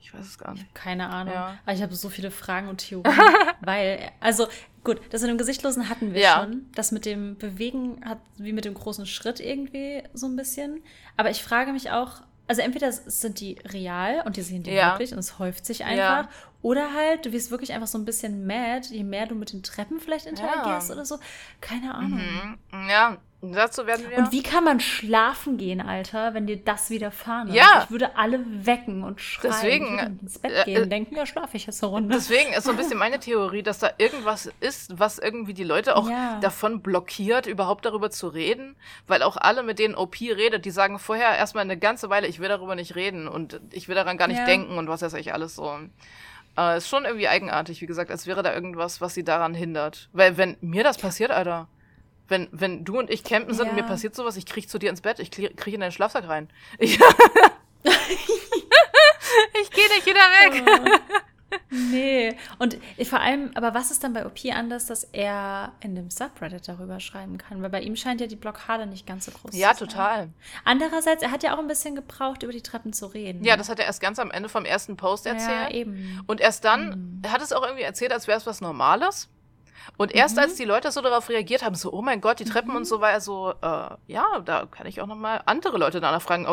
Ich 0.00 0.12
weiß 0.12 0.26
es 0.26 0.38
gar 0.38 0.52
nicht. 0.52 0.72
Keine 0.74 1.10
Ahnung. 1.10 1.34
Ja. 1.34 1.58
Aber 1.64 1.74
ich 1.74 1.82
habe 1.82 1.94
so 1.94 2.08
viele 2.08 2.30
Fragen 2.30 2.68
und 2.68 2.78
Theorien. 2.78 3.14
weil, 3.60 4.10
also 4.20 4.48
gut, 4.84 5.00
das 5.10 5.22
mit 5.22 5.30
dem 5.30 5.38
Gesichtlosen 5.38 5.88
hatten 5.88 6.12
wir 6.12 6.20
ja. 6.20 6.40
schon. 6.40 6.66
Das 6.74 6.92
mit 6.92 7.04
dem 7.04 7.36
Bewegen 7.36 8.04
hat 8.04 8.18
wie 8.36 8.52
mit 8.52 8.64
dem 8.64 8.74
großen 8.74 9.06
Schritt 9.06 9.38
irgendwie 9.40 10.02
so 10.12 10.26
ein 10.26 10.36
bisschen. 10.36 10.82
Aber 11.16 11.30
ich 11.30 11.42
frage 11.42 11.72
mich 11.72 11.90
auch, 11.92 12.22
also 12.46 12.62
entweder 12.62 12.92
sind 12.92 13.40
die 13.40 13.58
real 13.66 14.22
und 14.26 14.36
die 14.36 14.42
sehen 14.42 14.62
die 14.62 14.72
ja. 14.72 14.92
wirklich 14.92 15.12
und 15.12 15.18
es 15.18 15.38
häuft 15.38 15.64
sich 15.64 15.84
einfach. 15.84 16.24
Ja. 16.24 16.28
Oder 16.62 16.92
halt, 16.92 17.26
du 17.26 17.32
wirst 17.32 17.50
wirklich 17.50 17.72
einfach 17.72 17.88
so 17.88 17.98
ein 17.98 18.04
bisschen 18.04 18.46
mad, 18.46 18.86
je 18.88 19.02
mehr 19.02 19.26
du 19.26 19.34
mit 19.34 19.52
den 19.52 19.62
Treppen 19.62 20.00
vielleicht 20.00 20.26
interagierst 20.26 20.88
ja. 20.88 20.94
oder 20.94 21.04
so. 21.04 21.18
Keine 21.60 21.94
Ahnung. 21.94 22.20
Mhm. 22.70 22.88
Ja, 22.88 23.18
Dazu 23.44 23.86
werden 23.88 24.08
wir. 24.08 24.18
Und 24.18 24.30
wie 24.30 24.42
kann 24.44 24.62
man 24.62 24.78
schlafen 24.78 25.56
gehen, 25.58 25.80
Alter, 25.80 26.32
wenn 26.32 26.46
dir 26.46 26.56
das 26.58 26.90
widerfahren 26.90 27.48
ist? 27.48 27.56
Ja. 27.56 27.82
Ich 27.84 27.90
würde 27.90 28.16
alle 28.16 28.38
wecken 28.64 29.02
und 29.02 29.20
schreien. 29.20 29.50
Deswegen, 29.52 29.84
ich 29.86 29.90
würde 30.02 30.18
ins 30.22 30.38
Bett 30.38 30.52
äh, 30.52 30.64
gehen 30.64 30.76
äh, 30.76 30.82
und 30.82 30.90
denken, 30.90 31.16
ja, 31.16 31.26
schlafe 31.26 31.56
ich 31.56 31.66
jetzt 31.66 31.82
eine 31.82 31.90
Runde. 31.90 32.14
Deswegen 32.14 32.52
ist 32.52 32.62
so 32.64 32.70
ein 32.70 32.76
bisschen 32.76 32.98
meine 32.98 33.18
Theorie, 33.20 33.64
dass 33.64 33.80
da 33.80 33.90
irgendwas 33.98 34.48
ist, 34.60 34.96
was 35.00 35.18
irgendwie 35.18 35.54
die 35.54 35.64
Leute 35.64 35.96
auch 35.96 36.08
Ja. 36.08 36.38
davon 36.38 36.82
blockiert, 36.82 37.46
überhaupt 37.46 37.84
darüber 37.84 38.10
zu 38.10 38.28
reden. 38.28 38.76
Weil 39.08 39.24
auch 39.24 39.36
alle, 39.36 39.64
mit 39.64 39.80
denen 39.80 39.96
OP 39.96 40.20
redet, 40.20 40.64
die 40.64 40.70
sagen 40.70 41.00
vorher 41.00 41.36
erstmal 41.36 41.64
eine 41.64 41.76
ganze 41.76 42.10
Weile, 42.10 42.28
ich 42.28 42.38
will 42.38 42.48
darüber 42.48 42.76
nicht 42.76 42.94
reden 42.94 43.26
und 43.26 43.60
ich 43.72 43.88
will 43.88 43.96
daran 43.96 44.18
gar 44.18 44.28
nicht 44.28 44.38
Ja. 44.38 44.44
denken 44.44 44.78
und 44.78 44.86
was 44.88 45.02
weiß 45.02 45.14
ich 45.14 45.34
alles 45.34 45.56
so. 45.56 45.78
Äh, 46.56 46.76
ist 46.76 46.88
schon 46.88 47.04
irgendwie 47.06 47.26
eigenartig, 47.26 47.80
wie 47.80 47.86
gesagt, 47.86 48.12
als 48.12 48.28
wäre 48.28 48.44
da 48.44 48.54
irgendwas, 48.54 49.00
was 49.00 49.14
sie 49.14 49.24
daran 49.24 49.52
hindert. 49.54 50.10
Weil 50.12 50.36
wenn 50.36 50.56
mir 50.60 50.84
das 50.84 50.96
passiert, 50.98 51.32
Alter, 51.32 51.66
wenn, 52.28 52.48
wenn 52.52 52.84
du 52.84 52.98
und 52.98 53.10
ich 53.10 53.24
campen 53.24 53.54
sind 53.54 53.68
und 53.68 53.74
mir 53.74 53.80
Ja. 53.82 53.86
passiert 53.86 54.14
sowas, 54.14 54.36
ich 54.36 54.46
krieg 54.46 54.68
zu 54.68 54.78
dir 54.78 54.90
ins 54.90 55.00
Bett, 55.00 55.18
ich 55.18 55.30
krieg, 55.30 55.66
in 55.74 55.80
deinen 55.80 55.92
Schlafsack 55.92 56.28
rein. 56.28 56.48
Ich, 56.78 56.98
ich 59.60 59.70
gehe 59.70 59.88
nicht 59.88 60.06
wieder 60.06 60.20
weg. 60.20 61.00
Nee. 61.70 62.34
Und 62.58 62.78
vor 63.04 63.20
allem, 63.20 63.50
aber 63.54 63.74
was 63.74 63.90
ist 63.90 64.02
dann 64.04 64.12
bei 64.14 64.24
OP 64.24 64.38
anders, 64.52 64.86
dass 64.86 65.04
er 65.04 65.72
in 65.80 65.94
dem 65.94 66.08
Subreddit 66.10 66.66
darüber 66.66 66.98
schreiben 67.00 67.36
kann? 67.38 67.60
Weil 67.62 67.68
bei 67.70 67.80
ihm 67.82 67.94
scheint 67.96 68.20
ja 68.22 68.26
die 68.26 68.36
Blockade 68.36 68.86
nicht 68.86 69.06
ganz 69.06 69.26
so 69.26 69.32
groß 69.32 69.54
Ja, 69.54 69.72
zu 69.74 69.80
sein. 69.84 69.88
total. 69.88 70.28
Andererseits, 70.64 71.22
er 71.22 71.30
hat 71.30 71.42
ja 71.42 71.54
auch 71.54 71.58
ein 71.58 71.68
bisschen 71.68 71.94
gebraucht, 71.94 72.42
über 72.42 72.52
die 72.52 72.62
Treppen 72.62 72.92
zu 72.94 73.06
reden. 73.06 73.44
Ja, 73.44 73.56
das 73.58 73.68
hat 73.68 73.78
er 73.78 73.84
erst 73.86 74.00
ganz 74.00 74.18
am 74.18 74.30
Ende 74.30 74.48
vom 74.48 74.64
ersten 74.64 74.96
Post 74.96 75.26
ja, 75.26 75.32
erzählt. 75.32 75.72
eben. 75.72 76.22
und 76.26 76.40
erst 76.40 76.64
dann 76.64 77.20
er 77.22 77.32
hat 77.32 77.42
es 77.42 77.52
auch 77.52 77.62
irgendwie 77.62 77.82
erzählt, 77.82 78.12
als 78.12 78.26
wäre 78.28 78.38
es 78.38 78.46
was 78.46 78.60
Normales. 78.62 79.28
Und 79.96 80.14
erst 80.14 80.38
als 80.38 80.54
die 80.54 80.64
Leute 80.64 80.90
so 80.90 81.00
darauf 81.00 81.28
reagiert 81.28 81.62
haben, 81.64 81.74
so, 81.74 81.92
oh 81.92 82.02
mein 82.02 82.20
Gott, 82.20 82.40
die 82.40 82.44
Treppen 82.44 82.76
und 82.76 82.86
so, 82.86 83.00
war 83.00 83.10
er 83.10 83.20
so, 83.20 83.50
äh, 83.60 83.90
ja, 84.06 84.40
da 84.44 84.66
kann 84.66 84.86
ich 84.86 85.00
auch 85.00 85.06
noch 85.06 85.16
mal 85.16 85.42
andere 85.46 85.78
Leute 85.78 86.00
danach 86.00 86.22
fragen. 86.22 86.46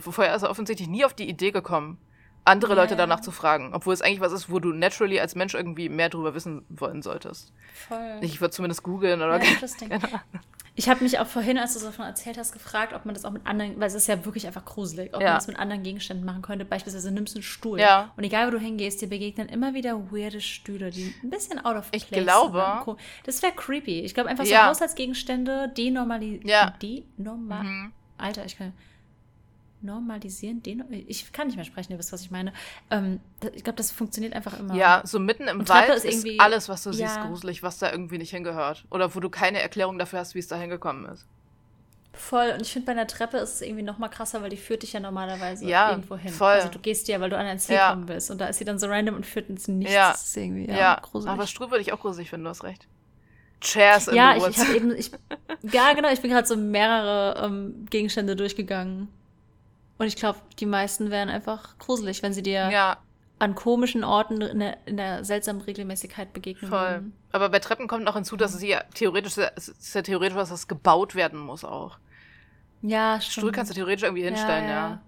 Vorher 0.00 0.34
ist 0.34 0.42
er 0.42 0.50
offensichtlich 0.50 0.88
nie 0.88 1.04
auf 1.04 1.14
die 1.14 1.28
Idee 1.28 1.50
gekommen, 1.50 1.98
andere 2.44 2.74
Ja, 2.74 2.82
Leute 2.82 2.96
danach 2.96 3.20
zu 3.20 3.30
fragen. 3.30 3.72
Obwohl 3.74 3.94
es 3.94 4.02
eigentlich 4.02 4.20
was 4.20 4.32
ist, 4.32 4.50
wo 4.50 4.58
du 4.60 4.72
naturally 4.72 5.20
als 5.20 5.34
Mensch 5.34 5.54
irgendwie 5.54 5.88
mehr 5.88 6.08
drüber 6.08 6.34
wissen 6.34 6.64
wollen 6.68 7.02
solltest. 7.02 7.52
Voll. 7.88 8.18
Ich 8.20 8.40
würde 8.40 8.50
zumindest 8.50 8.82
googeln 8.82 9.22
oder 9.22 9.42
Ja, 9.42 9.50
interesting. 9.50 9.90
Ich 10.76 10.88
habe 10.88 11.04
mich 11.04 11.20
auch 11.20 11.26
vorhin, 11.28 11.56
als 11.56 11.74
du 11.74 11.78
so 11.78 11.86
davon 11.86 12.04
erzählt 12.04 12.36
hast, 12.36 12.50
gefragt, 12.52 12.94
ob 12.94 13.04
man 13.04 13.14
das 13.14 13.24
auch 13.24 13.30
mit 13.30 13.46
anderen, 13.46 13.78
weil 13.78 13.86
es 13.86 13.94
ist 13.94 14.08
ja 14.08 14.24
wirklich 14.24 14.46
einfach 14.48 14.64
gruselig, 14.64 15.14
ob 15.14 15.20
Ja. 15.20 15.28
man 15.28 15.34
das 15.36 15.46
mit 15.46 15.56
anderen 15.56 15.84
Gegenständen 15.84 16.26
machen 16.26 16.42
könnte. 16.42 16.64
Beispielsweise 16.64 17.12
nimmst 17.12 17.34
du 17.34 17.38
einen 17.38 17.42
Stuhl 17.44 17.78
Ja. 17.78 18.12
und 18.16 18.24
egal 18.24 18.48
wo 18.48 18.50
du 18.50 18.58
hingehst, 18.58 19.00
dir 19.00 19.08
begegnen 19.08 19.48
immer 19.48 19.72
wieder 19.74 20.10
weirde 20.10 20.40
Stühle, 20.40 20.90
die 20.90 21.14
ein 21.22 21.30
bisschen 21.30 21.64
out 21.64 21.76
of 21.76 21.88
Ich 21.92 22.08
place 22.08 22.24
glaube- 22.24 22.58
sind. 22.60 22.80
Co- 22.84 22.96
Das 23.24 23.40
wäre 23.42 23.52
creepy. 23.52 24.00
Ich 24.00 24.14
glaube 24.14 24.28
einfach 24.30 24.44
so 24.44 24.50
Ja. 24.52 24.66
Haushaltsgegenstände 24.68 25.68
denormalisieren. 25.76 26.48
Ja. 26.48 26.74
Denormal. 26.82 27.62
Mhm. 27.62 27.92
Alter, 28.18 28.44
ich 28.44 28.58
kann. 28.58 28.72
Normalisieren, 29.84 30.62
deno 30.62 30.84
ich 30.90 31.32
kann 31.32 31.46
nicht 31.48 31.56
mehr 31.56 31.64
sprechen, 31.64 31.92
ihr 31.92 31.98
wisst, 31.98 32.12
was 32.12 32.22
ich 32.22 32.30
meine. 32.30 32.52
Ähm, 32.90 33.20
ich 33.54 33.62
glaube, 33.64 33.76
das 33.76 33.90
funktioniert 33.90 34.32
einfach 34.34 34.58
immer. 34.58 34.74
Ja, 34.74 35.02
so 35.04 35.18
mitten 35.20 35.46
im 35.46 35.60
Und 35.60 35.68
Wald 35.68 35.90
ist 35.90 36.04
ist, 36.04 36.24
irgendwie- 36.24 36.40
alles, 36.40 36.68
was 36.68 36.82
du 36.82 36.92
siehst, 36.92 37.16
Ja. 37.16 37.26
gruselig, 37.26 37.62
was 37.62 37.78
da 37.78 37.90
irgendwie 37.92 38.18
nicht 38.18 38.30
hingehört. 38.30 38.84
Oder 38.90 39.14
wo 39.14 39.20
du 39.20 39.28
keine 39.30 39.60
Erklärung 39.60 39.98
dafür 39.98 40.18
hast, 40.20 40.34
wie 40.34 40.38
es 40.40 40.48
da 40.48 40.56
hingekommen 40.56 41.04
ist. 41.06 41.26
Voll. 42.12 42.52
Und 42.54 42.62
ich 42.62 42.72
finde, 42.72 42.86
bei 42.86 42.92
einer 42.92 43.06
Treppe 43.08 43.38
ist 43.38 43.54
es 43.54 43.60
irgendwie 43.60 43.82
noch 43.82 43.98
mal 43.98 44.08
krasser, 44.08 44.40
weil 44.40 44.48
die 44.50 44.56
führt 44.56 44.82
dich 44.84 44.92
ja 44.92 45.00
normalerweise 45.00 45.66
Ja, 45.66 45.90
irgendwo 45.90 46.16
hin. 46.16 46.32
voll. 46.32 46.52
Also 46.52 46.68
du 46.68 46.78
gehst 46.78 47.08
ja, 47.08 47.20
weil 47.20 47.28
du 47.28 47.36
an 47.36 47.44
ein 47.44 47.58
Ziel 47.58 47.74
Ja. 47.74 47.90
kommen 47.90 48.06
willst. 48.08 48.30
Und 48.30 48.40
da 48.40 48.46
ist 48.46 48.58
sie 48.58 48.64
dann 48.64 48.78
so 48.78 48.86
random 48.86 49.16
und 49.16 49.26
führt 49.26 49.48
ins 49.50 49.66
Nichts. 49.66 49.92
Ja. 49.92 50.12
Das 50.12 50.24
ist 50.28 50.36
irgendwie 50.36 50.68
ja, 50.68 50.76
Ja, 50.76 51.00
gruselig. 51.02 51.32
aber 51.32 51.46
Struh 51.48 51.70
würde 51.70 51.80
ich 51.82 51.92
auch 51.92 52.00
gruselig 52.00 52.30
finden, 52.30 52.44
du 52.44 52.50
hast 52.50 52.62
recht. 52.62 52.86
Chairs 53.60 54.08
in 54.08 54.14
ja, 54.14 54.32
the 54.32 54.38
ich, 54.38 54.44
Woods. 54.44 54.56
ich 54.58 54.64
habe 54.64 54.76
eben, 54.76 54.90
ich, 54.94 55.10
ja 55.72 55.92
genau, 55.94 56.10
ich 56.12 56.20
bin 56.20 56.30
gerade 56.30 56.46
so 56.46 56.56
mehrere 56.56 57.42
ähm, 57.46 57.86
Gegenstände 57.90 58.36
durchgegangen. 58.36 59.08
Und 59.98 60.06
ich 60.06 60.16
glaube, 60.16 60.40
die 60.58 60.66
meisten 60.66 61.10
wären 61.10 61.28
einfach 61.28 61.78
gruselig, 61.78 62.22
wenn 62.22 62.32
sie 62.32 62.42
dir 62.42 62.68
ja, 62.70 62.98
an 63.38 63.54
komischen 63.54 64.04
Orten 64.04 64.40
in 64.40 64.58
der, 64.60 64.78
in 64.86 64.96
der 64.96 65.24
seltsamen 65.24 65.62
Regelmäßigkeit 65.62 66.32
begegnen 66.32 66.70
voll. 66.70 66.80
würden. 66.80 67.12
Aber 67.32 67.48
bei 67.48 67.58
Treppen 67.58 67.88
kommt 67.88 68.04
noch 68.04 68.14
hinzu, 68.14 68.36
dass 68.36 68.56
sie 68.58 68.68
ja 68.68 68.82
theoretisch, 68.94 69.38
es 69.56 69.68
ist 69.68 69.94
ja 69.94 70.02
theoretisch 70.02 70.36
was, 70.36 70.48
das 70.48 70.68
gebaut 70.68 71.14
werden 71.14 71.38
muss 71.38 71.64
auch. 71.64 71.98
Ja, 72.82 73.20
Stuhl 73.20 73.44
stimmt. 73.44 73.52
kannst 73.54 73.70
du 73.70 73.74
theoretisch 73.74 74.02
irgendwie 74.02 74.24
hinstellen, 74.24 74.64
ja. 74.64 74.70
ja. 74.70 75.02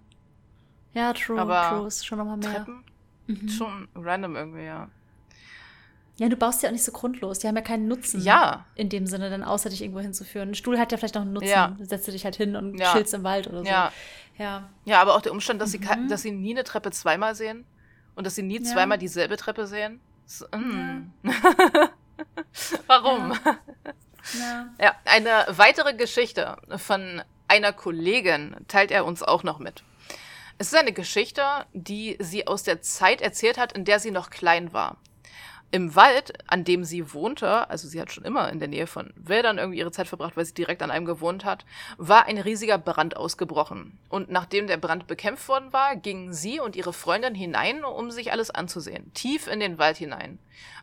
Ja, 0.95 1.13
true, 1.13 1.39
Aber 1.39 1.69
true. 1.69 1.89
Ist 1.89 2.07
schon 2.07 2.19
nochmal 2.19 2.39
mehr. 2.39 2.55
Treppen? 2.55 2.85
Mhm. 3.27 3.49
Schon 3.49 3.89
random 3.95 4.35
irgendwie, 4.35 4.65
ja. 4.65 4.89
Ja, 6.19 6.29
du 6.31 6.37
baust 6.37 6.63
ja 6.63 6.69
auch 6.71 6.73
nicht 6.73 6.85
so 6.85 6.93
grundlos. 6.93 7.41
Die 7.41 7.47
haben 7.49 7.57
ja 7.57 7.63
keinen 7.63 7.89
Nutzen. 7.89 8.23
Ja. 8.23 8.65
In 8.75 8.89
dem 8.89 9.07
Sinne, 9.07 9.29
dann 9.29 9.43
außer 9.45 9.69
dich 9.69 9.83
irgendwo 9.83 10.01
hinzuführen. 10.01 10.51
Ein 10.51 10.55
Stuhl 10.55 10.79
hat 10.79 10.91
ja 10.93 10.97
vielleicht 10.99 11.15
noch 11.15 11.23
einen 11.23 11.35
Nutzen. 11.35 11.49
Ja. 11.51 11.77
Setzt 11.81 12.09
du 12.09 12.13
dich 12.13 12.25
halt 12.25 12.37
hin 12.37 12.57
und 12.57 12.79
Ja. 12.79 12.93
chillst 12.93 13.13
im 13.13 13.23
Wald 13.23 13.47
oder 13.49 13.59
so. 13.59 13.69
Ja. 13.69 13.93
Ja. 14.39 14.69
Ja, 14.85 15.01
aber 15.03 15.15
auch 15.15 15.21
der 15.21 15.33
Umstand, 15.33 15.61
dass, 15.61 15.73
sie, 15.73 15.79
Mhm. 15.79 16.09
dass 16.09 16.23
sie 16.23 16.31
nie 16.31 16.53
eine 16.55 16.65
Treppe 16.65 16.91
zweimal 16.91 17.35
sehen 17.35 17.67
und 18.15 18.27
dass 18.27 18.35
sie 18.35 18.43
nie 18.43 18.59
Ja. 18.59 18.65
zweimal 18.65 18.97
dieselbe 18.99 19.37
Treppe 19.37 19.67
sehen. 19.67 20.01
So, 20.27 20.47
mm. 20.57 21.13
Warum? 22.87 23.33
Ja. 24.39 24.67
Ja, 24.81 24.95
eine 25.05 25.45
weitere 25.51 25.95
Geschichte 25.95 26.57
von 26.77 27.23
einer 27.49 27.73
Kollegin 27.73 28.57
teilt 28.69 28.91
er 28.91 29.05
uns 29.05 29.23
auch 29.23 29.43
noch 29.43 29.59
mit. 29.59 29.85
Es 30.59 30.69
ist 30.69 30.75
eine 30.79 30.93
Geschichte, 30.93 31.43
die 31.75 32.17
sie 32.19 32.47
aus 32.47 32.63
der 32.63 32.81
Zeit 32.81 33.21
erzählt 33.21 33.59
hat, 33.59 33.73
in 33.73 33.85
der 33.85 34.01
sie 34.01 34.11
noch 34.11 34.31
klein 34.31 34.73
war. 34.73 34.97
Im 35.73 35.97
Wald, 35.97 36.33
an 36.47 36.63
dem 36.63 36.85
sie 36.85 37.13
wohnte, 37.13 37.69
also 37.69 37.89
sie 37.89 38.01
hat 38.01 38.13
schon 38.13 38.25
immer 38.25 38.51
in 38.51 38.61
der 38.61 38.69
Nähe 38.69 38.87
von 38.87 39.13
Wäldern 39.17 39.59
irgendwie 39.59 39.79
ihre 39.79 39.91
Zeit 39.91 40.07
verbracht, 40.07 40.37
weil 40.37 40.45
sie 40.45 40.55
direkt 40.55 40.81
an 40.81 40.93
einem 40.93 41.07
gewohnt 41.07 41.45
hat, 41.45 41.65
war 41.99 42.27
ein 42.27 42.39
riesiger 42.39 42.79
Brand 42.79 43.17
ausgebrochen. 43.17 43.99
Und 44.09 44.31
nachdem 44.31 44.69
der 44.69 44.77
Brand 44.77 45.09
bekämpft 45.09 45.49
worden 45.49 45.73
war, 45.73 45.97
gingen 45.97 46.33
sie 46.33 46.61
und 46.61 46.77
ihre 46.77 46.93
Freundin 46.93 47.35
hinein, 47.35 47.85
um 47.85 48.13
sich 48.13 48.31
alles 48.31 48.51
anzusehen. 48.51 49.13
Tief 49.13 49.49
in 49.49 49.59
den 49.59 49.79
Wald 49.79 49.97
hinein. 49.97 50.39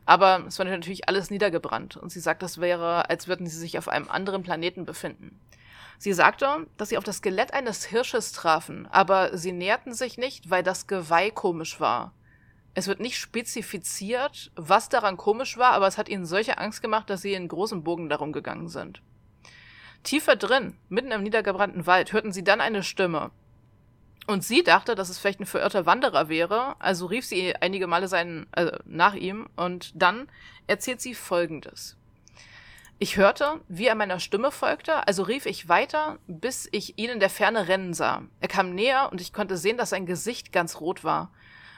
Aber 0.05 0.43
es 0.47 0.59
war 0.59 0.65
natürlich 0.65 1.07
alles 1.07 1.29
niedergebrannt. 1.29 1.95
Und 1.95 2.11
sie 2.11 2.19
sagt, 2.19 2.43
das 2.43 2.59
wäre, 2.59 3.09
als 3.09 3.29
würden 3.29 3.47
sie 3.47 3.57
sich 3.57 3.77
auf 3.77 3.87
einem 3.87 4.09
anderen 4.09 4.43
Planeten 4.43 4.83
befinden. 4.83 5.39
Sie 5.97 6.11
sagte, 6.11 6.67
dass 6.75 6.89
sie 6.89 6.97
auf 6.97 7.05
das 7.05 7.17
Skelett 7.17 7.53
eines 7.53 7.85
Hirsches 7.85 8.33
trafen, 8.33 8.87
aber 8.91 9.37
sie 9.37 9.53
näherten 9.53 9.93
sich 9.93 10.17
nicht, 10.17 10.49
weil 10.49 10.61
das 10.61 10.87
Geweih 10.87 11.29
komisch 11.29 11.79
war. 11.79 12.11
Es 12.75 12.87
wird 12.87 12.99
nicht 12.99 13.17
spezifiziert, 13.17 14.51
was 14.55 14.89
daran 14.89 15.17
komisch 15.17 15.57
war, 15.57 15.73
aber 15.73 15.87
es 15.87 15.97
hat 15.97 16.09
ihnen 16.09 16.25
solche 16.25 16.57
Angst 16.57 16.81
gemacht, 16.81 17.09
dass 17.09 17.21
sie 17.21 17.33
in 17.33 17.47
großen 17.47 17.83
Bogen 17.83 18.09
darum 18.09 18.31
gegangen 18.31 18.67
sind. 18.67 19.01
Tiefer 20.01 20.35
drin, 20.35 20.75
mitten 20.89 21.11
im 21.11 21.23
niedergebrannten 21.23 21.85
Wald, 21.85 22.13
hörten 22.13 22.31
sie 22.31 22.43
dann 22.43 22.61
eine 22.61 22.83
Stimme. 22.83 23.31
Und 24.25 24.43
sie 24.43 24.63
dachte, 24.63 24.95
dass 24.95 25.09
es 25.09 25.19
vielleicht 25.19 25.39
ein 25.39 25.45
verirrter 25.45 25.85
Wanderer 25.85 26.29
wäre, 26.29 26.75
also 26.79 27.05
rief 27.05 27.25
sie 27.25 27.55
einige 27.57 27.87
Male 27.87 28.07
seinen, 28.07 28.47
äh, 28.53 28.71
nach 28.85 29.15
ihm 29.15 29.47
und 29.55 29.91
dann 29.95 30.29
erzählt 30.65 31.01
sie 31.01 31.13
Folgendes. 31.13 31.97
Ich 32.99 33.17
hörte, 33.17 33.59
wie 33.67 33.87
er 33.87 33.95
meiner 33.95 34.19
Stimme 34.19 34.49
folgte, 34.49 35.07
also 35.07 35.23
rief 35.23 35.45
ich 35.45 35.67
weiter, 35.67 36.19
bis 36.27 36.69
ich 36.71 36.97
ihn 36.97 37.09
in 37.09 37.19
der 37.19 37.29
Ferne 37.29 37.67
rennen 37.67 37.93
sah. 37.93 38.23
Er 38.39 38.47
kam 38.47 38.73
näher 38.73 39.09
und 39.11 39.19
ich 39.19 39.33
konnte 39.33 39.57
sehen, 39.57 39.77
dass 39.77 39.89
sein 39.89 40.05
Gesicht 40.05 40.53
ganz 40.53 40.79
rot 40.79 41.03
war. 41.03 41.31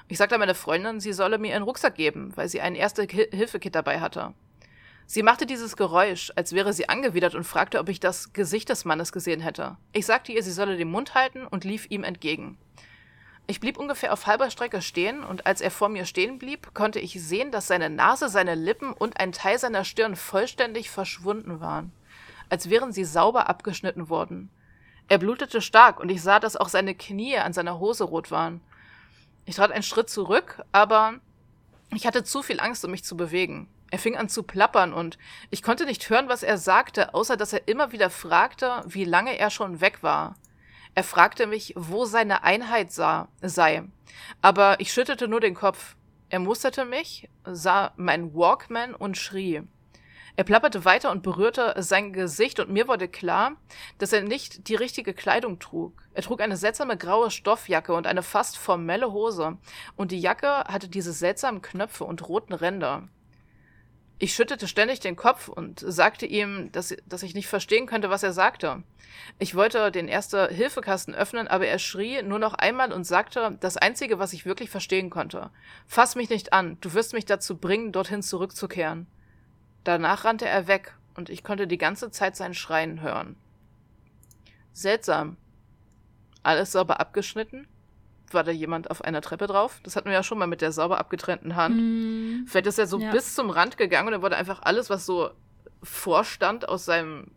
Ich 0.07 0.17
sagte 0.17 0.37
meiner 0.37 0.55
Freundin, 0.55 0.99
sie 0.99 1.13
solle 1.13 1.37
mir 1.37 1.51
ihren 1.51 1.63
Rucksack 1.63 1.95
geben, 1.95 2.31
weil 2.35 2.47
sie 2.47 2.61
ein 2.61 2.75
Erste-Hilfe-Kit 2.75 3.73
dabei 3.73 3.99
hatte. 3.99 4.33
Sie 5.07 5.23
machte 5.23 5.45
dieses 5.45 5.77
Geräusch, 5.77 6.31
als 6.35 6.53
wäre 6.53 6.73
sie 6.73 6.89
angewidert 6.89 7.35
und 7.35 7.43
fragte, 7.43 7.79
ob 7.79 7.89
ich 7.89 7.99
das 7.99 8.33
Gesicht 8.33 8.69
des 8.69 8.85
Mannes 8.85 9.11
gesehen 9.11 9.39
hätte. 9.39 9.77
Ich 9.93 10.05
sagte 10.05 10.31
ihr, 10.31 10.41
sie 10.43 10.51
solle 10.51 10.77
den 10.77 10.89
Mund 10.89 11.13
halten 11.13 11.45
und 11.45 11.63
lief 11.63 11.87
ihm 11.89 12.03
entgegen. 12.03 12.57
Ich 13.47 13.59
blieb 13.59 13.77
ungefähr 13.77 14.11
auf 14.11 14.25
halber 14.25 14.49
Strecke 14.49 14.81
stehen 14.81 15.23
und 15.23 15.45
als 15.45 15.61
er 15.61 15.69
vor 15.69 15.89
mir 15.89 16.05
stehen 16.05 16.39
blieb, 16.39 16.73
konnte 16.73 16.99
ich 16.99 17.21
sehen, 17.23 17.51
dass 17.51 17.67
seine 17.67 17.91
Nase, 17.91 18.29
seine 18.29 18.55
Lippen 18.55 18.91
und 18.91 19.19
ein 19.19 19.31
Teil 19.31 19.59
seiner 19.59 19.83
Stirn 19.83 20.15
vollständig 20.15 20.89
verschwunden 20.89 21.59
waren, 21.59 21.91
als 22.49 22.71
wären 22.71 22.91
sie 22.91 23.05
sauber 23.05 23.47
abgeschnitten 23.47 24.09
worden. 24.09 24.49
Er 25.07 25.19
blutete 25.19 25.61
stark 25.61 25.99
und 25.99 26.09
ich 26.09 26.23
sah, 26.23 26.39
dass 26.39 26.55
auch 26.55 26.69
seine 26.69 26.95
Knie 26.95 27.37
an 27.37 27.53
seiner 27.53 27.77
Hose 27.77 28.05
rot 28.05 28.31
waren. 28.31 28.61
Ich 29.45 29.55
trat 29.55 29.71
einen 29.71 29.83
Schritt 29.83 30.09
zurück, 30.09 30.63
aber 30.71 31.19
ich 31.93 32.07
hatte 32.07 32.23
zu 32.23 32.41
viel 32.41 32.59
Angst, 32.59 32.83
um 32.83 32.91
mich 32.91 33.03
zu 33.03 33.15
bewegen. 33.15 33.69
Er 33.91 33.99
fing 33.99 34.17
an 34.17 34.27
zu 34.27 34.43
plappern 34.43 34.91
und 34.91 35.17
ich 35.51 35.61
konnte 35.61 35.85
nicht 35.85 36.09
hören, 36.09 36.27
was 36.27 36.43
er 36.43 36.57
sagte, 36.57 37.13
außer 37.13 37.37
dass 37.37 37.53
er 37.53 37.67
immer 37.67 37.91
wieder 37.91 38.09
fragte, 38.09 38.83
wie 38.87 39.05
lange 39.05 39.37
er 39.37 39.51
schon 39.51 39.79
weg 39.79 40.01
war. 40.01 40.35
Er 40.95 41.03
fragte 41.03 41.45
mich, 41.45 41.73
wo 41.75 42.05
seine 42.05 42.43
Einheit 42.43 42.91
sah, 42.91 43.27
sei. 43.41 43.83
Aber 44.41 44.79
ich 44.79 44.91
schüttelte 44.91 45.27
nur 45.27 45.39
den 45.39 45.53
Kopf. 45.53 45.95
Er 46.29 46.39
musterte 46.39 46.85
mich, 46.85 47.29
sah 47.45 47.93
meinen 47.97 48.33
Walkman 48.33 48.95
und 48.95 49.17
schrie. 49.17 49.61
Er 50.37 50.43
plapperte 50.43 50.83
weiter 50.83 51.11
und 51.11 51.23
berührte 51.23 51.73
sein 51.77 52.11
Gesicht 52.11 52.59
und 52.59 52.69
mir 52.69 52.89
wurde 52.89 53.07
klar, 53.07 53.53
dass 53.99 54.11
er 54.11 54.21
nicht 54.21 54.67
die 54.67 54.75
richtige 54.75 55.13
Kleidung 55.13 55.59
trug. 55.59 55.93
Er 56.13 56.23
trug 56.23 56.41
eine 56.41 56.57
seltsame 56.57 56.97
graue 56.97 57.31
Stoffjacke 57.31 57.93
und 57.93 58.05
eine 58.05 58.21
fast 58.21 58.57
formelle 58.57 59.13
Hose. 59.13 59.57
Und 59.95 60.11
die 60.11 60.19
Jacke 60.19 60.65
hatte 60.65 60.89
diese 60.89 61.13
seltsamen 61.13 61.61
Knöpfe 61.61 62.03
und 62.03 62.27
roten 62.27 62.53
Ränder. 62.53 63.07
Ich 64.17 64.33
schüttete 64.33 64.67
ständig 64.67 65.01
den 65.01 65.15
Kopf 65.17 65.49
und 65.49 65.79
sagte 65.79 66.25
ihm, 66.25 66.71
dass, 66.71 66.95
dass 67.05 67.23
ich 67.23 67.33
nicht 67.33 67.47
verstehen 67.47 67.85
könnte, 67.85 68.09
was 68.09 68.23
er 68.23 68.31
sagte. 68.31 68.83
Ich 69.39 69.55
wollte 69.55 69.91
den 69.91 70.07
Erste-Hilfekasten 70.07 71.13
öffnen, 71.13 71.47
aber 71.47 71.67
er 71.67 71.79
schrie 71.79 72.21
nur 72.23 72.39
noch 72.39 72.53
einmal 72.53 72.93
und 72.93 73.05
sagte 73.05 73.57
das 73.59 73.75
Einzige, 73.75 74.19
was 74.19 74.33
ich 74.33 74.45
wirklich 74.45 74.69
verstehen 74.69 75.09
konnte. 75.09 75.49
Fass 75.85 76.15
mich 76.15 76.29
nicht 76.29 76.53
an, 76.53 76.77
du 76.81 76.93
wirst 76.93 77.13
mich 77.13 77.25
dazu 77.25 77.57
bringen, 77.57 77.91
dorthin 77.91 78.21
zurückzukehren. 78.21 79.07
Danach 79.85 80.25
rannte 80.25 80.47
er 80.47 80.67
weg 80.67 80.95
und 81.15 81.29
ich 81.29 81.43
konnte 81.43 81.67
die 81.67 81.77
ganze 81.77 82.11
Zeit 82.11 82.35
sein 82.35 82.53
Schreien 82.53 83.01
hören. 83.01 83.37
Seltsam. 84.73 85.37
Alles 86.43 86.73
sauber 86.73 86.99
abgeschnitten? 86.99 87.67
War 88.31 88.43
da 88.43 88.51
jemand 88.51 88.89
auf 88.89 89.03
einer 89.03 89.21
Treppe 89.21 89.47
drauf? 89.47 89.79
Das 89.83 89.95
hatten 89.95 90.07
wir 90.07 90.13
ja 90.13 90.23
schon 90.23 90.39
mal 90.39 90.47
mit 90.47 90.61
der 90.61 90.71
sauber 90.71 90.97
abgetrennten 90.97 91.55
Hand. 91.55 91.77
Mm, 91.77 92.47
Vielleicht 92.47 92.65
ist 92.65 92.79
er 92.79 92.87
so 92.87 92.99
ja. 92.99 93.11
bis 93.11 93.35
zum 93.35 93.51
Rand 93.51 93.77
gegangen 93.77 94.07
und 94.07 94.13
dann 94.13 94.21
wurde 94.23 94.35
einfach 94.35 94.63
alles, 94.63 94.89
was 94.89 95.05
so 95.05 95.29
vorstand, 95.83 96.67
aus 96.67 96.85
seinem 96.85 97.31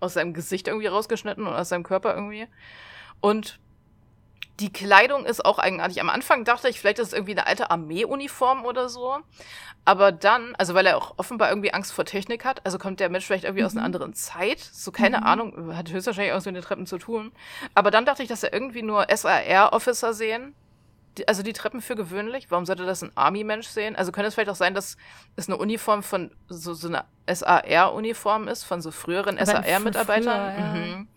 aus 0.00 0.14
seinem 0.14 0.32
Gesicht 0.32 0.66
irgendwie 0.66 0.86
rausgeschnitten 0.86 1.46
und 1.46 1.52
aus 1.52 1.68
seinem 1.68 1.82
Körper 1.82 2.14
irgendwie. 2.14 2.48
Und 3.20 3.60
die 4.60 4.72
Kleidung 4.72 5.24
ist 5.24 5.44
auch 5.44 5.58
eigenartig. 5.58 6.00
Am 6.00 6.10
Anfang 6.10 6.44
dachte 6.44 6.68
ich, 6.68 6.78
vielleicht 6.78 6.98
ist 6.98 7.08
es 7.08 7.12
irgendwie 7.12 7.32
eine 7.32 7.46
alte 7.46 7.70
Armeeuniform 7.70 8.64
oder 8.64 8.88
so. 8.88 9.16
Aber 9.86 10.12
dann, 10.12 10.54
also 10.56 10.74
weil 10.74 10.86
er 10.86 10.98
auch 10.98 11.14
offenbar 11.16 11.48
irgendwie 11.48 11.72
Angst 11.72 11.92
vor 11.92 12.04
Technik 12.04 12.44
hat, 12.44 12.64
also 12.66 12.78
kommt 12.78 13.00
der 13.00 13.08
Mensch 13.08 13.24
vielleicht 13.24 13.44
irgendwie 13.44 13.62
mhm. 13.62 13.66
aus 13.66 13.72
einer 13.72 13.80
mhm. 13.80 13.86
anderen 13.86 14.14
Zeit. 14.14 14.60
So 14.60 14.92
keine 14.92 15.18
mhm. 15.18 15.24
Ahnung, 15.24 15.76
hat 15.76 15.90
höchstwahrscheinlich 15.90 16.34
auch 16.34 16.40
so 16.40 16.50
mit 16.50 16.56
den 16.56 16.64
Treppen 16.64 16.86
zu 16.86 16.98
tun. 16.98 17.32
Aber 17.74 17.90
dann 17.90 18.04
dachte 18.04 18.22
ich, 18.22 18.28
dass 18.28 18.42
er 18.42 18.52
irgendwie 18.52 18.82
nur 18.82 19.06
SAR-Officer 19.12 20.12
sehen. 20.12 20.54
Die, 21.18 21.26
also 21.26 21.42
die 21.42 21.54
Treppen 21.54 21.80
für 21.80 21.96
gewöhnlich. 21.96 22.50
Warum 22.50 22.66
sollte 22.66 22.84
das 22.84 23.02
ein 23.02 23.10
Army-Mensch 23.14 23.66
sehen? 23.66 23.96
Also 23.96 24.12
könnte 24.12 24.28
es 24.28 24.34
vielleicht 24.34 24.50
auch 24.50 24.54
sein, 24.54 24.74
dass 24.74 24.96
es 25.36 25.48
eine 25.48 25.56
Uniform 25.56 26.02
von 26.02 26.30
so, 26.48 26.74
so 26.74 26.88
eine 26.88 27.04
SAR-Uniform 27.26 28.46
ist, 28.48 28.64
von 28.64 28.82
so 28.82 28.90
früheren 28.90 29.38
SAR-Mitarbeitern? 29.44 30.58
Ja. 30.58 30.74
Mhm. 30.74 31.08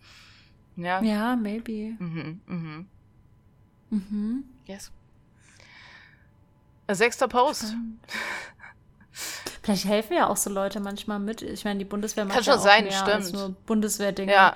ja. 0.76 1.02
Ja, 1.02 1.36
maybe. 1.36 1.94
Mhm, 1.98 2.40
mhm. 2.46 2.88
Mhm. 3.90 4.44
Yes. 4.66 4.90
Sechster 6.90 7.28
Post. 7.28 7.74
Vielleicht 9.62 9.86
helfen 9.86 10.14
ja 10.16 10.28
auch 10.28 10.36
so 10.36 10.50
Leute 10.50 10.80
manchmal 10.80 11.18
mit. 11.18 11.40
Ich 11.40 11.64
meine, 11.64 11.78
die 11.78 11.84
Bundeswehr 11.84 12.24
macht 12.24 12.34
kann 12.34 12.44
ja 12.44 12.52
schon 12.52 12.60
auch 12.60 12.64
sein, 12.64 12.84
mehr 12.84 12.92
stimmt. 12.92 13.10
als 13.10 13.32
nur 13.32 13.50
Bundeswehrdinge. 13.66 14.32
Ja. 14.32 14.54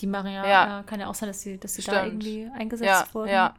Die 0.00 0.06
machen 0.06 0.32
ja, 0.32 0.46
ja, 0.46 0.82
kann 0.84 1.00
ja 1.00 1.08
auch 1.08 1.14
sein, 1.14 1.28
dass 1.28 1.40
sie, 1.40 1.58
dass 1.58 1.74
sie 1.74 1.82
da 1.82 2.04
irgendwie 2.04 2.48
eingesetzt 2.56 2.88
ja, 2.88 3.14
wurden. 3.14 3.30
Ja, 3.30 3.54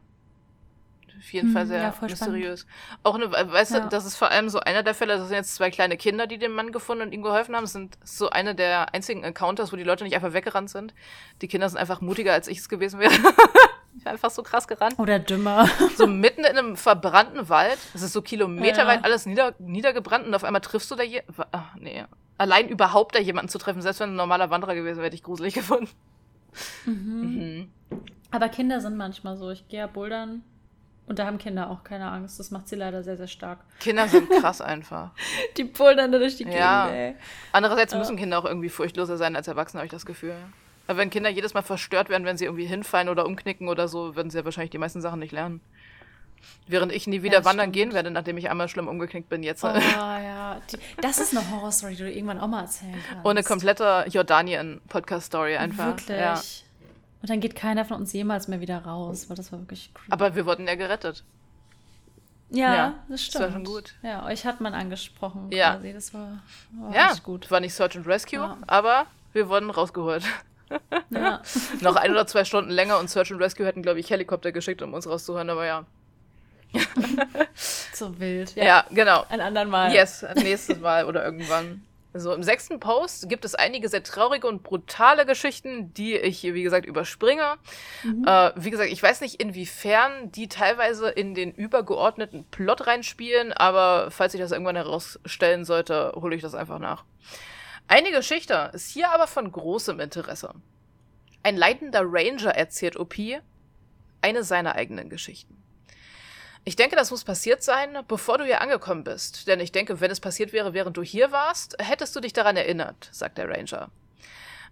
auf 1.20 1.34
jeden 1.34 1.50
hm, 1.50 1.54
Fall 1.54 1.68
sehr 1.68 1.82
ja, 1.82 1.94
mysteriös. 2.02 2.62
Spannend. 2.62 3.00
Auch 3.04 3.16
eine, 3.16 3.52
weißt 3.52 3.76
du, 3.76 3.88
das 3.90 4.06
ist 4.06 4.16
vor 4.16 4.32
allem 4.32 4.50
so 4.50 4.62
einer 4.62 4.84
der 4.84 4.94
Fälle, 4.94 5.18
das 5.18 5.28
sind 5.28 5.36
jetzt 5.36 5.56
zwei 5.56 5.70
kleine 5.70 5.98
Kinder, 5.98 6.28
die 6.28 6.38
dem 6.38 6.54
Mann 6.54 6.72
gefunden 6.72 7.04
und 7.04 7.12
ihm 7.12 7.22
geholfen 7.22 7.56
haben. 7.56 7.64
Das 7.64 7.74
sind 7.74 7.98
so 8.04 8.30
eine 8.30 8.56
der 8.56 8.94
einzigen 8.94 9.24
Encounters, 9.24 9.74
wo 9.74 9.76
die 9.76 9.84
Leute 9.84 10.06
nicht 10.06 10.16
einfach 10.16 10.34
weggerannt 10.34 10.70
sind. 10.70 10.94
Die 11.42 11.48
Kinder 11.48 11.68
sind 11.68 11.78
einfach 11.78 12.00
mutiger, 12.00 12.34
als 12.34 12.48
ich 12.48 12.60
es 12.60 12.70
gewesen 12.70 13.00
wäre. 13.00 13.14
Ich 14.00 14.06
bin 14.06 14.14
einfach 14.14 14.32
so 14.32 14.44
krass 14.44 14.66
gerannt. 14.66 14.98
Oder 14.98 15.20
dümmer. 15.20 15.68
So 15.98 16.08
mitten 16.08 16.46
in 16.46 16.58
einem 16.58 16.78
verbrannten 16.78 17.50
Wald. 17.50 17.78
Es 17.94 18.02
ist 18.02 18.14
so 18.14 18.22
kilometerweit 18.22 19.00
ja. 19.00 19.04
alles 19.04 19.26
nieder, 19.26 19.54
niedergebrannt 19.60 20.26
und 20.26 20.34
auf 20.34 20.46
einmal 20.46 20.62
triffst 20.62 20.90
du 20.90 20.96
da 20.96 21.04
je. 21.04 21.22
Ach, 21.52 21.76
nee. 21.76 22.06
Allein 22.38 22.70
überhaupt 22.70 23.16
da 23.16 23.20
jemanden 23.20 23.50
zu 23.50 23.58
treffen, 23.58 23.82
selbst 23.82 24.00
wenn 24.00 24.12
ein 24.12 24.16
normaler 24.16 24.50
Wanderer 24.50 24.74
gewesen 24.74 25.00
wäre, 25.00 25.08
hätte 25.08 25.18
ich 25.18 25.24
gruselig 25.24 25.54
gefunden. 25.56 25.90
Mhm. 26.86 26.94
Mhm. 26.94 27.72
Aber 28.32 28.48
Kinder 28.48 28.80
sind 28.80 28.96
manchmal 28.96 29.36
so. 29.36 29.50
Ich 29.50 29.68
gehe 29.68 29.80
ja 29.80 29.88
bouldern 29.88 30.44
und 31.08 31.20
da 31.20 31.26
haben 31.26 31.38
Kinder 31.38 31.70
auch 31.70 31.84
keine 31.84 32.10
Angst. 32.10 32.40
Das 32.40 32.52
macht 32.52 32.70
sie 32.70 32.78
leider 32.78 33.04
sehr, 33.04 33.18
sehr 33.18 33.28
stark. 33.28 33.60
Kinder 33.82 34.08
sind 34.08 34.30
krass 34.30 34.62
einfach. 34.62 35.12
die 35.58 35.66
bouldern 35.66 36.14
da 36.14 36.20
durch 36.20 36.38
die 36.38 36.46
Gegend, 36.46 36.58
ja. 36.58 36.88
ey. 36.88 37.16
Andererseits 37.52 37.94
müssen 37.96 38.16
Kinder 38.16 38.40
auch 38.40 38.46
irgendwie 38.46 38.70
furchtloser 38.70 39.18
sein 39.18 39.36
als 39.36 39.50
Erwachsene, 39.50 39.80
habe 39.80 39.88
ich 39.88 39.92
das 39.92 40.06
Gefühl. 40.06 40.36
Aber 40.90 40.98
wenn 40.98 41.12
Kinder 41.12 41.30
jedes 41.30 41.54
Mal 41.54 41.62
verstört 41.62 42.10
werden, 42.10 42.26
wenn 42.26 42.36
sie 42.36 42.46
irgendwie 42.46 42.66
hinfallen 42.66 43.10
oder 43.10 43.28
umknicken 43.28 43.68
oder 43.68 43.88
so, 43.88 44.16
würden 44.16 44.32
sie 44.32 44.40
ja 44.40 44.46
wahrscheinlich 44.46 44.72
die 44.72 44.80
meisten 44.80 45.02
Sachen 45.02 45.20
nicht 45.20 45.32
lernen. 45.32 45.62
Während 46.66 46.92
ich 46.92 47.06
nie 47.06 47.22
wieder 47.22 47.38
ja, 47.38 47.46
wandern 47.46 47.66
stimmt. 47.66 47.74
gehen 47.76 47.94
werde, 47.94 48.10
nachdem 48.10 48.38
ich 48.38 48.50
einmal 48.50 48.68
schlimm 48.70 48.88
umgeknickt 48.88 49.30
bin 49.30 49.44
jetzt. 49.44 49.64
Oh 49.64 49.68
ja, 49.98 50.60
die, 50.72 50.80
das 51.00 51.20
ist 51.20 51.38
eine 51.38 51.48
Horrorstory, 51.52 51.92
die 51.96 52.02
du 52.02 52.12
irgendwann 52.12 52.40
auch 52.40 52.48
mal 52.48 52.62
erzählen 52.62 52.98
kannst. 53.08 53.24
Eine 53.24 53.44
komplette 53.44 54.06
Jordanien-Podcast-Story 54.10 55.58
einfach. 55.58 55.90
Wirklich. 55.90 56.18
Ja. 56.18 56.42
Und 57.22 57.30
dann 57.30 57.40
geht 57.40 57.56
keiner 57.56 57.86
von 57.86 57.98
uns 57.98 58.12
jemals 58.12 58.48
mehr 58.48 58.60
wieder 58.60 58.80
raus, 58.80 59.30
weil 59.30 59.38
das 59.38 59.52
war 59.52 59.60
wirklich 59.60 59.92
creepy. 59.94 60.12
Aber 60.12 60.34
wir 60.34 60.48
wurden 60.48 60.66
ja 60.66 60.74
gerettet. 60.74 61.24
Ja, 62.50 62.74
ja, 62.74 62.96
das 63.10 63.22
stimmt. 63.22 63.36
Das 63.36 63.42
war 63.42 63.52
schon 63.52 63.64
gut. 63.64 63.94
Ja, 64.02 64.26
euch 64.26 64.44
hat 64.44 64.60
man 64.60 64.74
angesprochen 64.74 65.52
ja. 65.52 65.76
quasi. 65.76 65.94
Das 65.94 66.16
war, 66.16 66.40
war 66.72 66.96
ja, 66.96 67.14
gut. 67.24 67.52
War 67.52 67.60
nicht 67.60 67.76
Search 67.76 67.96
and 67.96 68.08
Rescue, 68.08 68.40
ja. 68.40 68.58
aber 68.66 69.06
wir 69.34 69.50
wurden 69.50 69.70
rausgeholt. 69.70 70.24
Ja. 71.10 71.42
Noch 71.82 71.96
ein 71.96 72.12
oder 72.12 72.28
zwei 72.28 72.46
Stunden 72.46 72.70
länger 72.70 73.00
und 73.00 73.10
Search 73.10 73.32
and 73.32 73.42
Rescue 73.42 73.66
hätten, 73.66 73.82
glaube 73.82 74.00
ich, 74.00 74.10
Helikopter 74.10 74.52
geschickt, 74.52 74.82
um 74.82 74.94
uns 74.94 75.08
rauszuhören, 75.08 75.50
aber 75.50 75.66
ja. 75.66 75.86
so 77.94 78.20
wild. 78.20 78.56
Ja. 78.56 78.64
ja, 78.64 78.86
genau. 78.92 79.26
Ein 79.30 79.42
anderen 79.42 79.70
Mal. 79.70 79.92
Yes, 79.92 80.24
nächstes 80.36 80.80
Mal 80.80 81.06
oder 81.06 81.26
irgendwann. 81.26 81.82
Also 82.12 82.34
im 82.34 82.42
sechsten 82.42 82.80
Post 82.80 83.30
gibt 83.30 83.46
es 83.46 83.54
einige 83.54 83.88
sehr 83.88 84.04
traurige 84.04 84.48
und 84.48 84.64
brutale 84.64 85.28
Geschichten, 85.28 85.94
die 85.94 86.16
ich, 86.16 86.42
wie 86.42 86.64
gesagt, 86.64 86.88
überspringe. 86.88 87.58
Mhm. 88.04 88.26
Äh, 88.28 88.52
wie 88.56 88.72
gesagt, 88.72 88.92
ich 88.92 89.02
weiß 89.02 89.22
nicht, 89.22 89.40
inwiefern 89.40 90.32
die 90.32 90.48
teilweise 90.48 91.10
in 91.10 91.36
den 91.36 91.52
übergeordneten 91.52 92.46
Plot 92.46 92.88
reinspielen, 92.88 93.54
aber 93.54 94.10
falls 94.10 94.34
ich 94.34 94.40
das 94.40 94.52
irgendwann 94.52 94.76
herausstellen 94.76 95.66
sollte, 95.66 96.14
hole 96.16 96.36
ich 96.36 96.42
das 96.42 96.56
einfach 96.56 96.80
nach. 96.80 97.04
Eine 97.92 98.12
Geschichte 98.12 98.70
ist 98.74 98.92
hier 98.92 99.10
aber 99.10 99.26
von 99.26 99.52
großem 99.52 100.00
Interesse. 100.00 100.54
Ein 101.42 101.58
leitender 101.58 102.04
Ranger 102.04 102.52
erzählt 102.52 102.96
OP 102.96 103.16
eine 104.22 104.44
seiner 104.44 104.76
eigenen 104.76 105.10
Geschichten. 105.10 105.58
Ich 106.66 106.76
denke, 106.76 106.96
das 106.96 107.10
muss 107.10 107.24
passiert 107.24 107.64
sein, 107.64 107.98
bevor 108.08 108.38
du 108.38 108.46
hier 108.46 108.62
angekommen 108.62 109.04
bist. 109.04 109.48
Denn 109.48 109.60
ich 109.60 109.72
denke, 109.72 110.02
wenn 110.02 110.12
es 110.12 110.20
passiert 110.20 110.54
wäre, 110.54 110.76
während 110.76 110.98
du 110.98 111.02
hier 111.02 111.32
warst, 111.32 111.78
hättest 111.80 112.16
du 112.16 112.20
dich 112.20 112.32
daran 112.32 112.58
erinnert, 112.58 113.10
sagt 113.12 113.40
der 113.40 113.50
Ranger. 113.50 113.90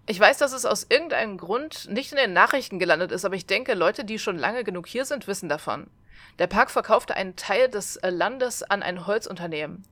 Ich 0.06 0.20
weiß, 0.20 0.38
dass 0.38 0.54
es 0.54 0.66
aus 0.66 0.86
irgendeinem 0.88 1.40
Grund 1.40 1.90
nicht 1.90 2.12
in 2.12 2.20
den 2.20 2.34
Nachrichten 2.34 2.78
gelandet 2.78 3.12
ist, 3.12 3.26
aber 3.26 3.34
ich 3.34 3.48
denke, 3.48 3.74
Leute, 3.74 4.06
die 4.06 4.20
schon 4.20 4.38
lange 4.38 4.64
genug 4.64 4.86
hier 4.86 5.06
sind, 5.06 5.26
wissen 5.26 5.50
davon. 5.50 5.90
Der 6.38 6.46
Park 6.46 6.70
verkaufte 6.70 7.16
einen 7.16 7.36
Teil 7.36 7.68
des 7.68 8.00
Landes 8.04 8.62
an 8.62 8.84
ein 8.84 9.08
Holzunternehmen. 9.08 9.86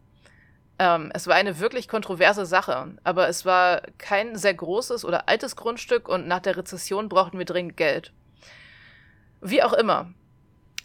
Ähm, 0.78 1.12
es 1.14 1.28
war 1.28 1.36
eine 1.36 1.60
wirklich 1.60 1.88
kontroverse 1.88 2.46
Sache, 2.46 2.96
aber 3.04 3.30
es 3.30 3.46
war 3.46 3.82
kein 3.98 4.36
sehr 4.36 4.54
großes 4.54 5.06
oder 5.06 5.30
altes 5.30 5.56
Grundstück 5.56 6.10
und 6.10 6.28
nach 6.28 6.42
der 6.42 6.58
Rezession 6.58 7.08
brauchten 7.08 7.38
wir 7.38 7.46
dringend 7.46 7.78
Geld. 7.78 8.12
Wie 9.42 9.64
auch 9.64 9.74
immer. 9.74 10.12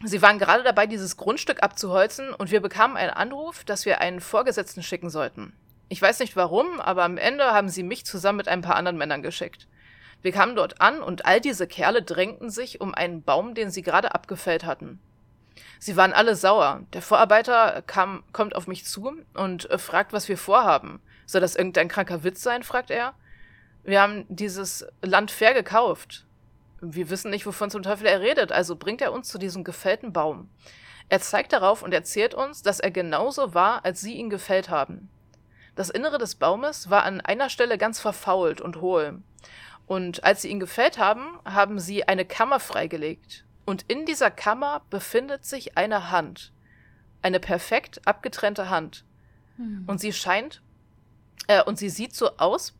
Sie 0.03 0.23
waren 0.23 0.39
gerade 0.39 0.63
dabei, 0.63 0.87
dieses 0.87 1.17
Grundstück 1.17 1.63
abzuholzen 1.63 2.33
und 2.33 2.51
wir 2.51 2.61
bekamen 2.61 2.97
einen 2.97 3.11
Anruf, 3.11 3.65
dass 3.65 3.85
wir 3.85 4.01
einen 4.01 4.21
Vorgesetzten 4.21 4.83
schicken 4.83 5.11
sollten. 5.11 5.53
Ich 5.89 6.01
weiß 6.01 6.21
nicht 6.21 6.37
warum, 6.37 6.81
aber 6.81 7.03
am 7.03 7.19
Ende 7.19 7.53
haben 7.53 7.69
sie 7.69 7.83
mich 7.83 8.07
zusammen 8.07 8.39
mit 8.39 8.49
ein 8.49 8.63
paar 8.63 8.77
anderen 8.77 8.97
Männern 8.97 9.23
geschickt. 9.23 9.67
Wir 10.23 10.33
kamen 10.33 10.55
dort 10.55 10.81
an 10.81 11.03
und 11.03 11.27
all 11.27 11.41
diese 11.41 11.67
Kerle 11.67 12.03
drängten 12.03 12.49
sich 12.49 12.81
um 12.81 12.95
einen 12.95 13.23
Baum, 13.23 13.55
den 13.55 13.71
sie 13.71 13.83
gerade 13.83 14.15
abgefällt 14.15 14.65
hatten. 14.65 15.01
Sie 15.79 15.97
waren 15.97 16.13
alle 16.13 16.37
sauer. 16.37 16.83
Der 16.93 17.03
Vorarbeiter 17.03 17.83
kam, 17.87 18.23
kommt 18.33 18.55
auf 18.55 18.67
mich 18.67 18.85
zu 18.85 19.13
und 19.35 19.71
äh, 19.71 19.79
fragt, 19.79 20.13
was 20.13 20.29
wir 20.29 20.39
vorhaben. 20.39 21.01
Soll 21.27 21.41
das 21.41 21.57
irgendein 21.57 21.89
kranker 21.89 22.25
Witz 22.25 22.43
sein? 22.43 22.63
fragt 22.63 22.91
er. 22.91 23.15
Wir 23.83 24.03
haben 24.03 24.27
dieses 24.29 24.87
Land 25.01 25.31
fair 25.31 25.55
gekauft. 25.55 26.27
Wir 26.81 27.11
wissen 27.11 27.31
nicht, 27.31 27.47
wovon 27.47 27.71
zum 27.71 27.83
Teufel 27.83 28.07
er 28.07 28.21
redet, 28.21 28.53
also 28.53 28.77
bringt 28.77 29.01
er 29.03 29.13
uns 29.13 29.29
zu 29.29 29.39
diesem 29.39 29.65
gefällten 29.65 30.13
Baum. 30.13 30.49
Er 31.09 31.21
zeigt 31.21 31.53
darauf 31.53 31.83
und 31.83 31.93
erzählt 31.93 32.35
uns, 32.35 32.63
dass 32.63 32.81
er 32.81 32.91
genauso 32.91 33.53
war, 33.53 33.85
als 33.85 34.01
sie 34.01 34.15
ihn 34.15 34.31
gefällt 34.31 34.71
haben. 34.71 35.11
Das 35.75 35.91
Innere 35.91 36.19
des 36.19 36.37
Baumes 36.37 36.91
war 36.91 37.05
an 37.05 37.21
einer 37.21 37.49
Stelle 37.49 37.79
ganz 37.79 38.01
verfault 38.01 38.61
und 38.61 38.81
hohl. 38.81 39.23
Und 39.87 40.25
als 40.25 40.43
sie 40.43 40.49
ihn 40.49 40.61
gefällt 40.61 40.99
haben, 40.99 41.39
haben 41.45 41.79
sie 41.79 42.07
eine 42.07 42.25
Kammer 42.25 42.61
freigelegt. 42.61 43.45
Und 43.71 43.85
in 43.87 44.05
dieser 44.05 44.33
Kammer 44.33 44.83
befindet 44.91 45.45
sich 45.45 45.79
eine 45.79 46.11
Hand. 46.11 46.51
Eine 47.23 47.39
perfekt 47.39 48.01
abgetrennte 48.05 48.69
Hand. 48.69 49.05
Hm. 49.59 49.85
Und 49.87 50.01
sie 50.01 50.13
scheint, 50.13 50.61
äh, 51.47 51.63
und 51.63 51.79
sie 51.79 51.89
sieht 51.89 52.13
so 52.13 52.37
aus, 52.39 52.75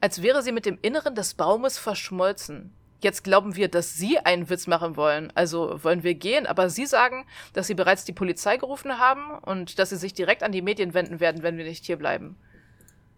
als 0.00 0.22
wäre 0.22 0.44
sie 0.44 0.52
mit 0.52 0.64
dem 0.64 0.78
Inneren 0.82 1.16
des 1.16 1.34
Baumes 1.34 1.78
verschmolzen. 1.78 2.72
Jetzt 3.00 3.24
glauben 3.24 3.56
wir, 3.56 3.66
dass 3.66 3.96
Sie 3.96 4.20
einen 4.20 4.48
Witz 4.48 4.68
machen 4.68 4.96
wollen. 4.96 5.32
Also 5.34 5.82
wollen 5.82 6.04
wir 6.04 6.14
gehen, 6.14 6.46
aber 6.46 6.70
Sie 6.70 6.86
sagen, 6.86 7.26
dass 7.52 7.66
Sie 7.66 7.74
bereits 7.74 8.04
die 8.04 8.12
Polizei 8.12 8.56
gerufen 8.56 9.00
haben 9.00 9.40
und 9.40 9.80
dass 9.80 9.90
Sie 9.90 9.96
sich 9.96 10.14
direkt 10.14 10.44
an 10.44 10.52
die 10.52 10.62
Medien 10.62 10.94
wenden 10.94 11.18
werden, 11.18 11.42
wenn 11.42 11.56
wir 11.56 11.64
nicht 11.64 11.84
hier 11.86 11.96
bleiben. 11.96 12.36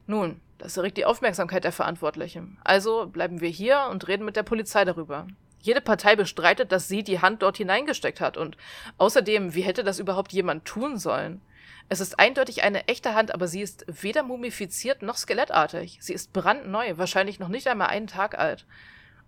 Nun, 0.07 0.41
das 0.57 0.79
erregt 0.79 0.97
die 0.97 1.05
Aufmerksamkeit 1.05 1.65
der 1.65 1.73
Verantwortlichen. 1.73 2.57
Also 2.65 3.07
bleiben 3.07 3.43
wir 3.43 3.51
hier 3.51 3.89
und 3.91 4.09
reden 4.09 4.25
mit 4.25 4.35
der 4.35 4.45
Polizei 4.45 4.87
darüber. 4.87 5.27
Jede 5.69 5.83
Partei 5.83 6.17
bestreitet, 6.17 6.73
dass 6.73 6.89
sie 6.89 7.03
die 7.03 7.21
Hand 7.21 7.43
dort 7.43 7.59
hineingesteckt 7.59 8.23
hat. 8.23 8.39
Und 8.39 8.57
außerdem, 8.97 9.55
wie 9.55 9.61
hätte 9.61 9.85
das 9.85 9.99
überhaupt 9.99 10.33
jemand 10.33 10.65
tun 10.65 10.97
sollen? 10.97 11.43
Es 11.91 12.01
ist 12.01 12.19
eindeutig 12.19 12.63
eine 12.63 12.89
echte 12.89 13.15
Hand, 13.15 13.35
aber 13.35 13.49
sie 13.49 13.61
ist 13.61 13.85
weder 13.87 14.23
mumifiziert 14.23 15.03
noch 15.03 15.19
skelettartig. 15.19 15.99
Sie 16.01 16.15
ist 16.15 16.33
brandneu, 16.33 16.97
wahrscheinlich 16.97 17.39
noch 17.39 17.51
nicht 17.51 17.69
einmal 17.69 17.89
einen 17.89 18.07
Tag 18.07 18.39
alt. 18.39 18.65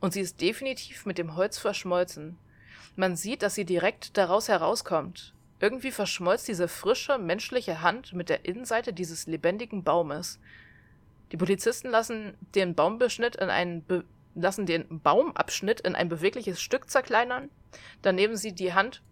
Und 0.01 0.15
sie 0.15 0.23
ist 0.23 0.41
definitiv 0.41 1.05
mit 1.05 1.19
dem 1.19 1.37
Holz 1.37 1.59
verschmolzen. 1.59 2.39
Man 2.97 3.17
sieht, 3.17 3.43
dass 3.43 3.55
sie 3.55 3.67
direkt 3.67 4.17
daraus 4.17 4.49
herauskommt. 4.49 5.35
Irgendwie 5.61 5.91
verschmolzt 5.91 6.49
diese 6.49 6.69
frische, 6.69 7.19
menschliche 7.19 7.83
Hand 7.83 8.15
mit 8.15 8.31
der 8.31 8.47
Innenseite 8.47 8.95
dieses 8.95 9.27
lebendigen 9.27 9.85
Baumes. 9.85 10.41
Die 11.33 11.37
Polizisten 11.37 11.91
lassen 11.91 12.33
den 12.55 12.75
Baumbeschnitt 12.75 13.37
in 13.37 13.51
einen 13.51 13.85
Be 13.85 14.05
lassen 14.35 14.67
den 14.67 15.01
Baumabschnitt 15.01 15.81
in 15.81 15.95
ein 15.95 16.09
bewegliches 16.09 16.61
Stück 16.61 16.91
zerkleinern. 16.91 17.51
Dann 18.03 18.15
nehmen 18.15 18.37
sie 18.37 18.55
die 18.55 18.75
Hand 18.75 19.03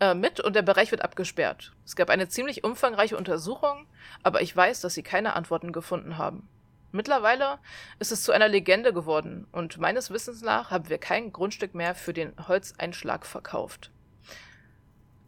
äh, 0.00 0.14
mit 0.14 0.40
und 0.40 0.54
der 0.54 0.62
Bereich 0.62 0.90
wird 0.90 1.02
abgesperrt. 1.02 1.72
Es 1.84 1.96
gab 1.96 2.10
eine 2.10 2.28
ziemlich 2.28 2.64
umfangreiche 2.64 3.16
Untersuchung, 3.16 3.86
aber 4.22 4.42
ich 4.42 4.54
weiß, 4.54 4.80
dass 4.80 4.94
sie 4.94 5.02
keine 5.02 5.34
Antworten 5.34 5.72
gefunden 5.72 6.18
haben. 6.18 6.48
Mittlerweile 6.90 7.58
ist 7.98 8.12
es 8.12 8.22
zu 8.22 8.32
einer 8.32 8.48
Legende 8.48 8.92
geworden 8.92 9.46
und 9.52 9.78
meines 9.78 10.10
Wissens 10.10 10.40
nach 10.40 10.70
haben 10.70 10.88
wir 10.88 10.98
kein 10.98 11.32
Grundstück 11.32 11.74
mehr 11.74 11.94
für 11.94 12.14
den 12.14 12.32
Holzeinschlag 12.48 13.26
verkauft. 13.26 13.90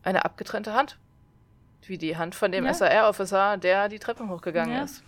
Eine 0.03 0.25
abgetrennte 0.25 0.73
Hand. 0.73 0.99
Wie 1.83 1.99
die 1.99 2.17
Hand 2.17 2.35
von 2.35 2.53
dem 2.53 2.65
ja. 2.65 2.73
SAR-Officer, 2.73 3.57
der 3.57 3.89
die 3.89 3.99
Treppen 3.99 4.31
hochgegangen 4.31 4.75
ja. 4.75 4.85
ist. 4.85 5.03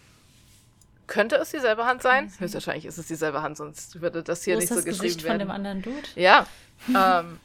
Könnte 1.06 1.36
es 1.36 1.50
dieselbe 1.50 1.84
Hand 1.84 2.02
sein? 2.02 2.32
Höchstwahrscheinlich 2.38 2.86
ist 2.86 2.98
es 2.98 3.06
dieselbe 3.06 3.42
Hand, 3.42 3.56
sonst 3.56 4.00
würde 4.00 4.22
das 4.22 4.44
hier 4.44 4.54
Wo 4.54 4.60
nicht 4.60 4.70
ist 4.70 4.76
das 4.76 4.78
so 4.78 4.84
geschrieben 4.84 5.02
Gesicht 5.02 5.24
werden. 5.24 5.32
von 5.32 5.48
dem 5.48 5.50
anderen 5.50 5.82
Dude? 5.82 6.08
Ja. 6.14 6.46
ähm, 6.88 7.38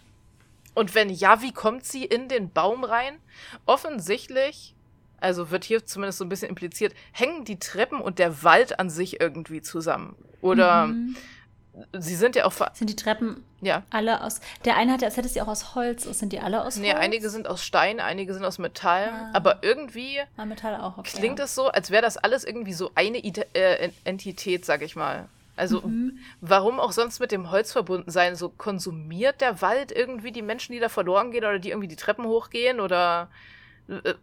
und 0.74 0.94
wenn 0.94 1.10
ja, 1.10 1.42
wie 1.42 1.52
kommt 1.52 1.86
sie 1.86 2.06
in 2.06 2.30
den 2.30 2.52
Baum 2.52 2.84
rein? 2.84 3.18
Offensichtlich, 3.66 4.76
also 5.20 5.50
wird 5.50 5.64
hier 5.64 5.86
zumindest 5.86 6.20
so 6.20 6.26
ein 6.26 6.30
bisschen 6.30 6.50
impliziert, 6.50 6.94
hängen 7.12 7.46
die 7.46 7.58
Treppen 7.58 8.00
und 8.00 8.20
der 8.20 8.44
Wald 8.44 8.80
an 8.80 8.90
sich 8.90 9.20
irgendwie 9.20 9.62
zusammen. 9.62 10.16
Oder 10.42 10.88
mhm. 10.88 11.16
Sie 11.94 12.16
sind 12.16 12.36
ja 12.36 12.46
auch. 12.46 12.54
Sind 12.74 12.90
die 12.90 12.96
Treppen 12.96 13.44
ja. 13.62 13.84
alle 13.90 14.24
aus. 14.24 14.40
Der 14.66 14.78
eine 14.78 14.94
hat 14.94 15.02
ja, 15.02 15.08
als 15.08 15.18
hätte 15.18 15.30
sie 15.30 15.42
auch 15.42 15.48
aus 15.48 15.76
Holz. 15.76 16.04
Sind 16.04 16.34
die 16.34 16.40
alle 16.40 16.60
aus 16.60 16.76
Holz? 16.76 16.78
Nee, 16.78 16.94
einige 16.94 17.30
sind 17.30 17.48
aus 17.48 17.64
Stein, 17.64 18.00
einige 18.00 18.34
sind 18.34 18.46
aus 18.46 18.58
Metall. 18.58 19.10
Ah. 19.10 19.30
Aber 19.34 19.60
irgendwie 19.62 20.20
ah, 20.38 20.46
Metall 20.46 20.76
auch, 20.80 20.98
okay, 20.98 21.18
klingt 21.18 21.40
es 21.40 21.56
so, 21.56 21.68
als 21.68 21.92
wäre 21.92 22.02
das 22.02 22.18
alles 22.18 22.44
irgendwie 22.44 22.74
so 22.74 22.92
eine 22.96 23.20
äh, 23.20 23.92
Entität, 24.04 24.66
sag 24.66 24.82
ich 24.82 24.96
mal. 24.96 25.28
Also 25.56 25.82
mhm. 25.82 26.20
warum 26.40 26.80
auch 26.80 26.92
sonst 26.92 27.20
mit 27.20 27.32
dem 27.32 27.50
Holz 27.52 27.72
verbunden 27.72 28.12
sein? 28.12 28.36
So 28.36 28.50
konsumiert 28.50 29.42
der 29.42 29.62
Wald 29.62 29.92
irgendwie 29.92 30.32
die 30.32 30.44
Menschen, 30.44 30.74
die 30.74 30.80
da 30.80 30.90
verloren 30.90 31.32
gehen 31.32 31.44
oder 31.44 31.60
die 31.60 31.70
irgendwie 31.70 31.88
die 31.88 31.96
Treppen 31.96 32.26
hochgehen 32.26 32.80
oder 32.80 33.30
äh, 33.88 34.14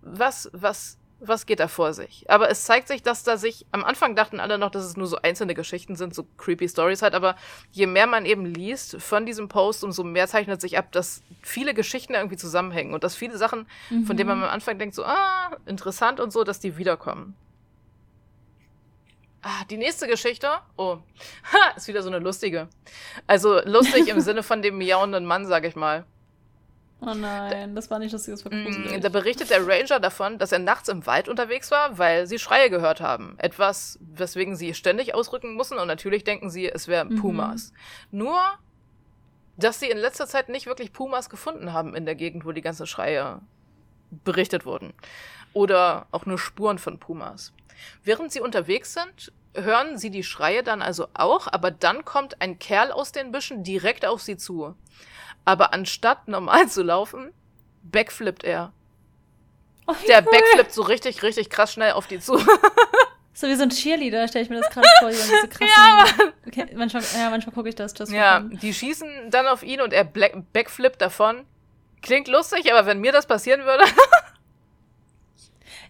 was, 0.00 0.48
was, 0.52 0.97
was 1.20 1.46
geht 1.46 1.60
da 1.60 1.68
vor 1.68 1.92
sich? 1.94 2.24
Aber 2.28 2.48
es 2.48 2.64
zeigt 2.64 2.88
sich, 2.88 3.02
dass 3.02 3.24
da 3.24 3.36
sich, 3.36 3.66
am 3.72 3.84
Anfang 3.84 4.14
dachten 4.14 4.38
alle 4.40 4.58
noch, 4.58 4.70
dass 4.70 4.84
es 4.84 4.96
nur 4.96 5.06
so 5.06 5.16
einzelne 5.16 5.54
Geschichten 5.54 5.96
sind, 5.96 6.14
so 6.14 6.24
creepy 6.36 6.68
Stories 6.68 7.02
halt, 7.02 7.14
aber 7.14 7.36
je 7.72 7.86
mehr 7.86 8.06
man 8.06 8.24
eben 8.24 8.46
liest 8.46 9.00
von 9.00 9.26
diesem 9.26 9.48
Post, 9.48 9.82
umso 9.82 10.04
mehr 10.04 10.28
zeichnet 10.28 10.60
sich 10.60 10.78
ab, 10.78 10.92
dass 10.92 11.22
viele 11.42 11.74
Geschichten 11.74 12.14
irgendwie 12.14 12.36
zusammenhängen 12.36 12.94
und 12.94 13.02
dass 13.02 13.16
viele 13.16 13.36
Sachen, 13.36 13.66
mhm. 13.90 14.04
von 14.04 14.16
denen 14.16 14.28
man 14.28 14.42
am 14.44 14.50
Anfang 14.50 14.78
denkt, 14.78 14.94
so, 14.94 15.04
ah, 15.04 15.50
interessant 15.66 16.20
und 16.20 16.32
so, 16.32 16.44
dass 16.44 16.60
die 16.60 16.76
wiederkommen. 16.76 17.34
Ah, 19.42 19.64
die 19.70 19.76
nächste 19.76 20.06
Geschichte. 20.06 20.50
Oh, 20.76 20.98
ha, 21.52 21.70
ist 21.76 21.88
wieder 21.88 22.02
so 22.02 22.08
eine 22.08 22.18
lustige. 22.18 22.68
Also 23.26 23.60
lustig 23.64 24.08
im 24.08 24.20
Sinne 24.20 24.42
von 24.42 24.62
dem 24.62 24.78
miauenden 24.78 25.24
Mann, 25.24 25.46
sag 25.46 25.64
ich 25.64 25.76
mal. 25.76 26.04
Oh 27.00 27.14
nein, 27.14 27.76
das 27.76 27.90
war 27.90 28.00
nicht 28.00 28.12
lustig, 28.12 28.34
das 28.34 28.44
war 28.44 28.52
mm, 28.52 28.64
gruselig. 28.64 29.00
Da 29.00 29.08
berichtet 29.08 29.50
der 29.50 29.66
Ranger 29.66 30.00
davon, 30.00 30.38
dass 30.38 30.50
er 30.50 30.58
nachts 30.58 30.88
im 30.88 31.06
Wald 31.06 31.28
unterwegs 31.28 31.70
war, 31.70 31.96
weil 31.98 32.26
sie 32.26 32.40
Schreie 32.40 32.70
gehört 32.70 33.00
haben. 33.00 33.36
Etwas, 33.38 33.98
weswegen 34.00 34.56
sie 34.56 34.74
ständig 34.74 35.14
ausrücken 35.14 35.54
mussten 35.54 35.78
und 35.78 35.86
natürlich 35.86 36.24
denken 36.24 36.50
sie, 36.50 36.68
es 36.68 36.88
wären 36.88 37.10
mhm. 37.10 37.20
Pumas. 37.20 37.72
Mhm. 38.10 38.18
Nur, 38.18 38.40
dass 39.56 39.78
sie 39.78 39.90
in 39.90 39.98
letzter 39.98 40.26
Zeit 40.26 40.48
nicht 40.48 40.66
wirklich 40.66 40.92
Pumas 40.92 41.30
gefunden 41.30 41.72
haben 41.72 41.94
in 41.94 42.04
der 42.04 42.16
Gegend, 42.16 42.44
wo 42.44 42.50
die 42.50 42.62
ganzen 42.62 42.86
Schreie 42.86 43.40
berichtet 44.10 44.66
wurden. 44.66 44.92
Oder 45.52 46.06
auch 46.10 46.26
nur 46.26 46.38
Spuren 46.38 46.78
von 46.78 46.98
Pumas. 46.98 47.52
Während 48.02 48.32
sie 48.32 48.40
unterwegs 48.40 48.94
sind, 48.94 49.32
hören 49.54 49.98
sie 49.98 50.10
die 50.10 50.22
Schreie 50.24 50.62
dann 50.62 50.82
also 50.82 51.08
auch, 51.14 51.46
aber 51.50 51.70
dann 51.70 52.04
kommt 52.04 52.40
ein 52.40 52.58
Kerl 52.58 52.90
aus 52.90 53.12
den 53.12 53.32
Büschen 53.32 53.62
direkt 53.62 54.04
auf 54.04 54.20
sie 54.20 54.36
zu. 54.36 54.74
Aber 55.48 55.72
anstatt 55.72 56.28
normal 56.28 56.68
zu 56.68 56.82
laufen, 56.82 57.32
backflippt 57.82 58.44
er. 58.44 58.70
Oh, 59.86 59.94
Der 60.06 60.22
cool. 60.22 60.30
backflippt 60.30 60.72
so 60.72 60.82
richtig, 60.82 61.22
richtig 61.22 61.48
krass 61.48 61.72
schnell 61.72 61.92
auf 61.92 62.06
die 62.06 62.20
zu. 62.20 62.38
So 63.32 63.46
wie 63.46 63.54
so 63.54 63.62
ein 63.62 63.70
Cheerleader, 63.70 64.26
stelle 64.26 64.42
ich 64.42 64.50
mir 64.50 64.60
das 64.60 64.68
gerade 64.68 64.88
vor, 64.98 65.10
diese 65.10 65.46
krassen. 65.48 65.68
ja, 65.68 66.04
okay, 66.44 66.66
manchmal, 66.74 67.04
ja, 67.16 67.30
manchmal 67.30 67.54
gucke 67.54 67.68
ich 67.68 67.76
das. 67.76 67.94
das 67.94 68.10
ja, 68.10 68.40
die 68.40 68.74
schießen 68.74 69.30
dann 69.30 69.46
auf 69.46 69.62
ihn 69.62 69.80
und 69.80 69.92
er 69.92 70.02
backflippt 70.02 71.00
davon. 71.00 71.46
Klingt 72.02 72.26
lustig, 72.26 72.72
aber 72.72 72.84
wenn 72.86 72.98
mir 72.98 73.12
das 73.12 73.26
passieren 73.26 73.64
würde. 73.64 73.84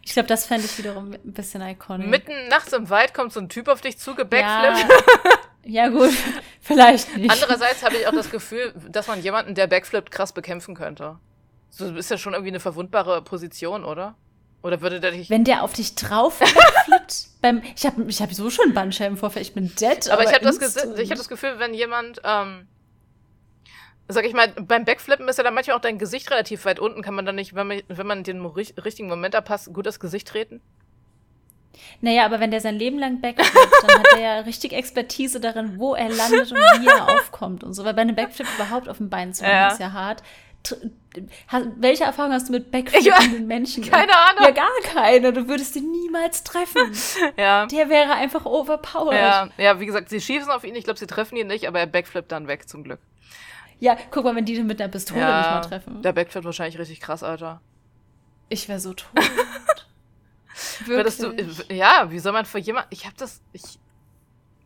Ich 0.03 0.13
glaube, 0.13 0.29
das 0.29 0.45
fände 0.45 0.67
ich 0.67 0.77
wiederum 0.77 1.13
ein 1.13 1.33
bisschen 1.33 1.63
iconic. 1.63 2.07
Mitten 2.09 2.49
nachts 2.49 2.75
im 2.75 2.91
Wald 2.91 3.15
kommt 3.15 3.33
so 3.33 3.41
ein 3.41 3.49
Typ 3.49 3.69
auf 3.69 3.81
dich 3.81 3.97
zu, 3.99 4.15
gebackflippt. 4.15 4.91
Ja. 4.91 5.31
ja, 5.69 5.89
gut, 5.89 6.11
vielleicht 6.61 7.17
nicht. 7.17 7.31
Andererseits 7.31 7.85
habe 7.85 7.97
ich 7.97 8.07
auch 8.07 8.13
das 8.13 8.31
Gefühl, 8.31 8.73
dass 8.89 9.07
man 9.07 9.23
jemanden, 9.23 9.55
der 9.55 9.67
backflippt, 9.67 10.11
krass 10.11 10.33
bekämpfen 10.33 10.75
könnte. 10.75 11.19
So 11.71 11.95
ist 11.95 12.11
ja 12.11 12.19
schon 12.19 12.33
irgendwie 12.33 12.51
eine 12.51 12.61
verwundbare 12.61 13.23
Position, 13.23 13.85
oder? 13.85 14.17
Oder 14.63 14.81
würde 14.81 14.99
der 14.99 15.13
dich. 15.13 15.31
Wenn 15.31 15.45
der 15.45 15.63
auf 15.63 15.73
dich 15.73 15.95
drauf 15.95 16.39
backflippt, 16.39 17.29
beim. 17.43 17.63
Ich 17.77 17.87
habe 17.87 18.03
ich 18.05 18.21
hab 18.21 18.33
so 18.33 18.51
schon 18.51 18.75
Bandscheibenvorfall, 18.75 19.43
ich 19.43 19.55
bin 19.55 19.73
dead. 19.79 20.09
Aber, 20.11 20.15
aber 20.15 20.25
ich 20.25 20.35
habe 20.35 20.45
das, 20.45 20.59
hab 20.59 21.17
das 21.17 21.29
Gefühl, 21.29 21.59
wenn 21.59 21.75
jemand 21.75 22.21
ähm, 22.25 22.67
Sag 24.11 24.25
ich 24.25 24.33
mal, 24.33 24.49
beim 24.49 24.87
Backflippen 24.87 25.29
ist 25.29 25.37
ja 25.37 25.45
dann 25.45 25.53
manchmal 25.53 25.77
auch 25.77 25.83
dein 25.83 25.99
Gesicht 25.99 26.31
relativ 26.31 26.65
weit 26.65 26.81
unten. 26.81 27.03
Kann 27.03 27.15
man 27.15 27.27
dann 27.27 27.35
nicht, 27.35 27.55
wenn 27.55 27.67
man, 27.67 27.83
wenn 27.89 28.07
man 28.07 28.25
den 28.25 28.45
richtigen 28.45 29.07
Moment 29.07 29.35
abpasst, 29.35 29.71
gut 29.75 29.85
das 29.85 30.01
Gesicht 30.01 30.27
treten? 30.29 30.63
Naja, 32.01 32.25
aber 32.25 32.41
wenn 32.41 32.51
der 32.51 32.61
sein 32.61 32.77
Leben 32.77 32.99
lang 32.99 33.21
backflippt, 33.21 33.73
dann 33.87 33.99
hat 33.99 34.07
er 34.15 34.21
ja 34.21 34.41
richtig 34.41 34.73
Expertise 34.73 35.41
darin, 35.41 35.79
wo 35.79 35.95
er 35.95 36.09
landet 36.09 36.53
und 36.53 36.59
wie 36.59 36.87
er 36.87 37.09
aufkommt 37.09 37.65
und 37.65 37.75
so. 37.75 37.85
Weil 37.85 37.95
bei 37.95 38.03
einem 38.03 38.17
Backflip 38.17 38.47
überhaupt 38.57 38.89
auf 38.89 38.99
dem 38.99 39.11
Bein 39.11 39.35
zu 39.35 39.43
machen, 39.43 39.53
ja. 39.53 39.69
ist 39.69 39.81
ja 39.81 39.93
hart. 39.93 40.23
Welche 41.77 42.05
Erfahrung 42.05 42.33
hast 42.33 42.49
du 42.49 42.53
mit 42.53 42.71
backflippenden 42.71 43.47
Menschen? 43.47 43.85
Keine 43.85 44.13
Ahnung. 44.13 44.45
Ja, 44.45 44.51
gar 44.51 44.69
keine. 44.83 45.33
Du 45.33 45.49
würdest 45.49 45.75
ihn 45.77 45.91
niemals 45.91 46.45
treffen. 46.45 46.93
ja. 47.37 47.67
Der 47.67 47.89
wäre 47.89 48.13
einfach 48.13 48.45
overpowered. 48.45 49.15
Ja, 49.15 49.49
ja, 49.57 49.81
wie 49.81 49.87
gesagt, 49.87 50.11
sie 50.11 50.21
schießen 50.21 50.51
auf 50.51 50.65
ihn. 50.65 50.75
Ich 50.75 50.85
glaube, 50.85 50.99
sie 50.99 51.07
treffen 51.07 51.37
ihn 51.37 51.47
nicht, 51.47 51.67
aber 51.67 51.81
er 51.81 51.87
backflippt 51.87 52.31
dann 52.33 52.49
weg, 52.49 52.69
zum 52.69 52.85
Glück. 52.85 53.01
Ja, 53.81 53.97
guck 54.11 54.25
mal, 54.25 54.35
wenn 54.35 54.45
die 54.45 54.57
den 54.57 54.67
mit 54.67 54.81
einer 54.81 54.91
Pistole 54.91 55.21
ja, 55.21 55.39
nicht 55.39 55.51
mal 55.51 55.61
treffen. 55.61 56.03
Der 56.03 56.13
Backflip 56.13 56.45
wahrscheinlich 56.45 56.79
richtig 56.79 57.01
krass, 57.01 57.23
Alter. 57.23 57.61
Ich 58.49 58.69
wäre 58.69 58.81
so 58.81 58.93
tot. 58.93 59.11
Würdest 60.87 61.23
du, 61.23 61.35
ja, 61.73 62.11
wie 62.11 62.19
soll 62.19 62.33
man 62.33 62.45
vor 62.45 62.61
jemand, 62.61 62.87
ich 62.91 63.07
hab 63.07 63.17
das, 63.17 63.41
ich. 63.53 63.79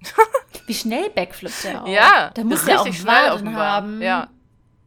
wie 0.66 0.74
schnell 0.74 1.10
backflippt 1.10 1.64
der 1.64 1.82
auch. 1.82 1.88
Ja, 1.88 2.30
der 2.30 2.44
muss 2.44 2.66
ja 2.66 2.80
auch 2.80 2.92
schnell 2.92 3.06
Waden 3.06 3.56
haben. 3.56 4.02
Ja. 4.02 4.28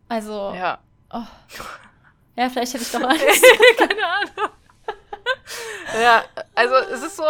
Also. 0.10 0.54
Ja. 0.56 0.80
Oh. 1.12 1.24
Ja, 2.36 2.50
vielleicht 2.50 2.74
hätte 2.74 2.84
ich 2.84 2.92
doch 2.92 3.02
Angst. 3.10 3.46
Keine 3.78 4.06
Ahnung. 4.06 4.52
ja, 6.02 6.24
also 6.54 6.76
es 6.76 7.02
ist 7.02 7.18
so, 7.18 7.24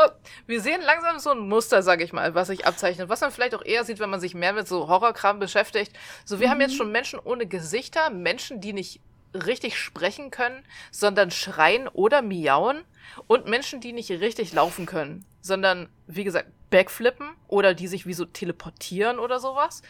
wir 0.48 0.62
sehen 0.62 0.82
langsam 0.82 1.20
so 1.20 1.32
ein 1.32 1.40
Muster, 1.40 1.84
sag 1.84 2.02
ich 2.02 2.12
mal, 2.12 2.34
was 2.34 2.48
sich 2.48 2.66
abzeichnet. 2.66 3.10
Was 3.10 3.22
man 3.22 3.32
vielleicht 3.32 3.56
auch 3.56 3.64
eher 3.64 3.84
sieht, 3.84 4.00
wenn 4.00 4.10
man 4.10 4.20
sich 4.20 4.34
mehr 4.34 4.54
mit 4.54 4.68
so 4.68 4.88
Horrorkram 4.88 5.40
beschäftigt. 5.40 5.96
So, 6.26 6.40
wir 6.40 6.48
mhm. 6.48 6.52
haben 6.52 6.62
jetzt 6.62 6.74
mhm. 6.74 6.78
schon 6.78 6.92
Menschen 6.92 7.20
ohne 7.20 7.46
Gesichter, 7.46 8.10
Menschen, 8.10 8.62
die 8.62 8.74
nicht 8.74 9.00
richtig 9.34 9.78
sprechen 9.78 10.32
können, 10.32 10.64
sondern 10.92 11.30
schreien 11.32 11.88
oder 11.88 12.22
miauen 12.22 12.84
und 13.28 13.48
Menschen, 13.48 13.80
die 13.82 13.94
nicht 13.94 14.10
richtig 14.10 14.54
laufen 14.54 14.86
können, 14.86 15.26
sondern, 15.42 15.90
wie 16.08 16.24
gesagt, 16.24 16.50
backflippen 16.70 17.30
oder 17.48 17.74
die 17.74 17.88
sich 17.88 18.06
wie 18.06 18.14
so 18.14 18.26
teleportieren 18.26 19.20
oder 19.20 19.40
sowas. 19.40 19.82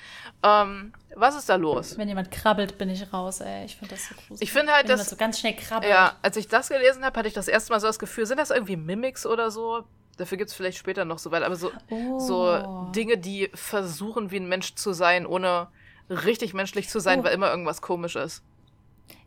Ähm, 0.43 0.93
was 1.15 1.35
ist 1.35 1.49
da 1.49 1.55
los? 1.55 1.97
Wenn 1.97 2.07
jemand 2.07 2.29
krabbelt, 2.29 2.77
bin 2.77 2.89
ich 2.89 3.11
raus, 3.11 3.39
ey. 3.39 3.65
Ich 3.65 3.75
finde 3.77 3.95
das 3.95 4.09
so 4.09 4.15
gruselig. 4.15 4.41
Ich 4.41 4.51
finde 4.51 4.73
halt, 4.73 4.89
dass. 4.89 5.09
so 5.09 5.15
ganz 5.15 5.39
schnell 5.39 5.55
krabbelt. 5.55 5.91
Ja, 5.91 6.17
als 6.21 6.37
ich 6.37 6.47
das 6.47 6.69
gelesen 6.69 7.03
habe, 7.03 7.17
hatte 7.17 7.27
ich 7.27 7.33
das 7.33 7.47
erste 7.47 7.71
Mal 7.73 7.79
so 7.79 7.87
das 7.87 7.99
Gefühl, 7.99 8.25
sind 8.25 8.39
das 8.39 8.51
irgendwie 8.51 8.75
Mimics 8.75 9.25
oder 9.25 9.49
so? 9.49 9.83
Dafür 10.17 10.37
gibt 10.37 10.49
es 10.49 10.55
vielleicht 10.55 10.77
später 10.77 11.05
noch 11.05 11.17
so 11.19 11.31
weit, 11.31 11.43
aber 11.43 11.55
so, 11.55 11.71
oh. 11.89 12.19
so 12.19 12.91
Dinge, 12.95 13.17
die 13.17 13.49
versuchen, 13.53 14.31
wie 14.31 14.37
ein 14.37 14.47
Mensch 14.47 14.75
zu 14.75 14.93
sein, 14.93 15.25
ohne 15.25 15.67
richtig 16.09 16.53
menschlich 16.53 16.89
zu 16.89 16.99
sein, 16.99 17.21
oh. 17.21 17.23
weil 17.23 17.33
immer 17.33 17.49
irgendwas 17.49 17.81
komisch 17.81 18.15
ist. 18.15 18.43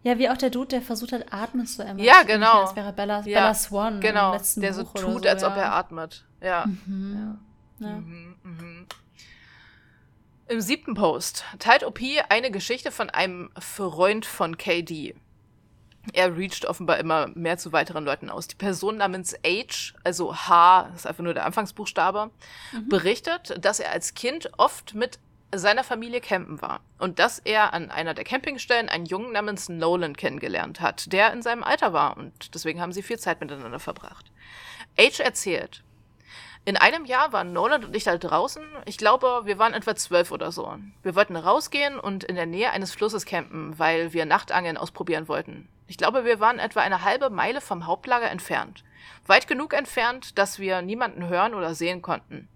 Ja, 0.02 0.18
wie 0.18 0.30
auch 0.30 0.36
der 0.36 0.50
Dude, 0.50 0.68
der 0.68 0.82
versucht 0.82 1.12
hat, 1.12 1.32
atmen 1.32 1.66
zu 1.66 1.82
ermatten. 1.82 2.04
Ja, 2.04 2.22
genau. 2.22 2.62
Das 2.62 2.76
wäre 2.76 2.92
Bella, 2.92 3.18
ja, 3.20 3.40
Bella 3.40 3.54
Swan 3.54 4.00
genau, 4.00 4.32
im 4.32 4.38
letzten 4.38 4.60
der 4.60 4.72
so 4.72 4.84
Buch 4.84 4.94
tut, 4.94 5.24
so, 5.24 5.28
als 5.28 5.42
ja. 5.42 5.48
ob 5.48 5.56
er 5.56 5.74
atmet. 5.74 6.24
Ja. 6.40 6.66
Mhm. 6.66 7.38
ja. 7.80 7.88
Mhm, 7.88 8.36
mhm. 8.42 8.86
Im 10.48 10.60
siebten 10.60 10.94
Post 10.94 11.44
teilt 11.58 11.84
OP 11.84 12.00
eine 12.30 12.50
Geschichte 12.50 12.90
von 12.90 13.10
einem 13.10 13.50
Freund 13.58 14.24
von 14.24 14.56
KD. 14.56 15.14
er 16.14 16.36
reacht 16.38 16.64
offenbar 16.64 16.98
immer 16.98 17.28
mehr 17.34 17.58
zu 17.58 17.72
weiteren 17.72 18.04
Leuten 18.04 18.30
aus. 18.30 18.48
Die 18.48 18.56
Person 18.56 18.96
namens 18.96 19.34
H, 19.44 19.92
also 20.04 20.34
H, 20.34 20.88
das 20.90 21.00
ist 21.00 21.06
einfach 21.06 21.22
nur 21.22 21.34
der 21.34 21.44
Anfangsbuchstabe, 21.44 22.30
mhm. 22.72 22.88
berichtet, 22.88 23.62
dass 23.62 23.78
er 23.78 23.92
als 23.92 24.14
Kind 24.14 24.50
oft 24.56 24.94
mit 24.94 25.18
seiner 25.54 25.84
Familie 25.84 26.20
campen 26.20 26.60
war 26.60 26.80
und 26.98 27.18
dass 27.18 27.38
er 27.38 27.72
an 27.72 27.90
einer 27.90 28.14
der 28.14 28.24
Campingstellen 28.24 28.88
einen 28.88 29.06
Jungen 29.06 29.32
namens 29.32 29.68
Nolan 29.68 30.16
kennengelernt 30.16 30.80
hat, 30.80 31.12
der 31.12 31.32
in 31.32 31.42
seinem 31.42 31.64
Alter 31.64 31.92
war 31.92 32.16
und 32.16 32.54
deswegen 32.54 32.80
haben 32.80 32.92
sie 32.92 33.02
viel 33.02 33.18
Zeit 33.18 33.40
miteinander 33.40 33.80
verbracht. 33.80 34.30
H 34.98 35.22
erzählt, 35.22 35.82
in 36.64 36.76
einem 36.76 37.06
Jahr 37.06 37.32
waren 37.32 37.54
Nolan 37.54 37.84
und 37.84 37.96
ich 37.96 38.04
da 38.04 38.18
draußen. 38.18 38.62
Ich 38.84 38.98
glaube, 38.98 39.42
wir 39.44 39.58
waren 39.58 39.72
etwa 39.72 39.96
zwölf 39.96 40.30
oder 40.32 40.52
so. 40.52 40.76
Wir 41.02 41.14
wollten 41.14 41.36
rausgehen 41.36 41.98
und 41.98 42.24
in 42.24 42.36
der 42.36 42.44
Nähe 42.44 42.72
eines 42.72 42.92
Flusses 42.92 43.24
campen, 43.24 43.78
weil 43.78 44.12
wir 44.12 44.26
Nachtangeln 44.26 44.76
ausprobieren 44.76 45.28
wollten. 45.28 45.68
Ich 45.86 45.96
glaube, 45.96 46.26
wir 46.26 46.40
waren 46.40 46.58
etwa 46.58 46.80
eine 46.80 47.04
halbe 47.04 47.30
Meile 47.30 47.62
vom 47.62 47.86
Hauptlager 47.86 48.30
entfernt. 48.30 48.84
Weit 49.26 49.48
genug 49.48 49.72
entfernt, 49.72 50.36
dass 50.36 50.58
wir 50.58 50.82
niemanden 50.82 51.26
hören 51.28 51.54
oder 51.54 51.74
sehen 51.74 52.02
konnten. 52.02 52.48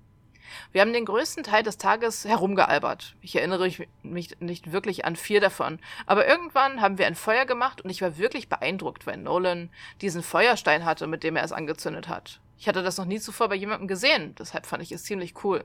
Wir 0.73 0.81
haben 0.81 0.93
den 0.93 1.05
größten 1.05 1.45
Teil 1.45 1.62
des 1.62 1.79
Tages 1.79 2.24
herumgealbert. 2.24 3.15
Ich 3.20 3.37
erinnere 3.37 3.70
mich 4.03 4.37
nicht 4.41 4.73
wirklich 4.73 5.05
an 5.05 5.16
viel 5.16 5.41
davon. 5.41 5.79
Aber 6.07 6.27
irgendwann 6.27 6.81
haben 6.81 6.99
wir 6.99 7.07
ein 7.07 7.15
Feuer 7.15 7.45
gemacht 7.45 7.81
und 7.81 7.91
ich 7.91 8.03
war 8.03 8.19
wirklich 8.19 8.49
beeindruckt, 8.49 9.07
weil 9.07 9.16
Nolan 9.16 9.70
diesen 10.01 10.23
Feuerstein 10.23 10.85
hatte, 10.85 11.07
mit 11.07 11.23
dem 11.23 11.37
er 11.37 11.45
es 11.45 11.53
angezündet 11.53 12.09
hat. 12.09 12.41
Ich 12.59 12.69
hatte 12.69 12.83
das 12.83 12.99
noch 12.99 13.07
nie 13.07 13.19
zuvor 13.19 13.49
bei 13.49 13.57
jemandem 13.57 13.89
gesehen, 13.89 14.35
deshalb 14.39 14.66
fand 14.66 14.83
ich 14.83 14.93
es 14.93 15.05
ziemlich 15.05 15.45
cool. 15.45 15.65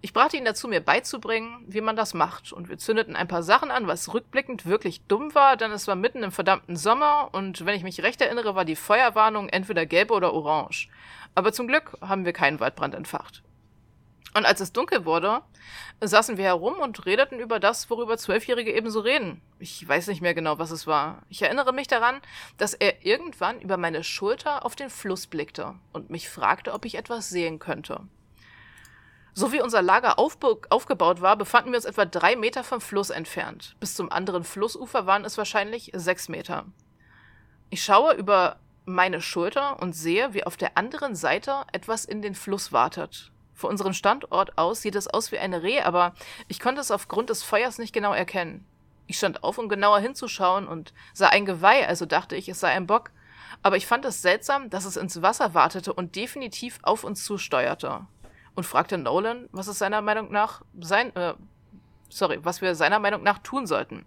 Ich 0.00 0.12
brachte 0.12 0.36
ihn 0.36 0.44
dazu, 0.44 0.68
mir 0.68 0.80
beizubringen, 0.80 1.64
wie 1.66 1.80
man 1.80 1.96
das 1.96 2.14
macht, 2.14 2.52
und 2.52 2.68
wir 2.68 2.78
zündeten 2.78 3.16
ein 3.16 3.26
paar 3.26 3.42
Sachen 3.42 3.72
an, 3.72 3.88
was 3.88 4.14
rückblickend 4.14 4.64
wirklich 4.64 5.02
dumm 5.08 5.34
war, 5.34 5.56
denn 5.56 5.72
es 5.72 5.88
war 5.88 5.96
mitten 5.96 6.22
im 6.22 6.30
verdammten 6.30 6.76
Sommer, 6.76 7.30
und 7.32 7.66
wenn 7.66 7.74
ich 7.74 7.82
mich 7.82 8.00
recht 8.04 8.20
erinnere, 8.20 8.54
war 8.54 8.64
die 8.64 8.76
Feuerwarnung 8.76 9.48
entweder 9.48 9.86
gelb 9.86 10.12
oder 10.12 10.32
orange. 10.32 10.88
Aber 11.34 11.52
zum 11.52 11.66
Glück 11.66 11.98
haben 12.00 12.24
wir 12.24 12.32
keinen 12.32 12.60
Waldbrand 12.60 12.94
entfacht. 12.94 13.42
Und 14.38 14.46
als 14.46 14.60
es 14.60 14.72
dunkel 14.72 15.04
wurde, 15.04 15.42
saßen 16.00 16.36
wir 16.36 16.44
herum 16.44 16.74
und 16.74 17.06
redeten 17.06 17.40
über 17.40 17.58
das, 17.58 17.90
worüber 17.90 18.16
Zwölfjährige 18.16 18.72
ebenso 18.72 19.00
reden. 19.00 19.42
Ich 19.58 19.86
weiß 19.86 20.06
nicht 20.06 20.20
mehr 20.20 20.32
genau, 20.32 20.60
was 20.60 20.70
es 20.70 20.86
war. 20.86 21.22
Ich 21.28 21.42
erinnere 21.42 21.72
mich 21.72 21.88
daran, 21.88 22.20
dass 22.56 22.72
er 22.72 23.04
irgendwann 23.04 23.60
über 23.60 23.76
meine 23.76 24.04
Schulter 24.04 24.64
auf 24.64 24.76
den 24.76 24.90
Fluss 24.90 25.26
blickte 25.26 25.74
und 25.92 26.08
mich 26.08 26.28
fragte, 26.28 26.72
ob 26.72 26.84
ich 26.84 26.94
etwas 26.94 27.30
sehen 27.30 27.58
könnte. 27.58 28.02
So 29.34 29.50
wie 29.50 29.60
unser 29.60 29.82
Lager 29.82 30.20
aufgebaut 30.20 31.20
war, 31.20 31.34
befanden 31.34 31.72
wir 31.72 31.78
uns 31.78 31.84
etwa 31.84 32.04
drei 32.04 32.36
Meter 32.36 32.62
vom 32.62 32.80
Fluss 32.80 33.10
entfernt. 33.10 33.74
Bis 33.80 33.96
zum 33.96 34.12
anderen 34.12 34.44
Flussufer 34.44 35.04
waren 35.06 35.24
es 35.24 35.36
wahrscheinlich 35.36 35.90
sechs 35.94 36.28
Meter. 36.28 36.64
Ich 37.70 37.82
schaue 37.82 38.14
über 38.14 38.60
meine 38.84 39.20
Schulter 39.20 39.82
und 39.82 39.94
sehe, 39.94 40.32
wie 40.32 40.44
auf 40.44 40.56
der 40.56 40.78
anderen 40.78 41.16
Seite 41.16 41.64
etwas 41.72 42.04
in 42.04 42.22
den 42.22 42.36
Fluss 42.36 42.70
wartet. 42.70 43.32
Von 43.58 43.70
unserem 43.70 43.92
Standort 43.92 44.56
aus 44.56 44.82
sieht 44.82 44.94
es 44.94 45.08
aus 45.08 45.32
wie 45.32 45.38
eine 45.40 45.64
Reh, 45.64 45.80
aber 45.80 46.14
ich 46.46 46.60
konnte 46.60 46.80
es 46.80 46.92
aufgrund 46.92 47.28
des 47.28 47.42
Feuers 47.42 47.78
nicht 47.78 47.92
genau 47.92 48.12
erkennen. 48.12 48.64
Ich 49.08 49.18
stand 49.18 49.42
auf, 49.42 49.58
um 49.58 49.68
genauer 49.68 49.98
hinzuschauen 49.98 50.68
und 50.68 50.94
sah 51.12 51.30
ein 51.30 51.44
Geweih, 51.44 51.84
also 51.88 52.06
dachte 52.06 52.36
ich, 52.36 52.48
es 52.48 52.60
sei 52.60 52.68
ein 52.68 52.86
Bock. 52.86 53.10
Aber 53.64 53.76
ich 53.76 53.88
fand 53.88 54.04
es 54.04 54.22
seltsam, 54.22 54.70
dass 54.70 54.84
es 54.84 54.96
ins 54.96 55.22
Wasser 55.22 55.54
wartete 55.54 55.92
und 55.92 56.14
definitiv 56.14 56.78
auf 56.82 57.02
uns 57.02 57.24
zusteuerte. 57.24 58.06
Und 58.54 58.62
fragte 58.62 58.96
Nolan, 58.96 59.48
was 59.50 59.66
es 59.66 59.78
seiner 59.80 60.02
Meinung 60.02 60.30
nach 60.30 60.62
sein, 60.78 61.14
äh, 61.16 61.34
sorry, 62.10 62.38
was 62.44 62.60
wir 62.60 62.76
seiner 62.76 63.00
Meinung 63.00 63.24
nach 63.24 63.38
tun 63.38 63.66
sollten. 63.66 64.06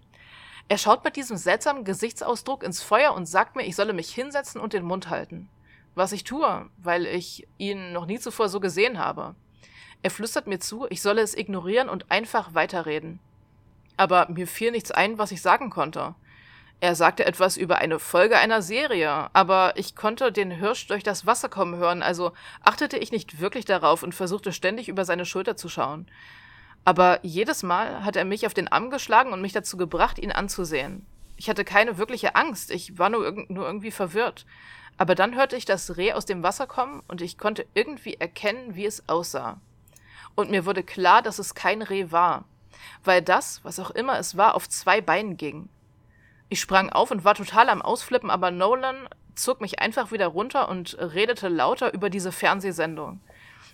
Er 0.69 0.78
schaut 0.78 1.03
mit 1.03 1.18
diesem 1.18 1.36
seltsamen 1.36 1.84
Gesichtsausdruck 1.84 2.64
ins 2.64 2.82
Feuer 2.82 3.14
und 3.14 3.26
sagt 3.26 3.57
mir, 3.57 3.65
ich 3.65 3.76
solle 3.76 3.91
mich 3.91 4.14
hinsetzen 4.14 4.61
und 4.61 4.72
den 4.72 4.86
Mund 4.86 5.10
halten 5.10 5.49
was 5.95 6.11
ich 6.11 6.23
tue, 6.23 6.69
weil 6.77 7.05
ich 7.05 7.47
ihn 7.57 7.93
noch 7.93 8.05
nie 8.05 8.19
zuvor 8.19 8.49
so 8.49 8.59
gesehen 8.59 8.97
habe. 8.97 9.35
Er 10.03 10.11
flüstert 10.11 10.47
mir 10.47 10.59
zu, 10.59 10.88
ich 10.89 11.01
solle 11.01 11.22
es 11.22 11.38
ignorieren 11.38 11.89
und 11.89 12.09
einfach 12.09 12.53
weiterreden. 12.53 13.19
Aber 13.97 14.27
mir 14.30 14.47
fiel 14.47 14.72
nichts 14.72 14.91
ein, 14.91 15.18
was 15.18 15.31
ich 15.31 15.41
sagen 15.41 15.69
konnte. 15.69 16.15
Er 16.80 16.95
sagte 16.95 17.26
etwas 17.26 17.57
über 17.57 17.77
eine 17.77 17.99
Folge 17.99 18.39
einer 18.39 18.63
Serie, 18.63 19.30
aber 19.34 19.73
ich 19.76 19.95
konnte 19.95 20.31
den 20.31 20.49
Hirsch 20.49 20.88
durch 20.88 21.03
das 21.03 21.27
Wasser 21.27 21.47
kommen 21.47 21.76
hören, 21.76 22.01
also 22.01 22.31
achtete 22.63 22.97
ich 22.97 23.11
nicht 23.11 23.39
wirklich 23.39 23.65
darauf 23.65 24.01
und 24.01 24.15
versuchte 24.15 24.51
ständig 24.51 24.89
über 24.89 25.05
seine 25.05 25.26
Schulter 25.27 25.55
zu 25.55 25.69
schauen. 25.69 26.07
Aber 26.84 27.19
jedes 27.22 27.61
Mal 27.61 28.03
hat 28.03 28.15
er 28.15 28.26
mich 28.26 28.47
auf 28.47 28.55
den 28.55 28.68
Arm 28.68 28.89
geschlagen 28.89 29.31
und 29.31 29.41
mich 29.41 29.53
dazu 29.53 29.77
gebracht, 29.77 30.18
ihn 30.18 30.31
anzusehen. 30.31 31.05
Ich 31.38 31.49
hatte 31.49 31.63
keine 31.63 31.99
wirkliche 31.99 32.35
Angst, 32.35 32.72
ich 32.72 32.97
war 32.97 33.11
nur, 33.11 33.26
irg 33.26 33.49
nur 33.51 33.68
irgendwie 33.68 33.91
verwirrt. 33.91 34.47
Aber 35.02 35.15
dann 35.15 35.36
hörte 35.36 35.56
ich 35.56 35.65
das 35.65 35.98
Reh 35.98 36.14
aus 36.14 36.28
dem 36.28 36.44
Wasser 36.44 36.68
kommen 36.68 37.02
und 37.07 37.23
ich 37.23 37.40
konnte 37.40 37.65
irgendwie 37.73 38.18
erkennen, 38.19 38.76
wie 38.76 38.86
es 38.86 39.10
aussah. 39.10 39.60
Und 40.36 40.52
mir 40.52 40.68
wurde 40.68 40.84
klar, 40.84 41.23
dass 41.23 41.40
es 41.40 41.56
kein 41.56 41.82
Reh 41.82 42.11
war, 42.11 42.45
weil 43.03 43.23
das, 43.23 43.61
was 43.64 43.80
auch 43.80 43.90
immer 43.90 44.19
es 44.19 44.38
war, 44.38 44.53
auf 44.53 44.69
zwei 44.69 45.02
Beinen 45.02 45.38
ging. 45.38 45.69
Ich 46.49 46.60
sprang 46.61 46.91
auf 46.91 47.10
und 47.10 47.26
war 47.26 47.34
total 47.34 47.69
am 47.69 47.82
Ausflippen, 47.82 48.30
aber 48.30 48.52
Nolan 48.52 49.10
zog 49.34 49.60
mich 49.60 49.80
einfach 49.80 50.11
wieder 50.11 50.28
runter 50.28 50.69
und 50.69 50.95
redete 50.99 51.48
lauter 51.48 51.95
über 51.95 52.11
diese 52.11 52.32
Fernsehsendung. 52.32 53.22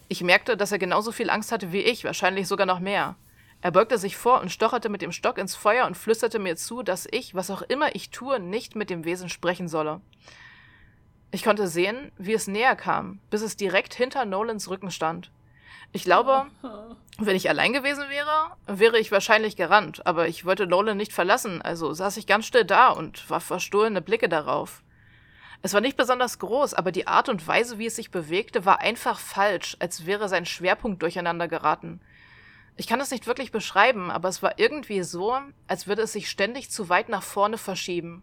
Ich 0.07 0.23
merkte, 0.23 0.55
dass 0.55 0.71
er 0.71 0.79
genauso 0.79 1.11
viel 1.11 1.29
Angst 1.29 1.51
hatte 1.51 1.73
wie 1.73 1.81
ich, 1.81 2.05
wahrscheinlich 2.05 2.47
sogar 2.47 2.65
noch 2.65 2.79
mehr. 2.79 3.17
Er 3.59 3.71
beugte 3.71 3.97
sich 3.97 4.15
vor 4.15 4.39
und 4.39 4.49
stocherte 4.49 4.87
mit 4.87 5.01
dem 5.01 5.11
Stock 5.11 5.39
ins 5.39 5.57
Feuer 5.57 5.87
und 5.87 5.97
flüsterte 5.97 6.39
mir 6.39 6.55
zu, 6.55 6.83
dass 6.83 7.05
ich, 7.11 7.35
was 7.35 7.51
auch 7.51 7.63
immer 7.63 7.93
ich 7.95 8.11
tue, 8.11 8.39
nicht 8.39 8.77
mit 8.77 8.89
dem 8.89 9.03
Wesen 9.03 9.27
sprechen 9.27 9.67
solle. 9.67 9.99
Ich 11.31 11.43
konnte 11.43 11.67
sehen, 11.67 12.11
wie 12.17 12.33
es 12.33 12.47
näher 12.47 12.75
kam, 12.75 13.19
bis 13.29 13.41
es 13.41 13.57
direkt 13.57 13.93
hinter 13.93 14.25
Nolans 14.25 14.69
Rücken 14.69 14.91
stand. 14.91 15.31
Ich 15.91 16.03
glaube, 16.03 16.47
wenn 17.17 17.35
ich 17.35 17.49
allein 17.49 17.73
gewesen 17.73 18.09
wäre, 18.09 18.51
wäre 18.67 18.99
ich 18.99 19.11
wahrscheinlich 19.11 19.55
gerannt, 19.55 20.05
aber 20.05 20.27
ich 20.27 20.45
wollte 20.45 20.67
Nolan 20.67 20.97
nicht 20.97 21.13
verlassen, 21.13 21.61
also 21.61 21.93
saß 21.93 22.17
ich 22.17 22.27
ganz 22.27 22.45
still 22.45 22.65
da 22.65 22.89
und 22.89 23.29
warf 23.29 23.43
verstohlene 23.43 24.01
Blicke 24.01 24.29
darauf. 24.29 24.83
Es 25.63 25.73
war 25.73 25.81
nicht 25.81 25.97
besonders 25.97 26.39
groß, 26.39 26.75
aber 26.75 26.91
die 26.91 27.07
Art 27.07 27.29
und 27.29 27.45
Weise, 27.47 27.79
wie 27.79 27.87
es 27.87 27.95
sich 27.95 28.11
bewegte, 28.11 28.65
war 28.65 28.79
einfach 28.79 29.19
falsch, 29.19 29.75
als 29.79 30.05
wäre 30.05 30.29
sein 30.29 30.45
Schwerpunkt 30.45 31.01
durcheinander 31.01 31.47
geraten. 31.47 31.99
Ich 32.75 32.85
kann 32.85 33.01
es 33.01 33.09
nicht 33.09 33.25
wirklich 33.25 33.51
beschreiben, 33.51 34.11
aber 34.11 34.29
es 34.29 34.43
war 34.43 34.59
irgendwie 34.59 35.01
so, 35.01 35.35
als 35.67 35.87
würde 35.87 36.03
es 36.03 36.13
sich 36.13 36.29
ständig 36.29 36.69
zu 36.69 36.89
weit 36.89 37.09
nach 37.09 37.23
vorne 37.23 37.57
verschieben. 37.57 38.21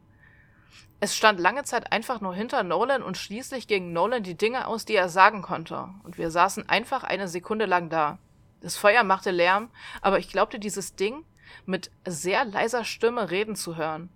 Es 1.01 1.17
stand 1.17 1.39
lange 1.39 1.65
Zeit 1.65 1.93
einfach 1.93 2.21
nur 2.21 2.35
hinter 2.35 2.63
Nolan 2.63 3.03
und 3.03 3.19
schließlich 3.19 3.67
gingen 3.67 3.93
Nolan 3.93 4.23
die 4.23 4.37
Dinge 4.37 4.67
aus, 4.67 4.85
die 4.85 4.95
er 4.95 5.09
sagen 5.09 5.43
konnte, 5.43 5.89
und 6.03 6.17
wir 6.17 6.31
saßen 6.31 6.69
einfach 6.69 7.05
eine 7.05 7.29
Sekunde 7.29 7.67
lang 7.67 7.91
da. 7.91 8.19
Das 8.61 8.77
Feuer 8.77 9.05
machte 9.05 9.31
Lärm, 9.31 9.71
aber 10.01 10.19
ich 10.19 10.29
glaubte 10.29 10.59
dieses 10.59 10.97
Ding 10.97 11.25
mit 11.67 11.91
sehr 12.07 12.45
leiser 12.45 12.85
Stimme 12.85 13.31
reden 13.31 13.57
zu 13.57 13.77
hören. 13.77 14.09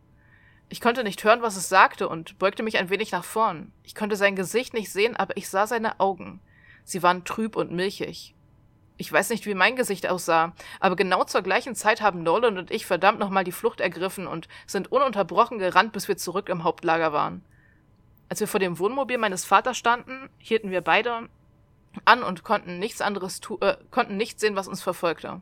Ich 0.70 0.80
konnte 0.80 1.04
nicht 1.04 1.22
hören, 1.24 1.42
was 1.42 1.56
es 1.56 1.68
sagte, 1.68 2.08
und 2.08 2.38
beugte 2.38 2.62
mich 2.62 2.78
ein 2.78 2.90
wenig 2.90 3.12
nach 3.12 3.24
vorn. 3.24 3.72
Ich 3.82 3.94
konnte 3.94 4.16
sein 4.16 4.36
Gesicht 4.36 4.74
nicht 4.74 4.92
sehen, 4.92 5.16
aber 5.16 5.36
ich 5.36 5.48
sah 5.48 5.66
seine 5.66 6.00
Augen. 6.00 6.40
Sie 6.84 7.02
waren 7.02 7.24
trüb 7.24 7.56
und 7.56 7.72
milchig. 7.72 8.34
Ich 9.00 9.12
weiß 9.12 9.30
nicht, 9.30 9.46
wie 9.46 9.54
mein 9.54 9.76
Gesicht 9.76 10.08
aussah, 10.08 10.52
aber 10.80 10.96
genau 10.96 11.22
zur 11.22 11.42
gleichen 11.42 11.76
Zeit 11.76 12.02
haben 12.02 12.24
Nolan 12.24 12.58
und 12.58 12.72
ich 12.72 12.84
verdammt 12.84 13.20
nochmal 13.20 13.44
die 13.44 13.52
Flucht 13.52 13.80
ergriffen 13.80 14.26
und 14.26 14.48
sind 14.66 14.90
ununterbrochen 14.90 15.60
gerannt, 15.60 15.92
bis 15.92 16.08
wir 16.08 16.16
zurück 16.16 16.48
im 16.48 16.64
Hauptlager 16.64 17.12
waren. 17.12 17.44
Als 18.28 18.40
wir 18.40 18.48
vor 18.48 18.58
dem 18.58 18.80
Wohnmobil 18.80 19.16
meines 19.16 19.44
Vaters 19.44 19.78
standen, 19.78 20.28
hielten 20.38 20.72
wir 20.72 20.80
beide 20.80 21.28
an 22.04 22.24
und 22.24 22.42
konnten 22.42 22.80
nichts 22.80 23.00
anderes 23.00 23.40
tu 23.40 23.58
äh, 23.60 23.76
konnten 23.92 24.16
nicht 24.16 24.40
sehen, 24.40 24.56
was 24.56 24.66
uns 24.66 24.82
verfolgte. 24.82 25.40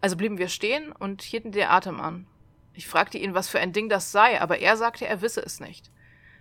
Also 0.00 0.16
blieben 0.16 0.38
wir 0.38 0.48
stehen 0.48 0.92
und 0.92 1.22
hielten 1.22 1.50
den 1.50 1.66
Atem 1.66 2.00
an. 2.00 2.28
Ich 2.74 2.86
fragte 2.86 3.18
ihn, 3.18 3.34
was 3.34 3.48
für 3.48 3.58
ein 3.58 3.72
Ding 3.72 3.88
das 3.88 4.12
sei, 4.12 4.40
aber 4.40 4.60
er 4.60 4.76
sagte, 4.76 5.06
er 5.06 5.20
wisse 5.20 5.40
es 5.40 5.58
nicht. 5.58 5.90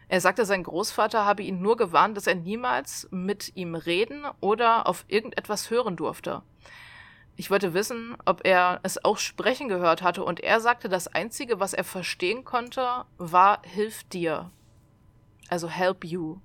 Er 0.07 0.21
sagte, 0.21 0.45
sein 0.45 0.63
Großvater 0.63 1.25
habe 1.25 1.43
ihn 1.43 1.61
nur 1.61 1.77
gewarnt, 1.77 2.17
dass 2.17 2.27
er 2.27 2.35
niemals 2.35 3.07
mit 3.11 3.55
ihm 3.55 3.75
reden 3.75 4.25
oder 4.41 4.87
auf 4.87 5.05
irgendetwas 5.07 5.69
hören 5.69 5.95
durfte. 5.95 6.43
Ich 7.35 7.49
wollte 7.49 7.73
wissen, 7.73 8.15
ob 8.25 8.45
er 8.45 8.79
es 8.83 9.03
auch 9.03 9.17
sprechen 9.17 9.67
gehört 9.67 10.03
hatte, 10.03 10.23
und 10.23 10.39
er 10.39 10.59
sagte, 10.59 10.87
das 10.87 11.07
Einzige, 11.07 11.59
was 11.59 11.73
er 11.73 11.83
verstehen 11.83 12.43
konnte, 12.43 13.05
war 13.17 13.61
Hilf 13.63 14.03
dir. 14.03 14.51
Also 15.49 15.67
help 15.67 16.05
you. 16.05 16.37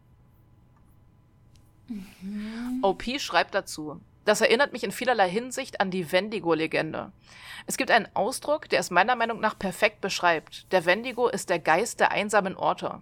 Mhm. 1.88 2.78
OP 2.82 3.04
schreibt 3.18 3.54
dazu. 3.54 4.00
Das 4.24 4.40
erinnert 4.42 4.72
mich 4.72 4.84
in 4.84 4.92
vielerlei 4.92 5.28
Hinsicht 5.28 5.80
an 5.80 5.90
die 5.90 6.12
Wendigo-Legende. 6.12 7.12
Es 7.66 7.76
gibt 7.78 7.90
einen 7.90 8.08
Ausdruck, 8.14 8.68
der 8.68 8.80
es 8.80 8.90
meiner 8.90 9.16
Meinung 9.16 9.40
nach 9.40 9.58
perfekt 9.58 10.00
beschreibt. 10.00 10.70
Der 10.72 10.84
Wendigo 10.84 11.28
ist 11.28 11.48
der 11.48 11.58
Geist 11.58 12.00
der 12.00 12.12
einsamen 12.12 12.54
Orte. 12.54 13.00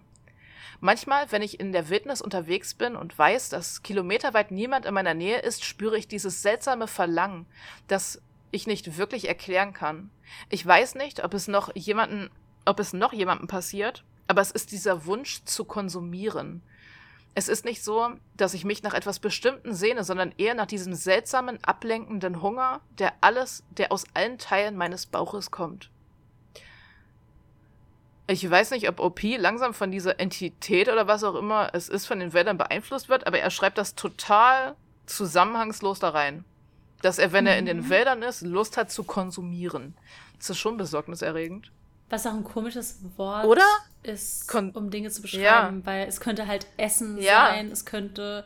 Manchmal, 0.79 1.31
wenn 1.31 1.41
ich 1.41 1.59
in 1.59 1.71
der 1.71 1.89
Wildnis 1.89 2.21
unterwegs 2.21 2.73
bin 2.73 2.95
und 2.95 3.17
weiß, 3.17 3.49
dass 3.49 3.83
kilometerweit 3.83 4.51
niemand 4.51 4.85
in 4.85 4.93
meiner 4.93 5.13
Nähe 5.13 5.39
ist, 5.39 5.63
spüre 5.65 5.97
ich 5.97 6.07
dieses 6.07 6.41
seltsame 6.41 6.87
Verlangen, 6.87 7.45
das 7.87 8.21
ich 8.51 8.67
nicht 8.67 8.97
wirklich 8.97 9.27
erklären 9.27 9.73
kann. 9.73 10.09
Ich 10.49 10.65
weiß 10.65 10.95
nicht, 10.95 11.23
ob 11.23 11.33
es 11.33 11.47
noch 11.47 11.75
jemanden, 11.75 12.29
ob 12.65 12.79
es 12.79 12.93
noch 12.93 13.13
jemandem 13.13 13.47
passiert, 13.47 14.03
aber 14.27 14.41
es 14.41 14.51
ist 14.51 14.71
dieser 14.71 15.05
Wunsch 15.05 15.43
zu 15.45 15.65
konsumieren. 15.65 16.61
Es 17.33 17.49
ist 17.49 17.65
nicht 17.65 17.83
so, 17.83 18.09
dass 18.35 18.55
ich 18.55 18.65
mich 18.65 18.81
nach 18.81 18.95
etwas 18.95 19.19
Bestimmten 19.19 19.73
sehne, 19.73 20.03
sondern 20.03 20.33
eher 20.37 20.55
nach 20.55 20.65
diesem 20.65 20.95
seltsamen, 20.95 21.63
ablenkenden 21.63 22.41
Hunger, 22.41 22.81
der 22.97 23.13
alles, 23.21 23.63
der 23.69 23.91
aus 23.91 24.05
allen 24.15 24.39
Teilen 24.39 24.75
meines 24.75 25.05
Bauches 25.05 25.51
kommt. 25.51 25.91
Ich 28.27 28.49
weiß 28.49 28.71
nicht, 28.71 28.89
ob 28.89 28.99
OP 28.99 29.21
langsam 29.23 29.73
von 29.73 29.89
dieser 29.89 30.19
Entität 30.19 30.89
oder 30.89 31.07
was 31.07 31.23
auch 31.23 31.35
immer 31.35 31.69
es 31.73 31.87
ist, 31.87 32.05
von 32.05 32.19
den 32.19 32.33
Wäldern 32.33 32.57
beeinflusst 32.57 33.07
wird, 33.07 33.25
aber 33.25 33.39
er 33.39 33.49
schreibt 33.49 33.77
das 33.77 33.95
total 33.95 34.75
zusammenhangslos 35.05 35.99
da 35.99 36.09
rein. 36.09 36.43
Dass 37.01 37.19
er, 37.19 37.31
wenn 37.31 37.45
mhm. 37.45 37.49
er 37.49 37.57
in 37.57 37.65
den 37.65 37.77
mhm. 37.77 37.89
Wäldern 37.89 38.21
ist, 38.23 38.41
Lust 38.41 38.75
hat 38.75 38.91
zu 38.91 39.03
konsumieren. 39.03 39.95
Das 40.37 40.49
ist 40.49 40.57
schon 40.57 40.77
besorgniserregend. 40.77 41.71
Was 42.09 42.25
auch 42.25 42.33
ein 42.33 42.43
komisches 42.43 42.99
Wort 43.17 43.45
Oder? 43.45 43.65
ist, 44.03 44.53
um 44.53 44.89
Dinge 44.89 45.09
zu 45.09 45.21
beschreiben, 45.21 45.79
ja. 45.79 45.85
weil 45.85 46.07
es 46.07 46.21
könnte 46.21 46.47
halt 46.47 46.65
Essen 46.77 47.17
ja. 47.17 47.47
sein, 47.47 47.71
es 47.71 47.85
könnte 47.85 48.45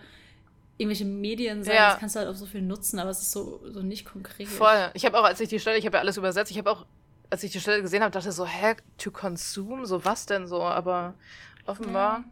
irgendwelche 0.78 1.06
Medien 1.06 1.64
sein, 1.64 1.76
ja. 1.76 1.92
das 1.92 2.00
kannst 2.00 2.16
du 2.16 2.20
halt 2.20 2.30
auch 2.30 2.36
so 2.36 2.48
viel 2.48 2.64
nutzen, 2.64 2.98
aber 2.98 3.12
es 3.12 3.22
ist 3.22 3.32
so, 3.32 3.62
so 3.70 3.84
nicht 3.84 4.06
konkret. 4.06 4.48
Voll. 4.48 4.90
Ich 4.96 5.06
habe 5.06 5.20
auch, 5.20 5.24
als 5.24 5.40
ich 5.40 5.50
die 5.50 5.60
Stelle, 5.60 5.78
ich 5.78 5.86
habe 5.86 5.98
ja 5.98 6.02
alles 6.02 6.18
übersetzt, 6.18 6.50
ich 6.50 6.58
habe 6.58 6.72
auch, 6.72 6.86
als 7.32 7.44
ich 7.44 7.52
die 7.52 7.60
Stelle 7.60 7.82
gesehen 7.82 8.04
habe, 8.04 8.12
dachte 8.12 8.32
so, 8.32 8.46
hä, 8.46 8.76
to 8.98 9.10
consume, 9.10 9.86
so 9.88 10.04
was 10.06 10.26
denn 10.26 10.48
so, 10.48 10.62
aber 10.62 11.16
offenbar 11.66 12.24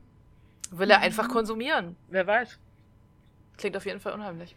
ja. 0.71 0.77
will 0.77 0.91
er 0.91 0.97
mhm. 0.99 1.05
einfach 1.05 1.29
konsumieren, 1.29 1.95
wer 2.09 2.27
weiß. 2.27 2.59
Klingt 3.57 3.77
auf 3.77 3.85
jeden 3.85 3.99
Fall 3.99 4.13
unheimlich. 4.13 4.55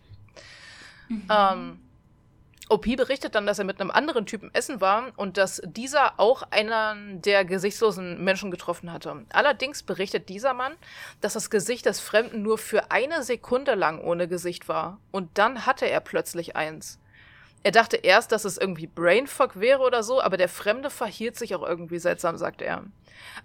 Mhm. 1.08 1.28
Ähm, 1.30 1.80
OP 2.68 2.84
berichtet 2.96 3.34
dann, 3.34 3.46
dass 3.46 3.58
er 3.58 3.64
mit 3.64 3.80
einem 3.80 3.90
anderen 3.90 4.26
Typen 4.26 4.50
essen 4.54 4.80
war 4.80 5.12
und 5.16 5.36
dass 5.36 5.60
dieser 5.64 6.18
auch 6.18 6.42
einen 6.50 7.20
der 7.22 7.44
gesichtslosen 7.44 8.24
Menschen 8.24 8.50
getroffen 8.50 8.92
hatte. 8.92 9.24
Allerdings 9.32 9.82
berichtet 9.82 10.28
dieser 10.28 10.54
Mann, 10.54 10.72
dass 11.20 11.34
das 11.34 11.50
Gesicht 11.50 11.86
des 11.86 12.00
Fremden 12.00 12.42
nur 12.42 12.58
für 12.58 12.90
eine 12.90 13.22
Sekunde 13.22 13.74
lang 13.74 14.00
ohne 14.00 14.26
Gesicht 14.26 14.68
war. 14.68 14.98
Und 15.10 15.36
dann 15.38 15.66
hatte 15.66 15.86
er 15.86 16.00
plötzlich 16.00 16.56
eins. 16.56 16.98
Er 17.64 17.70
dachte 17.70 17.96
erst, 17.96 18.32
dass 18.32 18.44
es 18.44 18.58
irgendwie 18.58 18.88
Brainfuck 18.88 19.60
wäre 19.60 19.82
oder 19.82 20.02
so, 20.02 20.20
aber 20.20 20.36
der 20.36 20.48
Fremde 20.48 20.90
verhielt 20.90 21.36
sich 21.36 21.54
auch 21.54 21.62
irgendwie 21.62 21.98
seltsam, 21.98 22.36
sagt 22.36 22.60
er. 22.60 22.84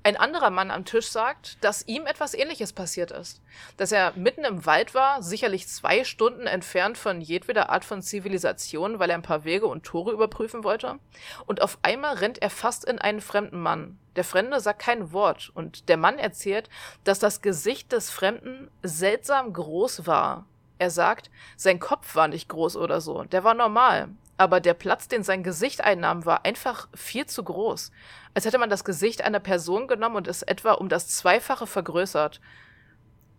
Ein 0.02 0.18
anderer 0.18 0.50
Mann 0.50 0.72
am 0.72 0.86
Tisch 0.86 1.08
sagt, 1.08 1.64
dass 1.64 1.88
ihm 1.88 2.08
etwas 2.08 2.34
Ähnliches 2.34 2.74
passiert 2.74 3.12
ist. 3.12 3.42
Dass 3.78 3.92
er 3.92 4.14
mitten 4.16 4.44
im 4.44 4.66
Wald 4.66 4.96
war, 4.96 5.22
sicherlich 5.22 5.68
zwei 5.68 6.04
Stunden 6.04 6.48
entfernt 6.48 6.98
von 6.98 7.22
jedweder 7.22 7.70
Art 7.70 7.86
von 7.86 8.02
Zivilisation, 8.02 8.98
weil 8.98 9.12
er 9.12 9.18
ein 9.18 9.22
paar 9.22 9.44
Wege 9.44 9.68
und 9.68 9.84
Tore 9.84 10.12
überprüfen 10.12 10.64
wollte. 10.64 10.98
Und 11.46 11.62
auf 11.62 11.78
einmal 11.84 12.16
rennt 12.16 12.42
er 12.42 12.50
fast 12.50 12.86
in 12.86 12.98
einen 12.98 13.22
fremden 13.22 13.62
Mann. 13.62 14.00
Der 14.16 14.24
Fremde 14.24 14.60
sagt 14.60 14.82
kein 14.82 15.12
Wort 15.12 15.52
und 15.54 15.90
der 15.90 15.98
Mann 15.98 16.18
erzählt, 16.18 16.70
dass 17.04 17.20
das 17.20 17.42
Gesicht 17.42 17.92
des 17.92 18.10
Fremden 18.10 18.72
seltsam 18.82 19.54
groß 19.54 20.08
war. 20.08 20.48
Er 20.80 20.90
sagt, 20.90 21.30
sein 21.56 21.80
Kopf 21.80 22.16
war 22.16 22.28
nicht 22.28 22.50
groß 22.50 22.76
oder 22.78 23.02
so, 23.02 23.24
der 23.24 23.44
war 23.44 23.54
normal, 23.54 24.10
aber 24.38 24.60
der 24.60 24.76
Platz, 24.76 25.08
den 25.08 25.24
sein 25.24 25.42
Gesicht 25.44 25.82
einnahm, 25.84 26.26
war 26.26 26.46
einfach 26.46 26.88
viel 26.94 27.26
zu 27.26 27.44
groß. 27.44 27.92
Als 28.36 28.46
hätte 28.46 28.60
man 28.60 28.70
das 28.70 28.84
Gesicht 28.84 29.24
einer 29.24 29.40
Person 29.40 29.88
genommen 29.88 30.16
und 30.16 30.28
es 30.28 30.44
etwa 30.44 30.74
um 30.74 30.90
das 30.90 31.08
Zweifache 31.08 31.66
vergrößert. 31.66 32.40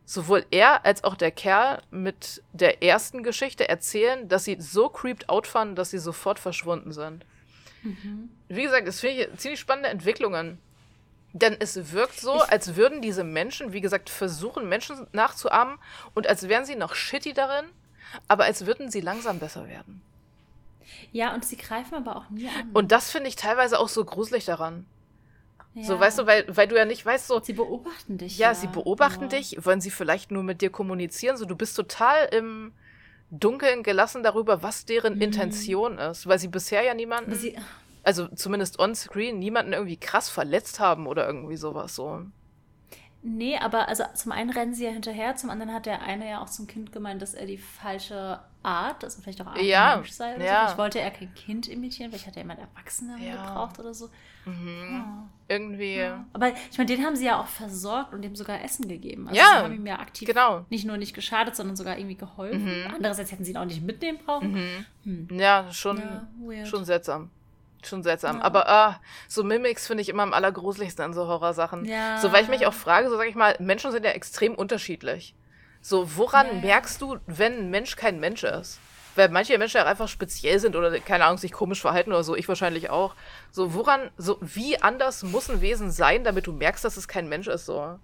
Sowohl 0.05 0.45
er 0.51 0.85
als 0.85 1.05
auch 1.05 1.15
der 1.15 1.31
Kerl 1.31 1.83
mit 1.91 2.43
der 2.53 2.83
ersten 2.83 3.23
Geschichte 3.23 3.69
erzählen, 3.69 4.27
dass 4.29 4.45
sie 4.45 4.57
so 4.59 4.89
creeped 4.89 5.29
out 5.29 5.47
fanden, 5.47 5.77
dass 5.77 5.91
sie 5.91 5.99
sofort 5.99 6.41
verschwunden 6.41 6.93
sind. 6.93 7.25
Mhm. 7.83 8.31
Wie 8.49 8.63
gesagt, 8.63 8.89
es 8.89 9.01
finde 9.01 9.27
ich 9.27 9.39
ziemlich 9.39 9.61
spannende 9.61 9.91
Entwicklungen. 9.91 10.59
Denn 11.39 11.57
es 11.59 11.93
wirkt 11.93 12.21
so, 12.21 12.37
ich 12.37 12.51
als 12.51 12.77
würden 12.77 13.03
diese 13.03 13.25
Menschen, 13.25 13.73
wie 13.73 13.81
gesagt, 13.81 14.11
versuchen, 14.11 14.69
Menschen 14.69 15.07
nachzuahmen 15.13 15.79
und 16.15 16.27
als 16.27 16.49
wären 16.49 16.65
sie 16.65 16.77
noch 16.77 16.95
shitty 16.95 17.33
darin, 17.33 17.67
aber 18.27 18.45
als 18.45 18.67
würden 18.67 18.91
sie 18.91 19.01
langsam 19.01 19.39
besser 19.39 19.69
werden. 19.69 20.03
Ja, 21.13 21.35
und 21.35 21.45
sie 21.45 21.57
greifen 21.57 21.95
aber 21.95 22.17
auch 22.17 22.31
nie 22.31 22.49
an. 22.49 22.71
Und 22.73 22.93
das 22.93 23.11
finde 23.11 23.29
ich 23.29 23.37
teilweise 23.37 23.79
auch 23.79 23.89
so 23.89 24.05
gruselig 24.05 24.45
daran. 24.45 24.87
Ja. 25.75 25.85
So, 25.85 26.01
weißt 26.01 26.19
du, 26.19 26.27
weil, 26.27 26.45
weil 26.49 26.67
du 26.67 26.77
ja 26.77 26.85
nicht 26.85 27.05
weißt, 27.05 27.29
so. 27.29 27.41
Sie 27.41 27.53
beobachten 27.53 28.19
dich. 28.19 28.39
Ja, 28.39 28.49
ja. 28.49 28.55
sie 28.55 28.67
beobachten 28.67 29.25
ja. 29.25 29.29
dich, 29.29 29.65
wollen 29.65 29.81
sie 29.81 29.91
vielleicht 29.91 30.31
nur 30.31 30.43
mit 30.43 30.61
dir 30.61 30.71
kommunizieren. 30.71 31.37
So, 31.37 31.45
du 31.45 31.57
bist 31.57 31.77
total 31.77 32.27
im 32.33 32.73
Dunkeln 33.31 33.83
gelassen 33.83 34.23
darüber, 34.23 34.63
was 34.63 34.87
deren 34.87 35.17
mhm. 35.17 35.23
Intention 35.23 35.99
ist, 35.99 36.27
weil 36.27 36.39
sie 36.39 36.49
bisher 36.49 36.83
ja 36.83 36.95
niemanden, 36.95 37.35
sie, 37.35 37.57
also 38.09 38.27
zumindest 38.29 38.79
on-screen, 38.79 39.39
niemanden 39.39 39.75
irgendwie 39.75 39.99
krass 39.99 40.31
verletzt 40.31 40.81
haben 40.81 41.07
oder 41.07 41.27
irgendwie 41.27 41.59
sowas 41.59 41.95
so. 41.95 42.23
Nee, 43.21 43.59
aber 43.59 43.87
also 43.87 44.03
zum 44.15 44.33
einen 44.33 44.49
rennen 44.49 44.73
sie 44.73 44.87
ja 44.87 44.91
hinterher, 44.91 45.37
zum 45.37 45.51
anderen 45.51 45.75
hat 45.75 45.85
der 45.85 46.01
eine 46.01 46.27
ja 46.27 46.41
auch 46.41 46.49
zum 46.49 46.67
Kind 46.67 46.91
gemeint, 46.91 47.21
dass 47.21 47.35
er 47.35 47.45
die 47.45 47.59
falsche 47.59 48.41
Art, 48.63 49.05
also 49.05 49.21
vielleicht 49.21 49.43
auch 49.43 49.49
Art 49.49 49.61
ja, 49.61 49.97
Mensch 49.97 50.13
sei 50.13 50.37
oder 50.37 50.45
ja. 50.45 50.67
so. 50.69 50.73
Ich 50.73 50.79
wollte 50.79 51.01
er 51.01 51.11
kein 51.11 51.35
Kind 51.35 51.69
imitieren, 51.69 52.11
vielleicht 52.11 52.29
hat 52.29 52.37
er 52.37 52.45
jemand 52.45 52.61
Erwachsener 52.61 53.19
ja. 53.19 53.33
gebraucht 53.33 53.79
oder 53.79 53.93
so. 53.93 54.09
Mhm. 54.47 54.89
Ja. 54.91 55.29
Irgendwie. 55.49 56.11
Aber 56.33 56.49
ich 56.71 56.79
meine, 56.79 56.87
den 56.87 57.05
haben 57.05 57.17
sie 57.17 57.27
ja 57.27 57.39
auch 57.39 57.47
versorgt 57.47 58.15
und 58.15 58.23
dem 58.23 58.37
sogar 58.37 58.65
Essen 58.65 58.89
gegeben. 58.89 59.29
Also 59.29 59.39
ja, 59.39 59.51
sie 59.51 59.65
haben 59.65 59.75
ihm 59.75 59.87
ja 59.87 59.99
aktiv 59.99 60.27
genau. 60.27 60.65
nicht 60.71 60.87
nur 60.87 60.97
nicht 60.97 61.13
geschadet, 61.13 61.57
sondern 61.57 61.77
sogar 61.77 61.99
irgendwie 61.99 62.17
geholfen. 62.17 62.85
Mhm. 62.85 62.95
Andererseits 62.95 63.33
hätten 63.33 63.45
sie 63.45 63.51
ihn 63.51 63.59
auch 63.59 63.67
nicht 63.67 63.83
mitnehmen 63.83 64.19
brauchen. 64.25 64.53
Mhm. 65.05 65.29
Hm. 65.29 65.39
Ja, 65.39 65.71
schon, 65.73 66.01
schon 66.65 66.87
seltsam. 66.87 67.31
Schon 67.85 68.03
seltsam. 68.03 68.39
Ja. 68.39 68.45
Aber 68.45 68.69
ah, 68.69 69.01
so 69.29 69.45
Mimics 69.45 69.87
finde 69.87 70.03
ich 70.03 70.09
immer 70.09 70.23
am 70.25 70.35
allergruseligsten 70.35 71.05
an 71.05 71.13
so 71.13 71.27
Horrorsachen. 71.27 71.85
Ja. 71.85 72.19
So, 72.19 72.33
weil 72.33 72.43
ich 72.43 72.49
mich 72.49 72.67
auch 72.67 72.75
frage, 72.75 73.09
so 73.09 73.17
sage 73.17 73.29
ich 73.29 73.37
mal, 73.37 73.57
Menschen 73.61 73.93
sind 73.93 74.05
ja 74.05 74.11
extrem 74.11 74.55
unterschiedlich. 74.55 75.35
So, 75.81 76.17
woran 76.17 76.47
ja. 76.47 76.53
merkst 76.55 77.01
du, 77.01 77.19
wenn 77.27 77.59
ein 77.59 77.71
Mensch 77.71 77.97
kein 77.97 78.19
Mensch 78.21 78.43
ist? 78.43 78.81
Weil 79.15 79.29
manche 79.31 79.57
Menschen 79.59 79.79
ja 79.79 79.85
einfach 79.85 80.09
speziell 80.09 80.59
sind 80.61 80.77
oder, 80.77 80.99
keine 81.01 81.25
Ahnung, 81.25 81.39
sich 81.39 81.53
komisch 81.53 81.81
verhalten 81.81 82.13
oder 82.13 82.25
so, 82.25 82.37
ich 82.37 82.49
wahrscheinlich 82.49 82.91
auch. 82.91 83.15
So, 83.51 83.75
woran, 83.75 84.11
so, 84.17 84.39
wie 84.41 84.81
anders 84.81 85.23
muss 85.23 85.51
ein 85.51 85.61
Wesen 85.61 85.91
sein, 85.91 86.25
damit 86.25 86.47
du 86.47 86.53
merkst, 86.53 86.85
dass 86.85 86.97
es 86.97 87.09
kein 87.09 87.29
Mensch 87.29 87.49
ist, 87.49 87.67
so? 87.67 87.99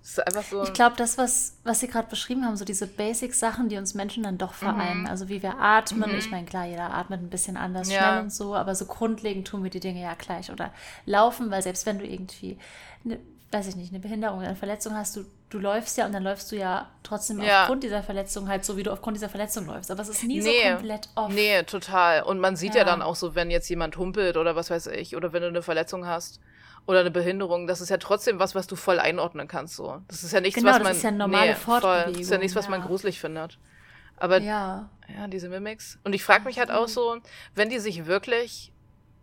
So. 0.00 0.22
Ich 0.62 0.72
glaube, 0.72 0.96
das, 0.96 1.18
was, 1.18 1.58
was 1.64 1.80
Sie 1.80 1.88
gerade 1.88 2.08
beschrieben 2.08 2.44
haben, 2.44 2.56
so 2.56 2.64
diese 2.64 2.86
Basic-Sachen, 2.86 3.68
die 3.68 3.76
uns 3.76 3.94
Menschen 3.94 4.22
dann 4.22 4.38
doch 4.38 4.54
vereinen. 4.54 5.02
Mhm. 5.02 5.06
Also 5.06 5.28
wie 5.28 5.42
wir 5.42 5.58
atmen. 5.58 6.10
Mhm. 6.10 6.18
Ich 6.18 6.30
meine, 6.30 6.46
klar, 6.46 6.66
jeder 6.66 6.94
atmet 6.94 7.20
ein 7.20 7.30
bisschen 7.30 7.56
anders, 7.56 7.90
ja. 7.90 7.98
schnell 7.98 8.22
und 8.22 8.32
so, 8.32 8.54
aber 8.54 8.74
so 8.74 8.86
grundlegend 8.86 9.46
tun 9.46 9.62
wir 9.62 9.70
die 9.70 9.80
Dinge 9.80 10.00
ja 10.00 10.14
gleich. 10.14 10.50
Oder 10.50 10.72
laufen, 11.04 11.50
weil 11.50 11.62
selbst 11.62 11.84
wenn 11.84 11.98
du 11.98 12.06
irgendwie, 12.06 12.58
eine, 13.04 13.18
weiß 13.50 13.68
ich 13.68 13.76
nicht, 13.76 13.92
eine 13.92 14.00
Behinderung, 14.00 14.40
eine 14.40 14.56
Verletzung 14.56 14.94
hast, 14.94 15.16
du, 15.16 15.24
du 15.50 15.58
läufst 15.58 15.96
ja 15.96 16.06
und 16.06 16.12
dann 16.12 16.22
läufst 16.22 16.52
du 16.52 16.56
ja 16.56 16.88
trotzdem 17.02 17.40
ja. 17.40 17.62
aufgrund 17.62 17.82
dieser 17.82 18.02
Verletzung 18.02 18.48
halt 18.48 18.64
so, 18.64 18.76
wie 18.76 18.82
du 18.82 18.92
aufgrund 18.92 19.16
dieser 19.16 19.28
Verletzung 19.28 19.66
läufst. 19.66 19.90
Aber 19.90 20.02
es 20.02 20.08
ist 20.08 20.24
nie 20.24 20.40
nee. 20.40 20.62
so 20.62 20.70
komplett 20.74 21.08
off. 21.14 21.32
Nee, 21.32 21.62
total. 21.62 22.22
Und 22.22 22.38
man 22.38 22.56
sieht 22.56 22.74
ja. 22.74 22.80
ja 22.80 22.84
dann 22.84 23.02
auch 23.02 23.16
so, 23.16 23.34
wenn 23.34 23.50
jetzt 23.50 23.68
jemand 23.68 23.96
humpelt 23.96 24.36
oder 24.36 24.56
was 24.56 24.70
weiß 24.70 24.88
ich, 24.88 25.16
oder 25.16 25.32
wenn 25.32 25.42
du 25.42 25.48
eine 25.48 25.62
Verletzung 25.62 26.06
hast 26.06 26.40
oder 26.86 27.00
eine 27.00 27.10
Behinderung, 27.10 27.66
das 27.66 27.80
ist 27.80 27.88
ja 27.88 27.96
trotzdem 27.96 28.38
was, 28.38 28.54
was 28.54 28.66
du 28.66 28.76
voll 28.76 28.98
einordnen 28.98 29.48
kannst. 29.48 29.76
So. 29.76 30.02
Das 30.08 30.22
ist 30.22 30.32
ja 30.32 30.40
nichts, 30.40 30.58
genau, 30.58 30.72
was 30.72 30.78
man. 30.78 30.88
Das 30.88 30.96
ist 30.98 31.02
ja 31.02 31.10
normale 31.10 31.50
nee, 31.50 31.54
Fortbewegung. 31.54 32.04
Voll, 32.04 32.12
das 32.12 32.22
ist 32.22 32.30
ja 32.30 32.38
nichts, 32.38 32.56
was 32.56 32.64
ja. 32.66 32.70
man 32.70 32.82
gruselig 32.82 33.20
findet. 33.20 33.58
Aber 34.16 34.40
ja, 34.40 34.90
ja 35.14 35.28
diese 35.28 35.48
Mimics. 35.48 35.98
Und 36.04 36.14
ich 36.14 36.24
frage 36.24 36.44
mich 36.44 36.58
halt 36.58 36.70
auch 36.70 36.88
so, 36.88 37.18
wenn 37.54 37.70
die 37.70 37.78
sich 37.78 38.06
wirklich 38.06 38.72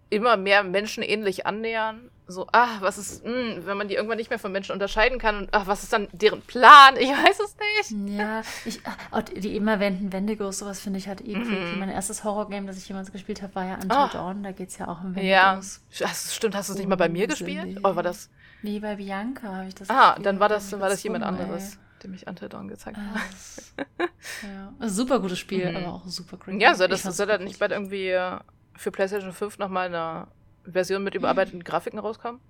immer 0.09 0.37
mehr 0.37 0.63
Menschen 0.63 1.03
ähnlich 1.03 1.45
annähern, 1.45 2.09
so, 2.27 2.47
ach, 2.51 2.81
was 2.81 2.97
ist, 2.97 3.23
mh, 3.23 3.31
hm, 3.31 3.65
wenn 3.65 3.77
man 3.77 3.87
die 3.87 3.95
irgendwann 3.95 4.17
nicht 4.17 4.29
mehr 4.29 4.39
von 4.39 4.51
Menschen 4.51 4.71
unterscheiden 4.71 5.19
kann 5.19 5.37
und 5.37 5.49
ach, 5.51 5.67
was 5.67 5.83
ist 5.83 5.93
dann 5.93 6.07
deren 6.11 6.41
Plan? 6.41 6.95
Ich 6.97 7.09
weiß 7.09 7.39
es 7.39 7.55
nicht. 7.87 8.17
Ja, 8.17 8.41
ich, 8.65 8.81
oh, 9.11 9.21
die 9.21 9.55
immer 9.55 9.79
wenden 9.79 10.11
Wendigos, 10.11 10.59
sowas 10.59 10.79
finde 10.79 10.97
ich 10.99 11.07
halt 11.07 11.21
eh. 11.21 11.35
Mm. 11.35 11.77
Mein 11.79 11.89
erstes 11.89 12.23
Horrorgame, 12.23 12.65
das 12.65 12.77
ich 12.77 12.87
jemals 12.87 13.11
gespielt 13.11 13.41
habe, 13.41 13.53
war 13.55 13.65
ja 13.65 13.75
Until 13.75 13.91
oh. 13.91 14.07
Dawn, 14.11 14.43
da 14.43 14.51
geht 14.51 14.69
es 14.69 14.77
ja 14.77 14.87
auch 14.87 15.03
um 15.03 15.15
Wendigos. 15.15 15.81
Ja, 15.91 16.07
stimmt, 16.09 16.55
hast 16.55 16.69
du 16.69 16.73
es 16.73 16.79
nicht 16.79 16.87
mal 16.87 16.95
bei 16.95 17.09
mir 17.09 17.27
gespielt? 17.27 17.77
Oder 17.79 17.95
war 17.95 18.03
das? 18.03 18.29
Nee, 18.63 18.79
bei 18.79 18.95
Bianca 18.95 19.47
habe 19.47 19.67
ich 19.67 19.75
das 19.75 19.89
Ah, 19.89 20.09
gespielt. 20.09 20.25
dann 20.25 20.39
war 20.39 20.49
das, 20.49 20.69
dann 20.71 20.79
war 20.79 20.89
das 20.89 21.03
jemand 21.03 21.23
anderes. 21.23 21.77
Dem 22.03 22.13
ich 22.13 22.27
Until 22.27 22.49
Dawn 22.49 22.67
gezeigt 22.67 22.97
habe. 22.97 23.19
Ah, 23.19 24.03
ja. 24.43 24.73
Also 24.79 25.03
super 25.03 25.19
gutes 25.19 25.39
Spiel, 25.39 25.69
mhm. 25.69 25.77
aber 25.77 25.93
auch 25.93 26.07
super 26.07 26.37
creepy. 26.37 26.61
Ja, 26.61 26.73
soll 26.75 26.87
das, 26.87 27.03
soll 27.03 27.27
das 27.27 27.39
nicht 27.41 27.59
bald 27.59 27.71
irgendwie 27.71 28.09
äh, 28.09 28.39
für 28.75 28.91
PlayStation 28.91 29.31
5 29.31 29.59
nochmal 29.59 29.87
eine 29.87 30.27
Version 30.71 31.03
mit 31.03 31.15
überarbeiteten 31.15 31.63
Grafiken 31.63 31.99
rauskommen? 31.99 32.41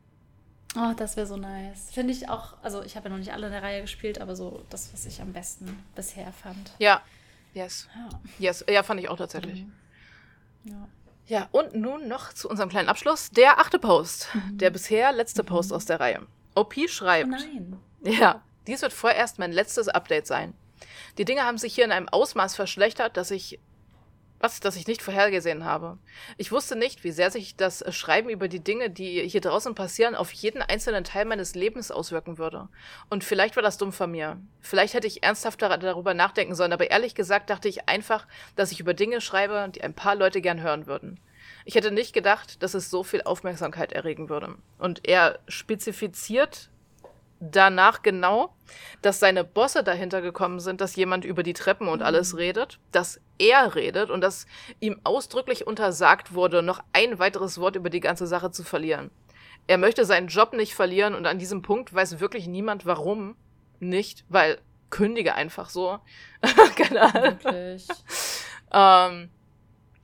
Oh, 0.77 0.93
das 0.97 1.15
wäre 1.15 1.25
so 1.25 1.37
nice. 1.37 1.89
Finde 1.91 2.11
ich 2.11 2.27
auch, 2.29 2.55
also 2.61 2.83
ich 2.83 2.95
habe 2.95 3.05
ja 3.05 3.11
noch 3.11 3.19
nicht 3.19 3.31
alle 3.31 3.47
in 3.47 3.53
der 3.53 3.63
Reihe 3.63 3.81
gespielt, 3.81 4.19
aber 4.19 4.35
so 4.35 4.63
das, 4.69 4.91
was 4.91 5.05
ich 5.05 5.21
am 5.21 5.31
besten 5.31 5.83
bisher 5.95 6.31
fand. 6.33 6.71
Ja, 6.79 7.01
yes. 7.53 7.87
Ja, 7.95 8.19
yes. 8.39 8.65
ja 8.69 8.83
fand 8.83 8.99
ich 8.99 9.07
auch 9.07 9.17
tatsächlich. 9.17 9.63
Mhm. 9.63 9.71
Ja. 10.65 10.87
Ja, 11.27 11.49
und 11.51 11.73
nun 11.73 12.07
noch 12.07 12.33
zu 12.33 12.47
unserem 12.49 12.69
kleinen 12.69 12.89
Abschluss. 12.89 13.31
Der 13.31 13.59
achte 13.59 13.79
Post. 13.79 14.27
Mhm. 14.33 14.57
Der 14.59 14.69
bisher 14.69 15.11
letzte 15.11 15.41
mhm. 15.43 15.47
Post 15.47 15.73
aus 15.73 15.85
der 15.85 15.99
Reihe. 15.99 16.21
OP 16.53 16.75
schreibt. 16.87 17.27
Oh 17.27 17.31
nein. 17.31 17.79
Ja, 18.03 18.43
dies 18.67 18.81
wird 18.81 18.93
vorerst 18.93 19.39
mein 19.39 19.51
letztes 19.51 19.87
Update 19.87 20.27
sein. 20.27 20.53
Die 21.17 21.25
Dinge 21.25 21.43
haben 21.43 21.57
sich 21.57 21.73
hier 21.73 21.85
in 21.85 21.91
einem 21.91 22.09
Ausmaß 22.09 22.55
verschlechtert, 22.55 23.17
dass 23.17 23.31
ich 23.31 23.59
was, 24.45 24.59
das 24.59 24.75
ich 24.75 24.85
nicht 24.85 25.01
vorhergesehen 25.01 25.65
habe. 25.65 25.97
Ich 26.37 26.51
wusste 26.51 26.75
nicht, 26.75 27.03
wie 27.03 27.09
sehr 27.09 27.31
sich 27.31 27.55
das 27.55 27.83
Schreiben 27.95 28.29
über 28.29 28.47
die 28.47 28.59
Dinge, 28.59 28.91
die 28.91 29.27
hier 29.27 29.41
draußen 29.41 29.73
passieren, 29.73 30.13
auf 30.13 30.31
jeden 30.31 30.61
einzelnen 30.61 31.03
Teil 31.03 31.25
meines 31.25 31.55
Lebens 31.55 31.89
auswirken 31.89 32.37
würde. 32.37 32.69
Und 33.09 33.23
vielleicht 33.23 33.55
war 33.55 33.63
das 33.63 33.79
dumm 33.79 33.91
von 33.91 34.11
mir. 34.11 34.39
Vielleicht 34.61 34.93
hätte 34.93 35.07
ich 35.07 35.23
ernsthaft 35.23 35.63
darüber 35.63 36.13
nachdenken 36.13 36.53
sollen, 36.53 36.73
aber 36.73 36.91
ehrlich 36.91 37.15
gesagt 37.15 37.49
dachte 37.49 37.67
ich 37.67 37.89
einfach, 37.89 38.27
dass 38.55 38.71
ich 38.71 38.79
über 38.79 38.93
Dinge 38.93 39.19
schreibe, 39.19 39.71
die 39.73 39.81
ein 39.81 39.95
paar 39.95 40.13
Leute 40.13 40.41
gern 40.41 40.61
hören 40.61 40.85
würden. 40.85 41.19
Ich 41.65 41.73
hätte 41.73 41.89
nicht 41.89 42.13
gedacht, 42.13 42.61
dass 42.61 42.75
es 42.75 42.91
so 42.91 43.03
viel 43.03 43.23
Aufmerksamkeit 43.23 43.93
erregen 43.93 44.29
würde. 44.29 44.55
Und 44.77 45.07
er 45.07 45.39
spezifiziert 45.47 46.69
danach 47.39 48.01
genau, 48.01 48.53
dass 49.01 49.19
seine 49.19 49.43
Bosse 49.43 49.83
dahinter 49.83 50.21
gekommen 50.21 50.59
sind, 50.59 50.81
dass 50.81 50.95
jemand 50.95 51.25
über 51.25 51.43
die 51.43 51.53
Treppen 51.53 51.87
und 51.87 52.01
alles 52.01 52.33
mhm. 52.33 52.39
redet, 52.39 52.79
dass 52.91 53.19
er 53.37 53.75
redet 53.75 54.09
und 54.09 54.21
dass 54.21 54.45
ihm 54.79 54.99
ausdrücklich 55.03 55.67
untersagt 55.67 56.33
wurde, 56.33 56.63
noch 56.63 56.81
ein 56.93 57.19
weiteres 57.19 57.59
Wort 57.59 57.75
über 57.75 57.89
die 57.89 57.99
ganze 57.99 58.27
Sache 58.27 58.51
zu 58.51 58.63
verlieren. 58.63 59.11
Er 59.67 59.77
möchte 59.77 60.05
seinen 60.05 60.27
Job 60.27 60.53
nicht 60.53 60.75
verlieren 60.75 61.15
und 61.15 61.25
an 61.25 61.39
diesem 61.39 61.61
Punkt 61.61 61.93
weiß 61.93 62.19
wirklich 62.19 62.47
niemand 62.47 62.85
warum 62.85 63.35
nicht, 63.79 64.23
weil 64.29 64.59
kündige 64.89 65.35
einfach 65.35 65.69
so. 65.69 65.99
Keine 66.75 67.01
Ahnung. 67.01 67.39
Wirklich. 67.43 67.87
ähm, 68.71 69.29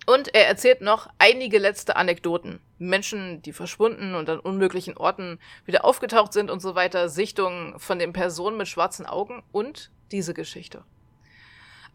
und 0.08 0.34
er 0.34 0.48
erzählt 0.48 0.82
noch 0.82 1.08
einige 1.20 1.60
letzte 1.60 1.96
Anekdoten. 1.96 2.60
Menschen, 2.82 3.42
die 3.42 3.54
verschwunden 3.54 4.16
und 4.16 4.30
an 4.30 4.40
unmöglichen 4.40 4.98
Orten 4.98 5.40
wieder 5.66 5.86
aufgetaucht 5.86 6.34
sind 6.34 6.50
und 6.50 6.62
so 6.62 6.76
weiter, 6.76 7.10
Sichtungen 7.10 7.80
von 7.80 8.00
den 8.00 8.12
Personen 8.12 8.58
mit 8.58 8.68
schwarzen 8.68 9.06
Augen 9.06 9.44
und 9.52 9.92
diese 10.12 10.34
Geschichte. 10.34 10.84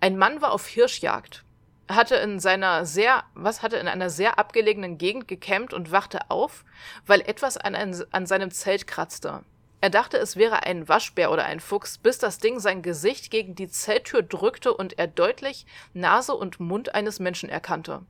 Ein 0.01 0.17
Mann 0.17 0.41
war 0.41 0.53
auf 0.53 0.67
Hirschjagd, 0.67 1.45
hatte 1.89 2.17
in 2.17 2.39
seiner 2.39 2.87
sehr, 2.87 3.25
was 3.35 3.63
hatte 3.63 3.77
in 3.77 3.89
einer 3.89 4.11
sehr 4.11 4.39
abgelegenen 4.39 4.99
Gegend 4.99 5.29
gecampt 5.29 5.75
und 5.75 5.91
wachte 5.91 6.31
auf, 6.31 6.65
weil 7.07 7.21
etwas 7.21 7.57
an, 7.57 7.75
ein, 7.75 7.97
an 8.13 8.27
seinem 8.27 8.51
Zelt 8.51 8.87
kratzte. 8.87 9.43
Er 9.81 9.91
dachte, 9.91 10.17
es 10.19 10.37
wäre 10.37 10.63
ein 10.63 10.89
Waschbär 10.89 11.31
oder 11.31 11.45
ein 11.45 11.61
Fuchs, 11.61 11.99
bis 11.99 12.19
das 12.19 12.39
Ding 12.39 12.61
sein 12.61 12.83
Gesicht 12.83 13.31
gegen 13.31 13.55
die 13.55 13.69
Zelttür 13.69 14.23
drückte 14.23 14.73
und 14.73 14.99
er 14.99 15.07
deutlich 15.07 15.67
Nase 15.95 16.35
und 16.35 16.61
Mund 16.61 16.95
eines 16.95 17.21
Menschen 17.21 17.49
erkannte. 17.49 18.03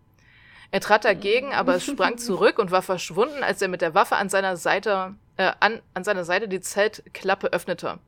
Er 0.70 0.80
trat 0.80 1.04
dagegen, 1.04 1.52
aber 1.52 1.76
es 1.76 1.84
sprang 1.84 2.18
zurück 2.18 2.58
und 2.58 2.70
war 2.70 2.82
verschwunden, 2.82 3.42
als 3.42 3.62
er 3.62 3.68
mit 3.68 3.82
der 3.82 3.94
Waffe 3.94 4.16
an 4.16 4.28
seiner 4.28 4.56
Seite, 4.56 5.14
äh, 5.36 5.52
an, 5.60 5.80
an 5.94 6.04
seiner 6.04 6.24
Seite 6.24 6.48
die 6.48 6.60
Zeltklappe 6.60 7.52
öffnete. 7.52 7.98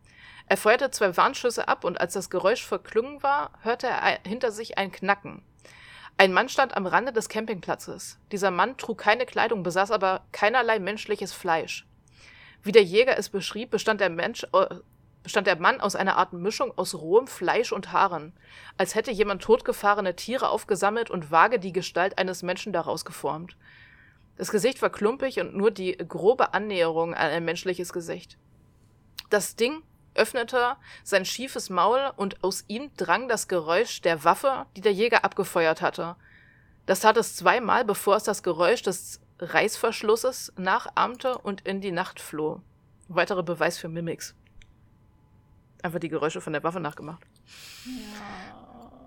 Er 0.47 0.57
feuerte 0.57 0.91
zwei 0.91 1.17
Warnschüsse 1.17 1.69
ab 1.69 1.85
und 1.85 2.01
als 2.01 2.15
das 2.15 2.31
Geräusch 2.31 2.65
verklungen 2.65 3.23
war, 3.23 3.51
hörte 3.63 3.87
er 3.87 4.19
hinter 4.27 4.51
sich 4.51 4.79
ein 4.79 4.91
Knacken. 4.91 5.43
Ein 6.17 6.33
Mann 6.33 6.49
stand 6.49 6.77
am 6.77 6.87
Rande 6.87 7.13
des 7.13 7.29
Campingplatzes. 7.29 8.19
Dieser 8.33 8.51
Mann 8.51 8.77
trug 8.77 8.99
keine 8.99 9.25
Kleidung, 9.25 9.63
besaß 9.63 9.91
aber 9.91 10.25
keinerlei 10.33 10.81
menschliches 10.81 11.33
Fleisch. 11.33 11.87
Wie 12.63 12.73
der 12.73 12.83
Jäger 12.83 13.17
es 13.17 13.29
beschrieb, 13.29 13.71
bestand 13.71 14.01
der 14.01 14.11
Mensch, 14.11 14.45
äh, 14.53 14.67
bestand 15.23 15.47
der 15.47 15.59
Mann 15.59 15.81
aus 15.81 15.97
einer 15.97 16.17
Art 16.17 16.33
Mischung 16.33 16.73
aus 16.77 16.95
rohem 16.95 17.27
Fleisch 17.27 17.73
und 17.73 17.93
Haaren, 17.93 18.33
als 18.77 18.95
hätte 18.95 19.11
jemand 19.11 19.43
totgefahrene 19.43 20.17
Tiere 20.17 20.49
aufgesammelt 20.49 21.11
und 21.11 21.31
vage 21.31 21.59
die 21.59 21.73
Gestalt 21.73 22.19
eines 22.19 22.43
Menschen 22.43 22.73
daraus 22.73 23.05
geformt. 23.05 23.57
Das 24.37 24.51
Gesicht 24.51 24.81
war 24.83 24.91
klumpig 24.91 25.41
und 25.41 25.55
nur 25.55 25.71
die 25.71 25.97
grobe 25.97 26.55
Annäherung 26.55 27.15
an 27.15 27.31
ein 27.31 27.45
menschliches 27.45 27.93
Gesicht. 27.93 28.39
Das 29.31 29.57
Ding 29.57 29.83
öffnete 30.15 30.77
sein 31.05 31.25
schiefes 31.25 31.71
Maul 31.71 32.13
und 32.17 32.43
aus 32.43 32.65
ihm 32.69 32.91
drang 32.97 33.29
das 33.29 33.49
Geräusch 33.49 34.01
der 34.01 34.25
Waffe, 34.25 34.67
die 34.77 34.81
der 34.81 34.93
Jäger 34.93 35.25
abgefeuert 35.25 35.83
hatte. 35.83 36.17
Das 36.87 37.01
tat 37.01 37.17
es 37.17 37.37
zweimal, 37.37 37.85
bevor 37.85 38.17
es 38.17 38.25
das 38.25 38.43
Geräusch 38.43 38.83
des 38.83 39.21
Reißverschlusses 39.41 40.53
nachahmte 40.57 41.39
und 41.39 41.61
in 41.67 41.81
die 41.81 41.93
Nacht 41.93 42.21
floh. 42.21 42.61
Weiterer 43.09 43.43
Beweis 43.43 43.79
für 43.79 43.89
Mimics. 43.89 44.35
Einfach 45.83 46.01
die 46.01 46.09
Geräusche 46.09 46.41
von 46.41 46.53
der 46.53 46.63
Waffe 46.65 46.81
nachgemacht. 46.81 47.23
Ja. 47.87 47.93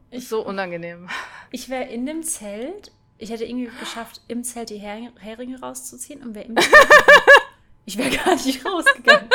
Ich, 0.10 0.28
so 0.28 0.46
unangenehm. 0.46 1.10
Ich 1.52 1.70
wäre 1.70 1.86
in 1.86 2.06
dem 2.06 2.24
Zelt. 2.24 2.92
Ich 3.18 3.30
hätte 3.30 3.46
irgendwie 3.46 3.72
geschafft, 3.80 4.22
im 4.28 4.44
Zelt 4.44 4.70
die 4.70 4.78
Hering 4.78 5.12
Heringe 5.20 5.60
rauszuziehen 5.60 6.22
und 6.22 6.36
wäre 6.36 6.46
im 6.46 6.58
Zelt. 6.58 6.74
ich 7.86 7.98
wäre 7.98 8.10
gar 8.10 8.36
nicht 8.36 8.66
rausgegangen. 8.66 9.30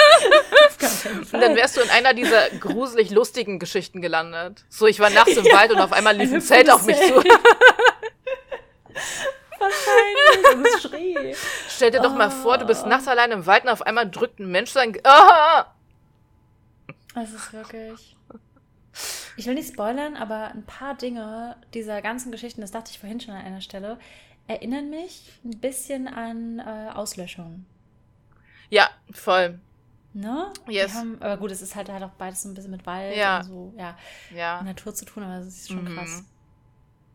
und 1.32 1.40
dann 1.40 1.56
wärst 1.56 1.76
du 1.76 1.82
in 1.82 1.90
einer 1.90 2.14
dieser 2.14 2.50
gruselig 2.60 3.10
lustigen 3.10 3.58
Geschichten 3.58 4.02
gelandet. 4.02 4.64
So, 4.68 4.86
ich 4.86 5.00
war 5.00 5.10
nachts 5.10 5.36
im 5.36 5.44
ja, 5.44 5.54
Wald 5.54 5.72
und 5.72 5.78
auf 5.78 5.92
einmal 5.92 6.16
lief 6.16 6.32
ein 6.32 6.40
Zelt 6.40 6.70
auf 6.70 6.84
mich 6.84 6.96
zu. 6.96 7.14
Wahrscheinlich. 9.58 10.72
Das 10.72 10.82
schrie. 10.82 11.34
Stell 11.68 11.90
dir 11.90 12.00
oh. 12.00 12.04
doch 12.04 12.14
mal 12.14 12.30
vor, 12.30 12.58
du 12.58 12.66
bist 12.66 12.84
ah. 12.84 12.88
nachts 12.88 13.08
allein 13.08 13.30
im 13.32 13.46
Wald 13.46 13.64
und 13.64 13.70
auf 13.70 13.82
einmal 13.82 14.10
drückt 14.10 14.40
ein 14.40 14.50
Mensch 14.50 14.70
sein. 14.70 14.96
Oh! 15.04 15.62
Es 17.22 17.32
ist 17.32 17.52
wirklich. 17.52 18.16
Ich 19.36 19.46
will 19.46 19.54
nicht 19.54 19.72
spoilern, 19.72 20.16
aber 20.16 20.48
ein 20.48 20.64
paar 20.64 20.96
Dinge 20.96 21.56
dieser 21.74 22.00
ganzen 22.00 22.32
Geschichten, 22.32 22.60
das 22.60 22.70
dachte 22.70 22.90
ich 22.90 22.98
vorhin 22.98 23.20
schon 23.20 23.34
an 23.34 23.44
einer 23.44 23.60
Stelle, 23.60 23.98
erinnern 24.46 24.88
mich 24.90 25.32
ein 25.44 25.58
bisschen 25.58 26.08
an 26.08 26.58
äh, 26.58 26.90
Auslöschung. 26.94 27.66
Ja, 28.70 28.88
voll. 29.12 29.58
Ne? 30.14 30.52
Yes. 30.68 30.94
Haben, 30.94 31.20
aber 31.20 31.36
gut, 31.36 31.50
es 31.50 31.60
ist 31.60 31.74
halt, 31.74 31.90
halt 31.90 32.02
auch 32.02 32.12
beides 32.12 32.42
so 32.42 32.48
ein 32.48 32.54
bisschen 32.54 32.70
mit 32.70 32.86
Wald 32.86 33.16
ja. 33.16 33.40
und 33.40 33.44
so, 33.44 33.74
ja, 33.76 33.98
ja. 34.34 34.62
Natur 34.62 34.94
zu 34.94 35.04
tun, 35.04 35.22
aber 35.22 35.34
es 35.34 35.48
ist 35.48 35.68
schon 35.68 35.84
mhm. 35.84 35.94
krass. 35.94 36.24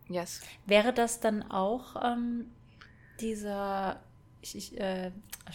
Yes. 0.08 0.42
Wäre 0.68 0.94
das 0.94 1.20
dann 1.20 1.50
auch 1.50 1.96
ähm, 2.04 2.52
dieser, 3.20 4.02
ich, 4.42 4.56
ich, 4.56 4.80
äh, 4.80 5.12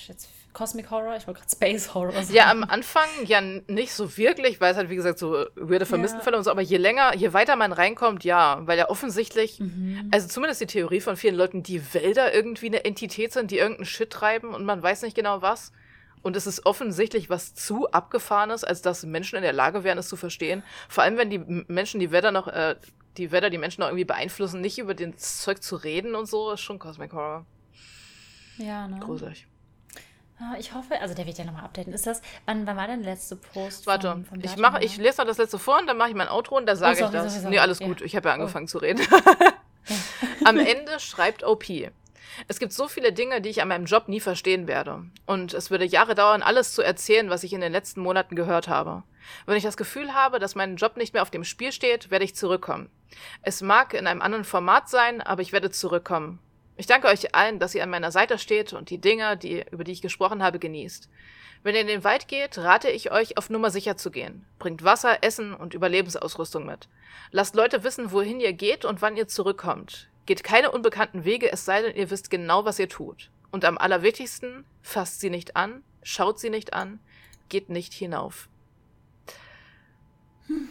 jetzt 0.07 0.29
Cosmic 0.53 0.91
Horror, 0.91 1.17
ich 1.17 1.27
wollte 1.27 1.41
gerade 1.41 1.51
Space 1.51 1.93
Horror 1.93 2.13
sagen. 2.13 2.35
Ja, 2.35 2.51
am 2.51 2.65
Anfang 2.65 3.09
ja 3.25 3.41
nicht 3.41 3.93
so 3.93 4.17
wirklich, 4.17 4.61
weil 4.61 4.73
es 4.73 4.77
halt, 4.77 4.89
wie 4.89 4.97
gesagt, 4.97 5.19
so 5.19 5.47
weirde 5.55 5.87
Vermisstenfälle 5.87 6.35
ja. 6.35 6.39
und 6.39 6.45
so, 6.45 6.51
aber 6.51 6.63
je 6.63 6.77
länger, 6.77 7.15
je 7.15 7.33
weiter 7.33 7.57
man 7.57 7.73
reinkommt, 7.73 8.25
ja, 8.25 8.63
weil 8.67 8.79
ja 8.79 8.89
offensichtlich, 8.89 9.61
mhm. 9.61 10.09
also 10.13 10.29
zumindest 10.29 10.61
die 10.61 10.67
Theorie 10.67 11.01
von 11.01 11.17
vielen 11.17 11.35
Leuten, 11.35 11.63
die 11.63 11.95
Wälder 11.95 12.33
irgendwie 12.33 12.67
eine 12.67 12.85
Entität 12.85 13.33
sind, 13.33 13.51
die 13.51 13.59
irgendeinen 13.59 13.87
Shit 13.87 14.11
treiben 14.11 14.55
und 14.55 14.65
man 14.65 14.83
weiß 14.83 15.03
nicht 15.03 15.17
genau 15.17 15.43
was. 15.43 15.73
Und 16.23 16.35
es 16.35 16.47
ist 16.47 16.67
offensichtlich 16.67 17.31
was 17.31 17.55
zu 17.55 17.91
abgefahrenes, 17.93 18.65
als 18.65 18.83
dass 18.83 19.05
Menschen 19.05 19.37
in 19.37 19.43
der 19.43 19.53
Lage 19.53 19.85
wären, 19.85 19.99
es 19.99 20.09
zu 20.09 20.17
verstehen. 20.17 20.65
Vor 20.89 21.05
allem, 21.05 21.19
wenn 21.19 21.31
die 21.31 21.39
Menschen 21.39 22.01
die 22.01 22.11
Wälder 22.11 22.33
noch 22.33 22.49
äh, 22.49 22.75
die 23.17 23.31
Wetter 23.31 23.49
die 23.49 23.59
Menschen 23.59 23.83
auch 23.83 23.89
irgendwie 23.89 24.05
beeinflussen, 24.05 24.61
nicht 24.61 24.79
über 24.79 24.95
das 24.95 25.41
Zeug 25.41 25.63
zu 25.63 25.77
reden 25.77 26.15
und 26.15 26.27
so, 26.27 26.51
ist 26.51 26.61
schon 26.61 26.79
Cosmic 26.79 27.13
Horror. 27.13 27.47
Ja, 28.59 28.89
ne? 28.89 28.99
Gruselig. 29.01 29.47
Ah, 30.39 30.55
ich 30.59 30.75
hoffe, 30.75 31.01
also 31.01 31.15
der 31.15 31.27
wird 31.27 31.39
ja 31.39 31.45
nochmal 31.45 31.65
updaten. 31.65 31.95
Ist 31.95 32.07
das, 32.07 32.21
wann, 32.45 32.67
wann 32.67 32.77
war 32.77 32.87
denn 32.87 33.03
der 33.03 33.15
letzte 33.15 33.37
Post? 33.37 33.87
Warte, 33.87 34.11
vom, 34.11 34.25
vom 34.27 34.41
ich, 34.43 34.57
mache, 34.57 34.85
ich 34.85 34.99
lese 34.99 35.19
noch 35.19 35.27
das 35.27 35.39
letzte 35.39 35.59
vor 35.59 35.79
und 35.79 35.87
dann 35.87 35.97
mache 35.97 36.11
ich 36.11 36.15
mein 36.15 36.29
Outro 36.29 36.57
und 36.57 36.67
da 36.67 36.77
sage 36.77 37.03
oh, 37.03 37.07
ich 37.07 37.11
das. 37.11 37.35
Sorry, 37.35 37.51
nee, 37.51 37.59
alles 37.59 37.79
gut, 37.79 38.03
ich 38.03 38.15
habe 38.15 38.29
ja 38.29 38.35
oh. 38.35 38.41
angefangen 38.41 38.67
oh. 38.67 38.69
zu 38.69 38.79
reden. 38.79 39.07
Am 40.45 40.59
Ende 40.59 41.01
schreibt 41.01 41.43
OP. 41.43 41.65
Es 42.49 42.59
gibt 42.59 42.73
so 42.73 42.87
viele 42.87 43.13
Dinge, 43.13 43.41
die 43.41 43.49
ich 43.49 43.63
an 43.63 43.69
meinem 43.69 43.87
Job 43.87 44.09
nie 44.09 44.21
verstehen 44.21 44.67
werde. 44.67 45.05
Und 45.25 45.55
es 45.55 45.71
würde 45.71 45.87
Jahre 45.87 46.15
dauern, 46.15 46.43
alles 46.43 46.75
zu 46.75 46.83
erzählen, 46.83 47.31
was 47.31 47.45
ich 47.45 47.55
in 47.55 47.63
den 47.63 47.73
letzten 47.73 48.03
Monaten 48.03 48.37
gehört 48.37 48.69
habe. 48.69 49.05
Wenn 49.47 49.57
ich 49.57 49.63
das 49.63 49.79
Gefühl 49.79 50.13
habe, 50.13 50.39
dass 50.39 50.55
mein 50.55 50.77
Job 50.77 50.99
nicht 50.99 51.15
mehr 51.15 51.23
auf 51.23 51.31
dem 51.31 51.45
Spiel 51.45 51.73
steht, 51.73 52.11
werde 52.11 52.25
ich 52.25 52.37
zurückkommen. 52.37 52.91
Es 53.41 53.63
mag 53.63 53.95
in 53.95 54.07
einem 54.07 54.21
anderen 54.21 54.45
Format 54.45 54.91
sein, 54.91 55.23
aber 55.23 55.41
ich 55.41 55.53
werde 55.53 55.71
zurückkommen. 55.71 56.41
Ich 56.77 56.87
danke 56.87 57.09
euch 57.09 57.35
allen, 57.35 57.59
dass 57.59 57.75
ihr 57.75 57.83
an 57.83 57.91
meiner 57.91 58.13
Seite 58.13 58.39
steht 58.39 58.73
und 58.73 58.91
die 58.91 58.99
Dinge, 58.99 59.37
die, 59.37 59.65
über 59.71 59.83
die 59.83 59.93
ich 59.93 60.03
gesprochen 60.03 60.43
habe, 60.43 60.59
genießt. 60.59 61.09
Wenn 61.63 61.75
ihr 61.75 61.81
in 61.81 61.87
den 61.87 62.05
Wald 62.05 62.29
geht, 62.29 62.59
rate 62.59 62.91
ich 62.91 63.11
euch, 63.11 63.39
auf 63.39 63.49
Nummer 63.49 63.71
sicher 63.71 63.97
zu 63.97 64.11
gehen. 64.11 64.45
Bringt 64.59 64.85
Wasser, 64.85 65.23
Essen 65.23 65.55
und 65.55 65.73
Überlebensausrüstung 65.73 66.67
mit. 66.67 66.89
Lasst 67.31 67.55
Leute 67.55 67.83
wissen, 67.83 68.13
wohin 68.13 68.41
ihr 68.41 68.53
geht 68.53 68.85
und 68.85 69.01
wann 69.01 69.17
ihr 69.17 69.27
zurückkommt. 69.27 70.09
Geht 70.27 70.45
keine 70.45 70.71
unbekannten 70.71 71.25
Wege, 71.25 71.51
es 71.51 71.65
sei 71.65 71.83
denn, 71.83 71.97
ihr 71.97 72.11
wisst 72.11 72.31
genau, 72.31 72.65
was 72.65 72.79
ihr 72.79 72.89
tut. 72.89 73.31
Und 73.51 73.65
am 73.65 73.79
allerwichtigsten, 73.79 74.65
fasst 74.83 75.21
sie 75.21 75.31
nicht 75.31 75.57
an, 75.57 75.83
schaut 76.03 76.39
sie 76.39 76.51
nicht 76.51 76.75
an, 76.75 77.01
geht 77.49 77.71
nicht 77.71 77.95
hinauf. 77.95 78.49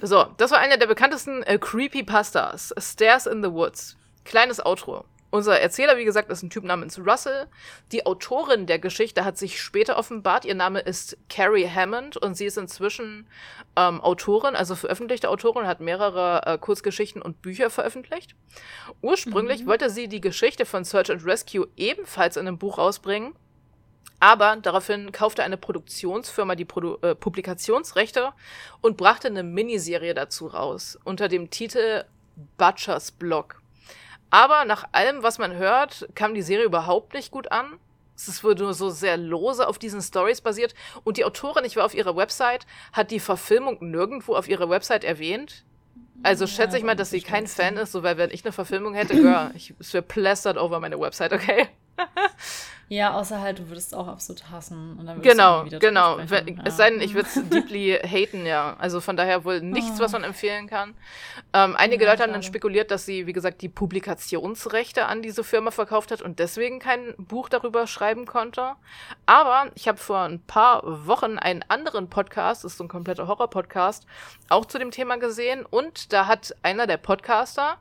So, 0.01 0.25
das 0.37 0.51
war 0.51 0.59
einer 0.59 0.77
der 0.77 0.87
bekanntesten 0.87 1.41
äh, 1.43 1.57
Creepypastas. 1.57 2.73
Stairs 2.77 3.25
in 3.25 3.43
the 3.43 3.51
Woods. 3.51 3.97
Kleines 4.23 4.65
Outro. 4.65 5.05
Unser 5.35 5.59
Erzähler, 5.59 5.97
wie 5.97 6.05
gesagt, 6.05 6.31
ist 6.31 6.43
ein 6.43 6.49
Typ 6.49 6.63
namens 6.63 6.97
Russell. 6.97 7.47
Die 7.91 8.05
Autorin 8.05 8.67
der 8.67 8.79
Geschichte 8.79 9.25
hat 9.25 9.37
sich 9.37 9.61
später 9.61 9.97
offenbart. 9.97 10.45
Ihr 10.45 10.55
Name 10.55 10.79
ist 10.79 11.17
Carrie 11.27 11.67
Hammond 11.67 12.15
und 12.15 12.35
sie 12.35 12.45
ist 12.45 12.57
inzwischen 12.57 13.27
ähm, 13.75 13.99
Autorin, 13.99 14.55
also 14.55 14.75
veröffentlichte 14.75 15.29
Autorin, 15.29 15.67
hat 15.67 15.81
mehrere 15.81 16.43
äh, 16.45 16.57
Kurzgeschichten 16.57 17.21
und 17.21 17.41
Bücher 17.41 17.69
veröffentlicht. 17.69 18.33
Ursprünglich 19.01 19.63
mhm. 19.63 19.67
wollte 19.67 19.89
sie 19.89 20.07
die 20.07 20.21
Geschichte 20.21 20.65
von 20.65 20.85
Search 20.85 21.11
and 21.11 21.25
Rescue 21.25 21.67
ebenfalls 21.75 22.37
in 22.37 22.47
einem 22.47 22.57
Buch 22.57 22.77
rausbringen. 22.77 23.35
Aber 24.21 24.55
daraufhin 24.55 25.11
kaufte 25.11 25.43
eine 25.43 25.57
Produktionsfirma 25.57 26.55
die 26.55 26.63
Produ 26.63 26.97
äh, 27.01 27.13
Publikationsrechte 27.13 28.31
und 28.79 28.95
brachte 28.95 29.27
eine 29.27 29.43
Miniserie 29.43 30.13
dazu 30.13 30.47
raus 30.47 30.97
unter 31.03 31.27
dem 31.27 31.49
Titel 31.49 32.05
Butchers 32.55 33.11
Block. 33.11 33.64
Aber 34.29 34.65
nach 34.65 34.85
allem, 34.91 35.23
was 35.23 35.37
man 35.37 35.53
hört, 35.55 36.07
kam 36.15 36.33
die 36.33 36.41
Serie 36.41 36.65
überhaupt 36.65 37.13
nicht 37.13 37.31
gut 37.31 37.51
an. 37.51 37.79
Es 38.15 38.43
wurde 38.43 38.63
nur 38.63 38.73
so 38.73 38.89
sehr 38.89 39.17
lose 39.17 39.67
auf 39.67 39.77
diesen 39.77 40.01
Stories 40.01 40.41
basiert. 40.41 40.73
Und 41.03 41.17
die 41.17 41.25
Autorin, 41.25 41.65
ich 41.65 41.75
war 41.75 41.85
auf 41.85 41.93
ihrer 41.93 42.15
Website, 42.15 42.65
hat 42.93 43.11
die 43.11 43.19
Verfilmung 43.19 43.77
nirgendwo 43.81 44.35
auf 44.35 44.47
ihrer 44.47 44.69
Website 44.69 45.03
erwähnt. 45.03 45.65
Also 46.23 46.47
schätze 46.47 46.73
ja, 46.73 46.79
ich 46.79 46.85
mal, 46.85 46.95
dass 46.95 47.09
sie 47.11 47.21
kein 47.21 47.45
Fan 47.45 47.77
ist, 47.77 47.91
so 47.91 48.01
weil 48.03 48.17
wenn 48.17 48.31
ich 48.31 48.43
eine 48.45 48.51
Verfilmung 48.51 48.93
hätte, 48.93 49.13
girl, 49.21 49.51
ich, 49.53 49.73
es 49.79 49.93
wäre 49.93 50.03
plastered 50.03 50.57
over 50.57 50.79
meine 50.79 50.99
Website, 50.99 51.33
okay? 51.33 51.67
Ja, 52.87 53.15
außer 53.15 53.41
halt, 53.41 53.59
du 53.59 53.69
würdest 53.69 53.95
auch 53.95 54.07
absolut 54.07 54.51
hassen. 54.51 54.99
genau, 55.21 55.65
genau. 55.79 56.19
Ja. 56.19 56.41
Es 56.65 56.77
sei 56.77 56.91
denn, 56.91 57.01
ich 57.01 57.15
würde 57.15 57.27
es 57.27 57.49
deeply 57.49 57.99
haten, 58.03 58.45
ja. 58.45 58.75
Also 58.77 59.01
von 59.01 59.17
daher 59.17 59.43
wohl 59.43 59.61
nichts, 59.61 59.99
oh. 59.99 60.03
was 60.03 60.11
man 60.11 60.23
empfehlen 60.23 60.67
kann. 60.67 60.93
Ähm, 61.53 61.75
einige 61.75 62.05
ja, 62.05 62.11
Leute 62.11 62.23
haben 62.23 62.33
dann 62.33 62.43
spekuliert, 62.43 62.91
dass 62.91 63.05
sie, 63.05 63.25
wie 63.25 63.33
gesagt, 63.33 63.63
die 63.63 63.69
Publikationsrechte 63.69 65.07
an 65.07 65.23
diese 65.23 65.43
Firma 65.43 65.71
verkauft 65.71 66.11
hat 66.11 66.21
und 66.21 66.37
deswegen 66.37 66.79
kein 66.79 67.15
Buch 67.17 67.49
darüber 67.49 67.87
schreiben 67.87 68.27
konnte. 68.27 68.73
Aber 69.25 69.71
ich 69.73 69.87
habe 69.87 69.97
vor 69.97 70.19
ein 70.19 70.39
paar 70.41 70.83
Wochen 71.07 71.39
einen 71.39 71.63
anderen 71.67 72.07
Podcast, 72.09 72.63
das 72.63 72.73
ist 72.73 72.77
so 72.77 72.83
ein 72.83 72.89
kompletter 72.89 73.27
Horror-Podcast, 73.27 74.05
auch 74.49 74.65
zu 74.65 74.77
dem 74.77 74.91
Thema 74.91 75.17
gesehen 75.17 75.65
und 75.65 76.13
da 76.13 76.27
hat 76.27 76.55
einer 76.61 76.85
der 76.85 76.97
Podcaster 76.97 77.77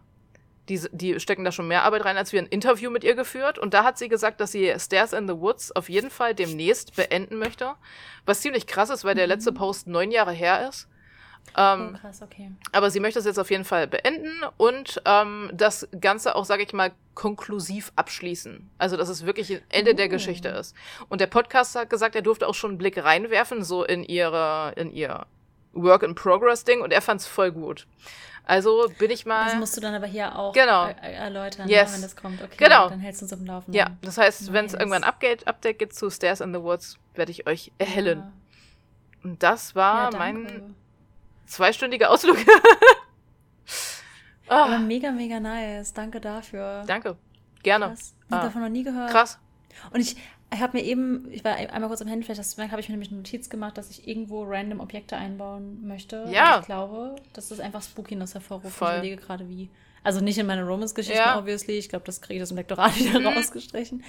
die, 0.69 0.81
die 0.93 1.20
stecken 1.20 1.45
da 1.45 1.53
schon 1.53 1.69
mehr 1.69 1.82
Arbeit 1.82 2.05
rein, 2.05 2.16
als 2.16 2.32
wir 2.32 2.41
ein 2.41 2.47
Interview 2.47 2.91
mit 2.91 3.05
ihr 3.05 3.15
geführt. 3.15 3.59
Und 3.59 3.74
da 3.74 3.85
hat 3.85 3.99
sie 3.99 4.09
gesagt, 4.09 4.41
dass 4.41 4.53
sie 4.53 4.74
Stairs 4.78 5.12
in 5.12 5.28
the 5.28 5.36
Woods 5.36 5.73
auf 5.73 5.89
jeden 5.89 6.11
Fall 6.11 6.35
demnächst 6.35 6.97
beenden 6.97 7.39
möchte. 7.39 7.74
Was 8.27 8.41
ziemlich 8.41 8.66
krass 8.66 8.91
ist, 8.91 9.05
weil 9.05 9.15
der 9.15 9.27
letzte 9.27 9.53
mhm. 9.53 9.57
Post 9.57 9.86
neun 9.86 10.11
Jahre 10.11 10.32
her 10.32 10.69
ist. 10.69 10.89
Ähm, 11.57 11.93
oh, 11.95 11.99
krass, 11.99 12.23
okay. 12.23 12.51
Aber 12.73 12.91
sie 12.91 13.01
möchte 13.01 13.19
es 13.19 13.27
jetzt 13.27 13.39
auf 13.39 13.51
jeden 13.51 13.65
Fall 13.65 13.86
beenden 13.86 14.32
und 14.57 15.03
ähm, 15.05 15.51
das 15.53 15.86
Ganze 16.01 16.36
auch, 16.36 16.47
sage 16.47 16.62
ich 16.62 16.73
mal, 16.73 16.93
konklusiv 17.15 17.93
abschließen. 17.97 18.70
Also, 18.78 18.97
dass 18.97 19.11
es 19.11 19.27
wirklich 19.27 19.53
ein 19.53 19.61
Ende 19.69 19.93
oh. 19.93 19.95
der 19.95 20.09
Geschichte 20.09 20.49
ist. 20.49 20.74
Und 21.11 21.20
der 21.20 21.27
Podcast 21.27 21.77
hat 21.77 21.91
gesagt, 21.91 22.16
er 22.16 22.23
durfte 22.23 22.49
auch 22.49 22.55
schon 22.55 22.73
einen 22.73 22.78
Blick 22.78 23.03
reinwerfen, 23.03 23.62
so 23.62 23.85
in 23.85 24.05
ihre, 24.05 24.73
in 24.77 24.91
ihr 24.91 25.27
Work-in-Progress-Ding 25.74 26.81
und 26.81 26.93
er 26.93 27.03
fand 27.03 27.20
es 27.20 27.27
voll 27.27 27.53
gut. 27.53 27.86
Also 28.47 28.91
bin 28.99 29.11
ich 29.11 29.25
mal. 29.25 29.47
Das 29.47 29.57
musst 29.57 29.77
du 29.77 29.81
dann 29.81 29.95
aber 29.95 30.07
hier 30.07 30.39
auch 30.39 30.53
genau. 30.53 30.89
erläutern, 30.89 31.69
yes. 31.69 31.95
wenn 31.95 32.03
das 32.03 32.15
kommt. 32.15 32.43
Okay, 32.43 32.57
genau. 32.59 32.91
Dann 32.91 33.01
hältst 33.01 33.23
du 33.23 33.25
uns 33.25 33.33
auf 33.33 33.39
dem 33.39 33.47
Laufenden. 33.47 33.75
Ja, 33.75 33.97
das 34.03 34.19
heißt, 34.19 34.53
wenn 34.53 34.66
es 34.66 34.75
irgendwann 34.75 35.03
ein 35.03 35.09
Update, 35.09 35.47
Update 35.47 35.79
gibt 35.79 35.95
zu 35.95 36.11
Stairs 36.11 36.41
in 36.41 36.53
the 36.53 36.61
Woods, 36.61 36.99
werde 37.15 37.33
ich 37.33 37.47
euch 37.47 37.73
erhellen. 37.79 38.19
Ja. 38.19 38.33
Und 39.25 39.43
das 39.43 39.75
war 39.75 40.12
ja, 40.12 40.19
mein 40.19 40.75
zweistündiger 41.47 42.11
Ausflug. 42.11 42.37
oh. 44.49 44.53
Aber 44.53 44.79
mega, 44.79 45.11
mega 45.11 45.41
nice. 45.41 45.95
Danke 45.95 46.21
dafür. 46.21 46.85
Danke. 46.87 47.16
Gerne. 47.62 47.89
Krass. 47.89 48.15
Ich 48.29 48.35
ah. 48.35 48.43
davon 48.43 48.61
noch 48.61 48.69
nie 48.69 48.85
gehört. 48.85 49.11
Krass. 49.11 49.39
Und 49.91 50.01
ich 50.01 50.16
ich 50.55 50.61
habe 50.61 50.77
mir 50.79 50.85
eben, 50.85 51.29
ich 51.31 51.45
war 51.45 51.57
einmal 51.57 51.89
kurz 51.89 52.01
am 52.01 52.09
Handy, 52.09 52.25
vielleicht 52.25 52.39
habe 52.39 52.81
ich 52.81 52.89
mir 52.89 52.95
nämlich 52.95 53.11
eine 53.11 53.19
Notiz 53.19 53.51
gemacht, 53.51 53.77
dass 53.77 53.91
ich 53.91 54.09
irgendwo 54.09 54.45
random 54.45 54.81
Objekte 54.81 55.17
einbauen 55.17 55.87
möchte. 55.87 56.27
Ja. 56.31 56.55
Und 56.55 56.61
ich 56.61 56.67
glaube, 56.67 57.17
dass 57.33 57.49
das 57.49 57.61
einfach 57.61 57.83
Spookiness 57.83 58.35
hervorruft. 58.35 58.75
Voll. 58.75 58.89
Ich 58.89 58.95
überlege 58.95 59.23
gerade 59.23 59.49
wie. 59.49 59.71
Also 60.03 60.21
nicht 60.21 60.39
in 60.39 60.47
meine 60.47 60.65
Romance-Geschichten, 60.65 61.19
ja. 61.19 61.39
obviously. 61.39 61.79
Ich 61.79 61.89
glaube, 61.89 62.05
das 62.05 62.21
kriege 62.21 62.37
ich 62.37 62.43
aus 62.43 62.49
dem 62.49 62.59
Lektorat 62.59 62.97
wieder 62.99 63.21
mhm. 63.21 63.27
rausgestrichen. 63.27 64.05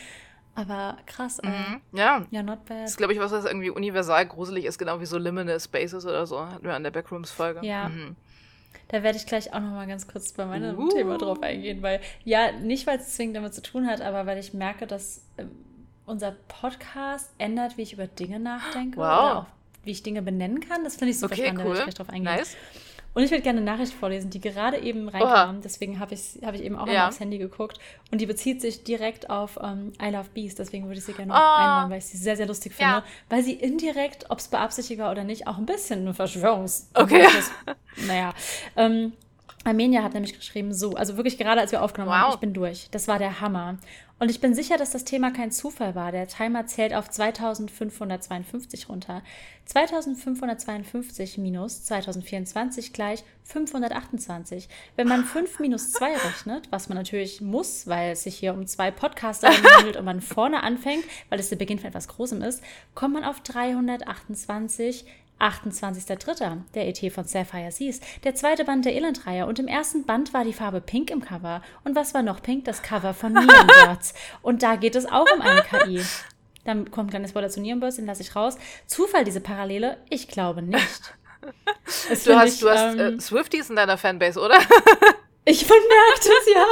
Aber 0.54 0.98
krass, 1.06 1.40
äh, 1.40 1.48
mhm. 1.48 1.82
Ja. 1.94 2.26
Ja, 2.32 2.44
not 2.44 2.66
bad. 2.66 2.84
Das 2.84 2.92
ist, 2.92 2.98
glaube 2.98 3.14
ich, 3.14 3.20
was, 3.20 3.32
was 3.32 3.46
irgendwie 3.46 3.70
universal 3.70 4.26
gruselig 4.26 4.66
ist, 4.66 4.78
genau 4.78 5.02
wie 5.02 5.06
so 5.06 5.18
Liminal 5.18 5.60
Spaces 5.60 6.06
oder 6.06 6.26
so. 6.26 6.40
Hatten 6.40 6.64
wir 6.64 6.74
an 6.74 6.84
der 6.84 6.92
Backrooms-Folge. 6.92 7.66
Ja. 7.66 7.90
Mhm. 7.90 8.16
Da 8.90 9.04
werde 9.04 9.18
ich 9.18 9.26
gleich 9.26 9.52
auch 9.54 9.60
noch 9.60 9.72
mal 9.72 9.88
ganz 9.88 10.08
kurz 10.08 10.32
bei 10.34 10.46
meinem 10.46 10.78
uh. 10.78 10.90
Thema 10.90 11.18
drauf 11.18 11.42
eingehen, 11.42 11.82
weil, 11.82 12.02
ja, 12.24 12.52
nicht 12.52 12.86
weil 12.88 13.00
es 13.00 13.16
zwingend 13.16 13.36
damit 13.36 13.54
zu 13.54 13.64
tun 13.64 13.88
hat, 13.88 14.02
aber 14.02 14.26
weil 14.26 14.38
ich 14.38 14.54
merke, 14.54 14.86
dass 14.86 15.24
ähm, 15.38 15.50
unser 16.06 16.36
Podcast 16.48 17.32
ändert, 17.38 17.78
wie 17.78 17.82
ich 17.84 17.94
über 17.94 18.08
Dinge 18.08 18.40
nachdenke 18.40 18.98
wow. 18.98 19.04
oder 19.04 19.38
auch 19.40 19.46
wie 19.84 19.92
ich 19.92 20.04
Dinge 20.04 20.22
benennen 20.22 20.60
kann. 20.62 20.84
Das 20.84 20.96
finde 20.96 21.12
ich 21.12 21.20
super 21.20 21.34
okay, 21.34 21.44
spannend, 21.44 21.66
cool. 21.66 21.74
da 21.74 21.80
ich 21.80 21.84
gleich 21.84 21.96
drauf 21.96 22.10
eingehen. 22.10 22.36
Nice. 22.36 22.56
Und 23.16 23.24
ich 23.24 23.32
würde 23.32 23.44
gerne 23.44 23.62
eine 23.62 23.72
Nachricht 23.72 23.94
vorlesen, 23.94 24.30
die 24.30 24.42
gerade 24.42 24.78
eben 24.78 25.08
reinkam. 25.08 25.56
Oha. 25.56 25.62
Deswegen 25.64 26.02
habe 26.02 26.14
ich, 26.14 26.38
hab 26.44 26.54
ich 26.54 26.62
eben 26.62 26.76
auch 26.78 26.86
ja. 26.86 27.08
aufs 27.08 27.22
Handy 27.22 27.38
geguckt. 27.38 27.80
Und 28.12 28.20
die 28.20 28.26
bezieht 28.26 28.60
sich 28.60 28.84
direkt 28.84 29.30
auf 29.30 29.58
ähm, 29.64 29.94
I 30.02 30.10
Love 30.10 30.28
Bees. 30.34 30.56
Deswegen 30.56 30.88
würde 30.88 30.98
ich 30.98 31.06
sie 31.06 31.14
gerne 31.14 31.32
oh. 31.32 31.36
einbauen, 31.36 31.92
weil 31.92 32.00
ich 32.00 32.08
sie 32.08 32.18
sehr, 32.18 32.36
sehr 32.36 32.46
lustig 32.46 32.74
finde. 32.74 32.92
Ja. 32.92 33.04
Weil 33.30 33.42
sie 33.42 33.54
indirekt, 33.54 34.30
ob 34.30 34.40
es 34.40 34.50
beabsichtigt 34.50 35.00
war 35.00 35.12
oder 35.12 35.24
nicht, 35.24 35.48
auch 35.48 35.58
ein 35.58 35.66
bisschen 35.66 36.02
eine 36.02 36.14
Verschwörungs... 36.14 36.90
Okay. 36.94 37.26
naja. 38.06 38.34
Ähm, 38.76 39.14
Armenia 39.64 40.04
hat 40.04 40.14
nämlich 40.14 40.38
geschrieben, 40.38 40.74
so, 40.74 40.96
also 40.96 41.16
wirklich 41.16 41.38
gerade 41.38 41.62
als 41.62 41.72
wir 41.72 41.82
aufgenommen 41.82 42.12
wow. 42.12 42.18
haben, 42.18 42.34
ich 42.34 42.40
bin 42.40 42.54
durch. 42.54 42.90
Das 42.92 43.08
war 43.08 43.18
der 43.18 43.40
Hammer. 43.40 43.78
Und 44.18 44.32
ich 44.32 44.40
bin 44.40 44.56
sicher, 44.56 44.78
dass 44.78 44.92
das 44.92 45.04
Thema 45.04 45.32
kein 45.32 45.52
Zufall 45.52 45.94
war. 45.94 46.14
Der 46.14 46.28
Timer 46.28 46.66
zählt 46.68 46.94
auf 46.94 47.10
2552 47.10 48.88
runter. 48.88 49.22
2552 49.66 51.38
minus 51.38 51.84
2024 51.84 52.94
gleich 52.94 53.26
528. 53.44 54.70
Wenn 54.96 55.10
man 55.10 55.26
5 55.26 55.60
minus 55.60 55.92
2 55.92 56.16
rechnet, 56.16 56.72
was 56.72 56.88
man 56.88 56.98
natürlich 56.98 57.42
muss, 57.42 57.88
weil 57.88 58.14
es 58.14 58.24
sich 58.24 58.38
hier 58.38 58.54
um 58.54 58.66
zwei 58.68 58.90
Podcaster 58.90 59.50
handelt 59.74 59.98
und 59.98 60.06
man 60.06 60.22
vorne 60.22 60.64
anfängt, 60.64 61.04
weil 61.30 61.40
es 61.42 61.50
der 61.50 61.58
Beginn 61.58 61.80
von 61.80 61.90
etwas 61.90 62.08
Großem 62.08 62.42
ist, 62.42 62.64
kommt 62.94 63.16
man 63.16 63.26
auf 63.26 63.42
328 63.42 65.06
28.03. 65.40 66.62
Der 66.74 66.88
ET 66.88 67.14
von 67.14 67.26
Sapphire 67.26 67.72
Seas, 67.72 68.00
der 68.24 68.36
zweite 68.36 68.66
Band 68.66 68.86
der 68.86 68.96
Elendreihe 68.96 69.46
und 69.46 69.60
im 69.60 69.68
ersten 69.68 70.06
Band 70.06 70.34
war 70.34 70.44
die 70.44 70.54
Farbe 70.54 70.82
Pink 70.82 71.12
im 71.12 71.22
Cover. 71.22 71.62
Und 71.84 71.96
was 71.96 72.14
war 72.14 72.22
noch 72.22 72.42
Pink? 72.42 72.66
Das 72.66 72.82
Cover 72.82 73.14
von 73.14 73.34
Neon 73.34 73.68
Birds. 73.68 74.14
Und 74.42 74.64
da 74.64 74.76
geht 74.76 74.96
es 74.96 75.06
auch 75.06 75.28
um 75.34 75.42
eine 75.42 75.62
KI. 75.62 76.04
Dann 76.64 76.90
kommt 76.90 77.14
ein 77.14 77.28
Spoiler 77.28 77.50
zu 77.50 77.62
Neon 77.62 77.80
Birds, 77.80 77.98
den 77.98 78.06
lasse 78.06 78.24
ich 78.24 78.36
raus. 78.36 78.58
Zufall, 78.88 79.24
diese 79.24 79.42
Parallele? 79.42 79.98
Ich 80.10 80.28
glaube 80.28 80.62
nicht. 80.62 81.14
du 82.26 82.36
hast, 82.36 82.56
ich, 82.56 82.60
du 82.60 82.70
hast 82.70 82.96
ähm, 82.96 83.18
äh, 83.18 83.22
Swifties 83.22 83.70
in 83.70 83.76
deiner 83.76 83.98
Fanbase, 83.98 84.40
oder? 84.40 84.58
ich 85.46 85.68
bemerke 85.68 86.20
es, 86.20 86.54
ja. 86.54 86.66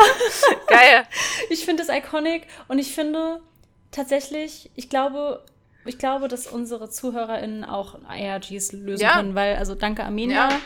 Geil. 0.68 1.07
Ich 1.49 1.65
finde 1.65 1.84
es 1.84 1.90
iconic 1.90 2.48
und 2.68 2.80
ich 2.80 2.94
finde 2.95 3.41
tatsächlich, 3.91 4.72
ich 4.76 4.90
glaube, 4.90 5.45
ich 5.85 5.97
glaube, 5.97 6.27
dass 6.27 6.47
unsere 6.47 6.89
ZuhörerInnen 6.89 7.64
auch 7.64 7.99
ARGs 8.07 8.72
lösen 8.72 9.03
ja. 9.03 9.14
können, 9.14 9.35
weil, 9.35 9.55
also 9.55 9.76
danke 9.76 10.03
Arminia. 10.03 10.49
Ja. 10.49 10.60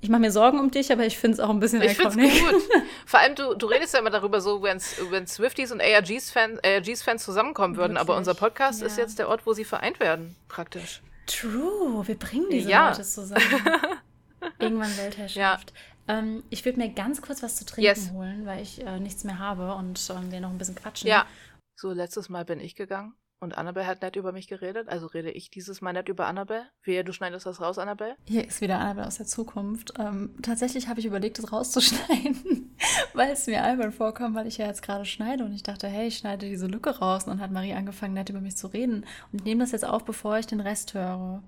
Ich 0.00 0.08
mache 0.10 0.20
mir 0.20 0.30
Sorgen 0.30 0.60
um 0.60 0.70
dich, 0.70 0.92
aber 0.92 1.06
ich 1.06 1.18
finde 1.18 1.34
es 1.34 1.40
auch 1.40 1.50
ein 1.50 1.58
bisschen 1.58 1.82
Ich 1.82 1.96
finde 1.96 2.24
es 2.24 2.40
gut. 2.40 2.62
Vor 3.06 3.18
allem, 3.18 3.34
du, 3.34 3.54
du 3.54 3.66
redest 3.66 3.94
ja 3.94 4.00
immer 4.00 4.10
darüber 4.10 4.40
so, 4.40 4.62
wenn 4.62 4.78
Swifties 5.26 5.72
und 5.72 5.82
ARGs-Fans 5.82 6.60
ARGs 6.62 7.04
-Fans 7.04 7.18
zusammenkommen 7.18 7.76
würden, 7.76 7.94
Wirklich? 7.94 8.08
aber 8.08 8.16
unser 8.16 8.34
Podcast 8.34 8.80
ja. 8.80 8.86
ist 8.86 8.96
jetzt 8.96 9.18
der 9.18 9.28
Ort, 9.28 9.44
wo 9.44 9.54
sie 9.54 9.64
vereint 9.64 9.98
werden, 9.98 10.36
praktisch. 10.46 11.02
True, 11.26 12.06
wir 12.06 12.14
bringen 12.14 12.46
diese 12.50 12.70
ja. 12.70 12.90
Leute 12.90 13.02
zusammen. 13.02 13.42
Irgendwann 14.60 14.96
Weltherrschaft. 14.96 15.72
Ja. 16.06 16.18
Ähm, 16.18 16.44
ich 16.48 16.64
würde 16.64 16.78
mir 16.78 16.90
ganz 16.90 17.20
kurz 17.20 17.42
was 17.42 17.56
zu 17.56 17.66
trinken 17.66 17.84
yes. 17.84 18.12
holen, 18.12 18.46
weil 18.46 18.62
ich 18.62 18.80
äh, 18.80 19.00
nichts 19.00 19.24
mehr 19.24 19.38
habe 19.38 19.74
und 19.74 20.00
ähm, 20.10 20.30
wir 20.30 20.40
noch 20.40 20.50
ein 20.50 20.58
bisschen 20.58 20.76
quatschen. 20.76 21.08
Ja. 21.08 21.26
So, 21.74 21.92
letztes 21.92 22.28
Mal 22.28 22.44
bin 22.44 22.60
ich 22.60 22.76
gegangen. 22.76 23.14
Und 23.40 23.56
Annabelle 23.56 23.86
hat 23.86 24.02
nett 24.02 24.16
über 24.16 24.32
mich 24.32 24.48
geredet, 24.48 24.88
also 24.88 25.06
rede 25.06 25.30
ich 25.30 25.50
dieses 25.50 25.80
Mal 25.80 25.92
nett 25.92 26.08
über 26.08 26.26
Annabelle. 26.26 26.66
Wehe, 26.82 27.04
du 27.04 27.12
schneidest 27.12 27.46
das 27.46 27.60
raus, 27.60 27.78
Annabelle. 27.78 28.16
Hier 28.26 28.44
ist 28.46 28.60
wieder 28.60 28.80
Annabelle 28.80 29.06
aus 29.06 29.18
der 29.18 29.26
Zukunft. 29.26 29.94
Ähm, 29.96 30.34
tatsächlich 30.42 30.88
habe 30.88 30.98
ich 30.98 31.06
überlegt, 31.06 31.38
das 31.38 31.52
rauszuschneiden, 31.52 32.74
weil 33.14 33.30
es 33.30 33.46
mir 33.46 33.62
albern 33.62 33.92
vorkommt, 33.92 34.34
weil 34.34 34.48
ich 34.48 34.58
ja 34.58 34.66
jetzt 34.66 34.82
gerade 34.82 35.04
schneide 35.04 35.44
und 35.44 35.52
ich 35.52 35.62
dachte, 35.62 35.86
hey, 35.86 36.08
ich 36.08 36.18
schneide 36.18 36.48
diese 36.48 36.66
Lücke 36.66 36.98
raus. 36.98 37.24
Und 37.24 37.30
dann 37.30 37.40
hat 37.40 37.52
Marie 37.52 37.74
angefangen, 37.74 38.14
nett 38.14 38.28
über 38.28 38.40
mich 38.40 38.56
zu 38.56 38.66
reden. 38.66 39.04
Und 39.32 39.40
ich 39.40 39.44
nehme 39.44 39.62
das 39.62 39.70
jetzt 39.70 39.86
auf, 39.86 40.04
bevor 40.04 40.38
ich 40.38 40.46
den 40.46 40.60
Rest 40.60 40.94
höre. 40.94 41.42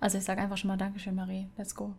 Also 0.00 0.18
ich 0.18 0.24
sage 0.24 0.40
einfach 0.42 0.56
schon 0.56 0.68
mal 0.68 0.76
Dankeschön, 0.76 1.14
Marie. 1.14 1.48
Let's 1.56 1.74
go. 1.76 1.94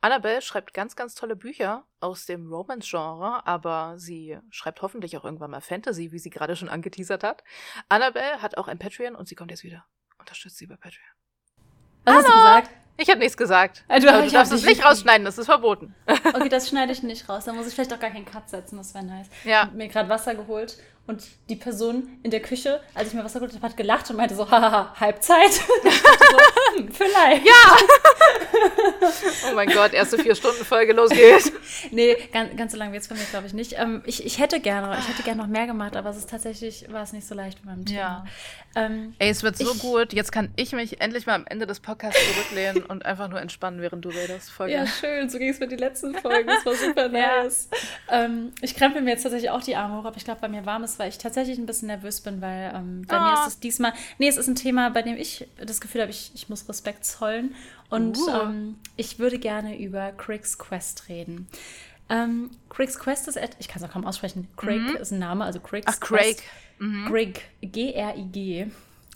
Annabelle 0.00 0.42
schreibt 0.42 0.74
ganz, 0.74 0.96
ganz 0.96 1.14
tolle 1.14 1.36
Bücher 1.36 1.84
aus 2.00 2.26
dem 2.26 2.52
Romance-Genre, 2.52 3.46
aber 3.46 3.98
sie 3.98 4.38
schreibt 4.50 4.82
hoffentlich 4.82 5.16
auch 5.16 5.24
irgendwann 5.24 5.50
mal 5.50 5.60
Fantasy, 5.60 6.12
wie 6.12 6.18
sie 6.18 6.30
gerade 6.30 6.56
schon 6.56 6.68
angeteasert 6.68 7.22
hat. 7.22 7.44
Annabelle 7.88 8.42
hat 8.42 8.58
auch 8.58 8.68
ein 8.68 8.78
Patreon 8.78 9.14
und 9.14 9.28
sie 9.28 9.34
kommt 9.34 9.50
jetzt 9.50 9.64
wieder. 9.64 9.84
Unterstützt 10.18 10.58
sie 10.58 10.66
bei 10.66 10.76
Patreon. 10.76 11.06
Was 12.04 12.16
hast 12.16 12.28
du 12.28 12.32
gesagt? 12.32 12.70
Ich 12.98 13.08
habe 13.08 13.20
nichts 13.20 13.36
gesagt. 13.36 13.84
Also, 13.88 14.08
aber 14.08 14.22
du 14.22 14.30
darfst 14.30 14.52
es 14.52 14.64
nicht 14.64 14.84
rausschneiden, 14.84 15.24
das 15.24 15.38
ist 15.38 15.46
verboten. 15.46 15.94
Okay, 16.06 16.48
das 16.48 16.68
schneide 16.68 16.92
ich 16.92 17.02
nicht 17.02 17.28
raus. 17.28 17.44
Da 17.44 17.52
muss 17.52 17.66
ich 17.66 17.74
vielleicht 17.74 17.92
auch 17.92 18.00
gar 18.00 18.10
keinen 18.10 18.26
Cut 18.26 18.50
setzen, 18.50 18.76
das 18.76 18.94
wäre 18.94 19.04
nice. 19.04 19.28
Ja. 19.44 19.50
Ich 19.50 19.66
habe 19.66 19.76
mir 19.76 19.88
gerade 19.88 20.08
Wasser 20.08 20.34
geholt 20.34 20.76
und 21.06 21.24
die 21.48 21.56
Person 21.56 22.08
in 22.22 22.30
der 22.30 22.40
Küche, 22.40 22.80
als 22.94 23.08
ich 23.08 23.14
mir 23.14 23.24
Wasser 23.24 23.40
geholt 23.40 23.54
habe, 23.54 23.66
hat 23.66 23.76
gelacht 23.76 24.08
und 24.10 24.16
meinte 24.16 24.34
so, 24.34 24.50
haha, 24.50 24.94
Halbzeit. 24.98 25.52
so, 25.52 25.62
Hm, 26.76 26.90
vielleicht. 26.90 27.46
Ja! 27.46 27.76
oh 29.50 29.54
mein 29.54 29.68
Gott, 29.68 29.92
erste 29.92 30.18
vier 30.18 30.34
Stunden 30.34 30.64
Folge, 30.64 30.92
los 30.92 31.10
geht's. 31.10 31.52
nee, 31.90 32.16
ganz, 32.32 32.56
ganz 32.56 32.72
so 32.72 32.78
lange 32.78 32.92
wird 32.92 33.02
es 33.02 33.08
von 33.08 33.16
mir, 33.16 33.24
glaube 33.24 33.46
ich, 33.46 33.52
nicht. 33.52 33.74
Ähm, 33.78 34.02
ich, 34.06 34.24
ich 34.24 34.38
hätte 34.38 34.60
gerne, 34.60 34.96
ich 34.98 35.08
hätte 35.08 35.22
gerne 35.22 35.42
noch 35.42 35.48
mehr 35.48 35.66
gemacht, 35.66 35.96
aber 35.96 36.10
es 36.10 36.16
ist 36.16 36.30
tatsächlich, 36.30 36.86
war 36.90 37.02
es 37.02 37.12
nicht 37.12 37.26
so 37.26 37.34
leicht 37.34 37.58
mit 37.58 37.66
meinem 37.66 37.84
Thema. 37.84 37.98
Ja. 37.98 38.24
Ähm, 38.74 39.14
Ey, 39.18 39.28
es 39.28 39.42
wird 39.42 39.56
so 39.58 39.72
ich, 39.72 39.80
gut. 39.80 40.12
Jetzt 40.12 40.32
kann 40.32 40.50
ich 40.56 40.72
mich 40.72 41.00
endlich 41.00 41.26
mal 41.26 41.34
am 41.34 41.44
Ende 41.46 41.66
des 41.66 41.80
Podcasts 41.80 42.18
zurücklehnen 42.32 42.82
und 42.84 43.04
einfach 43.04 43.28
nur 43.28 43.40
entspannen, 43.40 43.80
während 43.82 44.04
du 44.04 44.08
redest. 44.08 44.50
Voll 44.50 44.70
ja, 44.70 44.86
schön. 44.86 45.28
So 45.28 45.38
ging 45.38 45.50
es 45.50 45.60
mit 45.60 45.70
den 45.70 45.78
letzten 45.78 46.14
Folgen. 46.14 46.46
Das 46.46 46.64
war 46.64 46.74
super 46.74 47.08
nice. 47.10 47.68
Ja. 48.08 48.24
Ähm, 48.24 48.52
ich 48.62 48.74
krempel 48.74 49.02
mir 49.02 49.10
jetzt 49.10 49.24
tatsächlich 49.24 49.50
auch 49.50 49.62
die 49.62 49.76
Arme 49.76 49.98
hoch, 49.98 50.06
aber 50.06 50.16
ich 50.16 50.24
glaube, 50.24 50.40
bei 50.40 50.48
mir 50.48 50.64
warm 50.64 50.84
ist, 50.92 50.98
weil 50.98 51.08
ich 51.08 51.18
tatsächlich 51.18 51.58
ein 51.58 51.66
bisschen 51.66 51.88
nervös 51.88 52.20
bin, 52.20 52.40
weil 52.40 52.72
ähm, 52.74 53.04
bei 53.06 53.18
oh. 53.18 53.20
mir 53.20 53.34
ist 53.34 53.48
es 53.48 53.60
diesmal, 53.60 53.92
nee, 54.18 54.28
es 54.28 54.36
ist 54.36 54.48
ein 54.48 54.54
Thema, 54.54 54.90
bei 54.90 55.02
dem 55.02 55.16
ich 55.16 55.48
das 55.64 55.80
Gefühl 55.80 56.02
habe, 56.02 56.10
ich, 56.10 56.30
ich 56.34 56.48
muss 56.48 56.68
Respekt 56.68 57.04
zollen. 57.04 57.54
Und 57.90 58.16
uh. 58.18 58.30
ähm, 58.30 58.76
ich 58.96 59.18
würde 59.18 59.38
gerne 59.38 59.78
über 59.78 60.12
Criggs 60.12 60.58
Quest 60.58 61.08
reden. 61.08 61.48
Ähm, 62.08 62.50
Criggs 62.68 62.98
Quest 62.98 63.28
ist, 63.28 63.38
ich 63.58 63.68
kann 63.68 63.82
es 63.82 63.88
auch 63.88 63.92
kaum 63.92 64.06
aussprechen. 64.06 64.48
Craig 64.56 64.80
mhm. 64.80 64.96
ist 64.96 65.12
ein 65.12 65.18
Name, 65.18 65.44
also 65.44 65.60
Criggs 65.60 65.86
Ach, 65.88 66.00
Craig. 66.00 66.36
Quest. 66.36 66.42
Mhm. 66.78 67.06
Grig, 67.06 67.42
G-R-I-G. 67.60 68.66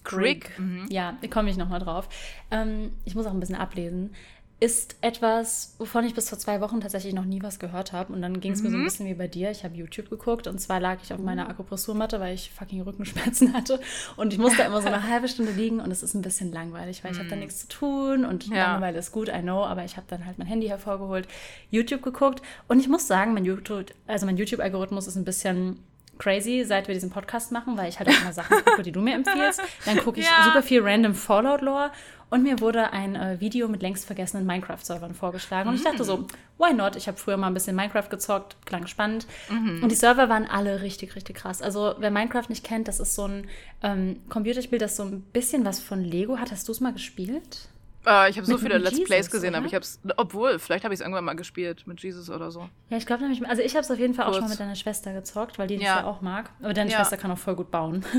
Grig. 0.04 0.58
Mhm. 0.58 0.86
Ja, 0.88 1.16
da 1.20 1.26
komme 1.26 1.50
ich 1.50 1.56
nochmal 1.56 1.80
drauf. 1.80 2.08
Ähm, 2.50 2.92
ich 3.04 3.14
muss 3.14 3.26
auch 3.26 3.32
ein 3.32 3.40
bisschen 3.40 3.56
ablesen 3.56 4.14
ist 4.58 4.96
etwas, 5.02 5.74
wovon 5.78 6.06
ich 6.06 6.14
bis 6.14 6.30
vor 6.30 6.38
zwei 6.38 6.62
Wochen 6.62 6.80
tatsächlich 6.80 7.12
noch 7.12 7.26
nie 7.26 7.42
was 7.42 7.58
gehört 7.58 7.92
habe. 7.92 8.12
Und 8.14 8.22
dann 8.22 8.40
ging 8.40 8.52
es 8.52 8.60
mhm. 8.60 8.64
mir 8.64 8.70
so 8.70 8.76
ein 8.76 8.80
mhm. 8.80 8.84
bisschen 8.84 9.06
wie 9.06 9.14
bei 9.14 9.28
dir. 9.28 9.50
Ich 9.50 9.64
habe 9.64 9.74
YouTube 9.74 10.08
geguckt 10.08 10.46
und 10.46 10.58
zwar 10.58 10.80
lag 10.80 10.98
ich 11.02 11.12
auf 11.12 11.20
meiner 11.20 11.48
Akupressurmatte, 11.50 12.20
weil 12.20 12.34
ich 12.34 12.50
fucking 12.52 12.80
Rückenschmerzen 12.80 13.52
hatte. 13.54 13.80
Und 14.16 14.32
ich 14.32 14.38
musste 14.38 14.62
immer 14.62 14.80
so 14.80 14.88
eine 14.88 15.02
halbe 15.02 15.28
Stunde 15.28 15.52
liegen 15.52 15.80
und 15.80 15.90
es 15.90 16.02
ist 16.02 16.14
ein 16.14 16.22
bisschen 16.22 16.52
langweilig, 16.52 17.04
weil 17.04 17.12
ich 17.12 17.18
habe 17.18 17.28
da 17.28 17.36
mhm. 17.36 17.42
nichts 17.42 17.60
zu 17.60 17.68
tun 17.68 18.24
und 18.24 18.46
ja. 18.46 18.72
Langeweile 18.72 18.98
ist 18.98 19.12
gut, 19.12 19.28
I 19.28 19.42
know, 19.42 19.62
aber 19.62 19.84
ich 19.84 19.98
habe 19.98 20.06
dann 20.08 20.24
halt 20.24 20.38
mein 20.38 20.46
Handy 20.46 20.68
hervorgeholt, 20.68 21.28
YouTube 21.70 22.00
geguckt 22.00 22.40
und 22.66 22.80
ich 22.80 22.88
muss 22.88 23.06
sagen, 23.06 23.34
mein 23.34 23.44
YouTube, 23.44 23.92
also 24.06 24.24
mein 24.24 24.38
YouTube-Algorithmus 24.38 25.06
ist 25.06 25.16
ein 25.16 25.24
bisschen 25.24 25.78
crazy, 26.18 26.64
seit 26.64 26.88
wir 26.88 26.94
diesen 26.94 27.10
Podcast 27.10 27.52
machen, 27.52 27.76
weil 27.76 27.88
ich 27.88 27.98
halt 27.98 28.08
auch 28.08 28.20
immer 28.22 28.32
Sachen 28.32 28.56
gucke, 28.64 28.82
die 28.82 28.92
du 28.92 29.00
mir 29.00 29.14
empfiehlst. 29.14 29.60
Dann 29.84 29.98
gucke 29.98 30.20
ich 30.20 30.26
ja. 30.26 30.44
super 30.44 30.62
viel 30.62 30.82
random 30.82 31.14
Fallout-Lore 31.14 31.90
und 32.28 32.42
mir 32.42 32.60
wurde 32.60 32.92
ein 32.92 33.14
äh, 33.14 33.40
Video 33.40 33.68
mit 33.68 33.82
längst 33.82 34.04
vergessenen 34.04 34.46
Minecraft-Servern 34.46 35.14
vorgeschlagen. 35.14 35.68
Und 35.68 35.76
ich 35.76 35.84
dachte 35.84 36.02
so, 36.02 36.18
mhm. 36.18 36.26
why 36.58 36.72
not? 36.72 36.96
Ich 36.96 37.06
habe 37.06 37.16
früher 37.16 37.36
mal 37.36 37.46
ein 37.46 37.54
bisschen 37.54 37.76
Minecraft 37.76 38.08
gezockt, 38.10 38.56
klang 38.66 38.86
spannend. 38.86 39.26
Mhm. 39.48 39.82
Und 39.82 39.90
die 39.90 39.96
Server 39.96 40.28
waren 40.28 40.46
alle 40.46 40.82
richtig, 40.82 41.14
richtig 41.14 41.36
krass. 41.36 41.62
Also 41.62 41.94
wer 41.98 42.10
Minecraft 42.10 42.48
nicht 42.48 42.64
kennt, 42.64 42.88
das 42.88 42.98
ist 42.98 43.14
so 43.14 43.26
ein 43.26 43.46
ähm, 43.82 44.20
Computerspiel, 44.28 44.78
das 44.78 44.96
so 44.96 45.04
ein 45.04 45.20
bisschen 45.20 45.64
was 45.64 45.80
von 45.80 46.02
Lego 46.02 46.38
hat. 46.38 46.50
Hast 46.50 46.66
du 46.66 46.72
es 46.72 46.80
mal 46.80 46.92
gespielt? 46.92 47.68
Äh, 48.06 48.30
ich 48.30 48.36
habe 48.36 48.46
so 48.46 48.56
viele 48.56 48.78
Let's 48.78 48.92
Jesus, 48.92 49.06
Plays 49.06 49.30
gesehen, 49.30 49.50
oder? 49.50 49.58
aber 49.58 49.66
ich 49.66 49.74
habe 49.74 49.82
es, 49.82 50.00
obwohl, 50.16 50.58
vielleicht 50.58 50.84
habe 50.84 50.94
ich 50.94 51.00
es 51.00 51.02
irgendwann 51.02 51.24
mal 51.24 51.34
gespielt 51.34 51.86
mit 51.86 52.00
Jesus 52.00 52.30
oder 52.30 52.50
so. 52.52 52.68
Ja, 52.88 52.96
ich 52.96 53.06
glaube 53.06 53.22
nämlich, 53.22 53.44
also 53.46 53.62
ich 53.62 53.74
habe 53.74 53.82
es 53.82 53.90
auf 53.90 53.98
jeden 53.98 54.14
Fall 54.14 54.26
Kurz. 54.26 54.36
auch 54.36 54.40
schon 54.42 54.50
mit 54.50 54.60
deiner 54.60 54.76
Schwester 54.76 55.12
gezockt, 55.12 55.58
weil 55.58 55.66
die 55.66 55.74
ja. 55.74 55.80
das 55.80 56.02
ja 56.02 56.04
auch 56.04 56.20
mag. 56.20 56.50
Aber 56.62 56.72
deine 56.72 56.90
ja. 56.90 56.98
Schwester 56.98 57.16
kann 57.16 57.32
auch 57.32 57.38
voll 57.38 57.56
gut 57.56 57.70
bauen. 57.70 58.04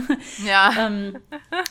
Ja. 0.46 0.74
ähm, 0.80 1.18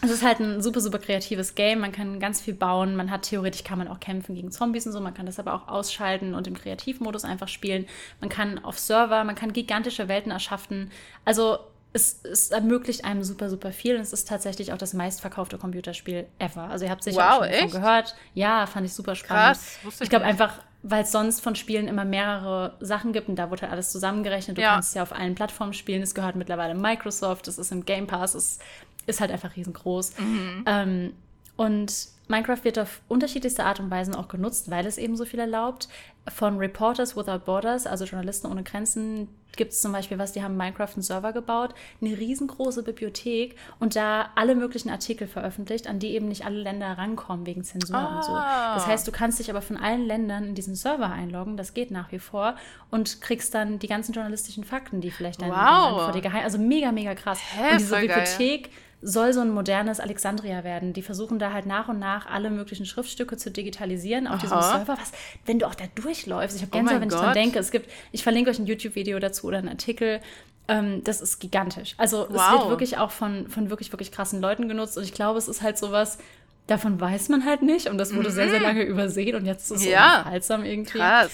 es 0.03 0.11
ist 0.11 0.25
halt 0.25 0.41
ein 0.41 0.63
super, 0.63 0.81
super 0.81 0.99
kreatives 0.99 1.55
Game. 1.55 1.81
Man 1.81 1.93
kann 1.93 2.21
ganz 2.21 2.41
viel 2.41 2.55
bauen. 2.55 2.97
Man 2.97 3.11
hat 3.11 3.23
theoretisch 3.23 3.65
kann 3.65 3.79
man 3.79 3.89
auch 3.89 4.01
kämpfen 4.01 4.35
gegen 4.35 4.51
Zombies 4.51 4.87
und 4.87 4.93
so. 4.93 5.01
Man 5.01 5.15
kann 5.15 5.27
das 5.27 5.39
aber 5.39 5.55
auch 5.55 5.69
ausschalten 5.69 6.35
und 6.35 6.47
im 6.47 6.55
Kreativmodus 6.55 7.25
einfach 7.25 7.49
spielen. 7.49 7.87
Man 8.21 8.29
kann 8.29 8.63
auf 8.65 8.79
Server, 8.79 9.25
man 9.25 9.35
kann 9.35 9.53
gigantische 9.53 10.09
Welten 10.09 10.33
erschaffen. 10.33 10.91
Also 11.25 11.59
es, 11.97 12.21
es, 12.25 12.51
ermöglicht 12.51 13.05
einem 13.05 13.25
super, 13.25 13.51
super 13.51 13.73
viel 13.73 13.97
und 13.97 14.03
es 14.03 14.13
ist 14.13 14.29
tatsächlich 14.29 14.73
auch 14.73 14.79
das 14.79 14.93
meistverkaufte 14.93 15.59
Computerspiel 15.59 16.27
ever. 16.39 16.65
Also 16.65 16.85
ihr 16.85 16.91
habt 16.91 17.03
sicher 17.03 17.17
wow, 17.17 17.45
schon 17.45 17.53
davon 17.53 17.71
gehört. 17.71 18.15
Ja, 18.35 18.67
fand 18.67 18.87
ich 18.87 18.93
super 18.93 19.15
spannend. 19.15 19.59
Krass, 19.59 19.79
ich, 19.89 20.01
ich 20.03 20.11
glaube 20.11 20.25
einfach, 20.25 20.61
weil 20.83 21.03
es 21.03 21.13
sonst 21.13 21.41
von 21.41 21.57
Spielen 21.57 21.89
immer 21.89 22.05
mehrere 22.05 22.77
Sachen 22.81 23.13
gibt 23.13 23.29
und 23.29 23.37
da 23.37 23.51
wurde 23.51 23.63
halt 23.63 23.73
alles 23.73 23.91
zusammengerechnet. 23.91 24.59
Du 24.59 24.63
ja. 24.63 24.75
kannst 24.75 24.95
ja 24.95 25.03
auf 25.03 25.13
allen 25.13 25.35
Plattformen 25.35 25.73
spielen. 25.73 26.03
Es 26.03 26.15
gehört 26.15 26.37
mittlerweile 26.37 26.75
Microsoft, 26.75 27.49
es 27.49 27.59
ist 27.59 27.73
im 27.73 27.85
Game 27.85 28.07
Pass, 28.07 28.35
es 28.35 28.59
ist 29.07 29.21
halt 29.21 29.31
einfach 29.31 29.57
riesengroß. 29.57 30.19
Mhm. 30.19 30.65
Ähm, 30.67 31.13
und 31.57 32.09
Minecraft 32.29 32.65
wird 32.65 32.79
auf 32.79 33.01
unterschiedlichste 33.09 33.65
Art 33.65 33.79
und 33.79 33.91
Weise 33.91 34.19
auch 34.19 34.29
genutzt, 34.29 34.71
weil 34.71 34.87
es 34.87 34.99
eben 34.99 35.17
so 35.17 35.25
viel 35.25 35.39
erlaubt. 35.39 35.89
Von 36.29 36.59
Reporters 36.59 37.17
Without 37.17 37.45
Borders, 37.45 37.87
also 37.87 38.05
Journalisten 38.05 38.49
ohne 38.49 38.65
Grenzen, 38.65 39.29
gibt 39.55 39.73
es 39.73 39.81
zum 39.81 39.93
Beispiel 39.93 40.19
was, 40.19 40.33
die 40.33 40.43
haben 40.43 40.57
Minecraft 40.57 40.89
einen 40.95 41.03
Server 41.03 41.33
gebaut, 41.33 41.75
eine 42.03 42.19
riesengroße 42.19 42.83
Bibliothek 42.83 43.57
und 43.79 43.97
da 43.97 44.31
alle 44.35 44.55
möglichen 44.55 44.91
Artikel 44.91 45.29
veröffentlicht, 45.29 45.87
an 45.87 45.99
die 45.99 46.09
eben 46.09 46.29
nicht 46.29 46.45
alle 46.45 46.61
Länder 46.61 46.99
rankommen 46.99 47.47
wegen 47.47 47.65
Zensur 47.65 47.97
ah. 47.97 48.17
und 48.17 48.25
so. 48.25 48.33
Das 48.33 48.85
ah. 48.85 48.87
heißt, 48.87 49.09
du 49.09 49.13
kannst 49.13 49.39
dich 49.39 49.49
aber 49.49 49.63
von 49.63 49.77
allen 49.77 50.05
Ländern 50.05 50.45
in 50.49 50.55
diesen 50.55 50.75
Server 50.75 51.11
einloggen, 51.11 51.57
das 51.57 51.75
geht 51.75 51.91
nach 51.91 52.13
wie 52.13 52.19
vor 52.19 52.57
und 52.91 53.23
kriegst 53.23 53.55
dann 53.55 53.79
die 53.79 53.89
ganzen 53.89 54.13
journalistischen 54.13 54.65
Fakten, 54.65 55.01
die 55.01 55.13
vielleicht 55.13 55.41
dein, 55.41 55.51
wow. 55.51 56.03
Vor 56.03 56.13
dir 56.13 56.23
geheim, 56.23 56.45
also 56.45 56.59
mega, 56.59 56.93
mega 56.93 57.15
krass. 57.15 57.39
Hä, 57.55 57.73
und 57.73 57.81
diese 57.81 57.97
Bibliothek 57.97 58.65
geil 58.65 58.73
soll 59.07 59.33
so 59.33 59.41
ein 59.41 59.51
modernes 59.51 60.01
Alexandria 60.01 60.65
werden. 60.65 60.93
Die 60.93 61.03
versuchen 61.03 61.39
da 61.39 61.53
halt 61.53 61.65
nach 61.65 61.89
und 61.89 62.01
nach 62.01 62.27
alle 62.27 62.51
möglichen 62.51 62.87
Schriftstücke 62.87 63.37
zu 63.37 63.53
digitalisieren 63.53 64.27
auf 64.27 64.35
Aha. 64.35 64.41
diesem 64.41 64.61
Server. 64.61 64.99
Was, 65.01 65.13
wenn 65.45 65.61
du 65.61 65.67
auch 65.67 65.77
da 65.77 65.85
durchläufst, 65.95 66.57
ich 66.57 66.63
habe 66.63 66.73
oh 66.75 66.77
Gänsehaut, 66.77 66.99
oh 66.99 67.01
wenn 67.03 67.09
Gott. 67.09 67.19
ich 67.19 67.25
dran 67.25 67.35
denke. 67.35 67.59
Es 67.61 67.71
gibt, 67.71 67.89
ich 68.11 68.25
verlinke 68.25 68.51
euch 68.51 68.59
ein 68.59 68.67
YouTube-Video 68.67 69.21
dazu 69.21 69.47
oder 69.47 69.59
einen 69.59 69.69
Artikel. 69.69 70.21
Ähm, 70.67 71.05
das 71.05 71.21
ist 71.21 71.39
gigantisch. 71.39 71.95
Also 71.99 72.27
wow. 72.29 72.37
es 72.37 72.53
wird 72.53 72.69
wirklich 72.69 72.99
auch 72.99 73.13
von, 73.13 73.49
von 73.49 73.71
wirklich, 73.71 73.93
wirklich 73.93 74.11
krassen 74.11 74.41
Leuten 74.41 74.69
genutzt. 74.69 74.99
Und 74.99 75.05
ich 75.05 75.13
glaube, 75.13 75.39
es 75.39 75.47
ist 75.47 75.63
halt 75.63 75.79
sowas, 75.79 76.19
davon 76.67 77.01
weiß 77.01 77.29
man 77.29 77.45
halt 77.45 77.63
nicht. 77.63 77.89
Und 77.89 77.99
das 77.99 78.13
wurde 78.13 78.31
mhm. 78.31 78.35
sehr, 78.35 78.51
sehr 78.51 78.59
mhm. 78.59 78.65
lange 78.65 78.83
übersehen. 78.83 79.37
Und 79.37 79.47
jetzt 79.47 79.71
ist 79.71 79.83
es 79.83 79.87
ja. 79.87 80.25
so 80.41 80.55
irgendwie. 80.55 80.99
Krass. 80.99 81.31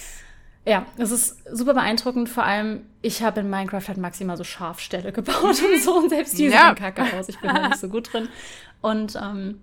Ja, 0.65 0.87
es 0.97 1.11
ist 1.11 1.39
super 1.51 1.75
beeindruckend. 1.75 2.29
Vor 2.29 2.45
allem, 2.45 2.87
ich 3.01 3.23
habe 3.23 3.41
in 3.41 3.51
Minecraft 3.51 3.89
halt 3.89 3.99
maximal 3.99 4.37
so 4.37 4.45
Scharfstelle 4.45 5.13
gebaut 5.13 5.63
und 5.63 5.83
so. 5.83 5.97
Und 5.97 6.09
selbst 6.09 6.39
die 6.39 6.47
ja. 6.47 6.69
sehen 6.69 6.77
kacke 6.77 7.03
aus. 7.19 7.29
Ich 7.29 7.41
bin 7.41 7.53
da 7.53 7.69
nicht 7.69 7.81
so 7.81 7.89
gut 7.89 8.13
drin. 8.13 8.29
Und 8.81 9.17
ähm, 9.17 9.61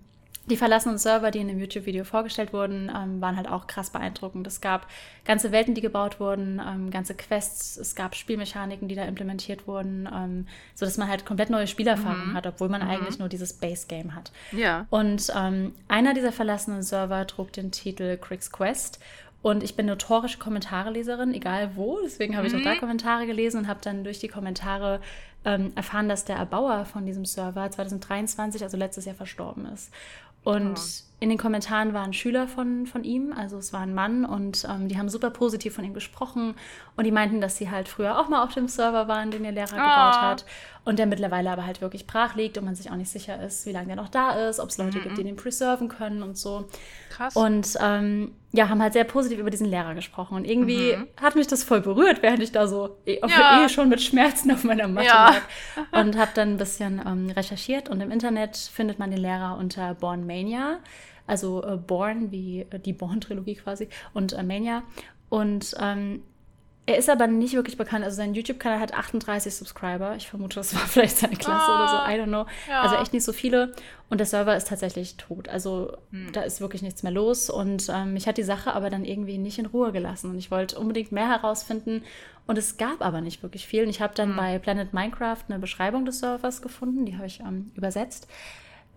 die 0.50 0.58
verlassenen 0.58 0.98
Server, 0.98 1.32
die 1.32 1.40
in 1.40 1.48
dem 1.48 1.60
YouTube-Video 1.60 2.04
vorgestellt 2.04 2.54
wurden, 2.54 2.92
ähm, 2.94 3.22
waren 3.22 3.38
halt 3.38 3.48
auch 3.48 3.68
krass 3.68 3.92
beeindruckend. 3.92 4.48
Es 4.48 4.62
gab 4.62 4.88
ganze 5.24 5.52
Welten, 5.52 5.76
die 5.76 5.82
gebaut 5.82 6.20
wurden, 6.20 6.60
ähm, 6.66 6.90
ganze 6.90 7.14
Quests, 7.14 7.78
es 7.78 7.96
gab 7.96 8.16
Spielmechaniken, 8.16 8.88
die 8.88 8.96
da 8.96 9.06
implementiert 9.06 9.68
wurden, 9.68 10.10
ähm, 10.12 10.48
sodass 10.74 10.98
man 10.98 11.08
halt 11.08 11.26
komplett 11.26 11.50
neue 11.50 11.68
Spielerfahrungen 11.68 12.32
mhm. 12.32 12.34
hat, 12.34 12.48
obwohl 12.48 12.70
man 12.70 12.84
mhm. 12.84 12.90
eigentlich 12.90 13.20
nur 13.20 13.30
dieses 13.30 13.54
Base-Game 13.54 14.16
hat. 14.16 14.32
Ja. 14.52 14.88
Und 14.90 15.32
ähm, 15.36 15.74
einer 15.88 16.14
dieser 16.14 16.32
verlassenen 16.32 16.82
Server 16.82 17.28
trug 17.28 17.54
den 17.54 17.72
Titel 17.72 18.18
Crick's 18.18 18.52
Quest 18.52 19.00
und 19.42 19.64
ich 19.64 19.76
bin 19.76 19.86
notorische 19.86 20.38
Kommentareleserin, 20.38 21.34
egal 21.34 21.76
wo. 21.76 22.00
Deswegen 22.04 22.36
habe 22.36 22.48
ich 22.48 22.56
auch 22.56 22.62
da 22.62 22.74
mhm. 22.74 22.80
Kommentare 22.80 23.26
gelesen 23.26 23.62
und 23.62 23.68
habe 23.68 23.80
dann 23.82 24.04
durch 24.04 24.20
die 24.20 24.28
Kommentare 24.28 25.00
ähm, 25.46 25.72
erfahren, 25.76 26.10
dass 26.10 26.26
der 26.26 26.36
Erbauer 26.36 26.86
von 26.86 27.06
diesem 27.06 27.26
Server 27.26 27.70
2023, 27.72 28.64
also 28.64 28.76
letztes 28.76 29.06
Jahr, 29.06 29.16
verstorben 29.16 29.66
ist. 29.68 29.92
Und 30.44 30.78
oh. 30.78 31.09
In 31.22 31.30
den 31.30 31.38
Kommentaren 31.38 31.94
waren 31.94 32.14
Schüler 32.14 32.48
von, 32.48 32.86
von 32.86 33.04
ihm, 33.04 33.34
also 33.34 33.58
es 33.58 33.74
war 33.74 33.82
ein 33.82 33.94
Mann 33.94 34.24
und 34.24 34.66
ähm, 34.70 34.88
die 34.88 34.98
haben 34.98 35.10
super 35.10 35.30
positiv 35.32 35.76
von 35.76 35.84
ihm 35.84 35.94
gesprochen 35.94 36.56
und 36.96 37.04
die 37.04 37.12
meinten, 37.12 37.42
dass 37.42 37.58
sie 37.58 37.70
halt 37.70 37.90
früher 37.90 38.18
auch 38.18 38.30
mal 38.30 38.42
auf 38.44 38.54
dem 38.54 38.70
Server 38.70 39.08
waren, 39.10 39.30
den 39.30 39.44
ihr 39.44 39.52
Lehrer 39.52 39.74
oh. 39.74 39.76
gebaut 39.76 40.22
hat 40.22 40.46
und 40.86 40.98
der 40.98 41.06
mittlerweile 41.06 41.52
aber 41.52 41.66
halt 41.66 41.82
wirklich 41.82 42.08
brach 42.08 42.36
liegt 42.36 42.58
und 42.58 42.66
man 42.66 42.74
sich 42.74 42.90
auch 42.90 42.96
nicht 42.96 43.12
sicher 43.12 43.42
ist, 43.44 43.66
wie 43.66 43.72
lange 43.72 43.88
der 43.88 43.96
noch 43.98 44.10
da 44.10 44.48
ist, 44.50 44.60
ob 44.60 44.70
es 44.70 44.78
Leute 44.78 44.98
mhm. 44.98 45.04
gibt, 45.04 45.18
die 45.18 45.24
den 45.24 45.36
preserven 45.36 45.90
können 45.90 46.24
und 46.24 46.38
so. 46.38 46.66
Krass. 47.10 47.36
Und 47.36 47.78
ähm, 47.82 48.34
ja, 48.52 48.70
haben 48.70 48.82
halt 48.82 48.94
sehr 48.94 49.04
positiv 49.04 49.40
über 49.40 49.50
diesen 49.50 49.68
Lehrer 49.68 49.94
gesprochen 49.94 50.36
und 50.36 50.46
irgendwie 50.46 50.96
mhm. 50.96 51.08
hat 51.22 51.36
mich 51.36 51.48
das 51.48 51.64
voll 51.64 51.82
berührt, 51.82 52.24
während 52.24 52.42
ich 52.42 52.52
da 52.52 52.66
so 52.68 52.98
eh, 53.06 53.20
ja. 53.20 53.64
eh 53.64 53.70
schon 53.70 53.90
mit 53.90 54.02
Schmerzen 54.02 54.52
auf 54.52 54.64
meiner 54.64 54.88
Matte 54.88 55.08
ja. 55.08 55.30
lag 55.30 56.02
und 56.02 56.18
habe 56.18 56.32
dann 56.34 56.54
ein 56.54 56.58
bisschen 56.58 57.02
ähm, 57.06 57.30
recherchiert 57.30 57.90
und 57.90 58.02
im 58.02 58.10
Internet 58.10 58.58
findet 58.58 58.98
man 58.98 59.12
den 59.12 59.20
Lehrer 59.20 59.58
unter 59.60 59.94
Born 59.94 60.26
Mania, 60.26 60.80
also 61.30 61.64
äh, 61.64 61.78
Born 61.78 62.32
wie 62.32 62.66
äh, 62.70 62.80
die 62.80 62.94
Born-Trilogie 62.94 63.56
quasi 63.56 63.88
und 64.14 64.34
äh, 64.34 64.44
Mania. 64.44 64.84
Und 65.30 65.76
ähm, 65.80 66.24
er 66.90 66.98
ist 66.98 67.08
aber 67.08 67.28
nicht 67.28 67.54
wirklich 67.54 67.78
bekannt. 67.78 68.04
Also 68.04 68.18
sein 68.18 68.34
YouTube-Kanal 68.34 68.80
hat 68.80 68.96
38 68.96 69.54
Subscriber. 69.54 70.16
Ich 70.16 70.28
vermute, 70.28 70.56
das 70.56 70.74
war 70.74 70.82
vielleicht 70.88 71.18
seine 71.18 71.36
Klasse 71.36 71.70
oh, 71.70 71.76
oder 71.76 71.88
so. 71.88 71.96
I 71.98 72.20
don't 72.20 72.26
know. 72.26 72.48
Ja. 72.68 72.82
Also 72.82 72.96
echt 72.96 73.14
nicht 73.14 73.24
so 73.24 73.32
viele. 73.32 73.74
Und 74.10 74.18
der 74.18 74.26
Server 74.26 74.58
ist 74.58 74.70
tatsächlich 74.70 75.16
tot. 75.16 75.50
Also 75.50 75.96
hm. 76.10 76.32
da 76.32 76.42
ist 76.42 76.62
wirklich 76.62 76.82
nichts 76.82 77.04
mehr 77.04 77.12
los. 77.12 77.52
Und 77.52 77.90
ähm, 77.94 78.14
mich 78.14 78.28
hat 78.28 78.38
die 78.38 78.44
Sache 78.44 78.74
aber 78.74 78.90
dann 78.90 79.06
irgendwie 79.06 79.38
nicht 79.38 79.60
in 79.60 79.68
Ruhe 79.68 79.92
gelassen. 79.92 80.32
Und 80.32 80.40
ich 80.40 80.50
wollte 80.50 80.80
unbedingt 80.80 81.12
mehr 81.12 81.30
herausfinden. 81.30 82.02
Und 82.48 82.58
es 82.58 82.78
gab 82.78 83.06
aber 83.06 83.22
nicht 83.22 83.44
wirklich 83.44 83.68
viel. 83.68 83.84
Und 83.84 83.90
ich 83.90 84.02
habe 84.02 84.16
dann 84.16 84.30
hm. 84.30 84.38
bei 84.38 84.58
Planet 84.58 84.92
Minecraft 84.92 85.44
eine 85.48 85.60
Beschreibung 85.60 86.06
des 86.06 86.22
Servers 86.22 86.64
gefunden. 86.64 87.06
Die 87.06 87.18
habe 87.18 87.28
ich 87.28 87.40
ähm, 87.42 87.70
übersetzt. 87.76 88.28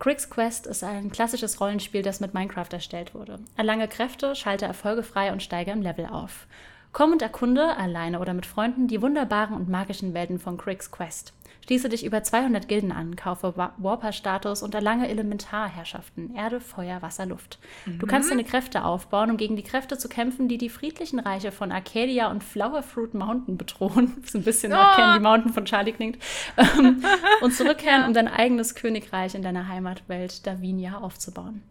Crick's 0.03 0.29
Quest 0.29 0.67
ist 0.67 0.83
ein 0.83 1.13
klassisches 1.13 1.61
Rollenspiel, 1.61 2.01
das 2.01 2.19
mit 2.19 2.33
Minecraft 2.33 2.67
erstellt 2.73 3.15
wurde. 3.15 3.39
Erlange 3.55 3.87
Kräfte, 3.87 4.35
schalte 4.35 4.65
Erfolge 4.65 5.01
frei 5.01 5.31
und 5.31 5.41
steige 5.41 5.71
im 5.71 5.81
Level 5.81 6.07
auf. 6.07 6.45
Komm 6.91 7.13
und 7.13 7.21
erkunde, 7.21 7.77
alleine 7.77 8.19
oder 8.19 8.33
mit 8.33 8.45
Freunden, 8.45 8.89
die 8.89 9.01
wunderbaren 9.01 9.55
und 9.55 9.69
magischen 9.69 10.13
Welten 10.13 10.39
von 10.39 10.57
Crick's 10.57 10.91
Quest. 10.91 11.31
Schließe 11.65 11.87
dich 11.87 12.05
über 12.05 12.23
200 12.23 12.67
Gilden 12.67 12.91
an, 12.91 13.15
kaufe 13.15 13.53
Warper-Status 13.55 14.63
und 14.63 14.75
erlange 14.75 15.07
Elementarherrschaften, 15.07 16.35
Erde, 16.35 16.59
Feuer, 16.59 17.01
Wasser, 17.01 17.25
Luft. 17.25 17.57
Mhm. 17.85 17.99
Du 17.99 18.05
kannst 18.05 18.29
deine 18.29 18.43
Kräfte 18.43 18.83
aufbauen, 18.83 19.31
um 19.31 19.37
gegen 19.37 19.55
die 19.55 19.63
Kräfte 19.63 19.97
zu 19.97 20.09
kämpfen, 20.09 20.49
die 20.49 20.57
die 20.57 20.67
friedlichen 20.67 21.19
Reiche 21.19 21.53
von 21.53 21.71
Arcadia 21.71 22.29
und 22.29 22.43
Flowerfruit 22.43 23.13
Mountain 23.13 23.55
bedrohen. 23.55 24.13
Was 24.21 24.35
ein 24.35 24.43
bisschen 24.43 24.73
oh. 24.73 24.75
nach 24.75 24.97
Candy 24.97 25.21
Mountain 25.21 25.53
von 25.53 25.63
Charlie 25.63 25.93
klingt. 25.93 26.17
Ähm, 26.57 27.01
und 27.41 27.53
zurückkehren, 27.53 28.03
um 28.07 28.13
dein 28.13 28.27
eigenes 28.27 28.75
Königreich 28.75 29.33
in 29.33 29.41
deiner 29.41 29.69
Heimatwelt 29.69 30.45
Davinia 30.45 30.97
aufzubauen. 30.97 31.63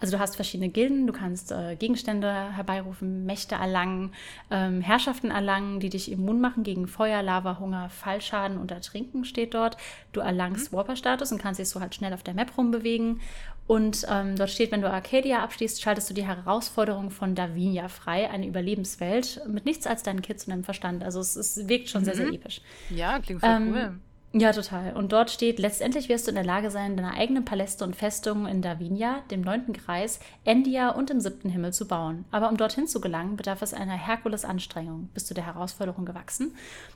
Also 0.00 0.16
du 0.16 0.20
hast 0.20 0.36
verschiedene 0.36 0.68
Gilden, 0.68 1.06
du 1.06 1.12
kannst 1.12 1.52
äh, 1.52 1.76
Gegenstände 1.76 2.54
herbeirufen, 2.54 3.24
Mächte 3.24 3.54
erlangen, 3.54 4.12
ähm, 4.50 4.80
Herrschaften 4.80 5.30
erlangen, 5.30 5.80
die 5.80 5.88
dich 5.88 6.12
immun 6.12 6.40
machen 6.40 6.64
gegen 6.64 6.86
Feuer, 6.86 7.22
Lava, 7.22 7.58
Hunger, 7.58 7.88
Fallschaden 7.88 8.58
und 8.58 8.70
Ertrinken 8.70 9.24
steht 9.24 9.54
dort. 9.54 9.76
Du 10.12 10.20
erlangst 10.20 10.72
mhm. 10.72 10.76
Warper-Status 10.76 11.32
und 11.32 11.38
kannst 11.38 11.60
dich 11.60 11.68
so 11.68 11.80
halt 11.80 11.94
schnell 11.94 12.12
auf 12.12 12.22
der 12.22 12.34
Map 12.34 12.56
rumbewegen. 12.58 13.20
Und 13.66 14.06
ähm, 14.08 14.36
dort 14.36 14.50
steht, 14.50 14.70
wenn 14.70 14.80
du 14.80 14.90
Arcadia 14.90 15.42
abschließt, 15.42 15.82
schaltest 15.82 16.08
du 16.08 16.14
die 16.14 16.26
Herausforderung 16.26 17.10
von 17.10 17.34
Davinia 17.34 17.88
frei, 17.88 18.30
eine 18.30 18.46
Überlebenswelt, 18.46 19.40
mit 19.48 19.64
nichts 19.64 19.86
als 19.86 20.04
deinen 20.04 20.22
Kids 20.22 20.44
und 20.44 20.50
deinem 20.50 20.62
Verstand. 20.64 21.02
Also 21.02 21.18
es, 21.18 21.34
es 21.34 21.68
wirkt 21.68 21.88
schon 21.88 22.02
mhm. 22.02 22.04
sehr, 22.04 22.14
sehr 22.14 22.28
episch. 22.28 22.60
Ja, 22.90 23.18
klingt 23.18 23.40
voll 23.40 23.50
ähm, 23.50 23.72
cool. 23.72 24.00
Ja, 24.32 24.52
total. 24.52 24.92
Und 24.94 25.12
dort 25.12 25.30
steht, 25.30 25.58
letztendlich 25.58 26.08
wirst 26.08 26.26
du 26.26 26.30
in 26.30 26.34
der 26.34 26.44
Lage 26.44 26.70
sein, 26.70 26.96
deine 26.96 27.14
eigenen 27.14 27.44
Paläste 27.44 27.84
und 27.84 27.96
Festungen 27.96 28.46
in 28.46 28.60
Davinia, 28.60 29.20
dem 29.30 29.40
neunten 29.40 29.72
Kreis, 29.72 30.20
Endia 30.44 30.90
und 30.90 31.10
im 31.10 31.20
siebten 31.20 31.48
Himmel 31.48 31.72
zu 31.72 31.88
bauen. 31.88 32.26
Aber 32.30 32.50
um 32.50 32.58
dorthin 32.58 32.86
zu 32.86 33.00
gelangen, 33.00 33.36
bedarf 33.36 33.62
es 33.62 33.72
einer 33.72 33.94
Herkules-Anstrengung. 33.94 35.08
Bist 35.14 35.30
du 35.30 35.34
der 35.34 35.46
Herausforderung 35.46 36.04
gewachsen? 36.04 36.54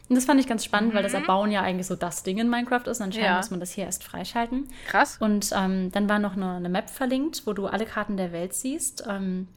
Und 0.08 0.16
das 0.16 0.26
fand 0.26 0.38
ich 0.40 0.48
ganz 0.48 0.64
spannend, 0.64 0.92
mhm. 0.92 0.96
weil 0.96 1.02
das 1.02 1.12
mhm. 1.12 1.20
Erbauen 1.20 1.50
ja 1.50 1.62
eigentlich 1.62 1.86
so 1.86 1.96
das 1.96 2.24
Ding 2.24 2.36
in 2.38 2.50
Minecraft 2.50 2.86
ist. 2.86 3.00
Und 3.00 3.06
anscheinend 3.06 3.30
ja. 3.30 3.36
muss 3.36 3.50
man 3.50 3.60
das 3.60 3.70
hier 3.70 3.84
erst 3.84 4.04
freischalten. 4.04 4.68
Krass. 4.88 5.16
Und 5.18 5.50
ähm, 5.56 5.90
dann 5.92 6.08
war 6.08 6.18
noch 6.18 6.36
eine, 6.36 6.56
eine, 6.56 6.68
Map 6.68 6.90
verlinkt, 6.90 7.46
wo 7.46 7.54
du 7.54 7.68
alle 7.68 7.86
Karten 7.86 8.18
der 8.18 8.32
Welt 8.32 8.52
siehst. 8.52 9.04
Ähm, 9.08 9.48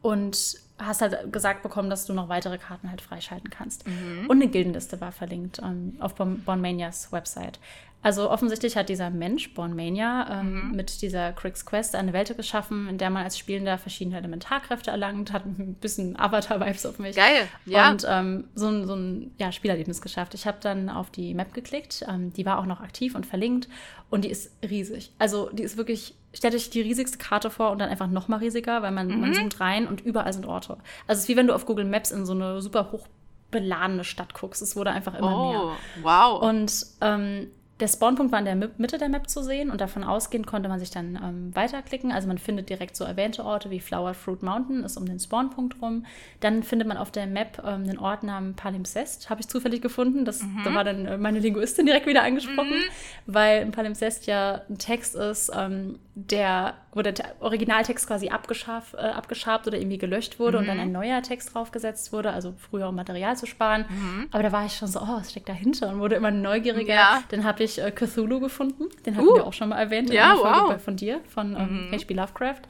und 0.00 0.56
hast 0.84 1.02
halt 1.02 1.32
gesagt 1.32 1.62
bekommen, 1.62 1.90
dass 1.90 2.06
du 2.06 2.12
noch 2.12 2.28
weitere 2.28 2.58
Karten 2.58 2.90
halt 2.90 3.00
freischalten 3.00 3.50
kannst. 3.50 3.86
Mhm. 3.86 4.26
Und 4.28 4.42
eine 4.42 4.48
Gildenliste 4.48 5.00
war 5.00 5.12
verlinkt 5.12 5.60
ähm, 5.62 5.96
auf 6.00 6.14
bon 6.14 6.40
Bonmanias 6.44 7.12
Website. 7.12 7.58
Also 8.04 8.30
offensichtlich 8.30 8.76
hat 8.76 8.88
dieser 8.88 9.10
Mensch, 9.10 9.54
Bornmania, 9.54 10.40
ähm, 10.40 10.70
mhm. 10.70 10.76
mit 10.76 11.02
dieser 11.02 11.32
Crix 11.32 11.64
Quest 11.64 11.94
eine 11.94 12.12
Welt 12.12 12.36
geschaffen, 12.36 12.88
in 12.88 12.98
der 12.98 13.10
man 13.10 13.22
als 13.22 13.38
Spielender 13.38 13.78
verschiedene 13.78 14.18
Elementarkräfte 14.18 14.90
erlangt, 14.90 15.32
hat 15.32 15.46
ein 15.46 15.76
bisschen 15.80 16.18
Avatar-Vibes 16.18 16.84
auf 16.84 16.98
mich. 16.98 17.14
Geil, 17.14 17.46
ja. 17.64 17.90
Und 17.90 18.04
ähm, 18.08 18.44
so, 18.56 18.66
ein, 18.66 18.86
so 18.88 18.96
ein 18.96 19.30
ja, 19.38 19.52
Spielerlebnis 19.52 20.02
geschafft. 20.02 20.34
Ich 20.34 20.48
habe 20.48 20.58
dann 20.60 20.90
auf 20.90 21.10
die 21.10 21.32
Map 21.32 21.54
geklickt, 21.54 22.04
ähm, 22.08 22.32
die 22.32 22.44
war 22.44 22.58
auch 22.58 22.66
noch 22.66 22.80
aktiv 22.80 23.14
und 23.14 23.24
verlinkt 23.24 23.68
und 24.10 24.24
die 24.24 24.30
ist 24.30 24.50
riesig. 24.68 25.12
Also 25.20 25.50
die 25.52 25.62
ist 25.62 25.76
wirklich, 25.76 26.16
stellt 26.32 26.54
euch 26.54 26.70
die 26.70 26.80
riesigste 26.80 27.18
Karte 27.18 27.50
vor 27.50 27.70
und 27.70 27.78
dann 27.78 27.90
einfach 27.90 28.06
noch 28.06 28.28
mal 28.28 28.38
riesiger, 28.38 28.82
weil 28.82 28.92
man, 28.92 29.08
mhm. 29.08 29.20
man 29.20 29.34
zoomt 29.34 29.60
rein 29.60 29.86
und 29.86 30.00
überall 30.00 30.32
sind 30.32 30.46
Orte. 30.46 30.78
Also 31.06 31.18
es 31.18 31.20
ist 31.20 31.28
wie 31.28 31.36
wenn 31.36 31.46
du 31.46 31.54
auf 31.54 31.66
Google 31.66 31.84
Maps 31.84 32.10
in 32.10 32.26
so 32.26 32.32
eine 32.32 32.62
super 32.62 32.90
hoch 32.92 33.06
beladene 33.50 34.02
Stadt 34.02 34.34
guckst. 34.34 34.62
Es 34.62 34.74
wurde 34.74 34.90
einfach 34.90 35.14
immer 35.14 35.36
oh, 35.36 35.50
mehr. 35.50 35.76
Wow. 36.02 36.42
Und 36.42 36.86
ähm, 37.00 37.48
der 37.82 37.88
Spawnpunkt 37.88 38.30
war 38.30 38.38
in 38.38 38.44
der 38.44 38.70
Mitte 38.78 38.96
der 38.96 39.08
Map 39.08 39.28
zu 39.28 39.42
sehen 39.42 39.68
und 39.68 39.80
davon 39.80 40.04
ausgehend 40.04 40.46
konnte 40.46 40.68
man 40.68 40.78
sich 40.78 40.92
dann 40.92 41.18
ähm, 41.20 41.56
weiterklicken. 41.56 42.12
Also 42.12 42.28
man 42.28 42.38
findet 42.38 42.68
direkt 42.68 42.94
so 42.94 43.02
erwähnte 43.02 43.44
Orte 43.44 43.70
wie 43.70 43.80
Flower 43.80 44.14
Fruit 44.14 44.40
Mountain, 44.40 44.84
ist 44.84 44.96
um 44.96 45.04
den 45.04 45.18
Spawnpunkt 45.18 45.82
rum. 45.82 46.06
Dann 46.38 46.62
findet 46.62 46.86
man 46.86 46.96
auf 46.96 47.10
der 47.10 47.26
Map 47.26 47.60
ähm, 47.66 47.84
den 47.84 47.98
Ort 47.98 48.22
namens 48.22 48.54
Palimpsest, 48.54 49.30
habe 49.30 49.40
ich 49.40 49.48
zufällig 49.48 49.82
gefunden. 49.82 50.24
Das, 50.24 50.42
mhm. 50.42 50.60
Da 50.64 50.74
war 50.74 50.84
dann 50.84 51.06
äh, 51.06 51.18
meine 51.18 51.40
Linguistin 51.40 51.84
direkt 51.84 52.06
wieder 52.06 52.22
angesprochen, 52.22 52.70
mhm. 52.70 52.92
weil 53.26 53.66
Palimpsest 53.66 54.26
ja 54.28 54.60
ein 54.70 54.78
Text 54.78 55.16
ist, 55.16 55.50
ähm, 55.52 55.98
der, 56.14 56.74
wo 56.92 57.00
der 57.00 57.14
Originaltext 57.40 58.06
quasi 58.06 58.28
abgeschaf, 58.28 58.92
äh, 58.94 58.98
abgeschabt 58.98 59.66
oder 59.66 59.78
irgendwie 59.78 59.96
gelöscht 59.96 60.38
wurde 60.38 60.58
mhm. 60.58 60.60
und 60.60 60.66
dann 60.68 60.76
mhm. 60.76 60.82
ein 60.82 60.92
neuer 60.92 61.22
Text 61.22 61.54
draufgesetzt 61.54 62.12
wurde, 62.12 62.32
also 62.32 62.52
früher 62.58 62.90
um 62.90 62.94
Material 62.94 63.36
zu 63.36 63.46
sparen. 63.46 63.86
Mhm. 63.88 64.28
Aber 64.30 64.42
da 64.42 64.52
war 64.52 64.66
ich 64.66 64.76
schon 64.76 64.88
so, 64.88 65.00
oh, 65.00 65.16
was 65.20 65.30
steckt 65.30 65.48
dahinter? 65.48 65.88
Und 65.88 66.00
wurde 66.00 66.16
immer 66.16 66.30
neugieriger. 66.30 66.94
Ja. 66.94 67.22
Dann 67.30 67.44
habe 67.44 67.64
ich 67.64 67.80
äh, 67.80 67.90
Cthulhu 67.90 68.40
gefunden, 68.40 68.88
den 69.06 69.16
hatten 69.16 69.28
uh. 69.28 69.36
wir 69.36 69.46
auch 69.46 69.54
schon 69.54 69.70
mal 69.70 69.78
erwähnt 69.78 70.10
in 70.10 70.16
ja, 70.16 70.32
einer 70.32 70.40
Folge 70.40 70.74
wow. 70.74 70.82
von 70.82 70.96
dir, 70.96 71.20
von 71.28 71.56
ähm, 71.56 71.88
mhm. 71.88 71.92
H.P. 71.92 72.12
Lovecraft. 72.12 72.62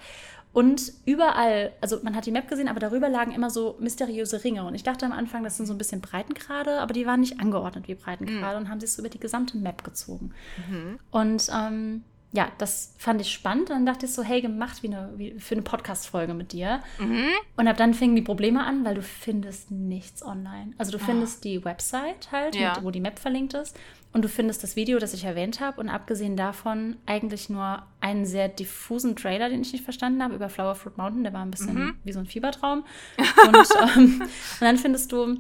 Und 0.53 0.93
überall, 1.07 1.73
also 1.81 1.99
man 2.03 2.15
hat 2.15 2.27
die 2.27 2.31
Map 2.31 2.47
gesehen, 2.47 2.69
aber 2.69 2.79
darüber 2.79 3.09
lagen 3.09 3.33
immer 3.33 3.49
so 3.49 3.77
mysteriöse 3.81 4.45
Ringe. 4.45 4.65
Und 4.65 4.75
ich 4.75 4.83
dachte 4.83 5.07
am 5.07 5.13
Anfang, 5.13 5.43
das 5.43 5.57
sind 5.57 5.67
so 5.67 5.73
ein 5.73 5.79
bisschen 5.79 6.03
Breitengrade, 6.03 6.81
aber 6.81 6.93
die 6.93 7.07
waren 7.07 7.21
nicht 7.21 7.41
angeordnet 7.41 7.89
wie 7.89 7.95
Breitengrade 7.95 8.59
mhm. 8.59 8.67
und 8.67 8.71
haben 8.71 8.79
sich 8.79 8.93
so 8.93 9.01
über 9.01 9.09
die 9.09 9.19
gesamte 9.19 9.57
Map 9.57 9.83
gezogen. 9.83 10.33
Mhm. 10.69 10.99
Und 11.11 11.51
ähm, 11.53 12.05
ja, 12.33 12.51
das 12.59 12.95
fand 12.97 13.21
ich 13.21 13.31
spannend. 13.31 13.71
Und 13.71 13.77
dann 13.77 13.87
dachte 13.87 14.07
ich 14.07 14.13
so, 14.13 14.23
hey, 14.23 14.41
gemacht 14.41 14.83
wie, 14.83 14.89
eine, 14.89 15.13
wie 15.17 15.39
für 15.39 15.55
eine 15.55 15.63
Podcast-Folge 15.63 16.33
mit 16.33 16.53
dir. 16.53 16.81
Mhm. 16.99 17.29
Und 17.57 17.69
ab 17.69 17.77
dann 17.77 17.93
fingen 17.93 18.17
die 18.17 18.23
Probleme 18.23 18.65
an, 18.65 18.85
weil 18.85 18.95
du 18.95 19.03
findest 19.03 19.71
nichts 19.71 20.25
online. 20.25 20.73
Also 20.79 20.93
du 20.93 20.99
ah. 20.99 21.07
findest 21.07 21.39
oh. 21.39 21.43
die 21.45 21.65
Website 21.65 22.33
halt, 22.33 22.55
ja. 22.55 22.75
mit, 22.75 22.85
wo 22.85 22.91
die 22.91 23.01
Map 23.01 23.19
verlinkt 23.19 23.53
ist. 23.55 23.79
Und 24.15 24.25
du 24.25 24.29
findest 24.29 24.63
das 24.63 24.77
Video, 24.77 24.99
das 24.99 25.15
ich 25.15 25.25
erwähnt 25.25 25.61
habe. 25.61 25.79
Und 25.79 25.91
abgesehen 25.91 26.37
davon 26.37 26.97
eigentlich 27.05 27.51
nur 27.51 27.83
einen 28.01 28.25
sehr 28.25 28.49
diffusen 28.49 29.15
Trailer, 29.15 29.51
den 29.51 29.61
ich 29.61 29.73
nicht 29.73 29.85
verstanden 29.85 30.23
habe, 30.23 30.35
über 30.35 30.49
Flower 30.49 30.75
Fruit 30.75 30.97
Mountain. 30.97 31.25
Der 31.25 31.35
war 31.35 31.43
ein 31.43 31.51
bisschen 31.51 31.75
mhm. 31.75 31.95
wie 32.03 32.13
so 32.13 32.19
ein 32.19 32.27
Fiebertraum. 32.27 32.85
und, 33.19 33.57
ähm, 33.97 34.21
und 34.23 34.31
dann 34.61 34.79
findest 34.79 35.13
du 35.13 35.39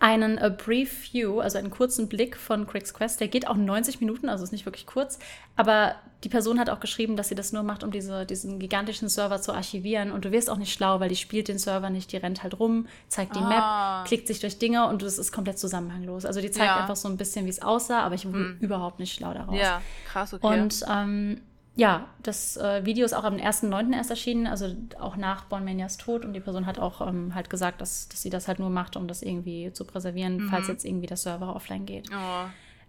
einen 0.00 0.38
A 0.38 0.48
Brief 0.48 1.12
View, 1.12 1.40
also 1.40 1.58
einen 1.58 1.70
kurzen 1.70 2.08
Blick 2.08 2.36
von 2.36 2.66
Crick's 2.66 2.94
Quest. 2.94 3.20
Der 3.20 3.28
geht 3.28 3.48
auch 3.48 3.56
90 3.56 4.00
Minuten, 4.00 4.28
also 4.28 4.44
ist 4.44 4.52
nicht 4.52 4.66
wirklich 4.66 4.86
kurz. 4.86 5.18
Aber 5.56 5.94
die 6.24 6.28
Person 6.28 6.58
hat 6.58 6.68
auch 6.68 6.80
geschrieben, 6.80 7.16
dass 7.16 7.28
sie 7.28 7.34
das 7.34 7.52
nur 7.52 7.62
macht, 7.62 7.84
um 7.84 7.90
diese, 7.90 8.26
diesen 8.26 8.58
gigantischen 8.58 9.08
Server 9.08 9.40
zu 9.40 9.52
archivieren. 9.52 10.12
Und 10.12 10.24
du 10.24 10.32
wirst 10.32 10.50
auch 10.50 10.56
nicht 10.56 10.72
schlau, 10.72 11.00
weil 11.00 11.08
die 11.08 11.16
spielt 11.16 11.48
den 11.48 11.58
Server 11.58 11.90
nicht, 11.90 12.12
die 12.12 12.16
rennt 12.16 12.42
halt 12.42 12.58
rum, 12.58 12.86
zeigt 13.08 13.36
die 13.36 13.40
ah. 13.40 14.00
Map, 14.00 14.08
klickt 14.08 14.26
sich 14.26 14.40
durch 14.40 14.58
Dinge 14.58 14.88
und 14.88 15.02
es 15.02 15.18
ist 15.18 15.32
komplett 15.32 15.58
zusammenhanglos. 15.58 16.24
Also 16.24 16.40
die 16.40 16.50
zeigt 16.50 16.66
ja. 16.66 16.80
einfach 16.80 16.96
so 16.96 17.08
ein 17.08 17.16
bisschen, 17.16 17.46
wie 17.46 17.50
es 17.50 17.62
aussah, 17.62 18.00
aber 18.00 18.14
ich 18.14 18.26
wurde 18.26 18.38
hm. 18.38 18.58
überhaupt 18.60 18.98
nicht 18.98 19.14
schlau 19.14 19.32
daraus. 19.32 19.58
Ja, 19.58 19.80
krass, 20.06 20.34
okay. 20.34 20.46
Und 20.46 20.84
ähm, 20.90 21.40
ja, 21.78 22.08
das 22.24 22.56
äh, 22.56 22.84
Video 22.84 23.04
ist 23.04 23.12
auch 23.12 23.22
am 23.22 23.36
1.9. 23.36 23.94
erst 23.94 24.10
erschienen, 24.10 24.48
also 24.48 24.74
auch 24.98 25.14
nach 25.14 25.44
Bonmanias 25.44 25.96
Tod. 25.96 26.24
Und 26.24 26.32
die 26.32 26.40
Person 26.40 26.66
hat 26.66 26.80
auch 26.80 27.06
ähm, 27.06 27.36
halt 27.36 27.50
gesagt, 27.50 27.80
dass, 27.80 28.08
dass 28.08 28.20
sie 28.20 28.30
das 28.30 28.48
halt 28.48 28.58
nur 28.58 28.68
macht, 28.68 28.96
um 28.96 29.06
das 29.06 29.22
irgendwie 29.22 29.72
zu 29.72 29.84
präservieren, 29.84 30.38
mhm. 30.38 30.48
falls 30.48 30.66
jetzt 30.66 30.84
irgendwie 30.84 31.06
der 31.06 31.16
Server 31.16 31.54
offline 31.54 31.86
geht. 31.86 32.10
Oh. 32.10 32.48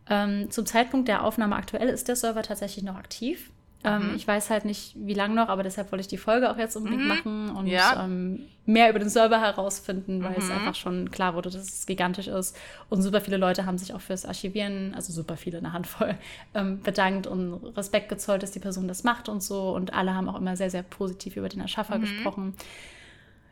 Ähm, 0.10 0.50
zum 0.50 0.66
Zeitpunkt 0.66 1.08
der 1.08 1.24
Aufnahme 1.24 1.56
aktuell 1.56 1.88
ist 1.88 2.08
der 2.08 2.16
Server 2.16 2.42
tatsächlich 2.42 2.84
noch 2.84 2.96
aktiv. 2.96 3.52
Ähm, 3.84 4.10
mhm. 4.10 4.16
Ich 4.16 4.28
weiß 4.28 4.50
halt 4.50 4.66
nicht, 4.66 4.94
wie 4.96 5.14
lange 5.14 5.36
noch, 5.36 5.48
aber 5.48 5.64
deshalb 5.64 5.92
wollte 5.92 6.02
ich 6.02 6.08
die 6.08 6.18
Folge 6.18 6.52
auch 6.52 6.58
jetzt 6.58 6.76
unbedingt 6.76 7.04
mhm. 7.04 7.08
machen 7.08 7.50
und 7.56 7.68
ja. 7.68 8.04
ähm, 8.04 8.46
mehr 8.66 8.90
über 8.90 9.00
den 9.00 9.10
Server 9.10 9.40
herausfinden, 9.40 10.22
weil 10.22 10.32
mhm. 10.32 10.38
es 10.38 10.52
einfach 10.52 10.76
schon 10.76 11.10
klar 11.12 11.34
wurde, 11.34 11.50
dass 11.50 11.64
es 11.64 11.86
gigantisch 11.86 12.28
ist. 12.28 12.58
Und 12.90 13.02
super 13.02 13.22
viele 13.22 13.38
Leute 13.38 13.66
haben 13.66 13.78
sich 13.78 13.94
auch 13.94 14.02
fürs 14.02 14.26
Archivieren, 14.26 14.94
also 14.96 15.14
super 15.14 15.38
viele, 15.38 15.60
eine 15.60 15.72
Handvoll, 15.72 16.16
ähm, 16.54 16.82
bedankt 16.82 17.26
und 17.26 17.54
Respekt 17.78 18.10
gezollt, 18.10 18.44
dass 18.44 18.52
die 18.52 18.60
Person 18.60 18.88
das 18.90 19.04
macht 19.04 19.30
und 19.30 19.42
so. 19.42 19.74
Und 19.74 19.94
alle 19.94 20.14
haben 20.14 20.28
auch 20.28 20.38
immer 20.38 20.58
sehr, 20.58 20.70
sehr 20.70 20.84
positiv 20.84 21.38
über 21.38 21.48
den 21.48 21.62
Erschaffer 21.62 21.98
mhm. 21.98 22.02
gesprochen. 22.02 22.56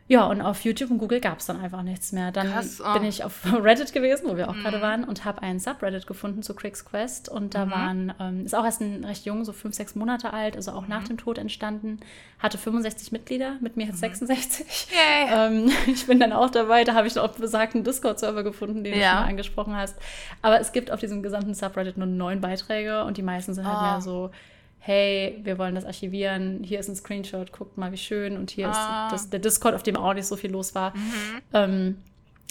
Ja, 0.08 0.26
und 0.26 0.40
auf 0.40 0.62
YouTube 0.62 0.90
und 0.90 0.96
Google 0.96 1.20
gab 1.20 1.38
es 1.38 1.46
dann 1.46 1.60
einfach 1.60 1.82
nichts 1.82 2.12
mehr. 2.12 2.32
Dann 2.32 2.50
Krass, 2.50 2.82
oh. 2.82 2.94
bin 2.94 3.04
ich 3.04 3.24
auf 3.24 3.40
Reddit 3.52 3.92
gewesen, 3.92 4.26
wo 4.26 4.38
wir 4.38 4.48
auch 4.48 4.54
mhm. 4.54 4.62
gerade 4.62 4.80
waren, 4.80 5.04
und 5.04 5.26
habe 5.26 5.42
einen 5.42 5.60
Subreddit 5.60 6.06
gefunden 6.06 6.42
zu 6.42 6.54
Crick's 6.54 6.86
Quest. 6.86 7.28
Und 7.28 7.54
da 7.54 7.66
mhm. 7.66 7.70
waren, 7.70 8.14
ähm, 8.18 8.44
ist 8.46 8.54
auch 8.54 8.64
erst 8.64 8.80
ein 8.80 9.04
recht 9.04 9.26
jung, 9.26 9.44
so 9.44 9.52
fünf, 9.52 9.74
sechs 9.74 9.94
Monate 9.94 10.32
alt, 10.32 10.56
also 10.56 10.72
auch 10.72 10.82
mhm. 10.82 10.88
nach 10.88 11.04
dem 11.04 11.18
Tod 11.18 11.36
entstanden. 11.36 12.00
Hatte 12.38 12.56
65 12.56 13.12
Mitglieder, 13.12 13.56
mit 13.60 13.76
mir 13.76 13.86
jetzt 13.86 14.00
66. 14.00 14.88
Ähm, 15.30 15.70
ich 15.86 16.06
bin 16.06 16.18
dann 16.18 16.32
auch 16.32 16.48
dabei, 16.48 16.84
da 16.84 16.94
habe 16.94 17.06
ich 17.06 17.18
auch 17.18 17.28
besagten 17.32 17.84
Discord-Server 17.84 18.42
gefunden, 18.42 18.84
den 18.84 18.94
ja. 18.94 18.98
du 18.98 19.04
schon 19.04 19.20
mal 19.20 19.28
angesprochen 19.28 19.76
hast. 19.76 19.96
Aber 20.40 20.58
es 20.58 20.72
gibt 20.72 20.90
auf 20.90 21.00
diesem 21.00 21.22
gesamten 21.22 21.52
Subreddit 21.52 21.98
nur 21.98 22.06
neun 22.06 22.40
Beiträge 22.40 23.04
und 23.04 23.18
die 23.18 23.22
meisten 23.22 23.52
sind 23.52 23.66
halt 23.66 23.78
oh. 23.78 23.82
mehr 23.82 24.00
so 24.00 24.30
hey, 24.78 25.38
wir 25.42 25.58
wollen 25.58 25.74
das 25.74 25.84
archivieren, 25.84 26.62
hier 26.62 26.80
ist 26.80 26.88
ein 26.88 26.96
Screenshot, 26.96 27.52
guckt 27.52 27.76
mal, 27.76 27.92
wie 27.92 27.96
schön 27.96 28.36
und 28.36 28.50
hier 28.50 28.68
ah. 28.68 29.06
ist 29.06 29.12
das, 29.12 29.30
der 29.30 29.40
Discord, 29.40 29.74
auf 29.74 29.82
dem 29.82 29.96
auch 29.96 30.14
nicht 30.14 30.26
so 30.26 30.36
viel 30.36 30.50
los 30.50 30.74
war. 30.74 30.96
Mhm. 30.96 31.42
Ähm, 31.52 31.96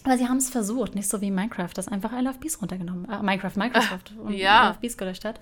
aber 0.08 0.18
sie 0.18 0.30
haben 0.30 0.38
es 0.38 0.50
versucht, 0.50 0.96
nicht 0.96 1.10
so 1.10 1.20
wie 1.20 1.32
Minecraft, 1.32 1.72
das 1.74 1.90
einfach 1.90 2.14
I 2.14 2.22
Love 2.24 2.38
Bees 2.40 2.62
runtergenommen. 2.62 3.10
Äh, 3.10 3.22
Minecraft, 3.22 3.52
Microsoft 3.56 4.14
und 4.18 4.32
ja. 4.32 4.64
I 4.64 4.68
Love 4.70 4.80
Bees 4.80 4.98
gelöscht 4.98 5.26
hat. 5.26 5.38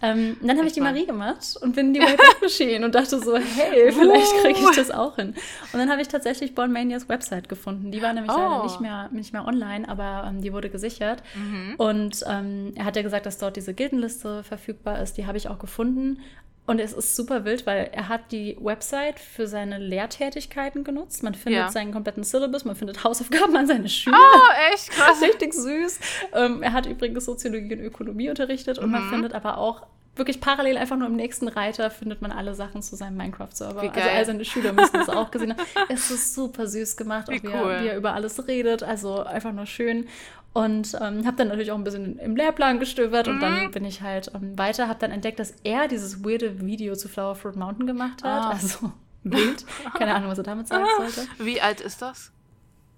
Ähm, 0.00 0.38
dann 0.40 0.56
habe 0.56 0.66
ich 0.66 0.72
die 0.72 0.80
Marie 0.80 1.04
gemacht 1.04 1.58
und 1.60 1.74
bin 1.74 1.88
in 1.88 1.94
die 1.94 2.00
Wayback 2.00 2.36
Machine 2.40 2.82
und 2.86 2.94
dachte 2.94 3.20
so, 3.20 3.36
hey, 3.36 3.92
vielleicht 3.92 4.32
kriege 4.40 4.58
ich 4.58 4.76
das 4.76 4.90
auch 4.90 5.16
hin. 5.16 5.34
Und 5.72 5.78
dann 5.78 5.90
habe 5.90 6.00
ich 6.00 6.08
tatsächlich 6.08 6.54
Born 6.54 6.72
Manias 6.72 7.10
Website 7.10 7.50
gefunden. 7.50 7.90
Die 7.90 8.00
war 8.00 8.14
nämlich 8.14 8.32
oh. 8.32 8.38
leider 8.38 8.62
nicht 8.64 8.80
mehr, 8.80 9.10
nicht 9.12 9.34
mehr 9.34 9.46
online, 9.46 9.86
aber 9.86 10.26
ähm, 10.26 10.40
die 10.40 10.50
wurde 10.54 10.70
gesichert. 10.70 11.22
Mhm. 11.34 11.74
Und 11.76 12.24
ähm, 12.26 12.72
er 12.74 12.86
hat 12.86 12.96
ja 12.96 13.02
gesagt, 13.02 13.26
dass 13.26 13.36
dort 13.36 13.56
diese 13.56 13.74
Gildenliste 13.74 14.42
verfügbar 14.44 15.02
ist. 15.02 15.18
Die 15.18 15.26
habe 15.26 15.36
ich 15.36 15.50
auch 15.50 15.58
gefunden. 15.58 16.20
Und 16.66 16.80
es 16.80 16.92
ist 16.92 17.14
super 17.14 17.44
wild, 17.44 17.64
weil 17.64 17.90
er 17.92 18.08
hat 18.08 18.32
die 18.32 18.56
Website 18.60 19.20
für 19.20 19.46
seine 19.46 19.78
Lehrtätigkeiten 19.78 20.82
genutzt. 20.82 21.22
Man 21.22 21.34
findet 21.34 21.60
Ja. 21.62 21.70
seinen 21.70 21.92
kompletten 21.92 22.24
Syllabus, 22.24 22.64
man 22.64 22.74
findet 22.74 23.04
Hausaufgaben 23.04 23.54
an 23.56 23.66
seine 23.68 23.88
Schüler. 23.88 24.16
Oh, 24.18 24.72
echt 24.74 24.90
krass. 24.90 25.20
Richtig 25.22 25.54
süß. 25.54 26.00
Ähm, 26.34 26.62
er 26.62 26.72
hat 26.72 26.86
übrigens 26.86 27.24
Soziologie 27.24 27.74
und 27.74 27.80
Ökonomie 27.84 28.28
unterrichtet 28.30 28.78
und 28.78 28.90
man 28.90 29.06
Mhm. 29.06 29.10
findet 29.10 29.34
aber 29.34 29.58
auch 29.58 29.86
wirklich 30.16 30.40
parallel 30.40 30.78
einfach 30.78 30.96
nur 30.96 31.08
im 31.08 31.14
nächsten 31.16 31.46
Reiter 31.46 31.90
findet 31.90 32.22
man 32.22 32.32
alle 32.32 32.54
Sachen 32.54 32.80
zu 32.82 32.96
seinem 32.96 33.18
Minecraft-Server. 33.18 33.82
Also 33.82 34.00
all 34.08 34.24
seine 34.24 34.44
Schüler 34.46 34.72
müssen 34.72 34.94
das 34.94 35.08
auch 35.10 35.30
gesehen 35.30 35.52
haben. 35.52 35.62
Es 35.90 36.10
ist 36.10 36.34
super 36.34 36.66
süß 36.66 36.96
gemacht, 36.96 37.28
auch 37.28 37.34
Wie 37.34 37.42
wie, 37.42 37.48
cool. 37.48 37.70
er, 37.70 37.82
wie 37.84 37.88
er 37.88 37.96
über 37.98 38.14
alles 38.14 38.48
redet. 38.48 38.82
Also 38.82 39.22
einfach 39.22 39.52
nur 39.52 39.66
schön. 39.66 40.08
Und 40.56 40.94
ähm, 41.00 41.26
habe 41.26 41.36
dann 41.36 41.48
natürlich 41.48 41.70
auch 41.70 41.76
ein 41.76 41.84
bisschen 41.84 42.18
im 42.18 42.34
Lehrplan 42.34 42.78
gestöbert 42.80 43.28
und 43.28 43.36
Mhm. 43.36 43.40
dann 43.40 43.70
bin 43.72 43.84
ich 43.84 44.00
halt 44.00 44.30
ähm, 44.34 44.56
weiter, 44.58 44.88
habe 44.88 44.98
dann 44.98 45.10
entdeckt, 45.10 45.38
dass 45.38 45.52
er 45.64 45.86
dieses 45.86 46.24
weirde 46.24 46.60
Video 46.64 46.94
zu 46.96 47.08
Flower 47.08 47.34
Fruit 47.34 47.56
Mountain 47.56 47.86
gemacht 47.86 48.24
hat. 48.24 48.42
Ah. 48.44 48.50
Also 48.50 48.90
wild. 49.24 49.64
Keine 49.98 50.14
Ahnung, 50.14 50.30
was 50.30 50.38
er 50.38 50.44
damit 50.44 50.68
sagen 50.68 50.86
sollte. 50.96 51.28
Wie 51.38 51.60
alt 51.60 51.80
ist 51.80 52.00
das? 52.00 52.32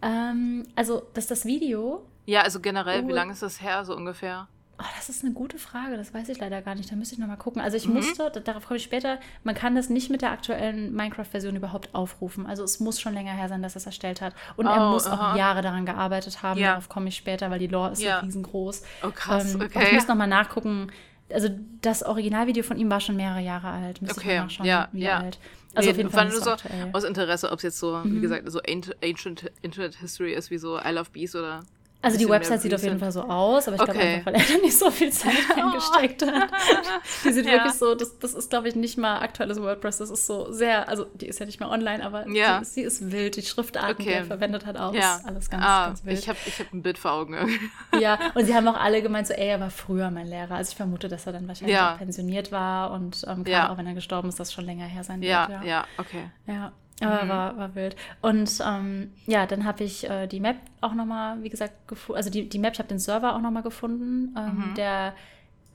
Ähm, 0.02 0.66
also, 0.76 1.02
dass 1.14 1.26
das 1.26 1.44
Video 1.44 2.06
Ja, 2.26 2.42
also 2.42 2.60
generell, 2.60 3.06
wie 3.08 3.12
Oh. 3.12 3.14
lange 3.14 3.32
ist 3.32 3.42
das 3.42 3.60
her, 3.62 3.84
so 3.84 3.96
ungefähr? 3.96 4.46
Oh, 4.80 4.84
das 4.96 5.08
ist 5.08 5.24
eine 5.24 5.32
gute 5.34 5.58
Frage, 5.58 5.96
das 5.96 6.14
weiß 6.14 6.28
ich 6.28 6.38
leider 6.38 6.62
gar 6.62 6.76
nicht. 6.76 6.90
Da 6.92 6.94
müsste 6.94 7.14
ich 7.14 7.18
nochmal 7.18 7.36
gucken. 7.36 7.60
Also 7.60 7.76
ich 7.76 7.88
Mhm. 7.88 7.94
musste, 7.94 8.30
da- 8.32 8.38
darauf 8.38 8.64
komme 8.66 8.76
ich 8.76 8.84
später, 8.84 9.18
man 9.42 9.56
kann 9.56 9.74
das 9.74 9.88
nicht 9.88 10.08
mit 10.08 10.22
der 10.22 10.30
aktuellen 10.30 10.94
Minecraft-Version 10.94 11.56
überhaupt 11.56 11.92
aufrufen. 11.96 12.46
Also 12.46 12.62
es 12.62 12.78
muss 12.78 13.00
schon 13.00 13.12
länger 13.12 13.32
her 13.32 13.48
sein, 13.48 13.60
dass 13.60 13.74
er 13.74 13.78
es 13.78 13.86
erstellt 13.86 14.20
hat. 14.20 14.34
Und 14.56 14.66
er 14.66 14.86
Oh, 14.88 14.90
muss 14.92 15.06
aha. 15.08 15.32
auch 15.32 15.36
Jahre 15.36 15.62
daran 15.62 15.84
gearbeitet 15.84 16.44
haben. 16.44 16.60
Ja. 16.60 16.68
Darauf 16.70 16.88
komme 16.88 17.08
ich 17.08 17.16
später, 17.16 17.50
weil 17.50 17.58
die 17.58 17.66
Lore 17.66 17.90
ist 17.90 18.02
Ja. 18.02 18.20
so 18.20 18.26
riesengroß. 18.26 18.82
Oh, 19.02 19.10
krass, 19.10 19.54
Ähm, 19.54 19.62
okay. 19.62 19.84
Ich 19.88 19.92
muss 19.94 20.06
nochmal 20.06 20.28
nachgucken. 20.28 20.92
Also 21.30 21.48
das 21.82 22.04
Originalvideo 22.04 22.62
von 22.62 22.78
ihm 22.78 22.88
war 22.88 23.00
schon 23.00 23.16
mehrere 23.16 23.40
Jahre 23.40 23.68
alt. 23.70 24.00
Müsste 24.00 24.18
Okay, 24.20 24.30
ich 24.30 24.36
mal 24.38 24.42
nachschauen, 24.44 24.66
ja, 24.66 24.88
wie 24.92 25.02
ja. 25.02 25.18
alt. 25.18 25.38
Also 25.74 25.88
Nee, 25.88 25.90
auf 25.92 25.96
jeden 25.98 26.10
Fall 26.10 26.28
nur 26.28 26.40
so 26.40 26.50
aktuell. 26.52 26.88
aus 26.92 27.02
Interesse, 27.04 27.50
ob 27.50 27.58
es 27.58 27.64
jetzt 27.64 27.78
so, 27.80 28.00
wie 28.04 28.08
Mhm. 28.08 28.22
gesagt, 28.22 28.50
so 28.50 28.60
Ancient, 28.60 28.96
Ancient 29.04 29.50
Internet 29.60 29.96
History 29.96 30.32
ist, 30.34 30.50
wie 30.50 30.56
so 30.58 30.78
I 30.78 30.90
Love 30.92 31.10
Bees 31.12 31.34
oder. 31.34 31.60
Also 32.00 32.16
die 32.16 32.28
Website 32.28 32.62
sieht 32.62 32.72
auf 32.72 32.82
jeden. 32.82 33.00
Fall 33.00 33.10
so 33.10 33.22
aus, 33.22 33.66
aber 33.66 33.76
ich 33.76 33.82
glaube 33.82 33.98
Okay. 33.98 34.14
einfach, 34.14 34.26
weil 34.26 34.34
er 34.36 34.46
da 34.46 34.58
nicht 34.62 34.78
so 34.78 34.88
viel 34.90 35.10
Zeit 35.10 35.32
reingesteckt 35.56 36.24
hat. 36.24 36.48
Die 37.24 37.32
sieht 37.32 37.44
Ja. 37.44 37.52
wirklich 37.52 37.72
so, 37.72 37.96
das, 37.96 38.16
das 38.20 38.34
ist, 38.34 38.50
glaube 38.50 38.68
ich, 38.68 38.76
nicht 38.76 38.98
mal 38.98 39.18
aktuelles 39.20 39.60
WordPress. 39.60 39.98
Das 39.98 40.08
ist 40.10 40.26
so 40.26 40.52
sehr, 40.52 40.88
also 40.88 41.06
die 41.14 41.26
ist 41.26 41.40
ja 41.40 41.46
nicht 41.46 41.58
mehr 41.58 41.68
online, 41.70 42.04
aber 42.04 42.28
Ja. 42.28 42.60
sie, 42.62 42.70
sie 42.70 42.82
ist 42.82 43.10
wild. 43.10 43.34
Die 43.36 43.42
Schriftarten, 43.42 43.96
die 44.04 44.10
Okay. 44.10 44.18
er 44.20 44.24
verwendet 44.26 44.64
hat, 44.64 44.76
auch. 44.76 44.94
Ja, 44.94 45.16
Ist 45.16 45.26
alles 45.26 45.50
ganz, 45.50 45.64
ah, 45.66 45.86
ganz 45.88 46.04
wild. 46.04 46.18
ich 46.20 46.28
habe 46.28 46.38
ich 46.46 46.58
hab 46.60 46.72
ein 46.72 46.82
Bild 46.82 46.98
vor 46.98 47.10
Augen. 47.12 47.34
irgendwie. 47.34 47.68
ja, 48.00 48.16
und 48.34 48.44
sie 48.46 48.54
haben 48.54 48.68
auch 48.68 48.78
alle 48.78 49.02
gemeint, 49.02 49.26
so, 49.26 49.34
ey, 49.34 49.48
er 49.48 49.58
war 49.60 49.70
früher 49.70 50.10
mein 50.12 50.28
Lehrer. 50.28 50.54
Also 50.54 50.70
ich 50.70 50.76
vermute, 50.76 51.08
dass 51.08 51.26
er 51.26 51.32
dann 51.32 51.48
wahrscheinlich 51.48 51.74
Ja. 51.76 51.94
auch 51.94 51.98
pensioniert 51.98 52.52
war 52.52 52.92
und 52.92 53.24
ähm, 53.26 53.42
gerade 53.42 53.50
Ja. 53.50 53.70
auch 53.72 53.76
wenn 53.76 53.86
er 53.88 53.94
gestorben 53.94 54.28
ist, 54.28 54.38
das 54.38 54.52
schon 54.52 54.64
länger 54.66 54.84
her 54.86 55.02
sein 55.02 55.20
ja, 55.22 55.48
wird. 55.48 55.64
ja, 55.64 55.84
okay. 55.98 56.30
Ja, 56.46 56.72
Mhm. 57.06 57.28
war, 57.28 57.56
war 57.56 57.74
wild. 57.74 57.94
Und 58.22 58.50
ähm, 58.66 59.12
ja, 59.26 59.46
dann 59.46 59.64
habe 59.64 59.84
ich 59.84 60.08
äh, 60.08 60.26
die 60.26 60.40
Map 60.40 60.56
auch 60.80 60.94
nochmal, 60.94 61.42
wie 61.42 61.48
gesagt, 61.48 61.86
gefunden. 61.88 62.16
Also 62.16 62.30
die, 62.30 62.48
die 62.48 62.58
Map, 62.58 62.72
ich 62.74 62.78
habe 62.80 62.88
den 62.88 62.98
Server 62.98 63.34
auch 63.36 63.40
nochmal 63.40 63.62
gefunden. 63.62 64.34
Ähm, 64.36 64.70
Mhm. 64.70 64.74
Der 64.74 65.12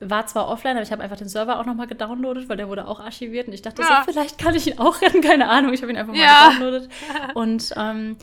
war 0.00 0.26
zwar 0.26 0.48
offline, 0.48 0.72
aber 0.76 0.82
ich 0.82 0.92
habe 0.92 1.02
einfach 1.02 1.16
den 1.16 1.28
Server 1.28 1.58
auch 1.58 1.64
nochmal 1.64 1.86
gedownloadet, 1.86 2.48
weil 2.48 2.56
der 2.58 2.68
wurde 2.68 2.86
auch 2.86 3.00
archiviert. 3.00 3.46
Und 3.46 3.54
ich 3.54 3.62
dachte 3.62 3.80
Ja. 3.82 4.02
so, 4.04 4.12
vielleicht 4.12 4.38
kann 4.38 4.54
ich 4.54 4.66
ihn 4.66 4.78
auch 4.78 5.00
retten, 5.00 5.20
keine 5.22 5.48
Ahnung. 5.48 5.72
Ich 5.72 5.80
habe 5.82 5.92
ihn 5.92 5.96
einfach 5.96 6.12
mal 6.12 6.20
Ja. 6.20 6.48
gedownloadet. 6.50 6.90
Und 7.34 7.72
ähm, 7.76 8.16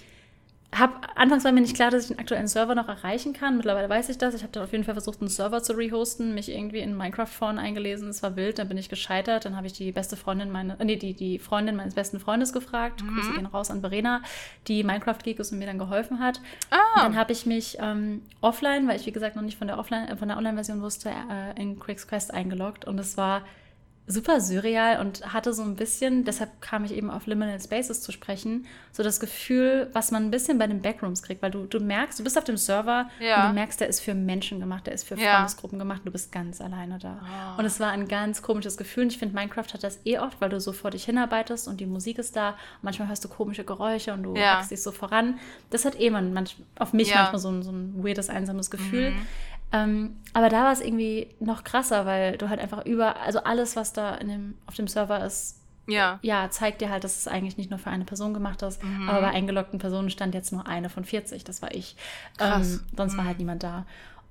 hab, 0.73 1.11
anfangs 1.15 1.43
war 1.43 1.52
mir 1.52 1.60
nicht 1.60 1.76
klar, 1.76 1.91
dass 1.91 2.03
ich 2.03 2.07
den 2.10 2.19
aktuellen 2.19 2.48
Server 2.48 2.76
noch 2.76 2.88
erreichen 2.88 3.34
kann. 3.34 3.57
Mittlerweile 3.57 3.89
weiß 3.89 4.07
ich 4.07 4.18
das. 4.18 4.34
Ich 4.34 4.41
habe 4.41 4.53
dann 4.53 4.64
auf 4.64 4.72
jeden 4.72 4.85
Fall 4.85 4.93
versucht, 4.93 5.19
einen 5.19 5.27
Server 5.27 5.61
zu 5.61 5.73
rehosten, 5.73 6.34
mich 6.34 6.49
irgendwie 6.49 6.80
in 6.80 6.95
Minecraft-Foren 6.95 7.60
eingelesen. 7.60 8.07
Es 8.07 8.23
war 8.23 8.38
wild, 8.38 8.57
dann 8.57 8.69
bin 8.69 8.77
ich 8.77 8.88
gescheitert. 8.88 9.43
Dann 9.43 9.57
habe 9.57 9.68
ich 9.68 9.73
die 9.73 9.91
beste 9.91 10.15
Freundin 10.15 10.49
meine, 10.49 10.80
äh, 10.80 10.85
nee, 10.85 10.95
die, 10.95 11.14
die 11.14 11.39
Freundin 11.39 11.76
meines 11.76 11.93
besten 11.93 12.22
Freundes 12.22 12.53
gefragt. 12.53 13.03
Mhm. 13.03 13.15
Grüße 13.15 13.34
gehen 13.34 13.45
raus 13.48 13.69
an 13.69 13.81
Verena, 13.81 14.22
die 14.69 14.84
Minecraft-Geek 14.85 15.39
ist 15.39 15.52
und 15.52 15.60
mir 15.60 15.65
dann 15.65 15.77
geholfen 15.77 16.19
hat. 16.19 16.39
Ah, 16.69 17.02
dann 17.02 17.18
habe 17.18 17.34
ich 17.34 17.45
mich 17.45 17.77
ähm, 17.81 18.22
offline, 18.39 18.88
weil 18.88 18.95
ich 18.95 19.06
wie 19.06 19.11
gesagt 19.11 19.35
noch 19.35 19.43
nicht 19.43 19.57
von 19.57 19.68
der 19.68 19.77
Offline, 19.77 20.07
äh, 20.07 20.15
von 20.15 20.30
der 20.30 20.38
Online-Version 20.38 20.81
wusste, 20.81 21.10
äh, 21.10 21.61
in 21.61 21.80
Quicks 21.80 22.07
Quest 22.07 22.34
eingeloggt 22.34 22.85
und 22.85 22.98
es 22.98 23.18
war 23.18 23.41
super 24.11 24.39
surreal 24.41 24.99
und 24.99 25.33
hatte 25.33 25.53
so 25.53 25.63
ein 25.63 25.75
bisschen, 25.75 26.23
deshalb 26.25 26.61
kam 26.61 26.83
ich 26.85 26.93
eben 26.93 27.09
auf 27.09 27.25
Liminal 27.25 27.59
Spaces 27.59 28.01
zu 28.01 28.11
sprechen, 28.11 28.65
so 28.91 29.03
das 29.03 29.19
Gefühl, 29.19 29.89
was 29.93 30.11
man 30.11 30.25
ein 30.25 30.31
bisschen 30.31 30.57
bei 30.57 30.67
den 30.67 30.81
Backrooms 30.81 31.23
kriegt, 31.23 31.41
weil 31.41 31.51
du, 31.51 31.65
du 31.65 31.79
merkst, 31.79 32.19
du 32.19 32.23
bist 32.23 32.38
auf 32.38 32.43
dem 32.43 32.57
Server 32.57 33.09
Ja. 33.19 33.41
und 33.43 33.49
du 33.49 33.53
merkst, 33.55 33.79
der 33.79 33.88
ist 33.88 34.01
für 34.01 34.13
Menschen 34.13 34.59
gemacht, 34.59 34.85
der 34.88 34.93
ist 34.93 35.07
für 35.07 35.15
Ja. 35.17 35.35
Freundesgruppen 35.38 35.79
gemacht 35.79 36.01
du 36.05 36.11
bist 36.11 36.31
ganz 36.31 36.61
alleine 36.61 36.99
da. 36.99 37.19
Ah. 37.23 37.55
Und 37.57 37.65
es 37.65 37.79
war 37.79 37.91
ein 37.91 38.07
ganz 38.07 38.41
komisches 38.41 38.77
Gefühl 38.77 39.03
und 39.05 39.11
ich 39.13 39.17
finde, 39.17 39.33
Minecraft 39.35 39.73
hat 39.73 39.83
das 39.83 39.99
eh 40.05 40.19
oft, 40.19 40.39
weil 40.41 40.49
du 40.49 40.59
so 40.59 40.73
vor 40.73 40.91
dich 40.91 41.05
hinarbeitest 41.05 41.67
und 41.67 41.79
die 41.79 41.85
Musik 41.85 42.17
ist 42.19 42.35
da 42.35 42.49
und 42.49 42.55
manchmal 42.83 43.07
hörst 43.07 43.23
du 43.23 43.29
komische 43.29 43.63
Geräusche 43.63 44.13
und 44.13 44.23
du 44.23 44.35
Ja. 44.35 44.61
dich 44.69 44.81
so 44.83 44.91
voran. 44.91 45.39
Das 45.69 45.85
hat 45.85 45.99
eh 45.99 46.09
man, 46.09 46.33
manch, 46.33 46.57
auf 46.77 46.93
mich 46.93 47.09
Ja. 47.09 47.17
manchmal 47.21 47.39
so 47.39 47.49
ein, 47.49 47.63
so 47.63 47.71
ein 47.71 48.03
weirdes, 48.03 48.29
einsames 48.29 48.69
Gefühl. 48.69 49.11
Mhm. 49.11 49.25
Ähm, 49.73 50.18
aber 50.34 50.49
da 50.49 50.65
war 50.65 50.73
es 50.73 50.81
irgendwie 50.81 51.30
noch 51.39 51.64
krasser, 51.64 52.06
weil 52.06 52.38
du 52.38 52.49
halt 52.49 52.60
einfach 52.60 52.85
über, 52.85 53.22
also 53.22 53.39
alles, 53.43 53.76
was 53.76 53.93
da 53.93 54.18
dem, 54.18 54.56
auf 54.68 54.76
dem 54.76 54.88
Server 54.88 55.26
ist, 55.26 55.61
ja. 55.88 56.19
ja, 56.22 56.49
zeigt 56.49 56.81
dir 56.81 56.89
halt, 56.89 57.03
dass 57.03 57.18
es 57.18 57.27
eigentlich 57.27 57.57
nicht 57.57 57.69
nur 57.69 57.80
für 57.80 57.89
eine 57.89 58.06
Person 58.06 58.34
gemacht 58.34 58.61
ist. 58.61 58.84
Mhm. 58.84 59.10
Aber 59.10 59.22
bei 59.22 59.30
eingeloggten 59.30 59.80
Personen 59.80 60.10
stand 60.10 60.34
jetzt 60.34 60.52
nur 60.52 60.68
eine 60.68 60.89
von 60.89 61.03
40. 61.06 61.43
Das 61.43 61.61
war 61.61 61.73
ich. 61.73 61.95
Krass. 62.38 62.73
Ähm, 62.73 62.81
sonst 62.95 63.18
war 63.18 63.26
halt 63.26 63.39
niemand 63.39 63.64
da. 63.64 63.85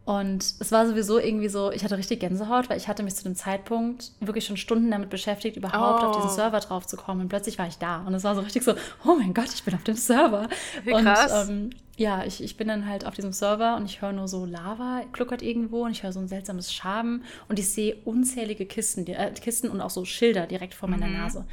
Und 0.06 0.42
es 0.58 0.72
war 0.72 0.86
sowieso 0.88 1.18
irgendwie 1.18 1.48
so, 1.48 1.70
ich 1.70 1.84
hatte 1.84 1.96
richtig 1.96 2.20
Gänsehaut, 2.20 2.68
weil 2.68 2.78
ich 2.78 2.88
hatte 2.88 3.02
mich 3.02 3.14
zu 3.14 3.22
dem 3.22 3.36
Zeitpunkt 3.36 4.10
wirklich 4.18 4.44
schon 4.46 4.56
Stunden 4.56 4.90
damit 4.90 5.08
beschäftigt, 5.10 5.56
überhaupt 5.56 6.02
Oh. 6.02 6.06
auf 6.06 6.16
diesen 6.16 6.30
Server 6.30 6.58
drauf 6.58 6.86
zu 6.86 6.96
kommen. 6.96 7.20
Und 7.20 7.28
plötzlich 7.28 7.58
war 7.58 7.68
ich 7.68 7.76
da. 7.78 8.00
Und 8.06 8.14
es 8.14 8.24
war 8.24 8.34
so 8.34 8.40
richtig 8.40 8.64
so, 8.64 8.72
oh 9.04 9.14
mein 9.16 9.34
Gott, 9.34 9.52
ich 9.54 9.62
bin 9.62 9.74
auf 9.74 9.84
dem 9.84 9.94
Server. 9.96 10.48
Wie 10.84 10.94
und 10.94 11.04
krass. 11.04 11.48
ähm, 11.48 11.70
ja, 11.96 12.24
ich, 12.24 12.42
ich 12.42 12.56
bin 12.56 12.66
dann 12.66 12.88
halt 12.88 13.06
auf 13.06 13.14
diesem 13.14 13.32
Server 13.32 13.76
und 13.76 13.84
ich 13.84 14.00
höre 14.00 14.12
nur 14.12 14.26
so 14.26 14.46
Lava 14.46 15.02
kluckert 15.12 15.42
irgendwo 15.42 15.84
und 15.84 15.90
ich 15.92 16.02
höre 16.02 16.12
so 16.12 16.18
ein 16.20 16.28
seltsames 16.28 16.72
Schaben 16.72 17.22
und 17.48 17.58
ich 17.58 17.68
sehe 17.70 17.94
unzählige 18.06 18.64
Kisten, 18.66 19.06
äh, 19.06 19.30
Kisten 19.32 19.68
und 19.68 19.80
auch 19.82 19.90
so 19.90 20.04
Schilder 20.06 20.46
direkt 20.46 20.74
vor 20.74 20.88
meiner 20.88 21.06
Mhm. 21.06 21.18
Nase. 21.18 21.44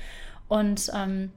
Und 0.47 0.89
ähm, 0.95 1.31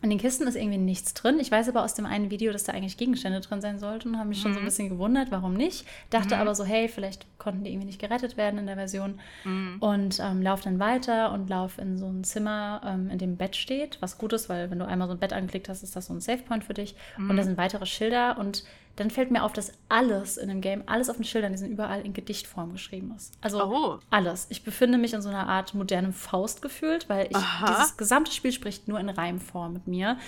in 0.00 0.10
den 0.10 0.18
Kisten 0.18 0.46
ist 0.46 0.54
irgendwie 0.54 0.78
nichts 0.78 1.12
drin. 1.14 1.38
Ich 1.40 1.50
weiß 1.50 1.68
aber 1.68 1.82
aus 1.84 1.94
dem 1.94 2.06
einen 2.06 2.30
Video, 2.30 2.52
dass 2.52 2.64
da 2.64 2.72
eigentlich 2.72 2.96
Gegenstände 2.96 3.40
drin 3.40 3.60
sein 3.60 3.78
sollten 3.78 4.10
und 4.10 4.18
habe 4.18 4.28
mich 4.28 4.40
schon 4.40 4.52
so 4.52 4.58
ein 4.60 4.62
Mhm. 4.62 4.66
bisschen 4.68 4.88
gewundert, 4.88 5.30
warum 5.30 5.54
nicht. 5.54 5.86
Dachte 6.10 6.38
aber 6.38 6.54
so, 6.54 6.64
hey, 6.64 6.88
vielleicht 6.88 7.26
konnten 7.38 7.64
die 7.64 7.70
irgendwie 7.70 7.86
nicht 7.86 8.00
gerettet 8.00 8.36
werden 8.36 8.58
in 8.60 8.66
der 8.66 8.76
Version. 8.76 9.18
Mhm. 9.44 9.76
Und 9.80 10.20
ähm, 10.20 10.40
lauf 10.42 10.60
dann 10.60 10.78
weiter 10.78 11.32
und 11.32 11.50
lauf 11.50 11.78
in 11.78 11.98
so 11.98 12.06
ein 12.06 12.22
Zimmer, 12.24 12.80
ähm, 12.84 13.10
in 13.10 13.18
dem 13.18 13.36
Bett 13.36 13.56
steht, 13.56 13.98
was 14.00 14.18
gut 14.18 14.32
ist, 14.32 14.48
weil 14.48 14.70
wenn 14.70 14.78
du 14.78 14.86
einmal 14.86 15.08
so 15.08 15.14
ein 15.14 15.18
Bett 15.20 15.32
angeklickt 15.32 15.68
hast, 15.68 15.82
ist 15.82 15.96
das 15.96 16.06
so 16.06 16.14
ein 16.14 16.20
Safe-Point 16.20 16.64
für 16.64 16.74
dich. 16.74 16.94
Und 17.16 17.26
Mhm. 17.28 17.36
da 17.36 17.42
sind 17.42 17.56
weitere 17.58 17.86
Schilder 17.86 18.38
und 18.38 18.64
dann 18.98 19.10
fällt 19.10 19.30
mir 19.30 19.44
auf, 19.44 19.52
dass 19.52 19.72
alles 19.88 20.36
in 20.36 20.48
dem 20.48 20.60
Game, 20.60 20.82
alles 20.86 21.08
auf 21.08 21.16
den 21.16 21.24
Schildern, 21.24 21.52
die 21.52 21.58
sind 21.58 21.70
überall 21.70 22.00
in 22.04 22.12
Gedichtform 22.12 22.72
geschrieben 22.72 23.12
ist. 23.16 23.32
Also 23.40 23.62
Oh. 23.62 23.98
alles. 24.10 24.46
Ich 24.50 24.64
befinde 24.64 24.98
mich 24.98 25.14
in 25.14 25.22
so 25.22 25.28
einer 25.28 25.46
Art 25.48 25.74
modernem 25.74 26.12
Faust 26.12 26.62
gefühlt, 26.62 27.08
weil 27.08 27.26
ich, 27.30 27.36
dieses 27.68 27.96
gesamte 27.96 28.32
Spiel 28.32 28.52
spricht 28.52 28.88
nur 28.88 28.98
in 28.98 29.08
Reimform 29.08 29.72
mit 29.74 29.86
mir. 29.86 30.18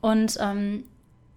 Und 0.00 0.38
ähm, 0.40 0.84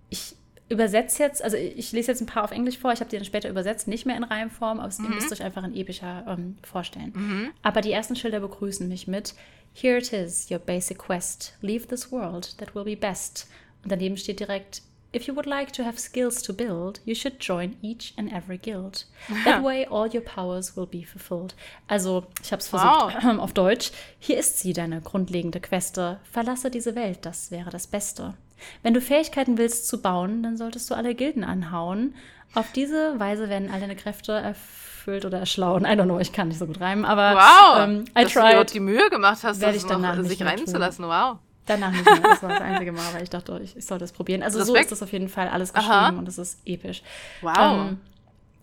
ich 0.09 0.35
übersetze 0.69 1.23
jetzt, 1.23 1.43
also 1.43 1.57
ich 1.57 1.91
lese 1.91 2.11
jetzt 2.11 2.21
ein 2.21 2.27
paar 2.27 2.43
auf 2.43 2.51
Englisch 2.51 2.77
vor, 2.77 2.93
ich 2.93 2.99
habe 2.99 3.09
die 3.09 3.15
dann 3.17 3.25
später 3.25 3.49
übersetzt, 3.49 3.87
nicht 3.87 4.05
mehr 4.05 4.15
in 4.15 4.23
Reimform, 4.23 4.79
aber 4.79 4.87
es 4.89 4.99
ihr 4.99 5.09
müsst 5.09 5.31
euch 5.31 5.43
einfach 5.43 5.63
in 5.63 5.75
epischer 5.75 6.25
ähm, 6.27 6.57
vorstellen. 6.63 7.11
Mhm. 7.15 7.49
Aber 7.63 7.81
die 7.81 7.91
ersten 7.91 8.15
Schilder 8.15 8.39
begrüßen 8.39 8.87
mich 8.87 9.07
mit 9.07 9.33
Here 9.73 9.97
it 9.97 10.13
is, 10.13 10.49
your 10.49 10.59
basic 10.59 10.99
quest. 10.99 11.55
Leave 11.61 11.87
this 11.87 12.11
world, 12.11 12.57
that 12.57 12.75
will 12.75 12.83
be 12.83 12.95
best. 12.95 13.47
Und 13.83 13.91
daneben 13.91 14.17
steht 14.17 14.39
direkt 14.39 14.81
If 15.15 15.27
you 15.27 15.35
would 15.35 15.47
like 15.47 15.71
to 15.73 15.83
have 15.83 15.97
skills 15.97 16.41
to 16.43 16.53
build, 16.53 16.99
you 17.03 17.15
should 17.15 17.39
join 17.39 17.75
each 17.81 18.13
and 18.17 18.31
every 18.31 18.59
guild. 18.59 19.05
That 19.43 19.63
way 19.63 19.87
all 19.89 20.07
your 20.07 20.21
powers 20.23 20.77
will 20.77 20.85
be 20.85 21.03
fulfilled. 21.03 21.55
Also, 21.87 22.27
ich 22.43 22.51
habe 22.51 22.59
es 22.61 22.67
versucht 22.67 23.15
Wow. 23.23 23.39
auf 23.39 23.53
Deutsch. 23.53 23.91
Hier 24.19 24.37
ist 24.37 24.59
sie, 24.59 24.73
deine 24.73 25.01
grundlegende 25.01 25.59
Queste. 25.59 26.19
Verlasse 26.31 26.69
diese 26.69 26.93
Welt, 26.93 27.19
das 27.23 27.49
wäre 27.49 27.71
das 27.71 27.87
Beste. 27.87 28.35
Wenn 28.83 28.93
du 28.93 29.01
Fähigkeiten 29.01 29.57
willst 29.57 29.87
zu 29.87 30.01
bauen, 30.01 30.43
dann 30.43 30.57
solltest 30.57 30.89
du 30.91 30.93
alle 30.95 31.15
Gilden 31.15 31.43
anhauen. 31.43 32.13
Auf 32.53 32.71
diese 32.73 33.19
Weise 33.19 33.49
werden 33.49 33.71
all 33.71 33.79
deine 33.79 33.95
Kräfte 33.95 34.33
erfüllt 34.33 35.25
oder 35.25 35.39
erschlauen. 35.39 35.85
I 35.85 35.89
don't 35.89 36.03
know, 36.03 36.19
ich 36.19 36.33
kann 36.33 36.49
nicht 36.49 36.59
so 36.59 36.67
gut 36.67 36.79
reimen, 36.81 37.05
aber 37.05 37.35
Wow. 37.35 37.83
ähm, 37.83 38.05
I 38.17 38.23
dass 38.25 38.33
du 38.33 38.39
dir 38.41 38.51
tried. 38.57 38.73
die 38.73 38.79
Mühe 38.79 39.09
gemacht 39.09 39.39
hast, 39.43 39.63
das 39.63 39.75
ich 39.75 39.85
danach 39.85 40.17
noch 40.17 40.25
sich 40.25 40.43
reinzulassen. 40.43 41.05
Wow. 41.05 41.37
Danach 41.69 41.91
nicht 41.91 42.05
mehr. 42.05 42.19
Das 42.21 42.43
war 42.43 42.49
das 42.49 42.61
einzige 42.61 42.91
Mal, 42.91 43.13
weil 43.13 43.23
ich 43.23 43.29
dachte, 43.29 43.53
oh, 43.53 43.57
ich, 43.63 43.77
ich 43.77 43.85
soll 43.85 43.97
das 43.99 44.11
probieren. 44.11 44.43
Also 44.43 44.57
so 44.63 44.73
Respekt. 44.73 44.91
ist 44.91 44.91
das 45.01 45.03
auf 45.03 45.13
jeden 45.13 45.29
Fall 45.29 45.47
alles 45.47 45.73
Aha. 45.75 45.99
geschrieben 46.01 46.19
und 46.19 46.27
es 46.27 46.37
ist 46.37 46.59
episch. 46.65 47.01
Wow. 47.41 47.89
Ähm, 47.89 47.97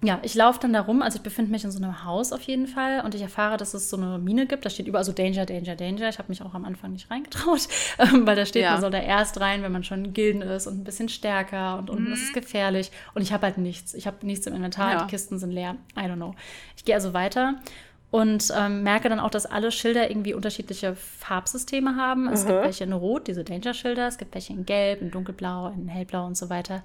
ja, 0.02 0.18
ich 0.22 0.34
laufe 0.34 0.60
dann 0.60 0.74
da 0.74 0.82
rum, 0.82 1.00
also 1.00 1.16
ich 1.16 1.22
befinde 1.22 1.50
mich 1.50 1.64
in 1.64 1.70
so 1.70 1.78
einem 1.82 2.04
Haus 2.04 2.30
auf 2.32 2.42
jeden 2.42 2.66
Fall 2.66 3.00
und 3.02 3.14
ich 3.14 3.22
erfahre, 3.22 3.56
dass 3.56 3.72
es 3.72 3.88
so 3.88 3.96
eine 3.96 4.18
Mine 4.18 4.46
gibt. 4.46 4.66
Da 4.66 4.70
steht 4.70 4.86
überall 4.86 5.04
so 5.04 5.12
Danger, 5.12 5.46
Danger, 5.46 5.74
Danger. 5.74 6.08
Ich 6.10 6.18
habe 6.18 6.28
mich 6.28 6.42
auch 6.42 6.52
am 6.52 6.66
Anfang 6.66 6.92
nicht 6.92 7.10
reingetraut, 7.10 7.66
ähm, 7.98 8.26
weil 8.26 8.36
da 8.36 8.44
steht, 8.44 8.62
Ja. 8.62 8.72
man 8.72 8.82
soll 8.82 8.90
da 8.90 8.98
erst 9.00 9.40
rein, 9.40 9.62
wenn 9.62 9.72
man 9.72 9.84
schon 9.84 10.12
Gilden 10.12 10.42
ist 10.42 10.66
und 10.66 10.78
ein 10.80 10.84
bisschen 10.84 11.08
stärker 11.08 11.78
und 11.78 11.88
unten 11.88 12.12
ist 12.12 12.24
es 12.24 12.32
gefährlich. 12.34 12.90
Und 13.14 13.22
ich 13.22 13.32
habe 13.32 13.46
halt 13.46 13.56
nichts. 13.56 13.94
Ich 13.94 14.06
habe 14.06 14.18
nichts 14.26 14.46
im 14.46 14.54
Inventar, 14.54 14.92
Ja. 14.92 15.02
die 15.04 15.10
Kisten 15.10 15.38
sind 15.38 15.50
leer. 15.50 15.76
I 15.96 16.00
don't 16.02 16.16
know. 16.16 16.34
Ich 16.76 16.84
gehe 16.84 16.94
also 16.94 17.14
weiter 17.14 17.54
Und 18.10 18.52
ähm, 18.56 18.82
merke 18.82 19.08
dann 19.08 19.20
auch, 19.20 19.30
dass 19.30 19.46
alle 19.46 19.72
Schilder 19.72 20.08
irgendwie 20.10 20.32
unterschiedliche 20.32 20.94
Farbsysteme 20.94 21.96
haben. 21.96 22.28
Es 22.28 22.44
mhm. 22.44 22.48
gibt 22.48 22.62
welche 22.62 22.84
in 22.84 22.92
Rot, 22.92 23.26
diese 23.26 23.42
Danger-Schilder, 23.42 24.06
es 24.06 24.16
gibt 24.16 24.34
welche 24.34 24.52
in 24.52 24.64
Gelb, 24.64 25.02
in 25.02 25.10
Dunkelblau, 25.10 25.68
in 25.68 25.88
Hellblau 25.88 26.24
und 26.24 26.36
so 26.36 26.48
weiter. 26.48 26.82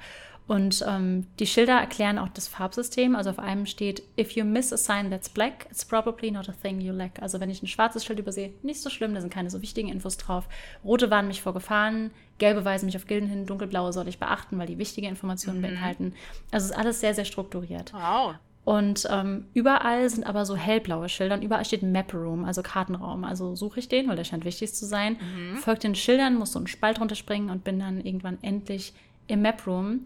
Und 0.48 0.84
ähm, 0.86 1.28
die 1.40 1.48
Schilder 1.48 1.80
erklären 1.80 2.18
auch 2.18 2.28
das 2.28 2.48
Farbsystem. 2.50 3.16
Also 3.16 3.30
auf 3.30 3.40
einem 3.40 3.66
steht, 3.66 4.04
if 4.20 4.32
you 4.32 4.44
miss 4.44 4.74
a 4.74 4.78
sign 4.78 5.10
that's 5.10 5.30
black, 5.30 5.68
it's 5.70 5.86
probably 5.86 6.32
not 6.32 6.50
a 6.50 6.52
thing 6.52 6.82
you 6.82 6.92
lack. 6.92 7.22
Also 7.22 7.40
wenn 7.40 7.50
ich 7.50 7.64
ein 7.64 7.68
schwarzes 7.68 8.04
Schild 8.04 8.20
übersehe, 8.20 8.52
nicht 8.62 8.82
so 8.82 8.90
schlimm, 8.90 9.14
da 9.14 9.22
sind 9.22 9.34
keine 9.34 9.50
so 9.50 9.62
wichtigen 9.62 9.88
Infos 9.88 10.18
drauf. 10.18 10.50
Rote 10.84 11.10
warnen 11.10 11.30
mich 11.30 11.42
vor 11.42 11.54
Gefahren, 11.54 12.12
gelbe 12.38 12.66
weisen 12.66 12.88
mich 12.88 12.98
auf 12.98 13.06
Gilden 13.06 13.30
hin, 13.30 13.46
dunkelblaue 13.46 13.94
soll 13.94 14.10
ich 14.10 14.20
beachten, 14.20 14.58
weil 14.58 14.68
die 14.68 14.78
wichtige 14.78 15.08
Informationen 15.08 15.60
mhm. 15.60 15.64
beinhalten. 15.64 16.14
Also 16.52 16.66
es 16.66 16.72
ist 16.72 16.78
alles 16.78 17.00
sehr, 17.00 17.14
sehr 17.14 17.26
strukturiert. 17.26 17.94
Wow. 17.94 18.36
Und 18.64 19.08
ähm, 19.10 19.46
überall 19.54 20.10
sind 20.10 20.26
aber 20.26 20.46
so 20.46 20.56
hellblaue 20.56 21.10
Schilder 21.10 21.36
und 21.36 21.44
überall 21.44 21.66
steht 21.66 21.82
Map 21.82 22.14
Room, 22.14 22.46
also 22.46 22.62
Kartenraum. 22.62 23.24
Also 23.24 23.56
suche 23.56 23.80
ich 23.80 23.88
den, 23.88 24.08
weil 24.08 24.16
der 24.16 24.24
scheint 24.24 24.46
wichtig 24.46 24.74
zu 24.74 24.86
sein. 24.86 25.18
Mhm. 25.20 25.58
Folgt 25.58 25.84
den 25.84 25.96
Schildern, 25.96 26.36
muss 26.36 26.52
so 26.52 26.60
einen 26.60 26.68
Spalt 26.68 27.00
runterspringen 27.00 27.50
und 27.50 27.64
bin 27.64 27.80
dann 27.80 28.02
irgendwann 28.02 28.38
endlich 28.42 28.94
im 29.28 29.42
Map 29.42 29.66
Room 29.66 30.02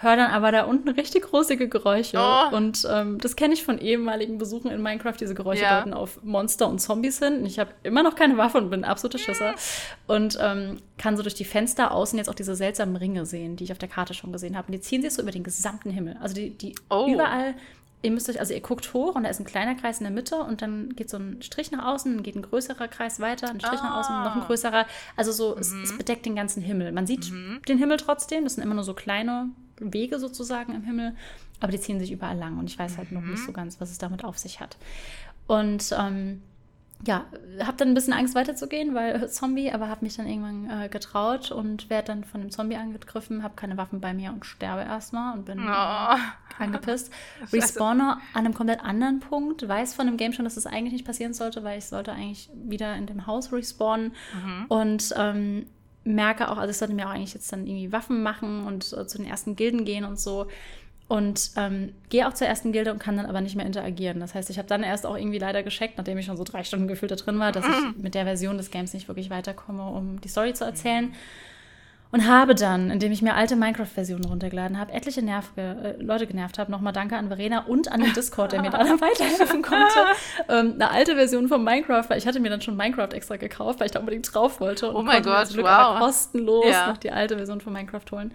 höre 0.00 0.16
dann 0.16 0.30
aber 0.30 0.52
da 0.52 0.64
unten 0.64 0.88
richtig 0.90 1.24
große 1.24 1.56
Geräusche. 1.56 2.18
Oh. 2.18 2.56
Und 2.56 2.86
ähm, 2.90 3.18
das 3.18 3.34
kenne 3.34 3.54
ich 3.54 3.64
von 3.64 3.78
ehemaligen 3.78 4.38
Besuchen 4.38 4.70
in 4.70 4.80
Minecraft. 4.80 5.14
Diese 5.18 5.34
Geräusche 5.34 5.62
ja. 5.62 5.78
deuten 5.78 5.92
auf 5.92 6.22
Monster 6.22 6.68
und 6.68 6.78
Zombies 6.78 7.18
hin. 7.18 7.38
Und 7.38 7.46
ich 7.46 7.58
habe 7.58 7.70
immer 7.82 8.02
noch 8.02 8.14
keine 8.14 8.36
Waffe 8.36 8.58
und 8.58 8.70
bin 8.70 8.84
ein 8.84 8.90
absoluter 8.90 9.18
Schisser. 9.18 9.54
Und 10.06 10.38
ähm, 10.40 10.76
kann 10.98 11.16
so 11.16 11.22
durch 11.22 11.34
die 11.34 11.44
Fenster 11.44 11.90
außen 11.92 12.16
jetzt 12.16 12.28
auch 12.28 12.34
diese 12.34 12.54
seltsamen 12.54 12.96
Ringe 12.96 13.26
sehen, 13.26 13.56
die 13.56 13.64
ich 13.64 13.72
auf 13.72 13.78
der 13.78 13.88
Karte 13.88 14.14
schon 14.14 14.32
gesehen 14.32 14.56
habe. 14.56 14.68
Und 14.68 14.72
die 14.72 14.80
ziehen 14.80 15.02
sich 15.02 15.12
so 15.12 15.22
über 15.22 15.32
den 15.32 15.42
gesamten 15.42 15.90
Himmel. 15.90 16.16
Also 16.20 16.34
die, 16.36 16.50
die 16.50 16.76
oh. 16.90 17.08
überall 17.08 17.54
ihr 18.02 18.10
müsst 18.10 18.28
euch, 18.28 18.38
also 18.38 18.54
ihr 18.54 18.60
guckt 18.60 18.94
hoch 18.94 19.14
und 19.14 19.24
da 19.24 19.30
ist 19.30 19.40
ein 19.40 19.44
kleiner 19.44 19.74
Kreis 19.74 19.98
in 19.98 20.04
der 20.04 20.12
Mitte 20.12 20.36
und 20.36 20.62
dann 20.62 20.94
geht 20.94 21.10
so 21.10 21.16
ein 21.16 21.42
Strich 21.42 21.70
nach 21.70 21.84
außen, 21.84 22.14
dann 22.14 22.22
geht 22.22 22.36
ein 22.36 22.42
größerer 22.42 22.88
Kreis 22.88 23.18
weiter, 23.18 23.48
ein 23.48 23.60
Strich 23.60 23.80
ah. 23.80 23.84
nach 23.84 23.98
außen, 23.98 24.22
noch 24.22 24.36
ein 24.36 24.42
ah. 24.42 24.46
größerer. 24.46 24.86
Also 25.16 25.32
so, 25.32 25.54
mhm. 25.54 25.60
es, 25.60 25.72
es, 25.72 25.92
mhm. 25.92 25.98
bedeckt 25.98 26.26
den 26.26 26.36
ganzen 26.36 26.62
Himmel. 26.62 26.92
Man 26.92 27.06
sieht 27.06 27.30
mhm. 27.30 27.60
den 27.68 27.78
Himmel 27.78 27.96
trotzdem, 27.96 28.44
das 28.44 28.54
sind 28.54 28.64
immer 28.64 28.74
nur 28.74 28.84
so 28.84 28.94
kleine 28.94 29.48
Wege 29.78 30.18
sozusagen 30.18 30.74
im 30.74 30.84
Himmel, 30.84 31.16
aber 31.60 31.72
die 31.72 31.80
ziehen 31.80 31.98
sich 31.98 32.12
überall 32.12 32.36
lang 32.36 32.58
und 32.58 32.70
ich 32.70 32.78
weiß 32.78 32.98
halt 32.98 33.10
mhm. 33.10 33.18
noch 33.18 33.26
nicht 33.26 33.44
so 33.44 33.52
ganz, 33.52 33.80
was 33.80 33.90
es 33.90 33.98
damit 33.98 34.24
auf 34.24 34.38
sich 34.38 34.60
hat. 34.60 34.76
Und 35.46 35.94
ähm, 35.98 36.42
ja, 37.06 37.26
habe 37.62 37.76
dann 37.76 37.88
ein 37.88 37.94
bisschen 37.94 38.12
Angst 38.12 38.34
weiterzugehen, 38.34 38.94
weil 38.94 39.28
Zombie, 39.30 39.70
aber 39.70 39.88
habe 39.88 40.04
mich 40.04 40.16
dann 40.16 40.26
irgendwann 40.26 40.84
äh, 40.84 40.88
getraut 40.88 41.52
und 41.52 41.90
werde 41.90 42.08
dann 42.08 42.24
von 42.24 42.40
dem 42.40 42.50
Zombie 42.50 42.76
angegriffen, 42.76 43.42
habe 43.42 43.54
keine 43.54 43.76
Waffen 43.76 44.00
bei 44.00 44.12
mir 44.12 44.32
und 44.32 44.44
sterbe 44.44 44.82
erstmal 44.82 45.36
und 45.36 45.44
bin 45.44 45.60
oh. 45.60 46.16
angepisst. 46.58 47.12
Respawne 47.52 48.18
an 48.34 48.44
einem 48.44 48.54
komplett 48.54 48.82
anderen 48.82 49.20
Punkt, 49.20 49.66
weiß 49.66 49.94
von 49.94 50.06
dem 50.06 50.16
Game 50.16 50.32
schon, 50.32 50.44
dass 50.44 50.56
das 50.56 50.66
eigentlich 50.66 50.92
nicht 50.92 51.06
passieren 51.06 51.34
sollte, 51.34 51.62
weil 51.62 51.78
ich 51.78 51.86
sollte 51.86 52.12
eigentlich 52.12 52.50
wieder 52.54 52.96
in 52.96 53.06
dem 53.06 53.26
Haus 53.26 53.52
respawnen 53.52 54.12
mhm. 54.34 54.64
und 54.68 55.14
ähm, 55.16 55.66
merke 56.04 56.50
auch, 56.50 56.56
also 56.56 56.70
ich 56.70 56.76
sollte 56.78 56.94
mir 56.94 57.06
auch 57.06 57.12
eigentlich 57.12 57.34
jetzt 57.34 57.52
dann 57.52 57.66
irgendwie 57.66 57.92
Waffen 57.92 58.22
machen 58.22 58.66
und 58.66 58.92
äh, 58.92 59.06
zu 59.06 59.18
den 59.18 59.26
ersten 59.26 59.56
Gilden 59.56 59.84
gehen 59.84 60.04
und 60.04 60.18
so. 60.18 60.46
Und 61.08 61.52
ähm, 61.56 61.94
gehe 62.10 62.28
auch 62.28 62.34
zur 62.34 62.46
ersten 62.46 62.70
Gilde 62.70 62.92
und 62.92 62.98
kann 62.98 63.16
dann 63.16 63.24
aber 63.24 63.40
nicht 63.40 63.56
mehr 63.56 63.64
interagieren. 63.64 64.20
Das 64.20 64.34
heißt, 64.34 64.50
ich 64.50 64.58
habe 64.58 64.68
dann 64.68 64.82
erst 64.82 65.06
auch 65.06 65.16
irgendwie 65.16 65.38
leider 65.38 65.62
gescheckt, 65.62 65.96
nachdem 65.96 66.18
ich 66.18 66.26
schon 66.26 66.36
so 66.36 66.44
drei 66.44 66.64
Stunden 66.64 66.86
gefühlt 66.86 67.10
da 67.10 67.16
drin 67.16 67.38
war, 67.38 67.50
dass 67.50 67.64
ich 67.64 67.96
mit 67.96 68.14
der 68.14 68.24
Version 68.24 68.58
des 68.58 68.70
Games 68.70 68.92
nicht 68.92 69.08
wirklich 69.08 69.30
weiterkomme, 69.30 69.88
um 69.88 70.20
die 70.20 70.28
Story 70.28 70.52
zu 70.52 70.64
erzählen. 70.64 71.14
Und 72.10 72.26
habe 72.26 72.54
dann, 72.54 72.90
indem 72.90 73.12
ich 73.12 73.20
mir 73.20 73.34
alte 73.34 73.54
Minecraft-Versionen 73.54 74.24
runtergeladen 74.24 74.78
habe, 74.78 74.92
etliche 74.92 75.22
Nerv 75.22 75.52
äh, 75.56 75.92
Leute 76.02 76.26
genervt 76.26 76.58
habe. 76.58 76.70
Nochmal 76.70 76.94
danke 76.94 77.16
an 77.16 77.28
Verena 77.28 77.64
und 77.66 77.92
an 77.92 78.00
den 78.00 78.14
Discord, 78.14 78.52
der 78.52 78.62
mir 78.62 78.70
da 78.70 78.78
dann 78.84 79.00
weiterhelfen 79.00 79.62
konnte. 79.62 79.98
Ähm, 80.48 80.74
eine 80.74 80.90
alte 80.90 81.16
Version 81.16 81.48
von 81.48 81.62
Minecraft, 81.62 82.04
weil 82.08 82.16
ich 82.16 82.26
hatte 82.26 82.40
mir 82.40 82.48
dann 82.48 82.62
schon 82.62 82.76
Minecraft 82.76 83.12
extra 83.12 83.36
gekauft, 83.36 83.80
weil 83.80 83.86
ich 83.86 83.92
da 83.92 84.00
unbedingt 84.00 84.34
drauf 84.34 84.60
wollte. 84.60 84.88
Und 84.88 84.96
oh 84.96 85.02
mein 85.02 85.22
Gott, 85.22 85.54
wow. 85.56 85.98
kostenlos 85.98 86.66
ja. 86.70 86.88
noch 86.88 86.96
die 86.96 87.12
alte 87.12 87.36
Version 87.36 87.60
von 87.60 87.74
Minecraft 87.74 88.10
holen. 88.10 88.32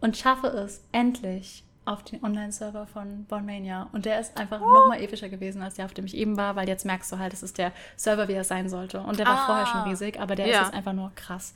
Und 0.00 0.16
schaffe 0.16 0.46
es 0.48 0.84
endlich 0.92 1.64
auf 1.88 2.02
den 2.04 2.22
Online-Server 2.22 2.86
von 2.86 3.24
Bonmania. 3.24 3.88
Und 3.92 4.04
der 4.04 4.20
ist 4.20 4.36
einfach 4.36 4.60
oh. 4.60 4.72
noch 4.72 4.88
mal 4.88 5.00
epischer 5.00 5.28
gewesen 5.28 5.62
als 5.62 5.74
der, 5.74 5.86
auf 5.86 5.94
dem 5.94 6.04
ich 6.04 6.16
eben 6.16 6.36
war, 6.36 6.56
weil 6.56 6.68
jetzt 6.68 6.84
merkst 6.84 7.10
du 7.10 7.18
halt, 7.18 7.32
es 7.32 7.42
ist 7.42 7.58
der 7.58 7.72
Server, 7.96 8.28
wie 8.28 8.34
er 8.34 8.44
sein 8.44 8.68
sollte. 8.68 9.00
Und 9.00 9.18
der 9.18 9.26
war 9.26 9.38
ah. 9.38 9.46
vorher 9.46 9.66
schon 9.66 9.80
riesig, 9.82 10.20
aber 10.20 10.36
der 10.36 10.46
ja. 10.46 10.60
ist 10.60 10.66
jetzt 10.66 10.74
einfach 10.74 10.92
nur 10.92 11.12
krass. 11.14 11.54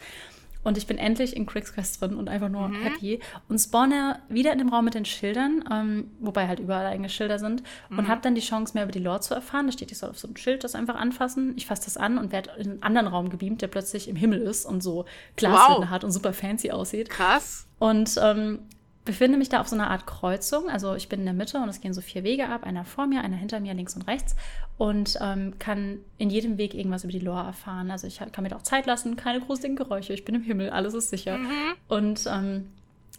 Und 0.65 0.79
ich 0.79 0.87
bin 0.87 0.97
endlich 0.97 1.37
in 1.37 1.45
Crix 1.47 1.75
Quest 1.75 2.01
drin 2.01 2.15
und 2.15 2.29
einfach 2.29 2.49
nur 2.49 2.69
mhm. 2.69 2.83
happy. 2.83 3.21
Und 3.49 3.59
spawne 3.59 4.21
wieder 4.29 4.53
in 4.53 4.59
dem 4.59 4.69
Raum 4.69 4.85
mit 4.85 4.95
den 4.95 5.05
Schildern, 5.05 5.65
ähm, 5.71 6.11
wobei 6.21 6.47
halt 6.47 6.61
überall 6.61 6.87
eigene 6.87 7.09
Schilder 7.09 7.39
sind. 7.39 7.63
Mhm. 7.89 7.99
Und 7.99 8.09
habe 8.09 8.21
dann 8.23 8.35
die 8.35 8.41
Chance, 8.41 8.75
mehr 8.75 8.85
über 8.85 8.93
die 8.93 9.01
Lore 9.01 9.21
zu 9.21 9.35
erfahren. 9.35 9.67
Da 9.67 9.73
steht, 9.73 9.91
ich 9.91 9.99
soll 9.99 10.11
auf 10.11 10.19
so 10.19 10.29
ein 10.29 10.37
Schild 10.37 10.63
das 10.63 10.75
einfach 10.75 10.95
anfassen. 10.95 11.55
Ich 11.57 11.67
fasse 11.67 11.85
das 11.85 11.97
an 11.97 12.17
und 12.17 12.33
werde 12.33 12.51
in 12.59 12.71
einen 12.71 12.83
anderen 12.83 13.09
Raum 13.09 13.29
gebeamt, 13.29 13.61
der 13.61 13.69
plötzlich 13.69 14.09
im 14.09 14.17
Himmel 14.17 14.41
ist 14.41 14.65
und 14.65 14.83
so 14.83 15.05
Glashütten 15.37 15.83
wow. 15.83 15.91
hat 15.91 16.05
und 16.05 16.13
super 16.13 16.33
fancy 16.33 16.71
aussieht. 16.71 17.11
Krass. 17.11 17.67
Und 17.81 18.15
ähm, 18.23 18.61
befinde 19.05 19.37
mich 19.37 19.49
da 19.49 19.61
auf 19.61 19.69
so 19.69 19.75
einer 19.75 19.91
Art 19.91 20.07
Kreuzung. 20.07 20.69
Also 20.69 20.95
ich 20.95 21.09
bin 21.09 21.21
in 21.21 21.27
der 21.27 21.35
Mitte 21.35 21.59
und 21.59 21.69
es 21.69 21.81
gehen 21.81 21.93
so 21.93 22.01
vier 22.01 22.23
Wege 22.23 22.49
ab, 22.49 22.65
einer 22.65 22.85
vor 22.85 23.07
mir, 23.07 23.23
einer 23.23 23.37
hinter 23.37 23.61
mir, 23.61 23.75
links 23.75 23.97
und 23.97 24.03
rechts. 24.03 24.37
Und 24.79 25.19
ähm, 25.21 25.59
kann 25.59 25.99
in 26.19 26.31
jedem 26.31 26.59
Weg 26.59 26.75
irgendwas 26.75 27.05
über 27.05 27.13
die 27.13 27.19
Lore 27.19 27.45
erfahren. 27.45 27.91
Also 27.91 28.07
ich 28.07 28.19
kann 28.19 28.43
mir 28.43 28.51
da 28.51 28.57
auch 28.57 28.63
Zeit 28.63 28.87
lassen, 28.87 29.17
keine 29.17 29.41
großen 29.41 29.75
Geräusche, 29.77 30.13
ich 30.13 30.25
bin 30.25 30.35
im 30.35 30.43
Himmel, 30.43 30.71
alles 30.71 30.95
ist 30.95 31.11
sicher. 31.11 31.39
Mhm. 31.39 31.51
Und 31.89 32.25
ähm, 32.27 32.69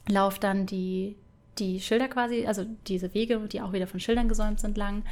laufe 0.07 0.39
dann 0.39 0.65
die, 0.65 1.15
die 1.59 1.79
Schilder 1.79 2.07
quasi, 2.07 2.45
also 2.45 2.65
diese 2.87 3.13
Wege, 3.13 3.39
die 3.51 3.61
auch 3.61 3.73
wieder 3.73 3.87
von 3.87 3.99
Schildern 3.99 4.29
gesäumt 4.29 4.59
sind, 4.59 4.77
lang 4.77 5.03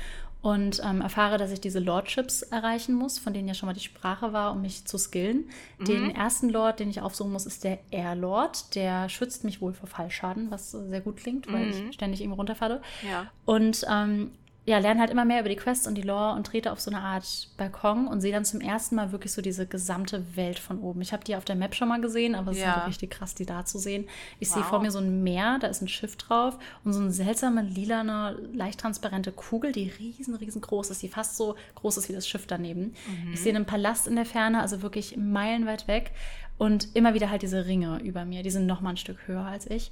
und 0.41 0.81
ähm, 0.84 1.01
erfahre, 1.01 1.38
dass 1.38 1.51
ich 1.51 1.61
diese 1.61 1.80
Lordships 1.80 2.41
erreichen 2.41 2.95
muss, 2.95 3.19
von 3.19 3.34
denen 3.34 3.47
ja 3.47 3.53
schon 3.53 3.68
mal 3.68 3.73
die 3.73 3.80
Sprache 3.80 4.34
war, 4.34 4.53
um 4.53 4.61
mich 4.61 4.85
zu 4.85 4.97
skillen. 4.97 5.49
Mhm. 5.77 5.85
Den 5.85 6.15
ersten 6.15 6.49
Lord, 6.49 6.80
den 6.80 6.89
ich 6.89 7.01
aufsuchen 7.01 7.31
muss, 7.31 7.45
ist 7.45 7.63
der 7.63 7.80
Air 7.91 8.15
Lord. 8.15 8.76
Der 8.76 9.07
schützt 9.09 9.43
mich 9.43 9.61
wohl 9.61 9.73
vor 9.73 9.88
Fallschaden, 9.88 10.49
was 10.49 10.72
sehr 10.72 11.01
gut 11.01 11.18
klingt, 11.18 11.51
weil 11.51 11.65
mhm. 11.65 11.89
ich 11.89 11.93
ständig 11.93 12.22
irgendwo 12.22 12.38
runterfalle. 12.38 12.81
Ja. 13.07 13.27
Und 13.45 13.85
ähm, 13.89 14.31
ja, 14.63 14.77
lerne 14.77 14.99
halt 14.99 15.09
immer 15.09 15.25
mehr 15.25 15.39
über 15.39 15.49
die 15.49 15.55
Quests 15.55 15.88
und 15.88 15.95
die 15.95 16.03
Lore 16.03 16.35
und 16.35 16.45
trete 16.45 16.71
auf 16.71 16.79
so 16.79 16.91
eine 16.91 17.01
Art 17.01 17.49
Balkon 17.57 18.07
und 18.07 18.21
sehe 18.21 18.31
dann 18.31 18.45
zum 18.45 18.61
ersten 18.61 18.95
Mal 18.95 19.11
wirklich 19.11 19.31
so 19.31 19.41
diese 19.41 19.65
gesamte 19.65 20.35
Welt 20.35 20.59
von 20.59 20.79
oben. 20.79 21.01
Ich 21.01 21.13
habe 21.13 21.23
die 21.23 21.35
auf 21.35 21.45
der 21.45 21.55
Map 21.55 21.73
schon 21.73 21.88
mal 21.88 21.99
gesehen, 21.99 22.35
aber 22.35 22.51
es 22.51 22.59
ja. 22.59 22.69
ist 22.69 22.75
halt 22.75 22.88
richtig 22.89 23.09
krass, 23.09 23.33
die 23.33 23.47
da 23.47 23.65
zu 23.65 23.79
sehen. 23.79 24.07
Ich 24.39 24.49
wow. 24.49 24.55
sehe 24.55 24.63
vor 24.63 24.79
mir 24.79 24.91
so 24.91 24.99
ein 24.99 25.23
Meer, 25.23 25.57
da 25.59 25.67
ist 25.67 25.81
ein 25.81 25.88
Schiff 25.88 26.15
drauf 26.15 26.59
und 26.83 26.93
so 26.93 26.99
eine 26.99 27.11
seltsame, 27.11 27.63
lilane, 27.63 28.38
leicht 28.53 28.79
transparente 28.79 29.31
Kugel, 29.31 29.71
die 29.71 29.89
riesen, 29.89 30.35
riesengroß 30.35 30.91
ist, 30.91 31.01
die 31.01 31.09
fast 31.09 31.38
so 31.38 31.55
groß 31.75 31.97
ist 31.97 32.09
wie 32.09 32.13
das 32.13 32.27
Schiff 32.27 32.45
daneben. 32.45 32.93
Mhm. 33.07 33.33
Ich 33.33 33.41
sehe 33.41 33.55
einen 33.55 33.65
Palast 33.65 34.07
in 34.07 34.15
der 34.15 34.25
Ferne, 34.25 34.61
also 34.61 34.83
wirklich 34.83 35.17
meilenweit 35.17 35.88
weg 35.88 36.11
und 36.59 36.95
immer 36.95 37.15
wieder 37.15 37.31
halt 37.31 37.41
diese 37.41 37.65
Ringe 37.65 37.99
über 38.03 38.25
mir, 38.25 38.43
die 38.43 38.51
sind 38.51 38.67
noch 38.67 38.81
mal 38.81 38.91
ein 38.91 38.97
Stück 38.97 39.17
höher 39.25 39.43
als 39.43 39.65
ich. 39.65 39.91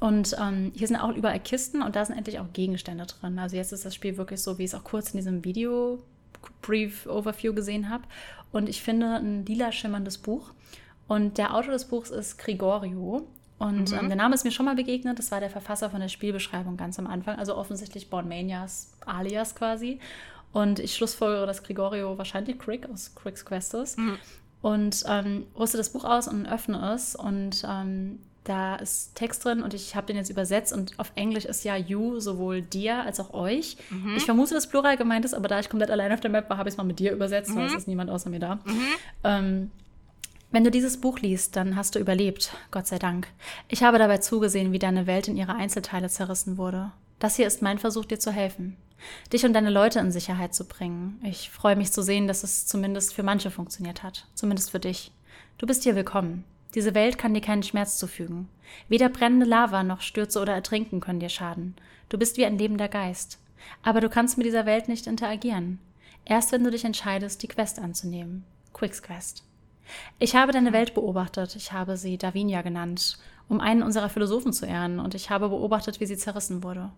Und 0.00 0.36
ähm, 0.38 0.72
hier 0.74 0.88
sind 0.88 0.96
auch 0.96 1.14
überall 1.14 1.40
Kisten 1.40 1.82
und 1.82 1.96
da 1.96 2.04
sind 2.04 2.16
endlich 2.16 2.38
auch 2.38 2.52
Gegenstände 2.52 3.06
drin. 3.06 3.38
Also 3.38 3.56
jetzt 3.56 3.72
ist 3.72 3.84
das 3.84 3.94
Spiel 3.94 4.18
wirklich 4.18 4.42
so, 4.42 4.58
wie 4.58 4.64
ich 4.64 4.70
es 4.70 4.74
auch 4.74 4.84
kurz 4.84 5.12
in 5.12 5.18
diesem 5.18 5.44
Video 5.44 6.02
Brief 6.62 7.06
Overview 7.06 7.54
gesehen 7.54 7.88
habe. 7.88 8.04
Und 8.52 8.68
ich 8.68 8.82
finde 8.82 9.16
ein 9.16 9.46
lila 9.46 9.72
schimmerndes 9.72 10.18
Buch. 10.18 10.50
Und 11.08 11.38
der 11.38 11.54
Autor 11.54 11.72
des 11.72 11.86
Buchs 11.86 12.10
ist 12.10 12.38
Grigorio. 12.38 13.26
Und 13.58 13.90
mhm. 13.90 13.98
ähm, 13.98 14.08
der 14.08 14.16
Name 14.16 14.34
ist 14.34 14.44
mir 14.44 14.50
schon 14.50 14.66
mal 14.66 14.76
begegnet. 14.76 15.18
Das 15.18 15.30
war 15.30 15.40
der 15.40 15.50
Verfasser 15.50 15.88
von 15.88 16.00
der 16.00 16.08
Spielbeschreibung 16.08 16.76
ganz 16.76 16.98
am 16.98 17.06
Anfang. 17.06 17.38
Also 17.38 17.56
offensichtlich 17.56 18.10
Born 18.10 18.28
Manias 18.28 18.92
alias 19.06 19.54
quasi. 19.54 19.98
Und 20.52 20.78
ich 20.78 20.94
schlussfolgere, 20.94 21.46
dass 21.46 21.62
Grigorio 21.62 22.18
wahrscheinlich 22.18 22.58
Crick 22.58 22.88
aus 22.90 23.14
Crick's 23.14 23.44
Quest 23.44 23.74
ist. 23.74 23.98
Mhm. 23.98 24.18
Und 24.62 25.04
ähm, 25.08 25.46
rüste 25.58 25.76
das 25.78 25.90
Buch 25.90 26.04
aus 26.04 26.28
und 26.28 26.46
öffne 26.46 26.92
es. 26.94 27.14
Und 27.14 27.64
ähm, 27.66 28.18
da 28.48 28.76
ist 28.76 29.14
Text 29.16 29.44
drin 29.44 29.62
und 29.62 29.74
ich 29.74 29.96
habe 29.96 30.06
den 30.06 30.16
jetzt 30.16 30.30
übersetzt 30.30 30.72
und 30.72 30.98
auf 30.98 31.10
Englisch 31.16 31.44
ist 31.44 31.64
ja 31.64 31.76
you 31.76 32.20
sowohl 32.20 32.62
dir 32.62 33.02
als 33.02 33.18
auch 33.18 33.34
euch. 33.34 33.76
Mhm. 33.90 34.14
Ich 34.16 34.24
vermute, 34.24 34.54
dass 34.54 34.68
Plural 34.68 34.96
gemeint 34.96 35.24
ist, 35.24 35.34
aber 35.34 35.48
da 35.48 35.58
ich 35.58 35.68
komplett 35.68 35.90
allein 35.90 36.12
auf 36.12 36.20
der 36.20 36.30
Map 36.30 36.48
war, 36.48 36.56
habe 36.56 36.68
ich 36.68 36.74
es 36.74 36.76
mal 36.78 36.84
mit 36.84 36.98
dir 37.00 37.12
übersetzt, 37.12 37.50
mhm. 37.50 37.56
weil 37.56 37.66
es 37.66 37.74
ist 37.74 37.88
niemand 37.88 38.08
außer 38.08 38.30
mir 38.30 38.38
da. 38.38 38.56
Mhm. 38.64 38.80
Ähm, 39.24 39.70
wenn 40.52 40.62
du 40.62 40.70
dieses 40.70 41.00
Buch 41.00 41.18
liest, 41.18 41.56
dann 41.56 41.74
hast 41.74 41.96
du 41.96 41.98
überlebt, 41.98 42.52
Gott 42.70 42.86
sei 42.86 42.98
Dank. 42.98 43.26
Ich 43.68 43.82
habe 43.82 43.98
dabei 43.98 44.18
zugesehen, 44.18 44.70
wie 44.72 44.78
deine 44.78 45.08
Welt 45.08 45.26
in 45.26 45.36
ihre 45.36 45.56
Einzelteile 45.56 46.08
zerrissen 46.08 46.56
wurde. 46.56 46.92
Das 47.18 47.34
hier 47.34 47.48
ist 47.48 47.62
mein 47.62 47.78
Versuch, 47.78 48.04
dir 48.04 48.20
zu 48.20 48.30
helfen. 48.30 48.76
Dich 49.32 49.44
und 49.44 49.52
deine 49.54 49.70
Leute 49.70 49.98
in 49.98 50.12
Sicherheit 50.12 50.54
zu 50.54 50.64
bringen. 50.64 51.20
Ich 51.24 51.50
freue 51.50 51.76
mich 51.76 51.92
zu 51.92 52.02
sehen, 52.02 52.28
dass 52.28 52.44
es 52.44 52.66
zumindest 52.66 53.12
für 53.12 53.22
manche 53.22 53.50
funktioniert 53.50 54.02
hat. 54.02 54.28
Zumindest 54.34 54.70
für 54.70 54.80
dich. 54.80 55.12
Du 55.58 55.66
bist 55.66 55.82
hier 55.82 55.96
willkommen. 55.96 56.44
Diese 56.74 56.94
Welt 56.94 57.18
kann 57.18 57.34
dir 57.34 57.40
keinen 57.40 57.62
Schmerz 57.62 57.98
zufügen. 57.98 58.48
Weder 58.88 59.08
brennende 59.08 59.46
Lava 59.46 59.82
noch 59.82 60.00
Stürze 60.00 60.40
oder 60.40 60.52
Ertrinken 60.52 61.00
können 61.00 61.20
dir 61.20 61.28
schaden. 61.28 61.74
Du 62.08 62.18
bist 62.18 62.36
wie 62.36 62.44
ein 62.44 62.58
lebender 62.58 62.88
Geist. 62.88 63.38
Aber 63.82 64.00
du 64.00 64.08
kannst 64.08 64.36
mit 64.36 64.46
dieser 64.46 64.66
Welt 64.66 64.88
nicht 64.88 65.06
interagieren. 65.06 65.78
Erst 66.24 66.52
wenn 66.52 66.64
du 66.64 66.70
dich 66.70 66.84
entscheidest, 66.84 67.42
die 67.42 67.48
Quest 67.48 67.78
anzunehmen. 67.78 68.44
Quicks 68.72 69.02
Quest. 69.02 69.44
Ich 70.18 70.34
habe 70.34 70.52
deine 70.52 70.72
Welt 70.72 70.94
beobachtet, 70.94 71.54
ich 71.54 71.72
habe 71.72 71.96
sie 71.96 72.18
Davinia 72.18 72.62
genannt, 72.62 73.18
um 73.48 73.60
einen 73.60 73.84
unserer 73.84 74.08
Philosophen 74.08 74.52
zu 74.52 74.66
ehren, 74.66 74.98
und 74.98 75.14
ich 75.14 75.30
habe 75.30 75.48
beobachtet, 75.48 76.00
wie 76.00 76.06
sie 76.06 76.16
zerrissen 76.16 76.64
wurde. 76.64 76.90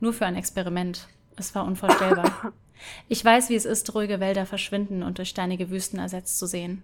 Nur 0.00 0.12
für 0.12 0.26
ein 0.26 0.36
Experiment, 0.36 1.08
Es 1.36 1.54
war 1.54 1.64
unvorstellbar. 1.64 2.52
Ich 3.08 3.24
weiß, 3.24 3.50
wie 3.50 3.54
es 3.54 3.64
ist, 3.64 3.94
ruhige 3.94 4.18
Wälder 4.18 4.46
verschwinden 4.46 5.04
und 5.04 5.18
durch 5.18 5.30
steinige 5.30 5.70
Wüsten 5.70 5.98
ersetzt 5.98 6.38
zu 6.38 6.46
sehen. 6.46 6.82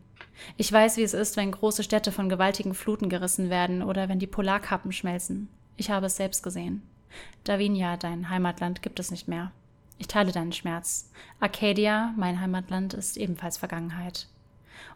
Ich 0.57 0.73
weiß, 0.73 0.97
wie 0.97 1.02
es 1.02 1.15
ist, 1.15 1.36
wenn 1.36 1.52
große 1.52 1.83
Städte 1.83 2.12
von 2.12 2.28
gewaltigen 2.28 2.75
Fluten 2.75 3.09
gerissen 3.09 3.50
werden 3.50 3.83
oder 3.83 4.09
wenn 4.09 4.18
die 4.18 4.26
Polarkappen 4.26 4.92
schmelzen. 4.92 5.49
Ich 5.76 5.91
habe 5.91 6.07
es 6.07 6.17
selbst 6.17 6.42
gesehen. 6.42 6.83
Davinia, 7.44 7.97
dein 7.97 8.31
Heimatland, 8.31 8.83
gibt 8.83 9.00
es 9.00 9.10
nicht 9.10 9.28
mehr. 9.28 9.52
Ich 9.99 10.09
teile 10.09 10.33
deinen 10.33 10.52
Schmerz. 10.52 11.10
Arcadia, 11.41 12.15
mein 12.17 12.41
Heimatland, 12.41 12.94
ist 12.94 13.17
ebenfalls 13.17 13.59
Vergangenheit. 13.59 14.28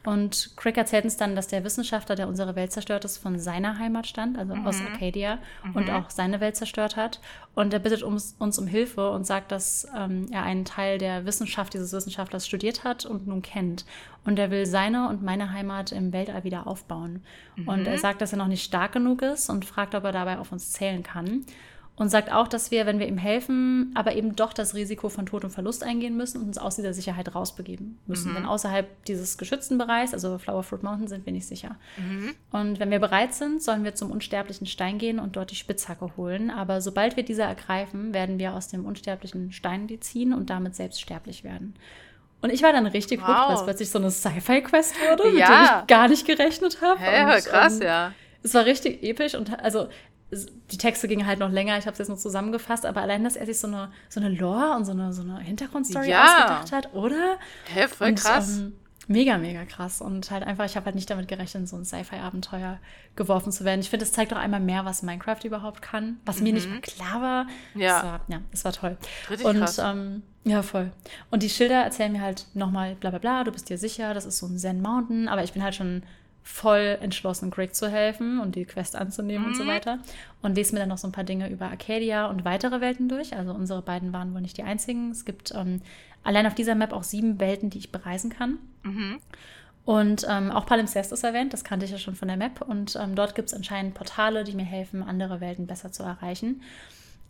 Und 0.05 0.57
Crick 0.57 0.77
erzählt 0.77 1.05
uns 1.05 1.17
dann, 1.17 1.35
dass 1.35 1.47
der 1.47 1.65
Wissenschaftler, 1.65 2.15
der 2.15 2.29
unsere 2.29 2.57
Welt 2.57 2.73
zerstört 2.73 3.05
ist, 3.05 3.19
von 3.19 3.39
seiner 3.39 3.79
Heimat 3.79 4.07
stammt, 4.07 4.39
also 4.39 4.55
mhm. 4.55 4.67
aus 4.67 4.81
Arcadia, 4.81 5.39
mhm. 5.65 5.77
und 5.77 5.91
auch 5.91 6.11
seine 6.11 6.41
Welt 6.41 6.57
zerstört 6.57 6.97
hat. 6.97 7.21
Und 7.55 7.73
er 7.73 7.79
bittet 7.79 8.03
uns, 8.03 8.37
uns 8.39 8.59
um 8.59 8.67
Hilfe 8.67 9.11
und 9.11 9.27
sagt, 9.27 9.53
dass 9.53 9.87
ähm, 9.97 10.27
er 10.31 10.43
einen 10.43 10.65
Teil 10.65 10.99
der 10.99 11.25
Wissenschaft 11.25 11.75
dieses 11.75 11.93
Wissenschaftlers 11.93 12.47
studiert 12.47 12.85
hat 12.85 13.07
und 13.07 13.27
nun 13.27 13.43
kennt. 13.43 13.85
Und 14.25 14.39
er 14.39 14.51
will 14.51 14.67
seine 14.67 15.09
und 15.09 15.23
meine 15.23 15.53
Heimat 15.53 15.93
im 15.93 16.13
Weltall 16.13 16.45
wieder 16.45 16.67
aufbauen. 16.67 17.23
Mhm. 17.57 17.69
Und 17.69 17.87
er 17.87 17.99
sagt, 17.99 18.21
dass 18.21 18.33
er 18.33 18.39
noch 18.39 18.49
nicht 18.49 18.65
stark 18.65 18.93
genug 18.93 19.23
ist 19.23 19.49
und 19.49 19.65
fragt, 19.65 19.95
ob 19.95 20.05
er 20.05 20.13
dabei 20.13 20.39
auf 20.39 20.53
uns 20.53 20.73
zählen 20.73 21.03
kann 21.03 21.45
und 21.97 22.09
sagt 22.09 22.33
auch, 22.33 22.49
dass 22.49 22.73
wir, 22.73 22.87
wenn 22.87 22.99
wir 22.99 23.07
ihm 23.07 23.19
helfen, 23.19 23.93
aber 23.95 24.17
eben 24.17 24.35
doch 24.35 24.53
das 24.53 24.75
Risiko 24.75 25.09
von 25.09 25.27
Tod 25.27 25.45
und 25.45 25.51
Verlust 25.51 25.85
eingehen 25.85 26.17
müssen 26.17 26.41
und 26.41 26.49
uns 26.49 26.59
aus 26.59 26.75
dieser 26.75 26.93
Sicherheit 26.93 27.35
rausbegeben 27.35 27.99
müssen. 28.07 28.33
Mhm. 28.33 28.35
Denn 28.35 28.47
außerhalb 28.47 29.05
dieses 29.05 29.39
geschützten 29.39 29.79
Bereichs, 29.79 30.13
also 30.13 30.39
Flower 30.39 30.65
Fruit 30.65 30.83
Mountain, 30.83 31.07
sind 31.07 31.25
wir 31.25 31.33
nicht 31.33 31.47
sicher. 31.47 31.77
Mhm. 31.97 32.35
Und 32.51 32.81
wenn 32.81 32.91
wir 32.91 32.99
bereit 32.99 33.33
sind, 33.33 33.63
sollen 33.63 33.85
wir 33.85 33.95
zum 33.95 34.11
unsterblichen 34.11 34.67
Stein 34.67 34.99
gehen 34.99 35.21
und 35.21 35.37
dort 35.37 35.53
die 35.53 35.57
Spitzhacke 35.57 36.17
holen. 36.17 36.51
Aber 36.51 36.81
sobald 36.81 37.17
wir 37.17 37.23
diese 37.23 37.43
ergreifen, 37.43 38.13
werden 38.13 38.41
wir 38.41 38.55
aus 38.55 38.67
dem 38.67 38.85
unsterblichen 38.85 39.53
Stein 39.53 39.87
die 39.87 40.01
ziehen 40.01 40.33
und 40.33 40.51
damit 40.51 40.75
selbst 40.75 41.01
sterblich 41.01 41.45
werden. 41.45 41.75
Und 42.41 42.51
ich 42.51 42.63
war 42.63 42.73
dann 42.73 42.87
richtig 42.87 43.21
wow. 43.21 43.29
hooked, 43.29 43.49
weil 43.49 43.55
es 43.55 43.65
plötzlich 43.65 43.91
so 43.91 43.99
eine 43.99 44.11
Sci-Fi-Quest 44.11 44.97
wurde, 45.09 45.31
mit 45.31 45.39
der 45.39 45.81
ich 45.83 45.87
gar 45.87 46.09
nicht 46.09 46.27
gerechnet 46.27 46.83
habe. 46.83 47.01
Hä, 47.01 47.41
krass, 47.41 47.77
ähm, 47.77 47.87
ja. 47.87 48.13
Es 48.43 48.53
war 48.53 48.67
richtig 48.67 49.03
episch 49.03 49.35
und 49.35 49.59
also 49.61 49.89
die 50.31 50.79
Texte 50.79 51.09
gingen 51.09 51.27
halt 51.27 51.39
noch 51.39 51.51
länger, 51.51 51.79
ich 51.79 51.87
habe 51.87 51.93
es 51.93 51.99
jetzt 51.99 52.09
nur 52.09 52.19
zusammengefasst, 52.19 52.87
aber 52.87 53.03
allein, 53.03 53.25
dass 53.25 53.37
er 53.37 53.47
sich 53.47 53.59
so 53.59 53.67
eine, 53.67 53.91
so 54.09 54.21
eine 54.21 54.31
Lore 54.31 54.75
und 54.77 54.85
so 54.85 54.93
eine, 54.93 55.13
so 55.13 55.23
eine 55.23 55.39
Hintergrundstory 55.41 56.11
ja. 56.11 56.25
ausgedacht 56.25 56.73
hat, 56.73 56.95
oder? 56.95 57.39
Hä, 57.73 57.89
voll 57.89 58.09
und, 58.09 58.19
krass. 58.19 58.59
Ähm, 58.59 58.73
mega, 59.07 59.39
mega 59.39 59.65
krass. 59.65 60.01
Und 60.01 60.31
halt 60.31 60.43
einfach, 60.43 60.65
ich 60.65 60.77
habe 60.77 60.87
halt 60.87 60.95
nicht 60.95 61.11
damit 61.11 61.29
gerechnet, 61.29 61.63
in 61.63 61.67
so 61.67 61.77
ein 61.77 61.85
Sci-Fi-Abenteuer 61.85 62.79
geworfen 63.17 63.53
zu 63.53 63.65
werden. 63.65 63.81
Ich 63.81 63.91
finde, 63.91 64.05
es 64.05 64.13
zeigt 64.13 64.33
doch 64.33 64.39
einmal 64.39 64.61
mehr, 64.61 64.85
was 64.85 65.03
Minecraft 65.03 65.45
überhaupt 65.45 65.83
kann, 65.83 66.19
was 66.25 66.39
mhm. 66.39 66.45
mir 66.45 66.53
nicht 66.55 66.69
mal 66.69 66.81
klar 66.81 67.23
war. 67.23 67.47
Ja. 67.75 67.99
Es 67.99 68.05
war, 68.05 68.21
ja, 68.29 68.41
es 68.53 68.65
war 68.65 68.73
toll. 68.73 68.97
Richtig 69.31 69.47
und, 69.47 69.59
krass. 69.59 69.79
Ähm, 69.79 70.23
ja, 70.45 70.63
voll. 70.63 70.91
Und 71.31 71.43
die 71.43 71.51
Schilder 71.51 71.83
erzählen 71.83 72.13
mir 72.13 72.21
halt 72.21 72.47
nochmal, 72.55 72.97
bla 72.97 73.11
bla 73.11 73.19
bla, 73.19 73.45
du 73.45 73.53
bist 73.53 73.69
dir 73.71 73.79
sicher, 73.79 74.15
das 74.15 74.27
ist 74.27 74.39
so 74.39 74.47
ein 74.47 74.59
Zen 74.59 74.83
Mountain, 74.83 75.29
aber 75.29 75.43
ich 75.45 75.53
bin 75.53 75.63
halt 75.63 75.75
schon 75.75 76.03
voll 76.45 76.99
entschlossen, 77.01 77.51
Greg 77.51 77.75
zu 77.75 77.89
helfen 77.89 78.39
und 78.39 78.55
die 78.55 78.67
Quest 78.67 78.97
anzunehmen 78.97 79.45
mhm. 79.45 79.49
und 79.49 79.57
so 79.57 79.65
mhm. 79.65 79.69
weiter. 79.69 79.99
Und 80.43 80.55
lese 80.55 80.75
mir 80.75 80.81
dann 80.81 80.91
noch 80.91 80.99
so 80.99 81.09
ein 81.09 81.13
paar 81.13 81.25
Dinge 81.25 81.51
über 81.51 81.71
Arcadia 81.71 82.27
und 82.27 82.45
weitere 82.45 82.83
Welten 82.83 83.09
durch. 83.09 83.35
Also 83.35 83.53
unsere 83.53 83.81
beiden 83.81 84.13
waren 84.13 84.35
wohl 84.35 84.43
nicht 84.43 84.59
die 84.59 84.63
einzigen. 84.63 85.11
Es 85.11 85.25
gibt 85.25 85.53
ähm, 85.55 85.81
allein 86.23 86.47
auf 86.47 86.55
dieser 86.55 86.75
Map 86.75 86.93
auch 86.93 87.03
sieben 87.03 87.41
Welten, 87.41 87.71
die 87.71 87.79
ich 87.79 87.91
bereisen 87.91 88.31
kann. 88.31 88.59
Mhm. 88.83 89.21
Und 89.87 90.27
ähm, 90.29 90.51
auch 90.51 90.67
Palimpsest 90.67 91.13
ist 91.13 91.25
erwähnt, 91.25 91.53
das 91.53 91.65
kannte 91.65 91.87
ich 91.87 91.93
ja 91.93 91.99
schon 91.99 92.15
von 92.15 92.29
der 92.29 92.37
Map. 92.37 92.61
Und 92.61 92.95
ähm, 92.97 93.15
dort 93.15 93.35
gibt 93.35 93.49
es 93.49 93.55
anscheinend 93.55 93.95
Portale, 93.95 94.45
die 94.45 94.55
mir 94.55 94.65
helfen, 94.65 95.03
andere 95.03 95.41
Welten 95.41 95.67
besser 95.67 95.93
zu 95.93 96.03
erreichen. 96.03 96.61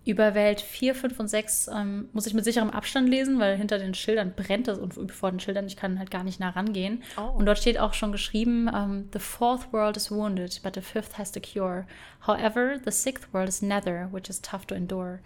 Über 0.05 0.35
Welt 0.35 0.61
4, 0.61 0.95
5 0.95 1.19
und 1.19 1.29
6 1.29 1.69
ähm, 1.69 2.09
muss 2.13 2.27
ich 2.27 2.35
mit 2.35 2.45
sicherem 2.45 2.71
Abstand 2.71 3.09
lesen, 3.09 3.39
weil 3.39 3.57
hinter 3.57 3.79
den 3.79 3.95
Schildern 3.95 4.35
brennt 4.37 4.69
es 4.69 4.79
und 4.79 5.13
vor 5.13 5.31
den 5.31 5.41
Schildern, 5.41 5.67
ich 5.67 5.77
kann 5.77 5.99
halt 5.99 6.11
gar 6.11 6.25
nicht 6.25 6.41
nah 6.41 6.51
rangehen. 6.51 7.03
Oh. 7.17 7.39
Und 7.39 7.47
dort 7.47 7.59
steht 7.59 7.79
auch 7.79 7.95
schon 7.95 8.13
geschrieben, 8.13 8.69
um, 8.69 8.75
ähm, 8.75 9.09
The 9.13 9.19
fourth 9.19 9.73
world 9.73 9.97
is 9.97 10.11
wounded, 10.11 10.61
but 10.63 10.75
the 10.75 10.83
fifth 10.83 11.17
has 11.19 11.33
the 11.33 11.41
cure. 11.41 11.87
However, 12.27 12.79
the 12.85 12.91
sixth 12.91 13.33
world 13.33 13.49
is 13.49 13.63
nether, 13.63 14.09
which 14.13 14.29
is 14.29 14.43
tough 14.43 14.67
to 14.67 14.75
endure. 14.75 15.21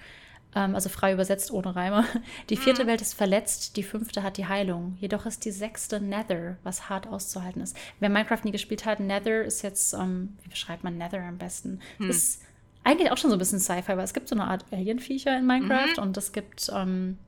Ähm, 0.55 0.75
also 0.75 0.89
frei 0.89 1.13
übersetzt, 1.13 1.51
ohne 1.51 1.75
Reime. 1.75 2.05
Die 2.51 2.57
vierte 2.57 2.85
mhm. 2.85 2.89
Welt 2.89 3.03
ist 3.03 3.15
verletzt, 3.15 3.77
die 3.77 3.83
fünfte 3.83 4.23
hat 4.23 4.37
die 4.39 4.47
Heilung. 4.47 4.97
Jedoch 5.01 5.27
ist 5.27 5.45
die 5.45 5.51
sechste 5.51 6.01
Nether, 6.01 6.57
was 6.63 6.89
hart 6.89 7.07
auszuhalten 7.07 7.63
ist. 7.63 7.77
Wer 8.01 8.09
Minecraft 8.09 8.45
nie 8.45 8.53
gespielt 8.53 8.87
hat, 8.87 9.01
Nether 9.01 9.45
ist 9.45 9.63
jetzt, 9.63 9.93
ähm, 9.93 10.37
wie 10.43 10.49
beschreibt 10.49 10.85
man 10.85 10.97
Nether 10.97 11.23
am 11.23 11.39
besten? 11.39 11.81
Hm. 11.99 12.11
Ist 12.11 12.43
eigentlich 12.85 13.11
auch 13.11 13.19
schon 13.19 13.31
so 13.31 13.37
ein 13.37 13.39
bisschen 13.39 13.61
Sci-Fi, 13.61 13.97
weil 13.97 14.01
es 14.01 14.15
gibt 14.15 14.29
so 14.29 14.35
eine 14.35 14.45
Art 14.45 14.65
Alien-Viecher 14.73 15.37
in 15.37 15.47
Minecraft 15.47 15.97
mhm. 15.97 16.03
und 16.03 16.17
es 16.17 16.33
gibt 16.33 16.71
ähm, 16.75 17.19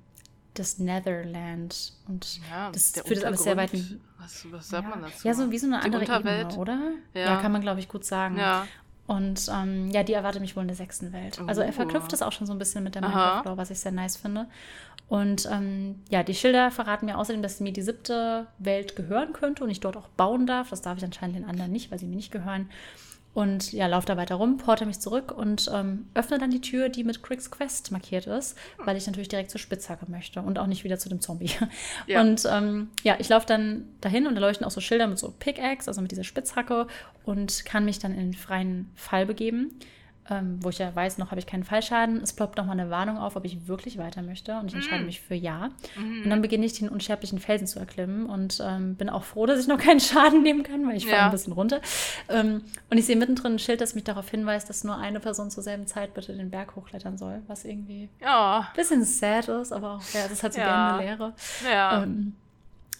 das 0.54 0.78
Netherland 0.78 1.92
und 2.08 2.40
ja, 2.50 2.70
das 2.70 2.92
führt 2.92 3.18
das 3.18 3.24
alles 3.24 3.42
sehr 3.42 3.56
weit. 3.56 3.72
Was, 4.18 4.46
was 4.50 4.68
sagt 4.68 4.84
ja. 4.84 4.90
man 4.90 5.02
dazu? 5.02 5.26
Ja, 5.26 5.34
so 5.34 5.50
wie 5.50 5.58
so 5.58 5.66
eine 5.66 5.82
andere 5.82 6.04
Ebene, 6.04 6.48
oder? 6.56 6.78
Ja. 7.14 7.20
ja. 7.20 7.40
kann 7.40 7.52
man, 7.52 7.62
glaube 7.62 7.80
ich, 7.80 7.88
gut 7.88 8.04
sagen. 8.04 8.36
Ja. 8.36 8.66
Und 9.06 9.50
ähm, 9.52 9.90
ja, 9.90 10.04
die 10.04 10.12
erwartet 10.12 10.40
mich 10.40 10.54
wohl 10.54 10.62
in 10.62 10.68
der 10.68 10.76
sechsten 10.76 11.12
Welt. 11.12 11.40
Also 11.44 11.62
er 11.62 11.72
verknüpft 11.72 12.12
es 12.12 12.22
auch 12.22 12.30
schon 12.30 12.46
so 12.46 12.52
ein 12.52 12.60
bisschen 12.60 12.84
mit 12.84 12.94
der 12.94 13.02
Minecraft-Lore, 13.02 13.56
was 13.56 13.70
ich 13.70 13.80
sehr 13.80 13.90
nice 13.90 14.16
finde. 14.16 14.46
Und 15.08 15.48
ähm, 15.50 15.96
ja, 16.10 16.22
die 16.22 16.34
Schilder 16.36 16.70
verraten 16.70 17.06
mir 17.06 17.18
außerdem, 17.18 17.42
dass 17.42 17.58
mir 17.58 17.72
die 17.72 17.82
siebte 17.82 18.46
Welt 18.58 18.94
gehören 18.94 19.32
könnte 19.32 19.64
und 19.64 19.70
ich 19.70 19.80
dort 19.80 19.96
auch 19.96 20.06
bauen 20.10 20.46
darf. 20.46 20.70
Das 20.70 20.82
darf 20.82 20.98
ich 20.98 21.04
anscheinend 21.04 21.34
den 21.34 21.44
anderen 21.44 21.72
nicht, 21.72 21.90
weil 21.90 21.98
sie 21.98 22.06
mir 22.06 22.14
nicht 22.14 22.30
gehören. 22.30 22.70
Und 23.32 23.72
ja, 23.72 23.86
laufe 23.86 24.06
da 24.06 24.16
weiter 24.16 24.34
rum, 24.34 24.56
porte 24.56 24.86
mich 24.86 24.98
zurück 24.98 25.30
und 25.30 25.70
ähm, 25.72 26.08
öffne 26.14 26.38
dann 26.38 26.50
die 26.50 26.60
Tür, 26.60 26.88
die 26.88 27.04
mit 27.04 27.22
Cricks 27.22 27.50
Quest 27.50 27.92
markiert 27.92 28.26
ist, 28.26 28.58
weil 28.78 28.96
ich 28.96 29.06
natürlich 29.06 29.28
direkt 29.28 29.52
zur 29.52 29.60
Spitzhacke 29.60 30.10
möchte 30.10 30.42
und 30.42 30.58
auch 30.58 30.66
nicht 30.66 30.82
wieder 30.82 30.98
zu 30.98 31.08
dem 31.08 31.20
Zombie. 31.20 31.50
Ja. 32.06 32.20
Und 32.20 32.46
ähm, 32.50 32.88
ja, 33.02 33.16
ich 33.18 33.28
laufe 33.28 33.46
dann 33.46 33.84
dahin 34.00 34.26
und 34.26 34.34
da 34.34 34.40
leuchten 34.40 34.66
auch 34.66 34.70
so 34.70 34.80
Schilder 34.80 35.06
mit 35.06 35.18
so 35.18 35.32
Pickaxe, 35.38 35.88
also 35.88 36.00
mit 36.00 36.10
dieser 36.10 36.24
Spitzhacke 36.24 36.86
und 37.24 37.64
kann 37.64 37.84
mich 37.84 37.98
dann 37.98 38.12
in 38.12 38.18
den 38.18 38.34
freien 38.34 38.90
Fall 38.96 39.26
begeben 39.26 39.78
ähm, 40.28 40.58
wo 40.60 40.68
ich 40.68 40.78
ja 40.78 40.94
weiß, 40.94 41.18
noch 41.18 41.30
habe 41.30 41.40
ich 41.40 41.46
keinen 41.46 41.64
Fallschaden. 41.64 42.22
Es 42.22 42.32
ploppt 42.32 42.56
nochmal 42.56 42.78
eine 42.78 42.90
Warnung 42.90 43.18
auf, 43.18 43.36
ob 43.36 43.44
ich 43.44 43.66
wirklich 43.66 43.98
weiter 43.98 44.22
möchte. 44.22 44.58
Und 44.58 44.68
ich 44.68 44.74
entscheide 44.74 45.02
mm. 45.02 45.06
mich 45.06 45.20
für 45.20 45.34
Ja. 45.34 45.70
Mm. 45.96 46.24
Und 46.24 46.30
dann 46.30 46.42
beginne 46.42 46.66
ich 46.66 46.74
den 46.74 46.88
unsterblichen 46.88 47.38
Felsen 47.38 47.66
zu 47.66 47.78
erklimmen 47.78 48.26
und 48.26 48.62
ähm, 48.64 48.94
bin 48.94 49.08
auch 49.08 49.24
froh, 49.24 49.46
dass 49.46 49.58
ich 49.58 49.66
noch 49.66 49.78
keinen 49.82 50.00
Schaden 50.00 50.42
nehmen 50.42 50.62
kann, 50.62 50.86
weil 50.86 50.96
ich 50.96 51.04
ja. 51.04 51.10
falle 51.10 51.22
ein 51.24 51.30
bisschen 51.32 51.52
runter. 51.52 51.80
Ähm, 52.28 52.62
und 52.90 52.98
ich 52.98 53.06
sehe 53.06 53.16
mittendrin 53.16 53.54
ein 53.54 53.58
Schild, 53.58 53.80
das 53.80 53.94
mich 53.94 54.04
darauf 54.04 54.28
hinweist, 54.30 54.68
dass 54.68 54.84
nur 54.84 54.96
eine 54.96 55.20
Person 55.20 55.50
zur 55.50 55.62
selben 55.62 55.86
Zeit 55.86 56.14
bitte 56.14 56.32
den 56.32 56.50
Berg 56.50 56.76
hochklettern 56.76 57.18
soll, 57.18 57.42
was 57.48 57.64
irgendwie 57.64 58.08
oh. 58.22 58.60
ein 58.60 58.66
bisschen 58.76 59.04
sad 59.04 59.48
ist, 59.48 59.72
aber 59.72 59.96
auch, 59.96 60.02
ja, 60.12 60.22
das 60.22 60.32
ist 60.32 60.42
halt 60.42 60.52
so 60.52 60.60
ja. 60.60 60.96
gerne 60.96 61.04
Lehre. 61.04 61.34
Ja. 61.64 62.02
Ähm, 62.02 62.36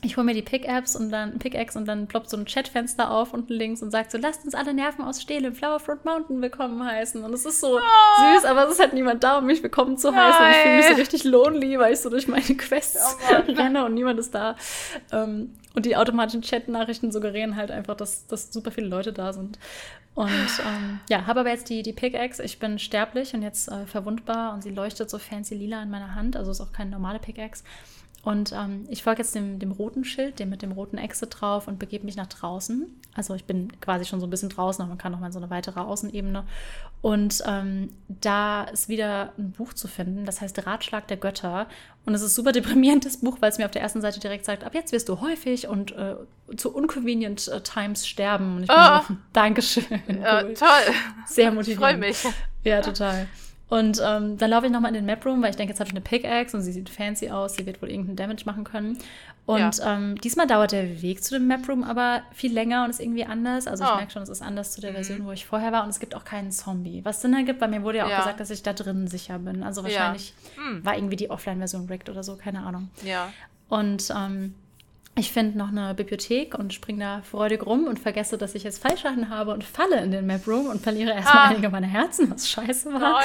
ich 0.03 0.17
hole 0.17 0.25
mir 0.25 0.35
die 0.35 0.43
Pick-Apps 0.43 0.97
und 0.97 1.11
dann 1.11 1.39
Pickaxe 1.39 1.79
und 1.79 1.87
dann 1.87 2.07
ploppt 2.07 2.31
so 2.31 2.37
ein 2.37 2.47
Chatfenster 2.47 3.11
auf 3.11 3.35
unten 3.35 3.53
links 3.53 3.83
und 3.83 3.91
sagt 3.91 4.11
so, 4.11 4.19
lasst 4.19 4.45
uns 4.45 4.55
alle 4.55 4.73
Nerven 4.73 5.05
aus 5.05 5.21
Stehl 5.21 5.45
im 5.45 5.55
Flowerfront 5.55 6.07
Mountain 6.07 6.41
willkommen 6.41 6.83
heißen. 6.83 7.23
Und 7.23 7.35
es 7.35 7.45
ist 7.45 7.61
so 7.61 7.77
oh. 7.77 8.35
süß, 8.35 8.47
aber 8.47 8.65
es 8.65 8.73
ist 8.73 8.81
halt 8.81 8.95
niemand 8.95 9.23
da, 9.23 9.39
um 9.39 9.47
mich 9.47 9.63
willkommen 9.63 9.99
zu 9.99 10.15
heißen. 10.15 10.43
Und 10.43 10.51
ich 10.51 10.57
fühle 10.57 10.77
mich 10.77 10.87
so 10.87 10.95
richtig 10.95 11.25
lonely, 11.25 11.79
weil 11.79 11.93
ich 11.93 12.01
so 12.01 12.09
durch 12.09 12.29
meine 12.29 12.57
Quests 12.57 13.19
oh 13.31 13.53
renne 13.53 13.85
und 13.85 13.93
niemand 13.93 14.19
ist 14.19 14.35
da. 14.35 14.57
Ähm, 15.13 15.55
und 15.75 15.85
die 15.85 15.97
automatischen 15.97 16.41
Chat-Nachrichten 16.41 17.13
suggerieren 17.13 17.57
halt 17.57 17.71
einfach, 17.71 17.95
dass, 17.95 18.27
dass 18.27 18.51
super 18.51 18.71
viele 18.71 18.89
Leute 18.89 19.13
da 19.13 19.35
sind. 19.35 19.59
Und 20.15 20.31
ähm, 20.31 21.01
ja, 21.11 21.27
habe 21.27 21.41
aber 21.41 21.51
jetzt 21.51 21.69
die, 21.69 21.83
die 21.83 21.93
Pickaxe. 21.93 22.43
Ich 22.43 22.59
bin 22.59 22.79
sterblich 22.79 23.35
und 23.35 23.43
jetzt 23.43 23.69
äh, 23.69 23.85
verwundbar 23.85 24.55
und 24.55 24.63
sie 24.63 24.71
leuchtet 24.71 25.11
so 25.11 25.19
fancy 25.19 25.55
lila 25.55 25.83
in 25.83 25.91
meiner 25.91 26.15
Hand. 26.15 26.37
Also 26.37 26.53
ist 26.53 26.63
auch 26.63 26.73
keine 26.73 26.91
normale 26.91 27.19
Pickaxe. 27.19 27.65
Und 28.23 28.53
ähm, 28.53 28.85
ich 28.91 29.03
folge 29.03 29.23
jetzt 29.23 29.35
dem, 29.35 29.59
dem 29.59 29.73
roten 29.73 30.05
Schild, 30.05 30.39
dem 30.41 30.51
mit 30.51 30.61
dem 30.61 30.73
roten 30.73 30.99
Exit 30.99 31.41
drauf 31.41 31.69
und 31.69 31.79
begebe 31.79 32.05
mich 32.05 32.17
nach 32.17 32.27
draußen. 32.27 32.87
Also 33.15 33.35
ich 33.35 33.45
bin 33.45 33.73
quasi 33.81 34.05
schon 34.05 34.21
so 34.21 34.27
ein 34.27 34.31
bisschen 34.31 34.51
draußen, 34.51 34.83
aber 34.83 34.91
man 34.91 34.99
kann 34.99 35.13
noch 35.13 35.21
mal 35.21 35.33
so 35.33 35.39
eine 35.39 35.49
weitere 35.49 35.81
Außenebene. 35.81 36.45
Und 37.01 37.43
ähm, 37.47 37.89
da 38.09 38.65
ist 38.65 38.91
wieder 38.91 39.33
ein 39.39 39.53
Buch 39.53 39.73
zu 39.73 39.89
finden, 39.89 40.27
das 40.27 40.43
heißt 40.43 40.67
Ratschlag 40.67 41.09
der 41.09 41.17
Götter. 41.17 41.67
Und 42.05 42.13
es 42.13 42.21
ist 42.21 42.33
ein 42.33 42.35
super 42.35 42.53
deprimierendes 42.53 43.21
Buch, 43.21 43.39
weil 43.41 43.51
es 43.51 43.59
mir 43.59 43.65
auf 43.65 43.71
der 43.71 43.81
ersten 43.81 44.03
Seite 44.03 44.21
direkt 44.21 44.45
sagt, 44.45 44.65
ab 44.65 44.75
jetzt 44.75 44.93
wirst 44.93 45.09
du 45.09 45.23
häufig 45.23 45.67
und 45.67 45.93
äh, 45.93 46.17
zu 46.57 46.75
unconvenient 46.75 47.49
äh, 47.49 47.63
times 47.63 48.07
sterben. 48.07 48.57
Und 48.57 48.63
ich 48.65 48.69
bin 48.69 48.77
oh. 48.79 49.01
so, 49.09 49.17
Dankeschön. 49.33 49.85
Ja, 50.23 50.43
cool. 50.45 50.55
toll. 50.55 50.69
Sehr 51.27 51.53
motivierend. 51.53 52.05
Ich 52.05 52.19
freue 52.19 52.33
mich. 52.33 52.37
Ja, 52.65 52.83
total. 52.83 53.27
Und 53.71 54.03
ähm, 54.05 54.37
dann 54.37 54.51
laufe 54.51 54.67
ich 54.67 54.73
nochmal 54.73 54.91
in 54.91 54.97
den 54.97 55.07
Map-Room, 55.07 55.43
weil 55.43 55.51
ich 55.51 55.57
denke, 55.57 55.71
jetzt 55.71 55.79
habe 55.79 55.89
ich 55.89 55.95
eine 55.95 56.01
Pickaxe 56.01 56.57
und 56.57 56.63
sie 56.63 56.73
sieht 56.73 56.91
fancy 56.91 57.31
aus, 57.31 57.55
sie 57.55 57.65
wird 57.67 57.81
wohl 57.81 57.89
irgendeinen 57.89 58.17
Damage 58.17 58.43
machen 58.45 58.65
können. 58.65 58.99
Und 59.47 59.79
ja. 59.79 59.95
ähm, 59.95 60.21
diesmal 60.21 60.49
dauert 60.49 60.73
der 60.73 61.03
Weg 61.03 61.23
zu 61.23 61.35
dem 61.35 61.47
Map-Room 61.47 61.85
aber 61.85 62.23
viel 62.33 62.53
länger 62.53 62.85
und 62.85 62.91
ist 62.91 63.01
irgendwie 63.01 63.25
anders. 63.25 63.69
Also 63.69 63.85
ich 63.85 63.91
oh. 63.91 63.97
merke 63.97 64.11
schon, 64.11 64.23
es 64.23 64.29
ist 64.29 64.43
anders 64.43 64.73
zu 64.73 64.81
der 64.81 64.91
mhm. 64.91 64.95
Version, 64.97 65.25
wo 65.25 65.31
ich 65.31 65.47
vorher 65.47 65.71
war. 65.71 65.85
Und 65.85 65.91
es 65.91 66.01
gibt 66.01 66.17
auch 66.17 66.25
keinen 66.25 66.51
Zombie. 66.51 67.05
Was 67.05 67.23
Sinn 67.23 67.33
ergibt, 67.33 67.61
bei 67.61 67.69
mir 67.69 67.83
wurde 67.85 67.99
ja 67.99 68.07
auch 68.07 68.11
ja. 68.11 68.19
gesagt, 68.19 68.41
dass 68.41 68.51
ich 68.51 68.65
da 68.65 68.73
drin 68.73 69.07
sicher 69.07 69.39
bin. 69.39 69.63
Also 69.63 69.85
wahrscheinlich 69.85 70.35
ja. 70.57 70.63
hm. 70.65 70.85
war 70.85 70.97
irgendwie 70.97 71.17
die 71.17 71.31
Offline-Version 71.31 71.87
rigged 71.87 72.11
oder 72.11 72.25
so, 72.25 72.37
keine 72.37 72.63
Ahnung. 72.63 72.91
Ja. 73.05 73.33
Und 73.69 74.13
ähm, 74.17 74.55
ich 75.17 75.33
finde 75.33 75.59
noch 75.59 75.69
eine 75.69 75.93
Bibliothek 75.95 76.55
und 76.55 76.73
springe 76.73 77.01
da 77.01 77.23
freudig 77.23 77.67
rum 77.67 77.85
und 77.87 77.99
vergesse, 77.99 78.39
dass 78.39 78.55
ich 78.55 78.63
jetzt 78.63 78.81
Fallschaden 78.81 79.29
habe 79.29 79.53
und 79.53 79.65
falle 79.65 80.01
in 80.03 80.13
den 80.13 80.25
Map 80.25 80.47
Room 80.47 80.67
und 80.67 80.81
verliere 80.81 81.13
erstmal 81.13 81.47
ah. 81.47 81.49
einige 81.51 81.69
meiner 81.69 81.89
Herzen, 81.89 82.31
was 82.31 82.49
scheiße 82.49 82.93
war. 82.93 83.21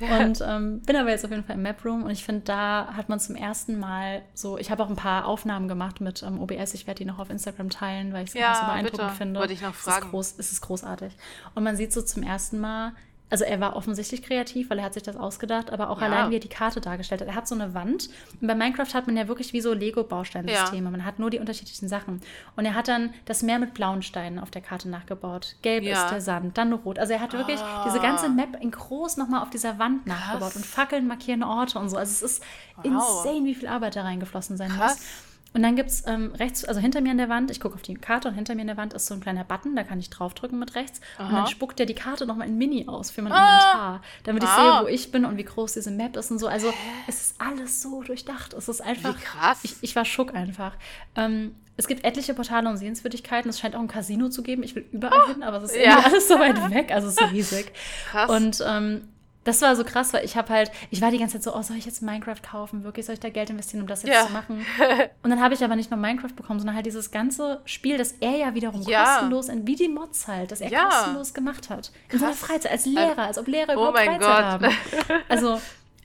und 0.20 0.42
ähm, 0.44 0.80
bin 0.80 0.96
aber 0.96 1.10
jetzt 1.10 1.24
auf 1.24 1.30
jeden 1.30 1.44
Fall 1.44 1.56
im 1.56 1.62
Map 1.62 1.84
Room 1.84 2.02
und 2.02 2.10
ich 2.10 2.24
finde, 2.24 2.42
da 2.44 2.88
hat 2.96 3.10
man 3.10 3.20
zum 3.20 3.36
ersten 3.36 3.78
Mal 3.78 4.22
so, 4.32 4.58
ich 4.58 4.70
habe 4.70 4.82
auch 4.82 4.88
ein 4.88 4.96
paar 4.96 5.26
Aufnahmen 5.26 5.68
gemacht 5.68 6.00
mit 6.00 6.22
ähm, 6.22 6.40
OBS, 6.40 6.74
ich 6.74 6.86
werde 6.86 6.98
die 6.98 7.04
noch 7.04 7.18
auf 7.18 7.28
Instagram 7.28 7.68
teilen, 7.68 8.12
weil 8.14 8.24
ich 8.24 8.30
es 8.30 8.34
ja, 8.34 8.54
so 8.54 8.66
beeindruckend 8.66 9.00
bitte. 9.00 9.16
finde. 9.16 9.40
Wollte 9.40 9.52
ich 9.52 9.62
noch 9.62 9.74
fragen. 9.74 9.98
Es 9.98 10.04
ist, 10.04 10.10
groß, 10.10 10.34
es 10.38 10.52
ist 10.52 10.60
großartig. 10.62 11.12
Und 11.54 11.62
man 11.62 11.76
sieht 11.76 11.92
so 11.92 12.00
zum 12.00 12.22
ersten 12.22 12.58
Mal, 12.58 12.92
also 13.30 13.44
er 13.44 13.60
war 13.60 13.76
offensichtlich 13.76 14.22
kreativ, 14.22 14.70
weil 14.70 14.78
er 14.78 14.84
hat 14.84 14.94
sich 14.94 15.02
das 15.02 15.16
ausgedacht, 15.16 15.70
aber 15.70 15.90
auch 15.90 16.00
ja. 16.00 16.06
allein, 16.06 16.30
wie 16.30 16.36
er 16.36 16.40
die 16.40 16.48
Karte 16.48 16.80
dargestellt 16.80 17.20
hat. 17.20 17.28
Er 17.28 17.34
hat 17.34 17.46
so 17.46 17.54
eine 17.54 17.74
Wand. 17.74 18.08
Und 18.40 18.46
bei 18.46 18.54
Minecraft 18.54 18.92
hat 18.94 19.06
man 19.06 19.16
ja 19.16 19.28
wirklich 19.28 19.52
wie 19.52 19.60
so 19.60 19.72
Lego-Bausteinsysteme. 19.72 20.84
Ja. 20.84 20.90
Man 20.90 21.04
hat 21.04 21.18
nur 21.18 21.28
die 21.30 21.38
unterschiedlichen 21.38 21.88
Sachen. 21.88 22.22
Und 22.56 22.64
er 22.64 22.74
hat 22.74 22.88
dann 22.88 23.12
das 23.26 23.42
Meer 23.42 23.58
mit 23.58 23.74
blauen 23.74 24.02
Steinen 24.02 24.38
auf 24.38 24.50
der 24.50 24.62
Karte 24.62 24.88
nachgebaut. 24.88 25.56
Gelb 25.62 25.84
ja. 25.84 26.04
ist 26.04 26.10
der 26.10 26.20
Sand, 26.20 26.56
dann 26.56 26.72
rot. 26.72 26.98
Also 26.98 27.12
er 27.12 27.20
hat 27.20 27.34
wirklich 27.34 27.60
ah. 27.60 27.84
diese 27.86 28.00
ganze 28.00 28.30
Map 28.30 28.56
in 28.60 28.70
groß 28.70 29.18
nochmal 29.18 29.42
auf 29.42 29.50
dieser 29.50 29.78
Wand 29.78 30.06
Krass. 30.06 30.18
nachgebaut 30.18 30.56
und 30.56 30.64
Fackeln 30.64 31.06
markieren 31.06 31.42
Orte 31.42 31.78
und 31.78 31.90
so. 31.90 31.96
Also 31.96 32.10
es 32.12 32.22
ist 32.22 32.44
wow. 32.76 32.84
insane, 32.84 33.44
wie 33.44 33.54
viel 33.54 33.68
Arbeit 33.68 33.96
da 33.96 34.02
reingeflossen 34.02 34.56
sein 34.56 34.70
Krass. 34.70 34.96
muss. 34.96 35.27
Und 35.54 35.62
dann 35.62 35.76
gibt 35.76 35.88
es 35.88 36.06
ähm, 36.06 36.32
rechts, 36.34 36.64
also 36.64 36.80
hinter 36.80 37.00
mir 37.00 37.10
an 37.10 37.18
der 37.18 37.28
Wand, 37.28 37.50
ich 37.50 37.60
gucke 37.60 37.74
auf 37.74 37.82
die 37.82 37.94
Karte 37.94 38.28
und 38.28 38.34
hinter 38.34 38.54
mir 38.54 38.62
an 38.62 38.66
der 38.66 38.76
Wand 38.76 38.92
ist 38.92 39.06
so 39.06 39.14
ein 39.14 39.20
kleiner 39.20 39.44
Button, 39.44 39.74
da 39.76 39.82
kann 39.82 39.98
ich 39.98 40.10
draufdrücken 40.10 40.58
mit 40.58 40.74
rechts. 40.74 41.00
Aha. 41.16 41.28
Und 41.28 41.34
dann 41.34 41.46
spuckt 41.46 41.78
der 41.78 41.86
die 41.86 41.94
Karte 41.94 42.26
nochmal 42.26 42.48
in 42.48 42.58
Mini 42.58 42.86
aus 42.86 43.10
für 43.10 43.22
mein 43.22 43.32
ah. 43.32 43.38
Inventar, 43.38 44.02
damit 44.24 44.42
ich 44.42 44.50
sehe, 44.50 44.82
wo 44.82 44.86
ich 44.86 45.10
bin 45.10 45.24
und 45.24 45.36
wie 45.36 45.44
groß 45.44 45.72
diese 45.72 45.90
Map 45.90 46.16
ist 46.16 46.30
und 46.30 46.38
so. 46.38 46.48
Also 46.48 46.72
es 47.06 47.22
ist 47.22 47.40
alles 47.40 47.80
so 47.82 48.02
durchdacht. 48.02 48.52
Es 48.52 48.68
ist 48.68 48.82
einfach. 48.82 49.16
Wie 49.16 49.22
krass. 49.22 49.60
Ich, 49.62 49.76
ich 49.80 49.96
war 49.96 50.04
schock 50.04 50.34
einfach. 50.34 50.76
Ähm, 51.16 51.54
es 51.78 51.86
gibt 51.86 52.04
etliche 52.04 52.34
Portale 52.34 52.68
und 52.68 52.76
Sehenswürdigkeiten. 52.76 53.48
Es 53.48 53.60
scheint 53.60 53.76
auch 53.76 53.80
ein 53.80 53.88
Casino 53.88 54.28
zu 54.28 54.42
geben. 54.42 54.64
Ich 54.64 54.74
will 54.74 54.84
überall 54.92 55.20
oh, 55.24 55.32
hin, 55.32 55.42
aber 55.42 55.58
es 55.58 55.70
ist 55.70 55.76
ja. 55.76 56.00
alles 56.00 56.28
so 56.28 56.38
weit 56.38 56.70
weg. 56.74 56.90
Also 56.92 57.06
es 57.08 57.14
ist 57.14 57.20
so 57.20 57.26
riesig. 57.26 57.72
Krass. 58.10 58.28
Und 58.28 58.62
ähm, 58.66 59.08
das 59.48 59.62
war 59.62 59.74
so 59.74 59.82
krass, 59.82 60.12
weil 60.12 60.26
ich 60.26 60.36
habe 60.36 60.52
halt, 60.52 60.70
ich 60.90 61.00
war 61.00 61.10
die 61.10 61.18
ganze 61.18 61.40
Zeit 61.40 61.42
so, 61.42 61.56
oh, 61.56 61.62
soll 61.62 61.78
ich 61.78 61.86
jetzt 61.86 62.02
Minecraft 62.02 62.42
kaufen? 62.42 62.84
Wirklich, 62.84 63.06
soll 63.06 63.14
ich 63.14 63.20
da 63.20 63.30
Geld 63.30 63.48
investieren, 63.48 63.80
um 63.80 63.88
das 63.88 64.02
jetzt 64.02 64.14
ja. 64.14 64.26
zu 64.26 64.32
machen? 64.32 64.64
Und 65.22 65.30
dann 65.30 65.40
habe 65.40 65.54
ich 65.54 65.64
aber 65.64 65.74
nicht 65.74 65.90
nur 65.90 65.98
Minecraft 65.98 66.34
bekommen, 66.36 66.60
sondern 66.60 66.76
halt 66.76 66.84
dieses 66.84 67.10
ganze 67.10 67.62
Spiel, 67.64 67.96
das 67.96 68.12
er 68.20 68.36
ja 68.36 68.54
wiederum 68.54 68.82
ja. 68.82 69.04
kostenlos, 69.04 69.48
wie 69.64 69.74
die 69.74 69.88
Mods 69.88 70.28
halt, 70.28 70.52
das 70.52 70.60
er 70.60 70.70
ja. 70.70 70.84
kostenlos 70.84 71.32
gemacht 71.32 71.70
hat. 71.70 71.92
In 72.10 72.18
seiner 72.18 72.34
Freizeit, 72.34 72.70
als 72.70 72.84
Lehrer, 72.84 73.22
als 73.22 73.38
ob 73.38 73.46
Lehrer 73.46 73.70
oh 73.70 73.88
überhaupt 73.88 73.98
Freizeit 73.98 74.20
Gott. 74.20 74.28
haben. 74.28 74.68
Also, 75.28 75.60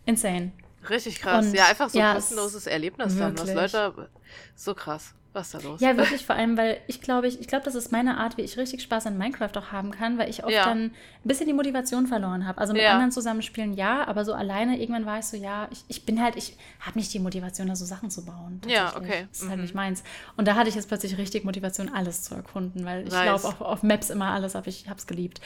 insane. 0.06 0.54
Richtig 0.90 1.20
krass. 1.20 1.46
Und, 1.46 1.54
ja, 1.54 1.66
einfach 1.66 1.90
so 1.90 2.00
ein 2.00 2.16
kostenloses 2.16 2.66
Erlebnis 2.66 3.18
wirklich. 3.18 3.46
dann, 3.46 3.58
was 3.58 3.74
Leute, 3.74 4.10
so 4.56 4.74
krass. 4.74 5.14
Was 5.34 5.48
ist 5.48 5.56
da 5.56 5.68
los? 5.68 5.82
Ja, 5.82 5.98
wirklich 5.98 6.26
vor 6.26 6.36
allem, 6.36 6.58
weil 6.58 6.78
ich 6.88 7.02
glaube, 7.02 7.28
ich, 7.28 7.40
ich 7.40 7.48
glaube, 7.48 7.66
das 7.66 7.74
ist 7.74 7.92
meine 7.92 8.18
Art, 8.18 8.38
wie 8.38 8.44
ich 8.44 8.56
richtig 8.58 8.84
Spaß 8.84 9.08
an 9.08 9.18
Minecraft 9.18 9.50
auch 9.58 9.72
haben 9.72 9.90
kann, 9.90 10.20
weil 10.20 10.30
ich 10.30 10.44
oft 10.44 10.54
ja. 10.54 10.66
dann 10.66 10.86
ein 10.86 10.92
bisschen 11.24 11.48
die 11.48 11.54
Motivation 11.54 12.06
verloren 12.06 12.46
habe. 12.46 12.60
Also 12.60 12.74
mit 12.74 12.84
ja. 12.84 12.92
anderen 12.92 13.12
zusammenspielen 13.12 13.74
ja, 13.74 14.08
aber 14.08 14.26
so 14.26 14.34
alleine 14.34 14.80
irgendwann 14.80 15.08
war 15.08 15.20
ich 15.20 15.26
so, 15.26 15.36
ja, 15.36 15.68
ich, 15.72 15.84
ich 15.88 16.06
bin 16.06 16.22
halt, 16.22 16.36
ich 16.36 16.56
habe 16.80 17.00
nicht 17.00 17.12
die 17.14 17.20
Motivation, 17.20 17.68
da 17.68 17.76
so 17.76 17.86
Sachen 17.86 18.12
zu 18.12 18.26
bauen. 18.26 18.62
Ja, 18.68 18.96
okay. 18.96 19.26
Das 19.30 19.42
ist 19.42 19.48
halt 19.48 19.58
mhm. 19.58 19.64
nicht 19.64 19.76
meins. 19.76 20.04
Und 20.38 20.48
da 20.48 20.56
hatte 20.56 20.70
ich 20.70 20.76
jetzt 20.76 20.88
plötzlich 20.88 21.18
richtig 21.18 21.46
Motivation, 21.46 21.90
alles 21.92 22.22
zu 22.24 22.36
erkunden, 22.36 22.86
weil 22.86 23.04
ich 23.04 23.10
glaube 23.10 23.48
auch 23.48 23.60
auf 23.62 23.82
Maps 23.82 24.12
immer 24.12 24.32
alles, 24.32 24.56
aber 24.56 24.68
ich 24.68 24.88
habe 24.88 25.00
es 25.00 25.08
geliebt. 25.08 25.42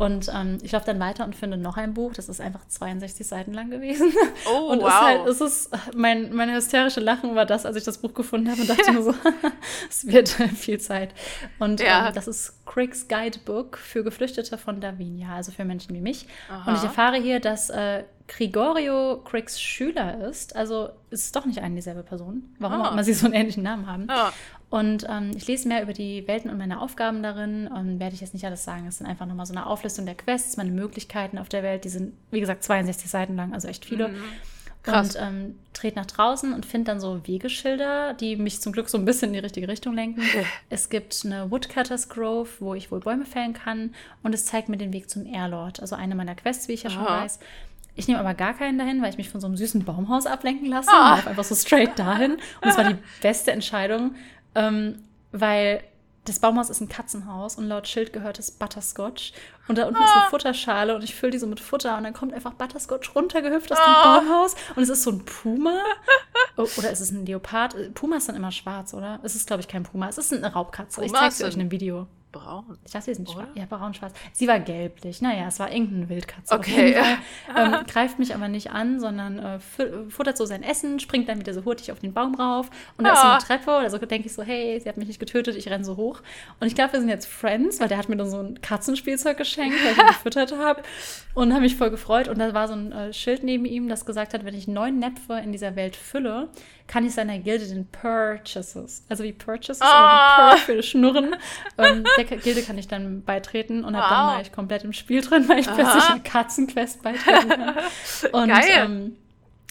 Und 0.00 0.30
ähm, 0.34 0.56
ich 0.62 0.72
laufe 0.72 0.86
dann 0.86 0.98
weiter 0.98 1.26
und 1.26 1.36
finde 1.36 1.58
noch 1.58 1.76
ein 1.76 1.92
Buch, 1.92 2.14
das 2.14 2.30
ist 2.30 2.40
einfach 2.40 2.66
62 2.66 3.26
Seiten 3.26 3.52
lang 3.52 3.68
gewesen. 3.68 4.10
Oh, 4.50 4.68
und 4.72 4.80
wow. 4.80 4.88
ist 4.88 5.00
halt, 5.00 5.26
es 5.26 5.40
ist, 5.42 5.70
mein, 5.94 6.32
meine 6.32 6.54
hysterische 6.54 7.00
Lachen 7.00 7.34
war 7.34 7.44
das, 7.44 7.66
als 7.66 7.76
ich 7.76 7.84
das 7.84 7.98
Buch 7.98 8.14
gefunden 8.14 8.50
habe 8.50 8.62
und 8.62 8.70
dachte 8.70 8.92
mir 8.92 9.02
so, 9.02 9.14
es 9.88 10.06
wird 10.06 10.28
viel 10.56 10.80
Zeit. 10.80 11.14
Und 11.58 11.80
ja. 11.80 12.08
ähm, 12.08 12.14
das 12.14 12.28
ist 12.28 12.64
Cricks 12.66 13.08
Guidebook 13.08 13.78
für 13.78 14.04
Geflüchtete 14.04 14.58
von 14.58 14.80
Davinia, 14.80 15.34
also 15.34 15.52
für 15.52 15.64
Menschen 15.64 15.94
wie 15.94 16.00
mich. 16.00 16.26
Aha. 16.48 16.70
Und 16.70 16.78
ich 16.78 16.84
erfahre 16.84 17.16
hier, 17.16 17.40
dass 17.40 17.70
äh, 17.70 18.04
Gregorio 18.28 19.22
Cricks 19.24 19.60
Schüler 19.60 20.28
ist. 20.28 20.54
Also 20.54 20.90
ist 21.10 21.24
es 21.24 21.32
doch 21.32 21.46
nicht 21.46 21.60
eine 21.60 21.74
dieselbe 21.74 22.02
Person. 22.02 22.44
Warum 22.58 22.80
ah. 22.80 22.88
auch 22.88 22.92
immer 22.92 23.04
sie 23.04 23.12
so 23.12 23.26
einen 23.26 23.34
ähnlichen 23.34 23.62
Namen 23.62 23.86
haben. 23.86 24.08
Ah. 24.08 24.32
Und 24.70 25.04
ähm, 25.08 25.32
ich 25.34 25.48
lese 25.48 25.66
mehr 25.66 25.82
über 25.82 25.92
die 25.92 26.26
Welten 26.28 26.48
und 26.48 26.56
meine 26.56 26.80
Aufgaben 26.80 27.24
darin. 27.24 27.66
Und 27.66 27.98
werde 27.98 28.14
ich 28.14 28.20
jetzt 28.20 28.34
nicht 28.34 28.46
alles 28.46 28.62
sagen. 28.62 28.86
Es 28.86 28.98
sind 28.98 29.08
einfach 29.08 29.26
nochmal 29.26 29.46
so 29.46 29.52
eine 29.52 29.66
Auflistung 29.66 30.06
der 30.06 30.14
Quests, 30.14 30.56
meine 30.56 30.70
Möglichkeiten 30.70 31.38
auf 31.38 31.48
der 31.48 31.64
Welt. 31.64 31.84
Die 31.84 31.88
sind, 31.88 32.14
wie 32.30 32.38
gesagt, 32.38 32.62
62 32.62 33.10
Seiten 33.10 33.34
lang, 33.34 33.52
also 33.52 33.66
echt 33.66 33.84
viele. 33.84 34.08
Mhm. 34.08 34.22
Krass. 34.82 35.14
Und 35.14 35.22
ähm, 35.22 35.58
trete 35.74 35.98
nach 35.98 36.06
draußen 36.06 36.52
und 36.54 36.64
finde 36.64 36.92
dann 36.92 37.00
so 37.00 37.26
Wegeschilder, 37.26 38.14
die 38.14 38.36
mich 38.36 38.60
zum 38.60 38.72
Glück 38.72 38.88
so 38.88 38.96
ein 38.96 39.04
bisschen 39.04 39.28
in 39.28 39.34
die 39.34 39.38
richtige 39.40 39.68
Richtung 39.68 39.94
lenken. 39.94 40.22
es 40.70 40.88
gibt 40.88 41.22
eine 41.24 41.50
Woodcutters 41.50 42.08
Grove, 42.08 42.48
wo 42.60 42.74
ich 42.74 42.90
wohl 42.90 43.00
Bäume 43.00 43.26
fällen 43.26 43.52
kann. 43.52 43.94
Und 44.22 44.34
es 44.34 44.46
zeigt 44.46 44.68
mir 44.68 44.78
den 44.78 44.92
Weg 44.92 45.10
zum 45.10 45.26
Airlord, 45.26 45.80
also 45.80 45.96
eine 45.96 46.14
meiner 46.14 46.34
Quests, 46.34 46.68
wie 46.68 46.72
ich 46.72 46.82
ja 46.82 46.90
schon 46.90 47.06
Aha. 47.06 47.22
weiß. 47.22 47.40
Ich 47.96 48.08
nehme 48.08 48.20
aber 48.20 48.34
gar 48.34 48.54
keinen 48.54 48.78
dahin, 48.78 49.02
weil 49.02 49.10
ich 49.10 49.18
mich 49.18 49.28
von 49.28 49.40
so 49.40 49.46
einem 49.46 49.56
süßen 49.56 49.84
Baumhaus 49.84 50.24
ablenken 50.24 50.68
lasse. 50.68 50.90
Ah. 50.90 51.16
Und 51.16 51.26
einfach 51.26 51.44
so 51.44 51.54
straight 51.54 51.98
dahin. 51.98 52.32
Und 52.32 52.68
es 52.68 52.76
war 52.76 52.84
die 52.84 52.96
beste 53.20 53.52
Entscheidung, 53.52 54.14
ähm, 54.54 55.02
weil 55.32 55.82
das 56.24 56.38
Baumhaus 56.38 56.68
ist 56.68 56.80
ein 56.80 56.88
Katzenhaus 56.88 57.56
und 57.56 57.66
laut 57.66 57.88
Schild 57.88 58.12
gehört 58.12 58.38
es 58.38 58.50
Butterscotch. 58.50 59.32
Und 59.68 59.78
da 59.78 59.86
unten 59.86 60.00
ah. 60.00 60.04
ist 60.04 60.16
eine. 60.16 60.30
Futterschale 60.30 60.94
und 60.94 61.02
ich 61.02 61.14
fülle 61.14 61.32
die 61.32 61.38
so 61.38 61.46
mit 61.46 61.60
Futter 61.60 61.96
und 61.96 62.04
dann 62.04 62.12
kommt 62.12 62.34
einfach 62.34 62.52
Butterscotch 62.54 63.14
runtergehüpft 63.14 63.72
aus 63.72 63.78
dem 63.78 63.94
ah. 63.94 64.20
Baumhaus 64.20 64.54
und 64.76 64.82
es 64.82 64.88
ist 64.88 65.02
so 65.02 65.10
ein 65.10 65.24
Puma. 65.24 65.82
Oh, 66.56 66.66
oder 66.76 66.90
ist 66.90 67.00
es 67.00 67.10
ein 67.10 67.24
Leopard? 67.24 67.94
Puma 67.94 68.16
ist 68.16 68.28
dann 68.28 68.36
immer 68.36 68.52
schwarz, 68.52 68.92
oder? 68.92 69.20
Es 69.22 69.34
ist, 69.34 69.46
glaube 69.46 69.62
ich, 69.62 69.68
kein 69.68 69.82
Puma. 69.82 70.08
Es 70.08 70.18
ist 70.18 70.32
eine 70.32 70.52
Raubkatze. 70.52 71.00
Puma 71.00 71.06
ich 71.06 71.12
zeige 71.12 71.34
es 71.34 71.42
euch 71.42 71.54
in 71.54 71.60
einem 71.60 71.70
Video 71.70 72.06
braun. 72.32 72.78
Ich 72.84 72.92
dachte, 72.92 73.06
sie 73.06 73.10
ist 73.12 73.18
nicht 73.18 73.32
schwarz. 73.32 73.48
Ja, 73.54 73.64
braun-schwarz. 73.66 74.14
Sie 74.32 74.46
war 74.48 74.60
gelblich. 74.60 75.20
Naja, 75.20 75.46
es 75.48 75.58
war 75.58 75.72
irgendeine 75.72 76.08
Wildkatze. 76.08 76.54
Okay. 76.54 76.96
ähm, 77.56 77.76
greift 77.86 78.18
mich 78.18 78.34
aber 78.34 78.48
nicht 78.48 78.70
an, 78.70 79.00
sondern 79.00 79.38
äh, 79.38 79.58
futtert 80.08 80.36
so 80.36 80.44
sein 80.44 80.62
Essen, 80.62 81.00
springt 81.00 81.28
dann 81.28 81.40
wieder 81.40 81.54
so 81.54 81.64
hurtig 81.64 81.92
auf 81.92 81.98
den 81.98 82.12
Baum 82.12 82.34
rauf. 82.34 82.70
Und 82.96 83.04
da 83.04 83.12
ist 83.12 83.20
so 83.20 83.26
eine 83.26 83.36
ah. 83.36 83.38
Treppe. 83.38 83.72
Also 83.72 83.98
denke 83.98 84.26
ich 84.26 84.32
so, 84.32 84.42
hey, 84.42 84.78
sie 84.80 84.88
hat 84.88 84.96
mich 84.96 85.08
nicht 85.08 85.20
getötet, 85.20 85.56
ich 85.56 85.68
renne 85.68 85.84
so 85.84 85.96
hoch. 85.96 86.20
Und 86.60 86.66
ich 86.66 86.74
glaube, 86.74 86.94
wir 86.94 87.00
sind 87.00 87.08
jetzt 87.08 87.26
Friends, 87.26 87.80
weil 87.80 87.88
der 87.88 87.98
hat 87.98 88.08
mir 88.08 88.16
dann 88.16 88.30
so 88.30 88.40
ein 88.40 88.60
Katzenspielzeug 88.60 89.36
geschenkt, 89.36 89.76
weil 89.84 89.92
ich 89.92 89.98
ihn 89.98 90.06
gefüttert 90.08 90.56
habe. 90.56 90.82
Und 91.34 91.52
habe 91.52 91.62
mich 91.62 91.76
voll 91.76 91.90
gefreut. 91.90 92.28
Und 92.28 92.38
da 92.38 92.54
war 92.54 92.68
so 92.68 92.74
ein 92.74 92.92
äh, 92.92 93.12
Schild 93.12 93.42
neben 93.42 93.64
ihm, 93.64 93.88
das 93.88 94.06
gesagt 94.06 94.34
hat, 94.34 94.44
wenn 94.44 94.54
ich 94.54 94.68
neun 94.68 94.98
Näpfe 94.98 95.34
in 95.34 95.52
dieser 95.52 95.76
Welt 95.76 95.96
fülle, 95.96 96.48
kann 96.90 97.06
ich 97.06 97.14
seiner 97.14 97.38
Gilde 97.38 97.68
den 97.68 97.86
Purchases, 97.86 99.04
also 99.08 99.22
wie 99.22 99.32
Purchases, 99.32 99.80
ah. 99.80 100.50
Pur 100.50 100.58
für 100.58 100.82
Schnurren, 100.82 101.36
ähm, 101.78 102.04
der 102.16 102.24
Gilde 102.24 102.62
kann 102.62 102.78
ich 102.78 102.88
dann 102.88 103.22
beitreten 103.22 103.84
und 103.84 103.94
wow. 103.94 104.02
dann 104.08 104.26
war 104.26 104.40
ich 104.40 104.50
komplett 104.50 104.82
im 104.82 104.92
Spiel 104.92 105.20
drin, 105.20 105.48
weil 105.48 105.60
ich 105.60 105.68
Aha. 105.68 105.76
plötzlich 105.76 106.10
einer 106.10 106.18
Katzenquest 106.18 107.02
beitreten 107.02 107.48
kann. 107.48 107.76
Und 108.32 108.48
Geil. 108.48 108.64
Ähm, 108.74 109.16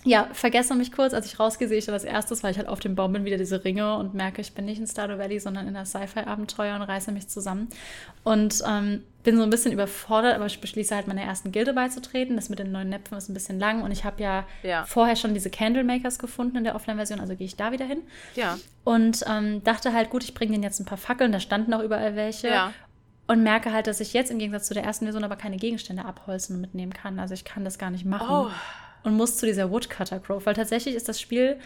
ja, 0.10 0.28
vergesse 0.34 0.74
mich 0.74 0.92
kurz, 0.92 1.14
als 1.14 1.28
ich 1.28 1.40
rausgehe, 1.40 1.68
sehe 1.68 1.78
ich 1.78 1.90
als 1.90 2.04
erstes, 2.04 2.42
weil 2.42 2.52
ich 2.52 2.58
halt 2.58 2.68
auf 2.68 2.80
dem 2.80 2.96
Baum 2.96 3.14
bin, 3.14 3.26
wieder 3.26 3.38
diese 3.38 3.64
Ringe 3.64 3.96
und 3.96 4.16
merke, 4.16 4.42
ich 4.42 4.54
bin 4.54 4.66
nicht 4.66 4.80
in 4.80 4.88
Stardew 4.88 5.20
Valley, 5.20 5.40
sondern 5.40 5.68
in 5.68 5.76
der 5.76 5.86
Sci-Fi-Abenteuer 5.86 6.76
und 6.76 6.82
reiße 6.82 7.12
mich 7.12 7.28
zusammen. 7.28 7.70
Und 8.24 8.64
ähm, 8.68 9.04
bin 9.22 9.38
so 9.38 9.44
ein 9.44 9.52
bisschen 9.52 9.72
überfordert, 9.72 10.34
aber 10.34 10.48
ich 10.48 10.60
beschließe 10.62 10.96
halt 10.96 11.08
meiner 11.08 11.22
ersten 11.22 11.52
Gilde 11.52 11.74
beizutreten. 11.74 12.36
Das 12.36 12.50
mit 12.50 12.58
den 12.58 12.72
neuen 12.72 12.90
Näpfen 12.90 13.20
ist 13.20 13.30
ein 13.30 13.36
bisschen 13.36 13.60
lang 13.60 13.84
und 13.84 13.92
ich 13.92 14.04
habe 14.04 14.24
ja, 14.24 14.48
ja, 14.64 14.84
vorher 14.86 15.16
schon 15.16 15.36
diese 15.36 15.52
Candlemakers 15.52 16.18
gefunden 16.18 16.58
in 16.58 16.64
der 16.64 16.74
Offline-Version, 16.74 17.20
also 17.20 17.36
gehe 17.36 17.46
ich 17.46 17.56
da 17.56 17.72
wieder 17.72 17.86
hin. 17.86 18.02
Ja. 18.36 18.58
Und 18.84 19.24
ähm, 19.30 19.64
dachte 19.64 19.94
halt, 19.94 20.10
gut, 20.10 20.24
ich 20.24 20.34
bringe 20.34 20.54
denen 20.54 20.64
jetzt 20.64 20.80
ein 20.80 20.86
paar 20.86 20.98
Fackeln, 20.98 21.32
da 21.32 21.40
standen 21.40 21.72
auch 21.76 21.84
überall 21.84 22.16
welche. 22.16 22.48
Ja. 22.48 22.74
Und 23.28 23.44
merke 23.44 23.72
halt, 23.72 23.86
dass 23.86 24.00
ich 24.00 24.14
jetzt 24.14 24.32
im 24.32 24.40
Gegensatz 24.40 24.66
zu 24.66 24.74
der 24.74 24.84
ersten 24.84 25.06
Version 25.06 25.24
aber 25.24 25.36
keine 25.36 25.58
Gegenstände 25.58 26.04
abholzen 26.04 26.56
und 26.56 26.62
mitnehmen 26.62 26.94
kann. 26.94 27.20
Also 27.20 27.36
ich 27.36 27.46
kann 27.46 27.64
das 27.64 27.78
gar 27.78 27.92
nicht 27.92 28.06
machen. 28.06 28.28
Oh 28.28 28.50
und 29.04 29.16
muss 29.16 29.38
zu 29.38 29.46
dieser 29.46 29.72
Woodcutter 29.72 30.20
Grove, 30.20 30.46
weil 30.46 30.54
tatsächlich 30.56 30.96
ist 30.96 31.10
das 31.10 31.20
Spiel 31.20 31.60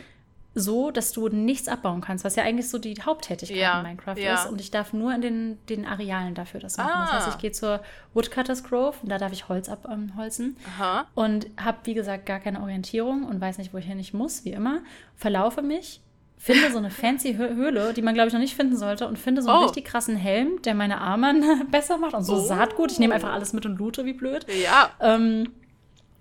so, 0.56 0.92
dass 0.92 1.12
du 1.12 1.30
nichts 1.30 1.68
abbauen 1.68 2.02
kannst, 2.02 2.24
was 2.26 2.36
ja 2.36 2.44
eigentlich 2.44 2.70
so 2.70 2.78
die 2.78 2.95
Haupttätigkeit 3.02 3.58
ja, 3.58 3.78
in 3.78 3.84
Minecraft 3.84 4.18
ja. 4.18 4.36
ist. 4.36 4.52
Und 4.52 4.62
ich 4.62 4.70
darf 4.70 4.94
nur 4.94 5.14
in 5.14 5.22
den, 5.22 5.58
den 5.68 5.86
Arealen 5.86 6.36
dafür 6.36 6.60
das 6.60 6.78
machen. 6.78 6.92
Ah. 6.94 7.06
Das 7.06 7.26
heißt, 7.26 7.36
ich 7.36 7.42
gehe 7.42 7.52
zur 7.52 7.82
Woodcutters 8.14 8.64
Grove 8.64 8.95
und 9.02 9.10
da 9.10 9.18
darf 9.18 9.32
ich 9.32 9.50
Holz 9.50 9.68
abholzen. 9.68 10.58
Ähm, 10.80 11.06
und 11.16 11.48
habe, 11.58 11.80
wie 11.86 11.95
gesagt, 11.95 12.26
gar 12.26 12.40
keine 12.40 12.62
Orientierung 12.62 13.24
und 13.24 13.42
weiß 13.42 13.58
nicht, 13.58 13.74
wo 13.74 13.78
ich 13.78 13.86
hin 13.86 14.00
ich 14.00 14.14
muss, 14.14 14.45
wie 14.45 14.52
immer. 14.52 14.82
Verlaufe 15.16 15.64
mich, 15.64 16.02
finde 16.38 16.72
so 16.72 16.78
eine 16.78 16.92
fancy 16.92 17.36
Höhle, 17.36 17.94
die 17.94 18.03
man, 18.03 18.14
glaube 18.14 18.28
ich, 18.28 18.34
noch 18.34 18.42
nicht 18.42 18.56
finden 18.56 18.78
sollte 18.78 19.08
und 19.08 19.18
finde 19.18 19.42
so 19.42 19.50
einen 19.50 19.60
oh. 19.60 19.66
richtig 19.66 19.86
krassen 19.86 20.16
Helm, 20.16 20.62
der 20.62 20.76
meine 20.76 21.02
Arme 21.02 21.34
besser 21.72 21.98
macht 21.98 22.14
und 22.14 22.24
so 22.26 22.36
oh. 22.36 22.45
Saatgut. 22.45 22.92
Ich 22.92 23.00
nehme 23.00 23.16
einfach 23.16 23.34
alles 23.34 23.53
mit 23.53 23.66
und 23.66 23.80
loote 23.80 24.06
wie 24.06 24.14
blöd. 24.14 24.45
Ja. 24.62 24.92
Ähm, 25.00 25.50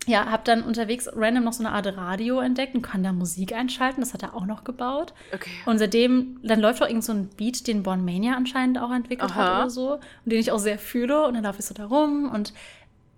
ja, 0.06 0.26
habe 0.30 0.42
dann 0.44 0.62
unterwegs 0.62 1.08
random 1.14 1.44
noch 1.44 1.52
so 1.52 1.64
eine 1.64 1.72
Art 1.74 1.86
Radio 1.96 2.40
entdeckt 2.40 2.74
und 2.74 2.82
kann 2.82 3.02
da 3.04 3.12
Musik 3.12 3.52
einschalten. 3.54 4.00
Das 4.00 4.12
hat 4.14 4.22
er 4.22 4.34
auch 4.34 4.46
noch 4.46 4.64
gebaut. 4.64 5.14
Okay. 5.32 5.50
Und 5.66 5.78
seitdem, 5.78 6.40
dann 6.42 6.60
läuft 6.60 6.82
auch 6.82 6.88
irgend 6.88 7.04
so 7.04 7.12
ein 7.12 7.28
Beat, 7.36 7.66
den 7.68 7.82
Born 7.82 8.04
Mania 8.04 8.34
anscheinend 8.34 8.78
auch 8.78 8.90
entwickelt 8.92 9.30
Aha. 9.30 9.34
hat 9.36 9.56
oder 9.60 9.70
so. 9.70 9.92
Und 9.94 10.00
den 10.26 10.40
ich 10.40 10.50
auch 10.50 10.58
sehr 10.58 10.78
fühle. 10.78 11.26
Und 11.26 11.34
dann 11.34 11.44
laufe 11.44 11.60
ich 11.60 11.66
so 11.66 11.74
da 11.74 11.86
rum 11.86 12.30
und 12.32 12.52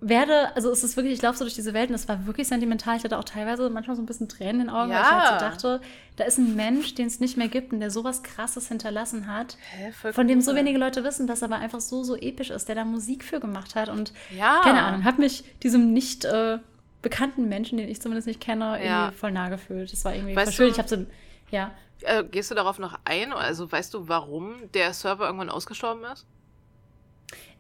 werde, 0.06 0.54
also 0.54 0.70
es 0.70 0.84
ist 0.84 0.96
wirklich, 0.96 1.14
ich 1.14 1.22
laufe 1.22 1.38
so 1.38 1.44
durch 1.44 1.54
diese 1.54 1.72
Welt 1.72 1.88
und 1.88 1.94
es 1.94 2.06
war 2.08 2.26
wirklich 2.26 2.46
sentimental. 2.46 2.98
Ich 2.98 3.04
hatte 3.04 3.16
auch 3.16 3.24
teilweise 3.24 3.70
manchmal 3.70 3.96
so 3.96 4.02
ein 4.02 4.06
bisschen 4.06 4.28
Tränen 4.28 4.60
in 4.62 4.66
den 4.66 4.70
Augen, 4.70 4.90
Ja. 4.90 4.96
weil 4.96 5.02
ich 5.04 5.10
halt 5.30 5.40
so 5.40 5.46
dachte, 5.46 5.80
da 6.16 6.24
ist 6.24 6.36
ein 6.36 6.54
Mensch, 6.56 6.94
den 6.94 7.06
es 7.06 7.20
nicht 7.20 7.38
mehr 7.38 7.48
gibt 7.48 7.72
und 7.72 7.80
der 7.80 7.90
sowas 7.90 8.22
krasses 8.22 8.68
hinterlassen 8.68 9.28
hat, 9.32 9.56
Hä, 9.70 9.92
von 10.12 10.28
dem 10.28 10.42
so 10.42 10.54
wenige 10.54 10.76
Leute 10.78 11.04
wissen, 11.04 11.26
dass 11.26 11.40
er 11.40 11.46
aber 11.48 11.56
einfach 11.56 11.80
so, 11.80 12.02
so 12.02 12.16
episch 12.16 12.50
ist, 12.50 12.68
der 12.68 12.74
da 12.74 12.84
Musik 12.84 13.24
für 13.24 13.40
gemacht 13.40 13.76
hat 13.76 13.88
und 13.88 14.12
Ja. 14.36 14.60
keine 14.62 14.82
Ahnung, 14.82 15.04
hat 15.04 15.18
mich 15.18 15.42
diesem 15.62 15.94
nicht 15.94 16.26
äh, 16.26 16.58
bekannten 17.04 17.48
Menschen, 17.48 17.78
den 17.78 17.88
ich 17.88 18.00
zumindest 18.02 18.26
nicht 18.26 18.40
kenne, 18.40 18.84
Ja. 18.84 19.04
irgendwie 19.04 19.16
voll 19.18 19.30
nah 19.30 19.48
gefühlt. 19.48 19.92
Das 19.92 20.04
war 20.04 20.12
irgendwie 20.14 20.34
Weißt 20.34 20.46
voll 20.46 20.52
schön. 20.54 20.66
du- 20.66 20.72
Ich 20.72 20.78
habe 20.78 20.88
so, 20.88 21.06
ja, 21.52 21.70
Äh, 22.02 22.24
gehst 22.24 22.50
du 22.50 22.54
darauf 22.56 22.78
noch 22.80 22.98
ein? 23.04 23.32
Also 23.32 23.70
weißt 23.70 23.94
du, 23.94 24.08
warum 24.08 24.54
der 24.74 24.92
Server 24.92 25.26
irgendwann 25.26 25.48
ausgestorben 25.50 26.02
ist? 26.12 26.26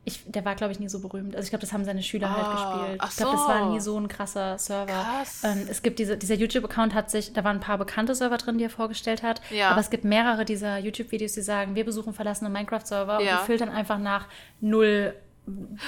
ich, 0.06 0.20
der 0.26 0.44
war, 0.44 0.54
glaube 0.54 0.70
ich, 0.70 0.78
nie 0.80 0.88
so 0.90 1.00
berühmt. 1.00 1.34
Also 1.34 1.46
ich 1.46 1.50
glaube, 1.50 1.62
das 1.62 1.72
haben 1.72 1.82
seine 1.86 2.02
Schüler 2.02 2.28
halt 2.30 2.44
Ah, 2.46 2.52
gespielt. 2.82 3.00
ach 3.00 3.10
ich 3.10 3.16
glaube, 3.16 3.32
das 3.38 3.48
war 3.48 3.58
so. 3.64 3.72
nie 3.72 3.80
so 3.80 3.98
ein 3.98 4.06
krasser 4.08 4.58
Server. 4.58 4.92
Krass. 4.92 5.42
Ähm, 5.44 5.66
es 5.70 5.80
gibt 5.80 5.98
diese, 5.98 6.18
dieser 6.18 6.34
YouTube-Account 6.34 6.92
hat 6.92 7.10
sich, 7.10 7.32
da 7.32 7.42
waren 7.42 7.56
ein 7.56 7.60
paar 7.60 7.78
bekannte 7.78 8.14
Server 8.14 8.36
drin, 8.36 8.58
die 8.58 8.64
er 8.64 8.70
vorgestellt 8.70 9.22
hat. 9.22 9.40
Ja. 9.50 9.70
Aber 9.70 9.80
es 9.80 9.88
gibt 9.88 10.04
mehrere 10.04 10.44
dieser 10.44 10.76
YouTube-Videos, 10.76 11.32
die 11.32 11.40
sagen, 11.40 11.74
wir 11.74 11.86
besuchen 11.86 12.12
verlassene 12.12 12.50
Minecraft-Server 12.50 13.18
und 13.20 13.24
Ja. 13.24 13.38
die 13.40 13.46
filtern 13.46 13.70
einfach 13.70 13.96
nach 13.98 14.26
null 14.60 15.14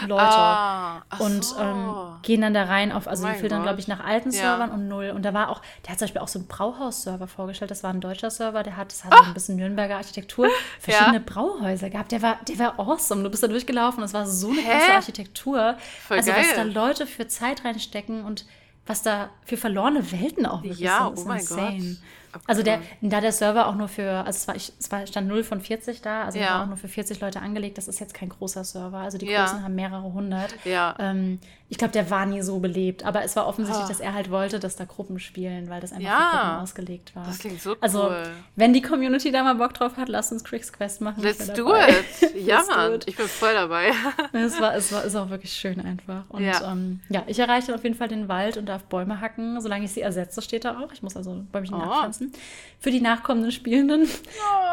Leute. 0.07 0.23
Ah, 0.23 1.03
und 1.19 1.43
so. 1.45 1.59
ähm, 1.59 1.95
gehen 2.23 2.43
dann 2.43 2.53
da 2.53 2.65
rein 2.65 2.93
auf, 2.93 3.09
also 3.09 3.27
Oh 3.27 3.31
die 3.31 3.39
filtern, 3.39 3.63
glaube 3.63 3.81
ich, 3.81 3.89
nach 3.89 4.05
alten 4.05 4.31
Ja. 4.31 4.41
Servern 4.41 4.71
und 4.71 4.87
null. 4.89 5.11
Und 5.15 5.23
da 5.23 5.33
war 5.33 5.49
auch, 5.49 5.63
der 5.85 5.93
hat 5.93 5.99
zum 5.99 6.07
Beispiel 6.07 6.21
auch 6.21 6.29
so 6.29 6.39
einen 6.39 6.49
Brauhaus-Server 6.49 7.27
vorgestellt, 7.27 7.71
das 7.71 7.83
war 7.83 7.91
ein 7.91 8.01
deutscher 8.01 8.31
Server, 8.31 8.63
der 8.63 8.77
hat, 8.77 8.93
das 8.93 9.03
Ah! 9.05 9.11
hat 9.11 9.19
so 9.19 9.25
ein 9.25 9.35
bisschen 9.35 9.57
Nürnberger 9.57 9.97
Architektur, 9.97 10.49
verschiedene 10.81 11.21
Brauhäuser 11.21 11.89
gehabt. 11.89 12.13
Der 12.13 12.21
war, 12.21 12.39
der 12.47 12.59
war 12.59 12.79
awesome. 12.79 13.23
Du 13.23 13.31
bist 13.31 13.43
da 13.43 13.49
durchgelaufen, 13.49 14.03
es 14.03 14.13
war 14.13 14.27
so 14.27 14.51
eine 14.51 14.61
Hä? 14.61 14.71
krasse 14.79 14.93
Architektur. 14.95 15.77
Voll 16.07 16.19
also 16.19 16.33
was 16.33 16.51
da 16.51 16.63
geil. 16.65 16.73
Leute 16.73 17.07
für 17.07 17.27
Zeit 17.27 17.65
reinstecken 17.65 18.25
und 18.25 18.45
was 18.87 19.03
da 19.03 19.31
für 19.45 19.57
verlorene 19.57 20.13
Welten 20.13 20.45
auch 20.47 20.63
wirklich 20.63 20.79
Ja, 20.81 21.05
sind, 21.07 21.15
ist 21.19 21.25
oh 21.25 21.29
mein 21.29 21.41
insane. 21.41 21.79
Gott. 21.79 21.97
Also 22.47 22.63
der, 22.63 22.81
da 23.01 23.21
der 23.21 23.33
Server 23.33 23.67
auch 23.69 23.75
nur 23.75 23.89
für, 23.89 24.11
also 24.11 24.31
es 24.31 24.49
war, 24.49 24.57
ich, 24.57 24.73
es 24.79 24.91
war 24.93 25.07
stand 25.07 25.29
0 25.29 25.43
von 25.45 25.61
40 25.61 26.03
da, 26.03 26.25
also 26.25 26.39
Ja. 26.39 26.51
war 26.55 26.63
auch 26.63 26.67
nur 26.67 26.77
für 26.77 26.89
40 26.89 27.21
Leute 27.21 27.41
angelegt. 27.41 27.79
Das 27.79 27.89
ist 27.89 28.01
jetzt 28.01 28.15
kein 28.15 28.29
großer 28.29 28.65
Server. 28.65 28.99
Also 28.99 29.19
die 29.19 29.27
Ja. 29.27 29.45
Großen 29.45 29.63
haben 29.63 29.75
mehrere 29.75 30.13
hundert. 30.13 30.55
Ja. 30.65 30.95
Ähm, 30.99 31.39
ich 31.69 31.79
glaube, 31.79 31.93
der 31.93 32.09
war 32.11 32.27
nie 32.27 32.43
so 32.43 32.61
belebt, 32.61 33.05
aber 33.05 33.25
es 33.25 33.35
war 33.35 33.47
offensichtlich, 33.49 33.85
Ah. 33.85 33.89
dass 33.89 33.99
er 34.01 34.15
halt 34.15 34.31
wollte, 34.31 34.61
dass 34.61 34.77
da 34.77 34.85
Gruppen 34.85 35.19
spielen, 35.19 35.69
weil 35.69 35.81
das 35.81 35.93
einfach 35.93 36.05
Ja. 36.09 36.31
für 36.31 36.37
Gruppen 36.47 36.61
ausgelegt 36.63 37.17
war. 37.17 37.27
Das 37.27 37.39
klingt 37.41 37.61
so 37.61 37.75
also, 37.81 38.05
cool. 38.05 38.23
wenn 38.55 38.73
die 38.73 38.83
Community 38.83 39.33
da 39.33 39.43
mal 39.43 39.55
Bock 39.57 39.75
drauf 39.75 39.97
hat, 39.97 40.09
lasst 40.09 40.31
uns 40.31 40.45
Cricks 40.45 40.73
Quest 40.73 41.01
machen. 41.01 41.23
Let's 41.23 41.53
do 41.53 41.75
it. 41.75 42.35
Ja, 42.47 42.63
Mann. 42.69 43.01
Ich 43.07 43.17
bin 43.17 43.27
voll 43.27 43.53
dabei. 43.55 43.91
Es 44.33 44.61
war, 44.61 44.75
es 44.77 44.93
war 44.93 45.05
ist 45.05 45.17
auch 45.17 45.31
wirklich 45.31 45.53
schön 45.53 45.81
einfach. 45.81 46.23
Und 46.29 46.45
Ja. 46.45 46.71
ähm, 46.73 47.01
ja 47.09 47.25
ich 47.27 47.39
erreiche 47.39 47.69
dann 47.69 47.77
auf 47.77 47.83
jeden 47.83 47.97
Fall 47.97 48.09
den 48.09 48.29
Wald 48.29 48.57
und 48.57 48.67
darf 48.67 48.85
Bäume 48.85 49.21
hacken, 49.21 49.61
solange 49.61 49.87
ich 49.87 49.91
sie 49.93 50.03
ersetze, 50.03 50.41
steht 50.43 50.65
da 50.65 50.79
auch. 50.81 50.93
Ich 50.93 51.03
muss 51.03 51.17
also 51.17 51.43
Bäumchen 51.51 51.75
Oh. 51.75 51.79
nachpflanzen. 51.79 52.33
Für 52.79 52.91
die 52.93 53.01
nachkommenden 53.01 53.51
Spielenden. 53.51 54.07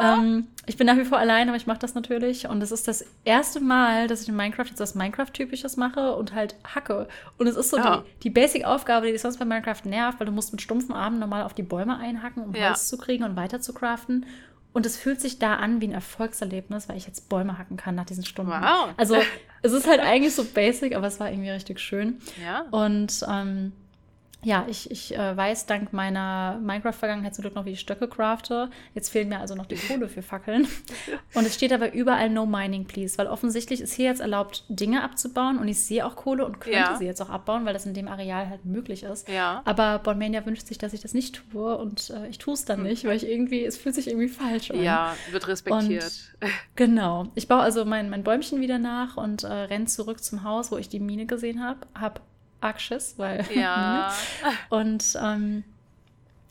Ähm, 0.01 0.47
ich 0.66 0.77
bin 0.77 0.88
nach 0.88 0.98
wie 0.98 1.03
vor 1.06 1.17
allein, 1.17 1.50
aber 1.50 1.58
ich 1.58 1.67
mache 1.67 1.80
das 1.80 1.93
natürlich. 1.93 2.48
Und 2.48 2.61
es 2.64 2.72
ist 2.72 2.88
das 2.88 3.03
erste 3.25 3.59
Mal, 3.59 4.08
dass 4.08 4.22
ich 4.22 4.30
in 4.30 4.35
Minecraft 4.35 4.66
jetzt 4.66 4.80
was 4.80 4.95
Minecraft-typisches 4.95 5.75
mache 5.77 6.16
und 6.16 6.33
halt 6.33 6.56
hacke. 6.75 7.08
Und 7.38 7.48
es 7.48 7.56
ist 7.58 7.69
so 7.69 7.77
Ja. 7.77 7.98
die, 7.98 8.19
die 8.24 8.30
Basic-Aufgabe, 8.30 9.06
die 9.08 9.11
dich 9.11 9.22
sonst 9.22 9.38
bei 9.40 9.45
Minecraft 9.45 9.82
nervt, 9.85 10.19
weil 10.19 10.25
du 10.27 10.32
musst 10.33 10.51
mit 10.53 10.61
stumpfen 10.61 10.93
Armen 10.95 11.19
normal 11.19 11.43
auf 11.43 11.53
die 11.53 11.64
Bäume 11.64 11.98
einhacken, 11.98 12.43
um 12.43 12.56
Ja. 12.56 12.69
Holz 12.69 12.88
zu 12.88 12.98
kriegen 12.98 13.24
und 13.24 13.35
weiter 13.35 13.59
zu 13.61 13.74
craften. 13.74 14.25
Und 14.72 14.85
es 14.88 14.98
fühlt 14.98 15.22
sich 15.22 15.38
da 15.38 15.56
an 15.58 15.82
wie 15.82 15.88
ein 15.88 15.92
Erfolgserlebnis, 15.93 16.90
weil 16.90 16.98
ich 16.98 17.06
jetzt 17.06 17.30
Bäume 17.30 17.58
hacken 17.59 17.77
kann 17.77 17.93
nach 17.95 18.06
diesen 18.06 18.25
Stunden. 18.25 18.51
Wow. 18.53 18.90
Also 18.98 19.17
es 19.61 19.72
ist 19.72 19.88
halt 19.88 20.00
eigentlich 20.01 20.33
so 20.33 20.43
basic, 20.45 20.95
aber 20.95 21.08
es 21.08 21.19
war 21.19 21.30
irgendwie 21.30 21.51
richtig 21.51 21.80
schön. 21.80 22.17
Ja. 22.43 22.61
Und 22.72 23.24
ähm, 23.30 23.74
ja, 24.43 24.65
ich, 24.69 24.91
ich 24.91 25.15
äh, 25.15 25.35
weiß 25.38 25.65
dank 25.65 25.93
meiner 25.93 26.59
Minecraft-Vergangenheit 26.61 27.35
zum 27.35 27.43
Glück 27.43 27.55
noch, 27.55 27.65
wie 27.65 27.72
ich 27.72 27.80
Stöcke 27.80 28.07
crafte. 28.07 28.69
Jetzt 28.93 29.09
fehlen 29.09 29.30
mir 29.30 29.39
also 29.39 29.55
noch 29.55 29.65
die 29.65 29.75
Kohle 29.75 30.07
für 30.09 30.22
Fackeln. 30.22 30.67
Und 31.33 31.45
es 31.45 31.55
steht 31.55 31.73
aber 31.73 31.93
überall 31.93 32.30
No 32.30 32.45
Mining, 32.45 32.85
please, 32.85 33.17
weil 33.17 33.27
offensichtlich 33.27 33.81
ist 33.81 33.93
hier 33.93 34.05
jetzt 34.05 34.22
erlaubt, 34.22 34.63
Dinge 34.69 35.03
abzubauen 35.03 35.57
und 35.57 35.67
ich 35.67 35.83
sehe 35.83 36.05
auch 36.05 36.15
Kohle 36.15 36.45
und 36.45 36.59
könnte 36.59 36.77
Ja. 36.80 36.95
sie 36.97 37.05
jetzt 37.05 37.22
auch 37.22 37.30
abbauen, 37.30 37.65
weil 37.65 37.73
das 37.73 37.85
in 37.85 37.93
dem 37.93 38.07
Areal 38.07 38.49
halt 38.49 38.65
möglich 38.65 39.03
ist. 39.03 39.27
Ja. 39.30 39.61
Aber 39.65 39.99
Bonmania 39.99 40.45
wünscht 40.45 40.67
sich, 40.67 40.77
dass 40.77 40.93
ich 40.93 41.01
das 41.01 41.13
nicht 41.13 41.41
tue 41.51 41.77
und 41.77 42.09
äh, 42.11 42.27
ich 42.27 42.38
tue 42.38 42.53
es 42.53 42.65
dann 42.65 42.83
nicht, 42.83 43.05
weil 43.05 43.15
ich 43.17 43.27
irgendwie, 43.27 43.65
es 43.65 43.77
fühlt 43.77 43.95
sich 43.95 44.07
irgendwie 44.07 44.27
falsch 44.27 44.72
an. 44.72 44.81
Ja, 44.81 45.15
wird 45.31 45.47
respektiert. 45.47 46.11
Genau. 46.75 47.27
Ich 47.35 47.47
baue 47.47 47.61
also 47.61 47.85
mein, 47.85 48.09
mein 48.09 48.23
Bäumchen 48.23 48.61
wieder 48.61 48.77
nach 48.80 49.17
und 49.17 49.43
äh, 49.43 49.47
renne 49.47 49.85
zurück 49.85 50.23
zum 50.23 50.43
Haus, 50.43 50.72
wo 50.72 50.77
ich 50.77 50.89
die 50.89 50.99
Mine 50.99 51.25
gesehen 51.25 51.63
habe. 51.63 51.80
Hab 51.95 52.22
arg 52.64 52.80
Schiss, 52.82 53.16
weil 53.17 53.45
ja. 53.56 54.14
Mine. 54.42 54.58
Und 54.69 55.17
ähm, 55.22 55.64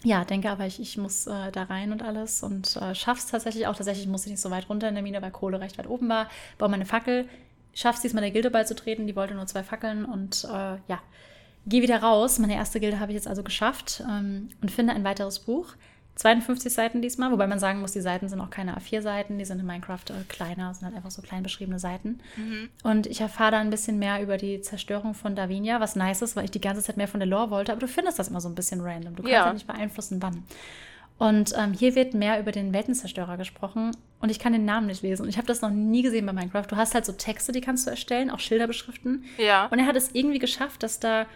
ja, 0.04 0.24
denke 0.24 0.50
aber, 0.50 0.66
ich, 0.66 0.80
ich 0.80 0.98
muss 0.98 1.26
äh, 1.26 1.52
da 1.52 1.64
rein 1.64 1.92
und 1.92 2.02
alles 2.02 2.42
und 2.42 2.76
äh, 2.76 2.94
schaff's 2.94 3.26
tatsächlich 3.26 3.66
auch. 3.66 3.76
Tatsächlich 3.76 4.06
musste 4.08 4.28
ich 4.28 4.32
nicht 4.32 4.40
so 4.40 4.50
weit 4.50 4.68
runter 4.68 4.88
in 4.88 4.94
der 4.94 5.02
Mine, 5.02 5.22
weil 5.22 5.30
Kohle 5.30 5.60
recht 5.60 5.78
weit 5.78 5.86
oben 5.86 6.08
war. 6.08 6.28
Baue 6.58 6.68
meine 6.68 6.86
Fackel, 6.86 7.28
schaff's 7.74 8.00
diesmal 8.00 8.22
der 8.22 8.32
Gilde 8.32 8.50
beizutreten. 8.50 9.06
Die 9.06 9.16
wollte 9.16 9.34
nur 9.34 9.46
zwei 9.46 9.62
Fackeln 9.62 10.04
und 10.04 10.44
äh, 10.44 10.78
ja, 10.88 11.00
gehe 11.66 11.82
wieder 11.82 12.02
raus. 12.02 12.38
Meine 12.38 12.54
erste 12.54 12.80
Gilde 12.80 12.98
habe 12.98 13.12
ich 13.12 13.16
jetzt 13.16 13.28
also 13.28 13.42
geschafft 13.42 14.02
ähm, 14.08 14.48
und 14.60 14.70
finde 14.70 14.92
ein 14.92 15.04
weiteres 15.04 15.38
Buch. 15.38 15.74
52 16.14 16.72
Seiten 16.72 17.00
diesmal, 17.00 17.32
wobei 17.32 17.46
man 17.46 17.58
sagen 17.58 17.80
muss, 17.80 17.92
die 17.92 18.00
Seiten 18.00 18.28
sind 18.28 18.40
auch 18.40 18.50
keine 18.50 18.76
A4-Seiten, 18.76 19.38
die 19.38 19.44
sind 19.46 19.58
in 19.60 19.66
Minecraft 19.66 20.04
äh, 20.10 20.24
kleiner, 20.28 20.72
sind 20.74 20.84
halt 20.84 20.94
einfach 20.94 21.10
so 21.10 21.22
klein 21.22 21.42
beschriebene 21.42 21.78
Seiten. 21.78 22.20
Und 22.82 23.06
ich 23.06 23.20
erfahre 23.22 23.52
da 23.52 23.58
ein 23.60 23.70
bisschen 23.70 23.98
mehr 23.98 24.22
über 24.22 24.36
die 24.36 24.60
Zerstörung 24.60 25.14
von 25.14 25.34
Davinia, 25.34 25.80
was 25.80 25.96
nice 25.96 26.20
ist, 26.22 26.36
weil 26.36 26.44
ich 26.44 26.50
die 26.50 26.60
ganze 26.60 26.82
Zeit 26.82 26.96
mehr 26.98 27.08
von 27.08 27.18
der 27.20 27.26
Lore 27.28 27.50
wollte, 27.50 27.72
aber 27.72 27.80
du 27.80 27.88
findest 27.88 28.18
das 28.18 28.28
immer 28.28 28.40
so 28.42 28.48
ein 28.48 28.54
bisschen 28.54 28.80
random. 28.82 29.16
Du 29.16 29.22
kannst 29.22 29.32
Ja. 29.32 29.46
ja 29.46 29.52
nicht 29.54 29.66
beeinflussen, 29.66 30.20
wann. 30.22 30.44
Und 31.18 31.54
ähm, 31.56 31.72
hier 31.72 31.94
wird 31.94 32.14
mehr 32.14 32.40
über 32.40 32.52
den 32.52 32.72
Weltenzerstörer 32.74 33.36
gesprochen 33.36 33.96
und 34.20 34.30
ich 34.30 34.38
kann 34.38 34.52
den 34.52 34.64
Namen 34.64 34.88
nicht 34.88 35.02
lesen. 35.02 35.22
Und 35.22 35.28
ich 35.28 35.36
habe 35.38 35.46
das 35.46 35.62
noch 35.62 35.70
nie 35.70 36.02
gesehen 36.02 36.26
bei 36.26 36.32
Minecraft. 36.32 36.66
Du 36.68 36.76
hast 36.76 36.94
halt 36.94 37.06
so 37.06 37.12
Texte, 37.12 37.52
die 37.52 37.60
kannst 37.60 37.86
du 37.86 37.90
erstellen, 37.90 38.30
auch 38.30 38.40
Schilderbeschriften. 38.40 39.24
Ja. 39.38 39.66
Und 39.66 39.78
er 39.78 39.86
hat 39.86 39.96
es 39.96 40.10
irgendwie 40.14 40.40
geschafft, 40.40 40.82
dass 40.82 40.98
da, 41.00 41.26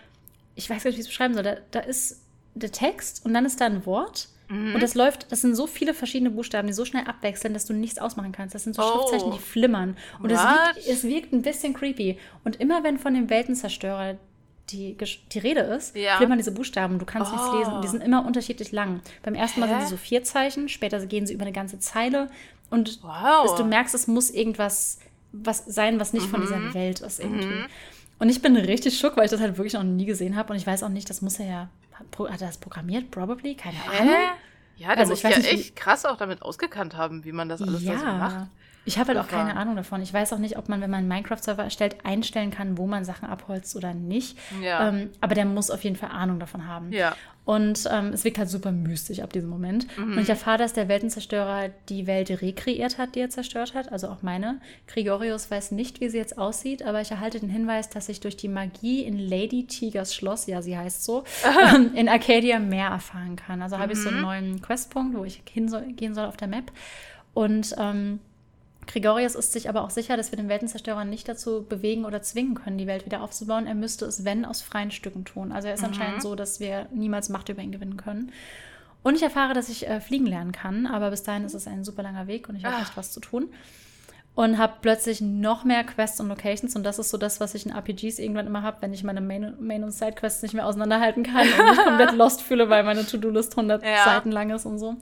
ich 0.54 0.68
weiß 0.68 0.82
gar 0.82 0.90
nicht, 0.90 0.96
wie 0.96 1.00
ich 1.02 1.06
es 1.06 1.08
beschreiben 1.08 1.34
soll, 1.34 1.44
da, 1.44 1.56
da 1.70 1.80
ist 1.80 2.20
der 2.54 2.72
Text 2.72 3.24
und 3.24 3.32
dann 3.32 3.44
ist 3.46 3.60
da 3.60 3.66
ein 3.66 3.86
Wort. 3.86 4.28
Mhm. 4.48 4.74
Und 4.74 4.82
das 4.82 4.94
läuft, 4.94 5.30
das 5.32 5.40
sind 5.40 5.54
so 5.56 5.66
viele 5.66 5.92
verschiedene 5.94 6.30
Buchstaben, 6.30 6.66
die 6.68 6.72
so 6.72 6.84
schnell 6.84 7.04
abwechseln, 7.04 7.52
dass 7.54 7.66
du 7.66 7.72
nichts 7.74 7.98
ausmachen 7.98 8.32
kannst. 8.32 8.54
Das 8.54 8.64
sind 8.64 8.74
so 8.76 8.82
Oh. 8.82 9.08
Schriftzeichen, 9.08 9.32
die 9.32 9.38
flimmern. 9.38 9.96
Und 10.22 10.30
es 10.30 10.40
wirkt, 10.40 10.86
es 10.88 11.04
wirkt 11.04 11.32
ein 11.32 11.42
bisschen 11.42 11.74
creepy. 11.74 12.18
Und 12.44 12.56
immer 12.56 12.84
wenn 12.84 12.98
von 12.98 13.14
dem 13.14 13.28
Weltenzerstörer 13.30 14.16
die, 14.70 14.96
die 15.32 15.38
Rede 15.38 15.60
ist, 15.60 15.94
Ja. 15.96 16.16
flimmern 16.16 16.38
diese 16.38 16.50
Buchstaben. 16.52 16.98
Du 16.98 17.04
kannst 17.06 17.30
nichts 17.32 17.48
Oh. 17.52 17.56
lesen. 17.58 17.72
Und 17.74 17.82
die 17.84 17.88
sind 17.88 18.02
immer 18.02 18.26
unterschiedlich 18.26 18.72
lang. 18.72 19.00
Beim 19.22 19.34
ersten 19.34 19.60
Mal 19.60 19.68
Hä? 19.68 19.72
sind 19.74 19.82
die 19.84 19.90
so 19.90 19.96
vier 19.96 20.24
Zeichen, 20.24 20.68
später 20.68 21.04
gehen 21.06 21.26
sie 21.26 21.34
über 21.34 21.42
eine 21.42 21.52
ganze 21.52 21.78
Zeile. 21.78 22.28
Und 22.70 23.00
Wow. 23.02 23.42
bis 23.44 23.54
du 23.54 23.64
merkst, 23.64 23.94
es 23.94 24.06
muss 24.08 24.30
irgendwas 24.30 24.98
was 25.38 25.64
sein, 25.66 26.00
was 26.00 26.12
nicht 26.14 26.26
von 26.26 26.40
Mhm. 26.40 26.44
dieser 26.46 26.74
Welt 26.74 27.00
ist 27.00 27.20
irgendwie. 27.20 27.64
Und 28.18 28.28
ich 28.28 28.40
bin 28.40 28.56
richtig 28.56 28.98
schock, 28.98 29.16
weil 29.16 29.26
ich 29.26 29.30
das 29.30 29.40
halt 29.40 29.56
wirklich 29.58 29.74
noch 29.74 29.82
nie 29.82 30.06
gesehen 30.06 30.36
habe. 30.36 30.52
Und 30.52 30.58
ich 30.58 30.66
weiß 30.66 30.82
auch 30.82 30.88
nicht, 30.88 31.08
das 31.10 31.20
muss 31.22 31.38
er 31.38 31.46
ja. 31.46 31.68
Hat 31.98 32.40
er 32.40 32.46
das 32.46 32.58
programmiert? 32.58 33.10
Probably? 33.10 33.54
Keine 33.54 33.76
Ahnung. 33.82 34.14
Hä? 34.14 34.26
Ja, 34.76 34.88
der 34.88 34.98
Also 34.98 35.10
muss 35.10 35.18
ich 35.18 35.24
weiß 35.24 35.32
ja 35.36 35.38
nicht, 35.38 35.52
echt 35.52 35.76
krass 35.76 36.04
auch 36.04 36.16
damit 36.16 36.42
ausgekannt 36.42 36.96
haben, 36.96 37.24
wie 37.24 37.32
man 37.32 37.48
das 37.48 37.62
alles 37.62 37.84
da 37.84 37.98
so 37.98 38.04
macht. 38.04 38.46
Ich 38.86 38.98
habe 38.98 39.08
halt 39.08 39.18
auch 39.18 39.28
keine 39.28 39.56
Ahnung 39.56 39.76
davon. 39.76 40.00
Ich 40.00 40.14
weiß 40.14 40.32
auch 40.32 40.38
nicht, 40.38 40.56
ob 40.56 40.68
man, 40.68 40.80
wenn 40.80 40.90
man 40.90 41.00
einen 41.00 41.08
Minecraft-Server 41.08 41.64
erstellt, 41.64 41.96
einstellen 42.04 42.52
kann, 42.52 42.78
wo 42.78 42.86
man 42.86 43.04
Sachen 43.04 43.28
abholzt 43.28 43.74
oder 43.76 43.92
nicht. 43.92 44.38
Ja. 44.62 44.88
Ähm, 44.88 45.10
aber 45.20 45.34
der 45.34 45.44
muss 45.44 45.70
auf 45.70 45.82
jeden 45.82 45.96
Fall 45.96 46.10
Ahnung 46.10 46.38
davon 46.38 46.66
haben. 46.66 46.92
Ja. 46.92 47.16
Und 47.44 47.88
ähm, 47.92 48.08
es 48.08 48.24
wirkt 48.24 48.38
halt 48.38 48.48
super 48.48 48.72
mystisch 48.72 49.20
ab 49.20 49.32
diesem 49.32 49.48
Moment. 49.48 49.86
Mhm. 49.96 50.12
Und 50.12 50.18
ich 50.18 50.28
erfahre, 50.28 50.58
dass 50.58 50.72
der 50.72 50.88
Weltenzerstörer 50.88 51.70
die 51.88 52.08
Welt 52.08 52.30
rekreiert 52.42 52.98
hat, 52.98 53.14
die 53.14 53.20
er 53.20 53.30
zerstört 53.30 53.74
hat. 53.74 53.92
Also 53.92 54.08
auch 54.08 54.22
meine. 54.22 54.60
Grigorius 54.88 55.48
weiß 55.48 55.70
nicht, 55.70 56.00
wie 56.00 56.08
sie 56.08 56.18
jetzt 56.18 56.38
aussieht, 56.38 56.84
aber 56.84 57.00
ich 57.00 57.12
erhalte 57.12 57.38
den 57.38 57.48
Hinweis, 57.48 57.88
dass 57.88 58.08
ich 58.08 58.18
durch 58.18 58.36
die 58.36 58.48
Magie 58.48 59.02
in 59.02 59.18
Lady 59.18 59.64
Tigers 59.64 60.12
Schloss, 60.12 60.46
ja, 60.46 60.60
sie 60.60 60.76
heißt 60.76 61.04
so, 61.04 61.22
ähm, 61.74 61.92
in 61.94 62.08
Arcadia 62.08 62.58
mehr 62.58 62.88
erfahren 62.88 63.36
kann. 63.36 63.62
Also 63.62 63.78
habe 63.78 63.92
ich 63.92 64.00
so 64.00 64.08
einen 64.08 64.22
neuen 64.22 64.60
Questpunkt, 64.60 65.16
wo 65.16 65.24
ich 65.24 65.42
hin 65.48 65.68
soll, 65.68 65.92
gehen 65.92 66.14
soll 66.14 66.26
auf 66.26 66.36
der 66.36 66.48
Map. 66.48 66.72
Und 67.32 67.76
ähm, 67.78 68.18
Gregorius 68.86 69.34
ist 69.34 69.52
sich 69.52 69.68
aber 69.68 69.82
auch 69.82 69.90
sicher, 69.90 70.16
dass 70.16 70.30
wir 70.32 70.36
den 70.36 70.48
Weltenzerstörer 70.48 71.04
nicht 71.04 71.28
dazu 71.28 71.64
bewegen 71.68 72.04
oder 72.04 72.22
zwingen 72.22 72.54
können, 72.54 72.78
die 72.78 72.86
Welt 72.86 73.04
wieder 73.06 73.22
aufzubauen. 73.22 73.66
Er 73.66 73.74
müsste 73.74 74.04
es, 74.06 74.24
wenn, 74.24 74.44
aus 74.44 74.62
freien 74.62 74.90
Stücken 74.90 75.24
tun. 75.24 75.50
Also 75.52 75.68
er 75.68 75.74
ist 75.74 75.84
anscheinend 75.84 76.22
so, 76.22 76.34
dass 76.36 76.60
wir 76.60 76.86
niemals 76.92 77.28
Macht 77.28 77.48
über 77.48 77.62
ihn 77.62 77.72
gewinnen 77.72 77.96
können. 77.96 78.32
Und 79.02 79.14
ich 79.16 79.22
erfahre, 79.22 79.54
dass 79.54 79.68
ich 79.68 79.86
äh, 79.88 80.00
fliegen 80.00 80.26
lernen 80.26 80.52
kann, 80.52 80.86
aber 80.86 81.10
bis 81.10 81.22
dahin 81.22 81.44
ist 81.44 81.54
es 81.54 81.66
ein 81.68 81.84
super 81.84 82.02
langer 82.02 82.26
Weg 82.26 82.48
und 82.48 82.56
ich 82.56 82.64
habe 82.64 82.76
Ah. 82.76 82.82
echt 82.82 82.96
was 82.96 83.12
zu 83.12 83.20
tun. 83.20 83.48
Und 84.34 84.58
habe 84.58 84.74
plötzlich 84.82 85.22
noch 85.22 85.64
mehr 85.64 85.82
Quests 85.82 86.20
und 86.20 86.28
Locations 86.28 86.76
und 86.76 86.82
das 86.84 86.98
ist 86.98 87.08
so 87.10 87.16
das, 87.16 87.40
was 87.40 87.54
ich 87.54 87.64
in 87.64 87.72
RPGs 87.72 88.18
irgendwann 88.18 88.46
immer 88.46 88.62
habe, 88.62 88.76
wenn 88.82 88.92
ich 88.92 89.02
meine 89.02 89.22
Main- 89.22 89.54
Main- 89.60 89.82
und 89.82 89.92
Side-Quests 89.92 90.42
nicht 90.42 90.52
mehr 90.54 90.66
auseinanderhalten 90.66 91.22
kann 91.22 91.46
und 91.58 91.70
mich 91.70 91.78
komplett 91.84 92.12
lost 92.16 92.42
fühle, 92.42 92.68
weil 92.68 92.82
meine 92.84 93.06
To-Do-List 93.06 93.52
100 93.56 93.82
Ja. 93.82 94.04
Seiten 94.04 94.30
lang 94.30 94.50
ist 94.50 94.66
und 94.66 94.78
so. 94.78 94.96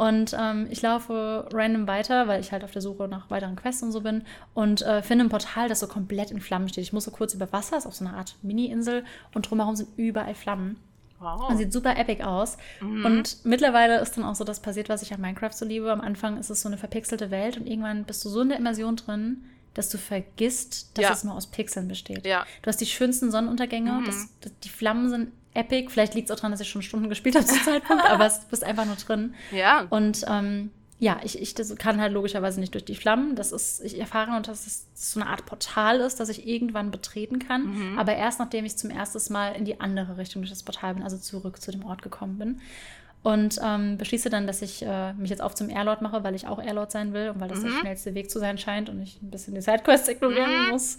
Und 0.00 0.34
ähm, 0.40 0.66
ich 0.70 0.80
laufe 0.80 1.46
random 1.52 1.86
weiter, 1.86 2.26
weil 2.26 2.40
ich 2.40 2.52
halt 2.52 2.64
auf 2.64 2.70
der 2.70 2.80
Suche 2.80 3.06
nach 3.06 3.28
weiteren 3.28 3.54
Quests 3.54 3.82
und 3.82 3.92
so 3.92 4.00
bin. 4.00 4.22
Und 4.54 4.80
äh, 4.80 5.02
finde 5.02 5.26
ein 5.26 5.28
Portal, 5.28 5.68
das 5.68 5.80
so 5.80 5.88
komplett 5.88 6.30
in 6.30 6.40
Flammen 6.40 6.70
steht. 6.70 6.84
Ich 6.84 6.94
muss 6.94 7.04
so 7.04 7.10
kurz 7.10 7.34
über 7.34 7.52
Wasser, 7.52 7.76
ist 7.76 7.84
auf 7.84 7.94
so 7.94 8.06
einer 8.06 8.16
Art 8.16 8.34
Mini-Insel. 8.40 9.04
Und 9.34 9.50
drumherum 9.50 9.76
sind 9.76 9.90
überall 9.98 10.34
Flammen. 10.34 10.78
Wow. 11.18 11.50
Und 11.50 11.58
sieht 11.58 11.70
super 11.70 11.98
epic 11.98 12.24
aus. 12.24 12.56
Mhm. 12.80 13.04
Und 13.04 13.44
mittlerweile 13.44 14.00
ist 14.00 14.16
dann 14.16 14.24
auch 14.24 14.34
so 14.34 14.42
das 14.44 14.60
passiert, 14.60 14.88
was 14.88 15.02
ich 15.02 15.12
an 15.12 15.20
Minecraft 15.20 15.52
so 15.52 15.66
liebe. 15.66 15.92
Am 15.92 16.00
Anfang 16.00 16.38
ist 16.38 16.48
es 16.48 16.62
so 16.62 16.70
eine 16.70 16.78
verpixelte 16.78 17.30
Welt 17.30 17.58
und 17.58 17.66
irgendwann 17.66 18.04
bist 18.04 18.24
du 18.24 18.30
so 18.30 18.40
in 18.40 18.48
der 18.48 18.56
Immersion 18.56 18.96
drin, 18.96 19.44
dass 19.74 19.90
du 19.90 19.98
vergisst, 19.98 20.96
dass 20.96 21.02
ja. 21.02 21.12
es 21.12 21.24
nur 21.24 21.34
aus 21.34 21.48
Pixeln 21.48 21.88
besteht. 21.88 22.24
Ja. 22.24 22.46
Du 22.62 22.68
hast 22.68 22.80
die 22.80 22.86
schönsten 22.86 23.30
Sonnenuntergänge, 23.30 23.92
mhm. 23.92 24.04
das, 24.06 24.30
das, 24.40 24.52
die 24.60 24.70
Flammen 24.70 25.10
sind 25.10 25.32
epic. 25.54 25.90
Vielleicht 25.90 26.14
liegt 26.14 26.28
es 26.28 26.32
auch 26.32 26.36
daran, 26.36 26.52
dass 26.52 26.60
ich 26.60 26.68
schon 26.68 26.82
Stunden 26.82 27.08
gespielt 27.08 27.34
habe 27.34 27.46
zum 27.46 27.62
Zeitpunkt, 27.62 28.04
aber 28.04 28.28
du 28.28 28.34
bist 28.50 28.64
einfach 28.64 28.86
nur 28.86 28.96
drin. 28.96 29.34
Ja. 29.52 29.86
Und 29.90 30.24
ähm, 30.28 30.70
ja, 31.00 31.18
ich, 31.24 31.40
ich 31.40 31.54
das 31.54 31.74
kann 31.76 32.00
halt 32.00 32.12
logischerweise 32.12 32.60
nicht 32.60 32.74
durch 32.74 32.84
die 32.84 32.94
Flammen. 32.94 33.34
Das 33.34 33.52
ist, 33.52 33.82
ich 33.82 33.98
erfahre 33.98 34.30
nur, 34.30 34.40
dass 34.40 34.66
es 34.66 34.86
so 34.94 35.18
eine 35.18 35.30
Art 35.30 35.46
Portal 35.46 35.98
ist, 36.00 36.20
das 36.20 36.28
ich 36.28 36.46
irgendwann 36.46 36.90
betreten 36.90 37.38
kann. 37.38 37.92
Mhm. 37.92 37.98
Aber 37.98 38.14
erst 38.14 38.38
nachdem 38.38 38.66
ich 38.66 38.76
zum 38.76 38.90
ersten 38.90 39.32
Mal 39.32 39.52
in 39.52 39.64
die 39.64 39.80
andere 39.80 40.18
Richtung 40.18 40.42
durch 40.42 40.50
das 40.50 40.62
Portal 40.62 40.94
bin, 40.94 41.02
also 41.02 41.16
zurück 41.16 41.60
zu 41.60 41.72
dem 41.72 41.84
Ort 41.84 42.02
gekommen 42.02 42.38
bin. 42.38 42.60
Und 43.22 43.60
ähm, 43.62 43.98
beschließe 43.98 44.30
dann, 44.30 44.46
dass 44.46 44.62
ich 44.62 44.82
äh, 44.82 45.12
mich 45.12 45.28
jetzt 45.28 45.42
auf 45.42 45.54
zum 45.54 45.68
Airlord 45.68 46.00
mache, 46.00 46.24
weil 46.24 46.34
ich 46.34 46.46
auch 46.46 46.62
Airlord 46.62 46.90
sein 46.90 47.12
will 47.12 47.28
und 47.28 47.40
weil 47.40 47.48
das 47.48 47.58
mhm. 47.58 47.64
der 47.64 47.80
schnellste 47.80 48.14
Weg 48.14 48.30
zu 48.30 48.38
sein 48.38 48.56
scheint 48.56 48.88
und 48.88 49.02
ich 49.02 49.20
ein 49.20 49.30
bisschen 49.30 49.54
die 49.54 49.60
Sidequests 49.60 50.08
ignorieren 50.08 50.64
mhm. 50.64 50.70
muss. 50.70 50.96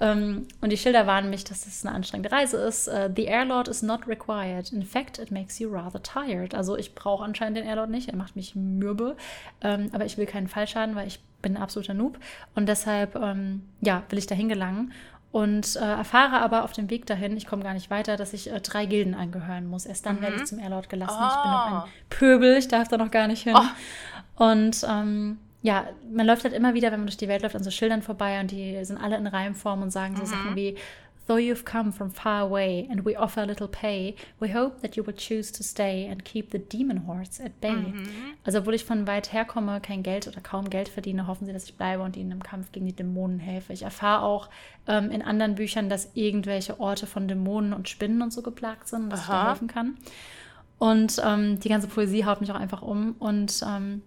Ähm, 0.00 0.46
und 0.60 0.70
die 0.70 0.76
Schilder 0.76 1.08
warnen 1.08 1.30
mich, 1.30 1.42
dass 1.42 1.66
es 1.66 1.84
eine 1.84 1.94
anstrengende 1.94 2.30
Reise 2.30 2.58
ist. 2.58 2.86
Uh, 2.86 3.10
the 3.14 3.24
Airlord 3.24 3.66
is 3.66 3.82
not 3.82 4.06
required. 4.06 4.72
In 4.72 4.84
fact, 4.84 5.18
it 5.18 5.32
makes 5.32 5.58
you 5.58 5.68
rather 5.68 6.00
tired. 6.00 6.54
Also 6.54 6.76
ich 6.76 6.94
brauche 6.94 7.24
anscheinend 7.24 7.56
den 7.56 7.66
Airlord 7.66 7.90
nicht. 7.90 8.08
Er 8.08 8.16
macht 8.16 8.36
mich 8.36 8.54
mürbe. 8.54 9.16
Ähm, 9.60 9.90
aber 9.92 10.04
ich 10.04 10.16
will 10.16 10.26
keinen 10.26 10.46
Fallschaden, 10.46 10.94
weil 10.94 11.08
ich 11.08 11.18
bin 11.42 11.56
ein 11.56 11.62
absoluter 11.62 11.94
Noob. 11.94 12.18
Und 12.54 12.68
deshalb, 12.68 13.16
ähm, 13.16 13.62
ja, 13.80 14.04
will 14.10 14.18
ich 14.18 14.26
dahin 14.26 14.48
gelangen 14.48 14.92
und 15.34 15.74
äh, 15.74 15.80
erfahre 15.80 16.40
aber 16.42 16.62
auf 16.62 16.70
dem 16.70 16.88
Weg 16.90 17.06
dahin, 17.06 17.36
ich 17.36 17.44
komme 17.48 17.64
gar 17.64 17.74
nicht 17.74 17.90
weiter, 17.90 18.16
dass 18.16 18.32
ich 18.32 18.52
äh, 18.52 18.60
drei 18.60 18.86
Gilden 18.86 19.16
angehören 19.16 19.66
muss. 19.66 19.84
Erst 19.84 20.06
dann 20.06 20.18
mhm. 20.18 20.20
werde 20.20 20.36
ich 20.36 20.44
zum 20.44 20.60
Airlord 20.60 20.88
gelassen. 20.88 21.18
Oh. 21.20 21.26
Ich 21.26 21.42
bin 21.42 21.50
noch 21.50 21.66
ein 21.66 21.72
ah. 21.72 21.88
Pöbel, 22.08 22.56
ich 22.56 22.68
darf 22.68 22.86
da 22.86 22.98
noch 22.98 23.10
gar 23.10 23.26
nicht 23.26 23.42
hin. 23.42 23.56
Oh. 23.56 24.44
Und 24.44 24.86
ähm, 24.88 25.38
ja, 25.62 25.88
man 26.08 26.24
läuft 26.24 26.44
halt 26.44 26.54
immer 26.54 26.74
wieder, 26.74 26.92
wenn 26.92 27.00
man 27.00 27.08
durch 27.08 27.16
die 27.16 27.26
Welt 27.26 27.42
läuft, 27.42 27.56
an 27.56 27.64
so 27.64 27.72
Schildern 27.72 28.00
vorbei 28.00 28.38
und 28.38 28.52
die 28.52 28.84
sind 28.84 28.96
alle 28.96 29.16
in 29.16 29.26
Reimform 29.26 29.82
und 29.82 29.90
sagen 29.90 30.14
so 30.14 30.22
mhm. 30.22 30.26
Sachen 30.26 30.54
wie 30.54 30.76
Though 31.26 31.38
you've 31.38 31.64
come 31.64 31.90
from 31.90 32.10
far 32.10 32.42
away 32.42 32.86
and 32.90 33.04
we 33.04 33.16
offer 33.16 33.40
a 33.40 33.46
little 33.46 33.68
pay, 33.68 34.14
we 34.40 34.52
hope 34.52 34.82
that 34.82 34.94
you 34.94 35.02
will 35.02 35.14
choose 35.14 35.50
to 35.52 35.62
stay 35.62 36.06
and 36.06 36.22
keep 36.22 36.50
the 36.50 36.58
demon 36.58 37.06
hordes 37.06 37.40
at 37.40 37.60
bay. 37.62 37.72
Mhm. 37.72 38.06
Also, 38.44 38.58
obwohl 38.58 38.74
ich 38.74 38.84
von 38.84 39.06
weit 39.06 39.32
her 39.32 39.46
komme, 39.46 39.80
kein 39.80 40.02
Geld 40.02 40.28
oder 40.28 40.42
kaum 40.42 40.68
Geld 40.68 40.88
verdiene, 40.88 41.26
hoffen 41.26 41.46
sie, 41.46 41.52
dass 41.54 41.64
ich 41.64 41.76
bleibe 41.76 42.02
und 42.02 42.16
ihnen 42.16 42.32
im 42.32 42.42
Kampf 42.42 42.72
gegen 42.72 42.84
die 42.84 42.92
Dämonen 42.92 43.38
helfe. 43.38 43.72
Ich 43.72 43.82
erfahre 43.82 44.22
auch 44.22 44.50
ähm, 44.86 45.10
in 45.10 45.22
anderen 45.22 45.54
Büchern, 45.54 45.88
dass 45.88 46.10
irgendwelche 46.12 46.78
Orte 46.78 47.06
von 47.06 47.26
Dämonen 47.26 47.72
und 47.72 47.88
Spinnen 47.88 48.20
und 48.20 48.32
so 48.32 48.42
geplagt 48.42 48.88
sind, 48.88 49.10
dass 49.10 49.20
Aha. 49.20 49.24
ich 49.24 49.28
da 49.28 49.48
helfen 49.48 49.68
kann. 49.68 49.96
Und 50.78 51.22
ähm, 51.24 51.58
die 51.60 51.70
ganze 51.70 51.88
Poesie 51.88 52.26
haut 52.26 52.42
mich 52.42 52.50
auch 52.52 52.60
einfach 52.60 52.82
um. 52.82 53.14
Und 53.18 53.64
ähm, 53.66 54.02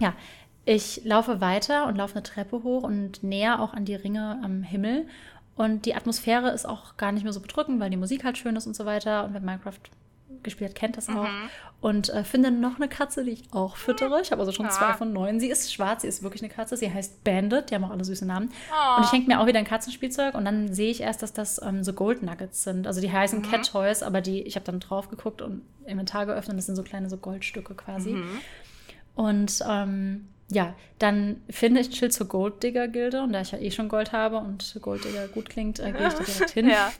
ja, 0.00 0.14
ich 0.64 1.02
laufe 1.04 1.40
weiter 1.40 1.86
und 1.86 1.94
laufe 1.96 2.14
eine 2.14 2.24
Treppe 2.24 2.64
hoch 2.64 2.82
und 2.82 3.22
näher 3.22 3.60
auch 3.60 3.72
an 3.72 3.84
die 3.84 3.94
Ringe 3.94 4.40
am 4.42 4.64
Himmel 4.64 5.06
und 5.56 5.86
die 5.86 5.94
Atmosphäre 5.94 6.50
ist 6.50 6.66
auch 6.66 6.96
gar 6.98 7.12
nicht 7.12 7.24
mehr 7.24 7.32
so 7.32 7.40
bedrückend, 7.40 7.80
weil 7.80 7.90
die 7.90 7.96
Musik 7.96 8.24
halt 8.24 8.36
schön 8.36 8.54
ist 8.56 8.66
und 8.66 8.76
so 8.76 8.84
weiter. 8.84 9.24
Und 9.24 9.32
wer 9.32 9.40
Minecraft 9.40 9.80
gespielt 10.42 10.70
hat, 10.70 10.76
kennt 10.76 10.96
das 10.98 11.08
auch. 11.08 11.24
Mhm. 11.24 11.50
Und 11.80 12.08
äh, 12.10 12.24
finde 12.24 12.50
noch 12.50 12.76
eine 12.76 12.88
Katze, 12.88 13.24
die 13.24 13.30
ich 13.30 13.44
auch 13.52 13.76
füttere. 13.76 14.20
Ich 14.20 14.32
habe 14.32 14.40
also 14.40 14.52
schon 14.52 14.66
ja. 14.66 14.70
zwei 14.72 14.92
von 14.92 15.14
neun. 15.14 15.40
Sie 15.40 15.48
ist 15.48 15.72
schwarz, 15.72 16.02
sie 16.02 16.08
ist 16.08 16.22
wirklich 16.22 16.42
eine 16.42 16.52
Katze. 16.52 16.76
Sie 16.76 16.92
heißt 16.92 17.24
Bandit, 17.24 17.70
die 17.70 17.74
haben 17.74 17.84
auch 17.84 17.90
alle 17.90 18.04
süße 18.04 18.26
Namen. 18.26 18.50
Oh. 18.70 18.96
Und 18.96 19.04
ich 19.04 19.10
schenke 19.10 19.28
mir 19.28 19.40
auch 19.40 19.46
wieder 19.46 19.58
ein 19.58 19.64
Katzenspielzeug 19.64 20.34
und 20.34 20.44
dann 20.44 20.72
sehe 20.74 20.90
ich 20.90 21.00
erst, 21.00 21.22
dass 21.22 21.32
das 21.32 21.60
ähm, 21.62 21.82
so 21.82 21.94
Gold 21.94 22.22
Nuggets 22.22 22.62
sind. 22.62 22.86
Also 22.86 23.00
die 23.00 23.10
heißen 23.10 23.38
mhm. 23.38 23.42
Cat 23.42 23.70
Toys, 23.70 24.02
aber 24.02 24.20
die, 24.20 24.42
ich 24.42 24.56
habe 24.56 24.66
dann 24.66 24.80
drauf 24.80 25.08
geguckt 25.08 25.40
und 25.40 25.62
Inventar 25.86 26.26
geöffnet. 26.26 26.58
Das 26.58 26.66
sind 26.66 26.76
so 26.76 26.82
kleine 26.82 27.08
so 27.08 27.16
Goldstücke 27.16 27.74
quasi. 27.74 28.10
Mhm. 28.10 28.40
Und 29.14 29.64
ähm, 29.66 30.28
ja, 30.48 30.74
dann 30.98 31.40
finde 31.50 31.80
ich 31.80 31.90
Chill 31.90 32.10
zur 32.10 32.28
Golddigger-Gilde 32.28 33.22
und 33.22 33.32
da 33.32 33.40
ich 33.40 33.50
ja 33.50 33.58
eh 33.58 33.70
schon 33.70 33.88
Gold 33.88 34.12
habe 34.12 34.38
und 34.38 34.78
Golddigger 34.80 35.28
gut 35.28 35.48
klingt, 35.48 35.80
äh, 35.80 35.92
gehe 35.92 36.08
ich 36.08 36.14
da 36.14 36.24
direkt 36.24 36.50
hin. 36.50 36.68
ja. 36.68 36.92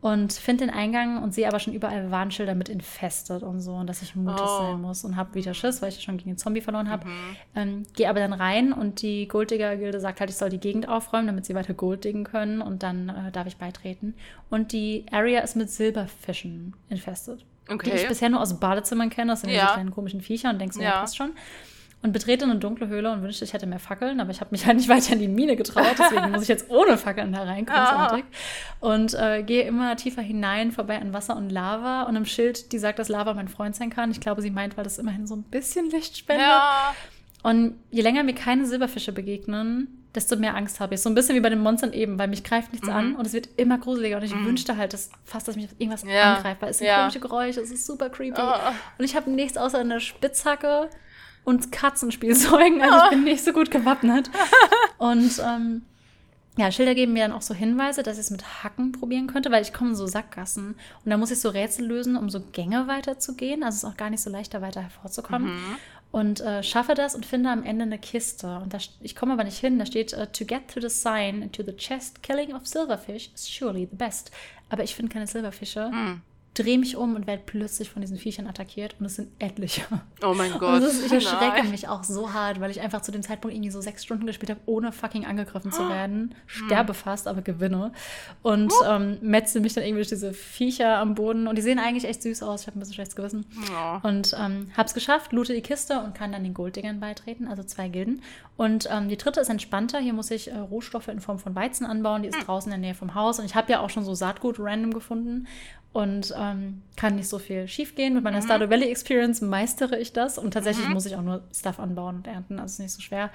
Und 0.00 0.32
finde 0.32 0.66
den 0.66 0.72
Eingang 0.72 1.20
und 1.20 1.34
sehe 1.34 1.48
aber 1.48 1.58
schon 1.58 1.74
überall 1.74 2.12
Warnschilder 2.12 2.54
mit 2.54 2.68
infestet 2.68 3.42
und 3.42 3.60
so 3.60 3.74
und 3.74 3.88
dass 3.88 4.00
ich 4.00 4.14
mutig 4.14 4.44
oh. 4.44 4.58
sein 4.58 4.80
muss 4.80 5.04
und 5.04 5.16
habe 5.16 5.34
wieder 5.34 5.54
Schiss, 5.54 5.82
weil 5.82 5.88
ich 5.88 6.00
schon 6.00 6.18
gegen 6.18 6.30
den 6.30 6.38
Zombie 6.38 6.60
verloren 6.60 6.88
habe. 6.88 7.08
Mhm. 7.08 7.36
Ähm, 7.56 7.82
Gehe 7.96 8.08
aber 8.08 8.20
dann 8.20 8.32
rein 8.32 8.72
und 8.72 9.02
die 9.02 9.26
Golddigger-Gilde 9.26 9.98
sagt 9.98 10.20
halt, 10.20 10.30
ich 10.30 10.36
soll 10.36 10.50
die 10.50 10.60
Gegend 10.60 10.88
aufräumen, 10.88 11.26
damit 11.26 11.46
sie 11.46 11.56
weiter 11.56 11.74
Gold 11.74 12.04
diggen 12.04 12.22
können 12.22 12.62
und 12.62 12.84
dann 12.84 13.08
äh, 13.08 13.32
darf 13.32 13.48
ich 13.48 13.56
beitreten. 13.56 14.14
Und 14.50 14.70
die 14.70 15.04
Area 15.10 15.40
ist 15.40 15.56
mit 15.56 15.68
Silberfischen 15.68 16.74
infestet. 16.88 17.44
Okay. 17.68 17.90
Die 17.90 17.96
ich 17.96 18.08
bisher 18.08 18.28
nur 18.28 18.40
aus 18.40 18.60
Badezimmern 18.60 19.10
kenne, 19.10 19.32
das 19.32 19.40
sind 19.40 19.50
ja. 19.50 19.72
kleinen 19.72 19.90
komischen 19.90 20.20
Viecher 20.20 20.50
und 20.50 20.60
denkst, 20.60 20.76
so, 20.76 20.82
ja, 20.82 21.00
passt 21.00 21.16
schon 21.16 21.32
und 22.02 22.12
betrete 22.12 22.44
eine 22.44 22.56
dunkle 22.56 22.86
Höhle 22.88 23.10
und 23.10 23.22
wünschte, 23.22 23.44
ich 23.44 23.52
hätte 23.52 23.66
mehr 23.66 23.80
Fackeln, 23.80 24.20
aber 24.20 24.30
ich 24.30 24.40
habe 24.40 24.50
mich 24.52 24.66
halt 24.66 24.76
nicht 24.76 24.88
weiter 24.88 25.14
in 25.14 25.18
die 25.18 25.28
Mine 25.28 25.56
getraut, 25.56 25.96
deswegen 25.98 26.30
muss 26.30 26.42
ich 26.42 26.48
jetzt 26.48 26.70
ohne 26.70 26.96
Fackeln 26.96 27.32
da 27.32 27.42
rein, 27.42 27.66
großartig. 27.66 28.24
Ah. 28.24 28.86
Und 28.86 29.14
äh, 29.14 29.42
gehe 29.42 29.62
immer 29.62 29.96
tiefer 29.96 30.22
hinein, 30.22 30.70
vorbei 30.70 31.00
an 31.00 31.12
Wasser 31.12 31.36
und 31.36 31.50
Lava 31.50 32.02
und 32.02 32.16
einem 32.16 32.26
Schild, 32.26 32.72
die 32.72 32.78
sagt, 32.78 33.00
dass 33.00 33.08
Lava 33.08 33.34
mein 33.34 33.48
Freund 33.48 33.74
sein 33.74 33.90
kann. 33.90 34.10
Ich 34.12 34.20
glaube, 34.20 34.42
sie 34.42 34.50
meint, 34.50 34.76
weil 34.76 34.84
das 34.84 34.98
immerhin 34.98 35.26
so 35.26 35.34
ein 35.34 35.42
bisschen 35.42 35.90
Licht 35.90 36.16
spendet. 36.16 36.46
Ja. 36.46 36.94
Und 37.42 37.74
je 37.90 38.02
länger 38.02 38.22
mir 38.22 38.34
keine 38.34 38.66
Silberfische 38.66 39.12
begegnen, 39.12 39.98
desto 40.14 40.36
mehr 40.36 40.56
Angst 40.56 40.80
habe 40.80 40.94
ich. 40.94 41.00
So 41.00 41.08
ein 41.08 41.14
bisschen 41.14 41.36
wie 41.36 41.40
bei 41.40 41.50
den 41.50 41.60
Monstern 41.60 41.92
eben, 41.92 42.18
weil 42.18 42.28
mich 42.28 42.42
greift 42.42 42.72
nichts 42.72 42.88
mhm. 42.88 42.94
an 42.94 43.14
und 43.16 43.26
es 43.26 43.32
wird 43.32 43.48
immer 43.56 43.78
gruseliger. 43.78 44.16
Und 44.16 44.24
ich 44.24 44.34
mhm. 44.34 44.46
wünschte 44.46 44.76
halt 44.76 44.92
dass 44.92 45.10
fast, 45.24 45.46
dass 45.48 45.56
mich 45.56 45.68
irgendwas 45.78 46.04
ja. 46.04 46.36
angreift, 46.36 46.62
weil 46.62 46.70
es 46.70 46.78
sind 46.78 46.88
ja. 46.88 47.00
komische 47.00 47.20
Geräusche, 47.20 47.60
es 47.60 47.70
ist 47.70 47.86
super 47.86 48.08
creepy. 48.08 48.40
Oh. 48.40 48.52
Und 48.98 49.04
ich 49.04 49.14
habe 49.14 49.30
nichts 49.30 49.56
außer 49.56 49.78
eine 49.78 50.00
Spitzhacke 50.00 50.90
und 51.48 51.72
Katzenspielzeugen. 51.72 52.82
Also 52.88 53.04
ich 53.04 53.10
bin 53.10 53.24
nicht 53.24 53.44
so 53.44 53.52
gut 53.52 53.70
gewappnet. 53.70 54.30
Und 54.98 55.42
ähm, 55.44 55.82
ja, 56.58 56.70
Schilder 56.70 56.94
geben 56.94 57.12
mir 57.12 57.26
dann 57.26 57.32
auch 57.32 57.42
so 57.42 57.54
Hinweise, 57.54 58.02
dass 58.02 58.18
ich 58.18 58.24
es 58.24 58.30
mit 58.30 58.62
Hacken 58.62 58.92
probieren 58.92 59.28
könnte, 59.28 59.50
weil 59.50 59.62
ich 59.62 59.72
komme 59.72 59.90
in 59.90 59.96
so 59.96 60.06
Sackgassen 60.06 60.74
und 61.04 61.10
da 61.10 61.16
muss 61.16 61.30
ich 61.30 61.40
so 61.40 61.48
Rätsel 61.50 61.86
lösen, 61.86 62.16
um 62.16 62.30
so 62.30 62.40
Gänge 62.40 62.88
weiterzugehen. 62.88 63.62
Also 63.62 63.76
es 63.76 63.82
ist 63.84 63.88
auch 63.88 63.96
gar 63.96 64.10
nicht 64.10 64.20
so 64.20 64.30
leicht, 64.30 64.54
da 64.54 64.60
weiter 64.60 64.82
hervorzukommen. 64.82 65.54
Mhm. 65.54 65.76
Und 66.10 66.40
äh, 66.40 66.62
schaffe 66.62 66.94
das 66.94 67.14
und 67.14 67.24
finde 67.24 67.50
am 67.50 67.62
Ende 67.62 67.84
eine 67.84 67.98
Kiste. 67.98 68.58
Und 68.58 68.74
da, 68.74 68.78
ich 69.00 69.14
komme 69.14 69.34
aber 69.34 69.44
nicht 69.44 69.58
hin. 69.58 69.78
Da 69.78 69.86
steht, 69.86 70.14
uh, 70.14 70.26
to 70.26 70.44
get 70.44 70.68
to 70.68 70.80
the 70.80 70.88
sign 70.88 71.50
to 71.52 71.62
the 71.62 71.76
chest, 71.76 72.22
killing 72.22 72.54
of 72.54 72.66
silverfish 72.66 73.30
is 73.34 73.48
surely 73.48 73.86
the 73.90 73.96
best. 73.96 74.30
Aber 74.68 74.82
ich 74.82 74.94
finde 74.94 75.12
keine 75.12 75.26
Silberfische. 75.26 75.90
Mhm 75.90 76.22
drehe 76.58 76.78
mich 76.78 76.96
um 76.96 77.14
und 77.14 77.26
werde 77.26 77.42
plötzlich 77.44 77.90
von 77.90 78.02
diesen 78.02 78.18
Viechern 78.18 78.46
attackiert 78.46 78.96
und 78.98 79.06
es 79.06 79.16
sind 79.16 79.28
etliche. 79.38 79.82
Oh 80.22 80.34
mein 80.34 80.52
Gott. 80.52 80.76
Und 80.76 80.82
ist, 80.82 81.06
ich 81.06 81.12
erschrecke 81.12 81.62
Nein. 81.62 81.70
mich 81.70 81.88
auch 81.88 82.02
so 82.02 82.32
hart, 82.32 82.60
weil 82.60 82.70
ich 82.70 82.80
einfach 82.80 83.02
zu 83.02 83.12
dem 83.12 83.22
Zeitpunkt 83.22 83.54
irgendwie 83.54 83.70
so 83.70 83.80
sechs 83.80 84.04
Stunden 84.04 84.26
gespielt 84.26 84.50
habe, 84.50 84.60
ohne 84.66 84.90
fucking 84.90 85.24
angegriffen 85.24 85.70
zu 85.70 85.88
werden. 85.88 86.34
Sterbe 86.46 86.92
fast, 86.92 87.28
aber 87.28 87.42
gewinne. 87.42 87.92
Und 88.42 88.72
ähm, 88.86 89.18
metze 89.20 89.60
mich 89.60 89.74
dann 89.74 89.84
irgendwie 89.84 90.00
durch 90.00 90.08
diese 90.08 90.32
Viecher 90.32 90.98
am 90.98 91.14
Boden 91.14 91.46
und 91.46 91.56
die 91.56 91.62
sehen 91.62 91.78
eigentlich 91.78 92.04
echt 92.04 92.22
süß 92.22 92.42
aus. 92.42 92.62
Ich 92.62 92.66
habe 92.66 92.78
ein 92.78 92.80
bisschen 92.80 92.94
schlechtes 92.94 93.14
Gewissen. 93.16 93.46
Oh. 93.70 94.08
Und 94.08 94.34
ähm, 94.38 94.70
habe 94.76 94.88
es 94.88 94.94
geschafft, 94.94 95.32
loote 95.32 95.54
die 95.54 95.62
Kiste 95.62 96.00
und 96.00 96.14
kann 96.14 96.32
dann 96.32 96.42
den 96.42 96.54
Golddiggern 96.54 96.98
beitreten, 96.98 97.46
also 97.46 97.62
zwei 97.62 97.88
Gilden. 97.88 98.22
Und 98.56 98.88
ähm, 98.90 99.08
die 99.08 99.16
dritte 99.16 99.40
ist 99.40 99.50
entspannter. 99.50 100.00
Hier 100.00 100.12
muss 100.12 100.32
ich 100.32 100.50
äh, 100.50 100.58
Rohstoffe 100.58 101.06
in 101.06 101.20
Form 101.20 101.38
von 101.38 101.54
Weizen 101.54 101.86
anbauen. 101.86 102.22
Die 102.22 102.28
ist 102.28 102.38
hm. 102.38 102.44
draußen 102.44 102.72
in 102.72 102.80
der 102.80 102.90
Nähe 102.90 102.94
vom 102.98 103.14
Haus. 103.14 103.38
Und 103.38 103.44
ich 103.44 103.54
habe 103.54 103.70
ja 103.70 103.78
auch 103.78 103.88
schon 103.88 104.04
so 104.04 104.14
Saatgut 104.14 104.56
random 104.58 104.92
gefunden 104.92 105.46
und 105.92 106.34
ähm, 106.38 106.82
kann 106.96 107.16
nicht 107.16 107.28
so 107.28 107.38
viel 107.38 107.66
schief 107.66 107.94
gehen. 107.94 108.14
Mit 108.14 108.24
meiner 108.24 108.40
mhm. 108.40 108.44
Stardew 108.44 108.70
Valley 108.70 108.90
Experience 108.90 109.40
meistere 109.40 109.98
ich 109.98 110.12
das 110.12 110.38
und 110.38 110.52
tatsächlich 110.52 110.86
mhm. 110.86 110.94
muss 110.94 111.06
ich 111.06 111.16
auch 111.16 111.22
nur 111.22 111.42
Stuff 111.54 111.80
anbauen 111.80 112.16
und 112.16 112.26
ernten, 112.26 112.58
also 112.58 112.72
ist 112.72 112.78
nicht 112.80 112.92
so 112.92 113.00
schwer. 113.00 113.30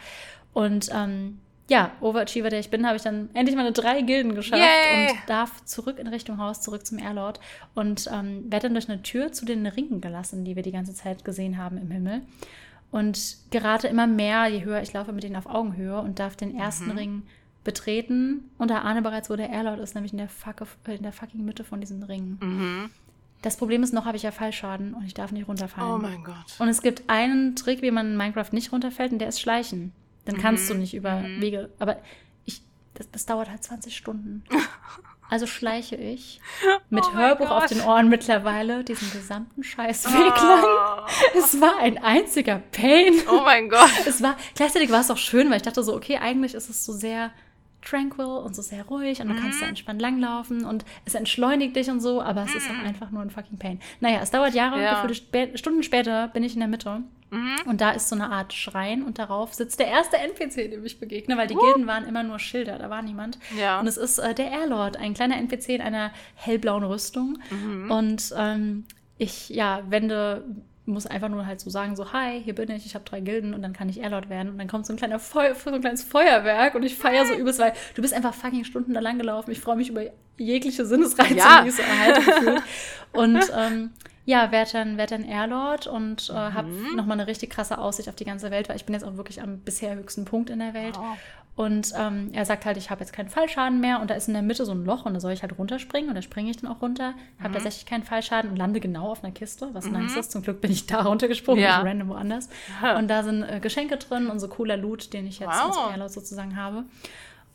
Und 0.53 0.89
ähm, 0.93 1.39
ja, 1.69 1.91
Overachiever, 2.01 2.49
der 2.49 2.59
ich 2.59 2.69
bin, 2.69 2.85
habe 2.85 2.97
ich 2.97 3.03
dann 3.03 3.29
endlich 3.33 3.55
meine 3.55 3.71
drei 3.71 4.01
Gilden 4.01 4.35
geschafft 4.35 4.61
Yay. 4.61 5.11
und 5.11 5.17
darf 5.27 5.63
zurück 5.65 5.97
in 5.97 6.07
Richtung 6.07 6.37
Haus, 6.37 6.61
zurück 6.61 6.85
zum 6.85 6.99
Airlord 6.99 7.39
und 7.73 8.09
ähm, 8.13 8.51
werde 8.51 8.67
dann 8.67 8.73
durch 8.73 8.89
eine 8.89 9.01
Tür 9.01 9.31
zu 9.31 9.45
den 9.45 9.65
Ringen 9.65 10.01
gelassen, 10.01 10.43
die 10.43 10.55
wir 10.55 10.63
die 10.63 10.71
ganze 10.71 10.93
Zeit 10.93 11.23
gesehen 11.23 11.57
haben 11.57 11.77
im 11.77 11.89
Himmel. 11.89 12.21
Und 12.91 13.37
gerate 13.49 13.87
immer 13.87 14.05
mehr, 14.05 14.45
je 14.47 14.63
höher 14.63 14.81
ich 14.81 14.93
laufe, 14.93 15.13
mit 15.13 15.23
denen 15.23 15.35
auf 15.35 15.47
Augenhöhe 15.47 15.99
und 15.99 16.19
darf 16.19 16.35
den 16.35 16.55
ersten 16.55 16.91
mhm. 16.91 16.97
Ring 16.97 17.23
betreten 17.63 18.49
und 18.57 18.69
da 18.69 18.79
ahne 18.79 19.01
bereits, 19.01 19.29
wo 19.29 19.35
der 19.35 19.49
Airlord 19.49 19.79
ist, 19.79 19.95
nämlich 19.95 20.11
in 20.11 20.17
der, 20.17 20.29
fucke, 20.29 20.65
äh, 20.87 20.95
in 20.95 21.03
der 21.03 21.13
fucking 21.13 21.43
Mitte 21.43 21.63
von 21.63 21.79
diesen 21.79 22.03
Ringen. 22.03 22.37
Mhm. 22.41 22.89
Das 23.41 23.57
Problem 23.57 23.83
ist, 23.83 23.93
noch 23.93 24.05
habe 24.05 24.15
ich 24.15 24.23
ja 24.23 24.31
Fallschaden 24.31 24.93
und 24.93 25.05
ich 25.05 25.13
darf 25.13 25.31
nicht 25.31 25.47
runterfallen. 25.47 25.91
Oh 25.91 25.97
mein 25.97 26.23
Gott. 26.23 26.55
Und 26.59 26.69
es 26.69 26.81
gibt 26.81 27.09
einen 27.09 27.55
Trick, 27.55 27.81
wie 27.81 27.91
man 27.91 28.11
in 28.11 28.17
Minecraft 28.17 28.53
nicht 28.53 28.71
runterfällt, 28.71 29.11
und 29.11 29.19
der 29.19 29.27
ist 29.27 29.41
Schleichen. 29.41 29.91
Dann 30.25 30.37
kannst 30.37 30.69
mhm. 30.69 30.73
du 30.73 30.79
nicht 30.79 30.93
über 30.93 31.19
mhm. 31.19 31.41
Wege. 31.41 31.69
Aber 31.79 31.97
ich, 32.45 32.61
das, 32.93 33.11
das 33.11 33.25
dauert 33.25 33.49
halt 33.49 33.63
20 33.63 33.95
Stunden. 33.95 34.43
Also 35.29 35.47
schleiche 35.47 35.95
ich 35.95 36.39
mit 36.91 37.05
oh 37.05 37.13
Hörbuch 37.15 37.49
auf 37.49 37.65
den 37.65 37.81
Ohren 37.81 38.07
mittlerweile 38.07 38.83
diesen 38.83 39.11
gesamten 39.11 39.63
Scheißweg 39.63 40.13
oh. 40.13 40.45
lang. 40.45 41.09
Es 41.35 41.59
war 41.59 41.79
ein 41.79 41.97
einziger 41.97 42.61
Pain. 42.71 43.13
Oh 43.31 43.41
mein 43.43 43.67
Gott. 43.67 43.89
Es 44.05 44.21
war, 44.21 44.37
gleichzeitig 44.53 44.91
war 44.91 45.01
es 45.01 45.09
auch 45.09 45.17
schön, 45.17 45.49
weil 45.49 45.57
ich 45.57 45.63
dachte 45.63 45.81
so, 45.81 45.95
okay, 45.95 46.17
eigentlich 46.17 46.53
ist 46.53 46.69
es 46.69 46.85
so 46.85 46.93
sehr 46.93 47.31
tranquil 47.83 48.25
und 48.25 48.55
so 48.55 48.61
sehr 48.61 48.85
ruhig 48.85 49.21
und 49.21 49.27
du 49.27 49.33
mhm. 49.33 49.39
kannst 49.39 49.61
da 49.61 49.65
entspannt 49.65 50.01
langlaufen 50.01 50.65
und 50.65 50.85
es 51.05 51.15
entschleunigt 51.15 51.75
dich 51.75 51.89
und 51.89 51.99
so, 51.99 52.21
aber 52.21 52.43
es 52.43 52.51
mhm. 52.51 52.57
ist 52.57 52.69
auch 52.69 52.85
einfach 52.85 53.11
nur 53.11 53.21
ein 53.21 53.29
fucking 53.29 53.57
Pain. 53.57 53.79
Naja, 53.99 54.19
es 54.21 54.31
dauert 54.31 54.53
Jahre, 54.53 54.81
ja. 54.81 55.07
Stunden 55.55 55.83
später 55.83 56.27
bin 56.29 56.43
ich 56.43 56.53
in 56.53 56.59
der 56.59 56.69
Mitte 56.69 57.01
mhm. 57.29 57.55
und 57.65 57.81
da 57.81 57.91
ist 57.91 58.09
so 58.09 58.15
eine 58.15 58.31
Art 58.31 58.53
Schrein 58.53 59.03
und 59.03 59.19
darauf 59.19 59.53
sitzt 59.53 59.79
der 59.79 59.87
erste 59.87 60.17
NPC, 60.17 60.71
dem 60.71 60.85
ich 60.85 60.99
begegne, 60.99 61.37
weil 61.37 61.47
die 61.47 61.55
uh. 61.55 61.59
Gilden 61.59 61.87
waren 61.87 62.05
immer 62.05 62.23
nur 62.23 62.39
Schilder, 62.39 62.77
da 62.77 62.89
war 62.89 63.01
niemand. 63.01 63.37
Ja. 63.57 63.79
Und 63.79 63.87
es 63.87 63.97
ist 63.97 64.19
äh, 64.19 64.33
der 64.33 64.51
Airlord, 64.51 64.97
ein 64.97 65.13
kleiner 65.13 65.37
NPC 65.37 65.69
in 65.69 65.81
einer 65.81 66.11
hellblauen 66.35 66.83
Rüstung 66.83 67.39
mhm. 67.49 67.91
und 67.91 68.33
ähm, 68.37 68.85
ich, 69.17 69.49
ja, 69.49 69.83
wende 69.89 70.43
muss 70.85 71.05
einfach 71.07 71.29
nur 71.29 71.45
halt 71.45 71.61
so 71.61 71.69
sagen, 71.69 71.95
so, 71.95 72.11
hi, 72.11 72.41
hier 72.43 72.55
bin 72.55 72.69
ich, 72.71 72.85
ich 72.85 72.95
habe 72.95 73.05
drei 73.05 73.21
Gilden 73.21 73.53
und 73.53 73.61
dann 73.61 73.73
kann 73.73 73.87
ich 73.87 73.99
Airlord 73.99 74.29
werden. 74.29 74.49
Und 74.49 74.57
dann 74.57 74.67
kommt 74.67 74.85
so 74.85 74.93
ein, 74.93 74.97
kleiner 74.97 75.19
Feu 75.19 75.53
so 75.53 75.71
ein 75.71 75.81
kleines 75.81 76.03
Feuerwerk 76.03 76.75
und 76.75 76.83
ich 76.83 76.95
feiere 76.95 77.25
so 77.25 77.33
übelst, 77.33 77.59
weil 77.59 77.73
du 77.95 78.01
bist 78.01 78.13
einfach 78.13 78.33
fucking 78.33 78.65
Stunden 78.65 78.93
da 78.93 78.99
lang 78.99 79.17
gelaufen. 79.17 79.51
Ich 79.51 79.61
freue 79.61 79.77
mich 79.77 79.89
über 79.89 80.03
jegliche 80.37 80.85
Sinnesreize, 80.85 81.35
ja. 81.35 81.61
die 81.61 81.69
ich 81.69 81.75
so 81.75 81.83
erhalte 81.83 82.21
gefühlt. 82.21 82.63
Und 83.13 83.43
ähm, 83.55 83.91
ja, 84.25 84.51
werde 84.51 84.71
dann, 84.71 84.97
werd 84.97 85.11
dann 85.11 85.23
Airlord 85.23 85.85
und 85.85 86.29
äh, 86.29 86.33
habe 86.33 86.69
mhm. 86.69 86.95
nochmal 86.95 87.19
eine 87.19 87.27
richtig 87.27 87.49
krasse 87.49 87.77
Aussicht 87.77 88.07
auf 88.07 88.15
die 88.15 88.25
ganze 88.25 88.51
Welt, 88.51 88.69
weil 88.69 88.77
ich 88.77 88.85
bin 88.85 88.93
jetzt 88.93 89.03
auch 89.03 89.17
wirklich 89.17 89.41
am 89.41 89.59
bisher 89.59 89.95
höchsten 89.95 90.25
Punkt 90.25 90.49
in 90.49 90.59
der 90.59 90.73
Welt. 90.73 90.97
Wow. 90.97 91.17
Und 91.55 91.93
ähm, 91.95 92.31
er 92.33 92.45
sagt 92.45 92.65
halt, 92.65 92.77
ich 92.77 92.89
habe 92.89 93.01
jetzt 93.01 93.13
keinen 93.13 93.29
Fallschaden 93.29 93.79
mehr 93.79 94.01
und 94.01 94.09
da 94.09 94.15
ist 94.15 94.27
in 94.27 94.33
der 94.33 94.41
Mitte 94.41 94.65
so 94.65 94.71
ein 94.71 94.85
Loch 94.85 95.05
und 95.05 95.13
da 95.13 95.19
soll 95.19 95.33
ich 95.33 95.43
halt 95.43 95.55
runterspringen 95.57 96.09
und 96.09 96.15
da 96.15 96.23
springe 96.23 96.49
ich 96.49 96.57
dann 96.57 96.71
auch 96.71 96.81
runter, 96.81 97.13
habe 97.37 97.49
mhm. 97.49 97.53
tatsächlich 97.53 97.85
keinen 97.85 98.03
Fallschaden 98.03 98.49
und 98.49 98.57
lande 98.57 98.79
genau 98.79 99.11
auf 99.11 99.23
einer 99.23 99.31
Kiste, 99.33 99.69
was 99.73 99.85
mhm. 99.85 99.93
nice 99.93 100.15
ist. 100.15 100.31
Zum 100.31 100.41
Glück 100.41 100.61
bin 100.61 100.71
ich 100.71 100.87
da 100.87 101.01
runtergesprungen, 101.05 101.63
ja. 101.63 101.77
nicht 101.77 101.87
random 101.87 102.09
woanders. 102.09 102.49
Und 102.97 103.07
da 103.07 103.21
sind 103.21 103.43
äh, 103.43 103.59
Geschenke 103.59 103.97
drin 103.97 104.27
und 104.27 104.39
so 104.39 104.47
cooler 104.47 104.77
Loot, 104.77 105.13
den 105.13 105.27
ich 105.27 105.39
jetzt 105.39 105.49
wow. 105.49 105.67
als 105.67 105.91
Airlord 105.91 106.11
sozusagen 106.11 106.57
habe. 106.57 106.85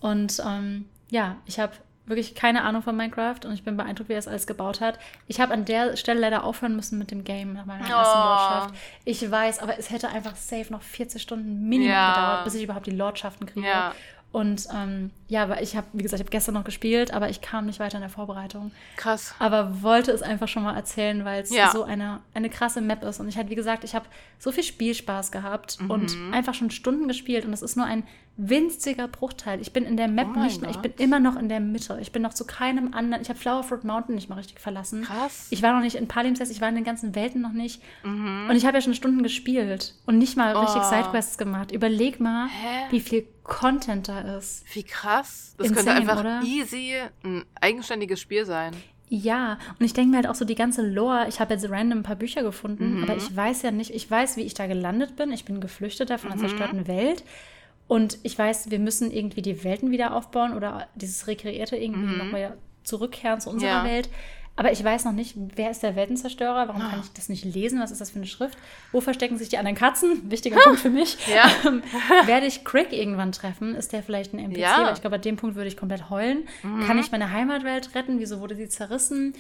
Und 0.01 0.41
ähm, 0.47 0.85
ja, 1.11 1.37
ich 1.47 1.59
habe 1.59 1.73
wirklich 2.09 2.35
keine 2.35 2.63
Ahnung 2.63 2.83
von 2.83 2.97
Minecraft 2.97 3.41
und 3.45 3.53
ich 3.53 3.65
bin 3.65 3.77
beeindruckt, 3.77 4.09
wie 4.09 4.15
er 4.15 4.19
es 4.19 4.29
alles 4.29 4.47
gebaut 4.47 4.81
hat. 4.81 4.99
Ich 5.27 5.41
habe 5.41 5.53
an 5.53 5.65
der 5.65 5.97
Stelle 5.97 6.21
leider 6.21 6.45
aufhören 6.45 6.77
müssen 6.77 6.99
mit 6.99 7.11
dem 7.11 7.25
Game 7.25 7.55
nach 7.55 7.67
meiner 7.67 7.89
ersten 7.89 8.19
oh. 8.19 8.25
Lordschaft. 8.25 8.75
Ich 9.05 9.31
weiß, 9.31 9.61
aber 9.61 9.79
es 9.79 9.91
hätte 9.91 10.09
einfach 10.09 10.37
safe 10.37 10.73
noch 10.73 10.83
40 10.83 11.21
Stunden 11.21 11.69
Minimum 11.69 11.93
ja. 11.93 12.15
gedauert, 12.15 12.45
bis 12.45 12.55
ich 12.55 12.65
überhaupt 12.65 12.87
die 12.87 12.93
Lordschaften 12.93 13.47
kriege. 13.47 13.67
Ja. 13.67 13.95
Und 14.33 14.69
ähm, 14.75 15.11
ja, 15.29 15.51
weil 15.51 15.63
ich 15.63 15.77
habe, 15.77 15.87
wie 15.93 16.03
gesagt, 16.03 16.21
ich 16.21 16.25
habe 16.25 16.31
gestern 16.31 16.55
noch 16.55 16.65
gespielt, 16.65 17.13
aber 17.13 17.29
ich 17.29 17.43
kam 17.43 17.67
nicht 17.67 17.81
weiter 17.81 17.97
in 17.97 18.01
der 18.01 18.11
Vorbereitung. 18.11 18.73
Krass. 18.97 19.35
Aber 19.39 19.83
wollte 19.83 20.11
es 20.11 20.23
einfach 20.23 20.49
schon 20.49 20.63
mal 20.63 20.75
erzählen, 20.75 21.23
weil 21.27 21.43
es 21.43 21.51
ja. 21.51 21.71
so 21.71 21.85
eine, 21.85 22.21
eine 22.33 22.49
krasse 22.49 22.81
Map 22.81 23.05
ist. 23.05 23.21
Und 23.21 23.29
ich 23.29 23.37
halt, 23.37 23.51
wie 23.51 23.55
gesagt, 23.55 23.85
ich 23.85 23.95
habe 23.95 24.07
so 24.39 24.51
viel 24.51 24.65
Spielspaß 24.65 25.31
gehabt 25.31 25.81
mhm. 25.83 25.91
und 25.91 26.17
einfach 26.33 26.55
schon 26.55 26.71
Stunden 26.71 27.09
gespielt. 27.09 27.45
Und 27.45 27.53
es 27.53 27.61
ist 27.61 27.77
nur 27.77 27.85
ein 27.85 28.05
winziger 28.39 29.09
Bruchteil. 29.09 29.61
Ich 29.61 29.73
bin 29.73 29.85
in 29.85 29.97
der 29.97 30.07
Map 30.07 30.29
oh 30.35 30.39
nicht 30.39 30.61
mehr, 30.63 30.71
ich 30.71 30.79
bin 30.79 30.93
immer 30.97 31.19
noch 31.19 31.37
in 31.37 31.49
der 31.49 31.59
Mitte. 31.59 31.99
Ich 32.01 32.13
bin 32.13 32.23
noch 32.23 32.33
zu 32.33 32.47
keinem 32.47 32.95
anderen. 32.95 33.21
Ich 33.21 33.29
habe 33.29 33.39
Flowerfruit 33.39 33.83
Mountain 33.83 34.15
nicht 34.15 34.31
mal 34.31 34.37
richtig 34.37 34.61
verlassen. 34.61 35.03
Krass. 35.03 35.49
Ich 35.51 35.61
war 35.61 35.75
noch 35.75 35.83
nicht 35.83 35.97
in 35.97 36.07
Palimpsest, 36.07 36.53
ich 36.53 36.61
war 36.61 36.69
in 36.69 36.77
den 36.77 36.85
ganzen 36.85 37.17
Welten 37.17 37.43
noch 37.43 37.53
nicht. 37.53 37.83
Mhm. 38.05 38.47
Und 38.49 38.57
ich 38.57 38.65
habe 38.65 38.79
ja 38.79 38.81
schon 38.81 38.95
Stunden 38.95 39.25
gespielt 39.25 39.95
und 40.07 40.19
nicht 40.19 40.37
mal 40.37 40.55
oh. 40.57 40.61
richtig 40.61 40.85
Sidequests 40.85 41.37
gemacht. 41.37 41.73
Überleg 41.73 42.21
mal, 42.21 42.47
Hä? 42.47 42.87
wie 42.91 43.01
viel 43.01 43.27
Content 43.43 44.09
da 44.09 44.37
ist. 44.37 44.65
Wie 44.73 44.85
krass. 44.85 45.18
Das 45.21 45.69
Insane, 45.69 45.75
könnte 45.75 45.93
einfach 45.93 46.21
oder? 46.21 46.43
easy 46.45 46.95
ein 47.25 47.45
eigenständiges 47.61 48.21
Spiel 48.21 48.45
sein. 48.45 48.75
Ja, 49.11 49.59
und 49.79 49.87
ich 49.87 49.95
denke 49.95 50.11
mir 50.11 50.17
halt 50.17 50.27
auch 50.27 50.35
so 50.35 50.45
die 50.45 50.55
ganze 50.55 50.87
Lore, 50.87 51.27
ich 51.29 51.41
habe 51.41 51.55
jetzt 51.55 51.69
random 51.71 52.01
ein 52.01 52.03
paar 52.03 52.17
Bücher 52.17 52.43
gefunden, 52.43 52.97
mhm. 52.97 53.05
aber 53.05 53.17
ich 53.17 53.35
weiß 53.35 53.63
ja 53.63 53.71
nicht, 53.71 53.95
ich 53.95 54.11
weiß, 54.11 54.37
wie 54.37 54.43
ich 54.43 54.55
da 54.55 54.67
gelandet 54.67 55.17
bin. 55.17 55.33
Ich 55.33 55.45
bin 55.45 55.61
Geflüchteter 55.61 56.19
von 56.19 56.31
einer 56.31 56.43
mhm. 56.43 56.49
zerstörten 56.49 56.87
Welt. 56.87 57.25
Und 57.87 58.19
ich 58.23 58.39
weiß, 58.39 58.71
wir 58.71 58.79
müssen 58.79 59.11
irgendwie 59.11 59.41
die 59.41 59.65
Welten 59.65 59.91
wieder 59.91 60.15
aufbauen 60.15 60.55
oder 60.55 60.89
dieses 60.95 61.27
Rekreierte 61.27 61.77
irgendwie 61.77 62.13
mhm. 62.13 62.19
nochmal 62.19 62.59
zurückkehren 62.85 63.41
zu 63.41 63.49
unserer 63.49 63.71
ja. 63.71 63.85
Welt. 63.85 64.11
Aber 64.59 64.73
ich 64.73 64.83
weiß 64.83 65.05
noch 65.05 65.13
nicht, 65.13 65.37
wer 65.55 65.71
ist 65.71 65.85
der 65.85 65.95
Weltenzerstörer? 65.95 66.67
Warum 66.67 66.83
kann 66.83 66.99
ah. 66.99 67.03
ich 67.05 67.13
das 67.13 67.29
nicht 67.29 67.45
lesen? 67.45 67.79
Was 67.79 67.93
ist 67.93 68.01
das 68.01 68.11
für 68.11 68.17
eine 68.17 68.27
Schrift? 68.27 68.59
Wo 68.91 69.01
verstecken 69.01 69.39
sich 69.39 69.49
die 69.49 69.57
anderen 69.57 69.77
Katzen? 69.77 70.29
Wichtiger 70.33 70.59
Punkt 70.59 70.81
für 70.81 70.91
mich. 70.91 71.17
Ja. 71.29 71.49
Ähm, 71.65 71.83
werde 72.27 72.47
ich 72.47 72.65
Crick 72.65 72.93
irgendwann 72.93 73.31
treffen? 73.31 73.77
Ist 73.77 73.93
der 73.93 74.03
vielleicht 74.03 74.35
ein 74.35 74.41
NPC? 74.41 74.59
Ja. 74.59 74.93
ich 74.93 75.01
glaube, 75.01 75.17
bei 75.17 75.23
dem 75.23 75.37
Punkt 75.37 75.55
würde 75.55 75.69
ich 75.69 75.77
komplett 75.77 76.11
heulen. 76.11 76.49
Mhm. 76.65 76.81
Kann 76.81 76.99
ich 76.99 77.13
meine 77.13 77.31
Heimatwelt 77.31 77.95
retten? 77.95 78.19
Wieso 78.19 78.41
wurde 78.41 78.57
sie 78.57 78.69
zerrissen? 78.69 79.35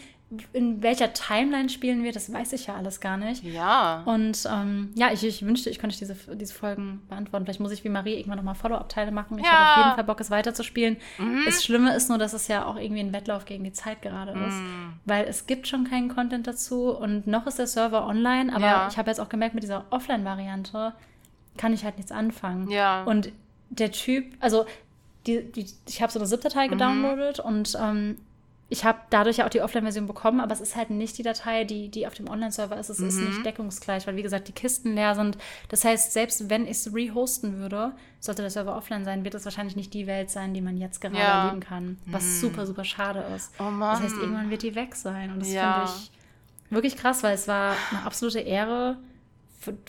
In 0.53 0.83
welcher 0.83 1.15
Timeline 1.15 1.71
spielen 1.71 2.05
wir, 2.05 2.13
das 2.13 2.31
weiß 2.31 2.53
ich 2.53 2.67
ja 2.67 2.75
alles 2.75 3.01
gar 3.01 3.17
nicht. 3.17 3.43
Ja. 3.45 4.03
Und 4.05 4.47
ähm, 4.51 4.91
ja, 4.95 5.11
ich, 5.11 5.25
ich 5.25 5.45
wünschte, 5.45 5.71
ich 5.71 5.79
könnte 5.79 5.97
diese, 5.97 6.15
diese 6.37 6.53
Folgen 6.53 7.01
beantworten. 7.09 7.47
Vielleicht 7.47 7.61
muss 7.61 7.73
ich 7.73 7.83
wie 7.83 7.89
Marie 7.89 8.15
irgendwann 8.15 8.37
nochmal 8.37 8.55
Follow-up-Teile 8.55 9.11
machen. 9.11 9.39
Ich 9.39 9.47
ja. 9.47 9.53
habe 9.53 9.71
auf 9.71 9.77
jeden 9.79 9.95
Fall 9.97 10.05
Bock, 10.05 10.21
es 10.21 10.31
weiterzuspielen. 10.31 10.99
Mhm. 11.17 11.45
Das 11.47 11.65
Schlimme 11.65 11.97
ist 11.97 12.11
nur, 12.11 12.19
dass 12.19 12.35
es 12.35 12.47
ja 12.47 12.67
auch 12.67 12.77
irgendwie 12.77 13.01
ein 13.01 13.15
Wettlauf 13.15 13.47
gegen 13.47 13.65
die 13.65 13.73
Zeit 13.73 14.03
gerade 14.03 14.33
ist. 14.33 14.57
Mhm. 14.57 14.93
Weil 15.07 15.25
es 15.25 15.47
gibt 15.47 15.67
schon 15.67 15.89
keinen 15.89 16.15
Content 16.15 16.47
dazu 16.47 16.91
und 16.91 17.27
noch 17.27 17.47
ist 17.47 17.59
der 17.59 17.67
Server 17.67 18.07
online, 18.07 18.55
aber 18.55 18.67
ja. 18.67 18.89
ich 18.91 18.99
habe 18.99 19.09
jetzt 19.09 19.21
auch 19.21 19.31
gemerkt, 19.31 19.55
mit 19.55 19.63
dieser 19.63 19.87
Offline-Variante 19.89 20.93
kann 21.57 21.73
ich 21.73 21.85
halt 21.85 21.97
nichts 21.97 22.13
anfangen. 22.13 22.71
Ja. 22.71 23.03
Und 23.05 23.33
der 23.71 23.93
Typ, 23.93 24.35
also 24.41 24.67
die, 25.27 25.51
die, 25.51 25.67
ich 25.87 26.03
habe 26.03 26.13
so 26.13 26.19
eine 26.19 26.29
ZIP-Datei 26.29 26.67
mhm. 26.67 26.73
gedownloadet 26.73 27.41
und 27.41 27.77
ähm, 27.81 28.19
ich 28.71 28.85
habe 28.85 28.99
dadurch 29.09 29.39
ja 29.39 29.47
auch 29.47 29.51
die 29.51 29.63
Offline-Version 29.63 30.07
bekommen, 30.07 30.41
aber 30.41 30.53
es 30.53 30.61
ist 30.61 30.77
halt 30.77 30.91
nicht 30.91 31.17
die 31.17 31.23
Datei, 31.23 31.65
die, 31.65 31.89
die 31.89 32.07
auf 32.07 32.13
dem 32.13 32.29
Online-Server 32.29 32.79
ist. 32.79 32.91
Es 32.91 32.99
mhm. 32.99 33.09
ist 33.09 33.21
nicht 33.21 33.47
deckungsgleich, 33.47 34.07
weil 34.07 34.17
wie 34.17 34.23
gesagt, 34.23 34.47
die 34.49 34.53
Kisten 34.53 34.95
leer 34.95 35.15
sind. 35.15 35.39
Das 35.71 35.85
heißt, 35.85 36.13
selbst 36.13 36.51
wenn 36.51 36.65
ich 36.65 36.73
es 36.73 36.95
rehosten 36.95 37.59
würde, 37.59 37.93
sollte 38.21 38.43
der 38.43 38.51
Server 38.51 38.77
offline 38.77 39.07
sein, 39.07 39.25
wird 39.25 39.35
es 39.35 39.47
wahrscheinlich 39.47 39.75
nicht 39.75 39.95
die 39.95 40.07
Welt 40.07 40.31
sein, 40.31 40.53
die 40.53 40.61
man 40.61 40.77
jetzt 40.77 41.01
gerade 41.01 41.17
ja. 41.17 41.47
erleben 41.47 41.61
kann. 41.61 41.99
Was 42.07 42.25
mhm. 42.25 42.41
super, 42.41 42.67
super 42.67 42.85
schade 42.85 43.25
ist. 43.35 43.53
Oh 43.59 43.71
Mann. 43.71 44.03
Das 44.03 44.13
heißt, 44.13 44.21
irgendwann 44.21 44.51
wird 44.51 44.63
die 44.63 44.75
weg 44.75 44.95
sein. 44.95 45.33
Und 45.33 45.41
das 45.41 45.51
ja. 45.51 45.87
finde 45.87 45.91
ich 45.91 46.11
wirklich 46.71 46.97
krass, 46.97 47.23
weil 47.23 47.35
es 47.35 47.49
war 47.49 47.75
eine 47.91 48.03
absolute 48.03 48.41
Ehre, 48.41 48.99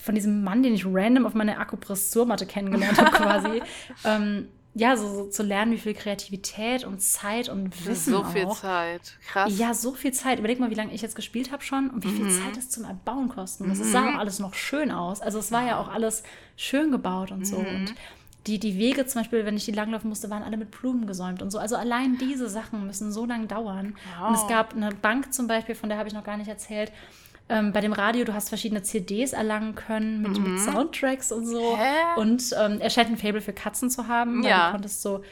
von 0.02 0.16
diesem 0.16 0.44
Mann, 0.44 0.64
den 0.64 0.74
ich 0.74 0.86
random 0.86 1.26
auf 1.26 1.36
meiner 1.36 1.60
Akupressurmatte 1.60 2.46
kennengelernt 2.46 2.98
habe, 2.98 3.12
quasi. 3.16 3.62
ähm, 4.04 4.48
ja, 4.80 4.96
so, 4.98 5.08
so, 5.14 5.26
zu 5.30 5.44
lernen, 5.44 5.74
wie 5.74 5.78
viel 5.78 5.94
Kreativität 5.94 6.86
und 6.86 7.02
Zeit 7.02 7.50
und 7.50 7.86
Wissen 7.86 8.14
So 8.14 8.24
viel 8.24 8.46
auch. 8.46 8.60
Zeit, 8.60 9.18
krass. 9.28 9.58
Ja, 9.58 9.74
so 9.74 9.94
viel 9.94 10.14
Zeit. 10.14 10.40
Überleg 10.40 10.60
mal, 10.60 10.70
wie 10.70 10.76
lange 10.76 10.94
ich 10.94 11.02
jetzt 11.02 11.16
gespielt 11.16 11.52
habe 11.52 11.64
schon 11.64 11.90
und 11.90 12.06
wie 12.06 12.10
viel 12.10 12.26
mhm. 12.26 12.30
Zeit 12.30 12.58
das 12.58 12.70
zum 12.70 12.86
Erbauen 12.86 13.30
kosten. 13.30 13.68
Das 13.68 13.80
mhm. 13.80 13.92
sah 13.92 14.10
auch 14.10 14.20
alles 14.20 14.40
noch 14.40 14.54
schön 14.54 14.92
aus. 14.92 15.22
Also 15.22 15.40
es 15.40 15.52
war 15.52 15.66
ja 15.66 15.80
auch 15.80 15.90
alles 15.90 16.24
schön 16.56 16.92
gebaut 16.92 17.32
und 17.32 17.46
so. 17.46 17.60
Mhm. 17.60 17.68
Und 17.68 17.96
die, 18.48 18.58
die 18.58 18.78
Wege 18.78 19.06
zum 19.06 19.22
Beispiel, 19.22 19.46
wenn 19.46 19.58
ich 19.58 19.66
die 19.66 19.72
langlaufen 19.72 20.10
musste, 20.10 20.30
waren 20.30 20.44
alle 20.44 20.58
mit 20.58 20.72
Blumen 20.72 21.08
gesäumt 21.08 21.42
und 21.42 21.52
so. 21.52 21.60
Also 21.60 21.76
allein 21.76 22.18
diese 22.18 22.50
Sachen 22.50 22.86
müssen 22.86 23.12
so 23.12 23.26
lange 23.26 23.48
dauern. 23.48 23.96
Wow. 24.18 24.30
Und 24.30 24.36
es 24.36 24.48
gab 24.48 24.74
eine 24.74 24.92
Bank 24.92 25.34
zum 25.34 25.48
Beispiel, 25.48 25.76
von 25.76 25.90
der 25.90 25.98
habe 25.98 26.08
ich 26.08 26.16
noch 26.16 26.24
gar 26.24 26.38
nicht 26.38 26.48
erzählt, 26.48 26.92
ähm, 27.50 27.74
bei 27.74 27.82
dem 27.82 27.94
Radio, 27.94 28.24
du 28.26 28.34
hast 28.34 28.50
verschiedene 28.50 28.84
CDs 28.84 29.34
erlangen 29.34 29.76
können 29.76 30.22
mit, 30.22 30.38
mhm. 30.38 30.54
mit 30.54 30.62
Soundtracks 30.62 31.32
und 31.32 31.46
so. 31.46 31.78
Hä? 31.78 32.20
Und 32.20 32.56
ähm, 32.60 32.80
er 32.80 32.90
scheint 32.90 33.10
ein 33.10 33.18
Fable 33.18 33.42
für 33.42 33.54
Katzen 33.54 33.90
zu 33.90 34.08
haben, 34.08 34.44
weil 34.44 34.52
ja. 34.52 34.68
du 34.68 34.72
konntest 34.74 35.02
so 35.02 35.24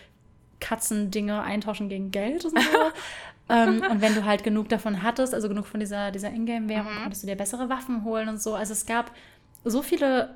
Katzendinge 0.60 1.42
eintauschen 1.42 1.90
gegen 1.90 2.10
Geld 2.10 2.46
und 2.46 2.60
so. 2.60 2.68
ähm, 3.50 3.84
und 3.90 4.02
wenn 4.02 4.16
du 4.16 4.26
halt 4.26 4.44
genug 4.44 4.70
davon 4.70 5.04
hattest, 5.04 5.34
also 5.36 5.48
genug 5.48 5.68
von 5.68 5.80
dieser, 5.80 6.12
dieser 6.12 6.32
Ingame-Währung, 6.32 6.92
mhm. 6.92 7.02
konntest 7.04 7.24
du 7.24 7.28
dir 7.28 7.36
bessere 7.36 7.70
Waffen 7.70 8.04
holen 8.04 8.30
und 8.30 8.42
so. 8.42 8.56
Also 8.56 8.74
es 8.74 8.88
gab 8.88 9.12
so 9.64 9.84
viele 9.84 10.34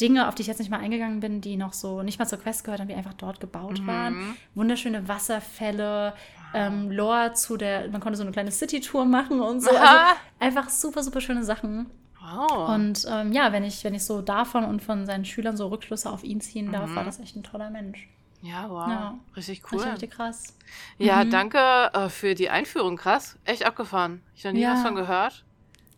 Dinge, 0.00 0.26
auf 0.26 0.34
die 0.34 0.42
ich 0.42 0.48
jetzt 0.48 0.58
nicht 0.58 0.70
mal 0.70 0.80
eingegangen 0.80 1.20
bin, 1.20 1.40
die 1.40 1.56
noch 1.56 1.72
so 1.72 2.02
nicht 2.02 2.18
mal 2.18 2.26
zur 2.26 2.40
Quest 2.40 2.64
gehört 2.64 2.80
haben, 2.80 2.88
die 2.88 2.94
einfach 2.94 3.14
dort 3.14 3.38
gebaut 3.38 3.80
mhm. 3.80 3.86
waren. 3.86 4.36
Wunderschöne 4.54 5.06
Wasserfälle, 5.06 6.14
ähm, 6.54 6.90
Lore 6.90 7.32
zu 7.34 7.56
der, 7.56 7.88
man 7.90 8.00
konnte 8.00 8.16
so 8.16 8.22
eine 8.22 8.32
kleine 8.32 8.50
City-Tour 8.50 9.04
machen 9.04 9.40
und 9.40 9.60
so. 9.60 9.70
Also 9.70 10.14
einfach 10.38 10.70
super, 10.70 11.02
super 11.02 11.20
schöne 11.20 11.44
Sachen. 11.44 11.90
Wow. 12.20 12.70
Und 12.70 13.06
ähm, 13.10 13.32
ja, 13.32 13.52
wenn 13.52 13.64
ich, 13.64 13.84
wenn 13.84 13.94
ich 13.94 14.04
so 14.04 14.22
davon 14.22 14.64
und 14.64 14.82
von 14.82 15.04
seinen 15.04 15.24
Schülern 15.24 15.56
so 15.56 15.66
Rückschlüsse 15.68 16.10
auf 16.10 16.24
ihn 16.24 16.40
ziehen 16.40 16.72
darf, 16.72 16.88
mhm. 16.88 16.96
war 16.96 17.04
das 17.04 17.20
echt 17.20 17.36
ein 17.36 17.42
toller 17.42 17.70
Mensch. 17.70 18.08
Ja, 18.40 18.68
wow. 18.68 18.88
Ja. 18.88 19.18
Richtig 19.36 19.62
cool. 19.72 19.80
Richtig 19.80 20.10
krass. 20.10 20.56
Ja, 20.98 21.24
mhm. 21.24 21.30
danke 21.30 21.58
äh, 21.92 22.08
für 22.08 22.34
die 22.34 22.50
Einführung. 22.50 22.96
Krass. 22.96 23.38
Echt 23.44 23.64
abgefahren. 23.64 24.22
Ich 24.34 24.44
habe 24.44 24.54
nie 24.54 24.62
ja. 24.62 24.74
was 24.74 24.82
von 24.82 24.94
gehört. 24.94 25.44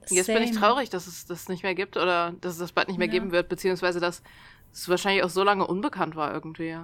Jetzt 0.08 0.26
Same. 0.26 0.38
bin 0.38 0.48
ich 0.48 0.56
traurig, 0.56 0.88
dass 0.88 1.06
es 1.06 1.26
das 1.26 1.48
nicht 1.48 1.64
mehr 1.64 1.74
gibt 1.74 1.96
oder 1.96 2.34
dass 2.40 2.52
es 2.54 2.58
das 2.58 2.72
bald 2.72 2.88
nicht 2.88 2.98
mehr 2.98 3.08
ja. 3.08 3.12
geben 3.12 3.32
wird, 3.32 3.48
beziehungsweise 3.48 3.98
dass 3.98 4.22
es 4.72 4.88
wahrscheinlich 4.88 5.24
auch 5.24 5.30
so 5.30 5.42
lange 5.42 5.66
unbekannt 5.66 6.14
war 6.14 6.32
irgendwie. 6.32 6.76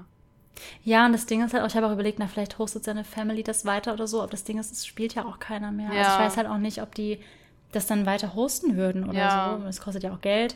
Ja, 0.85 1.07
und 1.07 1.13
das 1.13 1.27
Ding 1.27 1.45
ist 1.45 1.55
halt 1.55 1.63
auch, 1.63 1.69
ich 1.69 1.77
habe 1.77 1.87
auch 1.87 1.93
überlegt, 1.93 2.19
na, 2.19 2.27
vielleicht 2.27 2.59
hostet 2.59 2.85
seine 2.85 3.05
Family 3.05 3.43
das 3.43 3.65
weiter 3.65 3.93
oder 3.93 4.07
so, 4.07 4.21
aber 4.21 4.31
das 4.31 4.45
Ding 4.45 4.59
ist, 4.59 4.73
es 4.73 4.87
spielt 4.87 5.15
ja 5.15 5.25
auch 5.25 5.39
keiner 5.39 5.73
mehr. 5.73 5.93
Ja. 5.93 6.01
Also 6.01 6.11
ich 6.11 6.27
weiß 6.27 6.37
halt 6.37 6.49
auch 6.49 6.59
nicht, 6.59 6.83
ob 6.83 6.95
die 6.95 7.19
das 7.73 7.87
dann 7.87 8.07
weiter 8.07 8.35
hosten 8.35 8.77
würden 8.77 9.09
oder 9.09 9.19
ja. 9.19 9.57
so. 9.59 9.65
Das 9.65 9.81
kostet 9.81 10.03
ja 10.03 10.13
auch 10.13 10.21
Geld. 10.21 10.55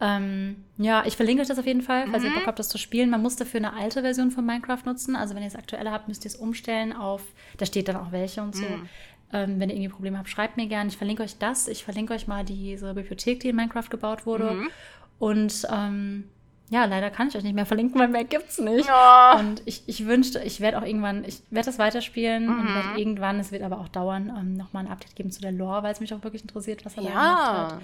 Ähm, 0.00 0.64
ja, 0.76 1.04
ich 1.06 1.16
verlinke 1.16 1.42
euch 1.42 1.48
das 1.48 1.58
auf 1.58 1.66
jeden 1.66 1.82
Fall, 1.82 2.06
falls 2.10 2.22
mhm. 2.22 2.30
ihr 2.30 2.34
Bock 2.36 2.46
habt, 2.46 2.58
das 2.58 2.68
zu 2.68 2.78
spielen. 2.78 3.10
Man 3.10 3.22
muss 3.22 3.36
dafür 3.36 3.58
eine 3.58 3.72
alte 3.74 4.02
Version 4.02 4.30
von 4.30 4.44
Minecraft 4.46 4.84
nutzen. 4.84 5.16
Also 5.16 5.34
wenn 5.34 5.42
ihr 5.42 5.48
das 5.48 5.58
aktuelle 5.58 5.90
habt, 5.90 6.08
müsst 6.08 6.24
ihr 6.24 6.30
es 6.30 6.36
umstellen 6.36 6.92
auf, 6.92 7.22
da 7.56 7.66
steht 7.66 7.88
dann 7.88 7.96
auch 7.96 8.12
welche 8.12 8.42
und 8.42 8.54
so. 8.54 8.64
Mhm. 8.64 8.88
Ähm, 9.32 9.60
wenn 9.60 9.68
ihr 9.68 9.76
irgendwie 9.76 9.92
Probleme 9.92 10.18
habt, 10.18 10.28
schreibt 10.28 10.56
mir 10.56 10.66
gerne. 10.66 10.88
Ich 10.88 10.96
verlinke 10.96 11.22
euch 11.22 11.38
das. 11.38 11.68
Ich 11.68 11.84
verlinke 11.84 12.14
euch 12.14 12.26
mal 12.28 12.44
diese 12.44 12.94
Bibliothek, 12.94 13.40
die 13.40 13.48
in 13.48 13.56
Minecraft 13.56 13.88
gebaut 13.90 14.24
wurde. 14.24 14.52
Mhm. 14.52 14.70
Und 15.18 15.66
ähm, 15.70 16.24
ja, 16.70 16.84
leider 16.84 17.10
kann 17.10 17.28
ich 17.28 17.36
euch 17.36 17.42
nicht 17.42 17.54
mehr 17.54 17.66
verlinken, 17.66 17.98
weil 17.98 18.08
mehr 18.08 18.24
gibt's 18.24 18.58
nicht. 18.58 18.88
Oh. 18.90 19.38
Und 19.38 19.62
ich, 19.64 19.84
ich 19.86 20.06
wünschte, 20.06 20.40
ich 20.40 20.60
werde 20.60 20.78
auch 20.78 20.82
irgendwann, 20.82 21.24
ich 21.24 21.42
werde 21.50 21.66
das 21.66 21.78
weiterspielen 21.78 22.46
mhm. 22.46 22.60
und 22.60 22.74
werde 22.74 23.00
irgendwann, 23.00 23.40
es 23.40 23.52
wird 23.52 23.62
aber 23.62 23.78
auch 23.78 23.88
dauern, 23.88 24.32
ähm, 24.38 24.54
nochmal 24.54 24.84
ein 24.84 24.92
Update 24.92 25.16
geben 25.16 25.30
zu 25.30 25.40
der 25.40 25.52
Lore, 25.52 25.82
weil 25.82 25.92
es 25.92 26.00
mich 26.00 26.12
auch 26.12 26.22
wirklich 26.22 26.42
interessiert, 26.42 26.84
was 26.84 26.96
er 26.96 27.04
ja. 27.04 27.10
da 27.10 27.14
gemacht 27.14 27.72
hat. 27.72 27.82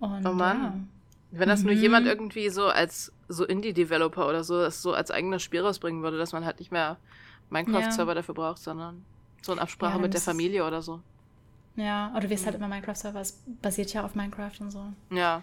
Und, 0.00 0.26
oh 0.26 0.32
Mann. 0.32 0.62
Ja. 0.62 0.74
Wenn 1.32 1.48
das 1.48 1.60
mhm. 1.60 1.66
nur 1.66 1.74
jemand 1.74 2.06
irgendwie 2.06 2.48
so 2.50 2.66
als 2.66 3.12
so 3.26 3.44
Indie-Developer 3.44 4.28
oder 4.28 4.44
so, 4.44 4.60
das 4.60 4.80
so 4.80 4.92
als 4.92 5.10
eigenes 5.10 5.42
Spiel 5.42 5.62
rausbringen 5.62 6.02
würde, 6.02 6.16
dass 6.16 6.32
man 6.32 6.44
halt 6.44 6.60
nicht 6.60 6.70
mehr 6.70 6.98
Minecraft-Server 7.50 8.12
ja. 8.12 8.14
dafür 8.14 8.34
braucht, 8.34 8.58
sondern 8.58 9.04
so 9.42 9.50
eine 9.50 9.60
Absprache 9.60 9.96
ja, 9.96 10.00
mit 10.00 10.14
der 10.14 10.20
Familie 10.20 10.64
oder 10.64 10.82
so. 10.82 11.00
Ja, 11.74 12.12
oder 12.12 12.20
du 12.20 12.30
wirst 12.30 12.44
mhm. 12.44 12.46
halt 12.46 12.56
immer 12.56 12.68
Minecraft-Server, 12.68 13.20
es 13.20 13.42
basiert 13.60 13.92
ja 13.92 14.04
auf 14.04 14.14
Minecraft 14.14 14.60
und 14.60 14.70
so. 14.70 14.84
Ja. 15.10 15.42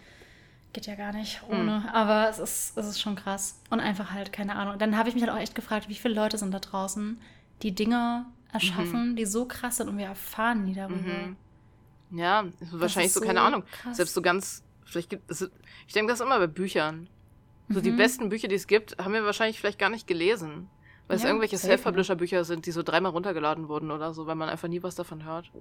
Geht 0.74 0.88
ja 0.88 0.96
gar 0.96 1.12
nicht 1.12 1.42
ohne. 1.50 1.80
Mhm. 1.80 1.90
Aber 1.92 2.30
es 2.30 2.40
ist, 2.40 2.78
es 2.78 2.88
ist 2.88 3.02
schon 3.02 3.16
krass. 3.16 3.60
Und 3.70 3.80
einfach 3.80 4.12
halt, 4.12 4.32
keine 4.32 4.56
Ahnung. 4.56 4.80
Dann 4.80 4.98
habe 4.98 5.10
ich 5.10 5.16
mich 5.16 5.24
halt 5.24 5.34
auch 5.34 5.40
echt 5.40 5.56
gefragt, 5.56 5.90
wie 5.90 5.96
viele 5.96 6.14
Leute 6.14 6.38
sind 6.38 6.54
da 6.54 6.60
draußen, 6.60 7.20
die 7.62 7.76
Dinge 7.76 8.26
erschaffen, 8.54 9.12
mhm. 9.12 9.16
die 9.16 9.26
so 9.26 9.46
krass 9.46 9.78
sind 9.78 9.90
und 9.90 9.98
wir 9.98 10.06
erfahren 10.06 10.64
nie 10.64 10.74
darüber. 10.74 10.96
Mhm. 10.96 11.38
Ja, 12.12 12.46
wahrscheinlich 12.72 13.14
so, 13.14 13.20
so, 13.20 13.26
keine 13.26 13.42
Ahnung. 13.42 13.64
Krass. 13.82 13.98
Selbst 13.98 14.14
so 14.14 14.22
ganz, 14.22 14.64
vielleicht 14.86 15.10
gibt 15.10 15.30
es, 15.30 15.50
ich 15.88 15.94
denke 15.94 16.12
das 16.12 16.20
immer 16.20 16.40
bei 16.40 16.48
Büchern. 16.48 17.08
So 17.70 17.80
die 17.80 17.92
mhm. 17.92 17.98
besten 17.98 18.30
Bücher, 18.30 18.50
die 18.50 18.56
es 18.56 18.68
gibt, 18.68 18.98
haben 18.98 19.14
wir 19.14 19.24
wahrscheinlich 19.24 19.60
vielleicht 19.60 19.80
gar 19.80 19.90
nicht 19.90 20.08
gelesen. 20.08 20.70
Weil 21.08 21.18
ja, 21.18 21.24
es 21.24 21.28
irgendwelche 21.28 21.58
Self-Publisher-Bücher 21.58 22.44
sind, 22.44 22.66
die 22.66 22.72
so 22.72 22.84
dreimal 22.84 23.12
runtergeladen 23.12 23.68
wurden 23.68 23.92
oder 23.92 24.14
so, 24.14 24.28
weil 24.28 24.36
man 24.36 24.50
einfach 24.50 24.68
nie 24.68 24.84
was 24.84 24.96
davon 24.96 25.24
hört. 25.24 25.52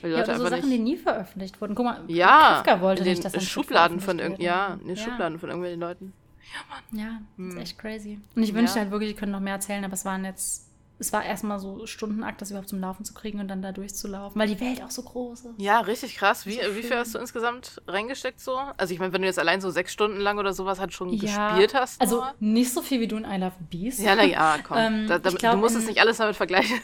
Weil 0.00 0.12
ja, 0.12 0.22
oder 0.22 0.36
so 0.38 0.44
Sachen, 0.44 0.68
nicht... 0.68 0.72
die 0.72 0.78
nie 0.78 0.96
veröffentlicht 0.96 1.60
wurden. 1.60 1.74
Guck 1.74 1.84
mal, 1.84 2.00
ja, 2.08 2.62
Kafka 2.64 2.80
wollte 2.80 3.00
in 3.00 3.04
den 3.06 3.18
nicht, 3.18 3.24
dass 3.24 3.44
Schubladen 3.44 4.00
von 4.00 4.18
irgend, 4.18 4.40
ja, 4.40 4.78
in 4.80 4.88
den 4.88 4.96
ja. 4.96 5.02
Schubladen 5.02 5.38
von 5.38 5.48
irgendwelchen 5.48 5.80
Leuten. 5.80 6.12
Ja, 6.42 6.60
Mann. 6.68 7.00
Ja, 7.00 7.20
hm. 7.36 7.50
ist 7.50 7.56
echt 7.56 7.78
crazy. 7.78 8.18
Und 8.34 8.42
ich 8.42 8.54
wünschte 8.54 8.78
ja. 8.78 8.82
halt 8.82 8.90
wirklich, 8.90 9.10
ich 9.10 9.16
könnte 9.16 9.32
noch 9.32 9.40
mehr 9.40 9.54
erzählen, 9.54 9.84
aber 9.84 9.94
es 9.94 10.04
waren 10.04 10.24
jetzt 10.24 10.71
es 11.02 11.12
war 11.12 11.24
erstmal 11.24 11.58
so 11.58 11.84
Stundenakt, 11.86 12.40
das 12.40 12.50
überhaupt 12.50 12.68
zum 12.68 12.80
Laufen 12.80 13.04
zu 13.04 13.12
kriegen 13.12 13.40
und 13.40 13.48
dann 13.48 13.60
da 13.60 13.72
durchzulaufen, 13.72 14.40
weil 14.40 14.46
die 14.46 14.60
Welt 14.60 14.82
auch 14.84 14.90
so 14.90 15.02
groß 15.02 15.40
ist. 15.40 15.54
Ja, 15.60 15.80
richtig 15.80 16.14
krass. 16.14 16.46
Wie, 16.46 16.54
so 16.54 16.76
wie 16.76 16.82
viel 16.82 16.96
hast 16.96 17.12
du 17.14 17.18
insgesamt 17.18 17.82
reingesteckt 17.88 18.38
so? 18.38 18.56
Also 18.76 18.94
ich 18.94 19.00
meine, 19.00 19.12
wenn 19.12 19.22
du 19.22 19.26
jetzt 19.26 19.40
allein 19.40 19.60
so 19.60 19.70
sechs 19.70 19.92
Stunden 19.92 20.20
lang 20.20 20.38
oder 20.38 20.52
sowas 20.52 20.78
halt 20.78 20.92
schon 20.92 21.12
ja, 21.12 21.48
gespielt 21.50 21.74
hast. 21.74 22.00
Also 22.00 22.16
nur. 22.16 22.34
Nicht 22.38 22.72
so 22.72 22.82
viel 22.82 23.00
wie 23.00 23.08
du 23.08 23.16
in 23.16 23.24
I 23.24 23.36
Love 23.36 23.56
Beast. 23.68 23.98
Ja, 23.98 24.14
naja, 24.14 24.58
komm. 24.62 24.76
ähm, 24.78 25.08
da, 25.08 25.18
da, 25.18 25.30
glaub, 25.30 25.54
du 25.54 25.58
musst 25.58 25.74
es 25.74 25.86
nicht 25.86 26.00
alles 26.00 26.18
damit 26.18 26.36
vergleichen. 26.36 26.78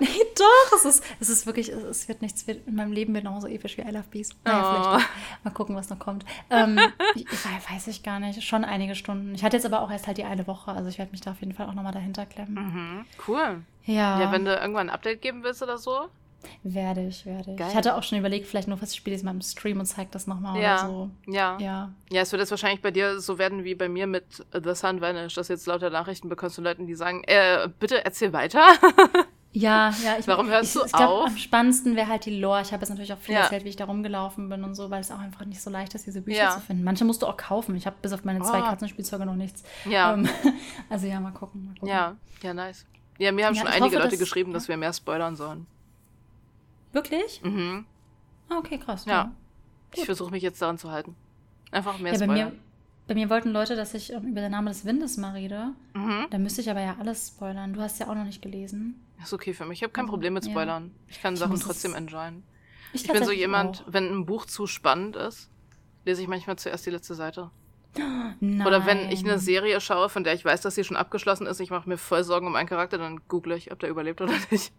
nee, 0.00 0.06
doch. 0.38 0.78
Es 0.78 0.86
ist, 0.86 1.04
es 1.20 1.28
ist 1.28 1.44
wirklich, 1.44 1.68
es 1.68 2.08
wird 2.08 2.22
nichts, 2.22 2.44
in 2.44 2.74
meinem 2.74 2.92
Leben 2.92 3.12
wird 3.12 3.24
genauso 3.24 3.48
episch 3.48 3.76
wie 3.76 3.82
I 3.82 3.90
Love 3.90 4.04
Beast. 4.10 4.34
Naja, 4.44 4.62
oh. 4.62 4.82
vielleicht. 4.96 5.08
Mal 5.44 5.50
gucken, 5.50 5.76
was 5.76 5.90
noch 5.90 5.98
kommt. 5.98 6.24
Ähm, 6.48 6.80
ich, 7.14 7.26
weiß 7.70 7.88
ich 7.88 8.02
gar 8.02 8.18
nicht. 8.18 8.42
Schon 8.42 8.64
einige 8.64 8.94
Stunden. 8.94 9.34
Ich 9.34 9.44
hatte 9.44 9.56
jetzt 9.56 9.66
aber 9.66 9.82
auch 9.82 9.90
erst 9.90 10.06
halt 10.06 10.16
die 10.16 10.24
eine 10.24 10.46
Woche, 10.46 10.72
also 10.72 10.88
ich 10.88 10.96
werde 10.96 11.10
mich 11.10 11.20
da 11.20 11.32
auf 11.32 11.40
jeden 11.40 11.52
Fall 11.52 11.66
auch 11.66 11.74
nochmal 11.74 11.92
dahinter 11.92 12.24
klemmen. 12.24 12.54
Mhm. 12.54 13.04
Cool. 13.26 13.57
Ja. 13.84 14.20
Ja, 14.20 14.32
wenn 14.32 14.44
du 14.44 14.54
irgendwann 14.54 14.88
ein 14.88 14.94
Update 14.94 15.22
geben 15.22 15.42
willst 15.42 15.62
oder 15.62 15.78
so. 15.78 16.08
Werde 16.62 17.06
ich, 17.06 17.26
werde 17.26 17.52
ich. 17.52 17.56
Geil. 17.56 17.68
Ich 17.70 17.74
hatte 17.74 17.96
auch 17.96 18.02
schon 18.02 18.18
überlegt, 18.18 18.46
vielleicht 18.46 18.68
nur 18.68 18.80
was 18.80 18.92
ich 18.92 18.98
spiele 18.98 19.16
jetzt 19.16 19.24
mal 19.24 19.32
im 19.32 19.40
Stream 19.40 19.80
und 19.80 19.86
zeige 19.86 20.10
das 20.12 20.26
nochmal 20.26 20.60
ja. 20.60 20.74
oder 20.74 20.88
so. 20.88 21.10
Ja. 21.26 21.58
ja. 21.58 21.92
Ja, 22.10 22.22
es 22.22 22.30
wird 22.30 22.40
jetzt 22.40 22.50
wahrscheinlich 22.50 22.80
bei 22.80 22.90
dir 22.90 23.20
so 23.20 23.38
werden 23.38 23.64
wie 23.64 23.74
bei 23.74 23.88
mir 23.88 24.06
mit 24.06 24.24
The 24.52 24.74
Sun 24.74 25.00
Vanish, 25.00 25.34
dass 25.34 25.48
du 25.48 25.54
jetzt 25.54 25.66
lauter 25.66 25.90
Nachrichten 25.90 26.28
bekommst 26.28 26.56
von 26.56 26.64
Leuten, 26.64 26.86
die 26.86 26.94
sagen, 26.94 27.24
äh, 27.24 27.68
bitte 27.78 28.04
erzähl 28.04 28.32
weiter. 28.32 28.64
Ja, 29.52 29.92
ja. 30.04 30.16
Ich, 30.18 30.28
Warum 30.28 30.48
hörst 30.48 30.76
ich, 30.76 30.80
du 30.80 30.86
ich 30.86 30.92
glaub, 30.92 31.26
Am 31.26 31.36
spannendsten 31.36 31.96
wäre 31.96 32.08
halt 32.08 32.26
die 32.26 32.38
Lore. 32.38 32.60
Ich 32.60 32.72
habe 32.72 32.82
jetzt 32.82 32.90
natürlich 32.90 33.12
auch 33.12 33.18
viel 33.18 33.34
ja. 33.34 33.40
erzählt, 33.40 33.64
wie 33.64 33.70
ich 33.70 33.76
da 33.76 33.86
rumgelaufen 33.86 34.48
bin 34.48 34.62
und 34.62 34.74
so, 34.74 34.90
weil 34.90 35.00
es 35.00 35.10
auch 35.10 35.18
einfach 35.18 35.44
nicht 35.46 35.60
so 35.60 35.70
leicht 35.70 35.94
ist, 35.94 36.06
diese 36.06 36.20
Bücher 36.20 36.38
ja. 36.38 36.50
zu 36.50 36.60
finden. 36.60 36.84
Manche 36.84 37.04
musst 37.04 37.22
du 37.22 37.26
auch 37.26 37.36
kaufen. 37.36 37.74
Ich 37.74 37.86
habe 37.86 37.96
bis 38.00 38.12
auf 38.12 38.24
meine 38.24 38.42
zwei 38.42 38.60
oh. 38.60 38.64
Katzenspielzeuge 38.64 39.24
noch 39.24 39.34
nichts. 39.34 39.64
Ja. 39.86 40.12
Ähm, 40.12 40.28
also 40.90 41.06
ja, 41.06 41.18
mal 41.18 41.32
gucken, 41.32 41.64
mal 41.64 41.74
gucken. 41.74 41.88
Ja, 41.88 42.16
ja, 42.42 42.54
nice. 42.54 42.84
Ja, 43.18 43.32
mir 43.32 43.46
haben 43.46 43.54
ja, 43.54 43.62
schon 43.62 43.68
einige 43.68 43.84
hoffe, 43.84 43.96
Leute 43.96 44.10
dass, 44.10 44.18
geschrieben, 44.18 44.52
dass 44.52 44.68
wir 44.68 44.76
mehr 44.76 44.92
spoilern 44.92 45.36
sollen. 45.36 45.66
Wirklich? 46.92 47.42
Mhm. 47.42 47.84
Ah, 48.48 48.58
okay, 48.58 48.78
krass. 48.78 49.04
Ja. 49.04 49.12
ja. 49.12 49.32
Ich 49.94 50.04
versuche 50.04 50.30
mich 50.30 50.42
jetzt 50.42 50.62
daran 50.62 50.78
zu 50.78 50.90
halten. 50.90 51.16
Einfach 51.70 51.98
mehr 51.98 52.12
ja, 52.12 52.18
spoilern. 52.18 52.36
Bei 52.36 52.44
mir, 52.44 52.58
bei 53.08 53.14
mir 53.14 53.30
wollten 53.30 53.50
Leute, 53.50 53.76
dass 53.76 53.94
ich 53.94 54.12
ähm, 54.12 54.28
über 54.28 54.40
den 54.40 54.52
Namen 54.52 54.68
des 54.68 54.84
Windes 54.84 55.16
mal 55.16 55.32
rede. 55.32 55.72
Mhm. 55.94 56.26
Da 56.30 56.38
müsste 56.38 56.60
ich 56.60 56.70
aber 56.70 56.80
ja 56.80 56.96
alles 56.98 57.28
spoilern. 57.28 57.72
Du 57.74 57.80
hast 57.80 57.98
ja 57.98 58.08
auch 58.08 58.14
noch 58.14 58.24
nicht 58.24 58.40
gelesen. 58.40 59.00
Ist 59.22 59.32
okay 59.32 59.52
für 59.52 59.64
mich. 59.64 59.78
Ich 59.78 59.82
habe 59.82 59.92
kein 59.92 60.06
Problem 60.06 60.34
mit 60.34 60.44
Spoilern. 60.44 60.84
Ja. 60.86 60.90
Ich 61.08 61.20
kann 61.20 61.34
ich 61.34 61.40
Sachen 61.40 61.58
trotzdem 61.58 61.94
enjoyen. 61.94 62.44
Ich, 62.92 63.04
ich 63.04 63.12
bin 63.12 63.24
so 63.24 63.32
jemand, 63.32 63.82
auch. 63.82 63.92
wenn 63.92 64.10
ein 64.10 64.26
Buch 64.26 64.46
zu 64.46 64.66
spannend 64.66 65.16
ist, 65.16 65.50
lese 66.04 66.22
ich 66.22 66.28
manchmal 66.28 66.56
zuerst 66.56 66.86
die 66.86 66.90
letzte 66.90 67.14
Seite. 67.14 67.50
Nein. 68.40 68.66
Oder 68.66 68.86
wenn 68.86 69.10
ich 69.10 69.24
eine 69.24 69.38
Serie 69.38 69.80
schaue, 69.80 70.08
von 70.08 70.24
der 70.24 70.34
ich 70.34 70.44
weiß, 70.44 70.60
dass 70.60 70.74
sie 70.74 70.84
schon 70.84 70.96
abgeschlossen 70.96 71.46
ist, 71.46 71.60
ich 71.60 71.70
mache 71.70 71.88
mir 71.88 71.98
voll 71.98 72.22
Sorgen 72.24 72.46
um 72.46 72.54
einen 72.54 72.68
Charakter, 72.68 72.98
dann 72.98 73.20
google 73.28 73.54
ich, 73.54 73.72
ob 73.72 73.78
der 73.78 73.88
überlebt 73.88 74.20
oder 74.20 74.32
nicht. 74.50 74.72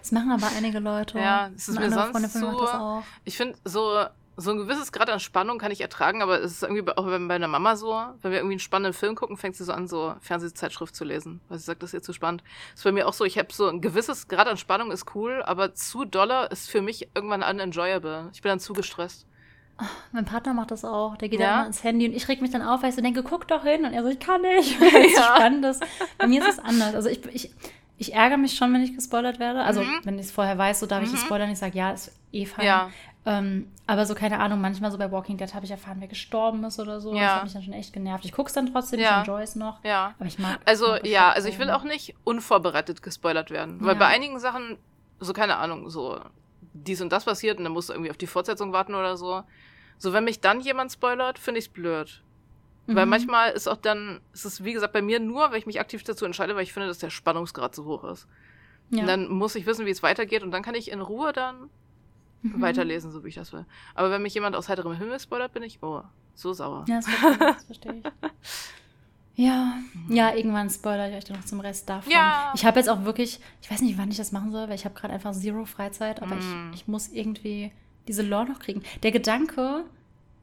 Das 0.00 0.12
machen 0.12 0.32
aber 0.32 0.48
einige 0.56 0.80
Leute. 0.80 1.18
Ja, 1.18 1.50
das 1.50 1.68
ist 1.68 1.78
mir 1.78 1.90
sonst 1.90 2.32
so. 2.32 3.02
Ich 3.24 3.36
finde, 3.36 3.56
so, 3.64 4.04
so 4.36 4.50
ein 4.50 4.58
gewisses 4.58 4.92
Grad 4.92 5.08
an 5.08 5.20
Spannung 5.20 5.58
kann 5.58 5.70
ich 5.72 5.80
ertragen, 5.80 6.22
aber 6.22 6.40
es 6.40 6.52
ist 6.52 6.62
irgendwie 6.62 6.86
auch 6.96 7.04
bei 7.04 7.18
meiner 7.18 7.48
Mama 7.48 7.76
so, 7.76 7.92
wenn 8.20 8.32
wir 8.32 8.38
irgendwie 8.38 8.54
einen 8.54 8.60
spannenden 8.60 8.92
Film 8.92 9.14
gucken, 9.14 9.36
fängt 9.36 9.56
sie 9.56 9.64
so 9.64 9.72
an, 9.72 9.88
so 9.88 10.14
Fernsehzeitschrift 10.20 10.94
zu 10.94 11.04
lesen. 11.04 11.40
Weil 11.48 11.58
sie 11.58 11.64
sagt, 11.64 11.82
das 11.82 11.90
ist 11.90 11.94
ihr 11.94 12.02
zu 12.02 12.12
spannend. 12.12 12.42
Das 12.72 12.80
ist 12.80 12.84
bei 12.84 12.92
mir 12.92 13.06
auch 13.06 13.14
so, 13.14 13.24
ich 13.24 13.38
habe 13.38 13.52
so 13.52 13.68
ein 13.68 13.80
gewisses 13.80 14.28
Grad 14.28 14.48
an 14.48 14.56
Spannung 14.56 14.90
ist 14.90 15.14
cool, 15.14 15.42
aber 15.44 15.74
zu 15.74 16.04
doller 16.04 16.50
ist 16.50 16.68
für 16.68 16.82
mich 16.82 17.08
irgendwann 17.14 17.42
unenjoyable. 17.42 18.28
Ich 18.32 18.42
bin 18.42 18.50
dann 18.50 18.60
zu 18.60 18.72
gestresst. 18.72 19.26
Mein 20.12 20.24
Partner 20.24 20.54
macht 20.54 20.70
das 20.70 20.84
auch. 20.84 21.16
Der 21.16 21.28
geht 21.28 21.40
ja? 21.40 21.46
dann 21.46 21.58
immer 21.58 21.66
ins 21.66 21.84
Handy 21.84 22.08
und 22.08 22.14
ich 22.14 22.28
reg 22.28 22.40
mich 22.40 22.50
dann 22.50 22.62
auf, 22.62 22.82
weil 22.82 22.90
ich 22.90 22.96
so 22.96 23.02
denke, 23.02 23.22
guck 23.22 23.46
doch 23.48 23.62
hin. 23.62 23.84
Und 23.84 23.92
er 23.92 24.02
so, 24.02 24.08
ich 24.08 24.18
kann 24.18 24.40
nicht, 24.42 24.80
weil 24.80 25.06
es 25.06 25.16
ja. 25.16 25.36
spannend 25.36 25.64
ist. 25.66 25.84
Bei 26.18 26.26
mir 26.26 26.40
ist 26.40 26.58
es 26.58 26.58
anders. 26.58 26.94
Also 26.94 27.08
ich, 27.08 27.24
ich, 27.26 27.50
ich 27.98 28.14
ärgere 28.14 28.38
mich 28.38 28.56
schon, 28.56 28.72
wenn 28.72 28.82
ich 28.82 28.94
gespoilert 28.94 29.38
werde. 29.38 29.62
Also 29.62 29.82
mhm. 29.82 30.00
wenn 30.04 30.18
ich 30.18 30.26
es 30.26 30.32
vorher 30.32 30.56
weiß, 30.56 30.80
so 30.80 30.86
darf 30.86 31.00
mhm. 31.00 31.08
ich 31.08 31.14
es 31.14 31.20
spoilern. 31.20 31.50
Ich 31.50 31.58
sage, 31.58 31.76
ja, 31.76 31.90
ist 31.90 32.12
eh 32.32 32.46
fein. 32.46 32.64
Ja. 32.64 32.90
Ähm, 33.26 33.72
aber 33.88 34.06
so, 34.06 34.14
keine 34.14 34.38
Ahnung, 34.38 34.60
manchmal 34.60 34.92
so 34.92 34.98
bei 34.98 35.10
Walking 35.10 35.36
Dead 35.36 35.52
habe 35.52 35.64
ich 35.64 35.70
erfahren, 35.72 35.96
wer 35.98 36.06
gestorben 36.06 36.62
ist 36.64 36.78
oder 36.78 37.00
so. 37.00 37.12
Ja. 37.14 37.20
Das 37.20 37.34
hat 37.34 37.44
mich 37.44 37.52
dann 37.54 37.62
schon 37.64 37.72
echt 37.72 37.92
genervt. 37.92 38.24
Ich 38.24 38.32
gucke 38.32 38.48
es 38.48 38.54
dann 38.54 38.72
trotzdem, 38.72 39.00
ja. 39.00 39.22
ich 39.22 39.28
enjoy 39.28 39.42
es 39.42 39.56
noch. 39.56 39.82
Ja. 39.84 40.14
Aber 40.18 40.26
ich 40.26 40.38
mag 40.38 40.60
Also, 40.64 40.92
mag 40.92 41.06
ja, 41.06 41.30
also 41.32 41.48
ich 41.48 41.58
will 41.58 41.70
auch 41.70 41.82
nicht 41.82 42.14
unvorbereitet 42.24 43.02
gespoilert 43.02 43.50
werden. 43.50 43.78
Weil 43.80 43.96
bei 43.96 44.06
einigen 44.06 44.38
Sachen, 44.38 44.78
so 45.18 45.32
keine 45.32 45.56
Ahnung, 45.56 45.90
so 45.90 46.20
dies 46.76 47.00
und 47.00 47.10
das 47.10 47.24
passiert 47.24 47.58
und 47.58 47.64
dann 47.64 47.72
musst 47.72 47.88
du 47.88 47.92
irgendwie 47.92 48.10
auf 48.10 48.16
die 48.16 48.26
Fortsetzung 48.26 48.72
warten 48.72 48.94
oder 48.94 49.16
so. 49.16 49.42
So, 49.98 50.12
wenn 50.12 50.24
mich 50.24 50.40
dann 50.40 50.60
jemand 50.60 50.92
spoilert, 50.92 51.38
finde 51.38 51.58
ich 51.58 51.66
es 51.66 51.72
blöd. 51.72 52.22
Mhm. 52.86 52.96
Weil 52.96 53.06
manchmal 53.06 53.52
ist 53.52 53.68
auch 53.68 53.76
dann, 53.76 54.20
ist 54.32 54.44
es 54.44 54.64
wie 54.64 54.72
gesagt 54.72 54.92
bei 54.92 55.02
mir 55.02 55.20
nur, 55.20 55.50
wenn 55.50 55.58
ich 55.58 55.66
mich 55.66 55.80
aktiv 55.80 56.02
dazu 56.04 56.24
entscheide, 56.24 56.54
weil 56.54 56.62
ich 56.62 56.72
finde, 56.72 56.88
dass 56.88 56.98
der 56.98 57.10
Spannungsgrad 57.10 57.74
so 57.74 57.84
hoch 57.84 58.04
ist. 58.04 58.28
Ja. 58.90 59.00
Und 59.00 59.06
dann 59.06 59.28
muss 59.28 59.54
ich 59.54 59.66
wissen, 59.66 59.86
wie 59.86 59.90
es 59.90 60.02
weitergeht 60.02 60.42
und 60.42 60.50
dann 60.50 60.62
kann 60.62 60.74
ich 60.74 60.90
in 60.90 61.00
Ruhe 61.00 61.32
dann 61.32 61.70
mhm. 62.42 62.60
weiterlesen, 62.60 63.10
so 63.10 63.24
wie 63.24 63.28
ich 63.28 63.34
das 63.34 63.52
will. 63.52 63.66
Aber 63.94 64.10
wenn 64.10 64.22
mich 64.22 64.34
jemand 64.34 64.54
aus 64.54 64.68
heiterem 64.68 64.92
Himmel 64.92 65.18
spoilert, 65.18 65.52
bin 65.52 65.62
ich, 65.62 65.82
oh, 65.82 66.02
so 66.34 66.52
sauer. 66.52 66.84
Ja, 66.88 66.96
das 66.96 67.06
verstehe 67.06 67.32
ich. 67.32 67.38
Das 67.38 67.64
verstehe 67.64 68.02
ich. 68.04 68.04
Ja, 69.36 69.78
mhm. 69.92 70.16
ja, 70.16 70.34
irgendwann 70.34 70.70
spoilere 70.70 71.10
ich 71.10 71.16
euch 71.16 71.24
dann 71.24 71.36
noch 71.36 71.44
zum 71.44 71.60
Rest 71.60 71.88
davon. 71.88 72.10
Ja. 72.10 72.52
Ich 72.54 72.64
habe 72.64 72.78
jetzt 72.78 72.88
auch 72.88 73.04
wirklich, 73.04 73.38
ich 73.62 73.70
weiß 73.70 73.82
nicht, 73.82 73.98
wann 73.98 74.10
ich 74.10 74.16
das 74.16 74.32
machen 74.32 74.50
soll, 74.50 74.68
weil 74.68 74.74
ich 74.74 74.86
habe 74.86 74.94
gerade 74.94 75.12
einfach 75.12 75.32
zero 75.32 75.66
Freizeit, 75.66 76.22
aber 76.22 76.36
mm. 76.36 76.70
ich, 76.72 76.80
ich 76.80 76.88
muss 76.88 77.08
irgendwie 77.08 77.70
diese 78.08 78.22
Lore 78.22 78.46
noch 78.46 78.58
kriegen. 78.58 78.82
Der 79.02 79.12
Gedanke, 79.12 79.84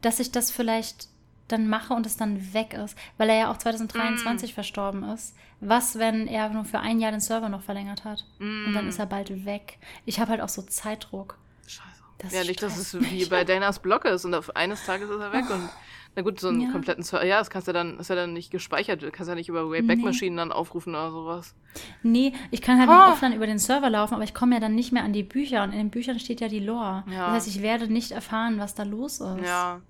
dass 0.01 0.19
ich 0.19 0.31
das 0.31 0.51
vielleicht 0.51 1.07
dann 1.47 1.67
mache 1.67 1.93
und 1.93 2.05
es 2.05 2.17
dann 2.17 2.53
weg 2.53 2.73
ist, 2.73 2.95
weil 3.17 3.29
er 3.29 3.35
ja 3.37 3.51
auch 3.51 3.57
2023 3.57 4.51
mm. 4.51 4.53
verstorben 4.53 5.03
ist. 5.03 5.35
Was, 5.59 5.97
wenn 5.97 6.27
er 6.27 6.49
nur 6.49 6.65
für 6.65 6.79
ein 6.79 6.99
Jahr 6.99 7.11
den 7.11 7.19
Server 7.19 7.49
noch 7.49 7.63
verlängert 7.63 8.05
hat? 8.05 8.25
Mm. 8.37 8.67
Und 8.67 8.73
dann 8.73 8.87
ist 8.87 8.99
er 8.99 9.07
bald 9.07 9.45
weg. 9.45 9.79
Ich 10.05 10.19
habe 10.19 10.31
halt 10.31 10.41
auch 10.41 10.49
so 10.49 10.61
Zeitdruck. 10.61 11.37
Scheiße. 11.65 12.03
Das 12.19 12.33
ja, 12.33 12.43
nicht, 12.43 12.61
dass 12.61 12.77
es 12.77 12.99
wie 12.99 13.25
bei 13.25 13.43
Danas 13.43 13.79
Blog 13.79 14.05
ist 14.05 14.23
und 14.25 14.35
auf 14.35 14.55
eines 14.55 14.85
Tages 14.85 15.09
ist 15.09 15.19
er 15.19 15.33
weg 15.33 15.45
oh. 15.49 15.53
und 15.53 15.69
na 16.15 16.21
gut, 16.21 16.39
so 16.39 16.49
einen 16.49 16.61
ja. 16.61 16.71
kompletten 16.71 17.03
Server. 17.03 17.25
Ja, 17.25 17.39
das 17.39 17.49
kannst 17.49 17.67
du 17.67 17.73
dann, 17.73 17.99
ist 17.99 18.09
ja 18.09 18.15
dann 18.15 18.33
nicht 18.33 18.51
gespeichert. 18.51 19.01
Du 19.01 19.09
kannst 19.09 19.29
ja 19.29 19.35
nicht 19.35 19.49
über 19.49 19.69
Wayback-Maschinen 19.71 20.35
nee. 20.35 20.41
dann 20.41 20.51
aufrufen 20.51 20.93
oder 20.93 21.11
sowas. 21.11 21.55
Nee, 22.03 22.33
ich 22.51 22.61
kann 22.61 22.79
halt 22.79 22.89
oh. 22.89 23.13
offline 23.13 23.33
über 23.33 23.47
den 23.47 23.57
Server 23.57 23.89
laufen, 23.89 24.13
aber 24.13 24.23
ich 24.23 24.35
komme 24.35 24.53
ja 24.53 24.61
dann 24.61 24.75
nicht 24.75 24.91
mehr 24.91 25.03
an 25.03 25.13
die 25.13 25.23
Bücher 25.23 25.63
und 25.63 25.71
in 25.71 25.79
den 25.79 25.89
Büchern 25.89 26.19
steht 26.19 26.39
ja 26.39 26.47
die 26.47 26.59
Lore. 26.59 27.03
Ja. 27.09 27.27
Das 27.27 27.33
heißt, 27.33 27.47
ich 27.47 27.61
werde 27.63 27.91
nicht 27.91 28.11
erfahren, 28.11 28.59
was 28.59 28.75
da 28.75 28.83
los 28.83 29.21
ist. 29.21 29.43
Ja. 29.43 29.81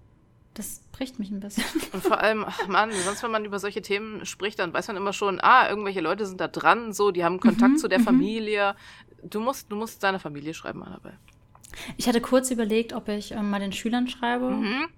Das 0.53 0.81
bricht 0.93 1.19
mich 1.19 1.31
ein 1.31 1.39
bisschen. 1.39 1.63
Und 1.93 2.03
vor 2.03 2.19
allem, 2.19 2.45
ach 2.47 2.67
Mann, 2.67 2.91
sonst 2.91 3.23
wenn 3.23 3.31
man 3.31 3.43
über 3.43 3.57
solche 3.57 3.81
Themen 3.81 4.23
spricht, 4.23 4.59
dann 4.59 4.71
weiß 4.71 4.87
man 4.87 4.97
immer 4.97 5.11
schon, 5.11 5.39
ah, 5.41 5.67
irgendwelche 5.67 5.99
Leute 5.99 6.27
sind 6.27 6.39
da 6.39 6.47
dran, 6.47 6.93
so, 6.93 7.09
die 7.09 7.23
haben 7.23 7.39
Kontakt 7.39 7.71
mhm, 7.71 7.77
zu 7.77 7.87
der 7.87 7.97
mhm. 7.97 8.03
Familie. 8.03 8.75
Du 9.23 9.39
musst, 9.39 9.71
du 9.71 9.75
musst 9.75 10.03
deiner 10.03 10.19
Familie 10.19 10.53
schreiben 10.53 10.77
mal 10.77 10.91
dabei. 10.91 11.17
Ich 11.97 12.07
hatte 12.07 12.21
kurz 12.21 12.51
überlegt, 12.51 12.93
ob 12.93 13.07
ich 13.07 13.31
ähm, 13.31 13.49
mal 13.49 13.59
den 13.59 13.71
Schülern 13.71 14.07
schreibe. 14.07 14.51
Mhm 14.51 14.89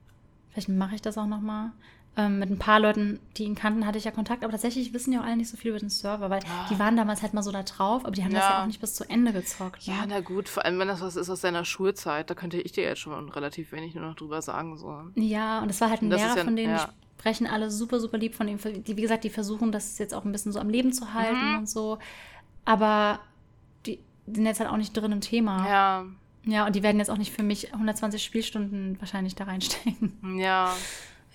Vielleicht 0.56 0.69
mache 0.69 0.95
ich 0.95 1.01
das 1.01 1.17
auch 1.17 1.25
nochmal. 1.27 1.72
Ähm, 2.17 2.40
mit 2.40 2.50
ein 2.50 2.58
paar 2.58 2.80
Leuten, 2.80 3.19
die 3.35 3.43
ihn 3.43 3.56
kannten, 3.56 3.85
hatte 3.85 3.98
ich 3.98 4.06
ja 4.06 4.11
Kontakt, 4.11 4.43
aber 4.45 4.51
tatsächlich 4.53 4.93
wissen 4.93 5.11
ja 5.11 5.19
auch 5.19 5.25
alle 5.25 5.35
nicht 5.35 5.50
so 5.50 5.58
viel 5.58 5.72
über 5.72 5.80
den 5.80 5.90
Server, 5.90 6.30
weil 6.30 6.40
Ah. 6.45 6.66
die 6.69 6.80
waren 6.80 6.95
damals 6.95 7.22
halt 7.22 7.34
mal 7.34 7.43
so 7.43 7.51
da 7.51 7.64
drauf, 7.64 8.06
aber 8.06 8.14
die 8.14 8.24
haben 8.24 8.32
das 8.34 8.42
Ja. 8.43 8.51
ja 8.51 8.61
auch 8.61 8.67
nicht 8.67 8.80
bis 8.80 8.95
zu 8.95 9.03
Ende 9.09 9.34
gezockt. 9.34 9.85
Ne? 9.85 9.93
Ja, 9.95 10.06
na 10.08 10.22
gut, 10.22 10.48
vor 10.48 10.64
allem 10.64 10.80
wenn 10.80 10.88
das 10.88 11.01
was 11.01 11.17
ist 11.17 11.30
aus 11.30 11.42
seiner 11.42 11.66
Schulzeit, 11.66 12.30
da 12.30 12.34
könnte 12.34 12.56
ich 12.61 12.72
dir 12.72 12.85
jetzt 12.85 13.00
schon 13.01 13.27
relativ 13.27 13.74
wenig 13.74 13.95
nur 13.95 14.06
noch 14.06 14.16
drüber 14.16 14.42
sagen. 14.42 14.77
So. 14.77 14.98
Ja, 15.16 15.59
und 15.61 15.69
es 15.69 15.82
war 15.82 15.90
halt 15.90 16.03
ein 16.03 16.09
Das 16.09 16.22
Lehrer, 16.22 16.38
ja- 16.38 16.43
von 16.45 16.56
denen 16.56 16.72
ja. 16.77 16.85
die 16.85 17.19
sprechen 17.19 17.48
alle 17.48 17.69
super, 17.69 18.00
super 18.00 18.17
lieb 18.17 18.34
von 18.34 18.48
dem. 18.48 18.59
Die, 18.59 18.95
wie 18.95 19.01
gesagt, 19.01 19.25
die 19.25 19.30
versuchen 19.30 19.74
das 19.74 19.98
jetzt 19.98 20.14
auch 20.14 20.24
ein 20.24 20.32
bisschen 20.32 20.53
so 20.53 20.59
am 20.61 20.69
Leben 20.69 20.93
zu 20.93 21.14
halten 21.14 21.51
Mhm. 21.51 21.58
und 21.58 21.69
so. 21.69 21.98
Aber 22.64 23.19
die 23.85 24.00
sind 24.25 24.45
jetzt 24.45 24.61
halt 24.61 24.69
auch 24.69 24.77
nicht 24.77 24.93
drin 24.95 25.11
im 25.11 25.19
Thema. 25.22 25.67
Ja. 25.67 26.06
Ja, 26.45 26.65
und 26.65 26.75
die 26.75 26.83
werden 26.83 26.98
jetzt 26.99 27.09
auch 27.09 27.17
nicht 27.17 27.33
für 27.33 27.43
mich 27.43 27.74
120 27.74 28.24
Spielstunden 28.24 28.98
wahrscheinlich 28.99 29.35
da 29.35 29.45
reinstecken. 29.45 30.38
ja. 30.40 30.74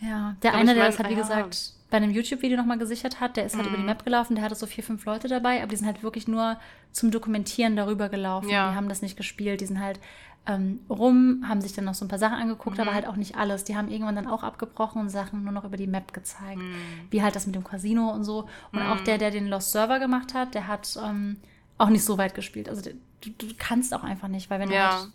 Ja, 0.02 0.34
der 0.42 0.54
eine, 0.54 0.72
der 0.74 0.82
mein, 0.84 0.90
das 0.92 0.98
halt, 0.98 1.10
wie 1.10 1.14
ja. 1.14 1.20
gesagt, 1.20 1.72
bei 1.90 1.98
einem 1.98 2.10
YouTube-Video 2.10 2.56
nochmal 2.56 2.78
gesichert 2.78 3.20
hat, 3.20 3.36
der 3.36 3.44
ist 3.44 3.54
halt 3.54 3.66
Mhm. 3.66 3.72
über 3.74 3.76
die 3.82 3.86
Map 3.86 4.02
gelaufen, 4.04 4.34
der 4.34 4.42
hatte 4.44 4.54
so 4.54 4.66
vier, 4.66 4.82
fünf 4.82 5.04
Leute 5.04 5.28
dabei, 5.28 5.58
aber 5.58 5.66
die 5.68 5.76
sind 5.76 5.86
halt 5.86 6.02
wirklich 6.02 6.26
nur 6.26 6.56
zum 6.92 7.10
Dokumentieren 7.10 7.76
darüber 7.76 8.08
gelaufen. 8.08 8.48
Ja. 8.48 8.70
Die 8.70 8.76
haben 8.76 8.88
das 8.88 9.02
nicht 9.02 9.16
gespielt, 9.18 9.60
die 9.60 9.66
sind 9.66 9.78
halt 9.80 10.00
ähm, 10.46 10.80
rum, 10.88 11.44
haben 11.46 11.60
sich 11.60 11.74
dann 11.74 11.84
noch 11.84 11.92
so 11.92 12.02
ein 12.06 12.08
paar 12.08 12.18
Sachen 12.18 12.38
angeguckt, 12.38 12.76
Mhm. 12.78 12.82
aber 12.84 12.94
halt 12.94 13.06
auch 13.06 13.16
nicht 13.16 13.36
alles. 13.36 13.64
Die 13.64 13.76
haben 13.76 13.88
irgendwann 13.88 14.16
dann 14.16 14.26
auch 14.26 14.42
abgebrochen 14.42 15.02
und 15.02 15.10
Sachen 15.10 15.44
nur 15.44 15.52
noch 15.52 15.64
über 15.64 15.76
die 15.76 15.86
Map 15.86 16.14
gezeigt. 16.14 16.56
Mhm. 16.62 16.74
Wie 17.10 17.22
halt 17.22 17.36
das 17.36 17.44
mit 17.44 17.54
dem 17.54 17.64
Casino 17.64 18.10
und 18.10 18.24
so. 18.24 18.48
Und 18.72 18.80
auch 18.80 19.00
der, 19.02 19.18
der 19.18 19.30
den 19.30 19.48
Lost 19.48 19.72
Server 19.72 19.98
gemacht 19.98 20.32
hat, 20.32 20.54
der 20.54 20.66
hat 20.66 20.98
ähm, 21.04 21.36
auch 21.76 21.90
nicht 21.90 22.04
so 22.06 22.16
weit 22.16 22.34
gespielt. 22.34 22.70
Also 22.70 22.80
der, 22.80 22.94
du, 23.20 23.30
du 23.30 23.46
kannst 23.58 23.92
auch 23.94 24.02
einfach 24.04 24.28
nicht, 24.28 24.50
weil 24.50 24.60
wenn 24.60 24.70
Ja. 24.70 24.90
du 24.90 24.96
halt 24.96 25.10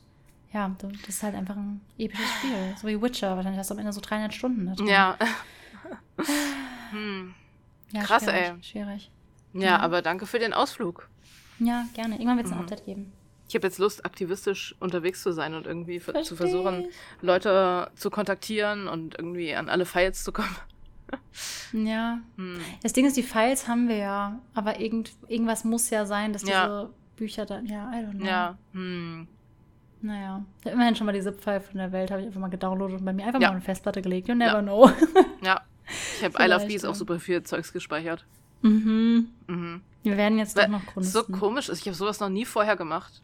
ja, 0.54 0.76
du- 0.80 0.88
das 0.88 1.10
ist 1.10 1.24
halt 1.24 1.36
einfach 1.36 1.56
ein 1.58 1.82
episches 1.98 2.30
Spiel. 2.38 2.76
So 2.82 2.88
wie 2.88 3.02
Witcher. 3.02 3.36
Wahrscheinlich 3.36 3.60
hast 3.60 3.70
du 3.72 3.74
am 3.74 3.80
Ende 3.80 3.92
so 3.92 4.00
300 4.00 4.34
Stunden. 4.34 4.68
Da 4.68 4.74
drin. 4.76 4.88
Ja. 4.88 5.18
hm. 6.92 7.34
Ja, 7.92 8.04
Krass, 8.04 8.24
schwierig, 8.24 8.42
ey. 8.42 8.64
Schwierig. 8.64 9.12
Ja, 9.54 9.80
aber 9.80 10.02
danke 10.02 10.26
für 10.26 10.40
den 10.40 10.54
Ausflug. 10.54 11.10
Ja, 11.60 11.86
gerne. 11.94 12.16
Irgendwann 12.16 12.38
wird 12.38 12.48
es 12.48 12.52
ein 12.54 12.58
Mhm. 12.58 12.64
Update 12.64 12.86
geben. 12.86 13.12
Ich 13.48 13.56
habe 13.56 13.68
jetzt 13.68 13.78
Lust, 13.78 14.06
aktivistisch 14.06 14.76
unterwegs 14.80 15.22
zu 15.22 15.32
sein 15.32 15.54
und 15.54 15.68
irgendwie 15.68 16.00
ver- 16.00 16.14
zu 16.24 16.36
Versteh 16.36 16.36
versuchen. 16.36 16.88
Leute 17.22 17.92
zu 17.96 18.10
kontaktieren 18.10 18.88
und 18.88 19.16
irgendwie 19.20 19.54
an 19.56 19.70
alle 19.70 19.86
Files 19.86 20.24
zu 20.24 20.32
kommen. 20.32 20.56
Ja. 21.72 22.20
Hm. 22.38 22.60
Das 22.82 22.92
Ding 22.94 23.06
ist, 23.06 23.16
die 23.16 23.24
Files 23.24 23.68
haben 23.68 23.88
wir 23.88 23.98
ja. 23.98 24.40
Aber 24.56 24.80
irgend, 24.80 25.12
irgendwas 25.28 25.64
muss 25.64 25.90
ja 25.92 26.06
sein, 26.06 26.34
dass 26.34 26.42
diese 26.42 26.54
Ja. 26.54 26.90
Bücher 27.16 27.46
dann. 27.46 27.66
Ja, 27.66 27.92
I 27.92 28.04
don't 28.06 28.18
know. 28.18 28.26
Ja. 28.26 28.58
Hm. 28.74 29.28
Naja. 30.02 30.44
Ich 30.64 30.72
immerhin 30.72 30.96
schon 30.96 31.06
mal 31.08 31.14
die 31.14 31.22
ZIP-File 31.22 31.62
von 31.62 31.78
der 31.78 31.92
Welt, 31.92 32.12
habe 32.12 32.22
ich 32.22 32.28
einfach 32.28 32.40
mal 32.42 32.50
gedownloadet 32.50 33.00
und 33.00 33.06
bei 33.06 33.14
mir 33.14 33.26
einfach 33.26 33.40
Ja. 33.42 33.48
mal 33.48 33.54
auf 33.54 33.56
eine 33.56 33.62
Festplatte 33.66 34.02
gelegt. 34.02 34.28
You 34.28 34.36
never 34.36 34.56
Ja. 34.58 34.62
know. 34.62 34.90
Ja. 35.44 35.62
Ich 36.18 36.24
habe 36.24 36.44
I 36.44 36.48
Love 36.48 36.66
Bees 36.66 36.84
auch 36.86 36.96
super 36.96 37.20
viel 37.20 37.44
Zeugs 37.44 37.72
gespeichert. 37.74 38.26
mhm. 38.62 39.30
Mhm. 39.48 39.82
Wir 40.04 40.18
werden 40.18 40.38
jetzt 40.38 40.58
doch 40.58 40.68
noch 40.68 40.82
es 40.98 41.12
so 41.14 41.24
Chronisten. 41.24 41.40
komisch 41.40 41.70
ist. 41.70 41.80
Ich 41.82 41.88
habe 41.88 41.96
sowas 41.96 42.20
noch 42.20 42.30
nie 42.30 42.46
vorher 42.46 42.76
gemacht. 42.76 43.22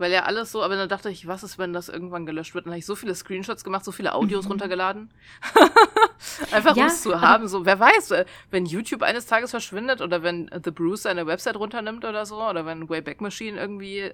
Weil 0.00 0.12
ja 0.12 0.22
alles 0.22 0.50
so, 0.50 0.62
aber 0.62 0.76
dann 0.76 0.88
dachte 0.88 1.10
ich, 1.10 1.26
was 1.26 1.42
ist, 1.42 1.58
wenn 1.58 1.74
das 1.74 1.90
irgendwann 1.90 2.24
gelöscht 2.24 2.54
wird? 2.54 2.64
Dann 2.64 2.72
habe 2.72 2.78
ich 2.78 2.86
so 2.86 2.96
viele 2.96 3.14
Screenshots 3.14 3.64
gemacht, 3.64 3.84
so 3.84 3.92
viele 3.92 4.14
Audios 4.14 4.46
Mhm. 4.46 4.52
runtergeladen. 4.52 5.10
Einfach 6.52 6.74
Ja, 6.74 6.84
um 6.84 6.88
es 6.88 7.02
zu 7.02 7.20
haben. 7.20 7.48
So, 7.48 7.66
wer 7.66 7.78
weiß, 7.78 8.12
äh, 8.12 8.24
wenn 8.50 8.64
YouTube 8.64 9.02
eines 9.02 9.26
Tages 9.26 9.50
verschwindet 9.50 10.00
oder 10.00 10.22
wenn 10.22 10.48
The 10.64 10.70
Bruce 10.70 11.02
seine 11.02 11.26
Website 11.26 11.56
runternimmt 11.56 12.06
oder 12.06 12.24
so, 12.24 12.42
oder 12.42 12.64
wenn 12.64 12.88
Wayback 12.88 13.20
Machine 13.20 13.60
irgendwie 13.60 14.10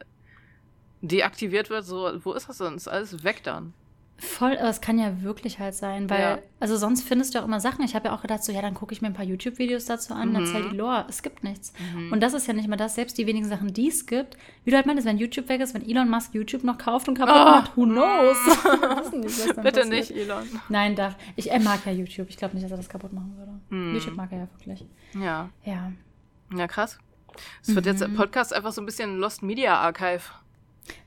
deaktiviert 1.03 1.71
wird, 1.71 1.85
so, 1.85 2.11
wo 2.25 2.33
ist 2.33 2.49
das 2.49 2.59
denn? 2.59 2.75
Ist 2.75 2.89
alles 2.89 3.23
weg 3.23 3.45
dann. 3.45 3.73
Voll, 4.19 4.57
aber 4.57 4.71
es 4.71 4.81
kann 4.81 4.99
ja 4.99 5.23
wirklich 5.23 5.59
halt 5.59 5.75
sein, 5.75 6.09
weil, 6.09 6.21
Ja. 6.21 6.39
also 6.59 6.79
sonst 6.79 7.03
findest 7.07 7.35
du 7.35 7.39
auch 7.41 7.45
immer 7.45 7.61
Sachen. 7.61 7.85
Ich 7.85 7.95
habe 7.95 8.07
ja 8.09 8.15
auch 8.15 8.23
gedacht, 8.23 8.43
so, 8.43 8.51
ja, 8.51 8.63
dann 8.63 8.73
gucke 8.73 8.95
ich 8.95 9.03
mir 9.03 9.09
ein 9.09 9.13
paar 9.15 9.27
YouTube-Videos 9.27 9.85
dazu 9.85 10.15
an, 10.15 10.33
dann 10.33 10.43
Mhm. 10.45 10.55
erzähl 10.55 10.71
die 10.71 10.77
Lore. 10.77 11.05
Es 11.09 11.23
gibt 11.23 11.45
nichts. 11.45 11.75
Und 12.11 12.21
das 12.23 12.33
ist 12.33 12.47
ja 12.47 12.55
nicht 12.55 12.67
mal 12.67 12.77
das, 12.77 12.95
selbst 12.95 13.19
die 13.19 13.27
wenigen 13.27 13.47
Sachen, 13.47 13.75
die 13.75 13.89
es 13.89 14.07
gibt, 14.07 14.39
wie 14.65 14.71
du 14.71 14.77
halt 14.77 14.87
meintest, 14.87 15.07
wenn 15.07 15.19
YouTube 15.19 15.51
weg 15.51 15.61
ist, 15.61 15.75
wenn 15.75 15.87
Elon 15.87 16.09
Musk 16.09 16.35
YouTube 16.35 16.65
noch 16.65 16.79
kauft 16.79 17.09
und 17.09 17.19
kaputt 17.19 17.35
Oh. 17.37 17.45
macht, 17.45 17.77
who 17.77 17.85
knows? 17.85 18.37
Nicht, 19.13 19.49
dann 19.55 19.63
Bitte 19.65 19.81
passiert. 19.81 19.89
nicht, 19.89 20.11
Elon. 20.13 20.45
Nein, 20.71 20.97
darf. 20.97 21.15
Ich, 21.37 21.51
er 21.51 21.61
mag 21.61 21.85
ja 21.85 21.93
YouTube. 21.93 22.29
Ich 22.31 22.39
glaube 22.39 22.55
nicht, 22.55 22.65
dass 22.65 22.71
er 22.71 22.79
das 22.79 22.89
kaputt 22.89 23.13
machen 23.13 23.35
würde. 23.37 23.53
Hm. 23.69 23.95
YouTube 23.95 24.17
mag 24.17 24.33
er 24.33 24.39
ja 24.39 24.49
wirklich. 24.57 24.87
Ja. 25.15 25.51
Ja. 25.65 25.93
Ja, 26.57 26.67
krass. 26.67 26.99
Es 27.61 27.75
wird 27.75 27.85
jetzt 27.85 28.01
Mhm. 28.01 28.07
im 28.13 28.17
Podcast 28.17 28.55
einfach 28.55 28.73
so 28.73 28.81
ein 28.81 28.87
bisschen 28.87 29.19
Lost 29.19 29.43
Media 29.43 29.77
Archive. 29.79 30.23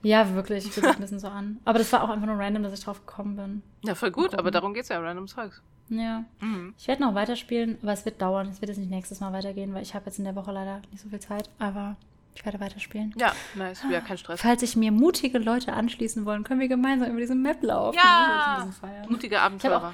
Ja, 0.02 0.34
wirklich. 0.34 0.64
Fühlt 0.72 0.86
sich 0.86 0.96
ein 0.96 1.02
bisschen 1.02 1.20
so 1.20 1.28
an. 1.28 1.60
Aber 1.66 1.80
das 1.80 1.92
war 1.92 2.04
auch 2.04 2.10
einfach 2.10 2.28
nur 2.28 2.38
random, 2.38 2.64
dass 2.64 2.74
ich 2.74 2.84
drauf 2.84 3.06
gekommen 3.06 3.36
bin. 3.36 3.62
Ja, 3.84 3.96
voll 3.96 4.12
gut, 4.12 4.36
aber 4.36 4.52
darum 4.52 4.74
geht's 4.74 4.90
ja, 4.90 5.00
random 5.00 5.28
Zeugs. 5.28 5.62
Ja. 5.90 6.24
Mhm. 6.40 6.74
Ich 6.78 6.88
werde 6.88 7.02
noch 7.02 7.16
weiterspielen, 7.16 7.78
aber 7.82 7.94
es 7.94 8.06
wird 8.06 8.22
dauern. 8.22 8.48
Es 8.50 8.62
wird 8.62 8.70
jetzt 8.70 8.78
nicht 8.78 8.92
nächstes 8.92 9.20
Mal 9.20 9.34
weitergehen, 9.34 9.74
weil 9.74 9.82
ich 9.82 9.96
habe 9.96 10.06
jetzt 10.06 10.20
in 10.20 10.26
der 10.26 10.36
Woche 10.36 10.52
leider 10.52 10.82
nicht 10.92 11.02
so 11.02 11.10
viel 11.10 11.20
Zeit. 11.20 11.50
Aber 11.58 11.96
ich 12.36 12.46
werde 12.46 12.60
weiterspielen. 12.60 13.14
Ja, 13.18 13.34
nice. 13.56 13.84
Ja, 13.90 14.00
kein 14.02 14.18
Stress. 14.18 14.42
Falls 14.42 14.62
sich 14.62 14.76
mir 14.76 14.92
mutige 14.92 15.40
Leute 15.40 15.74
anschließen 15.74 16.26
wollen, 16.26 16.44
können 16.44 16.60
wir 16.60 16.68
gemeinsam 16.68 17.10
über 17.10 17.20
diese 17.20 17.36
Map 17.36 17.62
laufen. 17.64 17.98
Ja! 17.98 18.68
Ich. 19.04 19.10
Mutige 19.10 19.36
Ich 19.36 19.42
habe 19.42 19.46
Abenteurer. 19.48 19.90
auch, 19.90 19.94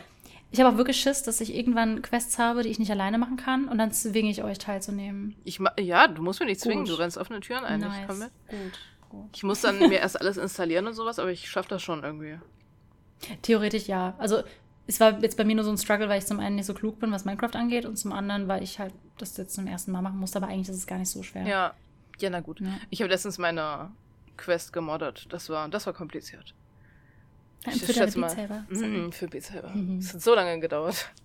ich 0.52 0.62
hab 0.62 0.72
auch 0.74 0.78
wirklich 0.78 1.00
Schiss, 1.00 1.24
dass 1.24 1.42
ich 1.42 1.56
irgendwann 1.56 2.02
Quests 2.02 2.38
habe, 2.38 2.64
die 2.64 2.70
ich 2.70 2.80
nicht 2.80 2.92
alleine 2.92 3.18
machen 3.18 3.38
kann 3.38 3.68
und 3.68 3.78
dann 3.78 3.92
zwinge 3.92 4.30
ich 4.30 4.44
euch 4.44 4.58
teilzunehmen. 4.58 5.36
Ich 5.44 5.60
ma 5.60 5.72
ja, 5.80 6.08
du 6.08 6.22
musst 6.22 6.40
mir 6.40 6.46
nicht 6.46 6.62
zwingen, 6.62 6.86
Gut. 6.86 6.94
du 6.94 7.00
rennst 7.00 7.18
offene 7.18 7.40
Türen 7.40 7.66
ein. 7.66 7.82
Ich 7.82 7.88
nice. 7.88 8.08
komm 8.08 8.20
mit. 8.20 8.32
Gut, 8.50 8.80
gut. 9.22 9.30
Ich 9.36 9.44
muss 9.44 9.62
dann 9.62 9.80
mir 9.80 10.00
erst 10.00 10.20
alles 10.20 10.38
installieren 10.38 10.88
und 10.88 10.94
sowas, 10.94 11.20
aber 11.20 11.32
ich 11.32 11.50
schaffe 11.50 11.70
das 11.70 11.82
schon 11.82 12.04
irgendwie. 12.04 12.38
Theoretisch 13.42 13.88
ja. 13.88 14.14
Also 14.18 14.44
es 14.88 15.00
war 15.00 15.20
jetzt 15.22 15.38
bei 15.38 15.44
mir 15.44 15.56
nur 15.56 15.66
so 15.66 15.72
ein 15.72 15.78
Struggle, 15.78 16.10
weil 16.10 16.20
ich 16.20 16.26
zum 16.26 16.40
einen 16.40 16.56
nicht 16.58 16.66
so 16.66 16.74
klug 16.74 17.00
bin, 17.00 17.12
was 17.12 17.26
Minecraft 17.26 17.56
angeht 17.56 17.86
und 17.86 17.98
zum 17.98 18.12
anderen, 18.12 18.48
weil 18.48 18.62
ich 18.64 18.80
halt 18.80 18.94
das 19.18 19.36
jetzt 19.38 19.56
zum 19.56 19.68
ersten 19.68 19.92
Mal 19.92 20.02
machen 20.02 20.20
musste, 20.20 20.38
aber 20.38 20.48
eigentlich 20.48 20.70
ist 20.70 20.76
es 20.78 20.88
gar 20.88 20.98
nicht 21.00 21.10
so 21.10 21.24
schwer. 21.24 21.44
Ja. 21.48 21.74
Ja, 22.20 22.30
na 22.30 22.40
gut. 22.40 22.60
Ja. 22.62 22.68
Ich 22.92 23.02
habe 23.02 23.12
letztens 23.12 23.38
meine 23.38 23.92
Quest 24.38 24.72
gemoddet. 24.74 25.28
Das 25.32 25.50
war, 25.50 25.68
das 25.70 25.86
war 25.86 25.94
kompliziert. 25.94 26.54
Für 27.64 27.72
Ich 27.72 27.82
deine 27.82 27.94
schätze 27.94 28.20
Beat 28.20 28.22
mal- 28.22 28.30
Saber. 28.30 28.66
Mhm, 28.70 29.12
für 29.12 29.28
Beat 29.28 29.44
Saber. 29.44 29.70
Mhm. 29.70 29.98
Es 29.98 30.14
hat 30.14 30.22
so 30.22 30.36
lange 30.36 30.60
gedauert. 30.60 31.10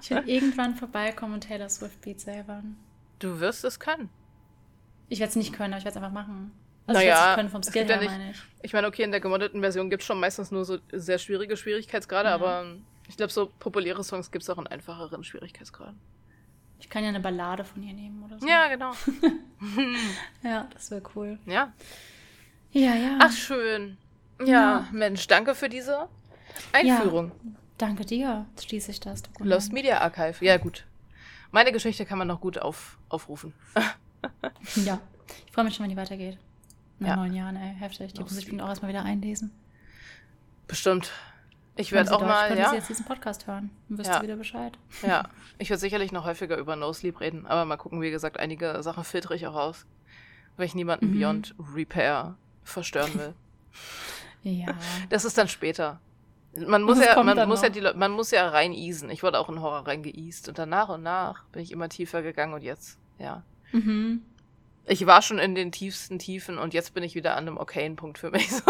Ich 0.00 0.10
will 0.10 0.22
irgendwann 0.26 0.74
vorbeikommen 0.74 1.34
und 1.34 1.42
Taylor 1.42 1.68
Swift 1.68 2.00
Beat 2.00 2.20
Sabern. 2.20 2.76
Du 3.18 3.38
wirst 3.38 3.64
es 3.64 3.78
können. 3.78 4.08
Ich 5.10 5.20
werde 5.20 5.28
es 5.28 5.36
nicht 5.36 5.52
können, 5.52 5.74
aber 5.74 5.78
ich 5.78 5.84
werde 5.84 5.98
es 5.98 6.02
einfach 6.02 6.12
machen. 6.14 6.52
Also 6.88 7.00
Naja, 7.00 7.34
können 7.36 7.50
vom 7.50 7.62
Skill 7.62 7.82
ja 7.82 7.88
her, 7.94 7.98
nicht- 8.00 8.10
meine 8.10 8.30
ich. 8.32 8.42
Ich 8.62 8.72
meine, 8.72 8.86
okay, 8.88 9.02
in 9.04 9.10
der 9.12 9.20
gemoddeten 9.20 9.60
Version 9.60 9.88
gibt 9.90 10.02
es 10.02 10.06
schon 10.06 10.18
meistens 10.18 10.50
nur 10.50 10.64
so 10.64 10.78
sehr 10.90 11.18
schwierige 11.18 11.56
Schwierigkeitsgrade, 11.56 12.30
Ja. 12.30 12.34
aber 12.34 12.64
ich 13.08 13.16
glaube, 13.16 13.32
so 13.32 13.46
populäre 13.58 14.02
Songs 14.02 14.30
gibt 14.30 14.42
es 14.42 14.50
auch 14.50 14.58
in 14.58 14.66
einfacheren 14.66 15.22
Schwierigkeitsgraden. 15.22 15.98
Ich 16.80 16.88
kann 16.88 17.02
ja 17.02 17.10
eine 17.10 17.20
Ballade 17.20 17.64
von 17.64 17.82
ihr 17.82 17.92
nehmen 17.92 18.22
oder 18.24 18.38
so. 18.40 18.46
Ja, 18.48 18.68
genau. 18.68 18.92
Ja, 20.42 20.68
das 20.72 20.90
wäre 20.90 21.02
cool. 21.14 21.38
Ja. 21.46 21.72
Ja, 22.72 22.94
ja. 22.94 23.18
Ach, 23.20 23.32
schön. 23.32 23.96
Ja, 24.40 24.46
Ja. 24.46 24.88
Mensch, 24.92 25.26
danke 25.26 25.54
für 25.54 25.68
diese 25.68 26.08
Einführung. 26.72 27.32
Danke 27.76 28.04
dir. 28.04 28.46
Jetzt 28.50 28.68
schließe 28.68 28.90
ich 28.92 29.00
das. 29.00 29.22
Dokument. 29.22 29.50
Lost 29.52 29.72
Media 29.72 30.00
Archive. 30.00 30.44
Ja, 30.44 30.56
gut. 30.56 30.84
Meine 31.50 31.72
Geschichte 31.72 32.04
kann 32.06 32.18
man 32.18 32.28
noch 32.28 32.40
gut 32.40 32.58
auf, 32.58 32.98
aufrufen. 33.08 33.52
Ja. 34.74 35.00
Ich 35.46 35.52
freue 35.52 35.64
mich 35.64 35.74
schon, 35.74 35.84
wenn 35.84 35.90
die 35.90 35.96
weitergeht. 35.96 36.38
Nach 36.98 37.08
Ja. 37.08 37.16
neun 37.16 37.32
Jahren, 37.32 37.56
ey. 37.56 37.74
Heftig. 37.78 38.12
Die 38.14 38.20
muss 38.20 38.32
ich 38.32 38.38
bestimmt 38.38 38.60
auch 38.62 38.68
erstmal 38.68 38.90
wieder 38.90 39.04
einlesen. 39.04 39.50
Bestimmt. 40.66 41.10
Ich 41.76 41.92
werde 41.92 42.10
auch 42.12 42.18
Deutsch 42.18 42.28
mal, 42.28 42.48
können, 42.48 42.60
ja, 42.60 42.70
sie 42.70 42.76
jetzt 42.76 42.88
diesen 42.88 43.04
Podcast 43.04 43.46
hören. 43.46 43.70
Dann 43.88 43.98
wisst 43.98 44.10
Ja. 44.10 44.16
ihr 44.16 44.22
wieder 44.24 44.36
Bescheid. 44.36 44.76
ja, 45.06 45.28
ich 45.58 45.70
werde 45.70 45.80
sicherlich 45.80 46.10
noch 46.10 46.24
häufiger 46.24 46.56
über 46.56 46.74
No 46.74 46.92
Sleep 46.92 47.20
reden, 47.20 47.46
aber 47.46 47.64
mal 47.64 47.76
gucken, 47.76 48.00
wie 48.02 48.10
gesagt, 48.10 48.38
einige 48.40 48.82
Sachen 48.82 49.04
filtere 49.04 49.36
ich 49.36 49.46
auch 49.46 49.54
raus, 49.54 49.86
weil 50.56 50.66
ich 50.66 50.74
niemanden 50.74 51.10
Mhm. 51.10 51.18
Beyond 51.20 51.54
Repair 51.74 52.36
verstören 52.64 53.14
will. 53.14 53.34
Ja. 54.42 54.74
Das 55.08 55.24
ist 55.24 55.38
dann 55.38 55.48
später. 55.48 56.00
Man 56.56 56.82
muss 56.82 56.98
Das 56.98 57.06
ja, 57.14 57.22
man 57.22 57.48
muss 57.48 57.62
ja 57.62 57.68
die, 57.68 57.80
man 57.94 58.10
muss 58.10 58.30
ja 58.32 58.48
rein 58.48 58.72
easen. 58.72 59.10
Ich 59.10 59.22
wurde 59.22 59.38
auch 59.38 59.48
in 59.48 59.60
Horror 59.60 59.86
reingeeast 59.86 60.48
und 60.48 60.58
dann 60.58 60.70
nach 60.70 60.88
und 60.88 61.02
nach 61.04 61.44
bin 61.52 61.62
ich 61.62 61.70
immer 61.70 61.88
tiefer 61.88 62.22
gegangen 62.22 62.54
und 62.54 62.62
jetzt, 62.62 62.98
ja. 63.18 63.42
mhm. 63.72 64.22
Ich 64.88 65.06
war 65.06 65.22
schon 65.22 65.38
in 65.38 65.54
den 65.54 65.70
tiefsten 65.72 66.18
Tiefen 66.18 66.58
und 66.58 66.72
jetzt 66.74 66.94
bin 66.94 67.02
ich 67.02 67.14
wieder 67.14 67.36
an 67.36 67.46
einem 67.46 67.56
okayen 67.58 67.96
Punkt 67.96 68.18
für 68.18 68.30
mich. 68.30 68.48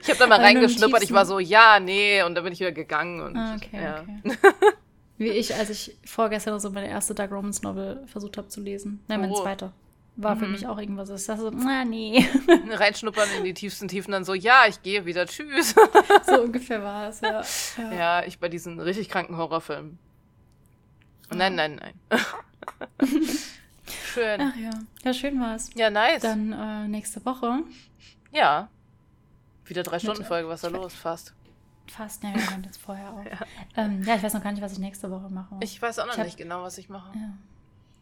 Ich 0.00 0.08
habe 0.08 0.18
da 0.18 0.26
mal 0.26 0.40
reingeschnuppert, 0.40 1.02
ich 1.02 1.12
war 1.12 1.26
so, 1.26 1.38
ja, 1.38 1.78
nee, 1.78 2.22
und 2.22 2.34
dann 2.34 2.42
bin 2.42 2.54
ich 2.54 2.60
wieder 2.60 2.72
gegangen 2.72 3.20
und 3.20 3.36
Ah, 3.36 3.54
okay, 3.56 3.82
ja. 3.82 4.00
okay. 4.24 4.38
Wie 5.18 5.28
ich, 5.28 5.54
als 5.54 5.68
ich 5.68 5.94
vorgestern 6.06 6.58
so 6.58 6.70
meine 6.70 6.88
erste 6.88 7.14
Dark 7.14 7.30
Romance 7.32 7.62
Novel 7.62 8.02
versucht 8.06 8.38
habe 8.38 8.48
zu 8.48 8.62
lesen. 8.62 9.00
Nein, 9.08 9.20
mein 9.20 9.30
Oh. 9.30 9.42
zweiter. 9.42 9.72
War 10.16 10.36
für 10.38 10.46
Mhm. 10.46 10.52
mich 10.52 10.66
auch 10.66 10.78
irgendwas. 10.78 11.10
Ich 11.10 11.26
dachte 11.26 11.42
so, 11.42 11.50
na 11.50 11.84
nee. 11.84 12.26
Reinschnuppern 12.70 13.28
in 13.36 13.44
die 13.44 13.52
tiefsten 13.54 13.88
Tiefen, 13.88 14.10
dann 14.12 14.24
so, 14.24 14.32
ja, 14.32 14.64
ich 14.68 14.82
gehe 14.82 15.04
wieder, 15.04 15.26
tschüss. 15.26 15.74
so 16.26 16.40
ungefähr 16.40 16.82
war 16.82 17.08
es, 17.10 17.20
ja. 17.20 17.42
ja. 17.76 17.92
ja, 17.92 18.24
ich 18.24 18.38
bei 18.38 18.48
diesen 18.48 18.80
richtig 18.80 19.10
kranken 19.10 19.36
Horrorfilmen. 19.36 19.98
Nein, 21.30 21.54
nein, 21.56 21.78
nein. 21.80 22.20
Schön. 24.12 24.40
Ach 24.40 24.56
ja. 24.56 24.70
Ja, 25.04 25.12
schön 25.12 25.40
war's. 25.40 25.70
Ja, 25.74 25.90
nice. 25.90 26.22
Dann 26.22 26.52
äh, 26.52 26.88
nächste 26.88 27.24
Woche. 27.24 27.60
Ja. 28.32 28.68
Wieder 29.64 29.82
drei 29.82 29.98
Stunden 29.98 30.24
Folge, 30.24 30.48
was 30.48 30.62
da 30.62 30.68
los? 30.68 30.94
Fast. 30.94 31.34
Fast, 31.86 32.22
ja, 32.22 32.34
wir 32.34 32.50
haben 32.50 32.64
jetzt 32.64 32.80
vorher 32.80 33.10
auch. 33.12 33.24
Ja. 33.24 33.38
Ähm, 33.76 34.02
ja. 34.02 34.16
ich 34.16 34.22
weiß 34.22 34.34
noch 34.34 34.42
gar 34.42 34.52
nicht, 34.52 34.62
was 34.62 34.72
ich 34.72 34.78
nächste 34.78 35.10
Woche 35.10 35.28
mache. 35.30 35.56
Ich 35.60 35.80
weiß 35.80 35.98
auch 35.98 36.06
noch 36.06 36.16
ich 36.16 36.24
nicht 36.24 36.32
hab, 36.32 36.38
genau, 36.38 36.62
was 36.62 36.78
ich 36.78 36.88
mache. 36.88 37.10
Ja. 37.14 37.34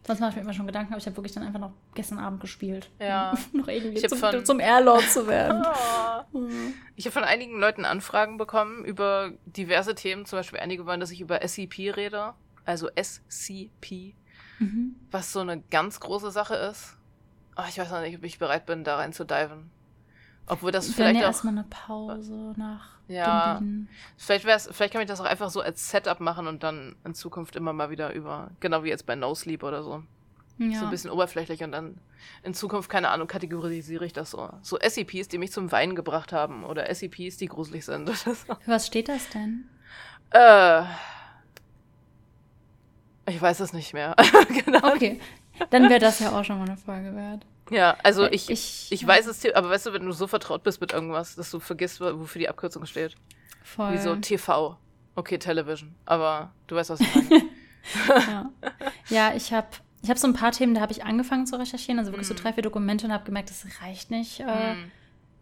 Sonst 0.05 0.21
mache 0.21 0.29
ich 0.29 0.35
mir 0.37 0.41
immer 0.43 0.53
schon 0.53 0.65
Gedanken, 0.65 0.93
aber 0.93 0.99
ich 0.99 1.05
habe 1.05 1.17
wirklich 1.17 1.33
dann 1.33 1.43
einfach 1.43 1.59
noch 1.59 1.73
gestern 1.93 2.19
Abend 2.19 2.39
gespielt. 2.39 2.89
Ja. 2.99 3.33
noch 3.51 3.67
irgendwie 3.67 4.01
zum, 4.01 4.17
von, 4.17 4.45
zum 4.45 4.59
Airlord 4.61 5.03
zu 5.03 5.27
werden. 5.27 5.65
oh. 6.33 6.41
Ich 6.95 7.05
habe 7.05 7.11
von 7.11 7.25
einigen 7.25 7.59
Leuten 7.59 7.83
Anfragen 7.83 8.37
bekommen 8.37 8.85
über 8.85 9.33
diverse 9.45 9.95
Themen. 9.95 10.25
Zum 10.25 10.39
Beispiel 10.39 10.59
einige 10.59 10.85
wollen, 10.85 11.01
dass 11.01 11.11
ich 11.11 11.19
über 11.19 11.45
SCP 11.45 11.91
rede. 11.91 12.33
Also 12.63 12.89
SCP. 12.95 14.15
Mhm. 14.59 14.95
Was 15.11 15.31
so 15.31 15.39
eine 15.39 15.61
ganz 15.61 15.99
große 15.99 16.31
Sache 16.31 16.55
ist. 16.55 16.97
Oh, 17.55 17.63
ich 17.67 17.77
weiß 17.77 17.91
noch 17.91 18.01
nicht, 18.01 18.17
ob 18.17 18.23
ich 18.23 18.39
bereit 18.39 18.65
bin, 18.65 18.83
da 18.83 18.97
rein 18.97 19.13
zu 19.13 19.25
diven. 19.25 19.69
Obwohl 20.47 20.71
das 20.71 20.89
vielleicht 20.89 21.15
ja 21.15 21.23
auch. 21.23 21.27
erstmal 21.27 21.53
eine 21.53 21.65
Pause 21.65 22.53
nach. 22.55 22.97
Ja. 23.07 23.61
Vielleicht, 24.17 24.45
wär's, 24.45 24.69
vielleicht 24.71 24.93
kann 24.93 25.01
ich 25.01 25.07
das 25.07 25.19
auch 25.19 25.25
einfach 25.25 25.49
so 25.49 25.61
als 25.61 25.89
Setup 25.89 26.19
machen 26.19 26.47
und 26.47 26.63
dann 26.63 26.95
in 27.03 27.13
Zukunft 27.13 27.55
immer 27.55 27.73
mal 27.73 27.89
wieder 27.89 28.13
über. 28.13 28.51
Genau 28.59 28.83
wie 28.83 28.89
jetzt 28.89 29.05
bei 29.05 29.15
No 29.15 29.33
Sleep 29.35 29.63
oder 29.63 29.83
so. 29.83 30.03
Ja. 30.57 30.79
So 30.79 30.85
ein 30.85 30.91
bisschen 30.91 31.11
oberflächlich 31.11 31.63
und 31.63 31.71
dann 31.71 31.99
in 32.43 32.53
Zukunft, 32.53 32.89
keine 32.89 33.09
Ahnung, 33.09 33.27
kategorisiere 33.27 34.05
ich 34.05 34.13
das 34.13 34.31
so. 34.31 34.49
So 34.61 34.77
SCPs, 34.77 35.27
die 35.27 35.37
mich 35.37 35.51
zum 35.51 35.71
Weinen 35.71 35.95
gebracht 35.95 36.33
haben 36.33 36.63
oder 36.63 36.93
SCPs, 36.93 37.37
die 37.37 37.47
gruselig 37.47 37.85
sind. 37.85 38.09
Für 38.09 38.35
was 38.65 38.87
steht 38.87 39.09
das 39.09 39.29
denn? 39.29 39.67
Äh. 40.31 40.83
Ich 43.27 43.41
weiß 43.41 43.59
es 43.59 43.73
nicht 43.73 43.93
mehr. 43.93 44.15
genau. 44.65 44.93
Okay. 44.93 45.19
Dann 45.69 45.89
wäre 45.89 45.99
das 45.99 46.19
ja 46.19 46.31
auch 46.31 46.43
schon 46.43 46.59
mal 46.59 46.67
eine 46.67 46.77
Folge 46.77 47.15
wert. 47.15 47.45
Ja, 47.69 47.97
also 48.03 48.25
ich, 48.25 48.49
ich, 48.49 48.87
ich 48.89 49.05
weiß 49.05 49.27
es, 49.27 49.45
aber 49.53 49.69
weißt 49.69 49.87
du, 49.87 49.93
wenn 49.93 50.05
du 50.05 50.13
so 50.13 50.27
vertraut 50.27 50.63
bist 50.63 50.79
mit 50.79 50.93
irgendwas, 50.93 51.35
dass 51.35 51.51
du 51.51 51.59
vergisst, 51.59 51.99
wofür 51.99 52.39
die 52.39 52.47
Abkürzung 52.47 52.85
steht. 52.85 53.15
Voll. 53.63 53.93
Wie 53.93 53.97
so 53.97 54.15
TV. 54.15 54.77
Okay, 55.15 55.37
Television. 55.37 55.93
Aber 56.05 56.53
du 56.67 56.75
weißt, 56.75 56.91
was 56.91 57.01
ich 57.01 57.15
meine. 57.15 57.29
ja. 58.07 58.51
ja, 59.09 59.33
ich 59.35 59.51
habe 59.51 59.67
ich 60.01 60.09
hab 60.09 60.17
so 60.17 60.27
ein 60.27 60.33
paar 60.33 60.51
Themen, 60.51 60.75
da 60.75 60.81
habe 60.81 60.91
ich 60.91 61.03
angefangen 61.03 61.47
zu 61.47 61.57
recherchieren, 61.57 61.99
also 61.99 62.11
wirklich 62.11 62.27
mm. 62.27 62.33
so 62.33 62.41
drei, 62.41 62.53
vier 62.53 62.63
Dokumente 62.63 63.07
und 63.07 63.13
habe 63.13 63.25
gemerkt, 63.25 63.49
das 63.49 63.65
reicht 63.81 64.11
nicht 64.11 64.41
äh, 64.41 64.73
mm. 64.73 64.91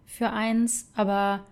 für 0.05 0.29
eins. 0.31 0.89
Aber 0.95 1.45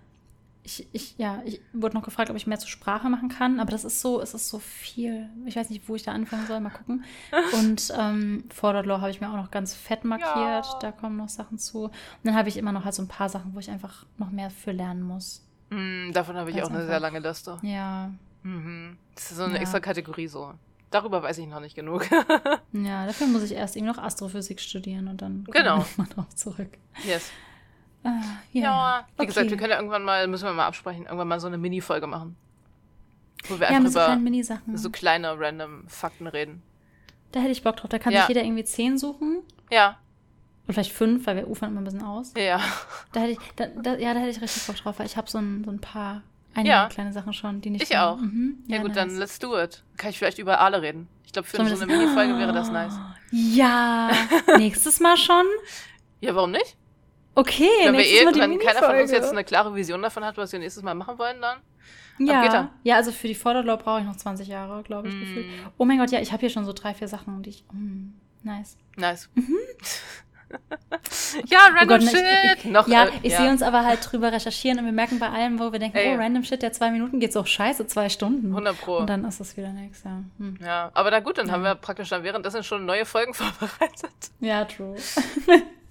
ich, 0.64 0.88
ich, 0.94 1.18
ja, 1.18 1.42
ich 1.46 1.62
wurde 1.74 1.96
noch 1.96 2.04
gefragt, 2.04 2.30
ob 2.30 2.38
ich 2.38 2.48
mehr 2.48 2.58
zur 2.58 2.70
Sprache 2.70 3.10
machen 3.10 3.28
kann, 3.28 3.60
aber 3.60 3.72
das 3.72 3.84
ist 3.84 4.00
so, 4.00 4.22
es 4.22 4.34
ist 4.34 4.48
so 4.48 4.60
viel. 4.60 5.30
Ich 5.46 5.56
weiß 5.56 5.70
nicht, 5.70 5.90
wo 5.90 5.96
ich 5.96 6.04
da 6.04 6.14
anfangen 6.14 6.48
soll, 6.48 6.62
mal 6.62 6.70
gucken. 6.70 7.04
Und 7.54 7.92
ähm, 7.98 8.46
Forward 8.54 8.86
Law 8.86 9.02
habe 9.02 9.12
ich 9.12 9.20
mir 9.20 9.30
auch 9.30 9.36
noch 9.36 9.52
ganz 9.52 9.74
fett 9.74 10.06
markiert, 10.06 10.66
ja. 10.66 10.80
da 10.80 10.92
kommen 10.92 11.18
noch 11.18 11.30
Sachen 11.30 11.58
zu. 11.60 11.86
Und 11.86 11.94
dann 12.24 12.36
habe 12.36 12.48
ich 12.48 12.58
immer 12.58 12.72
noch 12.72 12.86
halt 12.86 12.96
so 12.96 13.02
ein 13.02 13.10
paar 13.10 13.28
Sachen, 13.28 13.54
wo 13.54 13.60
ich 13.60 13.70
einfach 13.70 14.06
noch 14.18 14.32
mehr 14.32 14.50
für 14.50 14.72
lernen 14.72 15.02
muss. 15.04 15.46
Mm, 15.70 16.12
davon 16.14 16.38
habe 16.38 16.52
ich 16.52 16.62
auch 16.64 16.70
eine 16.70 16.78
einfach, 16.78 16.90
sehr 16.90 17.00
lange 17.00 17.20
Liste. 17.20 17.58
Ja. 17.62 18.12
Mhm. 18.44 18.98
Das 19.16 19.32
ist 19.32 19.38
so 19.38 19.44
eine 19.44 19.56
ja. 19.56 19.62
extra 19.62 19.82
Kategorie 19.82 20.28
so. 20.28 20.54
Darüber 20.92 21.24
weiß 21.24 21.40
ich 21.40 21.48
noch 21.48 21.60
nicht 21.60 21.76
genug. 21.76 22.10
ja, 22.72 23.06
dafür 23.06 23.28
muss 23.28 23.44
ich 23.44 23.54
erst 23.54 23.76
eben 23.76 23.88
noch 23.88 23.98
Astrophysik 23.98 24.62
studieren 24.62 25.08
und 25.08 25.22
dann 25.22 25.44
genau. 25.52 25.84
mal 25.98 26.08
drauf 26.08 26.30
zurück. 26.36 26.70
Yes. 27.06 27.32
Ah, 28.04 28.22
ja, 28.52 28.62
ja, 28.62 29.08
wie 29.16 29.22
okay. 29.22 29.28
gesagt, 29.28 29.50
wir 29.50 29.58
können 29.58 29.72
ja 29.72 29.78
irgendwann 29.78 30.04
mal, 30.04 30.28
müssen 30.28 30.46
wir 30.46 30.54
mal 30.54 30.68
absprechen, 30.68 31.06
irgendwann 31.06 31.28
mal 31.28 31.40
so 31.40 31.48
eine 31.48 31.58
Mini-Folge 31.58 32.08
machen. 32.08 32.36
Wo 33.48 33.60
wir 33.60 33.70
ja, 33.70 33.78
einfach 33.78 33.92
über 33.92 34.16
Mini-Sachen. 34.18 34.78
so 34.78 34.90
kleine 34.90 35.40
random 35.40 35.88
Fakten 35.88 36.28
reden. 36.28 36.62
Da 37.32 37.40
hätte 37.40 37.52
ich 37.52 37.64
Bock 37.64 37.78
drauf. 37.78 37.90
Da 37.90 38.00
kann 38.00 38.14
ja. 38.14 38.22
sich 38.22 38.30
jeder 38.30 38.44
irgendwie 38.44 38.64
zehn 38.64 38.98
suchen. 38.98 39.42
Ja. 39.72 39.98
Oder 40.66 40.74
vielleicht 40.74 40.94
fünf, 40.94 41.26
weil 41.26 41.36
wir 41.36 41.50
ufern 41.50 41.72
immer 41.72 41.82
ein 41.82 41.84
bisschen 41.84 42.04
aus. 42.04 42.34
Ja. 42.38 42.62
Da 43.12 43.22
hätte 43.22 43.32
ich, 43.34 43.40
da, 43.56 43.68
da, 43.68 43.96
ja, 43.96 44.14
da 44.14 44.20
hätte 44.20 44.30
ich 44.30 44.42
richtig 44.42 44.66
Bock 44.66 44.76
drauf, 44.78 45.00
weil 45.00 45.06
ich 45.06 45.18
habe 45.18 45.30
so 45.30 45.40
ein, 45.40 45.64
so 45.64 45.72
ein 45.72 45.80
paar, 45.80 46.22
einige 46.54 46.70
ja. 46.70 46.88
kleine 46.88 47.12
Sachen 47.12 47.34
schon, 47.34 47.60
die 47.60 47.70
nicht. 47.70 47.84
Ich 47.84 47.98
auch. 47.98 48.18
Mhm. 48.18 48.64
Ja, 48.68 48.78
ja, 48.78 48.82
gut, 48.82 48.96
nice. 48.96 48.98
dann 48.98 49.18
let's 49.18 49.40
do 49.40 49.60
it. 49.60 49.84
Kann 49.98 50.12
ich 50.12 50.18
vielleicht 50.18 50.40
über 50.40 50.60
Aale 50.60 50.82
reden. 50.82 51.08
Ich 51.26 51.34
glaube, 51.34 51.48
für 51.48 51.58
so 51.58 51.64
eine 51.64 51.86
Mini-Folge 51.86 52.38
wäre 52.38 52.54
das 52.54 52.70
nice. 52.70 52.94
Ja. 53.32 54.12
Nächstes 54.58 55.00
Mal 55.00 55.18
schon? 55.18 55.46
Ja, 56.22 56.36
warum 56.36 56.52
nicht? 56.52 56.78
Okay, 57.36 57.70
wenn, 57.84 57.94
wir 57.94 58.06
eh, 58.06 58.26
wenn 58.26 58.60
keiner 58.60 58.80
von 58.84 58.96
uns 58.96 59.12
jetzt 59.12 59.32
eine 59.32 59.44
klare 59.44 59.74
Vision 59.74 60.02
davon 60.02 60.24
hat, 60.24 60.38
was 60.38 60.52
wir 60.52 60.60
nächstes 60.60 60.84
Mal 60.84 60.94
machen 60.94 61.18
wollen, 61.18 61.42
dann. 61.42 61.60
Ja, 62.20 62.70
ja, 62.84 62.96
also 62.96 63.12
für 63.12 63.28
die 63.28 63.36
Vorderlauf 63.36 63.80
brauche 63.80 64.02
ich 64.02 64.06
noch 64.06 64.16
20 64.16 64.48
Jahre, 64.48 64.84
glaube 64.84 65.08
ich, 65.08 65.16
mm. 65.16 65.20
gefühlt. 65.20 65.46
Oh 65.78 65.86
mein 65.86 65.98
Gott, 65.98 66.12
ja, 66.12 66.20
ich 66.20 66.32
habe 66.32 66.42
hier 66.42 66.52
schon 66.52 66.64
so 66.64 66.72
drei, 66.72 66.94
vier 66.94 67.08
Sachen, 67.08 67.42
die 67.42 67.50
ich. 67.50 67.66
Mm, 67.72 68.14
nice. 68.44 68.78
Nice. 68.98 69.30
Mhm. 69.34 69.58
ja, 71.48 71.60
random 71.76 71.84
oh 71.84 71.88
Gott, 71.88 72.02
ne, 72.02 72.10
shit. 72.10 72.24
Ich, 72.58 72.66
ich, 72.66 72.72
noch, 72.72 72.88
ja, 72.88 73.06
äh, 73.06 73.12
ich 73.24 73.32
ja. 73.32 73.42
sehe 73.42 73.50
uns 73.50 73.64
aber 73.64 73.84
halt 73.84 74.00
drüber 74.12 74.32
recherchieren 74.32 74.78
und 74.80 74.86
wir 74.86 74.92
merken 74.92 75.18
bei 75.18 75.30
allem, 75.30 75.60
wo 75.60 75.72
wir 75.72 75.80
denken, 75.80 75.98
Ey. 75.98 76.16
oh, 76.16 76.20
random 76.20 76.44
shit, 76.44 76.62
der 76.62 76.72
zwei 76.72 76.92
Minuten 76.92 77.20
geht 77.20 77.34
so 77.34 77.44
scheiße, 77.44 77.88
zwei 77.88 78.10
Stunden. 78.10 78.48
100 78.50 78.80
Pro. 78.80 78.98
Und 78.98 79.10
dann 79.10 79.26
ist 79.26 79.40
das 79.40 79.58
wieder 79.58 79.70
nichts, 79.70 80.04
ja. 80.04 80.22
Hm. 80.38 80.58
Ja, 80.64 80.92
aber 80.94 81.10
na 81.10 81.20
gut, 81.20 81.40
dann 81.40 81.48
ja. 81.48 81.54
haben 81.54 81.64
wir 81.64 81.74
praktisch 81.74 82.10
dann 82.10 82.24
währenddessen 82.24 82.64
schon 82.64 82.86
neue 82.86 83.06
Folgen 83.06 83.34
vorbereitet. 83.34 84.14
Ja, 84.40 84.66
true. 84.66 84.96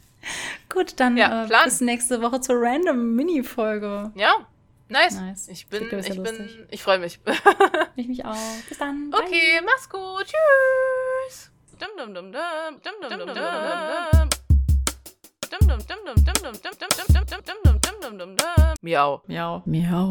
Gut, 0.68 0.99
dann 1.01 1.17
ja, 1.17 1.44
äh, 1.44 1.65
bis 1.65 1.81
nächste 1.81 2.23
Woche 2.23 2.41
zur 2.41 2.57
random 2.59 3.15
Mini-Folge. 3.15 4.12
Ja, 4.15 4.47
nice. 4.89 5.20
nice. 5.20 5.49
Ich 5.49 5.67
bin, 5.67 5.84
ich, 5.84 6.09
ich 6.09 6.23
bin, 6.23 6.67
ich 6.70 6.83
freue 6.83 6.99
mich. 6.99 7.20
ich 7.97 8.09
mich 8.09 8.25
auch. 8.25 8.36
Bis 8.68 8.78
dann. 8.78 9.10
Bye. 9.10 9.20
Okay, 9.20 9.60
mach's 9.65 9.89
gut. 9.89 10.25
Tschüss. 10.25 11.51
Dum 11.78 11.89
dum 11.97 12.15
dum 12.15 12.33
dum 12.33 12.41
dum 12.83 13.10
dum 13.10 13.18
dum 13.18 13.26
dum 18.18 18.36
dum. 18.36 18.75
Miau. 18.81 19.23
Miau. 19.26 19.62
Miau. 19.67 20.10